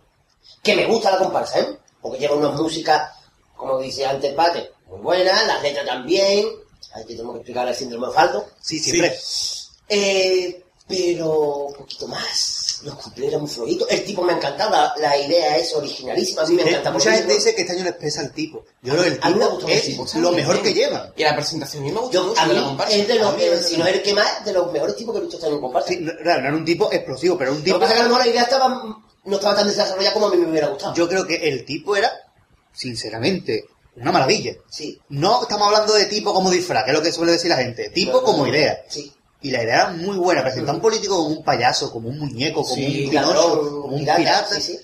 Que 0.63 0.75
me 0.77 0.87
gusta 0.87 1.11
la 1.11 1.19
comparsa, 1.19 1.59
¿eh? 1.61 1.79
Porque 2.01 2.19
lleva 2.19 2.37
unas 2.37 2.59
músicas, 2.59 3.13
como 3.57 3.79
dice 3.79 4.07
antes 4.07 4.33
Pate, 4.35 4.73
muy 4.87 5.01
buenas, 5.01 5.47
las 5.47 5.63
letras 5.63 5.85
también. 5.87 6.47
Aquí 6.95 7.09
tenemos 7.17 7.35
que 7.35 7.39
explicar 7.41 7.69
el 7.69 7.75
síndrome 7.75 8.07
de 8.07 8.11
Osvaldo. 8.11 8.47
Sí, 8.63 8.79
siempre. 8.79 9.19
Eh, 9.89 10.65
pero 10.89 11.31
un 11.67 11.75
poquito 11.75 12.07
más. 12.09 12.66
Los 12.87 12.95
cumpleaños 12.97 13.33
eran 13.33 13.41
muy 13.43 13.51
flojitos. 13.51 13.89
El 13.91 14.05
tipo 14.05 14.23
me 14.23 14.33
ha 14.33 14.37
encantado, 14.37 14.93
la, 14.99 15.17
idea 15.19 15.57
es 15.59 15.75
originalísima, 15.75 16.43
a 16.43 16.47
mí 16.47 16.55
me 16.55 16.63
encanta. 16.63 16.91
mucha 16.93 17.13
gente 17.13 17.35
dice 17.35 17.55
que 17.55 17.63
este 17.63 17.73
año 17.75 17.85
les 17.85 17.95
pesa 17.95 18.23
el 18.23 18.33
tipo. 18.33 18.65
Yo 18.83 18.93
creo 18.93 19.03
que 19.05 19.09
el 19.11 19.21
tipo 19.21 19.29
gusta 19.39 19.51
mucho 19.55 19.67
el 19.69 19.73
es 19.75 19.83
tipo, 19.83 20.07
lo 20.21 20.33
mejor 20.33 20.63
que 20.63 20.73
llevan. 20.73 21.13
Y 21.17 21.25
la 21.25 21.35
presentación, 21.35 21.83
a 21.83 21.87
mí 21.87 21.93
me 21.93 21.99
gusta 22.01 22.15
yo- 22.15 22.27
mucho 22.27 22.41
a 22.41 22.47
de 22.47 22.55
mí 22.55 22.61
la 22.61 22.67
comparsa. 22.67 22.97
es 22.97 23.09
de 23.09 23.15
los, 23.17 23.37
me- 23.37 23.57
si 23.63 23.77
no 23.77 23.87
es 23.87 23.95
el 23.95 24.03
que 24.03 24.15
más, 24.15 24.45
de 24.45 24.53
los 24.53 24.73
mejores 24.73 24.97
tipos 24.97 25.13
que 25.15 25.19
he 25.19 25.23
visto 25.23 25.37
estar 25.37 25.49
en 25.51 25.57
un 25.57 25.61
comparsa. 25.63 25.89
Sí, 25.89 25.99
no, 26.01 26.13
claro, 26.23 26.41
no 26.43 26.49
era 26.49 26.57
un 26.57 26.65
tipo 26.65 26.93
explosivo, 26.93 27.37
pero 27.37 27.51
era 27.51 27.59
un 27.59 27.59
Lo 27.59 27.65
tipo... 27.65 27.77
que 27.77 27.81
pasa 27.81 27.93
es 27.93 27.97
que 27.97 28.01
a 28.01 28.05
lo 28.05 28.11
mejor 28.15 28.27
la 28.27 28.33
idea 28.33 28.43
estaba, 28.45 28.83
no 29.25 29.37
estaba 29.37 29.55
tan 29.57 29.67
desarrollada 29.67 30.13
como 30.15 30.27
a 30.27 30.31
mí 30.31 30.37
me 30.37 30.49
hubiera 30.51 30.69
gustado. 30.69 30.95
Yo 30.95 31.09
creo 31.09 31.27
que 31.27 31.35
el 31.49 31.65
tipo 31.65 31.97
era, 31.97 32.11
sinceramente, 32.73 33.65
una 33.97 34.13
maravilla. 34.13 34.53
sí. 34.71 35.01
No 35.09 35.43
estamos 35.43 35.67
hablando 35.69 35.95
de 35.95 36.05
tipo 36.07 36.33
como 36.35 36.51
disfraz, 36.51 36.85
que 36.85 36.91
es 36.91 36.97
lo 36.97 37.03
que 37.03 37.13
suele 37.13 37.33
decir 37.33 37.51
la 37.51 37.57
gente. 37.57 37.91
Tipo 37.91 38.23
como 38.23 38.47
idea. 38.47 38.85
Sí. 38.89 39.13
Y 39.43 39.51
la 39.51 39.63
idea 39.63 39.75
era 39.75 39.91
muy 39.91 40.17
buena. 40.17 40.43
Presentar 40.43 40.71
a 40.71 40.77
un 40.77 40.83
político 40.83 41.17
como 41.17 41.29
un 41.29 41.45
payaso, 41.45 41.93
como 41.93 42.09
un 42.09 42.19
muñeco, 42.19 42.63
como 42.63 42.75
Sí, 42.75 43.05
un 43.05 43.11
pinocho, 43.11 43.81
como 43.83 43.97
un 43.97 44.05
pirata. 44.05 44.55
Sí, 44.55 44.61
sí. 44.63 44.81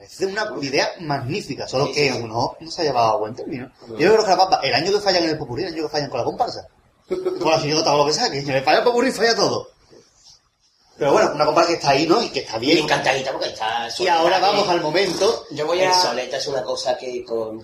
Es 0.00 0.20
una 0.20 0.48
idea 0.62 0.90
magnífica, 1.00 1.66
solo 1.66 1.86
Sí, 1.86 1.92
que 1.92 2.12
sí, 2.12 2.18
sí. 2.18 2.24
no, 2.24 2.56
se 2.70 2.82
ha 2.82 2.84
llevado 2.84 3.08
a 3.10 3.16
buen 3.16 3.34
término. 3.34 3.70
Yo 3.90 3.96
creo 3.96 4.24
que 4.24 4.30
la 4.30 4.36
papa, 4.36 4.60
el 4.62 4.72
año 4.72 4.92
que 4.92 5.00
fallan 5.00 5.24
en 5.24 5.30
el 5.30 5.38
popurrí, 5.38 5.64
el 5.64 5.74
año 5.74 5.82
que 5.84 5.88
fallan 5.88 6.08
con 6.08 6.18
la 6.18 6.24
comparsa. 6.24 6.68
Con 7.08 7.50
la 7.50 7.56
o 7.92 7.96
lo 7.96 8.06
que 8.06 8.12
sea, 8.12 8.30
que 8.30 8.40
me 8.42 8.62
falla 8.62 8.78
el 8.78 8.84
popurrí, 8.84 9.10
falla 9.10 9.34
todo. 9.34 9.68
Pero 10.98 11.12
bueno, 11.12 11.32
una 11.34 11.44
comparsa 11.46 11.70
que 11.70 11.76
está 11.76 11.90
ahí, 11.90 12.06
¿no? 12.06 12.22
Y 12.22 12.28
que 12.28 12.40
está 12.40 12.58
Bien 12.58 12.78
encantadita 12.78 13.30
porque 13.32 13.48
está 13.48 13.88
Y 13.98 14.08
ahora 14.08 14.40
vamos 14.40 14.68
al 14.68 14.80
momento. 14.80 15.46
Yo 15.52 15.64
voy 15.66 15.80
El 15.80 15.88
a... 15.88 15.94
soleta 15.94 16.36
es 16.38 16.46
una 16.48 16.62
cosa 16.62 16.96
que 16.98 17.24
con. 17.24 17.62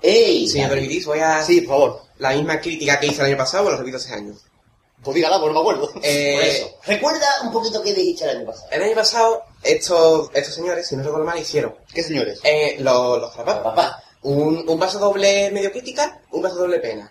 ¡Ey! 0.00 0.48
Si 0.48 0.60
me 0.60 0.68
permitís, 0.68 1.06
voy 1.06 1.18
a... 1.18 1.42
Sí, 1.42 1.62
por 1.62 1.76
favor. 1.76 2.02
La 2.18 2.30
misma 2.30 2.60
crítica 2.60 3.00
que 3.00 3.08
hice 3.08 3.20
el 3.22 3.28
año 3.28 3.36
pasado, 3.36 3.70
lo 3.70 3.76
repito 3.76 3.96
este 3.96 4.12
año. 4.14 4.34
Pues 5.02 5.14
dígala, 5.14 5.40
pues 5.40 5.52
no 5.52 5.54
me 5.54 5.60
acuerdo. 5.60 5.90
Eh, 6.02 6.34
Por 6.36 6.44
eso. 6.44 6.70
Recuerda 6.86 7.26
un 7.44 7.52
poquito 7.52 7.82
qué 7.82 7.94
dijiste 7.94 8.24
el 8.24 8.36
año 8.38 8.46
pasado. 8.46 8.68
El 8.70 8.82
año 8.82 8.94
pasado, 8.94 9.42
estos, 9.62 10.30
estos 10.34 10.54
señores, 10.54 10.86
si 10.86 10.96
no 10.96 11.02
recuerdo 11.02 11.24
mal, 11.24 11.38
hicieron 11.38 11.74
¿Qué 11.94 12.02
señores? 12.02 12.40
eh, 12.44 12.76
los, 12.80 13.18
los 13.20 13.30
Papá, 13.30 13.52
jarapapas. 13.52 13.74
papá. 13.74 14.02
Un, 14.22 14.68
un 14.68 14.78
paso 14.78 14.98
doble 14.98 15.50
medio 15.52 15.70
crítica, 15.72 16.20
un 16.32 16.42
paso 16.42 16.56
doble 16.56 16.78
pena. 16.80 17.10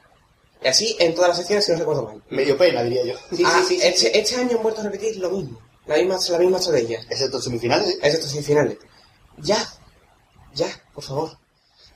Y 0.61 0.68
así 0.68 0.95
en 0.99 1.16
todas 1.16 1.30
las 1.30 1.38
secciones, 1.38 1.66
si 1.66 1.72
no 1.72 1.80
recuerdo 1.80 2.03
mal. 2.03 2.22
Medio 2.30 2.56
pena, 2.57 2.84
diría 2.84 3.03
yo. 3.06 3.16
Sí, 3.36 3.44
Ah, 3.45 3.64
sí, 3.68 3.80
sí, 3.80 3.80
sí, 3.80 3.88
este, 3.88 4.20
este 4.20 4.36
año 4.36 4.57
han 4.57 4.64
vuelto 4.64 4.82
a 4.82 4.84
repetir 4.84 5.18
lo 5.18 5.32
mismo. 5.32 5.60
La 5.88 5.95
misma, 5.98 6.18
la 6.30 6.38
misma 6.38 6.57
estrategia. 6.60 6.99
Excepto 7.10 7.41
semifinales, 7.41 7.88
¿sí? 7.88 7.99
Excepto 8.03 8.28
semifinales. 8.28 8.78
Ya. 9.38 9.57
Ya, 10.53 10.68
por 10.94 11.03
favor. 11.03 11.32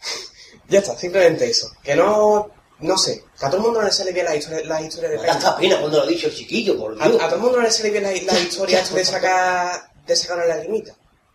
ya 0.70 0.80
está, 0.80 0.98
simplemente 0.98 1.48
eso. 1.48 1.68
Que 1.84 1.95
no... 1.95 2.49
No 2.88 2.97
sé. 2.97 3.23
Que 3.39 3.45
a 3.45 3.49
todo 3.49 3.57
el 3.57 3.64
mundo 3.64 3.80
no 3.81 3.85
le 3.88 3.91
sale 3.93 4.11
bien 4.11 4.26
la 4.26 4.35
historia, 4.35 4.64
la 4.65 4.81
historia 4.81 5.10
de 5.10 5.18
Me 5.18 5.26
da 5.27 5.34
hasta 5.34 5.57
pena 5.57 5.80
cuando 5.80 5.97
lo 5.97 6.03
ha 6.03 6.07
dicho 6.07 6.27
el 6.27 6.35
chiquillo, 6.35 6.77
por 6.77 7.01
A, 7.01 7.05
a 7.05 7.07
Dios. 7.10 7.22
todo 7.22 7.35
el 7.35 7.41
mundo 7.41 7.57
no 7.57 7.64
le 7.64 7.72
sale 7.72 7.89
bien 7.89 8.03
la, 8.03 8.11
la 8.11 8.39
historia 8.47 8.80
esto 8.80 8.95
de 8.95 9.05
sacar, 9.05 9.91
de 10.05 10.15
sacar 10.15 10.38
una 10.38 10.45
lagrimita. 10.47 10.93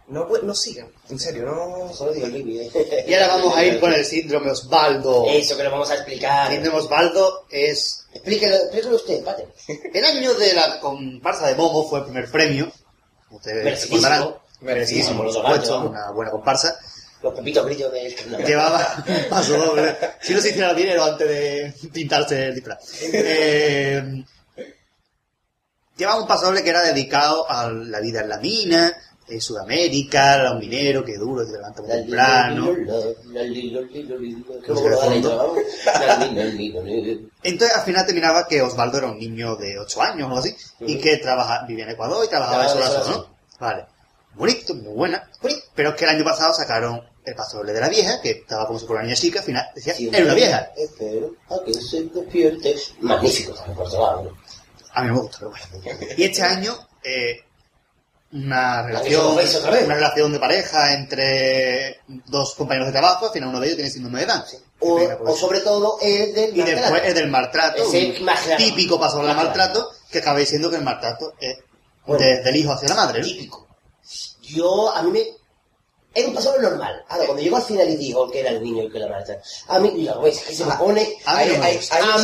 No, 0.08 0.26
pu- 0.26 0.40
no 0.42 0.54
sigan, 0.54 0.88
en 1.10 1.18
serio, 1.20 1.44
no... 1.44 1.92
Solo 1.92 2.12
digo. 2.12 2.26
Y 2.28 3.12
ahora 3.12 3.28
vamos 3.28 3.54
a 3.54 3.62
ir 3.62 3.78
con 3.78 3.92
el 3.92 4.02
síndrome 4.06 4.50
Osvaldo. 4.50 5.26
Eso 5.28 5.54
que 5.54 5.62
lo 5.64 5.70
vamos 5.70 5.90
a 5.90 5.96
explicar. 5.96 6.48
El 6.50 6.54
síndrome 6.56 6.78
Osvaldo 6.78 7.44
es... 7.50 8.06
Explíquelo, 8.14 8.56
explíquelo 8.56 8.96
usted, 8.96 9.22
Pate. 9.22 9.48
El 9.92 10.02
año 10.04 10.32
de 10.32 10.54
la 10.54 10.80
comparsa 10.80 11.48
de 11.48 11.56
Momo 11.56 11.86
fue 11.90 11.98
el 11.98 12.04
primer 12.06 12.30
premio. 12.30 12.72
Ustedes 13.30 13.82
recordarán. 13.82 14.34
Merecidísimo, 14.62 15.22
los 15.22 15.36
por 15.36 15.44
supuesto, 15.44 15.78
una 15.90 16.10
buena 16.10 16.30
comparsa. 16.30 16.80
Los 17.22 17.34
pepitos 17.34 17.66
grillos 17.66 17.92
del 17.92 18.14
carnaval. 18.14 18.46
Llevaba 18.46 19.04
un 19.06 19.28
paso 19.28 19.56
doble. 19.56 19.96
Si 20.20 20.34
no 20.34 20.40
se 20.40 20.50
hiciera 20.50 20.74
dinero 20.74 21.04
antes 21.04 21.28
de 21.28 21.74
pintarse 21.92 22.46
el 22.46 22.54
disfraz. 22.54 22.78
Eh, 23.12 24.24
llevaba 25.96 26.20
un 26.20 26.28
paso 26.28 26.46
doble 26.46 26.62
que 26.62 26.70
era 26.70 26.82
dedicado 26.82 27.50
a 27.50 27.70
la 27.70 28.00
vida 28.00 28.20
en 28.20 28.28
la 28.28 28.38
mina, 28.38 28.96
en 29.28 29.40
Sudamérica, 29.40 30.46
a 30.48 30.52
un 30.52 30.60
minero 30.60 31.04
que 31.04 31.18
duro, 31.18 31.42
que 31.42 31.50
se 31.50 31.56
levanta 31.56 31.82
muy 31.82 31.90
temprano. 31.90 32.74
Entonces 37.42 37.76
al 37.76 37.84
final 37.84 38.06
terminaba 38.06 38.46
que 38.46 38.62
Osvaldo 38.62 38.98
era 38.98 39.08
un 39.08 39.18
niño 39.18 39.56
de 39.56 39.78
8 39.78 40.02
años 40.02 40.22
o 40.22 40.26
algo 40.26 40.38
así, 40.38 40.54
y 40.80 40.98
que 40.98 41.18
trabaja, 41.18 41.66
vivía 41.66 41.84
en 41.84 41.90
Ecuador 41.90 42.24
y 42.24 42.28
trabajaba 42.28 42.62
de 42.62 42.68
de 42.68 42.86
sol, 42.86 43.04
sol 43.04 43.14
¿no? 43.16 43.38
Vale. 43.58 43.86
Bonito, 44.38 44.74
muy 44.74 44.94
buena. 44.94 45.28
Pero 45.74 45.90
es 45.90 45.96
que 45.96 46.04
el 46.04 46.10
año 46.10 46.24
pasado 46.24 46.54
sacaron 46.54 47.02
el 47.24 47.34
paso 47.34 47.62
de 47.62 47.80
la 47.80 47.88
vieja, 47.88 48.20
que 48.22 48.30
estaba 48.30 48.66
como 48.66 48.78
si 48.78 48.86
fuera 48.86 49.00
una 49.00 49.08
niña 49.08 49.20
chica, 49.20 49.40
al 49.40 49.44
final 49.44 49.66
decía, 49.74 49.94
era 49.98 50.24
una 50.24 50.34
vieja. 50.34 50.70
Espero 50.76 51.34
a 51.50 51.64
que 51.64 51.74
se 51.74 52.04
despierte. 52.04 52.76
Magnífico 53.00 53.52
también, 53.52 53.76
por 53.76 53.86
otro 53.86 54.00
lado, 54.00 54.22
¿no? 54.22 54.38
A 54.94 55.02
mí 55.02 55.10
me 55.10 55.18
gusta, 55.18 55.38
pero 55.40 55.50
bueno. 55.50 56.14
Y 56.16 56.24
este 56.24 56.42
año, 56.42 56.88
eh, 57.02 57.40
una 58.32 58.82
relación, 58.82 59.32
una 59.32 59.94
relación 59.94 60.32
de 60.32 60.38
pareja 60.38 60.94
entre 60.94 62.00
dos 62.26 62.54
compañeros 62.54 62.88
de 62.88 62.92
trabajo, 62.92 63.26
al 63.26 63.32
final 63.32 63.48
uno 63.50 63.60
de 63.60 63.66
ellos 63.66 63.76
tiene 63.76 63.90
síndrome 63.90 64.20
de 64.20 64.26
Down. 64.26 64.42
O, 64.80 64.96
pena 64.96 65.18
por 65.18 65.30
o 65.30 65.36
sobre 65.36 65.60
todo 65.60 65.98
el 66.00 66.32
del 66.32 66.56
y 66.56 66.62
después 66.62 67.02
es 67.04 67.14
del 67.14 67.28
maltrato, 67.28 67.82
Ese 67.82 68.14
un 68.20 68.56
típico 68.56 69.00
paso 69.00 69.22
del 69.22 69.34
maltrato, 69.34 69.90
que 70.10 70.18
acaba 70.18 70.38
diciendo 70.38 70.70
que 70.70 70.76
el 70.76 70.84
maltrato 70.84 71.34
es 71.40 71.58
Bueno. 72.06 72.24
desde 72.24 72.48
el 72.50 72.56
hijo 72.56 72.72
hacia 72.72 72.88
la 72.88 72.94
madre. 72.94 73.20
¿no? 73.20 73.26
típico. 73.26 73.67
Yo, 74.48 74.90
a 74.94 75.02
mí 75.02 75.10
me... 75.10 75.24
Era 76.14 76.28
un 76.28 76.34
paso 76.34 76.58
normal. 76.60 77.04
Ahora, 77.08 77.26
cuando 77.26 77.42
llegó 77.42 77.56
al 77.56 77.62
final 77.62 77.88
y 77.88 77.96
dijo 77.96 78.30
que 78.30 78.40
era 78.40 78.50
el 78.50 78.62
niño 78.62 78.82
el 78.82 78.92
que 78.92 78.98
la 78.98 79.08
mata, 79.08 79.40
a 79.68 79.78
mí, 79.78 80.08
ves, 80.22 80.40
que 80.40 80.54
se 80.54 80.64
me 80.64 80.74
pone... 80.74 81.16
A 81.26 81.44
mí 81.44 81.54
A 81.90 82.16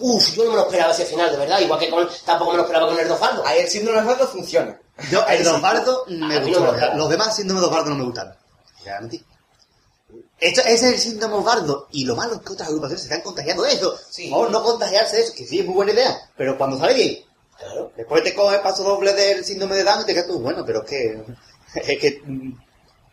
uff, 0.00 0.34
yo 0.34 0.44
no 0.44 0.50
me 0.50 0.56
lo 0.56 0.62
esperaba 0.62 0.92
ese 0.92 1.04
final, 1.04 1.30
de 1.30 1.36
verdad. 1.38 1.60
Igual 1.60 1.80
que 1.80 1.90
con, 1.90 2.08
tampoco 2.24 2.52
me 2.52 2.56
lo 2.58 2.62
esperaba 2.64 2.88
con 2.88 2.98
el 2.98 3.08
Dofaldo. 3.08 3.46
Ahí 3.46 3.60
el 3.60 3.68
síndrome 3.68 3.98
de 3.98 4.04
Osvaldo 4.04 4.28
funciona. 4.28 4.80
Yo, 5.10 5.24
el. 5.26 5.46
Osvaldo 5.46 6.04
me 6.08 6.40
no 6.40 6.46
gustó. 6.46 6.72
me. 6.72 6.94
Los 6.96 7.08
demás 7.08 7.36
síndrome 7.36 7.60
de 7.60 7.66
Osvaldo 7.66 7.90
no 7.90 7.96
me 7.96 8.04
gustaron. 8.04 8.34
Ya, 8.84 9.00
mentí. 9.00 9.24
Esto, 10.40 10.60
ese 10.62 10.72
es 10.72 10.82
el 10.82 10.98
síndrome 10.98 11.36
Osvaldo. 11.36 11.88
Y 11.92 12.04
lo 12.04 12.16
malo 12.16 12.34
es 12.34 12.40
que 12.40 12.52
otras 12.52 12.68
agrupaciones 12.68 13.02
se 13.02 13.08
están 13.08 13.22
contagiando 13.22 13.62
de 13.62 13.72
eso. 13.72 13.96
Sí. 14.10 14.28
Por 14.28 14.38
favor, 14.38 14.50
no 14.50 14.62
contagiarse 14.62 15.16
de 15.16 15.22
eso, 15.22 15.32
que 15.34 15.46
sí 15.46 15.60
es 15.60 15.66
muy 15.66 15.74
buena 15.74 15.92
idea. 15.92 16.30
Pero 16.36 16.58
cuando 16.58 16.78
sale 16.78 16.94
bien, 16.94 17.23
Claro. 17.58 17.92
después 17.96 18.22
te 18.24 18.34
coges 18.34 18.58
paso 18.60 18.82
doble 18.82 19.12
del 19.14 19.44
síndrome 19.44 19.76
de 19.76 19.84
Down 19.84 20.02
y 20.02 20.04
te 20.06 20.14
quedas 20.14 20.26
tú, 20.26 20.40
bueno, 20.40 20.64
pero 20.64 20.82
es 20.82 20.88
que. 20.90 21.24
Es 21.74 21.98
que. 21.98 22.22
mm, 22.24 22.52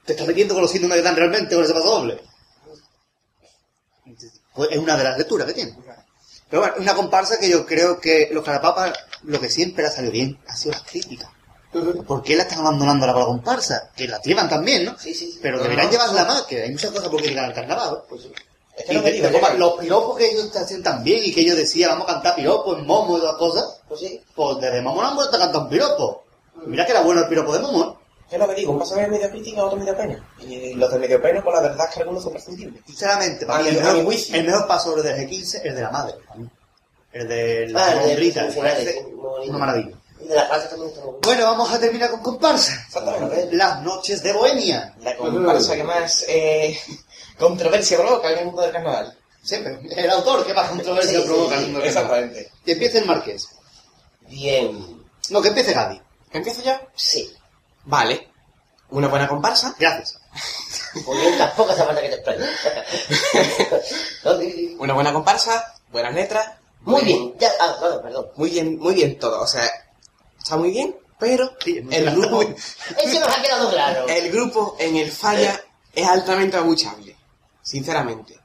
Te 0.05 0.13
estás 0.13 0.27
metiendo 0.27 0.53
con 0.53 0.61
los 0.63 0.71
síndromes 0.71 0.97
de 0.97 1.03
Down 1.03 1.15
realmente 1.15 1.55
con 1.55 1.63
ese 1.63 1.73
paso 1.73 1.89
doble. 1.99 2.21
Pues 4.53 4.69
es 4.71 4.77
una 4.77 4.97
de 4.97 5.03
las 5.03 5.17
lecturas 5.17 5.47
que 5.47 5.53
tiene. 5.53 5.75
Pero 6.49 6.61
bueno, 6.61 6.75
una 6.79 6.93
comparsa 6.93 7.39
que 7.39 7.49
yo 7.49 7.65
creo 7.65 7.99
que 7.99 8.29
los 8.31 8.43
carapapas, 8.43 8.93
lo 9.23 9.39
que 9.39 9.49
siempre 9.49 9.85
ha 9.85 9.91
salido 9.91 10.11
bien, 10.11 10.39
ha 10.47 10.55
sido 10.55 10.73
las 10.73 10.83
críticas. 10.83 11.29
¿Por 12.05 12.21
qué 12.21 12.35
la 12.35 12.43
están 12.43 12.59
abandonando 12.59 13.07
la 13.07 13.13
comparsa? 13.13 13.91
Que 13.95 14.07
la 14.07 14.19
llevan 14.21 14.49
también, 14.49 14.83
¿no? 14.83 14.99
Sí, 14.99 15.13
sí. 15.13 15.39
Pero 15.41 15.57
No, 15.57 15.63
no, 15.69 15.89
llevarla 15.89 16.25
más, 16.25 16.41
que 16.41 16.63
hay 16.63 16.71
muchas 16.71 16.91
cosas 16.91 17.07
por 17.07 17.21
criticar 17.21 17.45
al 17.45 17.53
carnaval. 17.53 18.03
Pues, 18.09 18.25
Es 18.25 18.31
y 18.89 18.93
lo 18.93 19.03
que 19.03 19.11
digo, 19.11 19.29
yo- 19.29 19.57
los 19.57 19.73
piropos 19.79 20.17
que 20.17 20.31
ellos 20.31 20.51
te 20.51 20.59
hacían 20.59 20.83
tan 20.83 21.03
bien 21.03 21.21
y 21.23 21.33
que 21.33 21.41
ellos 21.41 21.55
decían, 21.57 21.91
vamos 21.91 22.09
a 22.09 22.13
cantar 22.13 22.35
piropos 22.35 22.77
en 22.79 22.85
momo 22.87 23.17
y 23.17 23.21
todas 23.21 23.35
cosas, 23.37 23.81
Pues 23.87 23.99
sí. 24.01 24.21
pues 24.35 24.57
desde 24.59 24.81
momo 24.81 25.01
no 25.01 25.07
han 25.09 25.15
vuelto 25.15 25.35
a 25.35 25.39
cantar 25.39 25.61
un 25.63 25.69
piropo. 25.69 26.23
Mira 26.65 26.85
que 26.85 26.91
era 26.91 27.01
bueno 27.01 27.21
el 27.21 27.27
piropo 27.27 27.53
de 27.53 27.59
momo, 27.59 27.83
¿eh? 27.83 27.97
Es 28.31 28.39
lo 28.39 28.47
que 28.47 28.55
digo, 28.55 28.71
un 28.71 28.79
paso 28.79 28.95
de 28.95 29.07
medio 29.07 29.29
crítica, 29.29 29.63
otro 29.65 29.77
medio 29.77 29.95
pena. 29.97 30.25
Y 30.39 30.73
los 30.75 30.89
de 30.91 30.99
medio 30.99 31.21
pena, 31.21 31.43
pues 31.43 31.53
la 31.53 31.61
verdad 31.63 31.85
es 31.89 31.93
que 31.95 31.99
algunos 32.01 32.23
son 32.23 32.31
prescindibles. 32.31 32.81
Sinceramente, 32.85 33.45
para 33.45 33.61
mí 33.61 33.69
el 33.69 33.75
mejor, 33.77 33.95
el 34.33 34.43
mejor 34.45 34.67
paso 34.67 34.91
sobre 34.95 35.09
el 35.09 35.17
G15 35.29 35.41
es 35.43 35.65
el 35.65 35.75
de 35.75 35.81
la 35.81 35.91
madre. 35.91 36.15
El 37.11 37.27
de 37.27 37.67
la 37.67 37.87
Ah, 37.87 38.01
una 39.47 39.57
maravilla. 39.57 39.91
Y 40.23 40.27
de 40.27 40.35
la 40.35 40.47
casa 40.47 40.69
también 40.69 40.89
está 40.91 41.01
muy 41.01 41.11
bueno. 41.11 41.19
Bueno, 41.23 41.43
vamos 41.45 41.71
a 41.73 41.79
terminar 41.79 42.11
con 42.11 42.21
comparsa. 42.21 42.73
Exactamente. 42.87 43.49
Las 43.51 43.81
noches 43.81 44.23
de 44.23 44.31
Bohemia. 44.33 44.95
La 45.01 45.17
comparsa 45.17 45.75
que 45.75 45.83
más 45.83 46.23
eh, 46.29 46.77
controversia 47.41 47.97
provoca 47.97 48.31
en 48.31 48.39
el 48.39 48.45
mundo 48.45 48.61
del 48.61 48.71
carnaval. 48.71 49.17
Siempre. 49.43 49.79
El 49.95 50.09
autor 50.11 50.45
que 50.45 50.53
más 50.53 50.69
controversia 50.69 51.19
Sí, 51.19 51.25
provoca. 51.25 51.55
en 51.55 51.59
el 51.59 51.65
mundo 51.71 51.79
del 51.81 51.93
carnaval. 51.93 52.19
Exactamente. 52.23 52.51
Que 52.63 52.71
empiece 52.73 52.99
el 52.99 53.05
Marqués. 53.05 53.49
Bien. 54.21 55.03
No, 55.29 55.41
que 55.41 55.49
empiece 55.49 55.73
Gaby. 55.73 56.01
¿Empiezo 56.31 56.61
ya? 56.61 56.81
Sí. 56.95 57.33
Vale. 57.83 58.29
una 58.91 59.07
buena 59.07 59.27
comparsa, 59.27 59.75
Gracias. 59.79 60.19
Hace 60.93 61.83
falta 61.83 62.01
que 62.01 62.09
te 62.09 62.21
una 64.79 64.93
buena 64.93 65.13
comparsa, 65.13 65.73
buenas 65.91 66.13
letras. 66.13 66.49
Muy 66.81 67.03
bien, 67.03 67.35
ya, 67.39 67.49
ah, 67.59 67.99
perdón. 68.01 68.27
Muy 68.35 68.49
bien, 68.49 68.79
muy 68.79 68.93
bien 68.93 69.19
todo. 69.19 69.41
O 69.41 69.47
sea, 69.47 69.69
está 70.37 70.57
muy 70.57 70.71
bien, 70.71 70.95
pero 71.19 71.51
Sí, 71.63 71.81
el 71.91 72.11
grupo, 72.11 72.41
Eso 73.03 73.19
nos 73.19 73.37
ha 73.37 73.41
quedado 73.41 73.69
claro. 73.69 74.07
el 74.07 74.31
grupo 74.31 74.75
en 74.79 74.95
el 74.97 75.11
falla 75.11 75.59
es 75.93 76.07
altamente 76.07 76.57
abuchable. 76.57 77.10
Sinceramente. 77.71 78.37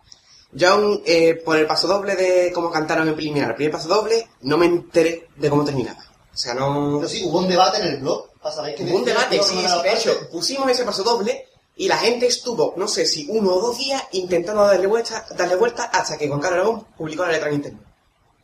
Yo 0.53 0.71
aún, 0.71 1.03
eh, 1.05 1.35
por 1.45 1.57
el 1.57 1.67
paso 1.67 1.89
doble 1.89 2.15
de 2.15 2.53
cómo 2.53 2.71
cantaron 2.71 3.09
en 3.09 3.15
preliminar, 3.15 3.51
el 3.51 3.57
primer 3.57 3.73
paso 3.73 3.89
doble, 3.89 4.29
no 4.43 4.57
me 4.57 4.67
enteré 4.67 5.29
de 5.37 5.51
cómo 5.51 5.65
terminaba. 5.65 5.99
O 6.33 6.37
sea, 6.37 6.55
no... 6.55 6.99
Pero 6.99 7.09
sí, 7.09 7.25
hubo 7.25 7.39
un 7.41 7.49
debate 7.49 7.79
en 7.81 7.87
el 7.89 7.97
blog 7.99 8.31
para 8.41 8.55
saber 8.55 8.77
qué 8.77 8.85
Hubo 8.85 8.97
un 8.99 9.05
debate, 9.05 9.43
sí, 9.43 9.57
de 9.83 9.93
hecho, 9.93 10.29
pusimos 10.31 10.71
ese 10.71 10.85
paso 10.85 11.03
doble 11.03 11.49
y 11.75 11.89
la 11.89 11.97
gente 11.99 12.27
estuvo, 12.27 12.73
no 12.77 12.87
sé 12.87 13.05
si 13.05 13.27
uno 13.29 13.55
o 13.55 13.61
dos 13.61 13.79
días 13.79 14.01
intentando 14.13 14.65
darle 14.65 14.87
vuelta, 14.87 15.27
darle 15.37 15.57
vuelta 15.57 15.85
hasta 15.85 16.17
que 16.17 16.29
Juan 16.29 16.41
Carlos 16.41 16.61
Aragón 16.61 16.87
publicó 16.97 17.25
la 17.25 17.33
letra 17.33 17.49
en 17.49 17.55
internet. 17.57 17.83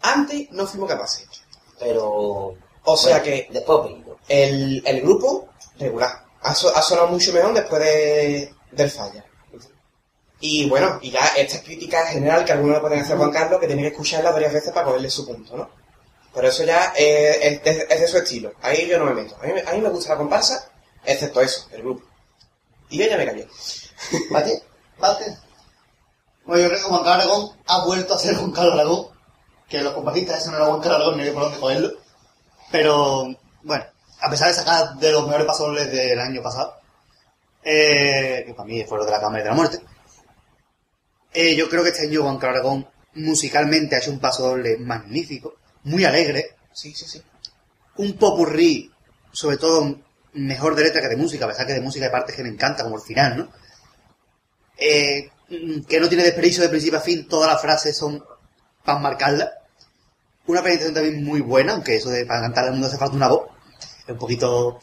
Antes 0.02 0.50
no 0.50 0.66
fuimos 0.66 0.88
capaces. 0.90 1.28
Pero... 1.78 2.54
O 2.84 2.96
sea 2.96 3.18
bueno, 3.20 3.24
que 3.24 3.48
Después 3.52 3.92
el, 4.28 4.82
el 4.84 5.00
grupo, 5.02 5.48
regular. 5.78 6.24
Ha, 6.42 6.52
so- 6.54 6.74
ha 6.74 6.82
sonado 6.82 7.06
mucho 7.08 7.32
mejor 7.32 7.54
después 7.54 7.80
de, 7.80 8.52
del 8.72 8.90
falla. 8.90 9.24
Y 10.44 10.68
bueno, 10.68 10.98
y 11.00 11.12
ya 11.12 11.24
esta 11.36 11.56
es 11.58 11.62
crítica 11.62 12.04
general 12.06 12.44
que 12.44 12.50
algunos 12.50 12.74
le 12.76 12.80
pueden 12.80 12.98
hacer 13.00 13.16
Juan 13.16 13.30
Carlos, 13.30 13.60
que 13.60 13.68
tiene 13.68 13.82
que 13.82 13.88
escucharla 13.88 14.32
varias 14.32 14.52
veces 14.52 14.72
para 14.72 14.86
ponerle 14.86 15.08
su 15.08 15.24
punto, 15.24 15.56
¿no? 15.56 15.70
Pero 16.34 16.48
eso 16.48 16.64
ya 16.64 16.92
eh, 16.96 17.60
es, 17.64 17.76
es- 17.76 17.86
es 17.88 18.00
de 18.00 18.08
su 18.08 18.16
estilo. 18.18 18.52
Ahí 18.60 18.88
yo 18.88 18.98
no 18.98 19.04
me 19.04 19.14
meto. 19.14 19.36
A 19.40 19.46
mí, 19.46 19.52
a 19.64 19.72
mí 19.72 19.80
me 19.80 19.88
gusta 19.88 20.14
la 20.14 20.18
comparsa, 20.18 20.68
excepto 21.04 21.40
eso, 21.42 21.68
el 21.70 21.82
grupo. 21.82 22.02
Y 22.90 22.98
yo 22.98 23.06
ya 23.06 23.16
me 23.16 23.24
callé. 23.26 23.46
¿Vale? 24.30 24.62
Bate. 24.98 25.38
Bueno, 26.44 26.62
yo 26.64 26.68
creo 26.70 26.80
que 26.80 26.88
Juan 26.88 27.04
Carlos 27.04 27.24
Aragón 27.26 27.56
ha 27.68 27.84
vuelto 27.84 28.14
a 28.14 28.18
ser 28.18 28.34
Juan 28.34 28.50
Carlos 28.50 28.74
Aragón. 28.74 29.06
Que 29.68 29.80
los 29.80 29.94
comparsistas 29.94 30.40
eso 30.42 30.50
no 30.50 30.56
era 30.56 30.66
Juan 30.66 30.80
Carlos 30.80 30.96
Aragón, 30.98 31.14
ni 31.16 31.20
había 31.22 31.34
por 31.34 31.42
dónde 31.44 31.60
cogerlo. 31.60 31.90
Pero, 32.72 33.26
bueno, 33.62 33.84
a 34.20 34.28
pesar 34.30 34.48
de 34.48 34.54
sacar 34.54 34.94
de 34.96 35.12
los 35.12 35.24
mejores 35.24 35.46
pasoles 35.46 35.92
del 35.92 36.18
año 36.18 36.42
pasado, 36.42 36.74
eh, 37.62 38.42
que 38.46 38.54
para 38.54 38.66
mí 38.66 38.84
fue 38.84 38.98
lo 38.98 39.04
de 39.04 39.10
la 39.12 39.20
Cámara 39.20 39.42
de 39.44 39.48
la 39.50 39.54
Muerte, 39.54 39.78
eh, 41.34 41.56
yo 41.56 41.68
creo 41.68 41.82
que 41.82 41.90
este 41.90 42.06
año 42.06 42.22
Juan 42.22 42.38
Carlos 42.38 42.60
Aragón 42.60 42.88
musicalmente 43.14 43.94
ha 43.94 43.98
hecho 43.98 44.10
un 44.10 44.20
paso 44.20 44.48
doble 44.48 44.78
magnífico, 44.78 45.56
muy 45.84 46.04
alegre, 46.04 46.56
Sí, 46.72 46.94
sí, 46.94 47.04
sí. 47.06 47.22
un 47.96 48.14
popurrí, 48.14 48.90
sobre 49.30 49.58
todo 49.58 50.00
mejor 50.32 50.74
de 50.74 50.84
letra 50.84 51.02
que 51.02 51.08
de 51.08 51.16
música, 51.16 51.44
a 51.44 51.48
pesar 51.48 51.66
que 51.66 51.74
de 51.74 51.80
música 51.80 52.06
hay 52.06 52.10
partes 52.10 52.34
que 52.34 52.42
me 52.42 52.48
encanta, 52.48 52.82
como 52.82 52.96
el 52.96 53.02
final, 53.02 53.36
¿no? 53.36 53.52
Eh, 54.78 55.30
mm, 55.50 55.82
que 55.82 56.00
no 56.00 56.08
tiene 56.08 56.24
desperdicio 56.24 56.62
de 56.62 56.70
principio 56.70 56.98
a 56.98 57.02
fin, 57.02 57.28
todas 57.28 57.50
las 57.52 57.60
frases 57.60 57.96
son 57.96 58.24
para 58.84 58.98
marcarla. 58.98 59.52
Una 60.46 60.62
presentación 60.62 60.94
también 60.94 61.24
muy 61.24 61.40
buena, 61.40 61.74
aunque 61.74 61.96
eso 61.96 62.10
de 62.10 62.26
para 62.26 62.40
cantar 62.40 62.64
al 62.64 62.72
mundo 62.72 62.86
hace 62.88 62.98
falta 62.98 63.16
una 63.16 63.28
voz. 63.28 63.48
Es 64.06 64.08
un 64.08 64.18
poquito... 64.18 64.80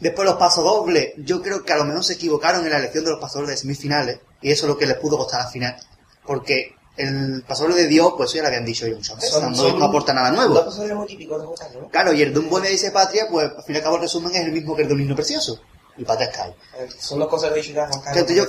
Después 0.00 0.26
los 0.28 0.36
pasos 0.36 0.62
dobles, 0.64 1.12
yo 1.18 1.40
creo 1.42 1.64
que 1.64 1.72
a 1.72 1.76
lo 1.76 1.84
mejor 1.84 2.04
se 2.04 2.14
equivocaron 2.14 2.64
en 2.64 2.70
la 2.70 2.78
elección 2.78 3.04
de 3.04 3.10
los 3.12 3.20
pasos 3.20 3.46
de 3.46 3.56
semifinales, 3.56 4.20
y 4.42 4.50
eso 4.50 4.66
es 4.66 4.68
lo 4.68 4.76
que 4.78 4.86
les 4.86 4.96
pudo 4.98 5.16
costar 5.16 5.40
al 5.40 5.48
final. 5.50 5.76
Porque 6.24 6.74
el 6.96 7.42
paso 7.46 7.66
de 7.68 7.86
Dios, 7.86 8.12
pues 8.16 8.30
eso 8.30 8.36
ya 8.36 8.42
lo 8.42 8.48
habían 8.48 8.64
dicho 8.64 8.86
yo 8.86 8.96
muchas 8.96 9.16
veces, 9.16 9.30
Son- 9.32 9.52
no, 9.78 9.84
aporta 9.84 10.12
nada 10.12 10.30
nuevo. 10.30 10.54
Dos 10.54 10.64
pasos 10.64 10.90
muy 10.92 11.06
típicos 11.06 11.40
de 11.40 11.80
¿no? 11.80 11.88
Claro, 11.88 12.12
y 12.12 12.22
el 12.22 12.32
de 12.32 12.38
un 12.40 12.48
buen 12.48 12.64
dice 12.64 12.90
patria, 12.90 13.26
pues 13.30 13.50
al 13.56 13.62
fin 13.64 13.74
y 13.74 13.78
al 13.78 13.84
cabo 13.84 13.96
el 13.96 14.02
resumen 14.02 14.34
es 14.34 14.42
el 14.44 14.52
mismo 14.52 14.74
que 14.76 14.82
el 14.82 14.88
de 14.88 14.94
un 14.94 15.00
himno 15.00 15.14
precioso. 15.16 15.60
Y 15.98 16.04
patria 16.04 16.30
Sky. 16.32 16.54
Son 16.98 17.18
dos 17.18 17.28
cosas 17.28 17.52
ya 17.54 17.86
Juan 17.88 18.00
Carlos. 18.02 18.28
yo, 18.34 18.44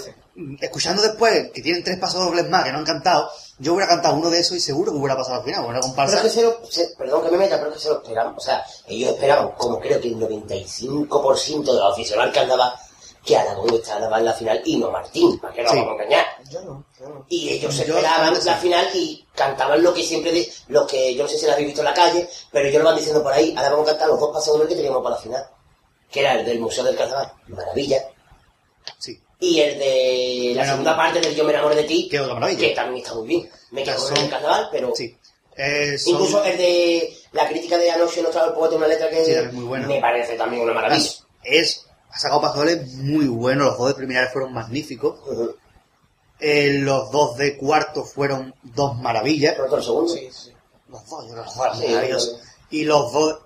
escuchando 0.60 1.02
después 1.02 1.50
que 1.54 1.62
tienen 1.62 1.84
tres 1.84 1.98
pasos 1.98 2.20
dobles 2.26 2.50
más 2.50 2.66
que 2.66 2.72
no 2.74 2.80
han 2.80 2.86
cantado, 2.86 3.30
yo 3.60 3.74
hubiera 3.74 3.88
cantado 3.90 4.16
uno 4.16 4.30
de 4.30 4.40
esos 4.40 4.56
y 4.58 4.60
seguro 4.60 4.92
que 4.92 4.98
hubiera 4.98 5.16
pasado 5.18 5.38
al 5.40 5.44
final, 5.44 5.62
una 5.62 5.74
Pero 5.80 5.82
comparsa. 5.82 6.18
es 6.18 6.22
que 6.24 6.30
se 6.30 6.42
lo, 6.44 6.60
se- 6.70 6.90
perdón 6.98 7.24
que 7.24 7.32
me 7.32 7.38
meta, 7.38 7.58
pero 7.58 7.70
es 7.70 7.76
que 7.78 7.82
se 7.84 7.90
lo 7.90 7.96
esperaban. 7.98 8.36
O 8.38 8.40
sea, 8.40 8.66
ellos 8.88 9.12
esperaban, 9.12 9.52
como 9.58 9.80
creo 9.80 10.00
que 10.00 10.08
el 10.10 10.20
95% 10.20 11.64
de 11.66 11.74
los 11.80 11.92
aficionados 11.94 12.34
que 12.34 12.40
andaba, 12.40 12.80
que 13.26 13.36
Aragón 13.36 13.74
estaba 13.74 14.20
en 14.20 14.26
la 14.26 14.34
final 14.34 14.62
y 14.64 14.78
no 14.78 14.90
Martín, 14.92 15.38
para 15.40 15.54
que 15.54 15.64
no 15.64 15.70
Sí. 15.70 15.76
vamos 15.78 15.92
a 15.92 15.94
engañar. 15.96 16.26
Yo 16.50 16.62
no, 16.62 16.86
yo 17.00 17.10
no. 17.10 17.26
Y 17.28 17.50
ellos 17.50 17.76
Yo 17.76 17.84
esperaban 17.98 18.34
la 18.34 18.40
sí. 18.40 18.50
final 18.62 18.88
y 18.94 19.28
cantaban 19.36 19.84
lo 19.84 19.94
que 19.94 20.04
siempre, 20.04 20.32
di- 20.32 20.50
lo 20.70 20.88
que 20.88 21.14
yo 21.14 21.24
no 21.24 21.30
sé 21.30 21.38
si 21.38 21.46
lo 21.46 21.52
habéis 21.52 21.68
visto 21.68 21.82
en 21.82 21.86
la 21.86 21.94
calle, 21.94 22.30
pero 22.52 22.70
ellos 22.70 22.80
lo 22.82 22.88
van 22.88 22.96
diciendo 22.98 23.22
por 23.22 23.34
ahí, 23.34 23.54
ahora 23.58 23.72
vamos 23.72 23.88
a 23.88 23.92
cantar 23.92 24.08
los 24.08 24.20
dos 24.20 24.32
pasos 24.32 24.54
dobles 24.54 24.70
que 24.70 24.76
teníamos 24.76 25.04
para 25.04 25.16
la 25.16 25.22
final. 25.22 25.46
Que 26.10 26.22
era 26.22 26.40
el 26.40 26.46
del 26.46 26.60
Museo 26.62 26.86
del 26.86 26.96
Carnaval, 26.96 27.34
maravilla, 27.48 28.08
Sí. 28.98 29.22
Y 29.40 29.60
el 29.60 29.78
de 29.80 30.54
la 30.56 30.66
segunda 30.66 30.96
parte 30.98 31.20
del 31.22 31.36
Yo 31.36 31.44
me 31.44 31.52
enamoré 31.52 31.76
de 31.76 31.84
ti, 31.84 32.08
que 32.10 32.18
también 32.76 33.04
está 33.04 33.14
muy 33.16 33.28
bien. 33.28 33.50
Me 33.72 33.84
Que 33.84 33.92
quedo 33.92 34.08
con 34.10 34.18
el 34.18 34.30
Carnaval, 34.30 34.70
pero... 34.72 34.94
Sí. 34.96 35.16
Eh, 35.56 35.98
son- 35.98 36.14
Incluso 36.14 36.44
el 36.44 36.58
de 36.58 37.14
la 37.32 37.48
crítica 37.48 37.78
de 37.78 37.90
anoche 37.92 38.22
no 38.22 38.30
trajo 38.30 38.48
el 38.50 38.54
poeta 38.54 38.76
una 38.76 38.88
letra 38.88 39.10
que 39.10 39.26
Sí, 39.26 39.34
también 39.34 39.56
muy 39.56 39.64
buena. 39.66 39.88
me 39.88 40.00
parece 40.00 40.36
también 40.36 40.62
una 40.64 40.74
maravilla. 40.74 41.10
es, 41.44 41.86
ha 42.12 42.20
sacado 42.20 42.42
pasos 42.42 42.58
dobles 42.58 42.94
muy 42.94 43.26
buenos, 43.28 43.68
los 43.68 43.78
dos 43.78 43.88
de 43.90 43.94
preliminares 43.96 44.32
fueron 44.32 44.54
magníficos. 44.54 45.20
Eh, 46.40 46.78
los 46.82 47.12
dos 47.12 47.36
de 47.38 47.58
cuarto 47.58 48.04
fueron 48.04 48.54
dos 48.62 48.96
maravillas. 48.98 49.54
Pero 49.56 49.66
otro 49.66 49.82
segundo. 49.82 50.14
Sí, 50.14 50.30
sí. 50.32 50.52
Los 50.90 51.08
dos, 51.10 51.28
yo 51.28 51.36
los 51.36 51.56
dos 51.56 51.78
Sí, 51.80 51.88
maravillosos. 51.88 52.40
Y 52.70 52.84
los 52.84 53.12
dos 53.12 53.40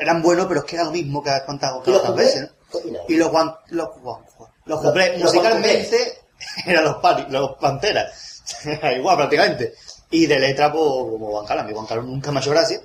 eran 0.00 0.20
buenos, 0.22 0.46
pero 0.46 0.60
es 0.60 0.66
que 0.66 0.76
era 0.76 0.84
lo 0.84 0.90
mismo 0.90 1.22
que 1.22 1.30
has 1.30 1.42
contado 1.44 1.82
¿Y 1.86 1.90
los 1.90 2.02
tantas 2.02 2.10
cuplés? 2.10 2.34
veces. 2.34 2.50
¿no? 2.92 2.98
Y 3.08 3.16
los 3.16 3.30
guan, 3.30 3.54
los 3.68 3.88
guan, 4.02 4.22
los 4.66 4.82
los 4.82 4.94
musicalmente 5.18 6.22
eran 6.66 6.84
los 6.84 6.96
pari, 6.96 7.26
los 7.30 7.56
panteras. 7.56 8.42
Igual 8.96 9.16
prácticamente. 9.16 9.74
Y 10.10 10.26
de 10.26 10.38
letra, 10.38 10.70
pues, 10.70 10.82
como 10.84 11.30
Juan 11.32 11.46
Carlos, 11.46 11.64
a 11.64 11.68
mí 11.68 11.74
Juan 11.74 11.86
Carlos 11.86 12.06
nunca 12.06 12.30
me 12.30 12.38
ha 12.38 12.42
hecho 12.42 12.50
gracia. 12.50 12.80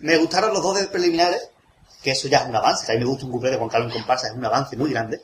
Me 0.00 0.16
gustaron 0.16 0.52
los 0.52 0.62
dos 0.62 0.78
de 0.80 0.86
preliminares, 0.86 1.48
que 2.02 2.12
eso 2.12 2.28
ya 2.28 2.38
es 2.38 2.48
un 2.48 2.56
avance, 2.56 2.90
a 2.90 2.94
mí 2.94 3.00
me 3.00 3.06
gusta 3.06 3.26
un 3.26 3.32
cuplé 3.32 3.50
de 3.50 3.56
Juan 3.56 3.68
Carlos 3.68 3.92
en 3.92 3.98
comparsa, 3.98 4.28
es 4.28 4.32
un 4.34 4.44
avance 4.44 4.76
muy 4.76 4.90
grande. 4.90 5.20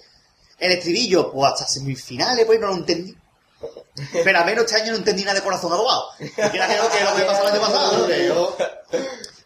El 0.58 0.72
estribillo, 0.72 1.30
pues 1.32 1.52
hasta 1.52 1.66
semifinales, 1.66 2.44
pues 2.46 2.60
no 2.60 2.68
lo 2.68 2.74
entendí. 2.74 3.16
Pero 4.24 4.38
a 4.38 4.44
menos 4.44 4.64
este 4.64 4.80
año 4.82 4.92
no 4.92 4.98
entendí 4.98 5.22
nada 5.22 5.34
de 5.36 5.42
corazón 5.42 5.72
adobado. 5.72 6.10
Que 6.18 6.26
era 6.36 6.66
creo 6.66 6.90
que 6.90 7.04
lo 7.04 7.16
que 7.16 7.22
pasó 7.22 7.42
el 7.48 7.52
año 7.52 7.60
pasado, 7.60 7.98
¿no? 7.98 8.06
Que 8.06 8.26
yo- 8.26 8.56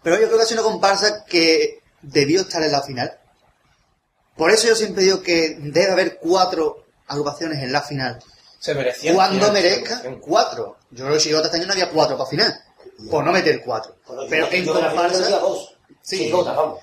Pero 0.03 0.17
yo 0.21 0.27
creo 0.27 0.37
que 0.39 0.43
ha 0.43 0.47
sido 0.47 0.63
una 0.63 0.71
comparsa 0.73 1.25
que 1.25 1.81
debió 2.03 2.41
estar 2.41 2.63
en 2.63 2.73
la 2.73 2.83
final. 2.83 3.20
Por 4.41 4.51
eso 4.51 4.69
yo 4.69 4.75
siempre 4.75 5.03
digo 5.05 5.21
que 5.21 5.59
debe 5.61 5.93
haber 5.93 6.17
cuatro 6.17 6.87
agrupaciones 7.07 7.63
en 7.63 7.73
la 7.73 7.83
final. 7.83 8.25
Se 8.59 8.75
merecía. 8.75 9.13
Cuando 9.13 9.53
merezca, 9.53 10.01
sí. 10.01 10.09
cuatro. 10.19 10.79
Yo 10.91 11.05
creo 11.05 11.13
que 11.19 11.21
si 11.21 11.31
este 11.31 11.57
año 11.59 11.67
no 11.67 11.73
había 11.75 11.91
cuatro 11.91 12.17
para 12.17 12.31
final. 12.31 12.59
Por 13.11 13.23
no 13.23 13.33
meter 13.33 13.63
cuatro. 13.63 13.97
Bueno, 14.07 14.23
yo- 14.23 14.29
Pero 14.31 14.49
en 14.51 14.65
yo 14.65 14.73
comparsa. 14.73 15.41
Sí. 16.01 16.33
Vamos. 16.33 16.79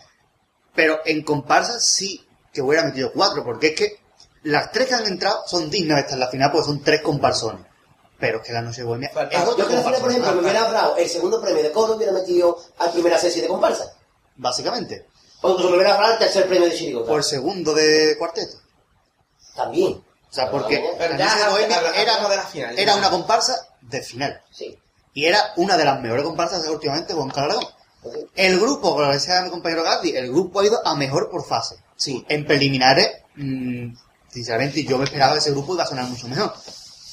pero 0.75 0.99
en 1.03 1.23
comparsa 1.23 1.79
sí 1.79 2.23
que 2.53 2.61
hubiera 2.61 2.83
metido 2.83 3.11
cuatro, 3.11 3.43
porque 3.43 3.69
es 3.69 3.75
que 3.75 3.99
las 4.43 4.71
tres 4.71 4.89
que 4.89 4.93
han 4.93 5.07
entrado 5.07 5.41
son 5.47 5.67
dignas 5.71 5.95
de 5.95 6.01
estar 6.01 6.13
en 6.13 6.19
la 6.19 6.27
final, 6.27 6.51
porque 6.51 6.67
son 6.67 6.83
tres 6.83 7.01
comparsones. 7.01 7.65
Pero 8.19 8.37
es 8.37 8.45
que 8.45 8.53
la 8.53 8.61
noche 8.61 8.83
bohemia 8.83 9.07
es 9.07 9.15
Yo 9.15 9.55
que 9.67 9.73
la 9.73 9.81
final, 9.81 9.99
por 9.99 10.11
ejemplo, 10.11 10.31
me 10.33 10.41
hubiera 10.41 10.61
ahorrado 10.61 10.95
el 10.97 11.09
segundo 11.09 11.41
premio 11.41 11.63
de 11.63 11.71
coro, 11.71 11.95
hubiera 11.95 12.11
metido 12.13 12.55
al 12.77 12.91
primera 12.91 13.17
sesión 13.17 13.41
de 13.41 13.47
comparsa. 13.47 13.91
básicamente. 14.35 15.07
O 15.41 15.49
incluso 15.51 15.69
me 15.69 15.75
hubiera 15.75 15.93
ahorrado 15.93 16.13
el 16.13 16.19
tercer 16.19 16.47
premio 16.47 16.67
de 16.67 16.75
chirigota. 16.75 17.07
Por 17.07 17.23
segundo 17.23 17.73
de 17.73 18.15
cuarteto. 18.17 18.57
También. 19.55 19.93
O 20.29 20.33
sea, 20.33 20.51
porque 20.51 20.77
bohemia 21.49 21.77
habla- 21.77 21.95
era, 21.95 22.19
de 22.93 22.99
una 22.99 23.09
comparsa 23.09 23.55
de 23.81 24.01
final. 24.03 24.41
Sí. 24.51 24.77
Y 25.13 25.25
era 25.25 25.53
una 25.55 25.77
de 25.77 25.85
las 25.85 25.99
mejores 26.01 26.23
comparsas 26.23 26.63
de 26.63 26.69
últimamente 26.69 27.13
con 27.13 27.31
Aragón. 27.35 27.65
El 28.35 28.59
grupo, 28.59 28.91
como 28.95 29.11
decía 29.11 29.41
mi 29.41 29.49
compañero 29.49 29.83
Gatti, 29.83 30.15
el 30.15 30.29
grupo 30.29 30.59
ha 30.59 30.65
ido 30.65 30.85
a 30.85 30.95
mejor 30.95 31.29
por 31.29 31.45
fase. 31.45 31.77
Sí. 31.95 32.23
En 32.29 32.45
preliminares, 32.45 33.09
mm, 33.35 33.93
sinceramente, 34.31 34.83
yo 34.83 34.97
me 34.97 35.05
esperaba 35.05 35.33
que 35.33 35.39
ese 35.39 35.51
grupo 35.51 35.73
iba 35.73 35.83
a 35.83 35.87
sonar 35.87 36.05
mucho 36.05 36.27
mejor. 36.27 36.53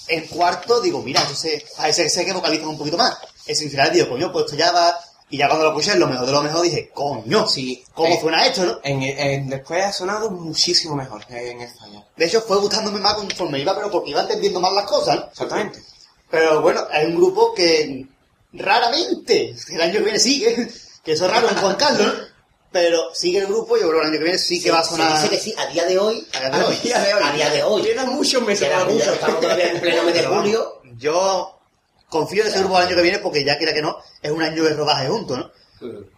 En 0.08 0.26
cuarto, 0.26 0.80
digo, 0.82 1.00
mira, 1.00 1.20
entonces, 1.22 1.64
a 1.78 1.88
ese 1.88 2.10
sé 2.10 2.24
que 2.26 2.32
vocalizan 2.34 2.68
un 2.68 2.76
poquito 2.78 2.98
más. 2.98 3.16
En 3.46 3.56
semifinal 3.56 3.90
digo, 3.90 4.08
coño, 4.10 4.30
pues 4.30 4.44
esto 4.44 4.56
ya 4.56 4.70
va. 4.72 4.98
Y 5.30 5.38
ya 5.38 5.48
cuando 5.48 5.64
lo 5.64 5.70
escuché, 5.78 5.98
lo 5.98 6.06
mejor 6.06 6.26
de 6.26 6.32
lo 6.32 6.42
mejor, 6.42 6.62
dije, 6.62 6.90
coño, 6.94 7.48
Sí. 7.48 7.82
¿cómo 7.94 8.08
Eh, 8.08 8.18
suena 8.20 8.46
esto, 8.46 8.64
no? 8.64 8.78
En, 8.84 9.02
en- 9.02 9.48
después 9.48 9.82
ha 9.84 9.92
sonado 9.92 10.30
muchísimo 10.30 10.94
mejor 10.94 11.26
que 11.26 11.50
en 11.50 11.58
falla. 11.76 12.06
De 12.16 12.26
hecho, 12.26 12.40
fue 12.42 12.58
gustándome 12.58 13.00
más 13.00 13.14
conforme 13.14 13.58
iba, 13.58 13.74
pero 13.74 13.90
porque 13.90 14.10
iba 14.10 14.20
entendiendo 14.20 14.60
más 14.60 14.72
las 14.72 14.84
cosas, 14.84 15.16
¿no? 15.16 15.24
Exactamente. 15.30 15.82
Pero 16.30 16.60
bueno, 16.60 16.82
hay 16.90 17.06
un 17.06 17.16
grupo 17.16 17.52
que 17.54 18.06
raramente, 18.52 19.54
el 19.70 19.80
año 19.80 19.92
que 19.94 20.00
viene 20.00 20.18
sigue, 20.18 20.68
que 21.04 21.12
eso 21.12 21.26
es 21.26 21.30
raro 21.30 21.48
en 21.48 21.56
Juan 21.56 21.76
Carlos, 21.76 22.06
¿no? 22.06 22.34
pero 22.70 23.14
sigue 23.14 23.38
el 23.38 23.46
grupo 23.46 23.76
yo 23.76 23.88
creo 23.88 23.92
que 23.92 23.98
el 24.00 24.06
año 24.06 24.18
que 24.18 24.24
viene 24.24 24.38
sí 24.38 24.60
que 24.60 24.72
va 24.72 24.80
a 24.80 24.82
Se 24.84 24.90
sonar. 24.90 25.12
dice 25.22 25.28
que 25.30 25.38
sí, 25.40 25.54
a 25.56 25.66
día 25.66 25.84
de 25.84 25.96
hoy. 25.96 26.26
A 26.34 26.40
día 26.40 26.50
de 26.58 26.64
hoy. 26.64 26.76
día 26.82 26.98
de 27.00 27.14
hoy. 27.14 27.22
A 27.22 27.32
día 27.32 27.50
de 27.50 27.62
hoy. 27.62 27.82
Quedan 27.82 28.08
muchos 28.16 28.42
meses 28.42 28.66
Queda 28.66 28.80
para 28.80 28.90
mucho, 28.90 29.04
mucho. 29.04 29.12
estamos 29.14 29.40
todavía 29.40 29.70
en 29.70 29.80
pleno 29.80 30.02
mes 30.02 30.14
de 30.14 30.26
julio. 30.26 30.80
Yo 30.96 31.53
confío 32.14 32.42
en 32.42 32.48
ese 32.48 32.60
grupo 32.60 32.78
el 32.78 32.86
año 32.86 32.94
que 32.94 33.02
viene 33.02 33.18
porque 33.18 33.44
ya 33.44 33.58
quiera 33.58 33.74
que 33.74 33.82
no, 33.82 33.98
es 34.22 34.30
un 34.30 34.40
año 34.40 34.62
de 34.62 34.74
rodaje 34.74 35.08
juntos, 35.08 35.36
¿no? 35.36 35.50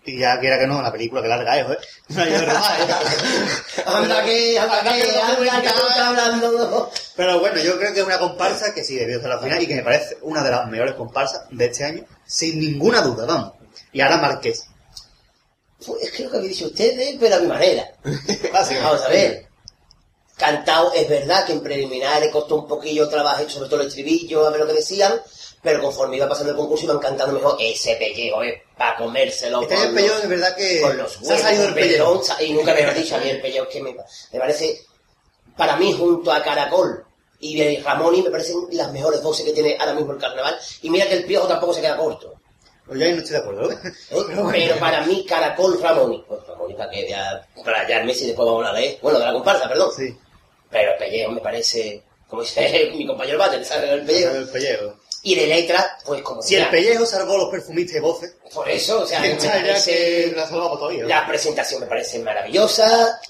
Y 0.05 0.19
ya 0.19 0.39
quiera 0.39 0.59
que 0.59 0.67
no, 0.67 0.83
la 0.83 0.93
película 0.93 1.23
que 1.23 1.29
larga 1.29 1.59
es, 1.59 1.71
¿eh? 1.71 1.79
No 2.09 2.23
hay 2.23 2.31
verdad, 2.31 2.81
¿eh? 2.81 3.83
Anda 3.87 4.23
que, 4.23 4.59
anda 4.59 4.83
que, 4.83 5.51
anda 5.51 5.63
que 5.63 5.69
tú 5.69 5.87
estás 5.89 5.99
hablando. 5.99 6.93
Pero 7.17 7.41
bueno, 7.41 7.61
yo 7.63 7.79
creo 7.79 7.95
que 7.95 8.01
es 8.01 8.07
una 8.07 8.19
comparsa 8.19 8.75
que 8.75 8.85
sí 8.85 8.97
debió 8.97 9.19
ser 9.21 9.31
la 9.31 9.39
final 9.39 9.63
y 9.63 9.67
que 9.67 9.77
me 9.77 9.83
parece 9.83 10.19
una 10.21 10.45
de 10.45 10.51
las 10.51 10.69
mejores 10.69 10.95
comparsas 10.95 11.47
de 11.51 11.65
este 11.65 11.85
año, 11.85 12.05
sin 12.27 12.61
ninguna 12.61 13.01
duda, 13.01 13.25
vamos. 13.25 13.55
Y 13.93 14.03
ahora 14.03 14.19
Marqués. 14.19 14.67
Pues 15.85 16.03
es 16.03 16.11
que 16.13 16.25
lo 16.25 16.31
que 16.31 16.41
dicho 16.41 16.67
ustedes, 16.67 17.17
pero 17.19 17.37
a 17.37 17.41
mi 17.41 17.47
manera. 17.47 17.91
Básicamente. 18.05 18.83
Vamos 18.83 19.03
a 19.03 19.09
ver. 19.09 19.47
Cantado, 20.37 20.93
es 20.93 21.09
verdad 21.09 21.47
que 21.47 21.55
en 21.55 21.63
preliminares 21.63 22.31
costó 22.31 22.57
un 22.57 22.69
poquillo 22.69 23.09
trabajo, 23.09 23.49
sobre 23.49 23.71
todo 23.71 23.81
el 23.81 23.89
estribillo, 23.89 24.47
a 24.47 24.51
ver 24.51 24.61
lo 24.61 24.67
que 24.67 24.75
decían, 24.75 25.15
pero 25.67 25.83
conforme 25.83 26.17
iba 26.17 26.29
pasando 26.29 26.53
el 26.53 26.57
concurso 26.57 26.85
iban 26.85 27.01
cantando 27.01 27.35
mejor 27.35 27.57
ese 27.59 27.97
pellejo, 27.97 28.41
¿eh? 28.45 28.63
Para 28.79 28.97
comérselo. 28.97 29.63
Este 29.63 29.75
con 29.75 29.85
el 29.89 29.95
pellejo 29.95 30.15
los- 30.15 30.23
es 30.23 30.29
verdad 30.31 30.57
que 30.57 30.81
con 30.81 30.97
los 30.97 31.13
se 31.13 31.35
ha 31.35 31.39
salido 31.39 31.63
huevos, 31.65 31.75
pellejo. 31.75 32.23
Y 32.41 32.53
nunca 32.53 32.73
me 32.75 32.87
lo 32.87 32.95
dicho 32.95 33.17
a 33.17 33.19
mí 33.19 33.29
el 33.29 33.41
pellejo, 33.41 33.65
es 33.67 33.71
que 33.73 33.83
me, 33.83 33.97
me 34.33 34.39
parece, 34.39 34.81
para 35.57 35.77
mí, 35.77 35.93
junto 35.93 36.31
a 36.33 36.41
Caracol 36.43 37.05
y 37.41 37.61
eh, 37.61 37.83
Ramoni, 37.85 38.23
me 38.23 38.31
parecen 38.31 38.57
las 38.73 38.93
mejores 38.93 39.21
voces 39.23 39.45
que 39.45 39.53
tiene 39.53 39.77
ahora 39.79 39.95
mismo 39.95 40.13
el 40.13 40.19
carnaval. 40.19 40.57
Y 40.83 40.89
mira 40.91 41.07
que 41.07 41.15
el 41.15 41.25
piojo 41.25 41.49
tampoco 41.49 41.75
se 41.75 41.81
queda 41.81 41.97
corto. 41.97 42.35
Pues 42.87 43.01
yo 43.01 43.05
ahí 43.07 43.13
no 43.15 43.19
estoy 43.19 43.33
de 43.33 43.39
acuerdo, 43.39 43.73
¿eh? 43.73 43.77
¿eh? 44.11 44.23
Pero 44.53 44.77
para 44.79 45.01
mí, 45.05 45.27
Caracol, 45.29 45.81
Ramoni. 45.83 46.25
Pues 46.29 46.47
Ramoni, 46.47 46.75
para 46.75 46.89
que 46.91 47.09
ya, 47.09 47.45
para 47.65 47.81
hallarme 47.81 48.15
si 48.15 48.27
después 48.29 48.47
vamos 48.47 48.65
a 48.65 48.69
hablar 48.69 48.81
de. 48.83 48.99
Bueno, 49.03 49.19
de 49.19 49.25
la 49.27 49.33
comparsa, 49.33 49.69
perdón. 49.69 49.91
Sí, 49.97 50.17
Pero 50.71 50.93
el 50.93 50.99
pellejo 50.99 51.33
me 51.33 51.41
parece, 51.41 52.03
como 52.29 52.43
dice 52.43 52.91
mi 52.97 53.05
compañero 53.07 53.39
Bate, 53.39 53.65
¿sabes? 53.65 53.91
El 53.91 54.05
pellejo. 54.07 54.35
el 54.37 54.49
pellejo. 54.49 54.95
Y 55.29 55.35
de 55.35 55.47
letra, 55.49 55.99
pues 56.05 56.23
como 56.23 56.41
Si 56.41 56.55
el 56.55 56.69
pellejo 56.71 57.05
salvó 57.05 57.37
los 57.37 57.49
perfumistas 57.51 57.97
y 57.97 58.01
voces, 58.01 58.35
Por 58.55 58.69
eso, 58.71 59.01
o 59.03 59.07
sea, 59.07 59.19
me 59.23 59.35
parece... 59.35 60.33
la 60.37 60.49
todavía. 60.49 61.03
¿no? 61.03 61.09
La 61.09 61.27
presentación 61.27 61.81
me 61.81 61.87
parece 61.89 62.21
maravillosa. 62.21 63.21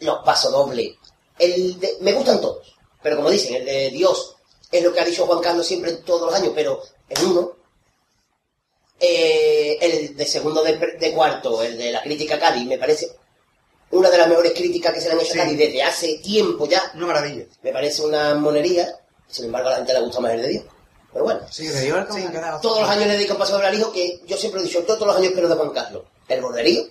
Los 0.00 0.18
pasodobles. 0.24 0.94
El 1.38 1.78
de- 1.78 1.98
me 2.00 2.12
gustan 2.12 2.40
todos. 2.40 2.74
Pero 3.00 3.14
como 3.16 3.30
dicen, 3.30 3.54
el 3.54 3.64
de 3.64 3.90
Dios 3.90 4.34
es 4.72 4.82
lo 4.82 4.92
que 4.92 4.98
ha 5.00 5.04
dicho 5.04 5.24
Juan 5.26 5.40
Carlos 5.40 5.64
siempre 5.64 5.92
todos 5.92 6.22
los 6.22 6.34
años, 6.34 6.52
pero 6.56 6.82
en 7.08 7.24
uno. 7.26 7.52
Eh, 8.98 9.78
el 9.80 10.16
de 10.16 10.26
segundo 10.26 10.62
de, 10.64 10.76
de 10.76 11.12
cuarto, 11.12 11.62
el 11.62 11.78
de 11.78 11.92
la 11.92 12.02
crítica 12.02 12.38
Cádiz, 12.38 12.66
me 12.66 12.78
parece 12.78 13.10
una 13.92 14.10
de 14.10 14.18
las 14.18 14.28
mejores 14.28 14.52
críticas 14.54 14.92
que 14.92 15.00
se 15.00 15.06
le 15.08 15.14
han 15.14 15.20
hecho 15.20 15.32
Sí. 15.34 15.38
a 15.38 15.44
Cádiz 15.44 15.58
desde 15.58 15.82
hace 15.84 16.18
tiempo 16.18 16.66
ya. 16.66 16.82
Una 16.96 17.06
maravilla. 17.06 17.44
Me 17.62 17.72
parece 17.72 18.02
una 18.02 18.34
monería. 18.34 18.88
Sin 19.28 19.44
embargo, 19.46 19.68
a 19.68 19.72
la 19.72 19.76
gente 19.78 19.92
le 19.94 20.00
gusta 20.00 20.18
más 20.20 20.32
el 20.32 20.42
de 20.42 20.48
Dios. 20.48 20.64
Pero 21.12 21.24
bueno. 21.24 21.40
Sí, 21.50 21.66
de. 21.66 21.92
Todos 22.62 22.80
los 22.80 22.88
años 22.88 23.06
le 23.06 23.12
dedico 23.12 23.36
paso 23.36 23.56
al 23.56 23.74
hijo 23.74 23.92
que 23.92 24.20
yo 24.26 24.36
siempre 24.36 24.60
he 24.60 24.64
dicho, 24.64 24.82
todos 24.84 25.06
los 25.06 25.16
años 25.16 25.28
espero 25.28 25.48
de 25.48 25.54
Juan 25.54 25.70
Carlos. 25.70 26.04
El 26.28 26.40
borderío, 26.40 26.84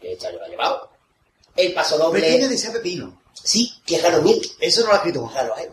que 0.00 0.12
este 0.12 0.26
año 0.26 0.38
lo 0.38 0.44
ha 0.44 0.48
llevado. 0.48 0.90
El 1.56 1.72
paso 1.72 1.96
doble. 1.96 2.20
Pequeño 2.20 2.72
Pepino. 2.72 3.22
Sí, 3.42 3.72
que 3.86 3.96
es 3.96 4.02
raro 4.02 4.22
mil. 4.22 4.40
Eso 4.60 4.82
no 4.82 4.88
lo 4.88 4.92
ha 4.94 4.96
escrito 4.96 5.26
Juan. 5.26 5.50
¿eh? 5.58 5.70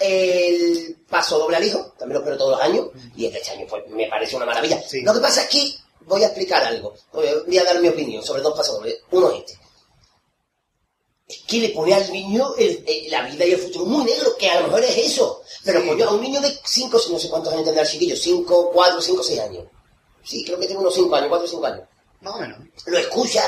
el 0.00 0.96
paso 1.08 1.38
doble 1.38 1.56
al 1.56 1.64
hijo, 1.64 1.92
también 1.98 2.14
lo 2.14 2.18
espero 2.20 2.38
todos 2.38 2.52
los 2.52 2.60
años. 2.60 2.86
Y 3.16 3.26
el 3.26 3.32
de 3.32 3.38
este 3.38 3.52
año 3.52 3.66
pues, 3.68 3.86
me 3.88 4.08
parece 4.08 4.36
una 4.36 4.46
maravilla. 4.46 4.82
Sí. 4.82 5.02
Lo 5.02 5.14
que 5.14 5.20
pasa 5.20 5.42
es 5.42 5.48
que 5.48 5.74
voy 6.00 6.22
a 6.22 6.26
explicar 6.26 6.64
algo. 6.64 6.94
Voy 7.12 7.58
a 7.58 7.64
dar 7.64 7.80
mi 7.80 7.88
opinión 7.88 8.24
sobre 8.24 8.42
dos 8.42 8.56
pasos 8.56 8.76
dobles. 8.76 8.98
Uno 9.10 9.30
es 9.30 9.40
este. 9.40 9.67
Es 11.28 11.40
que 11.46 11.58
le 11.58 11.68
pone 11.70 11.92
al 11.92 12.10
niño 12.10 12.54
el- 12.56 12.82
el- 12.86 13.10
la 13.10 13.22
vida 13.22 13.44
y 13.44 13.52
el 13.52 13.58
futuro 13.58 13.84
muy 13.84 14.04
negro, 14.04 14.34
que 14.38 14.48
a 14.48 14.60
lo 14.60 14.68
mejor 14.68 14.82
es 14.84 14.96
eso. 14.96 15.42
Pero 15.62 15.84
coño, 15.86 16.08
a 16.08 16.12
un 16.14 16.22
niño 16.22 16.40
de 16.40 16.58
5, 16.64 16.98
no 17.10 17.18
sé 17.18 17.28
cuántos 17.28 17.52
años 17.52 17.64
tendrá 17.66 17.82
el 17.82 17.88
chiquillo, 17.88 18.16
5, 18.16 18.70
4, 18.72 19.00
5, 19.02 19.22
6 19.22 19.40
años. 19.40 19.64
Sí, 20.24 20.42
creo 20.44 20.58
que 20.58 20.66
tiene 20.66 20.80
unos 20.80 20.94
5 20.94 21.14
años, 21.16 21.28
4 21.28 21.44
o 21.46 21.50
5 21.50 21.66
años. 21.66 21.82
Más 22.22 22.34
o 22.34 22.38
menos. 22.38 22.58
Lo 22.86 22.98
escucha 22.98 23.42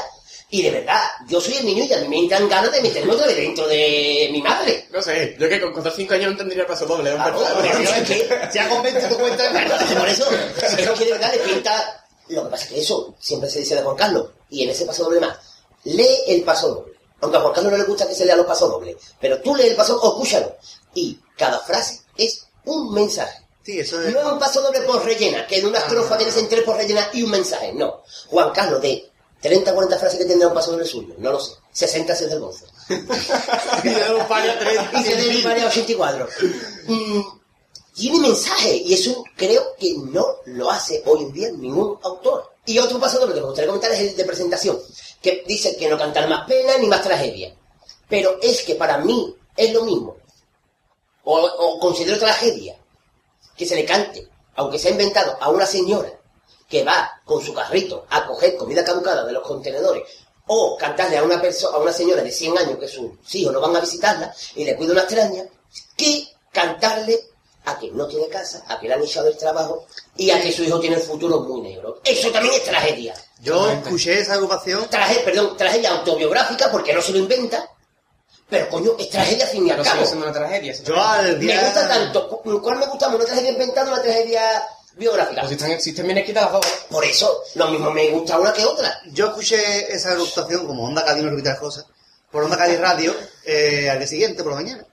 y 0.50 0.62
de 0.62 0.70
verdad, 0.72 1.00
yo 1.28 1.40
soy 1.40 1.54
el 1.56 1.64
niño 1.64 1.84
y 1.84 1.92
a 1.92 1.98
mí 2.00 2.08
me 2.08 2.18
entran 2.18 2.48
ganas 2.48 2.70
de 2.70 2.82
meterme 2.82 3.12
otra 3.14 3.26
vez 3.26 3.36
dentro 3.36 3.66
de 3.66 4.28
mi 4.30 4.42
madre. 4.42 4.86
No 4.90 5.00
sé, 5.00 5.36
yo 5.38 5.48
que 5.48 5.60
con 5.60 5.72
4 5.72 5.90
o 5.90 5.94
5 5.94 6.14
años 6.14 6.32
no 6.32 6.36
tendría 6.36 6.66
paso 6.66 6.84
doble. 6.84 7.10
Ah, 7.16 7.34
es 7.64 8.08
que 8.08 8.28
Se 8.52 8.60
ha 8.60 8.68
convencido 8.68 9.08
tu 9.08 9.16
cuenta 9.18 9.42
de 9.44 9.48
Claro, 9.50 9.68
merda. 9.76 9.94
por 10.00 10.08
eso, 10.08 10.28
es 10.30 10.90
que 10.98 11.04
de 11.06 11.12
verdad 11.12 11.32
le 11.32 11.38
pinta... 11.38 12.06
Lo 12.28 12.44
que 12.44 12.50
pasa 12.50 12.64
es 12.64 12.70
que 12.70 12.80
eso 12.80 13.14
siempre 13.18 13.48
se 13.50 13.60
dice 13.60 13.74
de 13.74 13.82
Juan 13.82 13.96
Carlos, 13.96 14.28
y 14.50 14.62
en 14.64 14.70
ese 14.70 14.84
paso 14.84 15.04
doble 15.04 15.18
más, 15.20 15.36
lee 15.84 16.06
el 16.28 16.42
paso 16.42 16.68
doble. 16.68 16.89
Aunque 17.20 17.36
a 17.36 17.40
Juan 17.40 17.52
Carlos 17.52 17.72
no 17.72 17.78
le 17.78 17.84
gusta 17.84 18.08
que 18.08 18.14
se 18.14 18.24
lea 18.24 18.36
los 18.36 18.46
pasos 18.46 18.70
dobles, 18.70 18.96
pero 19.20 19.40
tú 19.40 19.54
lee 19.54 19.68
el 19.68 19.76
paso 19.76 20.00
o 20.00 20.08
escúchalo. 20.08 20.56
Y 20.94 21.18
cada 21.36 21.58
frase 21.60 22.00
es 22.16 22.46
un 22.64 22.92
mensaje. 22.92 23.46
Sí, 23.62 23.78
eso 23.78 24.00
es... 24.02 24.12
No 24.12 24.20
es 24.20 24.26
un 24.26 24.38
paso 24.38 24.62
doble 24.62 24.80
por 24.82 25.04
rellena, 25.04 25.46
que 25.46 25.58
en 25.58 25.66
una 25.66 25.78
estrofa 25.78 26.16
tienes 26.16 26.36
en 26.36 26.48
tres 26.48 26.62
por 26.62 26.76
rellena 26.76 27.08
y 27.12 27.22
un 27.22 27.30
mensaje. 27.30 27.72
No. 27.74 28.02
Juan 28.28 28.50
Carlos, 28.52 28.80
de 28.80 29.10
30 29.40 29.74
40 29.74 29.98
frases 29.98 30.18
que 30.18 30.24
tendrá 30.26 30.48
un 30.48 30.54
paso 30.54 30.72
doble 30.72 30.84
suyo, 30.84 31.14
no 31.18 31.32
lo 31.32 31.40
sé. 31.40 31.52
60 31.72 32.12
es 32.12 32.20
el 32.22 32.30
del 32.30 32.40
Gonzo. 32.40 32.66
Y 33.84 33.88
de 33.88 34.08
los 34.08 34.26
parios 34.26 34.56
tres 34.58 34.80
y 34.92 35.02
se 35.02 35.16
debe 35.16 35.42
variar 35.42 35.68
84. 35.68 36.28
Mm, 36.88 37.20
tiene 37.94 38.20
mensaje 38.20 38.76
y 38.76 38.94
eso 38.94 39.24
creo 39.36 39.76
que 39.78 39.94
no 39.96 40.26
lo 40.46 40.70
hace 40.70 41.02
hoy 41.06 41.22
en 41.22 41.32
día 41.32 41.50
ningún 41.52 41.98
autor. 42.02 42.50
Y 42.66 42.78
otro 42.78 42.98
paso 43.00 43.18
doble 43.18 43.34
que 43.34 43.40
me 43.40 43.46
gustaría 43.46 43.68
comentar 43.68 43.92
es 43.92 44.00
el 44.00 44.16
de 44.16 44.24
presentación, 44.24 44.78
que 45.20 45.44
dice 45.46 45.76
que 45.76 45.88
no 45.88 45.98
cantar 45.98 46.28
más 46.28 46.46
pena 46.46 46.78
ni 46.78 46.86
más 46.86 47.02
tragedia. 47.02 47.54
Pero 48.08 48.38
es 48.42 48.62
que 48.62 48.74
para 48.74 48.98
mí 48.98 49.34
es 49.56 49.72
lo 49.72 49.84
mismo. 49.84 50.16
O, 51.24 51.78
considero 51.78 52.18
tragedia 52.18 52.76
que 53.56 53.66
se 53.66 53.76
le 53.76 53.84
cante, 53.84 54.26
aunque 54.56 54.78
sea 54.78 54.90
inventado, 54.90 55.36
a 55.40 55.50
una 55.50 55.66
señora 55.66 56.10
que 56.68 56.82
va 56.82 57.20
con 57.24 57.44
su 57.44 57.52
carrito 57.52 58.06
a 58.08 58.26
coger 58.26 58.56
comida 58.56 58.84
caducada 58.84 59.24
de 59.24 59.32
los 59.32 59.46
contenedores, 59.46 60.04
o 60.46 60.76
cantarle 60.76 61.18
a 61.18 61.22
una 61.22 61.40
persona, 61.40 61.76
a 61.76 61.80
una 61.80 61.92
señora 61.92 62.22
de 62.22 62.32
100 62.32 62.58
años 62.58 62.78
que 62.78 62.88
sus 62.88 63.12
hijos 63.34 63.52
no 63.52 63.60
van 63.60 63.76
a 63.76 63.80
visitarla 63.80 64.34
y 64.56 64.64
le 64.64 64.76
cuida 64.76 64.92
una 64.92 65.02
extraña, 65.02 65.44
que 65.96 66.26
cantarle 66.50 67.20
a 67.64 67.78
que 67.78 67.90
no 67.90 68.06
tiene 68.06 68.28
casa, 68.28 68.64
a 68.68 68.78
que 68.80 68.88
le 68.88 68.94
han 68.94 69.02
echado 69.02 69.28
el 69.28 69.36
trabajo 69.36 69.86
y 70.16 70.30
a 70.30 70.40
que 70.40 70.50
su 70.52 70.62
hijo 70.64 70.80
tiene 70.80 70.96
el 70.96 71.02
futuro 71.02 71.40
muy 71.40 71.60
negro. 71.60 72.00
Eso 72.04 72.30
también 72.30 72.54
es 72.54 72.64
tragedia. 72.64 73.14
Yo 73.40 73.68
escuché 73.70 74.18
esa 74.20 74.34
agrupación 74.34 74.86
Traje, 74.90 75.20
perdón, 75.20 75.56
tragedia 75.56 75.90
autobiográfica 75.92 76.70
porque 76.70 76.92
no 76.94 77.00
se 77.02 77.12
lo 77.12 77.18
inventa, 77.18 77.68
pero 78.48 78.68
coño, 78.68 78.92
es 78.98 79.08
tragedia 79.10 79.46
fin 79.46 79.66
y 79.66 79.70
al 79.70 79.78
No 79.78 79.84
cabo. 79.84 79.96
sigue 79.96 80.06
siendo 80.08 80.26
una 80.26 80.34
tragedia. 80.34 80.74
Yo 80.82 81.00
al 81.00 81.32
Me 81.34 81.44
día... 81.44 81.62
gusta 81.64 81.88
tanto. 81.88 82.28
cu- 82.42 82.60
¿Cuál 82.62 82.78
me 82.78 82.86
gusta 82.86 83.06
más? 83.08 83.16
¿Una 83.16 83.24
tragedia 83.26 83.50
inventada 83.52 83.90
o 83.90 83.94
una 83.94 84.02
tragedia 84.02 84.62
biográfica? 84.96 85.40
Pues 85.42 85.50
si 85.50 85.54
están, 85.56 85.80
si 85.80 85.90
están 85.90 86.06
bien 86.06 86.18
escritas 86.18 86.50
las. 86.50 86.66
¿eh? 86.66 86.86
Por 86.90 87.04
eso, 87.04 87.42
lo 87.54 87.68
mismo 87.68 87.90
me 87.92 88.08
gusta 88.10 88.38
una 88.40 88.52
que 88.52 88.64
otra. 88.64 89.00
Yo 89.12 89.26
escuché 89.28 89.92
esa 89.94 90.10
agrupación 90.12 90.66
como 90.66 90.84
Onda 90.84 91.04
Cádiz 91.04 91.22
no 91.24 91.30
las 91.50 91.60
cosas, 91.60 91.86
por 92.30 92.42
Onda 92.42 92.56
Cádiz 92.56 92.80
Radio, 92.80 93.14
eh, 93.44 93.88
al 93.90 93.98
día 93.98 94.08
siguiente, 94.08 94.42
por 94.42 94.52
la 94.52 94.60
mañana. 94.60 94.84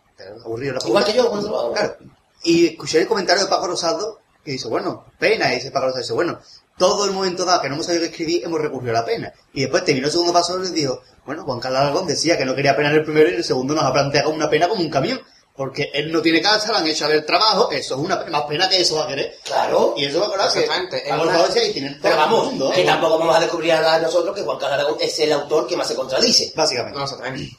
Aburrido 0.45 0.73
la 0.73 0.79
Igual 0.87 1.05
que 1.05 1.13
yo 1.13 1.29
cuando 1.29 1.49
lo 1.49 1.59
hago. 1.59 1.73
Claro. 1.73 1.97
Y 2.43 2.67
escuché 2.67 3.01
el 3.01 3.07
comentario 3.07 3.43
de 3.43 3.49
Paco 3.49 3.67
Rosado, 3.67 4.19
que 4.43 4.51
dice, 4.51 4.67
bueno, 4.67 5.05
pena, 5.19 5.51
y 5.51 5.55
dice 5.55 5.71
Paco 5.71 5.87
Rosado, 5.87 6.01
dice, 6.01 6.13
bueno, 6.13 6.39
todo 6.77 7.05
el 7.05 7.11
momento 7.11 7.43
dado 7.45 7.61
que 7.61 7.67
no 7.69 7.75
hemos 7.75 7.85
sabido 7.87 8.03
qué 8.03 8.09
escribir, 8.09 8.43
hemos 8.45 8.61
recurrido 8.61 8.91
a 8.95 8.99
la 9.01 9.05
pena. 9.05 9.33
Y 9.53 9.61
después 9.61 9.83
terminó 9.83 10.07
el 10.07 10.11
segundo 10.11 10.31
paso 10.33 10.63
y 10.63 10.69
dijo, 10.69 11.01
bueno, 11.25 11.43
Juan 11.43 11.59
Carlos 11.59 11.81
Aragón 11.81 12.07
decía 12.07 12.37
que 12.37 12.45
no 12.45 12.55
quería 12.55 12.75
pena 12.75 12.89
en 12.89 12.95
el 12.95 13.03
primero 13.03 13.27
y 13.27 13.31
en 13.33 13.37
el 13.39 13.43
segundo 13.43 13.73
nos 13.73 13.83
ha 13.83 13.91
planteado 13.91 14.29
una 14.29 14.49
pena 14.49 14.67
como 14.69 14.81
un 14.81 14.89
camión. 14.89 15.19
Porque 15.55 15.89
él 15.91 16.11
no 16.11 16.21
tiene 16.21 16.39
casa, 16.39 16.71
le 16.71 16.77
han 16.77 16.85
hecho 16.87 17.09
el 17.11 17.25
trabajo, 17.25 17.71
eso 17.71 17.95
es 17.95 17.99
una 18.01 18.23
más 18.29 18.43
pena 18.43 18.69
que 18.69 18.79
eso 18.79 18.97
va 18.97 19.05
a 19.05 19.07
querer. 19.07 19.39
Claro. 19.43 19.95
Y 19.97 20.05
eso 20.05 20.19
va 20.19 20.27
a 20.27 20.31
quedar 20.31 20.51
que 20.53 20.59
Exactamente, 20.59 21.03
una- 21.11 21.23
Rosado 21.23 21.47
decía, 21.47 21.67
y 21.67 21.73
tienen 21.73 21.99
Pero 21.99 22.13
el 22.13 22.19
vamos, 22.19 22.45
mundo. 22.45 22.71
que 22.75 22.83
tampoco 22.83 23.17
vamos 23.17 23.35
a 23.35 23.39
descubrir 23.39 23.71
a 23.71 23.97
nosotros 23.97 24.35
que 24.35 24.43
Juan 24.43 24.59
Carlos 24.59 24.75
Aragón 24.79 24.97
es 25.01 25.17
el 25.19 25.31
autor 25.33 25.65
que 25.65 25.75
más 25.75 25.87
se 25.87 25.95
contradice. 25.95 26.53
Básicamente. 26.55 26.95
No, 26.95 27.03
exactamente. 27.05 27.57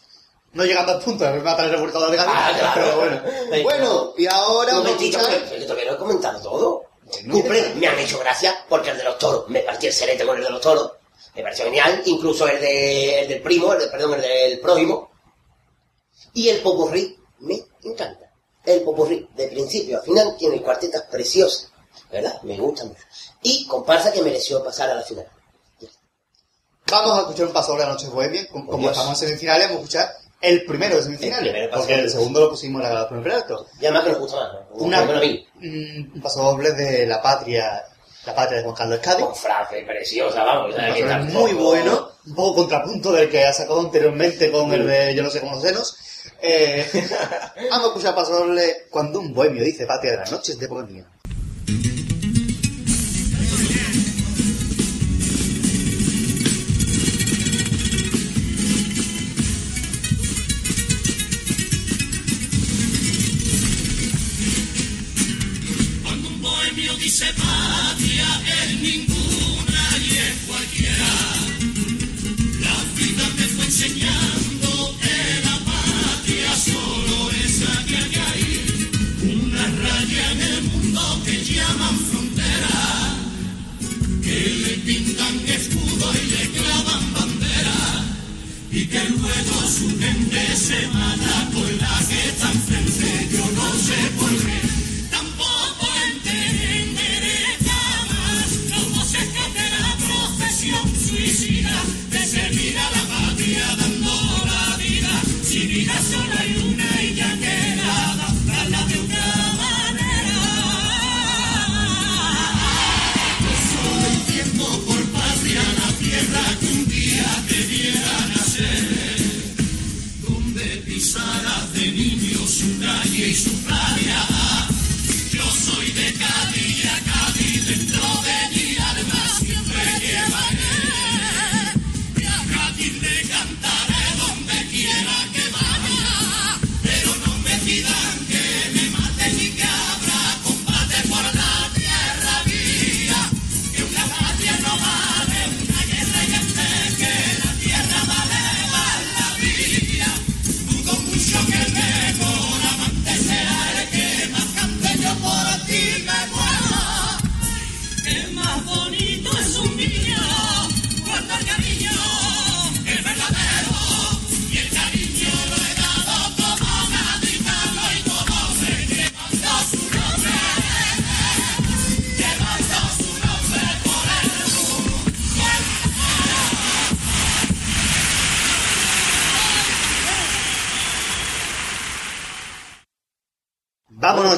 No 0.52 0.64
llegando 0.64 0.92
al 0.92 1.00
punto 1.00 1.24
de 1.24 1.40
matar 1.40 1.66
el 1.66 1.72
reportado 1.72 2.10
de 2.10 2.18
Ah, 2.18 2.50
claro. 2.58 2.72
pero 2.74 2.96
bueno. 2.96 3.62
Bueno, 3.62 4.14
y 4.16 4.26
ahora 4.26 4.72
Un 4.74 4.78
a 4.78 4.82
momentito, 4.84 5.18
que 5.28 5.58
que 5.58 5.64
todavía 5.64 5.84
no 5.90 5.92
he 5.92 5.98
comentado 5.98 6.40
todo. 6.40 6.84
Cumple, 7.30 7.74
me 7.76 7.86
han 7.86 7.98
hecho 7.98 8.18
gracia 8.18 8.64
porque 8.68 8.90
el 8.90 8.98
de 8.98 9.04
los 9.04 9.18
toros, 9.18 9.48
me 9.48 9.60
partí 9.60 9.86
el 9.86 9.92
serete 9.92 10.26
con 10.26 10.36
el 10.36 10.44
de 10.44 10.50
los 10.50 10.60
toros. 10.60 10.92
Me 11.34 11.42
pareció 11.42 11.64
genial, 11.66 12.02
incluso 12.06 12.46
el, 12.48 12.60
de, 12.60 13.20
el 13.20 13.28
del 13.28 13.42
primo, 13.42 13.72
el 13.72 13.78
de- 13.80 13.86
perdón, 13.88 14.14
el 14.14 14.20
del 14.22 14.60
prójimo. 14.60 15.10
Y 16.34 16.48
el 16.48 16.60
popurrí 16.60 17.16
me 17.40 17.62
encanta. 17.84 18.30
El 18.64 18.82
popurrí, 18.82 19.28
de 19.34 19.48
principio 19.48 19.98
a 19.98 20.02
final, 20.02 20.36
tiene 20.38 20.60
cuartetas 20.60 21.02
preciosas, 21.10 21.70
¿verdad? 22.10 22.42
Me 22.42 22.58
gusta 22.58 22.84
mucho. 22.84 23.00
Y 23.42 23.66
comparsa 23.66 24.12
que 24.12 24.20
mereció 24.22 24.62
pasar 24.64 24.90
a 24.90 24.94
la 24.94 25.02
final. 25.02 25.26
Vamos 26.90 27.18
a 27.18 27.20
escuchar 27.20 27.46
un 27.46 27.52
paso 27.52 27.72
de 27.74 27.78
la 27.80 27.86
noche 27.90 28.08
bohemia. 28.08 28.48
Como, 28.48 28.90
estamos 28.90 29.10
en 29.22 29.28
semifinales, 29.28 29.68
vamos 29.68 29.80
a 29.80 29.84
escuchar 29.84 30.16
el 30.40 30.64
primero 30.64 30.94
de 30.94 30.98
El 31.00 31.04
semifinales. 31.04 31.68
paso 31.68 31.80
porque 31.80 31.94
el 31.94 32.10
segundo 32.10 32.40
lo 32.40 32.50
pusimos 32.50 32.82
en 32.84 32.94
la 32.94 33.08
primer 33.08 33.32
acto. 33.32 33.66
Y 33.80 33.86
además 33.86 34.04
que 34.04 34.10
nos 34.10 34.18
gusta 34.20 34.36
más, 34.36 34.52
¿no? 34.52 34.76
Una, 34.76 35.00
Bueno, 35.02 35.18
a 35.18 35.22
mí. 35.22 35.46
mm, 35.56 36.14
un 36.14 36.20
paso 36.22 36.42
doble 36.42 36.72
de 36.72 37.06
la 37.06 37.20
patria, 37.22 37.82
la 38.26 38.34
patria 38.34 38.58
de 38.58 38.64
Juan 38.64 38.76
Carlos 38.76 39.00
Cádiz. 39.00 39.24
Con 39.24 39.34
frase 39.34 39.82
preciosa, 39.82 40.44
vamos. 40.44 40.74
tampoco- 40.76 41.38
muy 41.40 41.52
bueno, 41.54 42.10
un 42.26 42.34
poco 42.34 42.54
contrapunto 42.56 43.12
del 43.12 43.28
que 43.30 43.44
ha 43.44 43.52
sacado 43.52 43.80
anteriormente 43.80 44.50
con 44.50 44.72
el 44.72 44.86
de 44.86 45.14
yo 45.14 45.22
no 45.22 45.30
sé 45.30 45.40
cómo 45.40 45.54
los 45.54 45.62
senos. 45.62 45.96
Eh, 46.40 46.86
vamos 47.70 47.84
a 47.84 47.88
escuchar 47.88 48.14
paso 48.14 48.32
doble 48.38 48.86
cuando 48.90 49.18
un 49.20 49.32
bohemio 49.34 49.64
dice 49.64 49.86
patria 49.86 50.12
de 50.12 50.16
las 50.18 50.30
noches 50.30 50.58
de 50.58 50.66
bohemia. 50.68 51.04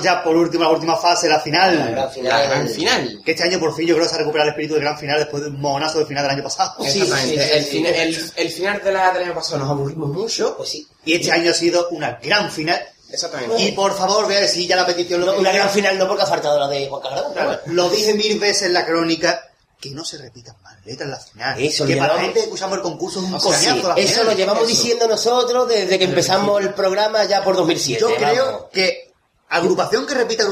Ya 0.03 0.23
por 0.23 0.37
último, 0.37 0.65
la 0.65 0.71
última 0.71 0.97
fase, 0.97 1.29
la 1.29 1.41
final. 1.41 1.79
La 1.79 1.87
gran 1.91 2.11
final. 2.11 2.33
La 2.33 2.47
gran 2.47 2.69
final. 2.69 3.21
Que 3.25 3.31
este 3.33 3.45
año 3.45 3.59
por 3.61 3.75
fin 3.75 3.87
yo 3.87 3.95
creo 3.95 4.05
que 4.07 4.11
se 4.11 4.15
ha 4.17 4.19
recuperado 4.19 4.49
el 4.49 4.53
espíritu 4.55 4.75
del 4.75 4.83
gran 4.85 4.99
final 4.99 5.19
después 5.19 5.43
de 5.43 5.49
un 5.51 5.61
monazo 5.61 5.99
del 5.99 6.07
final 6.07 6.23
del 6.25 6.33
año 6.33 6.43
pasado. 6.43 6.75
Sí, 6.85 7.01
Exactamente. 7.03 7.43
sí, 7.45 7.51
sí, 7.51 7.57
el, 7.57 7.65
sí, 7.65 7.71
fina- 7.71 7.89
sí. 7.91 7.95
el- 7.99 8.33
el 8.47 8.53
final 8.53 8.83
de 8.85 8.93
la, 8.93 9.13
del 9.13 9.23
año 9.25 9.35
pasado 9.35 9.59
nos 9.59 9.71
aburrimos 9.71 10.09
mucho. 10.11 10.57
Pues 10.57 10.69
sí. 10.69 10.87
Y 11.05 11.15
este 11.15 11.33
año 11.33 11.51
ha 11.51 11.55
sido 11.55 11.89
una 11.91 12.19
gran 12.23 12.51
final. 12.51 12.81
Exactamente. 13.13 13.61
Y 13.63 13.73
por 13.73 13.97
favor, 13.97 14.25
voy 14.27 14.35
a 14.37 14.41
decir 14.41 14.69
ya 14.69 14.77
la 14.77 14.87
petición. 14.87 15.25
No, 15.25 15.33
una 15.35 15.51
gran 15.53 15.69
final 15.71 15.99
no 15.99 16.07
porque 16.07 16.23
ha 16.23 16.27
faltado 16.27 16.59
la 16.61 16.69
de 16.69 16.87
Juan 16.89 17.03
Carlos. 17.03 17.25
Claro. 17.33 17.59
lo 17.67 17.89
dije 17.91 18.15
mil 18.15 18.39
veces 18.39 18.63
en 18.69 18.73
la 18.73 18.85
crónica. 18.87 19.47
Que 19.81 19.93
no 19.93 20.05
se 20.05 20.19
repitan 20.19 20.55
más 20.63 20.75
letras 20.85 21.07
en 21.07 21.11
la 21.11 21.19
final. 21.55 21.63
Eso, 21.63 21.87
que 21.87 21.97
para 21.97 22.15
la 22.15 22.21
gente 22.21 22.41
escuchamos 22.41 22.77
el 22.77 22.83
concurso 22.83 23.19
es 23.21 23.25
un 23.25 23.33
O 23.35 23.41
sea, 23.41 23.51
coñazo 23.73 23.95
sí, 23.95 24.01
Eso 24.03 24.11
final. 24.13 24.27
lo 24.27 24.33
llevamos 24.35 24.63
Eso. 24.65 24.69
diciendo 24.77 25.09
nosotros 25.09 25.69
desde 25.71 25.99
que 25.99 26.05
empezamos 26.05 26.61
el 26.61 26.75
programa 26.75 27.25
ya 27.25 27.43
por 27.43 27.57
2007. 27.57 27.99
Yo 27.99 28.15
creo 28.15 28.45
vamos. 28.45 28.63
que 28.75 29.10
agrupación 29.51 30.07
que 30.07 30.15
repita 30.15 30.45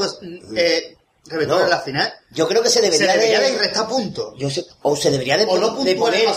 eh, 0.55 0.95
No. 1.47 1.61
en 1.61 1.69
la 1.69 1.79
final 1.81 2.11
Yo 2.31 2.47
creo 2.47 2.61
que 2.63 2.69
se 2.69 2.75
se 2.79 2.81
debería, 2.81 3.13
debería 3.13 3.39
de 3.39 3.51
de... 3.51 3.57
restar 3.57 3.87
puntos. 3.87 4.33
Yo 4.37 4.49
sé- 4.49 4.65
o 4.81 4.95
se 4.95 5.11
debería 5.11 5.37
de, 5.37 5.45
O 5.45 5.57
no 5.57 5.83
de 5.83 5.95
poner 5.95 6.27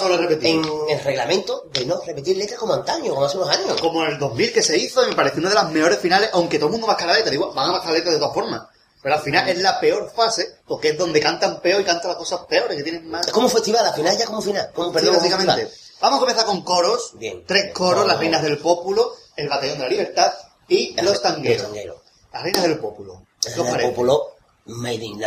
en 0.43 0.65
el 0.89 1.01
reglamento 1.01 1.65
de 1.73 1.87
no 1.87 2.01
repetir 2.05 2.37
letras 2.37 2.59
como 2.59 2.75
antaño, 2.75 3.13
como 3.15 3.25
hace 3.25 3.37
unos 3.39 3.51
años. 3.51 3.81
Como 3.81 4.03
en 4.05 4.13
el 4.13 4.19
2000 4.19 4.53
que 4.53 4.63
se 4.63 4.77
hizo, 4.77 5.05
y 5.05 5.11
me 5.11 5.17
pareció 5.17 5.41
una 5.41 5.49
de 5.51 5.55
las 5.55 5.71
mejores 5.71 5.99
finales, 5.99 6.31
aunque 6.33 6.59
todo 6.59 6.67
el 6.67 6.73
mundo 6.73 6.87
mascara 6.87 7.15
letras, 7.15 7.31
digo, 7.31 7.53
van 7.55 7.69
a 7.71 7.73
mascarar 7.73 7.95
letras 7.95 8.15
de 8.15 8.19
todas 8.21 8.35
formas. 8.35 8.63
Pero 9.03 9.15
al 9.17 9.21
final 9.23 9.49
es 9.49 9.59
la 9.59 9.81
peor 9.81 10.13
fase, 10.15 10.59
porque 10.67 10.91
es 10.91 10.99
donde 10.99 11.21
cantan 11.21 11.61
peor 11.61 11.81
y 11.81 11.85
cantan 11.85 12.09
las 12.11 12.17
cosas 12.19 12.41
peores, 12.49 12.77
que 12.77 12.85
tienen 12.85 13.09
más... 13.09 13.27
Es 13.27 13.33
como 13.33 13.49
festival, 13.49 13.85
al 13.85 13.95
final 13.95 14.17
ya 14.17 14.27
como 14.27 14.41
final. 14.43 14.71
Como, 14.73 14.93
perdón, 14.93 15.17
básicamente. 15.17 15.69
Vamos 16.01 16.19
a 16.19 16.21
comenzar 16.21 16.45
con 16.47 16.63
coros. 16.63 17.13
Bien. 17.15 17.43
Tres 17.47 17.73
coros, 17.73 18.07
las 18.07 18.19
reinas 18.19 18.43
del 18.43 18.59
pópulo, 18.59 19.13
el 19.37 19.49
batallón 19.49 19.79
de 19.79 19.85
la 19.85 19.89
libertad 19.89 20.33
y 20.69 20.95
los 21.03 21.21
tangueros. 21.23 21.63
Los 21.63 21.67
tangueros. 21.73 22.02
Las 22.33 22.43
reinas 22.43 22.63
del 22.63 22.79
pópulo. 22.79 23.23
¿Qué 23.41 23.51
os 23.51 23.57
El 23.57 23.65
parece? 23.73 23.89
Popolo 23.91 24.23
Made 24.67 24.95
in. 24.95 25.21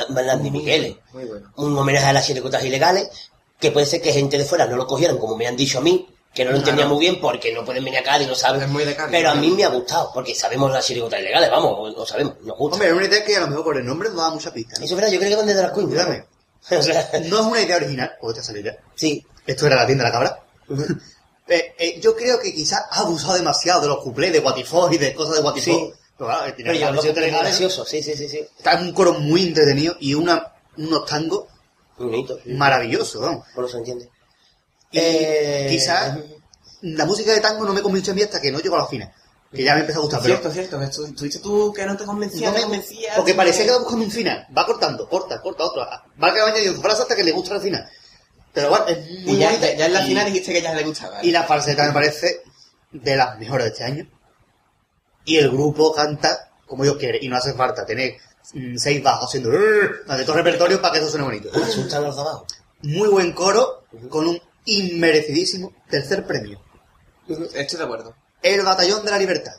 Muy 1.13 1.25
bueno. 1.25 1.51
Un 1.57 1.77
homenaje 1.77 2.05
a 2.05 2.13
las 2.13 2.25
chiricotas 2.25 2.63
ilegales, 2.63 3.09
que 3.59 3.71
puede 3.71 3.85
ser 3.85 4.01
que 4.01 4.13
gente 4.13 4.37
de 4.37 4.45
fuera 4.45 4.65
no 4.65 4.75
lo 4.77 4.87
cogieran, 4.87 5.17
como 5.17 5.35
me 5.35 5.45
han 5.47 5.57
dicho 5.57 5.79
a 5.79 5.81
mí, 5.81 6.09
que 6.33 6.45
no 6.45 6.51
lo 6.51 6.57
entendía 6.57 6.83
Claro. 6.85 6.95
muy 6.95 7.05
bien 7.05 7.19
porque 7.21 7.53
no 7.53 7.63
pueden 7.65 7.83
venir 7.83 7.99
acá 7.99 8.21
y 8.21 8.25
no 8.27 8.35
saben. 8.35 8.61
Es 8.61 8.69
muy 8.69 8.83
de 8.85 8.95
Cádiz, 8.95 9.11
Pero 9.11 9.29
a 9.31 9.35
¿no? 9.35 9.41
mí 9.41 9.49
me 9.51 9.63
ha 9.65 9.69
gustado, 9.69 10.11
porque 10.13 10.33
sabemos 10.35 10.71
las 10.71 10.85
chiricotas 10.85 11.19
ilegales, 11.19 11.49
vamos, 11.51 11.93
lo 11.93 12.05
sabemos, 12.05 12.35
nos 12.43 12.57
gusta. 12.57 12.75
Hombre, 12.75 12.87
es 12.89 12.93
una 12.95 13.05
idea 13.05 13.23
que 13.25 13.35
a 13.35 13.41
lo 13.41 13.47
mejor 13.47 13.63
por 13.65 13.77
el 13.77 13.85
nombre 13.85 14.09
nos 14.09 14.17
da 14.17 14.29
mucha 14.31 14.51
pista. 14.53 14.75
¿no? 14.79 14.85
Eso 14.85 14.93
es 14.93 15.01
verdad, 15.01 15.11
yo 15.13 15.19
creo 15.19 15.29
que 15.31 15.35
van 15.37 15.45
desde 15.47 15.61
las. 15.61 15.77
¿no? 15.77 16.25
O 16.77 16.81
sea, 16.81 17.09
No 17.25 17.39
es 17.41 17.45
una 17.45 17.61
idea 17.61 17.75
original, 17.77 18.13
salió 18.41 18.61
ya. 18.63 18.77
sí. 18.95 19.25
Esto 19.45 19.67
era 19.67 19.75
la 19.75 19.85
tienda 19.85 20.05
de 20.05 20.09
la 20.09 20.13
cabra. 20.13 20.39
Eh, 21.47 21.75
eh, 21.77 21.99
yo 22.01 22.15
creo 22.15 22.39
que 22.39 22.51
quizás 22.55 22.81
ha 22.89 23.01
abusado 23.01 23.35
demasiado 23.35 23.79
de 23.81 23.87
los 23.89 23.99
cuplés 23.99 24.33
de 24.33 24.39
Guatifó 24.39 24.89
y 24.91 24.97
de 24.97 25.13
cosas 25.13 25.35
de 25.35 25.41
Guatifó. 25.43 25.71
Sí. 25.71 25.93
Pero 26.17 26.29
claro, 26.29 26.53
tiene 26.53 26.71
Pero 26.71 26.73
la 26.73 26.79
yo 26.79 27.67
lo 27.67 27.85
sí, 27.85 28.01
sí, 28.01 28.15
sí, 28.15 28.29
sí. 28.29 28.39
Está 28.57 28.73
en 28.73 28.87
un 28.87 28.93
coro 28.93 29.13
muy 29.15 29.43
entretenido 29.47 29.97
y 29.99 30.13
una, 30.13 30.53
unos 30.77 31.05
tangos 31.05 31.45
Muy 31.97 32.09
bonito. 32.09 32.39
sí. 32.43 32.51
maravillosos, 32.53 33.21
vamos. 33.21 33.45
¿Cómo 33.53 33.67
se 33.67 33.77
entiende? 33.77 34.09
Y 34.91 34.99
Eh, 34.99 35.67
quizás 35.69 36.17
la 36.81 37.05
música 37.05 37.33
de 37.33 37.41
tango 37.41 37.65
no 37.65 37.73
me 37.73 37.81
convenció 37.81 38.13
a 38.13 38.15
mí 38.15 38.21
hasta 38.21 38.39
que 38.39 38.51
no 38.51 38.59
llegó 38.59 38.75
a 38.75 38.79
la 38.79 38.87
final. 38.87 39.11
Que 39.51 39.63
ya 39.63 39.73
me 39.75 39.81
empezó 39.81 39.99
a 39.99 40.01
gustar. 40.03 40.21
Pero 40.21 40.35
Cierto, 40.51 40.51
cierto. 40.79 40.89
tú, 41.07 41.13
tú 41.13 41.23
dices 41.25 41.41
tú 41.41 41.71
que 41.73 41.85
no 41.85 41.95
te 41.95 42.03
convencía, 42.05 42.49
no 42.49 42.55
me- 42.55 42.61
convencía. 42.63 43.13
porque 43.15 43.31
sí. 43.31 43.37
parecía 43.37 43.63
que 43.63 43.69
iba 43.71 43.79
buscando 43.79 44.05
un 44.05 44.11
final. 44.11 44.47
Va 44.57 44.65
cortando, 44.65 45.07
corta, 45.09 45.41
corta, 45.41 45.63
otro. 45.65 45.81
Va 46.21 46.33
que 46.33 46.41
va 46.41 46.47
añadiendo 46.47 46.81
frases 46.81 47.01
hasta 47.01 47.15
que 47.15 47.23
le 47.23 47.31
gusta 47.31 47.55
el 47.55 47.61
final. 47.61 47.89
Pero 48.53 48.69
bueno, 48.69 48.85
es 48.87 48.97
muy 49.25 49.35
Y 49.35 49.37
ya, 49.37 49.47
bonita 49.49 49.67
ya, 49.71 49.75
ya 49.77 49.85
en 49.87 49.93
la 49.93 50.03
y- 50.03 50.07
final 50.07 50.25
dijiste 50.27 50.53
que 50.53 50.61
ya 50.61 50.73
le 50.73 50.83
gustaba. 50.83 51.23
Y 51.23 51.31
la 51.31 51.43
falseta 51.43 51.85
me 51.87 51.93
parece 51.93 52.41
de 52.91 53.15
las 53.15 53.37
mejores 53.37 53.65
de 53.65 53.71
este 53.71 53.83
año. 53.83 54.09
Y 55.25 55.37
el 55.37 55.49
grupo 55.49 55.93
canta 55.93 56.51
como 56.65 56.83
Dios 56.83 56.97
quiere. 56.97 57.19
Y 57.21 57.27
no 57.27 57.35
hace 57.37 57.53
falta 57.53 57.85
tener 57.85 58.15
mm, 58.53 58.77
seis 58.77 59.01
bajos 59.03 59.27
haciendo 59.27 59.49
de 59.49 60.23
todo 60.25 60.35
repertorio 60.35 60.81
para 60.81 60.93
que 60.93 60.99
eso 60.99 61.09
suene 61.09 61.25
bonito. 61.25 61.49
Asustan 61.53 62.03
los 62.03 62.15
de 62.15 62.21
abajo. 62.21 62.45
Muy 62.83 63.09
buen 63.09 63.33
coro 63.33 63.83
con 64.09 64.27
un 64.27 64.39
inmerecidísimo 64.65 65.73
tercer 65.89 66.25
premio. 66.25 66.61
Estoy 67.53 67.77
de 67.79 67.83
acuerdo. 67.83 68.15
El 68.41 68.61
Batallón 68.61 69.03
de 69.05 69.11
la 69.11 69.17
Libertad. 69.17 69.53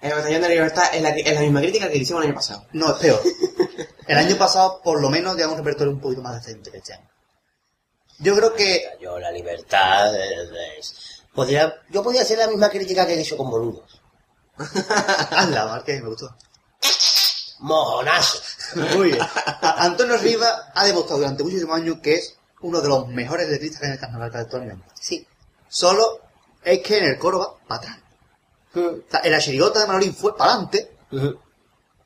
El 0.00 0.12
Batallón 0.12 0.40
de 0.40 0.48
la 0.48 0.54
Libertad 0.54 0.84
es 0.94 1.02
la, 1.02 1.10
es 1.10 1.34
la 1.34 1.40
misma 1.42 1.60
crítica 1.60 1.88
que 1.90 1.98
hicimos 1.98 2.22
el 2.22 2.28
año 2.28 2.36
pasado. 2.36 2.64
No, 2.72 2.94
es 2.94 2.98
peor. 3.00 3.20
El 4.06 4.16
año 4.18 4.36
pasado, 4.36 4.80
por 4.82 5.00
lo 5.00 5.08
menos, 5.08 5.36
llevamos 5.36 5.60
un 5.60 5.64
repertorio 5.64 5.92
un 5.92 6.00
poquito 6.00 6.20
más 6.20 6.34
decente 6.42 6.68
que 6.72 6.78
este 6.78 6.94
año. 6.94 7.08
Yo 8.18 8.34
creo 8.34 8.54
que 8.54 8.82
Yo, 9.00 9.18
la 9.20 9.30
libertad. 9.30 10.12
es- 10.76 11.22
Podría, 11.32 11.72
yo 11.90 12.02
podría 12.02 12.22
hacer 12.22 12.38
la 12.38 12.48
misma 12.48 12.68
crítica 12.70 13.06
que 13.06 13.14
he 13.14 13.20
hecho 13.20 13.36
con 13.36 13.48
Boludos. 13.48 13.99
Hazla, 15.30 15.66
Mar, 15.66 15.84
que 15.84 16.00
me 16.00 16.08
gustó. 16.08 16.34
Mojonazo. 17.60 18.40
Muy 18.96 19.12
bien. 19.12 19.26
Antonio 19.62 20.16
Rivas 20.16 20.52
ha 20.74 20.84
demostrado 20.84 21.20
durante 21.20 21.42
muchísimos 21.42 21.76
años 21.76 21.98
que 22.02 22.14
es 22.14 22.36
uno 22.62 22.80
de 22.80 22.88
los 22.88 23.08
mejores 23.08 23.48
letristas 23.48 23.80
que 23.80 23.86
hay 23.86 23.90
en 23.90 23.94
el 23.94 24.00
carnaval 24.00 24.30
actualmente. 24.34 24.86
Sí. 24.94 25.26
Solo 25.68 26.20
es 26.62 26.80
que 26.80 26.98
en 26.98 27.04
el 27.04 27.18
coro 27.18 27.38
va 27.38 27.66
para 27.66 27.80
atrás. 27.80 27.98
O 28.74 29.10
sea, 29.10 29.20
en 29.24 29.32
la 29.32 29.40
chirigota 29.40 29.80
de 29.80 29.86
Manolín 29.86 30.14
fue 30.14 30.36
para 30.36 30.52
adelante. 30.52 30.96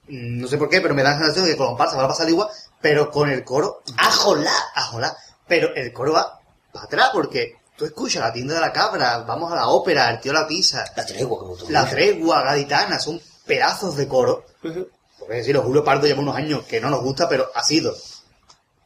No 0.06 0.48
sé 0.48 0.58
por 0.58 0.68
qué, 0.68 0.80
pero 0.80 0.94
me 0.94 1.02
da 1.02 1.10
la 1.10 1.18
sensación 1.18 1.44
de 1.44 1.52
que 1.52 1.56
con 1.56 1.68
comparsa 1.68 1.96
va 1.96 2.04
a 2.04 2.08
pasar 2.08 2.28
igual. 2.28 2.48
Pero 2.80 3.10
con 3.10 3.30
el 3.30 3.44
coro, 3.44 3.82
¡Ajolá! 3.96 4.52
ajolá. 4.74 5.16
Pero 5.46 5.74
el 5.74 5.92
coro 5.92 6.12
va 6.12 6.40
para 6.72 6.86
atrás 6.86 7.10
porque 7.12 7.56
tú 7.76 7.84
escuchas 7.84 8.22
la 8.22 8.32
tienda 8.32 8.54
de 8.54 8.60
la 8.60 8.72
cabra, 8.72 9.18
vamos 9.18 9.52
a 9.52 9.56
la 9.56 9.68
ópera, 9.68 10.10
el 10.10 10.20
tío 10.20 10.32
la 10.32 10.46
pisa, 10.46 10.84
La 10.96 11.04
tregua, 11.04 11.38
como 11.38 11.56
tú 11.56 11.66
la 11.70 11.88
tregua 11.88 12.42
gaditana, 12.42 12.98
son 12.98 13.20
pedazos 13.46 13.96
de 13.96 14.08
coro. 14.08 14.44
Porque 14.60 15.34
decirlo, 15.34 15.62
Julio 15.62 15.84
Pardo 15.84 16.06
lleva 16.06 16.20
unos 16.20 16.36
años 16.36 16.64
que 16.64 16.80
no 16.80 16.90
nos 16.90 17.02
gusta, 17.02 17.28
pero 17.28 17.50
ha 17.54 17.62
sido. 17.62 17.94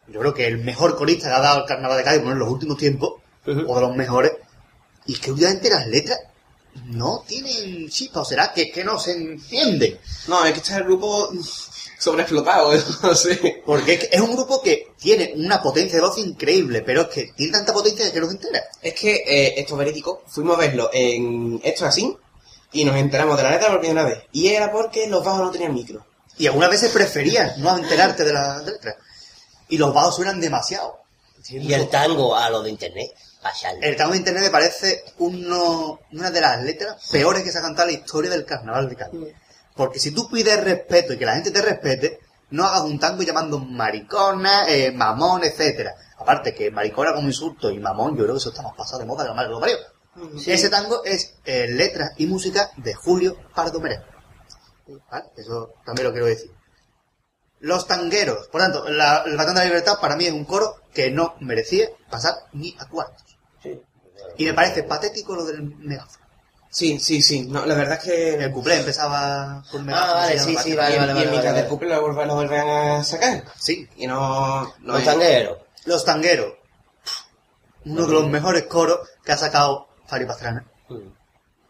Yo 0.09 0.21
creo 0.21 0.35
que 0.35 0.47
el 0.47 0.59
mejor 0.59 0.97
corista 0.97 1.29
que 1.29 1.35
ha 1.35 1.41
dado 1.41 1.61
el 1.61 1.67
carnaval 1.67 1.99
de 1.99 2.05
Cádiz 2.05 2.21
bueno, 2.21 2.33
en 2.35 2.39
los 2.39 2.49
últimos 2.49 2.79
tiempos, 2.79 3.15
o 3.45 3.75
de 3.75 3.81
los 3.81 3.97
mejores. 3.97 4.33
Y 5.07 5.15
es 5.15 5.21
que 5.21 5.31
últimamente 5.31 5.71
las 5.71 5.87
letras 5.87 6.21
no 6.87 7.25
tienen 7.27 7.89
chispa, 7.89 8.21
o 8.21 8.25
será 8.25 8.53
que 8.53 8.63
es 8.63 8.73
que 8.73 8.85
no 8.85 8.99
se 8.99 9.13
entiende. 9.13 10.01
No, 10.29 10.45
es 10.45 10.53
que 10.53 10.59
este 10.59 10.73
es 10.73 10.79
el 10.79 10.85
grupo 10.85 11.31
sobreexplotado, 11.99 12.73
no 13.03 13.15
sé. 13.15 13.63
Porque 13.67 13.95
es, 13.95 14.01
que 14.01 14.17
es 14.17 14.21
un 14.21 14.35
grupo 14.35 14.63
que 14.63 14.93
tiene 14.99 15.33
una 15.37 15.61
potencia 15.61 15.97
de 15.97 16.07
voz 16.07 16.19
increíble, 16.19 16.83
pero 16.83 17.03
es 17.03 17.09
que 17.09 17.33
tiene 17.37 17.53
tanta 17.53 17.73
potencia 17.73 18.11
que 18.13 18.21
no 18.21 18.27
se 18.27 18.33
entera. 18.33 18.65
Es 18.81 18.95
que 18.95 19.17
eh, 19.17 19.55
esto 19.61 19.75
es 19.75 19.79
verídico. 19.79 20.23
Fuimos 20.29 20.57
a 20.57 20.61
verlo 20.61 20.91
en 20.93 21.61
Esto 21.63 21.85
es 21.85 21.89
así. 21.89 22.17
y 22.73 22.85
nos 22.85 22.97
enteramos 22.97 23.37
de 23.37 23.43
la 23.43 23.51
letra 23.51 23.69
por 23.69 23.81
primera 23.81 24.05
vez. 24.05 24.23
Y 24.33 24.49
era 24.49 24.71
porque 24.71 25.09
los 25.09 25.25
bajos 25.25 25.41
no 25.41 25.51
tenían 25.51 25.75
micro. 25.75 26.07
Y 26.39 26.47
algunas 26.47 26.71
veces 26.71 26.93
preferías 26.93 27.59
no 27.59 27.77
enterarte 27.77 28.25
de 28.25 28.33
la 28.33 28.63
letra. 28.63 28.97
Y 29.69 29.77
los 29.77 29.93
bajos 29.93 30.17
suenan 30.17 30.41
demasiado. 30.41 31.01
Y 31.49 31.73
el 31.73 31.89
tango 31.89 32.37
a 32.37 32.49
lo 32.51 32.63
de 32.63 32.71
internet. 32.71 33.11
Pasarlo. 33.43 33.81
El 33.83 33.97
tango 33.97 34.13
de 34.13 34.19
internet 34.19 34.45
me 34.45 34.51
parece 34.51 35.05
uno, 35.19 36.01
una 36.13 36.31
de 36.31 36.41
las 36.41 36.63
letras 36.63 37.09
peores 37.11 37.43
que 37.43 37.51
se 37.51 37.59
ha 37.59 37.63
cantado 37.63 37.89
en 37.89 37.95
la 37.95 38.01
historia 38.01 38.31
del 38.31 38.45
carnaval 38.45 38.89
de 38.89 38.97
Cádiz. 38.97 39.35
Porque 39.79 40.01
si 40.01 40.11
tú 40.11 40.29
pides 40.29 40.61
respeto 40.65 41.13
y 41.13 41.19
que 41.19 41.25
la 41.25 41.35
gente 41.35 41.53
te 41.53 41.63
respete, 41.63 42.19
no 42.51 42.65
hagas 42.65 42.83
un 42.83 42.99
tango 42.99 43.23
llamando 43.23 43.61
maricona, 43.61 44.69
eh, 44.69 44.91
mamón, 44.91 45.45
etcétera. 45.45 45.95
Aparte 46.19 46.53
que 46.53 46.73
maricona 46.73 47.15
como 47.15 47.29
insulto 47.29 47.71
y 47.71 47.79
mamón, 47.79 48.17
yo 48.17 48.25
creo 48.25 48.35
que 48.35 48.39
eso 48.39 48.51
está 48.51 48.63
más 48.63 48.75
pasado 48.75 48.99
de 48.99 49.07
moda 49.07 49.25
que 49.25 49.33
la 49.33 49.43
lo 49.45 49.61
parió. 49.61 49.77
Ese 50.45 50.69
tango 50.69 51.05
es 51.05 51.37
eh, 51.45 51.69
letra 51.69 52.11
y 52.17 52.27
música 52.27 52.73
de 52.77 52.93
Julio 52.93 53.37
Pardo. 53.55 53.79
¿Vale? 53.81 54.01
Eso 55.37 55.75
también 55.87 56.09
lo 56.09 56.13
quiero 56.13 56.27
decir. 56.27 56.51
Los 57.61 57.87
tangueros. 57.87 58.49
Por 58.49 58.61
tanto, 58.61 58.89
la, 58.89 59.23
el 59.27 59.37
Batán 59.37 59.55
de 59.55 59.61
la 59.61 59.67
Libertad 59.67 60.01
para 60.01 60.17
mí 60.17 60.27
es 60.27 60.33
un 60.33 60.45
coro 60.45 60.75
que 60.93 61.13
no 61.13 61.37
merecía 61.39 61.89
pasar 62.11 62.35
ni 62.53 62.77
a 62.81 62.89
cuartos. 62.89 63.39
Y 64.37 64.45
me 64.45 64.55
parece 64.55 64.83
patético 64.83 65.37
lo 65.37 65.45
del 65.45 65.63
megáfono. 65.63 66.28
Sí, 66.71 66.99
sí, 67.01 67.23
sí. 67.23 67.43
No, 67.47 67.65
la 67.65 67.75
verdad 67.75 67.95
es 67.99 68.05
que... 68.05 68.35
El 68.35 68.53
cuplé 68.53 68.77
empezaba 68.79 69.65
con. 69.71 69.89
Ah, 69.91 70.13
vale, 70.15 70.39
sí, 70.39 70.55
sí, 70.63 70.75
vale, 70.75 70.95
y 70.95 70.99
en, 70.99 71.07
vale, 71.07 71.13
y 71.21 71.23
en 71.23 71.29
vale, 71.31 71.31
mitad 71.31 71.45
vale. 71.45 71.59
del 71.61 71.67
couple 71.69 71.89
lo, 71.89 72.07
vuelven- 72.07 72.27
lo 72.27 72.35
vuelven 72.35 72.61
a 72.69 73.03
sacar. 73.05 73.45
Sí. 73.59 73.89
Y 73.97 74.07
no... 74.07 74.65
no 74.81 74.93
Los 74.95 75.05
tangueros. 75.05 75.59
Los 75.87 76.05
tangueros. 76.05 76.53
Uno 77.87 78.07
de 78.07 78.13
los 78.13 78.29
mejores 78.29 78.65
coros 78.65 78.99
que 79.25 79.33
ha 79.33 79.39
sacado 79.39 79.89
Fari 80.07 80.27
Pastrana. 80.27 80.65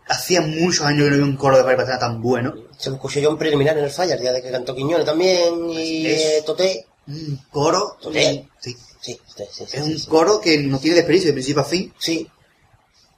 Hacía 0.09 0.41
muchos 0.41 0.85
años 0.87 1.05
que 1.05 1.11
no 1.11 1.15
había 1.17 1.25
un 1.27 1.37
coro 1.37 1.57
de 1.59 1.63
Fari 1.65 1.77
Pastrana 1.77 2.01
tan 2.01 2.21
bueno. 2.21 2.55
Se 2.77 2.91
lo 2.91 2.97
escuché 2.97 3.21
yo 3.21 3.31
en 3.31 3.39
preliminar 3.39 3.79
en 3.79 3.85
el 3.85 3.91
Falla, 3.91 4.15
el 4.15 4.21
día 4.21 4.33
de 4.33 4.43
que 4.43 4.51
cantó 4.51 4.75
Quiñones 4.75 5.07
también, 5.07 5.69
y 5.71 6.07
Es- 6.07 6.21
eh, 6.21 6.43
Toté. 6.45 6.87
Un 7.07 7.41
coro... 7.51 7.97
¿Toté? 8.01 8.49
Sí. 8.59 8.77
Sí, 9.01 9.17
sí, 9.17 9.21
sí, 9.35 9.45
sí, 9.53 9.63
Es 9.65 9.71
sí, 9.71 9.93
un 9.93 9.99
sí. 9.99 10.07
coro 10.09 10.41
que 10.41 10.59
no 10.59 10.79
tiene 10.81 10.97
desperdicio 10.97 11.29
de 11.29 11.35
principio 11.35 11.63
a 11.63 11.65
fin. 11.65 11.95
Sí. 11.99 12.29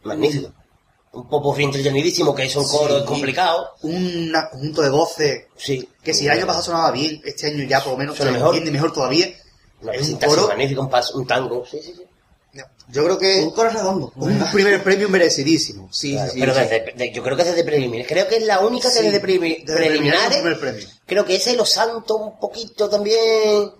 Magnífico. 0.02 0.52
Un 1.12 1.28
poco 1.28 1.56
entretenidísimo, 1.58 2.34
que 2.34 2.44
es 2.44 2.54
un 2.54 2.68
coro 2.68 3.00
Sí. 3.00 3.04
complicado. 3.04 3.70
Un 3.82 4.32
conjunto 4.52 4.82
de 4.82 4.90
voces 4.90 5.44
Sí. 5.56 5.88
que 6.02 6.14
si 6.14 6.26
el 6.26 6.32
año 6.32 6.46
pasado 6.46 6.64
sonaba 6.66 6.90
bien, 6.92 7.20
este 7.24 7.48
año 7.48 7.64
ya 7.64 7.80
por 7.82 7.92
lo 7.94 7.98
menos 7.98 8.16
Suena 8.16 8.30
se 8.30 8.38
mejor. 8.38 8.54
entiende 8.54 8.70
mejor 8.70 8.92
todavía. 8.92 9.28
Una 9.82 9.92
es 9.92 10.08
un 10.08 10.16
coro... 10.18 10.46
magnífica, 10.48 10.80
un, 11.14 11.26
tango. 11.26 11.64
Sí, 11.68 11.80
sí, 11.82 11.94
sí. 11.96 12.04
Yo 12.92 13.04
creo 13.04 13.18
que 13.18 13.40
Un 13.42 13.50
coro 13.52 13.70
redondo. 13.70 14.12
un 14.16 14.38
primer 14.52 14.82
premio 14.82 15.08
merecidísimo. 15.08 15.88
Sí, 15.92 16.12
Claro, 16.12 16.32
sí, 16.32 16.40
pero 16.40 16.54
sí. 16.54 16.60
desde, 16.60 16.92
de- 16.96 17.12
yo 17.12 17.22
creo 17.22 17.36
que 17.36 17.44
desde 17.44 17.62
preliminares. 17.64 18.08
Creo 18.08 18.26
que 18.28 18.36
es 18.36 18.42
la 18.44 18.60
única 18.60 18.88
que 18.92 18.98
Sí, 18.98 19.04
desde 19.04 19.22
prelimi- 19.22 19.64
desde 19.64 19.76
preliminares, 19.76 20.26
preliminares. 20.28 20.36
primer 20.38 20.58
premio. 20.60 20.86
Creo 21.06 21.24
que 21.24 21.36
ese 21.36 21.52
y 21.52 21.56
los 21.56 21.70
santos 21.70 22.20
un 22.20 22.38
poquito 22.38 22.88
también. 22.88 23.70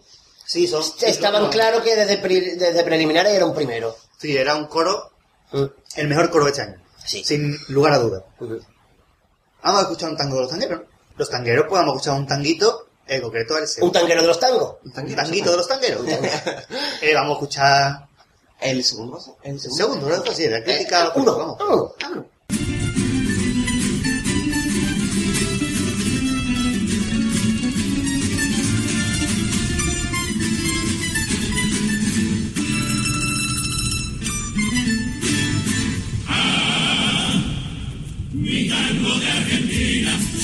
Sí, 0.47 0.67
son... 0.69 0.83
Estaban 1.03 1.43
son- 1.43 1.51
claros 1.51 1.83
que 1.83 1.95
desde, 1.97 2.19
pre- 2.19 2.57
desde 2.57 2.83
preliminares 2.85 3.33
era 3.35 3.45
un 3.47 3.55
primero. 3.55 3.97
Sí, 4.21 4.37
era 4.37 4.55
un 4.57 4.67
coro, 4.67 5.11
Mm. 5.53 5.65
el 5.97 6.07
mejor 6.09 6.31
coro 6.31 6.45
de 6.45 6.51
este 6.53 6.63
año. 6.63 6.83
Sí. 7.11 7.25
Sin 7.25 7.57
lugar 7.69 7.93
a 7.95 7.99
dudas. 7.99 8.23
Ujú. 8.39 8.61
Vamos 9.63 9.81
a 9.81 9.83
escuchar 9.83 10.11
un 10.11 10.17
tango 10.17 10.37
de 10.37 10.43
los 10.43 10.51
tangueros. 10.51 10.81
Los 11.17 11.29
tangueros, 11.29 11.65
pues 11.69 11.81
vamos 11.81 11.95
a 11.95 11.97
escuchar 11.97 12.21
un 12.21 12.27
tanguito, 12.27 12.87
en 13.07 13.21
concreto 13.23 13.57
el 13.57 13.63
Un 13.63 13.69
segundo. 13.69 13.99
tanguero 13.99 14.21
de 14.23 14.27
los 14.29 14.39
tangos. 14.41 14.75
Un 14.85 14.93
tanguito 14.93 15.51
de 15.51 15.57
los 15.57 15.69
tangueros. 15.69 16.03
Eh, 17.03 17.15
vamos 17.15 17.31
a 17.31 17.33
escuchar 17.35 18.09
El 18.61 18.85
segundo. 18.85 19.19
El 19.43 19.53
el 19.55 19.61
segundo. 19.61 20.09
¿no? 20.09 20.33
Sí, 20.33 20.49
la 20.49 20.63
crítica. 20.63 21.07
Eh, 21.07 21.11
uno, 21.17 21.57
vamos. 21.59 21.93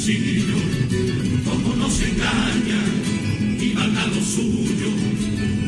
sencillo. 0.00 0.56
Cómo 1.44 1.76
nos 1.76 2.00
engañan 2.00 3.58
y 3.60 3.72
van 3.74 3.96
a 3.96 4.06
lo 4.06 4.22
suyo, 4.24 4.90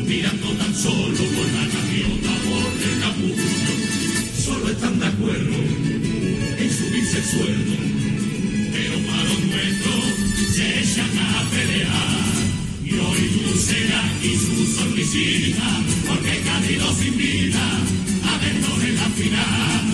mirando 0.07 0.47
tan 0.53 0.73
solo 0.75 1.23
por 1.35 1.47
la 1.55 1.65
gaviota 1.73 2.33
por 2.47 2.71
el 2.87 2.99
capullo. 2.99 3.75
Solo 4.43 4.69
están 4.69 4.99
de 4.99 5.05
acuerdo 5.05 5.57
en 6.57 6.69
subirse 6.71 7.17
el 7.17 7.25
sueldo, 7.25 7.73
pero 8.73 8.95
para 9.07 9.23
los 9.23 9.39
nuestros 9.51 10.03
se 10.55 10.79
echan 10.79 11.17
a 11.17 11.49
pelear. 11.51 12.33
Y 12.85 12.91
hoy 12.93 13.21
lucirá 13.45 14.03
y 14.23 14.35
su 14.35 14.65
sonrisita, 14.75 15.81
porque 16.07 16.41
Cádiz 16.41 16.77
los 16.79 17.05
invita 17.05 17.65
a 18.29 18.37
vernos 18.39 18.83
en 18.83 18.95
la 18.95 19.09
final. 19.09 19.92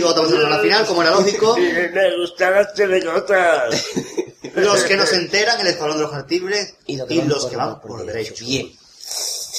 Tres 0.00 0.14
chirigotas 0.14 0.16
vamos 0.16 0.32
a 0.32 0.36
hacer 0.36 0.50
la 0.50 0.58
final, 0.60 0.86
como 0.86 1.02
era 1.02 1.10
lógico. 1.12 1.56
Me 1.56 2.16
gustan 2.18 2.54
las 2.54 2.74
chirigotas. 2.74 3.84
Los 4.54 4.82
que 4.84 4.96
nos 4.96 5.12
enteran, 5.12 5.60
el 5.60 5.66
escuadrón 5.68 5.98
de 5.98 6.04
los 6.04 6.12
artibles 6.14 6.74
Y, 6.86 6.94
y, 6.94 6.96
lo 6.96 7.06
que 7.06 7.18
van 7.18 7.28
los 7.28 7.46
que 7.46 7.56
van 7.56 7.80
por 7.80 7.90
por 7.98 8.06
derecho. 8.06 8.32
derecho. 8.34 8.44
Bien. 8.46 8.72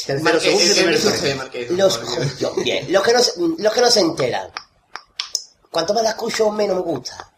Tercero, 0.05 0.39
segundo 0.39 1.53
y 1.53 1.65
Los, 1.77 2.39
yo, 2.39 2.53
bien. 2.55 2.91
Los 2.91 3.03
que, 3.03 3.13
no, 3.13 3.21
se- 3.21 3.33
los 3.37 3.73
que 3.73 3.81
no 3.81 3.91
se 3.91 3.99
enteran. 4.01 4.51
Cuanto 5.69 5.93
más 5.93 6.03
la 6.03 6.09
escucho, 6.09 6.49
menos 6.51 6.75
me 6.77 6.81
gusta. 6.81 7.31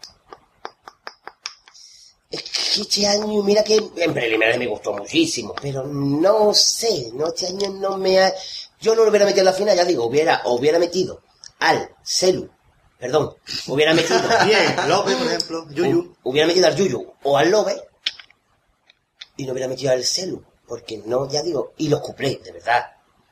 Es 2.31 2.41
que 2.41 2.81
este 2.81 3.05
año, 3.07 3.43
mira 3.43 3.63
que 3.63 3.75
en 3.97 4.13
preliminares 4.13 4.57
me 4.57 4.65
gustó 4.67 4.93
muchísimo, 4.93 5.53
pero 5.61 5.83
no 5.85 6.53
sé, 6.53 7.11
no, 7.13 7.27
este 7.27 7.47
año 7.47 7.69
no 7.71 7.97
me 7.97 8.19
ha... 8.23 8.33
Yo 8.81 8.95
no 8.95 9.03
lo 9.03 9.09
hubiera 9.11 9.25
metido 9.25 9.41
en 9.41 9.45
la 9.45 9.53
final, 9.53 9.75
ya 9.77 9.85
digo, 9.85 10.05
hubiera, 10.05 10.41
hubiera 10.45 10.79
metido 10.79 11.21
al 11.59 11.89
Celu, 12.03 12.49
perdón, 13.03 13.35
hubiera 13.67 13.93
metido... 13.93 14.17
Bien, 14.45 14.75
López, 14.87 15.15
por 15.17 15.27
ejemplo, 15.27 15.67
Yuyu. 15.71 16.01
Hu- 16.03 16.15
Hubiera 16.23 16.47
metido 16.47 16.67
al 16.67 16.75
Yuyu 16.77 17.13
o 17.23 17.37
al 17.37 17.51
Lobe 17.51 17.75
y 19.35 19.45
no 19.45 19.51
hubiera 19.51 19.67
metido 19.67 19.91
al 19.91 20.03
Celu, 20.05 20.41
porque 20.67 21.01
no, 21.05 21.29
ya 21.29 21.41
digo, 21.41 21.73
y 21.77 21.89
los 21.89 21.99
cuplés, 21.99 22.41
de 22.43 22.51
verdad. 22.53 22.85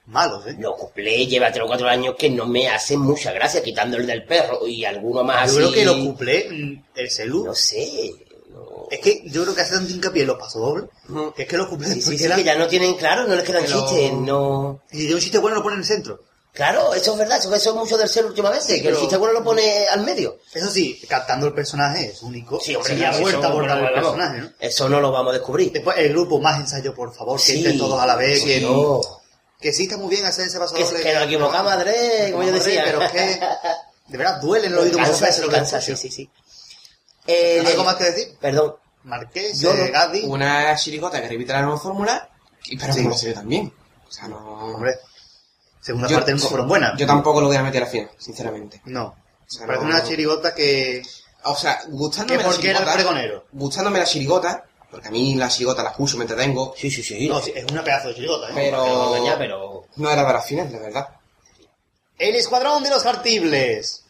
Malos, 0.08 0.46
¿eh? 0.48 0.58
Los 0.60 0.76
cuplés 0.76 1.30
lleva 1.30 1.52
tres 1.52 1.64
o 1.64 1.68
cuatro 1.68 1.88
años 1.88 2.16
que 2.18 2.30
no 2.30 2.46
me 2.48 2.68
hacen 2.68 3.00
mucha 3.00 3.32
gracia, 3.32 3.62
quitando 3.64 3.96
el 3.98 4.06
del 4.08 4.26
perro 4.26 4.68
y 4.68 4.84
alguno 4.84 5.24
más 5.24 5.54
Yo 5.54 5.60
así. 5.60 5.72
creo 5.72 5.72
que 5.74 5.86
los 5.86 5.96
cuplés, 6.08 6.46
mm, 6.52 6.74
el 6.96 7.10
Celú, 7.12 7.46
No 7.46 7.56
sé. 7.56 8.12
no- 8.50 8.88
Es 8.92 9.00
que 9.00 9.22
yo 9.28 9.44
creo 9.44 9.56
que 9.56 9.62
hace 9.62 9.76
tanto 9.76 9.94
hincapié 9.94 10.24
en 10.24 10.28
los 10.28 10.38
pasodobles, 10.38 10.90
Ujú. 11.08 11.32
que 11.34 11.44
es 11.44 11.48
que 11.48 11.56
los 11.58 11.68
cumplen 11.68 11.94
Sí, 11.94 12.02
sí, 12.02 12.18
sí, 12.18 12.28
que 12.36 12.44
ya 12.44 12.56
no 12.56 12.68
tienen 12.68 12.96
claro, 12.96 13.26
no 13.28 13.36
les 13.36 13.46
quedan 13.46 13.64
Pero- 13.64 13.86
chistes, 13.88 14.12
no... 14.14 14.82
Y 14.92 15.06
de 15.08 15.14
un 15.14 15.22
chiste 15.22 15.38
bueno 15.38 15.56
lo 15.58 15.64
ponen 15.64 15.78
en 15.78 15.82
el 15.84 15.88
centro. 15.88 16.24
Claro, 16.54 16.94
eso 16.94 17.14
es 17.14 17.18
verdad, 17.18 17.38
eso, 17.38 17.54
eso 17.56 17.70
es 17.70 17.76
mucho 17.78 17.98
del 17.98 18.10
ser 18.10 18.26
últimamente, 18.26 18.76
que 18.76 18.84
pero- 18.84 18.96
el 18.96 19.02
chiste 19.02 19.16
bueno 19.18 19.34
lo 19.34 19.44
pone 19.44 19.88
al 19.88 20.02
medio. 20.02 20.40
Eso 20.54 20.70
sí, 20.70 21.02
captando 21.08 21.48
el 21.48 21.54
personaje 21.54 22.08
es 22.08 22.22
único. 22.24 22.60
Sí, 22.60 22.76
hombre, 22.76 22.94
vuelta 22.96 23.30
eso, 23.40 23.44
a 23.44 23.50
abordar 23.50 23.78
el 23.78 23.84
bueno, 23.84 23.96
vamos, 24.02 24.12
personaje, 24.20 24.42
¿no? 24.42 24.52
Eso 24.60 24.90
no 24.90 25.00
lo 25.00 25.12
vamos 25.12 25.30
a 25.32 25.38
descubrir. 25.38 25.72
Después 25.72 25.98
el 25.98 26.10
grupo 26.10 26.40
más 26.42 26.60
ensayo, 26.60 26.94
por 26.94 27.14
favor, 27.16 27.38
que 27.40 27.46
Sí. 27.46 27.58
entren 27.60 27.78
todos 27.78 27.98
a 28.02 28.06
la 28.06 28.16
vez, 28.18 28.44
que, 28.44 28.60
No. 28.60 29.00
que 29.62 29.72
sí 29.72 29.84
está 29.84 29.96
muy 29.98 30.10
bien 30.10 30.26
hacer 30.26 30.46
ese 30.48 30.60
paso 30.60 30.76
Que, 30.76 30.84
doble. 30.84 31.02
que 31.02 31.14
nos 31.14 31.24
equivocamos, 31.24 31.72
Andrés, 31.72 32.32
como 32.32 32.44
yo 32.44 32.52
decía. 32.52 32.84
Pero 32.86 33.02
es 33.02 33.12
que 33.14 33.40
de 34.08 34.18
verdad 34.18 34.42
duele 34.42 34.68
en 34.68 34.74
el 34.74 34.80
oído 34.80 35.00
muchas 35.00 35.22
veces 35.22 35.36
sí, 35.38 35.42
lo 35.44 35.48
que 35.50 35.56
cansa, 35.56 35.80
sí, 35.80 35.96
sí, 35.96 36.12
sí. 36.12 36.30
Eh, 37.28 37.64
¿Algo 37.66 37.84
más 37.86 37.96
que 37.96 38.04
decir? 38.06 38.38
Perdón. 38.42 38.76
Marqués, 39.04 39.60
Yo 39.60 39.72
eh, 39.74 39.90
Gadi. 39.90 40.24
Una 40.26 40.76
chirigota 40.76 41.22
que 41.22 41.28
repite 41.30 41.54
la 41.54 41.62
nueva 41.62 41.80
fórmula, 41.80 42.30
y 42.66 42.78
pero 42.78 42.94
Sí. 42.94 43.04
como 43.04 43.18
se 43.18 43.28
ve 43.28 43.34
también. 43.34 43.74
O 44.08 44.12
sea, 44.12 44.28
no... 44.28 44.38
Hombre, 44.76 44.96
segunda 45.82 46.08
Yo- 46.08 46.16
parte 46.18 46.32
nunca 46.34 46.48
fueron 46.48 46.68
buenas. 46.68 46.98
Yo 46.98 47.06
tampoco 47.08 47.42
lo 47.42 47.48
voy 47.48 47.56
a 47.58 47.64
meter 47.64 47.84
al 47.84 47.90
final, 47.90 48.12
sinceramente. 48.18 48.82
No. 48.86 49.16
sea, 49.48 49.66
Parece 49.66 49.84
no- 49.86 49.90
una 49.90 50.04
chirigota 50.04 50.54
que... 50.54 51.02
O 51.44 51.56
sea, 51.56 51.82
gustándome 51.90 52.44
la 52.44 52.52
chirigota... 52.56 52.94
pregonero. 52.94 53.46
Gustándome 53.52 54.00
la 54.00 54.06
chirigota, 54.06 54.64
porque 54.92 55.08
a 55.08 55.12
mí 55.12 55.36
la 55.36 55.50
chirigota 55.50 55.82
la 55.84 55.90
escucho, 55.90 56.18
me 56.18 56.24
entretengo, 56.26 56.74
Sí, 56.78 56.92
sí, 56.92 57.02
sí. 57.02 57.28
No, 57.28 57.42
sí, 57.42 57.52
es 57.56 57.66
una 57.72 57.84
pedazo 57.84 58.10
de 58.10 58.16
chirigota, 58.16 58.50
¿eh? 58.50 58.52
Pero- 58.54 59.16
engañar, 59.16 59.38
pero... 59.38 59.86
no 59.96 60.12
era 60.12 60.24
para 60.26 60.42
final, 60.42 60.72
la 60.72 60.80
verdad. 60.80 61.08
El 62.20 62.36
Escuadrón 62.36 62.84
de 62.84 62.90
los 62.92 63.04
Hartibles. 63.06 64.04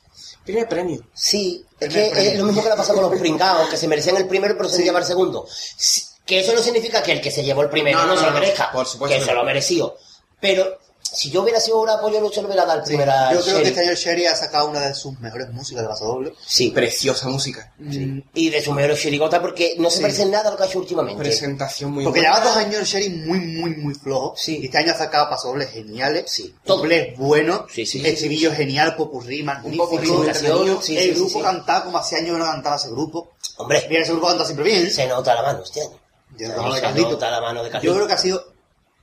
Primer 0.44 0.68
premio. 0.68 1.02
Sí, 1.14 1.64
es 1.80 1.88
Primer 1.88 2.06
que 2.10 2.12
premio. 2.12 2.32
es 2.32 2.40
lo 2.40 2.46
mismo 2.46 2.64
que 2.64 2.70
le 2.70 2.76
pasa 2.76 2.94
con 2.94 3.04
los 3.10 3.18
pringados, 3.20 3.70
que 3.70 3.78
se 3.78 3.88
merecían 3.88 4.18
el 4.18 4.28
primero 4.28 4.58
pero 4.58 4.68
se 4.70 4.84
lleva 4.84 5.00
el 5.00 5.06
segundo. 5.06 5.48
Sí, 5.78 6.02
Que 6.26 6.40
eso 6.42 6.54
no 6.54 6.62
significa 6.62 7.02
que 7.02 7.14
el 7.14 7.22
que 7.22 7.32
se 7.32 7.44
llevó 7.44 7.62
el 7.62 7.70
primero 7.70 8.00
No, 8.00 8.08
no, 8.08 8.14
no, 8.16 8.20
se 8.20 8.26
lo 8.26 8.32
merezca, 8.34 8.72
Por 8.72 8.86
supuesto 8.86 9.18
que 9.18 9.24
se 9.24 9.34
lo 9.34 9.44
mereció. 9.46 9.96
Pero 10.42 10.80
si 11.14 11.30
yo 11.30 11.42
hubiera 11.42 11.60
sido 11.60 11.82
un 11.82 11.90
apoyo, 11.90 12.22
no 12.22 12.30
se 12.32 12.42
lo 12.42 12.48
hubiera 12.48 12.66
dado 12.66 12.80
el 12.80 12.86
Sí, 12.86 12.90
primero 12.92 13.12
a 13.12 13.34
yo 13.34 13.42
creo 13.42 13.58
que 13.62 13.68
este 13.70 13.80
año 13.82 13.94
Sherry 13.96 14.26
ha 14.28 14.36
sacado 14.36 14.70
una 14.70 14.80
de 14.88 14.94
sus 14.94 15.20
mejores 15.20 15.50
músicas 15.52 15.84
de 15.84 15.90
paso 15.90 16.06
doble. 16.06 16.34
Sí, 16.46 16.70
Preciosa 16.72 17.28
música. 17.28 17.74
Mm, 17.80 18.20
y 18.34 18.50
de 18.50 18.62
su 18.62 18.72
mejor 18.74 18.96
chirigota 18.98 19.42
porque 19.42 19.76
no 19.78 19.90
se 19.90 19.98
Sí. 19.98 20.02
parece 20.04 20.22
en 20.24 20.32
nada 20.32 20.48
a 20.48 20.52
lo 20.52 20.58
que 20.58 20.64
ha 20.64 20.66
hecho 20.68 20.80
últimamente. 20.80 21.22
Presentación 21.22 21.92
muy 21.92 22.04
Porque 22.06 22.22
buena. 22.22 22.36
lleva 22.36 22.46
dos 22.50 22.58
años 22.58 22.76
el 22.80 22.86
Sherry 22.86 23.10
muy, 23.10 23.40
muy, 23.40 23.76
muy 23.76 23.94
flojo. 23.94 24.34
Sí. 24.38 24.60
Y 24.62 24.66
este 24.66 24.78
año 24.78 24.94
ha 24.94 24.98
sacado 24.98 25.30
pasodobles 25.30 25.70
geniales. 25.72 26.32
Sí. 26.32 26.56
Dobles 26.66 27.18
buenos. 27.18 27.64
Sí, 27.74 27.86
sí, 27.86 27.98
El 28.00 28.06
sí, 28.06 28.10
estribillo 28.12 28.54
genial, 28.54 28.96
popurrí, 28.96 29.44
magnífico. 29.44 29.90
popurrí 29.90 30.10
entretenido. 30.10 30.82
Sí, 30.82 30.98
el 30.98 31.04
sí, 31.04 31.10
sí, 31.10 31.16
grupo 31.16 31.40
sí. 31.40 31.42
cantaba 31.44 31.84
como 31.86 31.98
hace 31.98 32.16
años 32.18 32.34
que 32.34 32.40
no 32.40 32.46
cantaba 32.46 32.76
ese 32.78 32.90
grupo. 32.90 33.32
Hombre, 33.58 33.86
Mira, 33.90 34.02
ese 34.04 34.12
grupo 34.14 34.28
canta 34.28 34.46
siempre 34.46 34.66
bien. 34.66 34.90
se 34.90 35.06
nota 35.08 35.36
la 35.36 35.42
mano 35.44 35.62
este 35.64 35.82
año. 35.82 36.00
Yo, 36.38 36.48
mano 36.50 36.70
de 36.70 36.76
se 36.76 36.82
Carlito. 36.82 37.12
nota 37.12 37.30
la 37.30 37.42
mano 37.42 37.64
de 37.64 37.70
Yo 37.82 37.94
creo 37.94 38.08
que 38.08 38.14
ha 38.14 38.18
sido, 38.18 38.44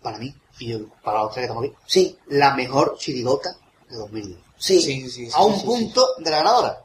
para 0.02 0.16
mí, 0.18 0.34
y 0.58 0.68
yo- 0.72 0.86
para 1.02 1.20
los 1.22 1.32
tres 1.32 1.42
que 1.42 1.46
estamos 1.46 1.64
aquí, 1.64 1.74
Sí, 1.86 2.18
la 2.28 2.54
mejor 2.54 2.96
chirigota 2.98 3.56
de 3.88 3.96
2010. 3.96 4.38
sí. 4.58 4.80
Sí, 4.82 5.10
sí, 5.10 5.28
a 5.32 5.42
un 5.44 5.58
sí, 5.58 5.66
punto 5.66 6.06
de 6.18 6.30
la 6.30 6.38
ganadora. 6.38 6.84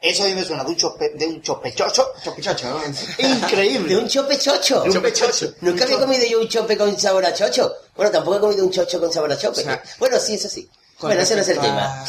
Eso 0.00 0.24
a 0.24 0.26
mí 0.26 0.34
me 0.34 0.44
suena 0.44 0.62
de 0.62 0.70
un, 0.70 0.76
chope, 0.76 1.08
de 1.14 1.26
un 1.26 1.40
chopechocho 1.42 2.06
sí. 2.16 2.22
Chopichocho, 2.24 2.68
¿no? 2.68 2.80
increíble. 3.28 3.88
De 3.94 3.96
un 3.96 4.08
chope 4.08 4.38
chocho. 4.38 4.82
De 4.82 4.88
un 4.88 4.94
chopechocho. 4.94 5.54
Nunca 5.62 5.84
había 5.84 5.98
comido 5.98 6.24
yo 6.26 6.40
un 6.40 6.48
chope 6.48 6.76
con 6.76 6.98
sabor 7.00 7.24
a 7.24 7.32
chocho. 7.32 7.72
Bueno, 7.96 8.12
tampoco 8.12 8.36
he 8.36 8.40
comido 8.40 8.64
un 8.66 8.70
chocho 8.70 9.00
con 9.00 9.10
sabor 9.12 9.32
a 9.32 9.38
chope. 9.38 9.60
O 9.60 9.64
sea, 9.64 9.82
bueno, 9.98 10.18
sí, 10.20 10.34
eso 10.34 10.48
sí. 10.48 10.68
Bueno, 11.00 11.20
ese 11.22 11.34
no 11.34 11.40
es 11.42 11.48
el 11.48 11.58
tema. 11.60 12.02
a- 12.02 12.06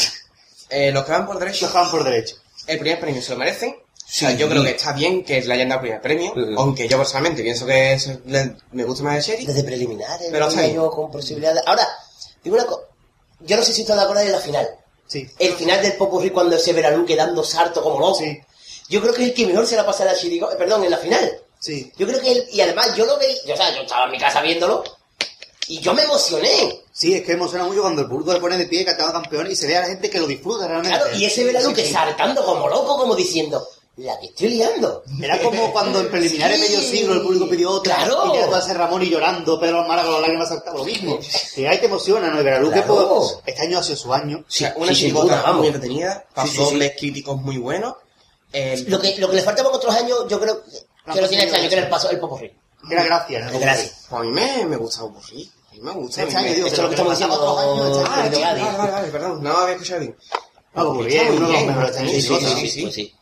Eh, 0.69 0.91
los 0.91 1.05
que 1.05 1.11
van 1.13 1.25
por 1.25 1.39
derecho, 1.39 1.65
Los 1.65 1.71
que 1.71 1.77
van 1.79 1.89
por 1.91 2.03
derecho. 2.03 2.35
el 2.67 2.77
primer 2.79 2.99
premio 2.99 3.21
se 3.21 3.31
lo 3.31 3.37
merecen. 3.37 3.75
O 4.07 4.09
sea, 4.09 4.31
Sí. 4.31 4.37
yo 4.37 4.47
creo 4.47 4.63
que 4.63 4.69
está 4.69 4.93
bien 4.93 5.23
que 5.25 5.41
le 5.41 5.53
hayan 5.53 5.67
dado 5.69 5.81
primer 5.81 6.01
premio, 6.01 6.33
aunque 6.57 6.87
yo 6.87 6.97
personalmente 6.97 7.43
pienso 7.43 7.65
que 7.65 7.93
es- 7.93 8.07
le- 8.25 8.55
me 8.71 8.85
gusta 8.85 9.03
más 9.03 9.17
el 9.17 9.21
Sherry. 9.23 9.45
Desde 9.45 9.63
preliminares, 9.65 10.29
Pero 10.31 10.47
está 10.47 10.65
yo 10.67 10.89
con 10.89 11.11
posibilidades. 11.11 11.61
Ahora, 11.65 11.85
digo 12.43 12.55
una 12.55 12.65
cosa. 12.65 12.83
Yo 13.41 13.57
no 13.57 13.63
sé 13.63 13.73
si 13.73 13.81
estás 13.81 13.97
de 13.97 14.03
acuerdo 14.03 14.21
en 14.23 14.31
la 14.31 14.39
final. 14.39 14.67
Sí. 15.07 15.29
El 15.39 15.53
final 15.53 15.81
del 15.81 15.93
Popurrí 15.93 16.29
cuando 16.29 16.55
ese 16.55 16.71
Veralú 16.73 17.05
dando 17.15 17.43
sarto 17.43 17.83
como 17.83 17.99
loco. 17.99 18.15
Sí. 18.19 18.39
Yo 18.89 19.01
creo 19.01 19.13
que 19.13 19.23
es 19.23 19.29
el 19.29 19.35
que 19.35 19.45
mejor 19.45 19.67
se 19.67 19.75
la 19.75 19.85
pasa 19.85 20.03
a 20.03 20.07
la 20.07 20.15
Chirigo, 20.15 20.49
perdón, 20.57 20.85
en 20.85 20.91
la 20.91 20.97
final. 20.97 21.39
Sí. 21.59 21.91
Yo 21.97 22.07
creo 22.07 22.21
que 22.21 22.31
él, 22.31 22.45
y 22.53 22.61
además 22.61 22.95
yo 22.95 23.05
lo 23.05 23.17
veí, 23.17 23.37
yo, 23.45 23.53
o 23.53 23.57
sea, 23.57 23.75
yo 23.75 23.81
estaba 23.81 24.05
en 24.05 24.11
mi 24.11 24.19
casa 24.19 24.41
viéndolo, 24.41 24.83
y 25.67 25.79
yo 25.81 25.93
me 25.93 26.03
emocioné. 26.03 26.81
Sí, 26.93 27.13
es 27.13 27.23
que 27.23 27.33
emociona 27.33 27.65
mucho 27.65 27.81
cuando 27.81 28.01
el 28.03 28.07
público 28.07 28.31
le 28.33 28.39
pone 28.39 28.57
de 28.57 28.65
pie 28.67 28.85
cantando 28.85 29.13
campeón 29.13 29.51
y 29.51 29.55
se 29.55 29.67
ve 29.67 29.75
a 29.77 29.81
la 29.81 29.87
gente 29.87 30.09
que 30.09 30.19
lo 30.19 30.25
disfruta 30.27 30.65
realmente. 30.67 30.97
Claro, 30.97 31.15
y 31.17 31.25
ese 31.25 31.43
Veralú 31.43 31.69
Sí, 31.69 31.75
que 31.75 31.85
sí. 31.85 31.91
saltando 31.93 32.43
como 32.45 32.69
loco, 32.69 32.97
como 32.97 33.15
diciendo, 33.15 33.67
la 33.97 34.19
que 34.19 34.27
estoy 34.27 34.49
liando. 34.49 35.03
Era 35.21 35.39
como 35.41 35.71
cuando 35.73 35.99
en 35.99 36.09
preliminares 36.09 36.59
Sí. 36.61 36.67
medio 36.67 36.81
siglo 36.81 37.13
el 37.15 37.21
público 37.21 37.49
pidió 37.49 37.71
otra 37.71 37.95
Claro. 37.95 38.33
y 38.33 38.37
ya 38.39 38.47
va 38.47 38.57
a 38.57 38.61
ser 38.61 38.77
Ramón 38.77 39.01
y 39.03 39.09
llorando, 39.09 39.59
Pedro 39.59 39.81
Almara 39.81 40.03
con 40.03 40.11
las 40.13 40.21
lágrimas 40.21 40.49
saltando 40.49 40.79
lo 40.79 40.85
mismo. 40.85 41.19
Que 41.55 41.67
ahí 41.67 41.79
te 41.79 41.87
emociona, 41.87 42.29
¿no? 42.29 42.39
Y 42.41 42.43
Veralú 42.43 42.71
que 42.71 42.81
pues, 42.83 43.37
este 43.45 43.61
año 43.63 43.79
ha 43.79 43.83
sido 43.83 43.97
su 43.97 44.13
año. 44.13 44.37
O 44.39 44.45
sea, 44.51 44.69
Sí, 44.73 44.75
una 44.81 44.93
sí, 44.95 45.11
muy 45.55 45.67
entretenida, 45.67 46.25
sí. 46.45 46.57
dobles 46.57 46.93
críticos 46.97 47.41
muy 47.41 47.57
buenos. 47.57 47.95
Lo 48.87 48.99
que, 48.99 49.15
lo 49.17 49.29
que 49.29 49.35
le 49.35 49.41
faltaba 49.41 49.69
otros 49.69 49.93
años, 49.95 50.25
yo 50.29 50.39
creo 50.39 50.63
que 50.63 51.21
lo 51.21 51.27
tiene 51.29 51.45
este 51.45 51.57
año, 51.57 51.67
que 51.69 51.75
era 51.75 51.83
el 51.83 51.89
paso, 51.89 52.09
el 52.09 52.19
Popurrí. 52.19 52.51
Era 52.89 53.03
gracia, 53.03 53.39
¿no? 53.45 53.51
El 53.51 53.59
gracia. 53.59 53.91
Pues 54.09 54.21
a 54.21 54.23
mí 54.23 54.31
me, 54.31 54.65
me 54.65 54.77
gusta 54.77 55.03
burrí. 55.03 55.51
A 55.69 55.73
mí 55.73 55.81
me 55.81 55.91
gusta. 55.91 56.23
Este 56.23 56.35
año, 56.37 56.47
me- 56.49 56.55
digo, 56.55 56.67
Esto 56.67 56.77
es 56.77 56.83
lo 56.83 56.89
que 56.89 56.95
estamos 56.95 57.13
diciendo. 57.17 57.35
otros 57.35 58.09
años, 58.09 58.31
este. 58.31 58.43
Ah, 58.45 58.87
vale, 58.91 59.07
perdón, 59.09 59.43
no 59.43 59.57
había 59.57 59.73
escuchado 59.75 59.99
bien. 60.01 60.15
Ah, 60.75 60.83
pues 60.85 61.15
uno 61.29 61.47
de 61.47 61.53
los 61.53 61.65
mejores 61.65 61.95
sí, 61.97 62.21
sí, 62.69 62.91
sí, 62.91 63.13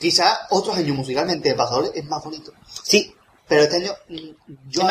¿no? 0.00 0.04
sí. 0.06 0.10
Pues 0.10 0.12
sí. 0.14 0.22
Quizá 0.22 0.38
otros 0.50 0.76
años 0.76 0.96
musicalmente 0.96 1.48
el 1.50 1.56
pasador 1.56 1.90
es 1.94 2.04
más 2.06 2.22
bonito. 2.24 2.52
Sí, 2.82 3.14
Pero 3.48 3.62
este 3.62 3.76
año 3.76 3.92
mm, 4.08 4.16
yo, 4.68 4.82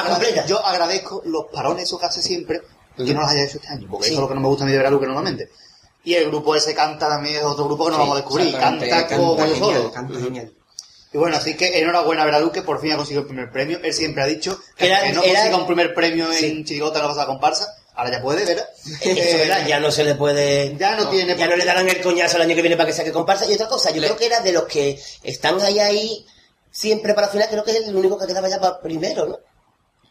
yo 0.47 0.65
agradezco 0.65 1.21
los 1.25 1.45
parones 1.53 1.83
esos 1.83 1.99
que 1.99 2.05
hace 2.07 2.21
siempre 2.21 2.61
que 2.95 3.13
no 3.13 3.21
los 3.21 3.29
haya 3.29 3.43
hecho 3.43 3.57
este 3.57 3.67
año, 3.69 3.87
porque 3.89 4.07
Sí. 4.07 4.13
eso 4.13 4.19
es 4.19 4.23
lo 4.23 4.27
que 4.27 4.33
no 4.35 4.41
me 4.41 4.47
gusta 4.47 4.63
a 4.63 4.65
mí 4.65 4.71
de 4.71 4.77
Veracruz 4.79 4.99
que 5.01 5.05
normalmente. 5.07 5.51
Y 6.03 6.15
el 6.15 6.27
grupo 6.29 6.55
ese 6.55 6.73
canta 6.73 7.07
también 7.07 7.35
es 7.35 7.43
otro 7.43 7.65
grupo 7.65 7.85
que 7.85 7.91
no 7.91 7.95
Sí, 7.97 7.99
vamos 8.01 8.15
a 8.15 8.21
descubrir, 8.21 8.57
canta, 8.57 9.07
como 9.07 9.37
genial, 9.37 9.57
solo. 9.59 9.91
Canta 9.91 10.19
genial. 10.19 10.53
Y 11.13 11.17
bueno, 11.17 11.37
así 11.37 11.55
que 11.55 11.79
enhorabuena 11.79 12.23
a 12.23 12.25
Veracruz 12.25 12.51
que 12.51 12.61
por 12.63 12.81
fin 12.81 12.91
ha 12.93 12.97
conseguido 12.97 13.21
el 13.21 13.27
primer 13.27 13.51
premio. 13.51 13.79
Él 13.83 13.93
siempre 13.93 14.23
ha 14.23 14.25
dicho 14.25 14.59
que, 14.75 14.87
Era- 14.87 14.97
hasta 14.97 15.07
que 15.09 15.13
no 15.15 15.23
era- 15.23 15.33
consiga 15.41 15.57
un 15.57 15.65
primer 15.67 15.93
premio 15.93 16.31
en. 16.33 16.65
Chirigota 16.65 17.01
no 17.01 17.07
pasa 17.09 17.25
comparsa. 17.27 17.67
Ahora 17.97 18.11
ya 18.11 18.21
puede, 18.21 18.45
¿verdad? 18.45 18.69
eso 19.01 19.09
es 19.21 19.37
verdad, 19.39 19.67
ya 19.67 19.79
no 19.79 19.91
se 19.91 20.03
le 20.03 20.13
puede... 20.15 20.75
Ya 20.77 20.95
no 20.95 21.09
tiene 21.09 21.35
Ya 21.35 21.45
por 21.45 21.49
no 21.49 21.55
le 21.57 21.65
darán 21.65 21.89
el 21.89 21.99
coñazo 21.99 22.37
el 22.37 22.43
año 22.43 22.55
que 22.55 22.61
viene 22.61 22.77
para 22.77 22.87
que 22.87 22.93
saque 22.95 23.11
comparsa. 23.11 23.45
Y 23.49 23.53
otra 23.55 23.67
cosa, 23.67 23.89
yo 23.89 23.99
Le- 23.99 24.07
creo 24.07 24.17
que 24.17 24.25
era 24.27 24.39
de 24.41 24.51
los 24.51 24.65
que 24.65 25.01
están 25.23 25.59
ahí 25.61 25.79
ahí 25.79 26.25
siempre 26.71 27.13
para 27.15 27.27
final, 27.27 27.47
creo 27.49 27.63
que 27.63 27.71
es 27.71 27.87
el 27.87 27.95
único 27.95 28.17
que 28.19 28.27
quedaba 28.27 28.47
ya 28.49 28.59
para 28.59 28.79
primero, 28.79 29.25
¿no? 29.25 29.39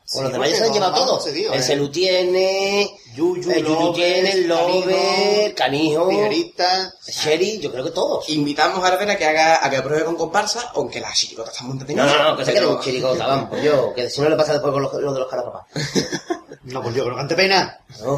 Sí, 0.08 0.18
O 0.18 0.22
los 0.22 0.32
demás 0.32 0.50
se 0.50 0.62
han 0.62 0.68
no, 0.68 0.74
llevado 0.74 0.92
no, 1.00 1.04
todos. 1.06 1.26
el 1.26 1.36
eh. 1.52 1.62
Celu 1.62 1.88
tiene, 1.90 2.96
Yuyu, 3.16 3.50
el 3.50 3.64
Yuyu 3.66 3.92
tiene, 3.92 4.30
el 4.30 4.46
Lover, 4.46 5.52
Canijo, 5.54 6.08
Tijerita. 6.08 6.94
Sherry, 7.08 7.58
yo 7.58 7.72
creo 7.72 7.82
que 7.84 7.90
todos. 7.90 8.28
Invitamos 8.28 8.84
a 8.84 8.86
Arbera 8.86 9.14
a 9.14 9.16
que 9.16 9.24
haga, 9.24 9.66
a 9.66 9.68
que 9.68 9.82
pruebe 9.82 10.04
con 10.04 10.14
comparsa, 10.14 10.70
aunque 10.76 11.00
la 11.00 11.12
chirigota 11.12 11.50
está 11.50 11.64
muy 11.64 11.74
No, 11.74 11.80
entretenida. 11.80 12.06
no, 12.22 12.30
no, 12.30 12.36
que 12.36 12.44
se 12.44 12.52
quede 12.52 12.66
un 12.66 12.80
chirigota, 12.80 13.26
vamos, 13.26 13.48
pues 13.50 13.64
yo, 13.64 13.92
que 13.94 14.08
si 14.08 14.20
no 14.20 14.28
le 14.28 14.36
pasa 14.36 14.52
después 14.52 14.72
con 14.72 14.82
los, 14.82 14.92
los 14.92 15.12
de 15.14 15.20
los 15.20 15.28
carapapás. 15.28 15.64
No, 16.66 16.82
pues 16.82 16.96
yo 16.96 17.04
que 17.04 17.10
no 17.10 17.16
cante 17.16 17.36
pena. 17.36 17.78
¿no? 18.02 18.16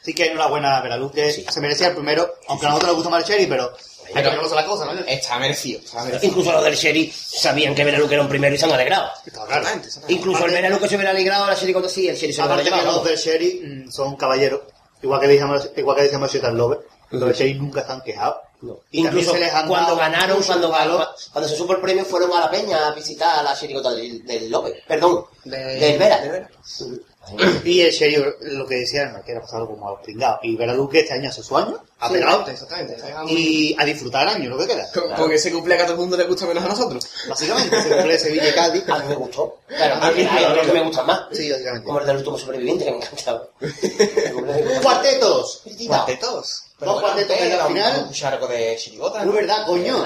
Así 0.00 0.14
que 0.14 0.24
enhorabuena 0.28 0.78
a 0.78 0.80
Veracruz 0.82 1.12
que 1.12 1.30
Sí. 1.30 1.44
se 1.50 1.60
merecía 1.60 1.88
el 1.88 1.94
primero, 1.96 2.26
aunque 2.48 2.64
a 2.64 2.70
nosotros 2.70 2.88
nos 2.88 2.96
gusta 2.96 3.10
más 3.10 3.20
el 3.20 3.26
Cherry, 3.26 3.46
pero 3.46 3.70
hay 4.14 4.22
que 4.22 4.30
reconocer 4.30 4.56
la 4.56 4.66
cosa, 4.66 4.84
¿no? 4.86 4.92
Está 5.06 5.38
merecido, 5.38 5.80
está 5.80 6.04
merecido. 6.04 6.30
Incluso 6.30 6.52
los 6.52 6.64
del 6.64 6.74
Sherry 6.74 7.12
sabían 7.14 7.74
que 7.74 7.84
Veralú 7.84 8.08
que 8.08 8.14
era 8.14 8.22
un 8.22 8.28
primero 8.28 8.54
y 8.54 8.58
se 8.58 8.64
han 8.64 8.72
alegrado. 8.72 9.10
Incluso 10.08 10.44
el 10.46 10.52
Veralú 10.52 10.78
que 10.80 10.88
se 10.88 10.96
hubiera 10.96 11.10
alegrado, 11.10 11.46
la 11.46 11.56
Chiricota 11.56 11.88
sí, 11.88 12.08
el 12.08 12.16
Sherry 12.16 12.32
se 12.32 12.40
lo 12.42 12.46
hubiera 12.46 12.60
Aparte 12.62 12.70
que 12.70 12.76
llevado. 12.80 12.98
los 12.98 13.08
del 13.08 13.16
Sherry 13.18 13.84
mm, 13.86 13.90
son 13.90 14.16
caballeros, 14.16 14.60
igual 15.02 15.20
que 15.20 15.28
decíamos, 15.28 15.70
igual 15.76 15.96
que 15.96 16.02
decíamos 16.04 16.34
Lover, 16.54 16.80
los 17.10 17.20
del 17.24 17.32
Sherry 17.34 17.54
nunca 17.54 17.80
están 17.80 18.00
quejados. 18.02 18.36
También 18.60 18.80
Incluso 18.90 19.32
se 19.34 19.38
les 19.38 19.54
han 19.54 19.68
cuando 19.68 19.94
ganaron, 19.94 20.42
cuando, 20.42 20.68
ganó- 20.72 21.06
cuando 21.32 21.48
se 21.48 21.54
supo 21.56 21.74
el 21.74 21.80
premio, 21.80 22.04
fueron 22.04 22.32
a 22.32 22.40
la 22.40 22.50
peña 22.50 22.88
a 22.88 22.92
visitar 22.92 23.38
a 23.38 23.42
la 23.44 23.54
Chiricota 23.56 23.92
del, 23.92 24.26
del 24.26 24.50
López. 24.50 24.74
Perdón, 24.88 25.26
De- 25.44 25.56
del 25.56 25.96
Vera. 25.98 26.18
de 26.18 26.28
Vera. 26.28 26.50
Y 27.64 27.80
el 27.82 27.90
Sherry, 27.92 28.24
lo 28.42 28.66
que 28.66 28.76
decían, 28.76 29.22
que 29.24 29.32
era 29.32 29.40
pasado 29.40 29.66
como 29.66 29.88
a 29.88 29.92
los 29.92 30.00
pringados. 30.02 30.40
Y 30.42 30.56
Veracruz 30.56 30.90
que 30.90 31.00
este 31.00 31.14
año 31.14 31.28
hace 31.28 31.42
su 31.42 31.56
año, 31.56 31.82
ha 32.00 32.08
pegado, 32.10 32.46
Exactamente, 32.48 32.94
exactamente. 32.94 33.32
y 33.32 33.76
a 33.78 33.84
disfrutar 33.84 34.22
el 34.28 34.34
año, 34.36 34.50
lo 34.50 34.58
que 34.58 34.66
queda. 34.66 34.86
Con, 34.92 35.12
con 35.14 35.32
ese 35.32 35.52
cumple 35.52 35.74
a 35.74 35.82
todo 35.82 35.92
el 35.92 35.98
mundo 36.00 36.16
le 36.16 36.24
gusta 36.24 36.46
menos 36.46 36.64
a 36.64 36.68
nosotros. 36.68 37.06
Básicamente, 37.28 37.82
se 37.82 37.88
cumple 37.88 38.18
Sevilla 38.18 38.48
y 38.48 38.52
Cádiz. 38.52 38.88
A 38.88 38.98
mí 38.98 39.04
me 39.08 39.14
gustó. 39.16 39.58
Claro, 39.66 39.94
A 39.96 40.06
a 40.06 40.10
mí 40.12 40.22
mí 40.22 40.28
hay 40.30 40.44
otros 40.44 40.66
que 40.66 40.72
me 40.72 40.82
gustan 40.84 41.06
más. 41.06 41.22
Sí, 41.32 41.50
básicamente. 41.50 41.86
Como 41.86 42.00
el 42.00 42.06
del 42.06 42.16
último 42.18 42.38
sobreviviente, 42.38 42.84
que 42.84 42.90
me 42.92 42.96
encantaba. 42.98 43.48
Cuartetos. 44.82 45.62
Cuartetos. 45.86 46.64
Dos 46.80 47.00
cuartetos 47.00 47.36
en 47.36 47.56
la 47.56 47.66
final. 47.66 47.96
escuchar 47.96 48.34
algo 48.34 48.46
de 48.46 48.76
chirigota. 48.76 49.24
No 49.24 49.32
es 49.32 49.36
verdad, 49.36 49.66
coño. 49.66 50.04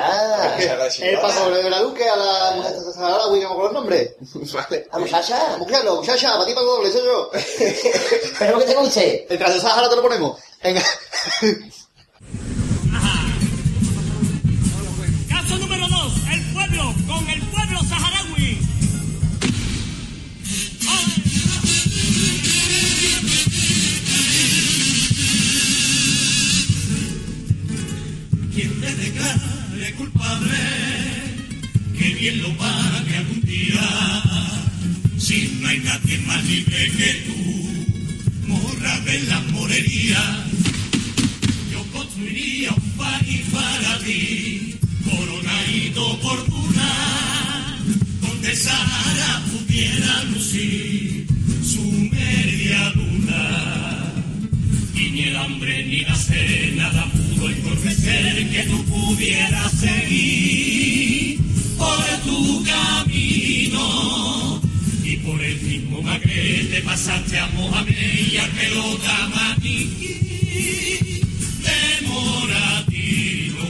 el 1.01 1.19
paso 1.21 1.51
de 1.51 1.63
Veracruz 1.63 1.95
que 1.95 2.09
a 2.09 2.17
la 2.17 2.53
mujer 2.57 2.73
de 2.73 2.93
Sahara, 2.93 3.27
uy, 3.27 3.41
que 3.41 3.47
me 3.47 3.53
acuerdo 3.53 3.69
el 3.69 3.75
nombre. 3.75 4.17
Vale. 4.55 4.89
A 4.91 4.99
muchacha. 4.99 5.57
Muchacho, 5.59 5.97
muchacha, 5.97 6.33
para 6.33 6.47
ti 6.47 6.55
para 6.55 6.67
doble, 6.67 6.91
soy 6.91 7.05
yo. 7.05 7.31
Pero 8.39 8.59
que 8.59 8.65
te 8.65 8.75
guste. 8.75 9.27
El 9.29 9.39
tras 9.39 9.55
de 9.55 9.61
Sahara 9.61 9.91
te 9.91 9.97
lo 9.97 10.03
ponemos. 10.03 10.41
Venga. 10.63 10.83
culpable, 30.23 30.57
que 31.99 32.15
bien 32.15 32.43
lo 32.43 32.57
pague 32.57 33.17
algún 33.17 33.41
día. 33.43 34.23
Si 35.19 35.59
no 35.61 35.69
hay 35.69 35.79
nadie 35.81 36.19
más 36.19 36.45
libre 36.45 36.91
que 36.97 37.13
tú, 37.27 38.47
morra 38.47 39.01
de 39.01 39.21
la 39.23 39.41
morería. 39.53 40.47
Yo 41.73 41.83
construiría 41.93 42.71
un 42.73 42.91
país 42.93 43.43
para 43.53 43.99
ti, 43.99 44.77
coronadito 45.05 46.21
por 46.21 46.51
duna, 46.51 47.79
donde 48.21 48.57
Sahara 48.57 49.43
pudiera 49.51 50.25
lucir 50.25 51.27
su 51.65 51.83
media 51.83 52.91
luna. 52.95 54.13
Y 54.95 55.11
ni 55.11 55.23
el 55.23 55.37
hambre 55.37 55.87
ni 55.87 56.01
la 56.01 56.17
sed 56.17 56.77
nada 56.77 57.22
pudo 57.43 57.51
entorpecer 57.51 58.49
que 58.51 58.63
tú 58.65 58.85
pudieras 58.85 59.73
seguir 59.73 61.41
por 61.77 62.05
tu 62.25 62.65
camino. 62.65 63.83
Y 65.05 65.17
por 65.17 65.43
el 65.43 65.61
mismo 65.61 66.03
Magreb 66.03 66.71
te 66.71 66.81
pasaste 66.83 67.39
a 67.39 67.47
Mohamed 67.49 68.33
y 68.33 68.37
a 68.37 68.47
Pelo 68.47 68.99
de 71.63 72.07
Moratino, 72.07 73.69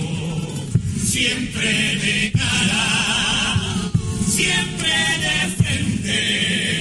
siempre 1.02 1.96
de 1.96 2.32
cara, 2.32 3.90
siempre 4.28 4.92
de 5.24 5.38
frente, 5.56 6.71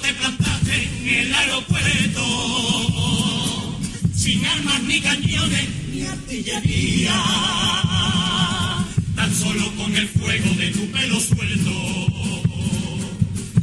te 0.00 0.12
plantaste 0.14 0.88
en 1.02 1.08
el 1.08 1.34
aeropuerto, 1.34 2.22
sin 4.14 4.44
armas 4.44 4.82
ni 4.84 5.00
cañones 5.00 5.68
ni 5.92 6.02
artillería, 6.02 7.14
tan 9.14 9.34
solo 9.34 9.70
con 9.76 9.94
el 9.96 10.08
fuego 10.08 10.54
de 10.54 10.68
tu 10.68 10.90
pelo 10.90 11.20
suelto. 11.20 12.06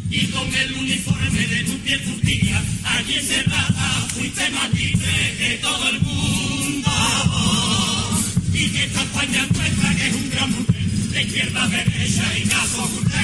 Y 0.09 0.25
con 0.27 0.53
el 0.53 0.73
uniforme 0.73 1.47
de 1.47 1.63
tu 1.63 1.77
piel 1.79 1.99
furtiva, 2.01 2.61
allí 2.83 3.15
encerrada 3.15 4.07
fuiste 4.13 4.49
más 4.51 4.73
libre 4.73 5.35
que 5.37 5.59
todo 5.61 5.89
el 5.89 6.01
mundo. 6.01 6.91
Y 8.53 8.69
que 8.69 8.83
esta 8.83 9.01
España 9.01 9.47
nuestra 9.53 9.95
que 9.95 10.07
es 10.07 10.15
un 10.15 10.29
gran 10.29 10.51
mujer, 10.51 10.83
de 11.11 11.21
izquierda 11.23 11.63
a 11.63 11.67
derecha 11.67 12.37
y 12.37 12.41
caso 12.43 12.83
usted, 12.83 13.21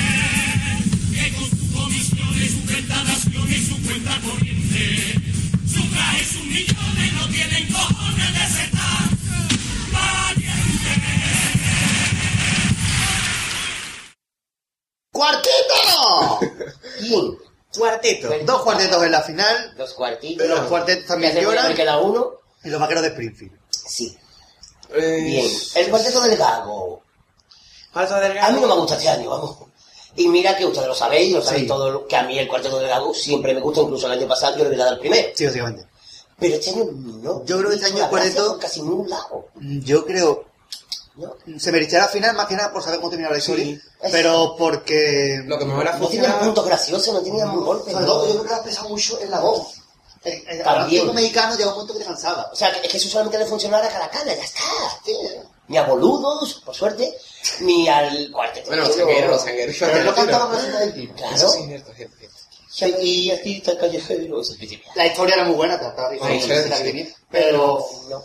comisiones, 1.78 2.52
su 2.52 2.66
cuenta 2.66 3.04
naciones 3.04 3.58
y 3.60 3.66
su 3.68 3.84
cuenta 3.86 4.20
corriente, 4.22 5.14
su 5.72 5.90
traje, 5.92 6.26
sus 6.26 6.44
millones 6.44 7.14
no 7.14 7.28
tienen 7.30 7.72
cojones 7.72 8.34
de 8.34 8.46
ser 8.56 8.72
tan 8.72 9.10
valiente. 9.94 10.94
¡Cuarteto! 15.12 16.40
Bien. 17.02 17.38
Cuarteto. 17.78 18.30
Dos 18.44 18.62
cuartetos 18.64 19.04
en 19.04 19.12
la 19.12 19.22
final, 19.22 19.74
Los 19.78 19.94
cuartitos. 19.94 20.48
Los 20.48 20.62
cuartetos 20.62 21.06
también 21.06 21.34
Que 21.34 21.42
lloran. 21.42 21.76
cada 21.76 22.00
uno. 22.00 22.32
y 22.64 22.70
los 22.70 22.80
vaqueros 22.80 23.04
de 23.04 23.10
Springfield. 23.10 23.52
Sí. 23.70 24.18
Eh, 24.94 25.22
Bien. 25.24 25.52
El 25.76 25.90
cuarteto 25.90 26.22
del 26.22 26.38
gago. 26.38 27.04
Falta 27.92 28.20
del 28.20 28.38
A 28.38 28.50
mí 28.52 28.60
no 28.62 28.68
me 28.68 28.76
gusta 28.76 28.96
este 28.96 29.10
año, 29.10 29.30
vamos. 29.30 29.58
Y 30.18 30.28
mira 30.28 30.58
que 30.58 30.66
ustedes 30.66 30.88
lo 30.88 30.96
sabéis, 30.96 31.34
lo 31.34 31.42
sabéis 31.42 31.64
Sí. 31.64 31.68
todo, 31.68 31.90
lo- 31.92 32.08
que 32.08 32.16
a 32.16 32.24
mí 32.24 32.38
el 32.38 32.48
cuarteto 32.48 32.80
del 32.80 32.90
gago 32.90 33.14
siempre 33.14 33.54
me 33.54 33.62
gusta, 33.62 33.82
incluso 33.82 34.08
el 34.08 34.14
año 34.20 34.28
pasado 34.28 34.54
yo 34.58 34.64
le 34.64 34.68
hubiera 34.70 34.84
dado 34.86 34.96
el 34.96 35.00
primero. 35.00 35.30
Sí, 35.36 35.46
básicamente. 35.46 35.86
Pero 36.40 36.56
este 36.56 36.70
año 36.72 36.86
no. 36.92 37.46
Yo 37.46 37.58
creo 37.58 37.70
que 37.70 37.76
este 37.76 37.88
año 37.88 38.04
el 38.04 38.10
cuarteto- 38.10 38.58
casi 38.60 38.82
ningún 38.82 39.10
lado. 39.10 39.46
Yo 39.62 40.06
creo, 40.06 40.46
¿no? 41.16 41.36
se 41.60 41.72
merecía 41.72 42.00
la 42.00 42.08
final 42.10 42.36
más 42.36 42.48
que 42.48 42.56
nada 42.56 42.72
por 42.74 42.84
saber 42.84 42.98
cómo 43.00 43.10
terminaba 43.10 43.34
la 43.34 43.40
historia, 43.40 43.66
Sí. 43.66 43.80
pero 44.12 44.56
porque... 44.58 45.42
Lo 45.46 45.58
que 45.58 45.66
mejor 45.66 45.84
No 45.86 45.92
tenía 45.92 46.00
funcionado. 46.08 46.40
puntos 46.42 46.66
graciosos, 46.66 47.14
no 47.14 47.22
tenía 47.22 47.46
un 47.46 47.64
golpe. 47.66 47.92
Sobre 47.92 48.06
no. 48.06 48.12
todo, 48.12 48.26
yo 48.28 48.32
creo 48.34 48.44
que 48.44 48.52
la 48.52 48.64
pesa 48.64 48.84
mucho 48.84 49.20
en 49.22 49.32
la 49.32 49.40
voz. 49.40 49.68
El, 50.24 50.34
el, 50.34 50.58
el 50.58 50.64
También. 50.64 51.14
mexicano 51.16 51.56
llega 51.56 51.70
un 51.70 51.74
momento 51.76 51.94
que 51.94 52.00
te 52.00 52.06
cansaba. 52.06 52.50
O 52.52 52.56
sea, 52.56 52.70
es 52.70 52.92
que 52.92 52.98
eso 52.98 53.08
solamente 53.08 53.38
le 53.40 53.46
funcionaba 53.46 53.86
a 53.86 53.90
Caracana, 53.90 54.34
ya 54.36 54.44
está. 54.44 54.62
Ni 55.68 55.78
a 55.78 55.84
boludos, 55.84 56.62
por 56.66 56.74
suerte, 56.74 57.14
ni 57.62 57.88
al 57.90 58.32
cuarteto. 58.32 58.68
Bueno, 58.68 58.84
los 58.88 58.96
sangueros, 58.96 59.32
los 59.32 59.42
sangueros. 59.42 59.76
Pero 59.80 60.04
no 60.04 60.16
cantaba 60.16 60.62
del 60.62 60.94
tipo. 60.94 61.14
Claro. 61.16 61.36
Eso 61.36 61.50
sí 61.50 61.60
es 61.62 61.68
cierto, 61.68 61.92
es 61.92 61.98
cierto. 61.98 62.18
Y 63.02 63.32
aquí 63.32 63.58
está 63.58 63.72
el 63.72 63.78
callejero. 63.80 64.42
La 64.96 65.08
historia 65.08 65.36
era 65.36 65.46
muy 65.46 65.56
buena, 65.56 65.80
trataba 65.80 66.10
de 66.10 66.20
pero... 67.30 67.86
No. 68.10 68.24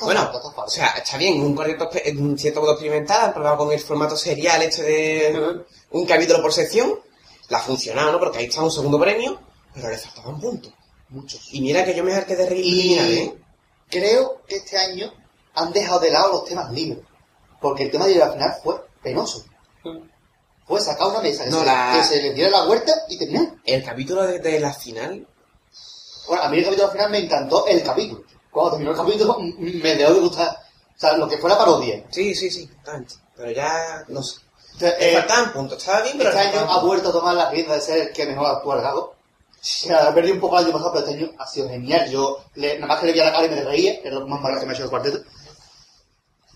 Bueno, 0.00 0.30
o 0.56 0.68
sea, 0.68 0.88
está 0.88 1.16
bien, 1.16 1.40
un 1.40 1.54
cuarteto 1.56 1.90
espe- 1.90 2.02
en 2.04 2.38
cierto 2.38 2.60
modo 2.60 2.72
experimental, 2.72 3.24
han 3.24 3.32
probado 3.34 3.56
con 3.58 3.72
el 3.72 3.80
formato 3.80 4.14
serial 4.14 4.62
este 4.62 4.82
de 4.82 5.64
un 5.90 6.04
capítulo 6.06 6.42
por 6.42 6.52
sección, 6.52 7.00
la 7.48 7.58
ha 7.58 7.62
funcionado, 7.62 8.12
¿no? 8.12 8.18
Porque 8.18 8.38
ahí 8.38 8.44
está 8.44 8.62
un 8.62 8.70
segundo 8.70 9.00
premio, 9.00 9.40
pero 9.74 9.88
le 9.88 9.96
faltaban 9.96 10.38
puntos. 10.38 10.70
muchos. 11.08 11.48
Y 11.50 11.62
mira 11.62 11.82
que 11.84 11.94
yo 11.94 12.04
me 12.04 12.14
harté 12.14 12.36
de 12.36 12.46
reír 12.46 12.98
¿eh? 13.00 13.34
creo 13.88 14.42
que 14.46 14.56
este 14.56 14.76
año 14.76 15.12
han 15.56 15.72
dejado 15.72 15.98
de 16.00 16.10
lado 16.10 16.30
los 16.32 16.44
temas 16.44 16.70
libres. 16.72 17.02
Porque 17.60 17.82
el 17.84 17.90
tema 17.90 18.06
de 18.06 18.14
la 18.16 18.30
final 18.32 18.54
fue 18.62 18.76
penoso. 19.02 19.44
Fue 20.66 20.80
sacar 20.80 21.08
una 21.08 21.20
mesa 21.20 21.44
que, 21.44 21.50
No, 21.50 21.60
se, 21.60 21.66
la- 21.66 21.92
que 21.96 22.04
se 22.04 22.22
le 22.22 22.32
diera 22.34 22.50
la 22.50 22.64
vuelta 22.66 22.92
y 23.08 23.18
terminar. 23.18 23.54
El 23.64 23.84
capítulo 23.84 24.22
de, 24.24 24.38
de 24.40 24.60
la 24.60 24.72
final, 24.72 25.26
Bueno, 26.28 26.42
a 26.42 26.48
mí 26.48 26.58
el 26.58 26.64
capítulo 26.64 26.90
final 26.90 27.10
me 27.10 27.18
encantó 27.18 27.66
el 27.66 27.82
capítulo. 27.82 28.24
Cuando 28.50 28.72
terminó 28.72 28.90
el 28.92 28.96
capítulo 28.96 29.36
me 29.58 29.94
dejó 29.94 30.14
de 30.14 30.20
gustar. 30.20 30.48
O 30.48 30.98
sea, 30.98 31.16
lo 31.16 31.28
que 31.28 31.38
fue 31.38 31.50
la 31.50 31.58
parodia. 31.58 32.04
sí, 32.10 32.34
sí, 32.34 32.50
sí. 32.50 32.68
Pero 33.36 33.50
ya, 33.52 34.04
no 34.08 34.22
sé. 34.22 34.40
Entonces, 34.72 34.98
eh, 35.00 35.12
faltaban 35.14 35.52
puntos, 35.54 35.78
estaba 35.78 36.02
bien, 36.02 36.18
pero 36.18 36.30
este 36.30 36.40
año 36.42 36.70
ha 36.70 36.80
vuelto 36.82 37.08
a 37.08 37.12
tomar 37.12 37.34
la 37.34 37.50
rienda 37.50 37.74
de 37.74 37.80
ser 37.80 37.98
el 38.08 38.12
que 38.12 38.26
mejor 38.26 38.46
actúa 38.46 38.76
el 38.76 38.82
gago. 38.82 39.00
O 39.00 39.14
sea, 39.60 40.12
perdí 40.14 40.32
un 40.32 40.40
poco 40.40 40.58
el 40.58 40.64
año 40.64 40.72
pasado, 40.72 40.92
pero 40.92 41.06
este 41.06 41.18
año 41.18 41.30
ha 41.38 41.46
sido 41.46 41.68
genial. 41.68 42.10
Yo, 42.10 42.44
le- 42.56 42.74
nada 42.74 42.86
más 42.88 43.00
que 43.00 43.06
le 43.06 43.12
vi 43.12 43.20
a 43.20 43.24
la 43.26 43.32
cara 43.32 43.46
y 43.46 43.50
me 43.50 43.62
reía, 43.62 44.02
que 44.02 44.08
es 44.08 44.14
lo 44.14 44.26
más 44.26 44.40
malo 44.40 44.58
que 44.60 44.66
me 44.66 44.72
ha 44.72 44.74
hecho 44.74 44.84
el 44.84 44.90
cuarteto. 44.90 45.18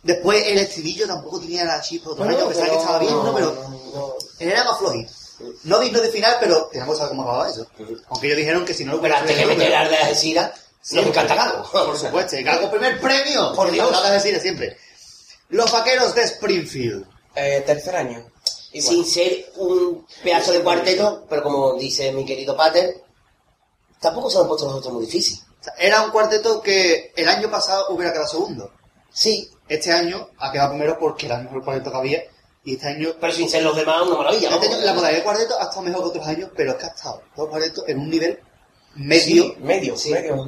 Después 0.02 0.46
el 0.46 0.58
estribillo 0.58 1.06
tampoco 1.06 1.40
tenía 1.40 1.64
la 1.64 1.80
chispa 1.80 2.10
otro 2.10 2.24
año, 2.24 2.44
a 2.44 2.48
pesar 2.48 2.64
de 2.64 2.70
que 2.70 2.78
estaba 2.78 2.98
bien, 2.98 3.12
¿no? 3.12 3.34
Pero 3.34 3.52
no. 3.94 4.14
era 4.38 4.64
más 4.64 4.78
flojito. 4.78 5.12
No 5.64 5.78
digno 5.78 6.00
de 6.00 6.10
final, 6.10 6.36
pero 6.40 6.68
tenemos 6.72 6.94
que 6.94 6.98
saber 6.98 7.10
cómo 7.10 7.22
acababa 7.22 7.50
eso. 7.50 7.66
Aunque 8.08 8.26
ellos 8.26 8.38
dijeron 8.38 8.64
que 8.64 8.74
si 8.74 8.84
no 8.84 8.92
lo 8.92 9.00
Pero 9.00 9.14
hubiera 9.14 9.20
antes 9.20 9.36
que 9.36 9.46
meter 9.46 9.74
al 9.74 9.88
de 9.88 9.96
Algeciras, 9.96 10.52
nos 10.92 11.06
encanta 11.06 11.34
Gago. 11.34 11.70
Por 11.70 11.98
supuesto, 11.98 12.36
Gago 12.42 12.70
primer 12.70 13.00
premio. 13.00 13.54
Por 13.54 13.70
Dios. 13.70 13.90
Nada 13.90 14.10
decir 14.10 14.38
siempre. 14.40 14.76
Los 15.48 15.70
vaqueros 15.70 16.14
de 16.14 16.22
Springfield. 16.24 17.06
Eh, 17.34 17.62
tercer 17.66 17.96
año. 17.96 18.26
Igual. 18.72 18.94
Sin 18.94 19.04
ser 19.04 19.52
un 19.56 20.06
pedazo 20.22 20.52
de 20.52 20.62
cuarteto, 20.62 21.26
pero 21.28 21.42
como 21.42 21.74
dice 21.74 22.12
mi 22.12 22.24
querido 22.24 22.56
Pater, 22.56 23.02
tampoco 24.00 24.30
se 24.30 24.36
lo 24.36 24.42
han 24.42 24.48
puesto 24.48 24.66
los 24.66 24.76
otros 24.76 24.94
muy 24.94 25.06
difícil. 25.06 25.40
O 25.60 25.64
sea, 25.64 25.74
era 25.78 26.02
un 26.02 26.10
cuarteto 26.10 26.62
que 26.62 27.12
el 27.16 27.28
año 27.28 27.50
pasado 27.50 27.86
hubiera 27.90 28.12
quedado 28.12 28.28
segundo. 28.28 28.72
Sí, 29.12 29.50
Este 29.70 29.92
año 29.92 30.28
ha 30.38 30.50
quedado 30.52 30.70
primero 30.70 30.98
porque 30.98 31.26
era 31.26 31.36
el 31.36 31.44
mejor 31.44 31.64
cuarteto 31.64 31.90
que 31.92 31.96
había. 31.96 32.22
Y 32.64 32.74
este 32.74 32.88
año, 32.88 33.10
pero 33.18 33.32
sin 33.32 33.48
ser 33.48 33.62
los 33.62 33.74
demás 33.74 34.02
una 34.02 34.16
maravilla. 34.16 34.50
este 34.50 34.66
año 34.66 34.76
la 34.84 34.92
modalidad 34.92 35.18
de 35.18 35.24
cuarteto 35.24 35.58
ha 35.58 35.62
estado 35.62 35.82
mejor 35.82 36.02
que 36.02 36.08
otros 36.08 36.26
años, 36.26 36.50
pero 36.54 36.72
es 36.72 36.76
que 36.76 36.84
ha 36.84 36.88
estado 36.88 37.22
todo 37.34 37.48
cuarteto 37.48 37.84
en 37.88 37.98
un 38.00 38.10
nivel 38.10 38.38
medio, 38.96 39.44
Sí, 39.44 39.54
medio, 39.60 39.96
Sí. 39.96 40.10
medio. 40.10 40.44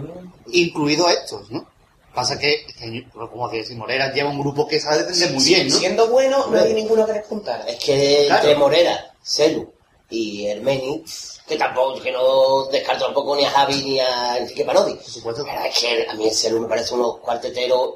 incluido 0.49 1.09
estos, 1.09 1.51
¿no? 1.51 1.67
Pasa 2.15 2.39
que 2.39 2.67
este 2.68 2.84
año, 2.84 3.09
pues, 3.15 3.31
como 3.31 3.49
si 3.51 3.75
Morera 3.76 4.12
lleva 4.12 4.28
un 4.28 4.41
grupo 4.41 4.67
que 4.68 4.78
sabe 4.78 4.99
defender 4.99 5.31
muy 5.33 5.42
bien, 5.44 5.68
¿no? 5.68 5.75
Siendo 5.76 6.09
bueno, 6.09 6.47
no 6.49 6.60
hay 6.60 6.75
ninguno 6.75 7.07
que 7.07 7.12
despuntar. 7.15 7.65
Es 7.67 7.83
que 7.83 8.25
Claro. 8.26 8.42
entre 8.42 8.59
Morera, 8.59 9.15
Celu 9.23 9.73
y 10.10 10.47
Hermeni, 10.49 11.02
que 11.47 11.57
tampoco, 11.57 11.99
que 12.02 12.12
no 12.12 12.67
descarto 12.67 13.07
tampoco 13.07 13.34
ni 13.36 13.47
a 13.47 13.51
Javi 13.51 13.83
ni 13.84 14.01
a 14.01 14.36
Enrique 14.36 14.65
Parodi. 14.67 14.94
Por 14.94 15.05
supuesto. 15.05 15.44
Pero 15.44 15.65
es 15.65 15.78
que 15.78 16.07
a 16.07 16.12
mí 16.15 16.26
el 16.28 16.34
Celu 16.34 16.60
me 16.60 16.68
parece 16.68 16.92
unos 16.94 17.17
cuarteteros 17.20 17.94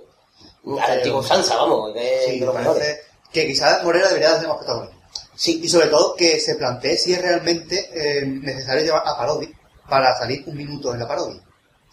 al 0.82 0.90
antiguo 0.98 1.22
Sansa, 1.22 1.56
vamos, 1.56 1.92
que 1.94 2.18
es 2.18 2.24
Sí, 2.26 2.30
de 2.32 2.40
me 2.40 2.46
los 2.46 2.54
mejores. 2.54 2.82
parece 2.82 3.00
que 3.32 3.46
quizás 3.46 3.82
Morera 3.84 4.08
debería 4.08 4.38
ser 4.38 4.48
más 4.48 4.56
protagonista. 4.58 4.96
Sí, 5.34 5.60
Y 5.62 5.68
sobre 5.68 5.88
todo 5.88 6.14
que 6.14 6.40
se 6.40 6.54
plantee 6.54 6.96
si 6.96 7.12
es 7.12 7.20
realmente 7.22 7.90
eh, 7.92 8.24
necesario 8.26 8.82
llevar 8.84 9.02
a 9.04 9.16
Parodi 9.18 9.52
para 9.88 10.16
salir 10.16 10.42
un 10.46 10.56
minuto 10.56 10.92
en 10.94 11.00
la 11.00 11.06
parodia. 11.08 11.42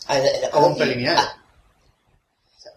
Ah, 0.08 0.18
en 0.18 0.24
la- 0.24 0.32
en 0.32 0.42
la 0.42 0.50
Como. 0.50 0.68
Ah, 0.68 1.36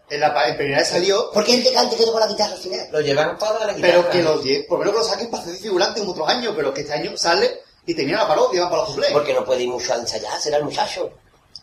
En 0.09 0.19
la 0.21 0.27
en 0.47 0.55
preliminares 0.55 0.87
salió, 0.89 1.31
¿Por 1.31 1.43
qué 1.43 1.55
el 1.55 1.63
que 1.63 1.73
cante 1.73 1.95
que 1.97 2.05
toca 2.05 2.19
la 2.21 2.27
guitarra 2.27 2.53
al 2.53 2.59
final? 2.59 2.87
Lo 2.91 3.01
llevan 3.01 3.37
toda 3.37 3.65
la 3.65 3.73
guitarra. 3.73 3.93
pero 4.03 4.09
que 4.09 4.21
lo 4.23 4.41
lle- 4.43 4.65
por 4.67 4.79
lo 4.79 4.85
menos 4.85 4.93
que 4.93 4.99
lo 5.07 5.13
saquen 5.13 5.29
para 5.31 5.43
hacer 5.43 5.55
figurante 5.55 5.99
en 6.01 6.07
otros 6.07 6.29
años, 6.29 6.53
pero 6.55 6.73
que 6.73 6.81
este 6.81 6.93
año 6.93 7.17
sale 7.17 7.59
y 7.85 7.93
termina 7.93 8.19
la 8.19 8.27
parodia, 8.27 8.61
van 8.61 8.69
para 8.69 8.81
los 8.83 8.89
cumpleaños. 8.91 9.17
Porque 9.19 9.33
no 9.33 9.43
puede 9.45 9.63
ir 9.63 9.69
mucho 9.69 9.93
a 9.93 9.97
ensayar, 9.97 10.39
será 10.39 10.57
el 10.57 10.63
muchacho. 10.63 11.11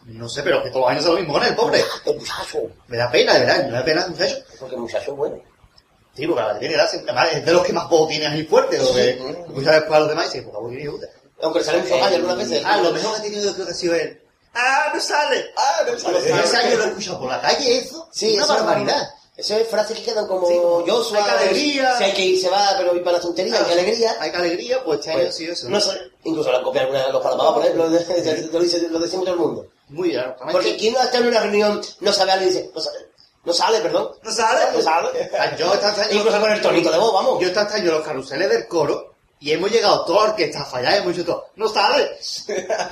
No 0.05 0.29
sé, 0.29 0.43
pero 0.43 0.63
que 0.63 0.69
todos 0.71 0.83
los 0.83 0.91
años 0.91 1.05
es 1.05 1.11
lo 1.11 1.17
mismo 1.17 1.33
con 1.35 1.45
el 1.45 1.55
pobre. 1.55 1.83
El 2.05 2.17
muchacho. 2.17 2.59
Me 2.89 2.97
da 2.97 3.11
pena, 3.11 3.35
de 3.35 3.41
verdad, 3.41 3.67
me 3.67 3.73
da 3.73 3.85
pena, 3.85 4.07
muchacho. 4.07 4.37
Porque 4.61 4.75
el 4.75 4.81
muchacho 4.83 5.11
es 5.13 5.17
bueno. 5.17 5.37
Sí, 6.15 6.27
porque 6.27 6.43
la 6.43 6.59
tiene 6.59 6.75
gracia. 6.75 7.01
Además, 7.03 7.29
es 7.33 7.45
de 7.45 7.53
los 7.53 7.67
que 7.67 7.73
más 7.73 7.89
voz 7.89 8.09
tiene 8.09 8.27
ahí 8.27 8.45
fuerte. 8.45 8.79
Lo 8.79 8.93
que 8.93 9.11
escucha 9.11 9.73
después 9.73 9.97
a 9.97 10.01
los 10.01 10.09
demás 10.09 10.27
y 10.27 10.29
dice, 10.29 10.43
por 10.43 10.53
favor, 10.55 10.71
tiene 10.71 10.89
gusta. 10.89 11.07
Aunque 11.43 11.59
le 11.59 11.65
sale 11.65 11.79
mucho 11.83 11.99
gallo 11.99 12.17
algunas 12.17 12.37
veces. 12.37 12.63
Ah, 12.65 12.77
lo 12.79 12.93
mejor 12.93 13.13
que 13.13 13.19
ha 13.19 13.23
tenido 13.23 13.45
yo 13.45 13.55
creo 13.55 13.67
que 13.67 13.73
ha 13.73 13.75
sido 13.75 13.95
él. 13.95 14.21
¡Ah, 14.55 14.93
no 14.95 15.01
sale! 15.01 15.53
Ah, 15.57 15.83
no 15.85 16.09
A 16.09 16.13
los 16.13 16.23
tres 16.23 16.55
años 16.55 16.79
lo 16.79 16.85
he 16.85 16.89
escuchado 16.89 17.19
por 17.19 17.29
la 17.29 17.41
calle, 17.41 17.79
eso. 17.79 18.09
Sí, 18.13 18.37
una 18.37 18.47
barbaridad. 18.47 19.11
Eso 19.37 19.57
es 19.57 19.67
frases 19.67 19.99
que 19.99 20.05
quedan 20.05 20.29
como 20.29 20.47
Sí, 20.47 20.55
hay 21.17 21.25
que 21.25 21.31
alegría. 21.31 21.99
Si 21.99 22.05
hay 22.05 22.13
que 22.13 22.25
ir, 22.25 22.41
se 22.41 22.49
va, 22.49 22.75
pero 22.79 22.95
ir 22.95 23.03
para 23.03 23.17
la 23.17 23.23
tontería, 23.23 23.59
hay 23.59 23.65
que 23.65 23.73
alegría. 23.73 24.17
Hay 24.21 24.31
que 24.31 24.37
alegría, 24.37 24.85
pues 24.85 25.01
este 25.01 25.11
año 25.11 25.23
Pues, 25.23 25.35
sí, 25.35 25.47
eso. 25.47 25.69
No 25.69 25.81
sé, 25.81 26.01
incluso 26.23 26.53
la 26.53 26.63
copia 26.63 26.83
alguna 26.83 27.07
de 27.07 27.13
los 27.13 27.21
Palamadas, 27.21 27.53
por 27.53 27.63
ejemplo, 27.63 27.89
lo, 28.53 28.61
dice, 28.61 28.89
lo 28.89 28.99
decimos 29.01 29.25
todo 29.25 29.35
el 29.35 29.41
mundo. 29.41 29.67
Muy 29.89 30.11
bien. 30.11 30.35
Porque 30.51 30.77
¿quién 30.77 30.95
no 30.95 31.03
está 31.03 31.19
en 31.19 31.29
una 31.29 31.41
reunión, 31.41 31.81
no 32.01 32.13
sabe 32.13 32.43
y 32.43 32.47
dice, 32.47 32.71
no 32.75 32.81
sale, 32.81 32.99
no 33.45 33.53
sale 33.53 33.81
perdón? 33.81 34.13
¿No 34.23 34.31
sale? 34.31 34.73
No 34.73 34.83
sale. 34.83 35.31
Yo. 35.59 35.73
Incluso 36.11 36.41
con 36.41 36.51
el 36.51 36.63
tonito 36.63 36.91
de 36.91 36.99
voz, 36.99 37.13
vamos. 37.13 37.41
Yo 37.41 37.49
este 37.49 37.61
año 37.61 37.93
los 37.93 38.05
carruseles 38.05 38.49
del 38.49 38.67
coro 38.67 39.14
y 39.41 39.53
hemos 39.53 39.71
llegado 39.71 40.07
orquesta 40.07 40.63
a 40.63 40.65
fallar 40.65 40.95
y 40.95 40.97
hemos 40.99 41.15
dicho 41.17 41.27
todo, 41.27 41.49
no 41.57 41.69
sale. 41.69 42.19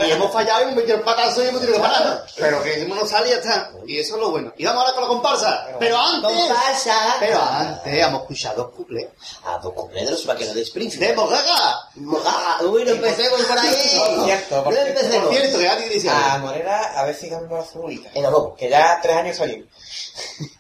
y 0.06 0.10
hemos 0.10 0.30
fallado 0.32 0.60
y 0.60 0.62
hemos 0.64 0.76
metido 0.76 0.96
el 0.96 1.02
patazo 1.02 1.42
y 1.42 1.48
hemos 1.48 1.60
tenido 1.60 1.78
que 1.78 1.82
parar. 1.88 2.26
Pero 2.36 2.62
que 2.62 2.70
decimos 2.70 2.98
no 2.98 3.06
sale 3.06 3.28
y 3.28 3.30
ya 3.30 3.36
está. 3.36 3.70
Y 3.86 3.98
eso 3.98 4.16
es 4.16 4.20
lo 4.20 4.30
bueno. 4.30 4.52
Y 4.58 4.64
vamos 4.64 4.82
ahora 4.82 4.94
con 4.94 5.02
la 5.02 5.08
comparsa. 5.08 5.66
Pero 5.78 5.98
antes... 5.98 6.30
Comparsa. 6.30 7.16
Pero 7.20 7.40
antes 7.42 7.94
hemos 7.98 8.20
escuchado 8.22 8.64
dos 8.64 8.72
cuplés. 8.74 9.08
A 9.44 9.58
dos 9.58 9.72
cumpleaños 9.72 10.10
de 10.10 10.16
los 10.16 10.26
vaqueros 10.26 10.54
de 10.54 10.62
Springfield. 10.62 11.06
¡De 11.06 11.14
Mogaga! 11.14 11.78
Ah, 12.26 12.58
Uy, 12.62 12.84
no 12.84 12.90
empecemos 12.90 13.40
por 13.42 13.58
ahí. 13.58 14.00
Por 14.16 14.24
cierto, 14.24 14.64
por 14.64 14.74
no 14.74 14.80
cierto. 14.80 15.00
empecemos. 15.00 15.26
Por 15.28 15.34
cierto, 15.36 15.58
que 15.58 15.64
Gati 15.64 15.88
dice 15.88 16.10
A. 16.10 16.38
Morera, 16.38 17.00
a 17.00 17.04
ver 17.04 17.14
si 17.14 17.30
cambiamos 17.30 17.66
la 17.66 17.72
figurita. 17.72 18.10
En 18.14 18.26
adobo. 18.26 18.54
Que 18.56 18.68
ya 18.68 18.98
tres 19.02 19.16
años 19.16 19.36
salió. 19.36 19.64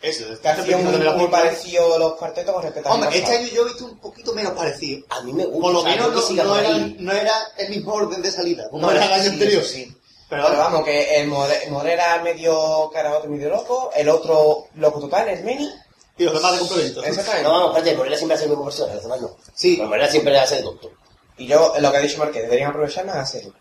Eso, 0.00 0.24
Que 0.40 0.48
ha 0.48 0.64
sido 0.64 0.78
muy, 0.78 0.98
muy 0.98 1.28
parecido 1.28 1.98
los 1.98 2.14
cuartetos 2.14 2.54
con 2.54 2.62
respecto 2.62 2.88
al 2.88 2.94
Hombre, 3.02 3.18
este 3.18 3.36
año 3.36 3.48
yo 3.48 3.62
he 3.62 3.64
visto 3.66 3.84
un 3.84 3.98
poquito 3.98 4.32
menos 4.34 4.52
parecido. 4.52 5.04
A 5.10 5.20
mí 5.22 5.32
me 5.32 5.44
gusta. 5.44 5.60
Por 5.60 5.72
lo 5.72 5.82
menos 5.82 6.08
creo 6.08 6.28
que 6.28 6.34
no, 6.34 6.44
no 6.44 6.58
era, 6.58 6.78
no 6.98 7.12
era 7.12 7.34
el 7.58 7.68
mismo 7.70 7.92
orden 7.94 8.22
de 8.22 8.30
salida, 8.30 8.68
como 8.70 8.82
No, 8.86 8.90
era 8.92 9.04
el 9.04 9.08
sí, 9.08 9.14
año 9.14 9.22
sí, 9.22 9.28
anterior. 9.30 9.64
sí. 9.64 9.96
Pero, 10.28 10.44
Pero 10.46 10.58
vamos, 10.58 10.84
que 10.84 11.16
el 11.20 11.28
More- 11.28 11.68
Morera 11.70 12.22
medio 12.22 12.90
carabote 12.92 13.28
medio 13.28 13.50
loco, 13.50 13.90
el 13.94 14.08
otro 14.08 14.68
loco 14.76 15.00
total, 15.00 15.28
el 15.28 15.44
Meni. 15.44 15.68
y 16.16 16.24
los 16.24 16.32
demás 16.34 16.52
de 16.54 16.58
complemento. 16.60 17.04
Exactamente. 17.04 17.42
No, 17.46 17.50
vamos, 17.52 17.68
espérate, 17.76 17.96
Morena 17.98 18.16
siempre 18.16 18.34
hace 18.36 18.44
el 18.44 18.50
mismo 18.50 18.64
personaje, 18.64 18.94
los 18.94 19.02
demás 19.04 19.20
no. 19.20 19.36
Sí. 19.54 19.76
Pero 19.76 19.88
Morena 19.88 20.08
siempre 20.10 20.38
hace 20.38 20.56
de 20.56 20.62
tonto. 20.62 20.90
Y 21.36 21.46
yo, 21.46 21.74
lo 21.78 21.90
que 21.90 21.96
ha 21.98 22.00
dicho 22.00 22.18
Marqués, 22.18 22.42
deberían 22.44 22.70
aprovechar 22.70 23.04
más 23.04 23.16
a 23.16 23.20
hacerlo. 23.20 23.52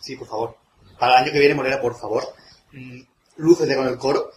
Sí, 0.00 0.14
por 0.14 0.28
favor. 0.28 0.56
Para 0.98 1.16
el 1.18 1.24
año 1.24 1.32
que 1.32 1.40
viene, 1.40 1.54
Morera, 1.56 1.80
por 1.80 1.98
favor, 1.98 2.32
mm, 2.72 3.00
lúcete 3.38 3.74
con 3.74 3.88
el 3.88 3.98
coro 3.98 4.30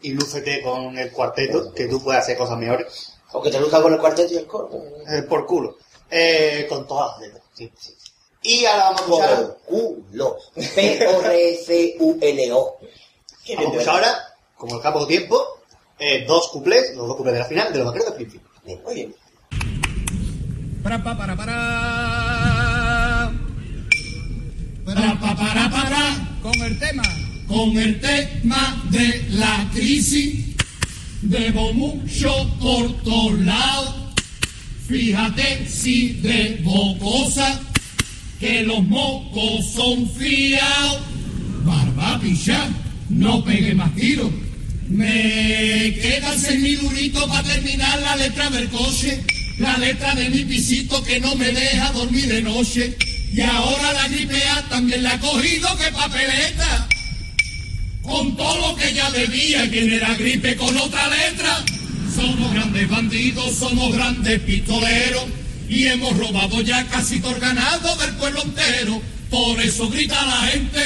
y 0.00 0.12
lúcete 0.12 0.62
con 0.62 0.96
el 0.96 1.10
cuarteto, 1.10 1.72
que 1.72 1.86
tú 1.86 2.02
puedes 2.02 2.22
hacer 2.22 2.36
cosas 2.36 2.58
mejores. 2.58 3.14
O 3.32 3.42
que 3.42 3.50
te 3.50 3.60
luzca 3.60 3.82
con 3.82 3.92
el 3.92 3.98
cuarteto 3.98 4.32
y 4.32 4.36
el 4.38 4.46
coro. 4.46 4.70
Eh, 5.10 5.22
por 5.22 5.44
culo. 5.46 5.76
Eh, 6.10 6.66
con 6.68 6.86
todas 6.86 7.12
las 7.12 7.20
letras. 7.20 7.42
Sí, 7.54 7.70
sí. 7.78 7.94
Y 8.42 8.64
ahora 8.64 8.84
vamos 8.84 9.00
a 9.00 9.04
escuchar, 9.04 9.36
Por 9.36 9.58
culo. 9.62 10.38
P-O-R-C-U-L-O. 10.74 12.78
vamos 13.56 13.72
escuchar 13.74 13.94
ahora, 13.94 14.18
como 14.56 14.76
el 14.76 14.82
campo 14.82 15.06
tiempo, 15.06 15.60
eh, 15.98 16.24
dos 16.26 16.48
cuplés, 16.48 16.94
los 16.94 17.08
dos 17.08 17.16
cuplés 17.16 17.34
de 17.34 17.40
la 17.40 17.46
final 17.46 17.72
de 17.72 17.78
los 17.78 17.86
vaqueros 17.88 18.06
de 18.06 18.12
Springfield. 18.12 18.44
Muy 18.84 18.94
bien. 18.94 19.14
Para, 20.82 21.02
pa, 21.02 21.16
para, 21.18 21.36
para. 21.36 21.54
Para, 24.86 25.20
pa, 25.20 25.36
para, 25.36 25.70
para. 25.70 26.38
Con 26.42 26.54
el 26.62 26.78
tema. 26.78 27.02
Con 27.48 27.78
el 27.78 27.98
tema 27.98 28.84
de 28.90 29.26
la 29.30 29.70
crisis. 29.72 30.44
Debo 31.22 31.72
mucho 31.72 32.30
por 32.60 33.02
todos 33.02 33.40
lados. 33.40 33.94
Fíjate 34.86 35.66
si 35.66 36.20
debo 36.22 36.98
cosas. 36.98 37.60
Que 38.38 38.62
los 38.62 38.84
mocos 38.84 39.72
son 39.72 40.08
fiados. 40.10 41.00
Barba 41.64 42.20
picha, 42.20 42.68
no 43.08 43.42
pegue 43.42 43.74
más 43.74 43.94
tiros. 43.96 44.30
Me 44.88 45.98
quedan 46.00 46.38
seis 46.38 46.60
mil 46.60 46.80
duritos 46.80 47.24
para 47.24 47.42
terminar 47.42 48.00
la 48.02 48.16
letra 48.16 48.50
del 48.50 48.68
coche. 48.68 49.24
La 49.58 49.76
letra 49.78 50.14
de 50.14 50.30
mi 50.30 50.44
pisito 50.44 51.02
que 51.02 51.18
no 51.18 51.34
me 51.34 51.50
deja 51.50 51.92
dormir 51.92 52.28
de 52.28 52.42
noche. 52.42 52.96
Y 53.32 53.40
ahora 53.40 53.92
la 53.94 54.08
gripe 54.08 54.40
también 54.68 55.02
la 55.02 55.14
ha 55.14 55.20
cogido 55.20 55.76
que 55.76 55.90
papeleta. 55.92 56.88
Con 58.08 58.34
todo 58.36 58.70
lo 58.70 58.74
que 58.76 58.94
ya 58.94 59.10
debía 59.10 59.66
y 59.66 59.68
viene 59.68 59.98
la 59.98 60.14
gripe 60.14 60.56
con 60.56 60.74
otra 60.76 61.08
letra. 61.08 61.62
Somos 62.16 62.54
grandes 62.54 62.88
bandidos, 62.88 63.54
somos 63.54 63.94
grandes 63.94 64.40
pistoleros. 64.40 65.24
Y 65.68 65.86
hemos 65.86 66.16
robado 66.16 66.62
ya 66.62 66.86
casi 66.86 67.20
todo 67.20 67.34
el 67.34 67.40
ganado 67.40 67.94
del 67.96 68.16
pueblo 68.16 68.42
entero. 68.42 69.02
Por 69.30 69.60
eso 69.60 69.90
grita 69.90 70.24
la 70.24 70.48
gente. 70.48 70.80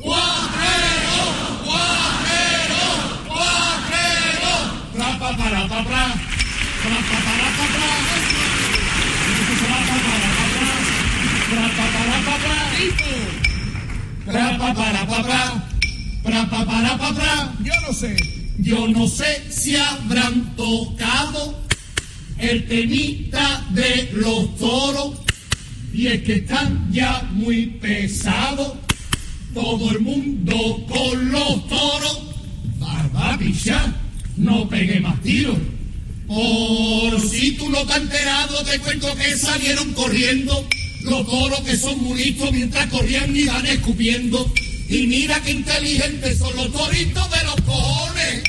¡Cuatrero! 0.00 1.18
¡Cuatrero! 1.64 2.82
¡Cuatrero! 3.28 4.52
¡Pra, 4.94 5.18
pa, 5.18 5.36
para, 5.36 5.68
pa, 5.68 5.84
pra! 5.84 6.14
¡Pra, 6.82 6.96
pa, 7.10 7.18
para, 7.26 7.48
pa, 7.56 7.66
pra! 7.74 7.90
¡Pra, 11.50 11.68
pa, 11.76 11.86
para, 11.92 12.18
pa, 12.24 12.34
pra! 12.42 12.56
¡Pra, 14.32 14.58
pa, 14.58 14.68
para, 14.74 15.06
pa, 15.06 15.22
pra! 15.22 15.75
¡Listo! 16.26 16.66
¡Pra, 16.76 16.98
pa, 16.98 17.14
para. 17.14 17.54
Yo 17.62 17.72
no 17.86 17.92
sé. 17.92 18.16
Yo 18.58 18.88
no 18.88 19.06
sé 19.06 19.44
si 19.50 19.76
habrán 19.76 20.56
tocado 20.56 21.62
el 22.38 22.66
temita 22.66 23.66
de 23.70 24.10
los 24.12 24.56
toros. 24.56 25.18
Y 25.92 26.08
es 26.08 26.22
que 26.22 26.34
están 26.36 26.92
ya 26.92 27.28
muy 27.32 27.66
pesados. 27.66 28.74
Todo 29.54 29.90
el 29.90 30.00
mundo 30.00 30.86
con 30.88 31.32
los 31.32 31.68
toros. 31.68 32.22
Barba 32.78 33.38
picha, 33.38 33.94
no 34.36 34.68
pegue 34.68 35.00
más 35.00 35.20
tiros. 35.22 35.56
Por 36.26 37.20
si 37.20 37.52
tú 37.52 37.70
no 37.70 37.86
te 37.86 37.92
has 37.92 38.00
enterado, 38.00 38.64
te 38.64 38.78
cuento 38.80 39.14
que 39.14 39.36
salieron 39.36 39.92
corriendo 39.94 40.66
los 41.04 41.24
toros 41.24 41.60
que 41.60 41.76
son 41.76 42.02
muy 42.02 42.18
listos 42.18 42.50
mientras 42.52 42.86
corrían 42.88 43.34
y 43.34 43.44
van 43.44 43.64
escupiendo. 43.66 44.52
Y 44.88 45.06
mira 45.08 45.40
qué 45.42 45.50
inteligentes 45.50 46.38
son 46.38 46.54
los 46.54 46.72
toritos 46.72 47.30
de 47.30 47.44
los 47.44 47.60
cojones. 47.62 48.42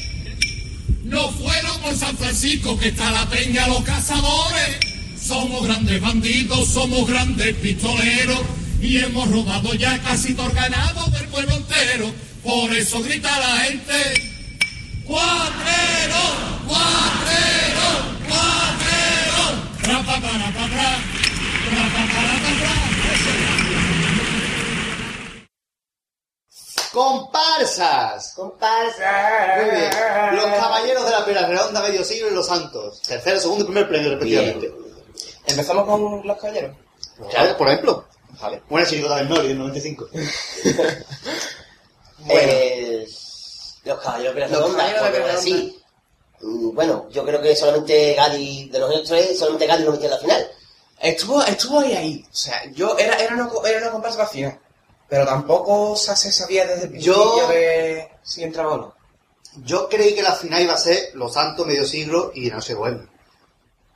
No 1.04 1.32
fueron 1.32 1.82
por 1.82 1.96
San 1.96 2.16
Francisco 2.16 2.78
que 2.78 2.90
está 2.90 3.12
la 3.12 3.26
peña 3.28 3.68
los 3.68 3.82
cazadores. 3.84 4.78
Somos 5.20 5.66
grandes 5.66 6.00
bandidos, 6.00 6.68
somos 6.70 7.08
grandes 7.08 7.56
pistoleros 7.56 8.42
y 8.82 8.98
hemos 8.98 9.30
robado 9.32 9.74
ya 9.74 9.98
casi 10.04 10.36
todo 10.36 10.52
ganado 10.52 11.10
del 11.10 11.28
pueblo 11.30 11.56
entero. 11.56 12.14
Por 12.44 12.76
eso 12.76 13.02
grita 13.02 13.40
la 13.40 13.58
gente. 13.64 13.94
¡Cuatrero! 15.06 16.24
¡Cuatrero! 16.68 17.88
¡Cuatrero! 18.28 19.44
¡Pra, 19.82 20.04
pa, 20.04 20.22
para, 20.22 20.52
pa, 20.54 20.68
pra! 20.68 21.00
¡Pra, 21.70 21.84
pa, 21.94 22.14
para, 22.14 22.34
pa, 22.34 22.60
pra! 22.60 22.88
¡Comparsas! 26.98 28.34
Comparsa. 28.36 29.56
Muy 29.58 29.70
bien. 29.70 29.92
Los 30.36 30.46
caballeros 30.46 31.06
de 31.06 31.12
la 31.12 31.26
pera 31.26 31.46
redonda, 31.48 31.80
medio 31.84 32.04
siglo 32.04 32.30
y 32.32 32.34
los 32.34 32.48
santos. 32.48 33.04
Tercero, 33.04 33.40
segundo 33.40 33.66
y 33.66 33.68
primer 33.68 33.88
premio, 33.88 34.10
respectivamente. 34.10 34.74
Empezamos 35.46 35.86
con 35.86 36.26
los 36.26 36.38
caballeros. 36.38 36.76
Claro, 37.30 37.56
Por 37.56 37.68
ejemplo, 37.68 38.06
Vale. 38.42 38.64
buena 38.68 38.88
chirigota 38.88 39.18
del 39.18 39.30
Nori 39.30 39.48
del 39.50 39.60
95. 39.60 40.08
Eh, 42.30 43.08
los 43.86 44.00
caballeros 44.02 44.34
de 44.34 44.42
la 44.42 44.48
redonda, 44.48 45.38
sí. 45.38 45.80
Mm, 46.42 46.74
Bueno, 46.74 47.08
yo 47.12 47.24
creo 47.24 47.40
que 47.42 47.56
solamente 47.56 48.16
Gadi, 48.16 48.70
de 48.70 48.80
los 48.80 49.04
tres, 49.04 49.38
solamente 49.38 49.68
Gadi 49.68 49.84
lo 49.84 49.92
metió 49.92 50.06
en 50.06 50.12
la 50.12 50.18
final. 50.18 50.52
Estuvo, 51.00 51.44
estuvo 51.44 51.80
ahí, 51.80 51.94
ahí. 51.94 52.26
O 52.28 52.36
sea, 52.36 52.66
yo 52.74 52.98
era, 52.98 53.18
era, 53.18 53.36
una, 53.36 53.50
era 53.70 53.82
una 53.82 53.92
comparsa 53.92 54.18
vacía. 54.18 54.60
Pero 55.10 55.26
tampoco 55.26 55.96
se 55.96 56.16
se 56.16 56.32
sabía 56.32 56.66
desde 56.66 56.88
el 56.88 56.98
Yo- 57.00 57.14
principio 57.16 57.48
de 57.48 58.12
si 58.24 58.44
entraba 58.44 58.74
o 58.74 58.78
no. 58.78 58.96
Yo 59.64 59.88
creí 59.90 60.14
que 60.14 60.22
la 60.22 60.34
final 60.34 60.62
iba 60.62 60.74
a 60.74 60.78
ser 60.78 61.12
Los 61.16 61.34
Santos, 61.34 61.66
Medio 61.66 61.86
Siglo 61.86 62.32
y 62.36 62.50
No 62.52 62.62
sé 62.62 62.74
Bohemio. 62.76 63.08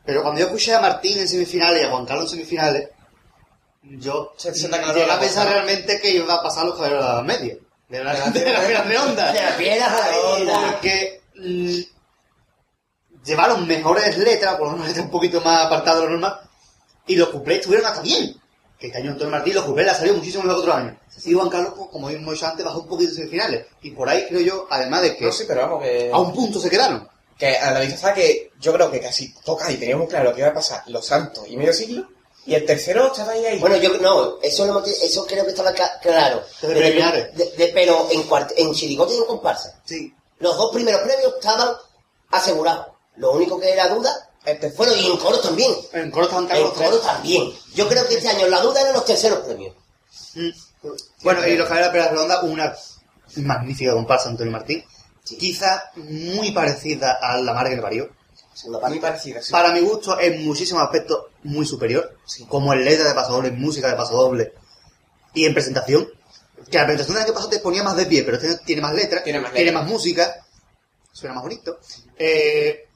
Pero 0.06 0.24
cuando 0.24 0.40
yo 0.40 0.48
escuché 0.48 0.74
a 0.74 0.82
Martín 0.82 1.20
en 1.20 1.28
semifinales 1.28 1.84
y 1.84 1.86
a 1.86 1.92
Juan 1.92 2.06
Carlos 2.06 2.26
en 2.26 2.40
semifinales, 2.40 2.90
yo 3.84 4.34
Se- 4.38 4.54
se 4.56 4.68
llegué 4.70 5.06
la 5.06 5.16
a 5.16 5.20
pensar 5.20 5.48
realmente 5.48 6.00
que 6.00 6.10
iba 6.12 6.34
a 6.34 6.42
pasar 6.42 6.66
los 6.66 6.76
caballeros 6.76 7.06
de 7.06 7.14
la 7.14 7.22
Media. 7.24 7.56
De 7.90 8.04
la, 8.04 8.14
de 8.32 8.52
la 8.54 8.62
Piedra 8.62 8.84
Redonda. 8.84 9.32
De 9.34 9.42
la 9.44 9.58
piedra 9.58 10.08
redonda. 10.08 10.72
Porque 10.72 11.22
mm, 11.36 11.80
llevaron 13.26 13.68
mejores 13.68 14.18
letras, 14.18 14.56
por 14.56 14.68
lo 14.68 14.72
menos 14.74 14.88
letras 14.88 15.06
un 15.06 15.12
poquito 15.12 15.42
más 15.42 15.66
apartadas 15.66 16.00
de 16.00 16.06
lo 16.06 16.12
normal, 16.14 16.40
y 17.06 17.16
los 17.16 17.30
cuplés 17.30 17.60
estuvieron 17.60 17.88
hasta 17.88 18.02
bien. 18.02 18.36
Que 18.82 18.88
este 18.88 18.98
año 19.00 19.12
Antonio 19.12 19.32
Martín 19.32 19.54
los 19.54 19.66
ha 19.90 19.94
salido 19.96 20.16
muchísimo 20.16 20.44
mejor 20.44 20.58
que 20.64 20.70
otros 20.70 20.76
años. 20.84 20.98
Y 21.24 21.34
Juan 21.34 21.50
Carlos, 21.50 21.74
pues, 21.78 21.90
como 21.92 22.10
hemos 22.10 22.34
dicho 22.34 22.48
antes, 22.48 22.66
bajó 22.66 22.80
un 22.80 22.88
poquito 22.88 23.12
en 23.12 23.16
semifinales. 23.16 23.66
Y 23.84 23.92
por 23.92 24.10
ahí 24.10 24.26
creo 24.28 24.42
yo, 24.42 24.68
además 24.72 25.04
de 25.04 25.16
que 25.16 25.26
No, 25.26 25.32
sí, 25.32 25.44
pero 25.48 25.62
vamos, 25.62 25.84
que... 25.84 26.10
a 26.12 26.18
un 26.20 26.34
punto 26.34 26.60
se 26.60 26.70
quedaron. 26.70 27.08
Que 27.38 27.58
a 27.58 27.72
la 27.72 27.80
vista 27.80 27.96
está 27.96 28.14
que 28.16 28.52
yo 28.60 28.74
creo 28.74 28.90
que 28.92 29.00
casi 29.00 29.34
toca 29.46 29.72
y 29.72 29.78
teníamos 29.78 30.10
claro 30.10 30.34
que 30.34 30.40
iba 30.42 30.50
a 30.50 30.54
pasar 30.54 30.84
los 30.88 31.06
santos 31.06 31.46
y 31.48 31.56
medio 31.58 31.74
siglo. 31.74 32.08
Y 32.44 32.56
el 32.56 32.66
tercero 32.66 33.06
estaba 33.08 33.34
ahí 33.34 33.46
ahí. 33.46 33.60
Bueno, 33.60 33.76
yo 33.78 33.96
no, 34.00 34.40
eso, 34.42 34.66
lo 34.66 34.72
hemos- 34.80 34.88
eso 34.90 35.28
creo 35.28 35.44
que 35.44 35.52
estaba 35.52 35.72
cla- 35.76 36.00
claro. 36.02 36.38
De 36.40 36.46
Pero, 36.62 36.74
preliminares. 36.80 37.38
de- 37.38 37.52
de- 37.52 37.68
pero 37.74 38.08
en, 38.10 38.24
en 38.58 38.74
chirigote 38.74 39.14
y 39.14 39.18
en 39.18 39.26
comparsa. 39.26 39.80
Sí. 39.86 40.12
Los 40.40 40.58
dos 40.58 40.72
primeros 40.74 41.02
premios 41.02 41.36
estaban 41.36 41.70
asegurados. 42.32 42.88
Lo 43.18 43.32
único 43.34 43.60
que 43.60 43.72
era 43.72 43.90
duda, 43.90 44.12
Bueno, 44.76 44.96
y 44.96 45.06
en 45.06 45.18
coro 45.18 45.40
también. 45.40 45.72
En 45.94 46.12
coro 46.12 46.26
estaban 46.26 46.46
En 46.46 46.50
caros 46.50 46.64
los 46.64 46.74
coro 46.74 47.00
tres. 47.00 47.02
también. 47.04 47.54
Yo 47.76 47.88
creo 47.88 48.08
que 48.08 48.16
este 48.16 48.30
año 48.30 48.48
la 48.48 48.62
duda 48.62 48.82
eran 48.82 48.94
los 48.94 49.06
terceros 49.06 49.40
premios. 49.40 49.76
Mm. 50.36 50.50
Bueno, 51.24 51.48
y 51.48 51.56
los 51.56 51.68
Caballeros 51.68 51.70
de 51.70 51.82
la 51.82 51.92
Pera 51.92 52.08
Redonda, 52.10 52.42
una 52.42 52.76
magnífica 53.38 53.94
comparsa 53.94 54.30
Antonio 54.30 54.52
Martín. 54.52 54.84
Quizá 55.24 55.92
muy 55.96 56.52
parecida 56.52 57.20
a 57.22 57.38
La 57.38 57.54
Mar 57.54 57.70
que 57.70 57.76
le 57.76 57.82
parió. 57.82 58.10
Segunda 58.54 58.90
Muy 58.90 59.00
parecida, 59.00 59.42
sí. 59.42 59.52
Para 59.52 59.72
mi 59.72 59.80
gusto, 59.80 60.20
en 60.20 60.44
muchísimos 60.44 60.84
aspectos 60.84 61.26
muy 61.44 61.66
superior. 61.66 62.18
Como 62.48 62.74
en 62.74 62.84
letra 62.84 63.08
de 63.08 63.14
pasodoble, 63.14 63.50
en 63.50 63.62
música 63.62 63.88
de 63.88 63.96
pasodoble 63.96 64.54
y 65.34 65.46
en 65.46 65.54
presentación. 65.54 66.10
Que 66.70 66.78
la 66.78 66.86
presentación 66.86 67.16
del 67.16 67.26
año 67.26 67.34
pasado 67.34 67.50
te 67.52 67.60
ponía 67.60 67.84
más 67.84 67.96
de 67.96 68.06
pie, 68.08 68.24
pero 68.24 68.38
este 68.38 68.58
tiene 68.66 68.82
más 68.82 68.94
letra, 68.94 69.24
Tiene 69.24 69.40
más 69.40 69.54
tiene 69.54 69.72
más 69.72 69.88
música, 69.88 70.46
suena 71.12 71.36
más 71.36 71.44
bonito. 71.44 71.80
Eh, 72.18 72.88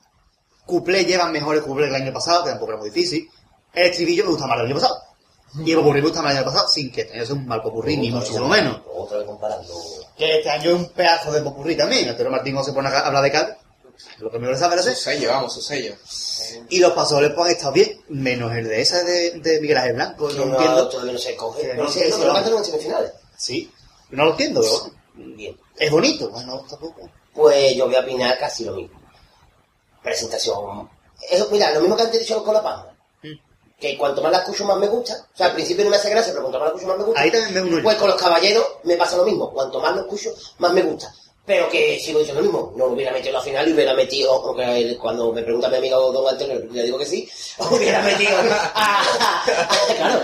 cuplé 0.66 1.06
llevan 1.06 1.32
mejores 1.32 1.64
cuplés 1.64 1.90
que 1.90 1.96
el 1.96 2.02
año 2.02 2.14
pasado, 2.14 2.44
que 2.44 2.50
tampoco 2.52 2.72
era 2.72 2.80
muy 2.80 2.90
difícil. 2.90 3.30
El 3.74 3.90
estribillo 3.90 4.24
me 4.24 4.32
gusta 4.32 4.48
más 4.48 4.58
del 4.58 4.68
año 4.68 4.76
pasado. 4.76 5.02
Y 5.64 5.72
el 5.72 5.78
popurrí 5.78 6.02
me 6.02 6.08
gusta 6.08 6.22
más 6.22 6.34
del 6.34 6.44
año 6.44 6.52
pasado, 6.52 6.68
sin 6.68 6.92
que 6.92 7.02
este 7.02 7.14
año 7.14 7.26
sea 7.26 7.36
un 7.36 7.48
mal 7.48 7.62
popurrí, 7.62 7.98
ni 7.98 8.12
muchísimo 8.12 8.48
menos. 8.48 8.82
Otra 8.94 9.20
vez 9.20 9.28
comparando. 9.28 9.74
Que 10.18 10.38
este 10.38 10.50
año 10.50 10.72
es 10.72 10.76
un 10.76 10.90
pedazo 10.90 11.32
de 11.32 11.42
popurrí 11.42 11.76
también. 11.76 12.10
Antonio 12.10 12.32
Martín 12.32 12.56
no 12.56 12.64
se 12.64 12.74
pone 12.74 12.90
a 12.90 13.00
hablar 13.00 13.24
de 13.24 13.32
Cádiz. 13.32 13.56
Lo 14.20 14.30
que 14.30 14.40
me 14.40 14.48
lo 14.48 14.58
sabe, 14.58 14.76
lo 14.76 14.84
Su 14.84 14.94
sello, 14.94 15.30
vamos, 15.30 15.54
su 15.54 15.62
sello. 15.62 15.96
Y 16.70 16.80
los 16.80 16.92
pasodobles 16.92 17.32
pues 17.34 17.48
han 17.48 17.56
estado 17.56 17.72
bien, 17.74 18.02
menos 18.10 18.54
el 18.54 18.68
de 18.68 18.82
esa 18.82 19.04
de, 19.04 19.40
de 19.40 19.62
Miguel 19.62 19.78
Ángel 19.78 19.96
Blanco, 19.96 20.30
no 20.32 20.44
entiendo. 20.44 20.90
todavía 20.90 21.14
no 21.14 21.20
se 21.20 21.36
coge. 21.36 21.74
No 21.76 21.90
sé, 21.90 22.10
no, 22.10 22.34
pero 22.44 22.58
en 22.58 22.66
semifinales. 22.66 23.12
Sí, 23.38 23.72
no 24.12 24.26
lo 24.26 24.32
entiendo, 24.32 24.62
pero 24.62 24.80
bueno. 24.80 25.36
Bien. 25.38 25.58
Es 25.78 25.92
bonito, 25.92 26.30
bueno, 26.30 26.66
tampoco. 26.70 27.10
Pues 27.34 27.76
yo 27.76 27.86
voy 27.86 27.96
a 27.96 28.02
opinar 28.02 28.38
casi 28.38 28.66
lo 28.66 28.74
mismo. 28.74 29.00
Presentación. 30.06 30.88
Es, 31.32 31.50
mira, 31.50 31.72
lo 31.72 31.82
mismo 31.82 31.96
que 31.96 32.04
antes 32.04 32.18
he 32.18 32.20
dicho 32.20 32.44
con 32.44 32.54
la 32.54 32.62
palma. 32.62 32.96
Mm. 33.24 33.34
Que 33.80 33.98
cuanto 33.98 34.22
más 34.22 34.32
la 34.32 34.38
escucho, 34.38 34.64
más 34.64 34.78
me 34.78 34.88
gusta. 34.88 35.16
O 35.34 35.36
sea, 35.36 35.48
al 35.48 35.54
principio 35.54 35.84
no 35.84 35.90
me 35.90 35.98
hace 35.98 36.12
gracia, 36.12 36.32
pero 36.32 36.44
cuanto 36.44 36.60
más 36.60 36.70
la 36.70 36.76
escucho, 36.76 36.88
más 36.88 36.98
me 37.00 37.04
gusta. 37.06 37.22
Ahí 37.22 37.32
también 37.32 37.54
me 37.54 37.62
uno. 37.74 37.84
Pues 37.84 37.98
con 37.98 38.08
los 38.10 38.22
caballeros 38.22 38.66
me 38.84 38.96
pasa 38.98 39.18
lo 39.18 39.26
mismo. 39.26 39.52
Cuanto 39.52 39.80
más 39.80 39.96
lo 39.96 40.02
escucho, 40.02 40.32
más 40.60 40.72
me 40.74 40.84
gusta. 40.84 41.12
Pero 41.46 41.70
que 41.70 42.00
sigo 42.00 42.20
diciendo 42.20 42.42
lo 42.42 42.48
mismo. 42.48 42.74
No 42.76 42.88
lo 42.88 42.94
hubiera 42.94 43.12
metido 43.12 43.30
en 43.30 43.34
la 43.36 43.42
final 43.42 43.70
y 43.70 43.74
hubiera 43.74 43.94
metido, 43.94 44.42
cuando 45.00 45.32
me 45.32 45.44
pregunta 45.44 45.70
mi 45.70 45.78
amigo 45.78 46.12
Don 46.12 46.28
Antonio, 46.28 46.60
le 46.72 46.84
digo 46.84 46.98
que 46.98 47.06
sí, 47.06 47.30
hubiera 47.72 48.02
metido 48.02 48.36
a, 48.38 48.72
a- 48.74 49.96
claro, 49.96 50.22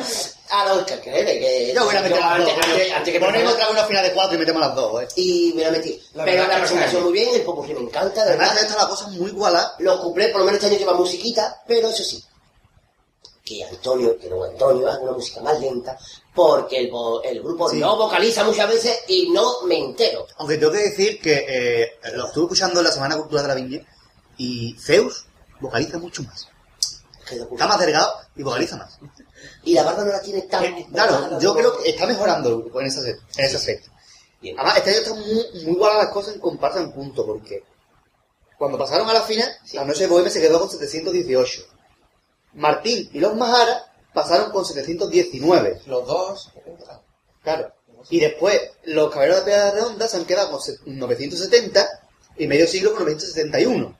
a 0.49 0.65
los 0.75 0.83
que 0.83 0.99
que 0.99 1.71
Yo 1.75 1.85
hubiera 1.85 2.01
metido 2.01 2.23
antes, 2.23 2.53
antes, 2.55 2.91
antes 2.91 3.13
que 3.13 3.19
Ponemos 3.19 3.53
otra 3.53 3.65
vez 3.67 3.73
una 3.75 3.85
final 3.85 4.03
de 4.03 4.13
cuatro 4.13 4.35
y 4.35 4.39
metemos 4.39 4.61
las 4.61 4.75
dos, 4.75 5.03
eh. 5.03 5.07
y 5.15 5.53
hubiera 5.53 5.71
metido. 5.71 5.97
La 6.15 6.25
pero 6.25 6.47
la 6.47 6.57
presentación 6.57 7.03
muy 7.03 7.13
bien, 7.13 7.35
el 7.35 7.41
popurrí 7.43 7.73
me 7.75 7.81
encanta, 7.81 8.25
de 8.25 8.31
verdad. 8.37 8.57
está 8.57 8.75
la 8.81 8.89
cosa 8.89 9.07
muy 9.09 9.29
igualada. 9.29 9.75
Los 9.79 9.99
cuplés, 10.01 10.29
por 10.31 10.39
lo 10.39 10.45
menos 10.45 10.57
este 10.61 10.71
año 10.73 10.79
lleva 10.79 10.93
musiquita, 10.95 11.61
pero 11.67 11.89
eso 11.89 12.03
sí, 12.03 12.21
que 13.45 13.63
Antonio, 13.63 14.17
que 14.17 14.27
don 14.27 14.43
Antonio 14.49 14.87
haga 14.89 14.99
una 14.99 15.11
música 15.13 15.39
más 15.41 15.59
lenta, 15.59 15.97
porque 16.33 16.77
el, 16.79 16.91
el 17.25 17.41
grupo 17.41 17.69
Sí. 17.69 17.79
no 17.79 17.97
vocaliza 17.97 18.43
muchas 18.43 18.69
veces 18.69 18.99
y 19.07 19.29
no 19.31 19.63
me 19.63 19.77
entero. 19.77 20.25
Aunque 20.37 20.57
tengo 20.57 20.71
que 20.71 20.79
decir 20.89 21.19
que 21.21 21.45
eh, 21.47 21.99
lo 22.15 22.27
estuve 22.27 22.45
escuchando 22.45 22.79
en 22.79 22.85
la 22.85 22.91
Semana 22.91 23.17
Cultural 23.17 23.43
de 23.43 23.47
la 23.49 23.55
Viña 23.55 23.85
y 24.37 24.75
Zeus 24.79 25.25
vocaliza 25.59 25.97
mucho 25.97 26.23
más. 26.23 26.47
Está 27.29 27.67
más 27.67 27.79
delgado 27.79 28.13
y 28.35 28.43
vocaliza 28.43 28.77
más. 28.77 28.97
Y 29.63 29.73
la 29.73 29.83
barba 29.83 30.03
no 30.03 30.11
la 30.11 30.21
tiene 30.21 30.41
tan... 30.43 30.83
Claro, 30.85 31.39
yo 31.39 31.53
creo 31.55 31.77
que 31.77 31.89
está 31.89 32.05
mejorando 32.05 32.49
el 32.49 32.55
grupo 32.57 32.81
en 32.81 32.87
ese, 32.87 33.09
en 33.09 33.45
ese 33.45 33.55
aspecto. 33.55 33.89
Bien. 34.41 34.57
Además, 34.59 34.77
este 34.77 34.89
año 34.89 34.99
están 34.99 35.19
muy, 35.19 35.65
muy 35.65 35.79
las 35.79 36.07
cosas 36.09 36.33
en 36.35 36.41
comparsa 36.41 36.79
en 36.79 36.91
punto, 36.91 37.25
porque 37.25 37.63
cuando 38.57 38.77
pasaron 38.77 39.09
a 39.09 39.13
la 39.13 39.21
final, 39.21 39.49
la 39.73 39.85
noche 39.85 40.01
de 40.01 40.07
Bohemia 40.07 40.31
se 40.31 40.41
quedó 40.41 40.59
con 40.59 40.69
718. 40.69 41.61
Martín 42.53 43.09
y 43.13 43.19
los 43.19 43.35
Majara 43.35 43.90
pasaron 44.13 44.51
con 44.51 44.65
719. 44.65 45.81
Los 45.87 46.05
dos. 46.07 46.51
Claro. 47.43 47.71
Y 48.09 48.19
después, 48.19 48.59
los 48.85 49.11
Caballeros 49.11 49.39
de 49.39 49.45
Piedra 49.51 49.71
Redonda 49.71 50.07
se 50.07 50.17
han 50.17 50.25
quedado 50.25 50.51
con 50.51 50.61
se- 50.61 50.77
970 50.85 51.87
y 52.37 52.47
medio 52.47 52.67
siglo 52.67 52.91
con 52.93 53.03
971. 53.03 53.97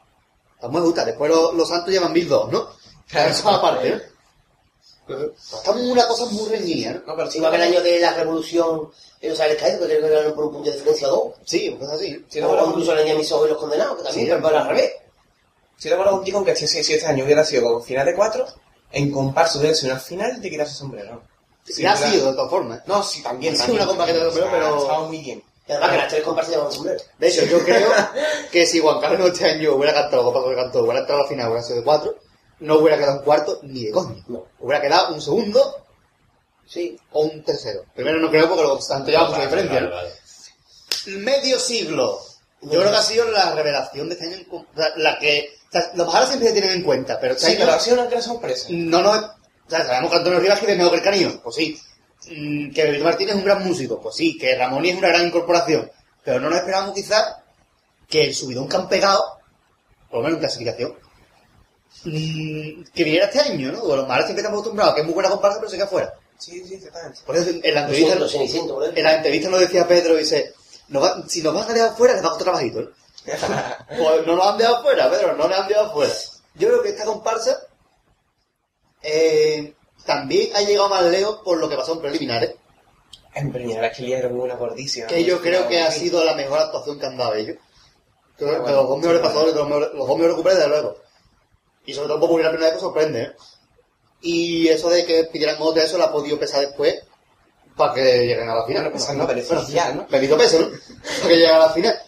Está 0.56 0.67
muy 0.67 0.81
justa. 0.81 1.06
Después 1.06 1.30
los, 1.31 1.53
los 1.53 1.69
Santos 1.69 1.91
llevan 1.93 2.14
1002, 2.14 2.51
¿no? 2.51 2.69
Claro. 3.07 3.31
Eso 3.31 3.49
aparte, 3.49 3.90
¿no? 3.91 4.11
Está 5.35 5.72
una 5.72 6.07
cosa 6.07 6.25
muy 6.27 6.48
reñida, 6.49 6.93
¿no? 6.93 7.01
No, 7.07 7.15
pero 7.15 7.30
Si 7.30 7.40
va 7.40 7.48
a 7.48 7.49
haber 7.49 7.61
el 7.61 7.67
año 7.73 7.81
de 7.81 7.99
la 7.99 8.14
revolución 8.14 8.90
en 9.19 9.30
los 9.30 9.40
aires 9.40 9.57
caídos, 9.59 9.80
porque 9.80 9.98
creo 9.98 10.07
que 10.07 10.14
ganaron 10.14 10.35
por 10.35 10.45
un 10.45 10.51
punto 10.53 10.69
de 10.69 10.75
diferencia 10.77 11.07
o 11.09 11.11
dos. 11.11 11.33
Sí, 11.45 11.75
pues 11.77 11.90
así. 11.91 12.11
¿no? 12.14 12.25
Si 12.30 12.40
no, 12.41 12.67
incluso 12.67 12.93
el 12.93 12.99
año 12.99 13.14
de 13.14 13.15
mis 13.19 13.31
ojos 13.31 13.48
y 13.48 13.49
los 13.49 13.57
condenados, 13.59 13.98
que 13.98 14.03
también, 14.03 14.25
Sí, 14.27 14.33
pero 14.41 14.57
al 14.57 14.67
revés. 14.67 14.91
Si 15.77 15.90
de 15.90 15.95
acuerdo 15.95 16.14
contigo 16.14 16.45
que 16.45 16.56
si, 16.56 16.67
si 16.67 16.93
este 16.93 17.06
año 17.07 17.25
hubiera 17.25 17.43
sido 17.43 17.64
como 17.64 17.81
final 17.81 18.06
de 18.06 18.15
cuatro, 18.15 18.45
en 18.92 19.11
comparso 19.11 19.60
hubiera 19.60 19.76
sido 19.76 19.92
una 19.94 20.02
final 20.02 20.42
de 20.42 20.50
quitarse 20.50 20.72
el 20.74 20.78
sombrero. 20.78 21.24
Sí, 21.64 21.86
ha 21.86 21.95
sido, 21.95 22.28
de 22.32 22.34
todas 22.34 22.50
formas. 22.50 22.82
No, 22.88 23.03
sí, 23.03 23.22
también. 23.22 23.53
Sí, 23.56 23.60
también. 23.61 23.82
una 23.82 23.88
compa 23.88 24.06
que 24.06 24.14
te 24.14 24.20
lo 24.20 24.32
veo, 24.32 24.48
pero- 24.52 24.78
Estaba 24.82 25.08
muy 25.08 25.18
bien. 25.20 25.44
Y 25.68 25.72
además 25.72 25.92
que 25.92 25.98
las 25.98 26.08
tres 26.10 26.24
comparsas 26.24 26.56
llevan 26.56 26.72
sombrero. 26.72 27.02
De 27.20 27.28
hecho, 27.28 27.45
yo 27.45 27.60
creo 27.64 27.90
que 28.52 28.66
si 28.66 28.80
Juan 28.80 29.00
Carlos 29.00 29.32
este 29.32 29.45
año 29.52 29.76
hubiera 29.76 29.94
cantado 29.94 30.24
lo 30.24 30.30
que 30.32 30.36
pasó 30.40 30.50
que 30.50 30.56
cantó, 30.56 30.80
hubiera 30.82 31.00
entrado 31.00 31.22
a 31.22 31.24
la 31.24 31.30
final, 31.30 31.48
hubiera 31.48 31.64
sido 31.64 31.78
de 31.80 31.84
cuatro, 31.86 32.16
no 32.60 32.78
hubiera 32.80 32.98
quedado 32.98 33.20
un 33.20 33.24
cuarto 33.24 33.60
ni 33.64 33.86
de 33.86 33.92
coño. 33.92 34.24
No. 34.28 34.45
Hubiera 34.60 34.82
quedado 34.82 35.14
un 35.14 35.22
segundo 35.22 35.78
Sí. 36.68 36.98
o 37.11 37.22
un 37.22 37.44
tercero. 37.44 37.84
Primero 37.94 38.20
no 38.20 38.30
creo 38.30 38.48
porque 38.48 38.64
los 38.64 38.86
Santos 38.86 39.10
llevan 39.10 39.28
mucha 39.30 39.42
diferencia, 39.42 39.76
Vale, 39.76 39.90
¿no? 39.90 39.95
vale. 39.95 40.11
Medio 41.18 41.60
siglo. 41.60 42.20
Yo 42.61 42.80
creo 42.80 42.92
que 42.92 42.98
ha 42.98 43.02
sido 43.03 43.26
la 43.32 43.53
revelación 43.53 44.08
de 44.10 44.16
este 44.16 44.26
año, 44.28 44.45
la 44.98 45.18
que... 45.20 45.50
O 45.74 45.80
sea, 45.80 45.91
los 45.95 46.06
Majaras 46.08 46.27
siempre 46.30 46.50
se 46.50 46.53
tienen 46.53 46.72
en 46.77 46.83
cuenta, 46.83 47.17
pero 47.19 47.38
Sí, 47.38 47.56
pero 47.58 47.72
ha 47.72 47.80
sido 47.80 47.95
una 48.01 48.09
gran 48.09 48.22
sorpresa. 48.22 48.67
no 48.69 49.01
nos... 49.01 49.17
O 49.17 49.69
sea, 49.69 49.85
sabemos 49.85 50.11
que 50.11 50.17
Antonio 50.17 50.40
Rivas 50.40 50.61
es 50.61 50.77
mejor 50.77 50.91
que 50.91 50.98
el 50.98 51.03
Canillo, 51.03 51.41
pues 51.41 51.56
sí. 51.56 51.80
Mm, 52.30 52.72
Que 52.74 52.83
Benito 52.83 53.03
Martínez 53.06 53.33
es 53.35 53.40
un 53.40 53.45
gran 53.45 53.66
músico, 53.66 54.01
pues 54.01 54.16
sí. 54.16 54.38
Que 54.38 54.56
Ramón 54.56 54.85
es 54.85 54.95
una 54.98 55.08
gran 55.08 55.25
incorporación. 55.27 55.90
Pero 56.24 56.40
no 56.41 56.50
nos 56.50 56.59
esperamos 56.59 56.93
quizás 56.93 57.35
que 58.09 58.25
el 58.25 58.35
subidón 58.35 58.67
que 58.67 58.75
han 58.75 58.90
pegado, 58.90 59.24
por 60.09 60.19
lo 60.19 60.24
menos 60.25 60.35
en 60.38 60.40
clasificación, 60.41 60.93
mm, 62.03 62.83
que 62.93 63.03
viniera 63.03 63.25
este 63.27 63.40
año, 63.40 63.72
¿no? 63.72 63.80
Porque 63.80 63.95
los 63.95 64.08
Majaras 64.08 64.25
siempre 64.25 64.41
estamos 64.41 64.59
acostumbrados 64.59 64.95
que 64.95 65.01
es 65.01 65.06
muy 65.06 65.14
buena 65.14 65.30
comparsa, 65.30 65.59
pero 65.59 65.69
se 65.69 65.77
queda 65.77 65.88
fuera. 65.88 66.14
Sí, 66.38 66.64
sí, 66.67 66.74
exactamente. 66.75 67.19
Por 67.25 67.38
eso 67.38 67.50
en 67.51 67.74
la 67.74 67.82
entrevista... 67.82 68.16
por 68.74 68.98
En 68.98 69.03
la 69.03 69.16
entrevista 69.16 69.50
nos 69.50 69.59
decía 69.59 69.88
Pedro, 69.88 70.16
dice, 70.16 70.53
"Nos 70.90 71.03
va- 71.03 71.24
si 71.27 71.41
nos 71.41 71.53
van 71.53 71.69
a 71.69 71.74
dejar 71.74 71.95
fuera, 71.95 72.14
les 72.16 72.24
va 72.24 72.27
a 72.27 72.32
costar 72.32 72.45
trabajito, 72.45 72.80
¿eh? 72.82 72.90
Pues 73.24 74.25
no 74.25 74.35
nos 74.35 74.48
han 74.48 74.58
dejado 74.58 74.82
fuera, 74.82 75.09
Pedro, 75.09 75.35
no 75.35 75.48
nos 75.48 75.59
han 75.59 75.67
dejado 75.67 75.93
fuera. 75.93 76.14
Yo 76.56 76.67
creo 76.67 76.82
que 76.82 76.90
esta 76.90 77.06
comparsa 77.06 77.58
eh, 79.01 79.74
también 80.06 80.56
ha 80.56 80.61
llegado 80.61 80.90
más 80.90 81.06
lejos 81.06 81.41
por 81.43 81.58
lo 81.58 81.69
que 81.69 81.75
pasó 81.75 81.93
en 81.93 82.01
preliminares, 82.01 82.56
En 83.33 83.51
primera 83.51 83.91
que 83.91 84.03
liaron 84.03 84.40
una 84.40 84.56
gordísima. 84.56 85.08
que 85.08 85.24
yo 85.24 85.41
creo 85.41 85.67
que 85.67 85.82
ha 85.82 85.91
sido 85.91 86.24
la 86.24 86.33
mejor 86.33 86.59
actuación 86.59 87.00
que 87.00 87.06
han 87.06 87.17
dado 87.17 87.35
ellos. 87.35 87.58
Que 88.38 88.45
bueno, 88.45 88.66
los 88.66 88.90
dos 88.90 88.98
mejores 88.98 89.22
pasadores, 89.22 89.53
de 89.53 89.59
los 89.59 89.69
dos 89.69 90.08
mejores 90.08 90.27
recuperadores, 90.30 90.58
desde 90.58 90.69
luego. 90.69 90.98
Y 91.85 91.93
sobre 91.93 92.08
todo 92.08 92.19
por 92.19 92.41
la 92.41 92.50
primera 92.50 92.72
vez 92.72 92.80
pues 92.80 92.82
sorprende, 92.82 93.22
¿eh? 93.24 93.32
Y 94.24 94.67
eso 94.67 94.90
de 94.90 95.06
que 95.06 95.24
pidieran 95.25 95.58
otra, 95.59 95.83
eso 95.83 95.98
la 95.98 96.06
ha 96.06 96.11
podido 96.11 96.40
pesar 96.40 96.61
después 96.61 97.01
para 97.75 97.93
que 97.93 98.27
lleguen 98.27 98.50
a 98.50 98.56
la 98.56 98.66
final. 98.66 98.83
Bueno, 98.83 98.98
pesar 98.98 99.16
no, 99.16 99.25
beneficiar, 99.25 99.95
¿no? 99.95 100.06
Bendito 100.08 100.38
peso, 100.38 100.59
¿no? 100.59 100.69
para 100.69 101.27
que 101.27 101.35
lleguen 101.35 101.56
a 101.56 101.59
la 101.59 101.69
final. 101.69 102.00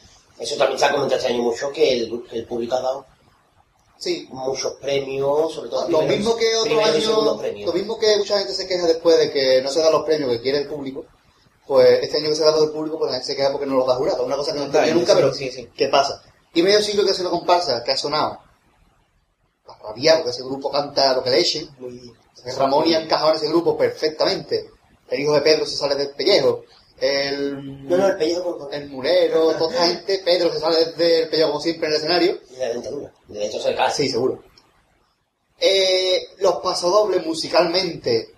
Eso 0.43 0.57
también 0.57 0.77
se 0.79 0.85
ha 0.85 0.91
comentado 0.91 1.19
este 1.19 1.33
año 1.33 1.43
mucho, 1.43 1.71
que 1.71 1.93
el, 1.93 2.23
que 2.29 2.37
el 2.39 2.45
público 2.45 2.75
ha 2.75 2.81
dado 2.81 3.05
Sí, 3.97 4.27
muchos 4.31 4.73
premios, 4.81 5.53
sobre 5.53 5.69
todo 5.69 5.87
Lo 5.87 5.99
primeros- 5.99 6.17
mismo 6.17 6.35
que 6.35 6.55
otro 6.57 6.83
año, 6.83 7.21
lo 7.65 7.71
mismo 7.73 7.97
que 7.97 8.17
mucha 8.17 8.37
gente 8.39 8.53
se 8.53 8.67
queja 8.67 8.85
después 8.85 9.17
de 9.17 9.31
que 9.31 9.61
no 9.61 9.69
se 9.69 9.79
dan 9.79 9.93
los 9.93 10.03
premios 10.03 10.29
que 10.31 10.41
quiere 10.41 10.57
el 10.57 10.67
público, 10.67 11.05
pues 11.65 12.03
este 12.03 12.17
año 12.17 12.27
que 12.29 12.35
se 12.35 12.43
da 12.43 12.51
los 12.51 12.61
del 12.61 12.71
público, 12.71 12.97
pues 12.99 13.09
la 13.11 13.15
gente 13.17 13.27
se 13.31 13.35
queja 13.37 13.51
porque 13.51 13.65
no 13.65 13.75
los 13.77 13.87
da 13.87 13.95
jurado. 13.95 14.25
Una 14.25 14.35
cosa 14.35 14.51
que 14.51 14.59
no 14.59 14.65
entendí 14.65 14.91
nunca, 14.91 15.13
sí, 15.13 15.15
pero 15.15 15.33
sí, 15.33 15.51
sí. 15.51 15.69
¿qué 15.73 15.87
pasa? 15.87 16.21
Y 16.53 16.61
medio 16.61 16.81
siglo 16.81 17.05
que 17.05 17.11
es 17.11 17.19
una 17.19 17.29
comparsa 17.29 17.81
que 17.81 17.91
ha 17.93 17.97
sonado 17.97 18.39
a 19.67 19.77
rabiar, 19.87 20.17
porque 20.17 20.31
ese 20.31 20.43
grupo 20.43 20.69
canta 20.69 21.13
lo 21.15 21.23
que 21.23 21.29
le 21.29 21.39
echen. 21.39 21.69
Ramón 22.57 22.85
y 22.87 22.93
ha 22.95 22.99
encajado 23.01 23.29
en 23.31 23.37
ese 23.37 23.47
grupo 23.47 23.77
perfectamente. 23.77 24.69
El 25.09 25.19
hijo 25.21 25.33
de 25.33 25.41
Pedro 25.41 25.65
se 25.65 25.77
sale 25.77 25.95
del 25.95 26.09
pellejo. 26.09 26.63
El, 26.99 27.87
No, 27.89 27.97
no, 27.97 28.07
el 28.07 28.17
pellejo 28.17 28.69
el 28.71 28.89
mulero, 28.89 29.51
toda 29.57 29.73
esa 29.75 29.87
gente. 29.87 30.21
Pedro 30.23 30.53
se 30.53 30.59
sale 30.59 30.85
del 30.93 31.27
pellejo 31.29 31.49
como 31.49 31.61
siempre 31.61 31.87
en 31.87 31.93
el 31.93 31.97
escenario. 31.99 32.39
y 32.51 32.57
la 32.57 32.69
dentadura. 32.69 33.11
De 33.27 33.45
hecho, 33.45 33.59
se 33.59 33.75
cae. 33.75 33.91
Sí, 33.91 34.09
seguro. 34.09 34.41
Eh, 35.59 36.21
los 36.39 36.55
pasodobles 36.57 37.25
musicalmente 37.25 38.29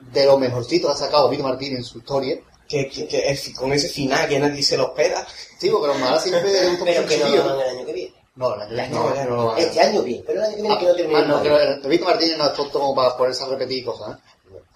de 0.00 0.24
lo 0.26 0.38
mejorcito 0.38 0.88
que 0.88 0.92
ha 0.94 0.96
sacado 0.96 1.28
Vito 1.28 1.42
Martínez 1.42 1.78
en 1.78 1.84
su 1.84 1.98
historia. 1.98 2.38
Que, 2.68 2.88
que, 2.88 3.06
que 3.08 3.30
el 3.30 3.38
con 3.54 3.72
ese 3.72 3.88
final 3.88 4.28
que 4.28 4.38
nadie 4.38 4.62
se 4.62 4.76
lo 4.76 4.88
espera. 4.88 5.26
Sí, 5.58 5.70
porque 5.70 5.88
los 5.88 5.98
malas 5.98 6.22
siempre 6.22 6.52
le 6.52 6.68
gusta 6.68 6.84
Pero 6.84 7.06
que 7.06 7.16
no 7.18 7.28
lo 7.28 7.42
hagan 7.42 7.60
el 7.60 7.68
año 7.78 7.86
que 7.86 7.92
viene. 7.92 8.14
No, 8.36 8.54
el 8.54 8.60
año 8.60 8.68
que 8.68 8.74
viene 8.74 8.90
No, 8.94 9.08
no, 9.08 9.14
ya 9.14 9.24
no 9.24 9.36
no. 9.36 9.56
Este 9.56 9.80
año 9.80 10.02
bien, 10.02 10.22
pero 10.26 10.40
el 10.40 10.46
año 10.46 10.56
que 10.56 10.62
viene 10.62 10.74
Ah, 10.74 10.78
que 10.78 10.86
no 10.86 10.94
termine. 10.94 11.18
ah, 11.20 11.24
no, 11.24 11.42
el 11.58 11.88
Víctor 11.88 12.08
Martínez 12.10 12.38
no 12.38 12.46
es 12.46 12.54
tonto 12.54 12.78
como 12.78 12.94
para 12.94 13.16
ponerse 13.16 13.42
a 13.44 13.48
repetir 13.48 13.84
cosas, 13.84 14.16
¿eh? 14.16 14.20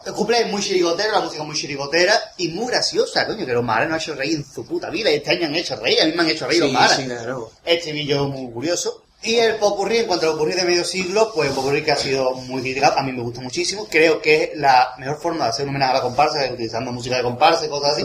El 0.04 0.12
cumple 0.14 0.40
es 0.40 0.48
muy 0.50 0.60
chirigotero, 0.62 1.12
la 1.12 1.20
música 1.20 1.42
es 1.42 1.46
muy 1.46 1.56
chirigotera 1.56 2.18
y 2.36 2.48
muy 2.48 2.66
graciosa, 2.68 3.26
coño, 3.26 3.46
que 3.46 3.52
los 3.52 3.62
maharas 3.62 3.88
no 3.88 3.94
han 3.94 4.00
hecho 4.00 4.14
reír 4.14 4.36
en 4.36 4.44
su 4.44 4.66
puta 4.66 4.90
vida 4.90 5.10
y 5.10 5.14
este 5.16 5.30
año 5.30 5.46
han 5.46 5.54
hecho 5.54 5.76
reír, 5.76 6.00
a 6.02 6.06
mí 6.06 6.12
me 6.12 6.22
han 6.22 6.28
hecho 6.30 6.46
reír 6.48 6.60
los 6.60 6.70
Sí, 6.70 6.74
maharas. 6.74 6.96
sí, 6.96 7.04
claro. 7.04 7.50
Este 7.64 7.92
vídeo 7.92 8.24
muy 8.28 8.52
curioso. 8.52 9.04
Y 9.22 9.36
el 9.36 9.54
popurrí, 9.56 9.98
en 9.98 10.06
cuanto 10.08 10.26
al 10.26 10.32
popurrí 10.32 10.54
de 10.54 10.64
medio 10.64 10.84
siglo, 10.84 11.30
pues 11.32 11.48
el 11.50 11.54
popurrí 11.54 11.84
que 11.84 11.92
ha 11.92 11.96
sido 11.96 12.32
muy 12.34 12.60
criticado, 12.62 12.98
a 12.98 13.02
mí 13.04 13.12
me 13.12 13.22
gusta 13.22 13.40
muchísimo. 13.40 13.86
Creo 13.88 14.20
que 14.20 14.42
es 14.42 14.50
la 14.56 14.94
mejor 14.98 15.20
forma 15.20 15.44
de 15.44 15.50
hacer 15.50 15.64
un 15.64 15.68
homenaje 15.70 15.92
a 15.92 15.94
la 15.94 16.02
comparsa, 16.02 16.44
utilizando 16.52 16.90
música 16.90 17.16
de 17.18 17.22
comparsa 17.22 17.64
y 17.64 17.68
cosas 17.68 17.92
así. 17.92 18.04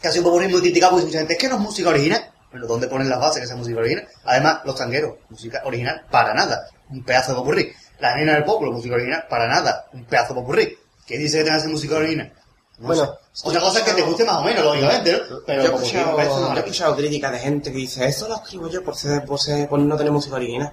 Que 0.00 0.06
ha 0.08 0.12
sido 0.12 0.22
un 0.24 0.30
popurrí 0.30 0.46
muy 0.48 0.60
criticado 0.60 0.92
porque 0.92 1.06
mucha 1.06 1.18
gente, 1.18 1.32
es 1.32 1.38
que 1.40 1.48
no 1.48 1.56
es 1.56 1.60
música 1.60 1.88
original. 1.88 2.30
Pero 2.52 2.68
¿dónde 2.68 2.86
ponen 2.86 3.08
las 3.08 3.18
bases 3.18 3.38
que 3.40 3.44
esa 3.46 3.56
música 3.56 3.80
original? 3.80 4.06
Además, 4.24 4.60
los 4.64 4.76
tangueros, 4.76 5.14
música 5.28 5.60
original, 5.64 6.04
para 6.08 6.32
nada. 6.34 6.68
Un 6.90 7.02
pedazo 7.04 7.32
de 7.32 7.38
popurrí. 7.38 7.72
La 8.04 8.14
nena 8.16 8.34
del 8.34 8.44
pueblo, 8.44 8.70
música 8.70 8.96
original, 8.96 9.24
para 9.30 9.48
nada. 9.48 9.86
Un 9.94 10.04
pedazo 10.04 10.34
de 10.34 10.40
popurrí. 10.42 10.78
¿Qué 11.06 11.16
dice 11.16 11.38
que 11.38 11.44
tenga 11.44 11.58
ser 11.58 11.70
música 11.70 11.96
original? 11.96 12.32
No 12.78 12.88
Bueno, 12.88 13.06
sé. 13.32 13.48
Otra 13.48 13.60
cosa 13.60 13.78
es 13.78 13.84
que 13.86 13.92
te 13.94 14.02
guste 14.02 14.24
más 14.24 14.36
o 14.36 14.42
menos, 14.42 14.62
lógicamente, 14.62 15.12
¿no? 15.30 15.38
Pero 15.46 15.62
yo 15.62 15.70
he 15.70 15.74
escuchado, 15.74 16.16
yo 16.20 16.52
he 16.54 16.58
escuchado 16.58 16.96
críticas 16.96 17.32
de 17.32 17.38
gente 17.38 17.72
que 17.72 17.78
dice, 17.78 18.04
eso 18.06 18.28
lo 18.28 18.34
escribo 18.36 18.68
yo 18.68 18.84
por, 18.84 18.94
ser, 18.94 19.24
por, 19.24 19.40
ser- 19.40 19.68
por 19.68 19.78
no 19.78 19.96
tener 19.96 20.12
música 20.12 20.36
original. 20.36 20.72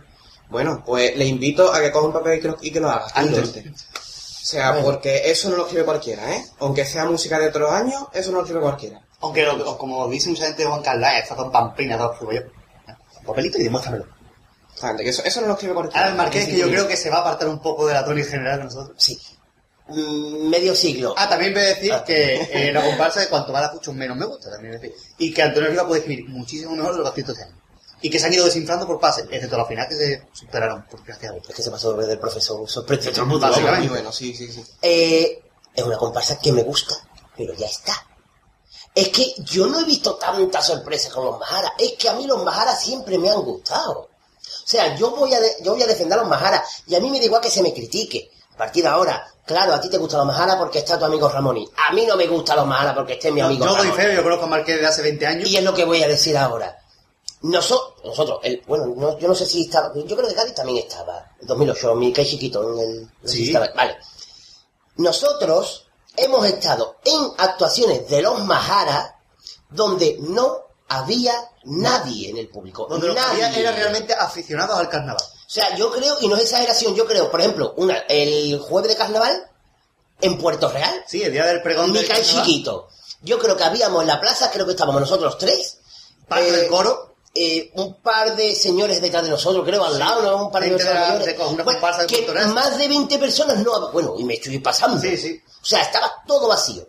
Bueno, 0.50 0.84
pues 0.86 1.16
le 1.16 1.24
invito 1.26 1.74
a 1.74 1.80
que 1.80 1.90
coja 1.92 2.08
un 2.08 2.14
papel 2.14 2.40
y 2.40 2.42
que 2.42 2.48
lo, 2.50 2.58
y 2.62 2.72
que 2.72 2.80
lo 2.82 2.90
haga. 2.90 3.08
intente. 3.22 3.70
O 3.70 4.46
sea, 4.46 4.82
porque 4.84 5.32
eso 5.32 5.50
no 5.50 5.56
lo 5.56 5.64
escribe 5.64 5.86
cualquiera, 5.86 6.36
¿eh? 6.36 6.44
Aunque 6.60 6.84
sea 6.86 7.06
música 7.06 7.40
de 7.40 7.48
otros 7.48 7.72
años, 7.72 8.08
eso 8.12 8.32
no 8.32 8.38
lo 8.38 8.44
escribe 8.44 8.62
cualquiera. 8.62 9.00
Aunque, 9.22 9.46
lo- 9.46 9.78
como 9.78 10.10
dice 10.10 10.30
mucha 10.30 10.48
gente 10.48 10.64
de 10.64 10.68
Juan 10.70 10.82
Carlos, 10.82 11.08
está 11.18 11.36
con 11.36 11.50
pamplina, 11.52 11.98
todo 11.98 12.18
lo 12.24 12.34
yo. 12.34 12.42
Papelito 13.26 13.58
y 13.60 13.64
demuéstramelo. 13.64 14.06
Exactamente, 14.74 15.04
que 15.04 15.10
eso, 15.12 15.24
eso 15.24 15.42
no 15.42 15.48
lo 15.48 15.54
escribe. 15.54 15.74
Ahora 15.74 16.08
el 16.10 16.16
Marqués, 16.16 16.48
que 16.48 16.58
yo 16.58 16.68
creo 16.68 16.88
que 16.88 16.98
se 16.98 17.10
va 17.10 17.18
a 17.18 17.22
apartar 17.22 17.48
un 17.48 17.62
poco 17.62 17.88
de 17.88 17.94
la 17.94 18.04
tónica 18.06 18.30
general 18.30 18.60
de 18.60 18.64
nosotros. 18.66 18.96
Sí. 18.98 19.18
Mm, 19.88 20.50
medio 20.50 20.76
siglo. 20.76 21.14
Ah, 21.18 21.28
también 21.28 21.54
voy 21.54 21.64
a 21.64 21.68
decir 21.68 21.92
Ah. 21.94 22.04
que 22.04 22.42
eh, 22.52 22.72
la 22.72 22.82
comparsa 22.82 23.20
de 23.20 23.28
cuanto 23.28 23.52
más 23.52 23.62
la 23.62 23.68
escucho 23.68 23.94
menos 23.94 24.16
me 24.18 24.26
gusta, 24.26 24.50
también 24.50 24.74
decir. 24.74 24.94
Y 25.18 25.34
que 25.34 25.42
Antonio 25.42 25.70
Riva 25.70 25.86
puede 25.88 26.00
escribir 26.02 26.30
muchísimo 26.30 26.76
mejor 26.76 26.94
de 26.94 26.98
lo 27.00 27.14
que 27.14 27.22
ha 27.22 27.24
este 27.26 27.44
año. 27.44 27.58
Y 28.04 28.10
que 28.10 28.18
se 28.20 28.26
han 28.26 28.34
ido 28.34 28.46
desinflando 28.46 28.88
por 28.88 29.00
pases, 29.00 29.26
excepto 29.30 29.58
los 29.58 29.68
finales 29.68 29.90
que 29.90 29.96
se 30.06 30.28
superaron, 30.34 30.84
por 30.90 31.04
gracias 31.04 31.30
a 31.32 31.34
Dios. 31.36 31.46
Es 31.50 31.56
que 31.56 31.62
se 31.62 31.70
pasó 31.70 31.94
del 31.94 32.18
profesor. 32.18 32.68
Básicamente. 33.40 33.90
Bueno, 33.90 34.12
sí, 34.12 34.34
sí, 34.34 34.52
sí. 34.52 34.64
Eh, 34.82 35.44
es 35.76 35.84
una 35.84 35.98
comparsa 35.98 36.40
que 36.40 36.52
me 36.52 36.64
gusta, 36.64 36.96
pero 37.38 37.54
ya 37.54 37.68
está. 37.68 37.94
Es 38.96 39.10
que 39.10 39.36
yo 39.44 39.68
no 39.68 39.80
he 39.80 39.84
visto 39.84 40.16
tanta 40.16 40.62
sorpresa 40.62 41.12
con 41.12 41.26
los 41.26 41.40
Maharas. 41.40 41.72
Es 41.78 41.94
que 41.94 42.10
a 42.10 42.14
mí 42.14 42.26
los 42.26 42.44
Maharas 42.44 42.82
siempre 42.84 43.18
me 43.18 43.30
han 43.30 43.42
gustado. 43.42 44.10
O 44.72 44.74
sea, 44.74 44.96
yo 44.96 45.12
voy 45.12 45.34
a, 45.34 45.40
de- 45.42 45.58
yo 45.64 45.74
voy 45.74 45.84
a 45.84 45.88
defender 45.88 46.18
a 46.18 46.22
los 46.22 46.30
Maharas 46.30 46.84
y 46.88 46.96
a 46.96 47.02
mí 47.02 47.10
me 47.12 47.20
da 47.20 47.26
igual 47.26 47.42
que 47.42 47.52
se 47.52 47.62
me 47.62 47.74
critique. 47.74 48.32
A 48.54 48.58
partir 48.58 48.84
de 48.84 48.90
ahora, 48.90 49.28
claro, 49.46 49.74
a 49.74 49.82
ti 49.82 49.90
te 49.90 49.98
gustan 49.98 50.20
los 50.20 50.28
Maharas 50.28 50.56
porque 50.56 50.80
está 50.80 50.98
tu 50.98 51.04
amigo 51.04 51.28
Ramoni. 51.28 51.68
A 51.90 51.94
mí 51.94 52.06
no 52.06 52.16
me 52.16 52.26
gustan 52.28 52.56
los 52.56 52.66
Maharas 52.68 52.94
porque 52.96 53.14
esté 53.14 53.32
mi 53.32 53.42
Yo, 53.42 53.48
amigo 53.48 53.66
yo 53.66 53.72
doy 53.76 53.88
Ramoni. 53.90 54.02
fe, 54.04 54.16
yo 54.16 54.24
conozco 54.24 54.46
a 54.46 54.48
Marqués 54.48 54.76
desde 54.76 54.88
hace 54.88 55.02
20 55.02 55.28
años. 55.28 55.50
Y 55.50 55.58
es 55.58 55.64
lo 55.64 55.74
que 55.74 55.84
voy 55.84 56.02
a 56.04 56.08
decir 56.08 56.38
ahora. 56.38 56.78
Noso- 57.42 57.96
nosotros, 58.06 58.40
el, 58.44 58.62
bueno, 58.66 58.86
no- 58.96 59.18
yo 59.20 59.28
no 59.28 59.36
sé 59.36 59.46
si 59.46 59.64
estaba, 59.64 59.92
yo 59.94 60.16
creo 60.16 60.30
que 60.30 60.36
Cádiz 60.36 60.54
también 60.56 60.78
estaba, 60.78 61.32
en 61.42 61.48
2008, 61.48 61.96
mi 61.96 62.14
que 62.14 62.26
chiquito, 62.26 62.72
en 62.74 62.80
el, 62.80 63.02
no 63.02 63.10
si 63.28 63.38
Sí. 63.38 63.48
estaba- 63.48 63.68
vale. 63.76 63.98
Nosotros 64.98 65.88
hemos 66.16 66.46
estado 66.46 66.98
en 67.04 67.20
actuaciones 67.38 68.08
de 68.10 68.22
los 68.22 68.40
Maharas 68.46 69.12
donde 69.70 70.18
no 70.22 70.66
había 71.00 71.34
nadie 71.64 72.30
en 72.30 72.38
el 72.38 72.48
público. 72.50 72.88
Donde 72.90 73.08
los 73.08 73.16
que 73.16 73.22
nadie. 73.22 73.44
había 73.46 73.60
eran 73.60 73.76
realmente 73.76 74.14
aficionados 74.14 74.78
al 74.78 74.90
carnaval. 74.90 75.24
O 75.24 75.50
sea, 75.54 75.76
yo 75.76 75.92
creo, 75.92 76.18
y 76.22 76.28
no 76.28 76.36
es 76.36 76.44
exageración, 76.44 76.96
yo 76.96 77.06
creo, 77.06 77.30
por 77.30 77.40
ejemplo, 77.42 77.74
una, 77.78 77.98
el 78.10 78.58
jueves 78.60 78.90
de 78.92 78.98
carnaval 78.98 79.50
en 80.22 80.38
Puerto 80.38 80.70
Real, 80.70 81.04
Sí, 81.08 81.22
el 81.24 81.32
día 81.34 81.46
del 81.46 81.62
pregón 81.62 81.92
del 81.94 82.04
Micael 82.04 82.22
carnaval. 82.24 82.46
Chiquito. 82.46 82.88
Yo 83.22 83.38
creo 83.40 83.56
que 83.58 83.64
habíamos 83.64 84.02
en 84.02 84.08
la 84.08 84.20
plaza, 84.20 84.50
creo 84.52 84.66
que 84.66 84.72
estábamos 84.72 85.02
nosotros 85.02 85.38
tres. 85.38 85.78
Parte 86.28 86.48
Eh, 86.48 86.52
del 86.52 86.68
coro. 86.70 87.16
eh, 87.34 87.72
un 87.76 87.96
par 88.02 88.36
de 88.36 88.54
señores 88.56 89.02
detrás 89.02 89.24
de 89.24 89.30
nosotros, 89.30 89.64
creo, 89.66 89.86
al 89.86 89.98
lado, 89.98 90.22
¿no? 90.22 90.46
Un 90.48 90.52
par 90.52 90.64
de 90.64 90.78
señores. 90.78 91.26
de- 91.26 91.34
una 91.36 91.64
Bueno, 91.64 91.80
comparsa 91.80 92.02
de 92.02 92.08
que 92.08 92.16
Puerto 92.18 92.34
Real. 92.34 92.48
más 92.54 92.78
de 92.78 92.88
20 92.90 93.18
personas 93.18 93.58
no 93.60 93.90
Bueno, 93.92 94.16
y 94.18 94.24
me 94.26 94.34
estoy 94.34 94.60
pasando. 94.60 95.00
Sí, 95.02 95.16
sí. 95.18 95.42
O 95.62 95.66
sea, 95.66 95.82
estaba 95.84 96.12
todo 96.28 96.48
vacío. 96.50 96.86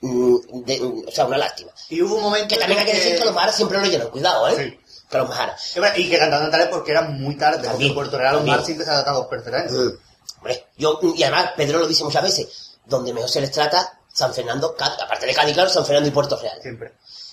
Mm, 0.00 0.36
de- 0.64 0.80
mm, 0.80 1.04
o 1.08 1.10
sea, 1.10 1.24
una 1.26 1.38
lástima. 1.38 1.72
Y 1.88 2.00
hubo 2.02 2.16
un 2.16 2.22
momento 2.22 2.54
Que 2.54 2.60
también 2.60 2.78
hay 2.80 2.86
que 2.86 2.94
decir 2.94 3.18
que 3.18 3.24
los 3.24 3.34
Maharas 3.34 3.56
siempre 3.56 3.78
lo 3.78 3.84
llenan, 3.86 4.08
cuidado, 4.08 4.48
¿eh? 4.48 4.54
Sí. 4.56 4.86
Que 5.10 5.18
los 5.18 5.28
Maharas. 5.28 5.74
Y 5.96 6.08
que 6.08 6.18
cantaban 6.18 6.50
tarde 6.50 6.66
porque 6.70 6.90
era 6.92 7.02
muy 7.02 7.36
tarde, 7.36 7.56
porque 7.56 7.68
También, 7.70 7.90
en 7.90 7.94
Puerto 7.94 8.18
Real 8.18 8.36
los 8.36 8.44
mar 8.44 8.64
siempre 8.64 8.84
se 8.84 8.92
ha 8.92 8.94
tratado 8.96 9.28
perfectamente. 9.28 9.72
Mm. 9.74 9.98
Hombre, 10.38 10.66
yo, 10.76 11.00
y 11.02 11.22
además, 11.24 11.50
Pedro 11.56 11.80
lo 11.80 11.86
dice 11.88 12.04
muchas 12.04 12.22
veces, 12.22 12.76
donde 12.84 13.12
mejor 13.12 13.28
se 13.28 13.40
les 13.40 13.50
trata, 13.50 13.98
San 14.12 14.32
Fernando, 14.32 14.74
Cádiz, 14.76 15.00
aparte 15.02 15.26
de 15.26 15.34
Cádiz, 15.34 15.54
claro, 15.54 15.70
San 15.70 15.84
Fernando 15.84 16.08
y 16.08 16.12
Puerto 16.12 16.36
Real. 16.36 16.58
Siempre. 16.62 16.92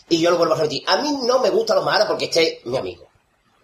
Y 0.10 0.19
yo 0.19 0.32
lo 0.32 0.38
vuelvo 0.38 0.53
a 0.53 0.58
repetir. 0.58 0.84
A 0.88 0.98
mí 0.98 1.19
no 1.24 1.40
me 1.40 1.50
gustan 1.52 1.76
los 1.77 1.85
Maharas 1.85 2.08
porque 2.08 2.26
este 2.26 2.60
es 2.60 2.66
mi 2.66 2.77
amigo. 2.77 3.08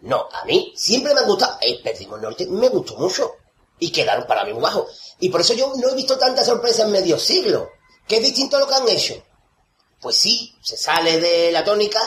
No, 0.02 0.28
a 0.32 0.46
mí 0.46 0.74
siempre 0.76 1.14
me 1.14 1.22
han 1.22 1.28
gustado. 1.28 1.58
El 1.62 1.82
Perdimos 1.82 2.20
Norte 2.22 2.46
me 2.48 2.70
gustó 2.70 2.98
mucho. 2.98 3.32
Y 3.80 3.92
quedaron 3.92 4.26
para 4.28 4.44
mí 4.46 4.54
muy 4.54 4.62
bajos. 4.62 5.16
Y 5.20 5.30
por 5.30 5.42
eso 5.42 5.54
yo 5.54 5.74
no 5.76 5.90
he 5.90 5.96
visto 5.96 6.18
tanta 6.18 6.44
sorpresa 6.44 6.84
en 6.84 6.92
medio 6.92 7.18
siglo. 7.18 7.70
Que 8.12 8.18
es 8.18 8.24
distinto 8.24 8.58
a 8.58 8.60
lo 8.60 8.68
que 8.68 8.74
han 8.76 8.90
hecho. 8.90 9.24
Pues 10.02 10.18
sí, 10.18 10.54
se 10.62 10.76
sale 10.76 11.18
de 11.22 11.50
la 11.50 11.64
tónica. 11.64 11.98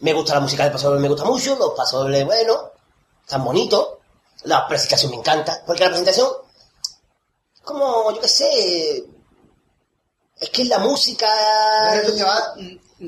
Me 0.00 0.12
gusta 0.12 0.34
la 0.34 0.40
música 0.40 0.64
del 0.64 0.72
paso 0.72 0.90
me 0.90 1.08
gusta 1.08 1.24
mucho. 1.24 1.56
Los 1.56 1.70
pasos 1.72 2.10
bueno, 2.26 2.72
están 3.22 3.42
bonitos. 3.42 3.88
La 4.42 4.68
presentación 4.68 5.12
me 5.12 5.16
encanta. 5.16 5.62
Porque 5.66 5.82
la 5.84 5.88
presentación, 5.88 6.28
como, 7.64 8.12
yo 8.12 8.20
qué 8.20 8.28
sé, 8.28 9.04
es 10.40 10.50
que 10.50 10.60
es 10.60 10.68
la 10.68 10.78
música... 10.78 11.26
Que 12.14 12.22
va, 12.22 12.54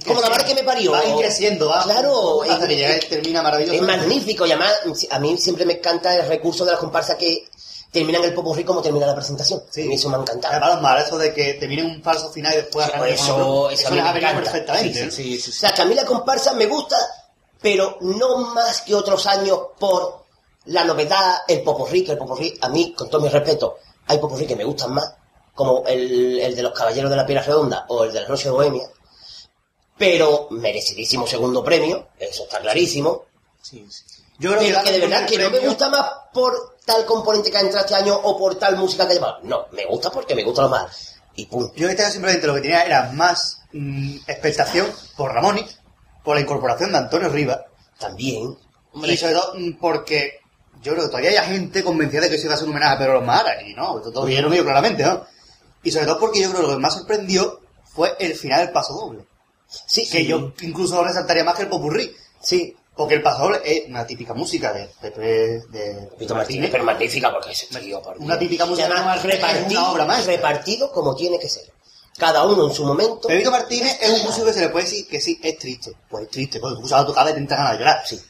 Como 0.07 0.23
la 0.23 0.31
madre 0.31 0.47
que 0.47 0.55
me 0.55 0.63
parió. 0.65 0.93
Va 0.93 1.03
creciendo, 1.19 1.69
va. 1.69 1.83
Claro, 1.85 2.45
Hasta 2.45 2.63
es- 2.63 2.67
que 2.67 2.77
llega 2.77 2.99
termina 3.11 3.43
maravilloso. 3.43 3.75
Es 3.75 3.83
magnífico 3.83 4.47
y 4.47 4.53
además 4.53 4.73
a 5.11 5.19
mí 5.19 5.37
siempre 5.37 5.67
me 5.67 5.75
encanta 5.75 6.17
el 6.17 6.27
recurso 6.27 6.65
de 6.65 6.71
las 6.71 6.81
comparsas 6.81 7.17
que 7.17 7.47
terminan 7.91 8.23
el 8.25 8.35
popurrí 8.35 8.65
como 8.65 8.83
termina 8.83 9.07
la 9.07 9.15
presentación. 9.15 9.63
Sí. 9.71 9.83
A 9.83 9.87
mí 9.87 9.95
eso 9.95 10.09
me 10.11 10.17
ha 10.17 10.21
encantado. 10.21 10.65
Además, 10.65 11.07
eso 11.07 11.17
de 11.19 11.33
que 11.33 11.55
te 11.55 11.67
viene 11.67 11.85
un 11.85 12.03
falso 12.03 12.31
final 12.31 12.53
y 12.53 12.57
después 12.59 12.85
Sí, 12.87 12.93
arranca 12.93 13.09
eso- 13.15 13.71
eso 13.71 13.71
eso 13.71 13.95
les 13.95 14.05
ha 14.05 14.13
venido 14.13 14.35
perfectamente. 14.35 15.05
¿eh? 15.05 15.11
Sí, 15.11 15.39
sí, 15.41 15.51
O 15.51 15.55
sea, 15.55 15.73
que 15.73 15.83
a 15.83 15.85
mí 15.87 15.95
la 15.95 16.05
comparsa 16.05 16.53
me 16.55 16.67
gusta, 16.67 16.97
pero 17.61 17.97
no 18.03 18.39
más 18.55 18.83
que 18.83 18.95
otros 18.95 19.27
años 19.27 19.59
por 19.79 20.25
la 20.67 20.85
novedad, 20.85 21.39
el 21.49 21.63
popurrí, 21.63 22.05
que 22.05 22.13
el 22.13 22.19
popurrí, 22.19 22.57
a 22.61 22.69
mí, 22.69 22.93
con 22.93 23.09
todo 23.09 23.23
mi 23.23 23.29
respeto, 23.29 23.79
hay 24.07 24.19
popurrí 24.19 24.47
que 24.47 24.55
me 24.57 24.65
gustan 24.65 24.93
más, 24.93 25.15
como 25.55 25.83
el, 25.87 26.39
el 26.41 26.55
de 26.55 26.63
los 26.63 26.73
Caballeros 26.73 27.11
de 27.11 27.17
la 27.17 27.25
Piedra 27.27 27.43
Redonda 27.43 27.87
o 27.89 28.05
el 28.05 28.13
de 28.13 28.21
la 28.21 28.29
Noche 28.29 28.45
de 28.45 28.51
Bohemia, 28.51 28.87
pero 29.97 30.47
merecidísimo 30.51 31.27
segundo 31.27 31.65
premio, 31.65 32.09
eso 32.19 32.45
está 32.45 32.61
clarísimo, 32.61 33.25
sí, 33.61 33.85
sí. 33.91 34.05
Yo 34.39 34.51
creo 34.51 34.63
pero 34.63 34.83
que 34.85 34.93
de 34.93 35.01
verdad 35.01 35.27
que 35.27 35.39
no 35.39 35.51
me 35.51 35.59
gusta 35.59 35.89
más 35.89 36.07
por 36.33 36.77
tal 36.85 37.05
componente 37.05 37.51
que 37.51 37.57
ha 37.57 37.61
entrado 37.61 37.85
este 37.85 37.97
año 37.97 38.15
o 38.15 38.39
por 38.39 38.55
tal 38.57 38.77
música 38.77 39.07
que 39.07 39.13
ha 39.13 39.15
llevado. 39.15 39.41
No, 39.43 39.67
me 39.73 39.85
gusta 39.87 40.11
porque 40.11 40.35
me 40.35 40.45
gusta 40.45 40.63
lo 40.63 40.69
más. 40.69 41.17
Y 41.35 41.47
punto. 41.47 41.73
Yo 41.75 41.89
este 41.89 42.03
año 42.03 42.13
simplemente 42.13 42.47
lo 42.47 42.55
que 42.55 42.61
tenía 42.61 42.83
era 42.83 43.11
más 43.13 43.63
mm, 43.73 44.17
expectación 44.27 44.87
por 45.17 45.33
Ramoni, 45.33 45.65
por 46.25 46.37
la 46.37 46.43
incorporación 46.43 46.93
de 46.93 46.99
Antonio 46.99 47.29
Rivas, 47.29 47.61
También. 47.99 48.57
y 48.95 49.17
sobre 49.17 49.35
todo 49.35 49.55
mm, 49.57 49.73
porque 49.81 50.41
yo 50.83 50.93
creo 50.93 51.05
que 51.05 51.11
todavía 51.11 51.43
hay 51.43 51.49
gente 51.49 51.83
convencida 51.83 52.23
de 52.23 52.31
que 52.31 52.37
eso 52.37 52.47
iba 52.47 52.55
a 52.55 52.59
ser 52.59 52.67
un 52.67 52.73
homenaje 52.73 52.95
a 52.95 52.99
Pedro 52.99 53.21
Maharas, 53.23 53.57
y 53.67 53.75
no, 53.75 53.99
esto 53.99 54.13
todavía 54.13 54.41
no 54.43 54.49
medio 54.49 54.65
claramente, 54.65 55.05
¿no? 55.05 55.27
Y 55.83 55.91
sobre 55.91 56.07
todo 56.07 56.21
porque 56.21 56.41
yo 56.41 56.51
creo 56.51 56.63
que 56.63 56.69
lo 56.69 56.75
que 56.75 56.81
más 56.81 56.95
sorprendió 56.95 57.61
fue 57.85 58.15
el 58.19 58.35
final 58.35 58.61
del 58.61 58.73
paso 58.73 58.95
doble. 58.95 59.25
Sí, 59.87 60.09
Que 60.09 60.25
yo 60.25 60.53
incluso 60.63 60.97
lo 60.97 61.05
resaltaría 61.05 61.45
más 61.45 61.57
que 61.57 61.63
el 61.63 61.69
popurrí. 61.69 62.15
Sí. 62.41 62.75
Porque 62.99 63.15
el 63.15 63.23
paso 63.23 63.45
doble 63.45 63.61
es 63.65 63.89
una 63.89 64.05
típica 64.05 64.35
música 64.35 64.73
de 64.73 64.91
Pepe 65.01 65.21
de 65.71 66.09
Pito 66.19 66.35
Martínez, 66.35 66.69
pero 66.69 66.83
magnífica 66.83 67.31
porque 67.33 67.53
es 67.53 67.69
tío, 67.69 68.03
por 68.03 68.19
Una 68.19 68.37
típica 68.37 68.67
música 68.67 68.89
es 69.15 69.23
repartido, 69.23 69.81
una 69.81 69.93
obra 69.93 70.05
maestra. 70.05 70.35
repartido 70.35 70.91
como 70.91 71.15
tiene 71.15 71.39
que 71.39 71.49
ser. 71.49 71.63
Cada 72.19 72.45
uno 72.45 72.67
en 72.69 72.75
su 72.75 72.85
momento. 72.85 73.29
Pepito 73.29 73.53
Martínez 73.53 73.97
es 74.03 74.11
un 74.11 74.25
músico 74.27 74.47
que 74.47 74.53
se 74.53 74.61
le 74.63 74.71
puede 74.71 74.85
decir 74.87 75.07
que 75.07 75.21
sí, 75.21 75.39
es 75.41 75.57
triste. 75.59 75.93
Pues 76.11 76.25
es 76.25 76.31
triste, 76.31 76.59
porque 76.59 76.73
tú 76.75 76.79
escuchas 76.81 76.99
la 77.03 77.07
tocada 77.07 77.31
y 77.31 77.35
te 77.35 77.39
entra 77.39 77.57
ganas 77.59 77.73
de 77.75 77.79
llorar. 77.79 78.01
Sí. 78.05 78.21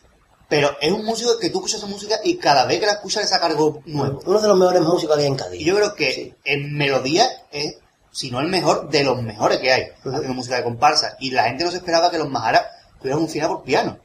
Pero 0.50 0.76
es 0.82 0.92
un 0.92 1.02
músico 1.06 1.38
que 1.38 1.48
tú 1.48 1.58
escuchas 1.60 1.78
esa 1.78 1.86
música 1.86 2.16
y 2.22 2.36
cada 2.36 2.66
vez 2.66 2.78
que 2.78 2.84
la 2.84 2.92
escuchas 2.92 3.22
le 3.22 3.28
saca 3.30 3.46
algo 3.46 3.80
nuevo. 3.86 4.20
Uno 4.26 4.38
de 4.38 4.48
los 4.48 4.58
mejores 4.58 4.82
músicos 4.82 5.16
que 5.16 5.22
hay 5.22 5.28
en 5.28 5.36
Cádiz. 5.36 5.60
Y 5.62 5.64
yo 5.64 5.76
creo 5.76 5.94
que 5.94 6.12
Sí. 6.12 6.34
en 6.44 6.74
melodía 6.76 7.26
es, 7.50 7.78
si 8.12 8.30
no 8.30 8.40
el 8.40 8.48
mejor, 8.48 8.90
de 8.90 9.02
los 9.02 9.22
mejores 9.22 9.60
que 9.60 9.72
hay, 9.72 9.84
Ujú. 10.00 10.10
haciendo 10.10 10.34
música 10.34 10.56
de 10.56 10.64
comparsa. 10.64 11.16
Y 11.20 11.30
la 11.30 11.44
gente 11.44 11.64
no 11.64 11.70
se 11.70 11.78
esperaba 11.78 12.10
que 12.10 12.18
los 12.18 12.28
Maharas 12.28 12.64
tuvieran 13.00 13.22
un 13.22 13.28
final 13.30 13.48
por 13.48 13.62
piano. 13.62 13.98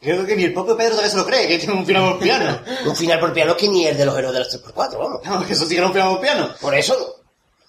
Creo 0.00 0.24
que 0.24 0.36
ni 0.36 0.44
el 0.44 0.54
propio 0.54 0.76
Pedro 0.76 0.90
todavía 0.92 1.10
se 1.10 1.16
lo 1.16 1.26
cree, 1.26 1.48
que 1.48 1.58
tiene 1.58 1.74
un 1.74 1.84
final 1.84 2.10
por 2.12 2.18
piano. 2.20 2.60
Un 2.86 2.94
final 2.96 3.18
por 3.18 3.32
piano 3.32 3.56
que 3.56 3.68
ni 3.68 3.84
el 3.86 3.96
de 3.96 4.04
los 4.06 4.16
héroes 4.16 4.32
de 4.32 4.38
los 4.40 4.62
3x4, 4.62 4.98
vamos. 4.98 5.20
No, 5.24 5.42
eso 5.42 5.64
sí 5.64 5.70
que 5.70 5.78
era 5.78 5.86
un 5.88 5.92
final 5.92 6.10
por 6.10 6.20
piano. 6.20 6.54
Por 6.60 6.74
eso, 6.74 7.16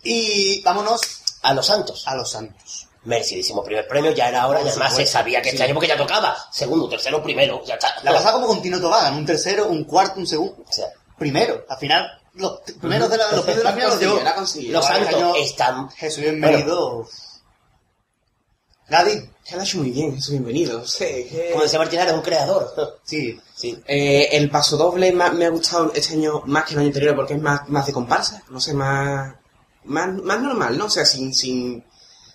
Y 0.04 0.62
vámonos 0.62 1.02
a 1.42 1.54
los 1.54 1.66
santos. 1.66 2.08
a 2.08 2.16
los 2.16 2.30
santos. 2.30 2.88
merecidísimo 3.04 3.64
primer 3.64 3.88
premio, 3.88 4.12
ya 4.12 4.30
era 4.30 4.46
hora, 4.48 4.62
y 4.62 4.68
además 4.68 4.96
se 4.96 5.06
sabía 5.08 5.42
que 5.42 5.50
este 5.50 5.64
año 5.64 5.74
porque 5.74 5.88
ya 5.88 5.98
tocaba. 5.98 6.38
Segundo, 6.52 6.88
tercero, 6.88 7.24
primero, 7.24 7.64
ya 7.66 7.74
está. 7.76 7.96
La 8.04 8.12
pasaba 8.14 8.34
como 8.34 8.48
con 8.48 8.62
Tino 8.62 8.80
Tobagan, 8.80 9.16
un 9.16 9.26
tercero, 9.26 9.68
un 9.68 9.84
cuarto, 9.86 10.20
un 10.20 10.28
segundo. 10.28 10.64
O 10.68 10.72
sea, 10.72 10.86
Primero, 11.18 11.66
al 11.68 11.78
final, 11.78 12.22
los 12.36 12.62
primeros 12.80 13.10
de 13.10 13.18
la, 13.18 13.32
los 13.34 13.44
primeros 13.44 13.58
de 13.58 13.64
la 13.64 13.74
final 13.74 13.90
los 13.90 14.00
llevó. 14.00 14.72
Los 14.72 14.86
santos 14.86 15.38
están... 15.40 15.90
Jesús 15.90 16.22
bienvenido. 16.24 17.06
Gadi, 18.90 19.30
Que 19.46 19.56
lo 19.56 19.62
ha 19.62 19.64
hecho 19.64 19.78
muy 19.80 19.92
bien, 19.92 20.14
Jesús, 20.16 20.32
bienvenido. 20.32 20.80
No 20.80 20.86
sé, 20.88 21.28
que- 21.28 21.50
Como 21.52 21.64
decía 21.64 21.80
Martín, 21.80 22.00
es 22.00 22.12
un 22.14 22.22
creador. 22.22 23.00
sí. 23.04 23.40
Sí. 23.56 23.78
Eh, 23.88 24.30
el 24.32 24.50
paso 24.50 24.78
doble 24.78 25.12
me 25.12 25.46
ha 25.46 25.50
gustado 25.50 25.92
este 25.94 26.14
año 26.14 26.42
más 26.46 26.64
que 26.66 26.74
el 26.74 26.80
año 26.80 26.88
anterior 26.88 27.16
porque 27.16 27.34
es 27.34 27.42
más, 27.42 27.68
más 27.68 27.86
de 27.86 27.94
comparsa, 27.94 28.42
no 28.50 28.60
sé, 28.62 28.74
más, 28.74 29.36
más, 29.86 30.14
más 30.24 30.42
normal, 30.42 30.78
¿no? 30.78 30.86
O 30.86 30.90
sea, 30.90 31.04
sin, 31.06 31.34
sin, 31.34 31.84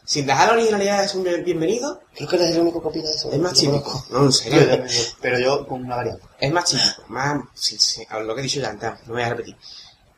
sin 0.05 0.27
dejar 0.27 0.49
la 0.49 0.55
originalidad 0.55 1.11
de 1.11 1.19
un 1.19 1.45
bienvenido, 1.45 2.01
Creo 2.15 2.29
que 2.29 2.37
eres 2.37 2.51
el 2.51 2.61
único 2.61 2.83
que 2.83 2.89
opina 2.89 3.09
eso. 3.09 3.31
es 3.33 3.39
más 3.39 3.55
típico. 3.55 4.05
No, 4.11 4.25
en 4.25 4.33
serio. 4.33 4.85
pero 5.21 5.39
yo 5.39 5.67
con 5.67 5.83
una 5.85 5.97
variante. 5.97 6.25
Es 6.39 6.53
más 6.53 6.65
típico, 6.67 7.05
más, 7.09 7.41
sí, 7.55 7.79
lo 8.25 8.35
que 8.35 8.41
he 8.41 8.45
dicho 8.45 8.61
ya 8.61 8.71
antes, 8.71 8.91
no 9.07 9.15
voy 9.15 9.23
a 9.23 9.31
repetir. 9.31 9.57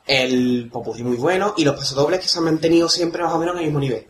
El 0.06 0.68
popurrí 0.72 1.02
muy 1.04 1.16
bueno 1.16 1.54
y 1.56 1.64
los 1.64 1.76
pasodobles 1.76 2.20
que 2.20 2.28
se 2.28 2.38
han 2.38 2.44
mantenido 2.44 2.88
siempre 2.88 3.22
más 3.22 3.32
o 3.32 3.38
menos 3.38 3.54
en 3.54 3.60
el 3.60 3.64
mismo 3.66 3.80
nivel. 3.80 4.08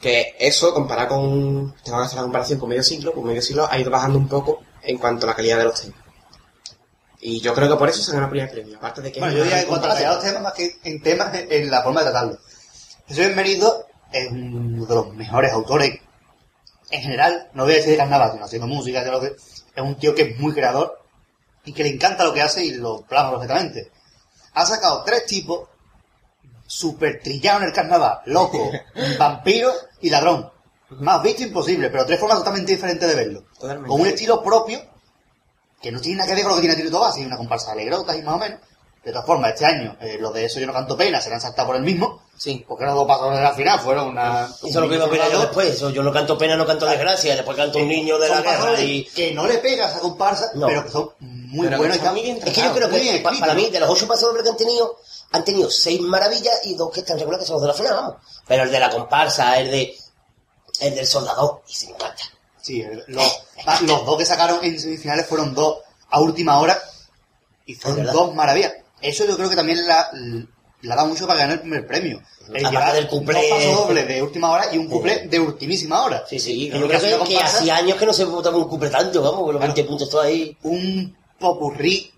Que 0.00 0.36
eso, 0.38 0.74
comparado 0.74 1.08
con, 1.08 1.74
tengo 1.82 1.98
que 1.98 2.04
hacer 2.04 2.16
la 2.16 2.22
comparación 2.22 2.58
con 2.58 2.68
medio 2.68 2.82
siglo, 2.82 3.12
pues 3.12 3.26
medio 3.26 3.42
siglo 3.42 3.66
ha 3.70 3.78
ido 3.78 3.90
bajando 3.90 4.18
un 4.18 4.28
poco 4.28 4.60
en 4.82 4.98
cuanto 4.98 5.26
a 5.26 5.30
la 5.30 5.34
calidad 5.36 5.58
de 5.58 5.64
los 5.64 5.80
temas. 5.80 5.98
Y 7.20 7.40
yo 7.40 7.54
creo 7.54 7.68
que 7.68 7.76
por 7.76 7.88
eso 7.88 8.02
se 8.02 8.12
ganado 8.12 8.26
el 8.26 8.30
primer 8.30 8.50
premio, 8.50 8.76
aparte 8.76 9.00
de 9.00 9.10
que... 9.10 9.20
Bueno, 9.20 9.36
yo 9.36 9.42
diría 9.44 9.60
que 9.62 9.66
cuanto 9.66 9.86
a 9.86 9.88
la 9.88 9.94
calidad 9.94 10.10
de 10.10 10.16
comparsa. 10.16 10.40
los 10.40 10.42
temas, 10.42 10.42
más 10.42 10.80
que 10.82 10.90
en 10.90 11.02
temas, 11.02 11.34
en- 11.34 11.52
en 11.64 11.70
la 11.70 11.82
forma 11.82 12.00
de 12.00 12.10
tratarlo. 12.10 12.38
Jesús 13.08 13.24
bienvenido 13.24 13.86
es 14.12 14.30
uno 14.30 14.84
de 14.86 14.94
los 14.94 15.14
mejores 15.14 15.52
autores 15.52 15.98
en 16.90 17.02
general, 17.02 17.48
no 17.54 17.64
voy 17.64 17.72
a 17.72 17.76
decir 17.76 17.90
de 17.92 17.96
carnaval, 17.96 18.32
sino 18.32 18.44
haciendo 18.44 18.66
música, 18.68 19.02
de 19.02 19.10
lo 19.10 19.20
que, 19.20 19.26
es 19.28 19.82
un 19.82 19.96
tío 19.96 20.14
que 20.14 20.22
es 20.22 20.38
muy 20.38 20.52
creador 20.52 21.00
y 21.64 21.72
que 21.72 21.82
le 21.82 21.88
encanta 21.88 22.22
lo 22.22 22.32
que 22.32 22.42
hace 22.42 22.64
y 22.64 22.74
lo 22.74 23.00
plasma 23.02 23.32
perfectamente. 23.32 23.90
Ha 24.52 24.64
sacado 24.66 25.02
tres 25.04 25.26
tipos 25.26 25.68
super 26.66 27.20
trillados 27.22 27.62
en 27.62 27.68
el 27.68 27.74
carnaval, 27.74 28.20
loco, 28.26 28.70
vampiro 29.18 29.72
y 30.00 30.10
ladrón. 30.10 30.50
Más 30.90 31.22
visto 31.22 31.42
imposible, 31.42 31.90
pero 31.90 32.06
tres 32.06 32.18
formas 32.20 32.38
totalmente 32.38 32.72
diferentes 32.72 33.08
de 33.08 33.14
verlo. 33.14 33.44
Totalmente. 33.58 33.88
Con 33.88 34.00
un 34.00 34.06
estilo 34.06 34.42
propio 34.42 34.80
que 35.82 35.90
no 35.92 36.00
tiene 36.00 36.18
nada 36.18 36.28
que 36.28 36.34
ver 36.36 36.42
con 36.44 36.50
lo 36.52 36.56
que 36.56 36.62
tiene 36.62 36.76
Tiro 36.76 36.90
Tobás, 36.90 37.16
es 37.18 37.26
una 37.26 37.36
comparsa 37.36 37.66
de 37.68 37.72
alegrotas 37.82 38.16
y 38.16 38.22
más 38.22 38.34
o 38.34 38.38
menos. 38.38 38.60
De 39.04 39.12
todas 39.12 39.26
formas, 39.26 39.52
este 39.52 39.64
año, 39.64 39.96
eh, 40.00 40.16
lo 40.20 40.32
de 40.32 40.44
eso 40.46 40.58
yo 40.58 40.66
no 40.66 40.72
canto 40.72 40.96
pena, 40.96 41.20
se 41.20 41.28
le 41.28 41.36
han 41.36 41.40
saltado 41.40 41.68
por 41.68 41.76
el 41.76 41.82
mismo, 41.82 42.22
Sí. 42.36 42.64
porque 42.66 42.84
los 42.84 42.94
dos 42.96 43.06
pasos 43.06 43.32
de 43.36 43.40
la 43.40 43.52
final 43.54 43.78
fueron 43.78 44.08
una... 44.08 44.46
Eso 44.46 44.66
es 44.66 44.74
lo 44.74 44.88
que 44.88 44.96
iba 44.96 45.04
a 45.04 45.06
opinar 45.06 45.30
yo 45.30 45.38
después. 45.40 45.68
Eso, 45.74 45.90
yo 45.90 46.02
no 46.02 46.12
canto 46.12 46.36
pena, 46.36 46.56
no 46.56 46.66
canto 46.66 46.86
desgracia. 46.86 47.36
Después 47.36 47.56
canto 47.56 47.78
un 47.78 47.86
niño 47.88 48.18
de 48.18 48.28
la 48.28 48.40
guerra 48.42 48.80
y... 48.80 49.04
que 49.04 49.32
no 49.32 49.46
le 49.46 49.58
pega 49.58 49.86
a 49.86 49.90
esa 49.90 50.00
comparsa, 50.00 50.50
No. 50.54 50.66
pero 50.66 50.84
que 50.84 50.90
son 50.90 51.10
muy 51.20 51.66
Pero 51.68 51.80
que 51.82 51.88
buenos 51.88 51.96
y 52.04 52.08
muy 52.10 52.22
bien 52.22 52.38
Es 52.44 52.52
que 52.52 52.62
yo 52.62 52.72
creo 52.74 52.88
que 52.90 52.98
bien 52.98 53.22
pa- 53.22 53.30
escritos, 53.30 53.40
para 53.40 53.54
mí, 53.54 53.70
de 53.70 53.78
los 53.80 53.88
ocho 53.90 54.08
pasos 54.08 54.34
que 54.42 54.48
han 54.48 54.56
tenido, 54.56 54.96
han 55.32 55.44
tenido 55.44 55.70
seis 55.70 56.00
maravillas 56.00 56.54
y 56.64 56.74
dos 56.74 56.90
que 56.92 57.00
están 57.00 57.18
regulares, 57.18 57.44
que 57.44 57.48
son 57.48 57.54
los 57.54 57.62
de 57.62 57.68
la 57.68 57.74
final, 57.74 57.94
vamos. 57.94 58.16
Pero 58.46 58.62
el 58.64 58.70
de 58.70 58.80
la 58.80 58.90
comparsa, 58.90 59.58
el 59.58 59.70
de 59.70 59.96
el 60.80 60.94
del 60.94 61.06
soldado, 61.06 61.62
y 61.68 61.72
se 61.74 61.86
me 61.86 61.92
encanta. 61.92 62.22
Sí, 62.60 62.80
el- 62.82 63.04
los, 63.08 63.42
los 63.82 64.04
dos 64.04 64.18
que 64.18 64.26
sacaron 64.26 64.58
en 64.62 64.78
semifinales 64.78 65.26
fueron 65.26 65.54
dos 65.54 65.78
a 66.10 66.20
última 66.20 66.58
hora 66.60 66.78
y 67.64 67.74
fueron 67.74 68.04
dos 68.06 68.34
maravillas. 68.34 68.72
Eso 69.00 69.24
yo 69.26 69.36
creo 69.36 69.48
que 69.50 69.56
también 69.56 69.86
la, 69.86 70.08
la 70.82 70.96
da 70.96 71.04
mucho 71.04 71.26
para 71.26 71.40
ganar 71.40 71.54
el 71.54 71.60
primer 71.60 71.86
premio. 71.86 72.20
El 72.52 72.64
Aparte 72.64 72.70
llevar 72.70 72.92
del 72.94 73.08
cuplé. 73.08 73.34
dos 73.48 73.58
pasos 73.58 73.76
dobles 73.76 74.06
de 74.08 74.22
última 74.22 74.50
hora 74.50 74.72
y 74.72 74.78
un 74.78 74.88
cuplé 74.88 75.26
de 75.26 75.40
ultimísima 75.40 76.02
hora. 76.04 76.24
Sí, 76.28 76.38
sí. 76.38 76.68
Yo 76.68 76.86
creo 76.86 77.00
que 77.00 77.28
que, 77.34 77.38
hacía 77.38 77.76
años 77.76 77.96
que 77.98 78.06
no 78.06 78.12
se 78.12 78.24
votaba 78.24 78.56
un 78.56 78.68
cumple 78.68 78.90
tanto, 78.90 79.22
vamos, 79.22 79.40
con 79.44 79.52
los 79.54 79.60
Claro. 79.60 79.74
20 79.74 79.84
puntos 79.88 80.10
todo 80.10 80.20
ahí. 80.20 80.56
un 80.62 81.16
popurrí 81.38 82.12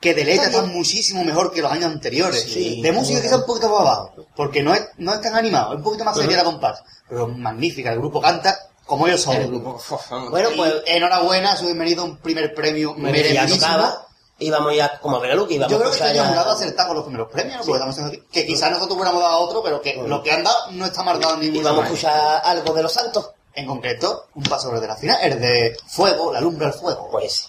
que 0.00 0.14
de 0.14 0.24
letra 0.24 0.46
está 0.46 0.62
muchísimo 0.62 1.22
mejor 1.24 1.52
que 1.52 1.60
los 1.60 1.70
años 1.70 1.86
anteriores. 1.86 2.42
Sí. 2.42 2.80
de 2.80 2.92
música 2.92 3.20
quizá 3.20 3.36
un 3.36 3.46
poquito 3.46 3.68
más 3.68 3.80
abajo, 3.80 4.14
porque 4.34 4.62
no 4.62 4.74
es, 4.74 4.82
no 4.96 5.12
es 5.12 5.20
tan 5.20 5.34
animado, 5.34 5.72
es 5.72 5.78
un 5.78 5.84
poquito 5.84 6.04
más 6.04 6.16
seria 6.16 6.38
la 6.38 6.44
comparsa. 6.44 6.84
Pero 7.08 7.28
magnífica, 7.28 7.92
el 7.92 7.98
grupo 7.98 8.20
canta 8.20 8.58
como 8.86 9.06
ellos 9.06 9.20
son. 9.20 9.36
El 9.36 9.48
grupo, 9.48 9.80
vamos. 10.10 10.30
Bueno, 10.30 10.50
Y 10.52 10.56
pues 10.56 10.74
enhorabuena, 10.86 11.56
su 11.56 11.66
bienvenido 11.66 12.02
a 12.02 12.06
un 12.06 12.16
primer 12.16 12.54
premio 12.54 12.94
merecidísimo. 12.94 13.88
Íbamos 14.42 14.74
ya 14.74 14.98
como 15.00 15.16
a 15.16 15.20
ver 15.20 15.32
a 15.32 15.34
Luke, 15.34 15.52
íbamos 15.52 15.70
Yo 15.70 15.78
creo 15.78 15.90
a 15.90 15.92
que 15.92 16.02
este 16.02 16.18
año 16.18 16.28
jurado 16.30 16.52
acertado 16.52 16.88
con 16.88 16.96
los 16.96 17.04
primeros 17.04 17.30
premios, 17.30 17.58
¿no? 17.58 17.64
Porque 17.66 17.84
estamos 17.84 17.98
aquí 17.98 18.22
que 18.32 18.46
quizás 18.46 18.70
nosotros 18.70 18.96
hubiéramos 18.96 19.22
dado 19.22 19.38
otro, 19.38 19.62
pero 19.62 19.82
que 19.82 19.96
lo 19.96 20.22
que 20.22 20.32
han 20.32 20.42
dado 20.42 20.70
no 20.70 20.86
está 20.86 21.02
marcado 21.02 21.34
en 21.34 21.40
ningún 21.40 21.58
íbamos 21.58 21.82
a 21.82 21.84
escuchar 21.84 22.42
algo 22.42 22.72
de 22.72 22.82
los 22.82 22.92
santos. 22.92 23.30
En 23.52 23.66
concreto, 23.66 24.28
un 24.34 24.44
paso 24.44 24.68
sobre 24.68 24.80
de 24.80 24.86
la 24.86 24.96
final, 24.96 25.18
el 25.22 25.40
de 25.40 25.76
Fuego, 25.88 26.32
la 26.32 26.40
lumbre 26.40 26.66
al 26.66 26.72
fuego. 26.72 27.08
Pues 27.10 27.48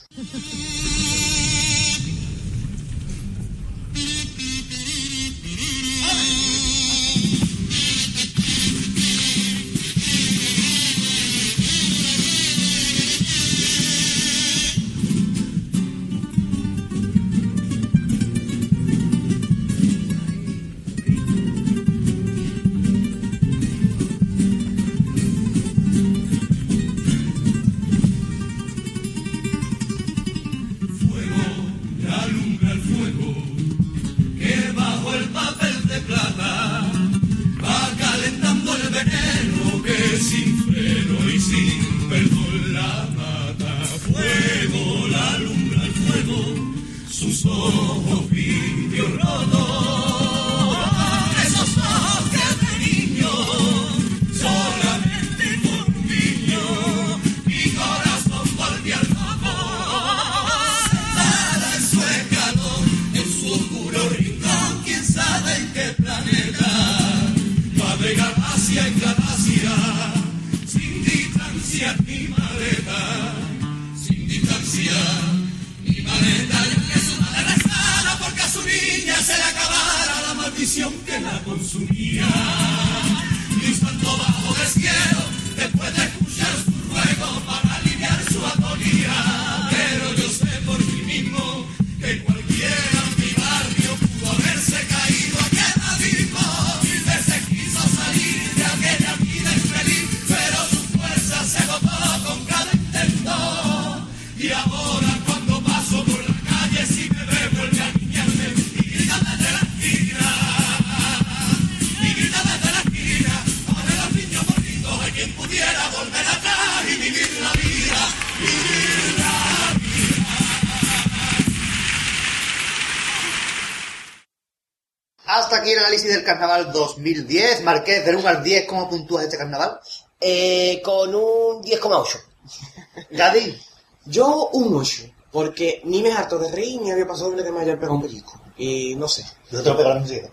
del 126.22 126.26
carnaval 126.26 126.72
2010. 126.72 127.64
Marqués, 127.64 128.06
del 128.06 128.18
1 128.18 128.28
al 128.28 128.44
10, 128.44 128.66
¿cómo 128.68 128.90
puntúas 128.90 129.26
este 129.26 129.38
carnaval? 129.38 129.80
eh, 130.22 130.82
con 130.84 131.14
un 131.14 131.64
10,8. 131.64 132.20
Gadi, 133.12 133.60
Yo 134.06 134.50
un 134.54 134.76
8, 134.76 135.04
porque 135.32 135.82
ni 135.86 136.02
me 136.04 136.12
harto 136.12 136.38
de 136.38 136.52
reír 136.52 136.80
ni 136.82 136.92
había 136.92 137.08
pasado 137.08 137.32
me 137.32 137.42
haya 137.62 137.76
pegado 137.76 137.94
un 137.94 138.02
pellizco. 138.04 138.40
Y 138.58 138.96
no 138.96 139.08
sé. 139.08 139.26
yo 139.50 139.64
te 139.64 139.70
lo 139.70 139.78
pego 139.78 139.90
la 139.90 140.00
música. 140.00 140.30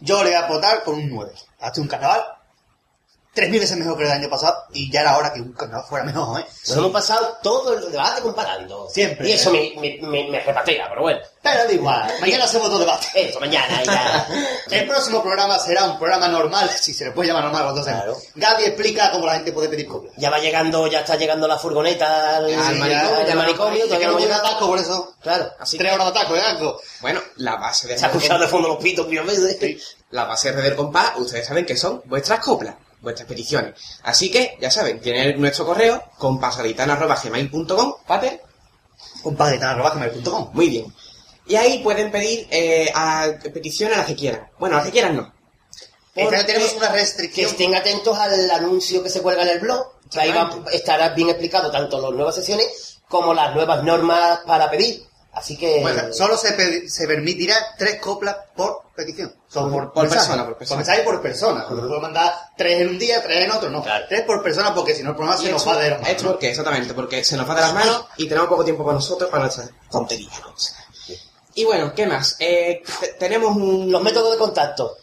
yo 0.00 0.24
le 0.24 0.30
voy 0.30 0.38
a 0.38 0.48
votar 0.48 0.82
con 0.82 0.94
un 0.94 1.08
9. 1.08 1.32
Hazte 1.60 1.80
un 1.80 1.86
carnaval 1.86 2.24
3.000 3.34 3.60
veces 3.60 3.76
mejor 3.76 3.96
que 3.96 4.04
el 4.04 4.10
año 4.10 4.28
pasado 4.28 4.56
y 4.72 4.90
ya 4.90 5.02
era 5.02 5.16
hora 5.16 5.32
que 5.32 5.40
un 5.40 5.52
carnaval 5.52 5.86
fuera 5.88 6.04
mejor, 6.04 6.40
¿eh? 6.40 6.46
Nos 6.68 6.76
hemos 6.76 6.90
pasado 6.90 7.38
todo 7.42 7.78
el 7.78 7.92
debate 7.92 8.22
comparando. 8.22 8.88
Siempre. 8.88 9.28
Y 9.28 9.32
eso 9.32 9.52
me, 9.52 9.72
me, 9.80 9.98
me, 10.02 10.28
me 10.30 10.40
repatea, 10.40 10.88
pero 10.88 11.02
bueno. 11.02 11.20
Pero 11.42 11.64
da 11.64 11.72
igual, 11.72 12.12
mañana 12.20 12.44
hacemos 12.44 12.66
otro 12.66 12.80
debate. 12.80 13.06
Eso, 13.14 13.40
mañana 13.40 13.82
ya. 13.82 14.26
El 14.70 14.86
próximo 14.86 15.22
programa 15.22 15.58
será 15.58 15.84
un 15.84 15.98
programa 15.98 16.28
normal, 16.28 16.68
si 16.70 16.92
se 16.92 17.04
le 17.06 17.12
puede 17.12 17.28
llamar 17.28 17.44
normal 17.44 17.62
cuando 17.62 17.82
Claro. 17.82 18.16
Gaby 18.34 18.64
explica 18.64 19.10
cómo 19.10 19.26
la 19.26 19.34
gente 19.34 19.52
puede 19.52 19.68
pedir 19.68 19.86
copias. 19.86 20.12
Ya 20.16 20.28
va 20.28 20.38
llegando, 20.38 20.86
ya 20.88 21.00
está 21.00 21.16
llegando 21.16 21.46
la 21.48 21.56
furgoneta 21.58 22.36
al, 22.36 22.52
Al 22.52 22.60
al 22.60 22.76
manicomio, 22.78 23.26
ya 23.26 23.34
manicomio, 23.36 23.82
Que 23.82 23.88
todavía 23.88 24.08
no 24.08 24.18
llega 24.18 24.36
ataco, 24.36 24.66
por 24.66 24.78
eso. 24.78 25.14
Claro. 25.22 25.50
Así 25.58 25.78
Tres 25.78 25.94
horas 25.94 26.12
de 26.12 26.18
ataco, 26.18 26.36
¿eh? 26.36 26.42
Algo. 26.42 26.80
bueno, 27.00 27.20
la 27.36 27.56
base 27.56 27.88
de 27.88 27.96
Se 27.98 28.04
ha 28.04 28.08
escuchado 28.08 28.40
de 28.40 28.48
fondo 28.48 28.68
los 28.68 28.78
pitos 28.82 29.06
mil 29.06 29.22
veces. 29.22 29.96
la 30.10 30.24
base 30.24 30.52
de 30.52 30.60
del 30.62 30.76
compás, 30.76 31.12
ustedes 31.16 31.46
saben 31.46 31.64
que 31.64 31.76
son 31.76 32.02
vuestras 32.04 32.40
coplas, 32.40 32.74
vuestras 33.00 33.26
peticiones. 33.28 33.74
Así 34.02 34.30
que, 34.30 34.56
ya 34.60 34.70
saben, 34.70 35.00
tienen 35.00 35.40
nuestro 35.40 35.64
correo, 35.66 36.02
compasaditana.gmail.com, 36.18 37.94
Pater, 38.06 38.42
Compadre.com. 39.22 40.50
muy 40.52 40.68
bien. 40.68 40.94
Y 41.46 41.56
ahí 41.56 41.78
pueden 41.82 42.10
pedir 42.10 42.46
eh, 42.50 42.90
a, 42.94 43.28
peticiones 43.52 43.96
a 43.96 44.00
las 44.00 44.06
que 44.06 44.14
quieran. 44.16 44.48
Bueno, 44.58 44.76
a 44.76 44.78
las 44.78 44.86
que 44.86 44.92
quieran 44.92 45.16
no. 45.16 45.32
Porque- 46.14 46.44
tenemos 46.44 46.72
una 46.74 46.88
Que 46.92 46.98
restricción. 46.98 47.50
estén 47.50 47.74
atentos 47.74 48.16
al 48.18 48.50
anuncio 48.50 49.02
que 49.02 49.10
se 49.10 49.22
cuelga 49.22 49.42
en 49.42 49.48
el 49.48 49.60
blog. 49.60 49.86
que 50.10 50.20
ahí 50.20 50.32
va, 50.32 50.50
estará 50.72 51.10
bien 51.10 51.28
explicado 51.30 51.70
tanto 51.70 52.00
las 52.00 52.10
nuevas 52.12 52.34
sesiones 52.34 53.00
como 53.08 53.32
las 53.32 53.54
nuevas 53.54 53.82
normas 53.84 54.40
para 54.46 54.70
pedir. 54.70 55.04
Así 55.32 55.56
que... 55.56 55.80
Bueno, 55.80 56.12
solo 56.12 56.36
se, 56.36 56.52
pe- 56.52 56.88
se 56.88 57.06
permitirá 57.06 57.54
tres 57.78 58.00
coplas 58.00 58.36
por 58.56 58.82
petición. 58.96 59.32
Son 59.48 59.70
por, 59.72 59.92
Por 59.92 60.02
mensaje. 60.02 60.26
persona, 60.26 60.44
por 60.44 60.56
persona. 60.58 60.76
mensaje 60.78 61.02
por 61.02 61.22
persona. 61.22 61.60
No 61.70 61.76
puedo 61.76 62.00
mandar 62.00 62.32
tres 62.56 62.80
en 62.80 62.88
un 62.88 62.98
día, 62.98 63.22
tres 63.22 63.44
en 63.44 63.50
otro, 63.52 63.70
no. 63.70 63.82
Claro. 63.82 64.06
Tres 64.08 64.22
por 64.22 64.42
persona 64.42 64.74
porque 64.74 64.94
si 64.94 65.02
no 65.04 65.10
el 65.10 65.16
programa 65.16 65.40
se 65.40 65.50
nos 65.50 65.66
va 65.66 65.78
de 65.78 65.90
las 65.90 66.00
manos, 66.02 66.22
¿no? 66.24 66.30
porque, 66.32 66.50
exactamente, 66.50 66.94
porque 66.94 67.22
se 67.24 67.36
nos 67.36 67.48
va 67.48 67.54
de 67.54 67.60
las 67.60 67.74
manos 67.74 68.06
y 68.16 68.28
tenemos 68.28 68.48
poco 68.48 68.64
tiempo 68.64 68.84
para 68.84 68.96
nosotros 68.96 69.30
para 69.30 69.44
nuestras 69.44 69.70
tonterías. 69.90 70.32
¿no? 70.40 70.52
Y 71.54 71.64
bueno, 71.64 71.92
¿qué 71.94 72.06
más? 72.06 72.36
Eh, 72.40 72.82
te- 73.00 73.12
tenemos 73.14 73.56
un... 73.56 73.90
Los 73.90 74.02
métodos 74.02 74.32
de 74.32 74.38
contacto. 74.38 74.96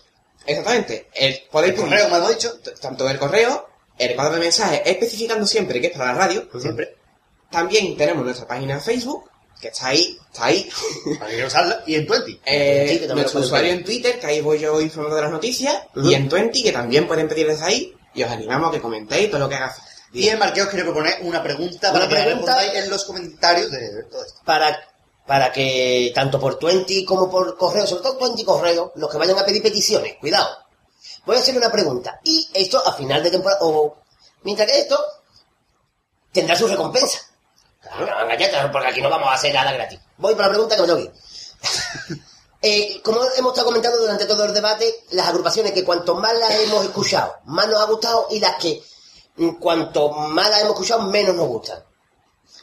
Exactamente. 0.45 1.09
El, 1.13 1.41
podéis 1.51 1.73
El 1.75 1.81
correo, 1.81 2.09
me 2.09 2.17
hemos 2.17 2.29
dicho. 2.29 2.53
tanto 2.81 3.07
el 3.09 3.19
correo, 3.19 3.67
el 3.97 4.15
cuadro 4.15 4.35
de 4.35 4.39
mensajes, 4.41 4.81
especificando 4.85 5.45
siempre 5.45 5.81
que 5.81 5.87
es 5.87 5.97
para 5.97 6.13
la 6.13 6.19
radio. 6.19 6.47
Siempre. 6.59 6.95
También 7.49 7.95
tenemos 7.97 8.23
nuestra 8.23 8.47
página 8.47 8.75
en 8.75 8.81
Facebook, 8.81 9.29
que 9.61 9.69
está 9.69 9.87
ahí, 9.87 10.17
está 10.31 10.45
ahí. 10.45 10.69
Para 11.19 11.31
que 11.31 11.45
usarla. 11.45 11.83
Y 11.87 11.95
en 11.95 12.07
20. 12.07 12.41
Eh, 12.45 12.85
Sí, 12.89 12.99
que 12.99 13.07
también 13.07 13.23
nuestro 13.23 13.41
usuario 13.41 13.67
pedir. 13.69 13.79
en 13.79 13.85
Twitter, 13.85 14.19
que 14.19 14.25
ahí 14.27 14.41
voy 14.41 14.59
yo 14.59 14.79
informando 14.81 15.15
de 15.15 15.21
las 15.23 15.31
noticias, 15.31 15.75
y 15.95 16.13
en 16.13 16.29
Twenty, 16.29 16.63
que 16.63 16.71
también 16.71 17.07
pueden 17.07 17.27
pedir 17.27 17.47
desde 17.47 17.63
ahí, 17.65 17.95
y 18.13 18.23
os 18.23 18.31
animamos 18.31 18.69
a 18.69 18.71
que 18.71 18.81
comentéis 18.81 19.29
todo 19.29 19.39
lo 19.41 19.49
que 19.49 19.55
haga 19.55 19.69
falta. 19.69 19.83
Y 20.13 20.29
en 20.29 20.39
Marqueo 20.39 20.63
os 20.63 20.69
quiero 20.69 20.85
proponer 20.85 21.17
una 21.21 21.43
pregunta 21.43 21.91
Una 21.91 21.99
para 21.99 22.07
que 22.07 22.15
pregunta. 22.15 22.55
respondáis 22.55 22.83
en 22.83 22.89
los 22.89 23.03
comentarios 23.05 23.71
de 23.71 24.03
todo 24.09 24.23
esto. 24.23 24.39
para, 24.45 24.79
para 25.27 25.51
que 25.51 26.11
tanto 26.15 26.39
por 26.39 26.57
Twenty 26.57 27.03
como 27.03 27.29
por 27.29 27.57
correo, 27.57 27.85
sobre 27.85 28.03
todo 28.03 28.17
Twenty 28.17 28.43
correo, 28.45 28.93
los 28.95 29.11
que 29.11 29.17
vayan 29.17 29.37
a 29.37 29.45
pedir 29.45 29.61
peticiones, 29.61 30.15
cuidado. 30.19 30.47
Voy 31.25 31.35
a 31.35 31.39
hacerle 31.39 31.59
una 31.59 31.71
pregunta. 31.71 32.19
Y 32.23 32.47
esto 32.53 32.81
a 32.87 32.93
final 32.93 33.21
de 33.21 33.31
temporada, 33.31 33.59
o 33.63 33.97
mientras 34.43 34.71
que 34.71 34.79
esto, 34.79 34.97
tendrá 36.31 36.55
su 36.55 36.67
recompensa. 36.67 37.19
Claro, 37.95 38.21
no, 38.21 38.27
galletas, 38.27 38.69
porque 38.71 38.87
aquí 38.87 39.01
no 39.01 39.09
vamos 39.09 39.29
a 39.29 39.33
hacer 39.33 39.53
nada 39.53 39.71
gratis. 39.71 39.99
Voy 40.17 40.33
por 40.35 40.43
la 40.45 40.49
pregunta 40.49 40.75
que 40.75 40.81
me 40.81 40.87
tengo. 40.87 41.11
Eh, 42.59 43.01
como 43.03 43.19
hemos 43.37 43.51
estado 43.51 43.65
comentando 43.67 43.99
durante 43.99 44.25
todo 44.25 44.43
el 44.45 44.53
debate, 44.53 45.03
las 45.11 45.27
agrupaciones 45.27 45.73
que 45.73 45.83
cuanto 45.85 46.15
más 46.15 46.33
las 46.39 46.49
hemos 46.59 46.83
escuchado, 46.85 47.35
más 47.45 47.67
nos 47.67 47.79
ha 47.79 47.85
gustado, 47.85 48.27
y 48.31 48.39
las 48.39 48.55
que 48.55 48.81
mm, 49.35 49.49
cuanto 49.59 50.09
más 50.09 50.49
las 50.49 50.61
hemos 50.61 50.71
escuchado, 50.73 51.03
menos 51.03 51.35
nos 51.35 51.47
gustan. 51.47 51.83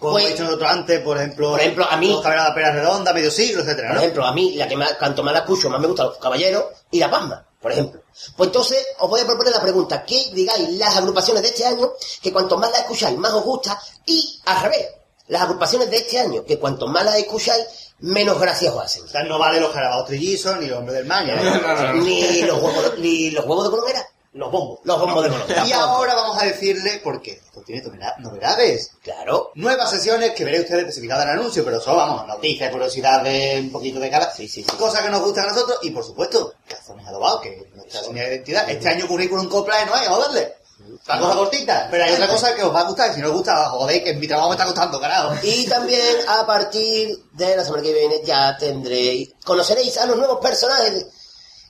Como 0.01 0.12
Pues- 0.15 0.25
hemos 0.25 0.33
dicho 0.36 0.44
nosotros 0.47 0.69
antes, 0.70 1.01
por 1.01 1.17
ejemplo, 1.17 1.51
Por 1.53 1.61
ejemplo, 1.61 1.86
a 1.89 1.97
mí- 1.97 2.11
Los 2.11 2.23
Caballeros 2.23 2.44
de 2.44 2.51
la 2.51 2.55
Pera 2.57 2.73
Redonda, 2.73 3.12
Medio 3.12 3.31
Siglo, 3.31 3.62
etcétera, 3.62 3.89
Por 3.91 3.99
ejemplo, 3.99 4.25
a 4.27 4.33
mí, 4.33 4.55
la 4.57 4.67
que 4.67 4.77
más, 4.77 4.94
cuanto 4.94 5.23
más 5.23 5.33
la 5.33 5.39
escucho, 5.41 5.70
más 5.70 5.81
me 5.81 5.86
gustan 5.86 6.07
los 6.07 6.19
caballeros 6.19 6.65
y 6.91 6.99
la 6.99 7.09
pasma, 7.11 7.47
por 7.62 7.70
ejemplo. 7.70 8.03
Pues 8.36 8.49
entonces, 8.49 8.85
os 8.99 9.09
voy 9.09 9.20
a 9.20 9.27
proponer 9.27 9.53
la 9.55 9.62
pregunta, 9.62 10.05
¿qué 10.05 10.28
digáis 10.33 10.70
las 10.70 10.97
agrupaciones 10.97 11.41
de 11.44 11.51
este 11.51 11.65
año, 11.67 11.93
que 12.20 12.33
cuanto 12.33 12.59
más 12.59 12.73
las 12.73 12.81
escucháis, 12.81 13.17
más 13.17 13.33
os 13.33 13.44
gusta? 13.44 13.81
Y, 14.07 14.41
al 14.47 14.61
revés, 14.62 14.89
las 15.28 15.43
agrupaciones 15.43 15.91
de 15.91 15.97
este 15.99 16.19
año, 16.19 16.44
que 16.44 16.59
cuanto 16.59 16.86
más 16.86 17.05
las 17.05 17.17
escucháis, 17.17 17.65
menos 18.01 18.39
gracias 18.39 18.75
os 18.75 18.83
hacen. 18.83 19.05
O 19.05 19.09
sea, 19.09 19.23
no 19.25 19.39
vale 19.39 19.61
los 19.61 19.73
carabados 19.73 20.07
trillizos, 20.07 20.59
ni 20.59 20.67
los 20.67 20.78
hombres 20.78 20.97
del 20.97 21.05
ni 21.05 21.09
nada. 21.09 21.93
Ni 21.94 22.43
los 22.43 22.62
huevos, 22.62 22.99
ni 22.99 23.31
los 23.31 23.47
huevos 23.47 23.65
de 23.65 23.70
colomera, 23.70 24.07
los 24.33 24.51
bombos. 24.51 24.81
los 24.85 25.01
bombos 25.01 25.25
de 25.25 25.31
colomera. 25.31 25.67
Y 25.67 25.73
ahora 25.73 26.15
vamos 26.15 26.43
a 26.43 26.44
decirle 26.44 27.01
por 27.03 27.23
qué. 27.23 27.33
Esto 27.33 27.62
tiene 27.62 27.83
novedades. 28.19 28.91
Claro. 29.03 29.53
Nuevas 29.55 29.91
sesiones 29.91 30.33
que 30.33 30.44
veréis 30.44 30.65
ustedes 30.65 30.83
especificadas 30.83 31.25
en 31.25 31.31
el 31.31 31.39
anuncio, 31.39 31.65
pero 31.65 31.81
solo 31.81 31.99
vamos, 31.99 32.27
noticias, 32.27 32.70
curiosidades, 32.70 33.61
un 33.61 33.73
poquito 33.73 34.01
de 34.01 34.11
cada. 34.11 34.31
Sí, 34.31 34.49
sí, 34.49 34.62
sí. 34.62 34.77
Cosas 34.77 35.03
que 35.03 35.11
nos 35.11 35.23
gustan 35.23 35.47
a 35.47 35.53
nosotros 35.53 35.78
y, 35.83 35.91
por 35.91 36.05
supuesto, 36.05 36.55
calzones 36.69 37.07
adobados, 37.07 37.41
que 37.41 37.55
es 37.55 37.75
nuestra 37.75 38.03
señal 38.03 38.27
de 38.27 38.35
identidad. 38.35 38.69
Este 38.69 38.89
año 38.89 39.07
currículum 39.07 39.49
copla 39.49 39.85
no 39.86 39.94
hay, 39.94 40.09
vamos 40.09 40.27
a 40.27 40.28
darle. 40.28 40.64
Una 41.07 41.18
cosa 41.18 41.34
cortita, 41.34 41.89
pero 41.91 42.05
hay 42.05 42.15
otra 42.15 42.28
cosa 42.28 42.55
que 42.55 42.62
os 42.62 42.74
va 42.74 42.81
a 42.81 42.84
gustar. 42.84 43.15
Si 43.15 43.20
no 43.20 43.28
os 43.28 43.34
gusta, 43.34 43.68
joder, 43.68 44.02
que 44.02 44.10
en 44.10 44.20
mi 44.20 44.26
trabajo 44.26 44.49
me 44.49 44.55
está 44.55 44.65
costando, 44.65 44.99
carajo. 44.99 45.34
Y 45.42 45.66
también 45.66 46.16
a 46.26 46.47
partir 46.47 47.18
de 47.33 47.57
la 47.57 47.65
semana 47.65 47.83
que 47.83 47.92
viene 47.92 48.23
ya 48.24 48.57
tendréis, 48.57 49.34
conoceréis 49.44 49.99
a 49.99 50.07
los 50.07 50.16
nuevos 50.16 50.39
personajes 50.41 51.07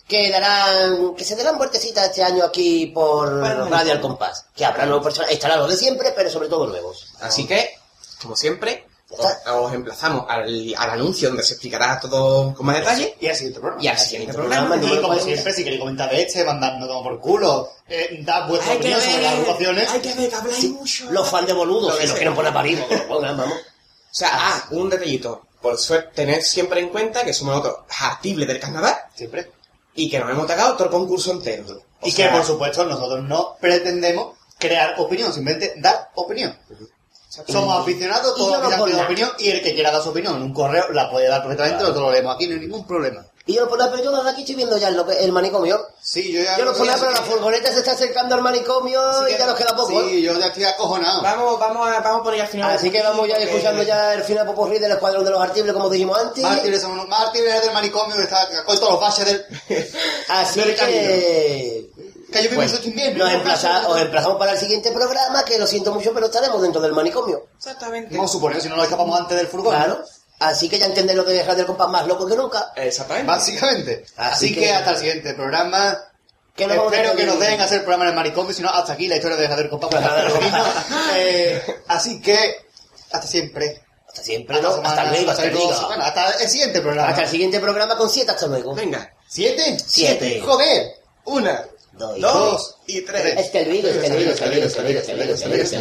que 0.06 0.30
darán, 0.30 1.14
que 1.16 1.24
se 1.24 1.34
darán 1.34 1.58
vueltecitas 1.58 2.04
este 2.04 2.22
año 2.22 2.44
aquí 2.44 2.86
por 2.94 3.40
Bueno. 3.40 3.68
Radio 3.68 3.92
Al 3.92 4.00
Compás. 4.00 4.46
Que 4.54 4.64
habrá 4.64 4.86
nuevos 4.86 5.02
personajes, 5.04 5.34
estarán 5.34 5.58
los 5.58 5.70
de 5.70 5.76
siempre, 5.76 6.12
pero 6.14 6.30
sobre 6.30 6.48
todo 6.48 6.66
nuevos. 6.68 7.06
Así 7.20 7.44
que, 7.46 7.76
como 8.22 8.36
siempre, 8.36 8.86
está. 9.22 9.54
os 9.56 9.72
emplazamos 9.72 10.24
al, 10.28 10.74
al 10.76 10.90
anuncio 10.90 11.28
donde 11.28 11.42
se 11.42 11.54
explicará 11.54 11.98
todo 12.00 12.54
con 12.54 12.66
más 12.66 12.76
detalle. 12.76 13.16
Y 13.20 13.28
al 13.28 13.34
siguiente 13.36 13.60
programa. 13.60 13.82
Y 13.82 13.88
al 13.88 13.98
siguiente 13.98 14.32
programa, 14.34 14.76
Y 14.76 15.00
como 15.00 15.18
siempre, 15.18 15.52
si 15.52 15.64
queréis 15.64 15.80
comentar 15.80 16.10
de 16.10 16.22
este, 16.22 16.44
mandadnos 16.44 16.88
como 16.88 17.02
por 17.02 17.20
culo, 17.20 17.70
eh, 17.88 18.18
dad 18.22 18.48
vuestra 18.48 18.72
Hay 18.72 18.78
que 18.78 18.94
opinión 18.94 19.00
sobre 19.00 19.22
las 19.22 19.32
ver, 19.32 19.40
agrupaciones. 19.40 19.90
hay 19.90 20.00
que 20.00 20.14
ver 20.14 20.28
que 20.30 20.34
habláis 20.36 20.70
mucho. 20.70 21.10
Los 21.10 21.28
fans 21.28 21.46
de 21.46 21.52
boludos, 21.52 21.96
que 21.96 22.06
sea. 22.06 22.16
quieren 22.16 22.34
poner 22.34 22.52
para 22.52 22.64
vivo, 22.64 22.86
que 22.88 22.96
lo 22.96 23.08
pongan, 23.08 23.36
vamos. 23.36 23.56
O 24.14 24.16
sea, 24.16 24.28
ah, 24.32 24.64
un 24.70 24.88
detallito. 24.88 25.42
Por 25.60 25.76
suerte, 25.76 26.10
tened 26.14 26.40
siempre 26.42 26.78
en 26.78 26.90
cuenta 26.90 27.24
que 27.24 27.32
somos 27.34 27.56
nosotros 27.56 27.84
artibles 28.00 28.46
del 28.46 28.60
carnaval 28.60 28.94
Siempre. 29.12 29.50
y 29.94 30.08
que 30.08 30.20
nos 30.20 30.30
hemos 30.30 30.46
tocado 30.46 30.74
todo 30.74 30.84
el 30.84 30.90
concurso 30.90 31.32
entero. 31.32 31.64
O 32.00 32.06
Y 32.06 32.12
sea, 32.12 32.28
que, 32.30 32.36
por 32.36 32.44
supuesto, 32.46 32.84
nosotros 32.84 33.24
no 33.24 33.56
pretendemos 33.60 34.36
crear 34.56 34.94
opinión, 35.00 35.32
simplemente 35.32 35.74
dar 35.78 36.10
opinión. 36.14 36.56
Somos 37.48 37.80
aficionados, 37.82 38.34
Y 38.36 38.40
yo 38.40 38.46
todos 38.46 38.62
no 38.62 38.70
por 38.70 38.84
pedir 38.84 38.94
nada. 38.96 39.04
opinión 39.04 39.30
y 39.38 39.50
el 39.50 39.62
que 39.62 39.74
quiera 39.74 39.90
dar 39.90 40.02
su 40.02 40.10
opinión 40.10 40.36
en 40.36 40.42
un 40.42 40.54
correo 40.54 40.88
la 40.92 41.10
puede 41.10 41.28
dar 41.28 41.40
perfectamente, 41.42 41.82
nosotros 41.82 42.04
lo 42.06 42.12
leemos 42.12 42.34
aquí, 42.34 42.46
no 42.46 42.54
hay 42.54 42.60
ningún 42.60 42.86
problema. 42.86 43.24
Y 43.46 43.52
yo 43.52 43.64
lo 43.64 43.68
ponía, 43.68 43.90
pero 43.90 44.02
yo 44.02 44.10
desde 44.16 44.30
aquí 44.30 44.40
estoy 44.40 44.54
viendo 44.54 44.78
ya 44.78 44.88
el, 44.88 44.96
lo 44.96 45.04
que- 45.06 45.22
el 45.22 45.30
manicomio. 45.30 45.78
Sí, 46.00 46.32
yo 46.32 46.42
ya 46.42 46.56
Yo 46.56 46.64
lo 46.64 46.72
no 46.72 46.78
ponía, 46.78 46.94
pero 46.98 47.10
la 47.10 47.20
furgoneta 47.20 47.70
se 47.72 47.80
está 47.80 47.92
acercando 47.92 48.34
al 48.36 48.40
manicomio 48.40 49.02
y 49.28 49.32
ya 49.36 49.44
nos 49.46 49.54
queda 49.54 49.76
poco, 49.76 50.00
¿eh? 50.00 50.04
Sí, 50.08 50.22
yo 50.22 50.38
ya 50.38 50.46
estoy 50.46 50.64
acojonado. 50.64 51.20
Vamos, 51.20 51.60
vamos, 51.60 51.86
a, 51.86 52.00
vamos 52.00 52.20
a 52.20 52.24
poner 52.24 52.40
al 52.40 52.48
final. 52.48 52.70
Así 52.70 52.88
que 52.90 53.02
vamos 53.02 53.28
ya 53.28 53.36
escuchando 53.36 53.82
ya 53.82 54.14
el 54.14 54.22
final 54.22 54.46
popurrí 54.46 54.78
del 54.78 54.92
escuadrón 54.92 55.24
de 55.26 55.30
los 55.30 55.42
artibles, 55.42 55.74
como 55.74 55.90
dijimos 55.90 56.18
antes. 56.18 56.42
Mártires 56.42 56.80
son 56.80 56.92
unos 56.92 57.06
mártires 57.06 57.60
del 57.60 57.74
manicomio 57.74 58.16
que 58.16 58.22
está 58.22 58.48
con 58.64 58.78
todos 58.78 58.92
los 58.92 59.00
baches 59.00 59.26
del... 59.26 59.44
Así 60.28 60.60
del 60.60 60.74
que... 60.76 61.83
Que 62.34 62.44
yo 62.44 62.50
vivo 62.50 62.62
Pues, 62.62 62.74
en 62.80 62.84
invierno. 62.90 63.24
nos 63.24 63.32
emplaza- 63.34 63.86
os 63.88 64.00
emplazamos 64.00 64.38
para 64.38 64.52
el 64.52 64.58
siguiente 64.58 64.90
programa, 64.92 65.44
que 65.44 65.58
lo 65.58 65.66
siento 65.66 65.92
mucho, 65.94 66.12
pero 66.12 66.26
estaremos 66.26 66.60
dentro 66.60 66.80
del 66.82 66.92
manicomio. 66.92 67.46
Exactamente. 67.56 68.14
Vamos 68.16 68.30
a 68.30 68.32
suponer, 68.34 68.60
si 68.60 68.68
no 68.68 68.76
nos 68.76 68.84
escapamos 68.84 69.18
antes 69.18 69.36
del 69.36 69.46
furgón. 69.46 69.74
Claro. 69.74 70.04
Así 70.40 70.68
que 70.68 70.78
ya 70.78 70.86
entendéis 70.86 71.16
lo 71.16 71.24
de 71.24 71.34
dejar 71.34 71.54
del 71.56 71.64
compás 71.64 71.88
más 71.88 72.06
loco 72.06 72.26
que 72.26 72.36
nunca. 72.36 72.72
Exactamente. 72.76 73.26
Básicamente. 73.30 74.04
Así 74.16 74.46
Así, 74.46 74.54
que- 74.54 74.60
que... 74.60 74.72
hasta 74.72 74.90
el 74.90 74.96
siguiente 74.98 75.34
programa. 75.34 75.96
Que 76.56 76.64
a 76.64 76.74
Espero 76.74 77.16
que 77.16 77.24
nos 77.26 77.40
dejen 77.40 77.60
hacer 77.60 77.80
programa 77.80 78.04
en 78.04 78.10
el 78.10 78.14
manicomio, 78.16 78.52
si 78.52 78.62
no, 78.62 78.68
hasta 78.68 78.92
aquí 78.92 79.08
la 79.08 79.16
historia 79.16 79.36
de 79.36 79.68
Compás. 79.68 79.90
Dejader 79.90 80.30
Compás. 80.32 80.66
eh, 81.16 81.62
así 81.88 82.20
que, 82.20 82.66
hasta 83.10 83.26
siempre. 83.26 83.82
Hasta 84.06 84.22
siempre, 84.22 84.60
¿no? 84.60 84.70
semana, 84.76 84.90
Hasta 84.90 85.04
luego, 85.10 85.30
hasta. 85.72 85.86
Bueno, 85.88 86.04
hasta 86.04 86.30
el 86.42 86.48
siguiente 86.48 86.80
programa. 86.80 87.08
Hasta 87.08 87.22
el 87.22 87.28
siguiente 87.28 87.58
programa 87.58 87.96
con 87.96 88.08
siete, 88.08 88.30
hasta 88.30 88.46
luego. 88.46 88.72
Venga. 88.74 89.12
¿Siete? 89.28 89.76
Siete. 89.84 90.40
Joder. 90.44 90.92
Una, 91.24 91.64
Dos. 91.98 92.20
dos 92.20 92.76
y 92.86 93.00
tres. 93.02 93.38
Es 93.38 93.50
que 93.50 93.58
olvido, 93.60 93.90
es 93.90 93.98
que 93.98 94.12
olvido, 94.12 95.34
es 95.34 95.72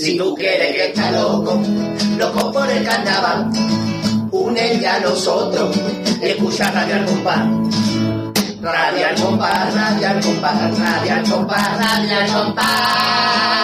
Si 0.00 0.16
tú 0.16 0.34
quieres 0.34 0.74
que 0.74 0.86
está 0.86 1.10
loco, 1.10 1.60
loco 2.16 2.50
por 2.50 2.66
el 2.70 2.82
carnaval, 2.82 3.50
únete 4.30 4.88
a 4.88 4.98
nosotros 5.00 5.76
y 6.22 6.24
escucha 6.24 6.70
Radio 6.70 6.94
al 6.94 7.04
Compás. 7.04 7.46
Radio 8.62 9.06
al 9.08 9.20
Compás, 9.20 9.74
Radio 9.74 10.08
al 10.08 10.20
Compás, 10.24 10.78
Radio 10.78 11.12
al 11.12 11.24
Radio 11.78 12.18
al 12.18 12.32
Compás. 12.32 13.60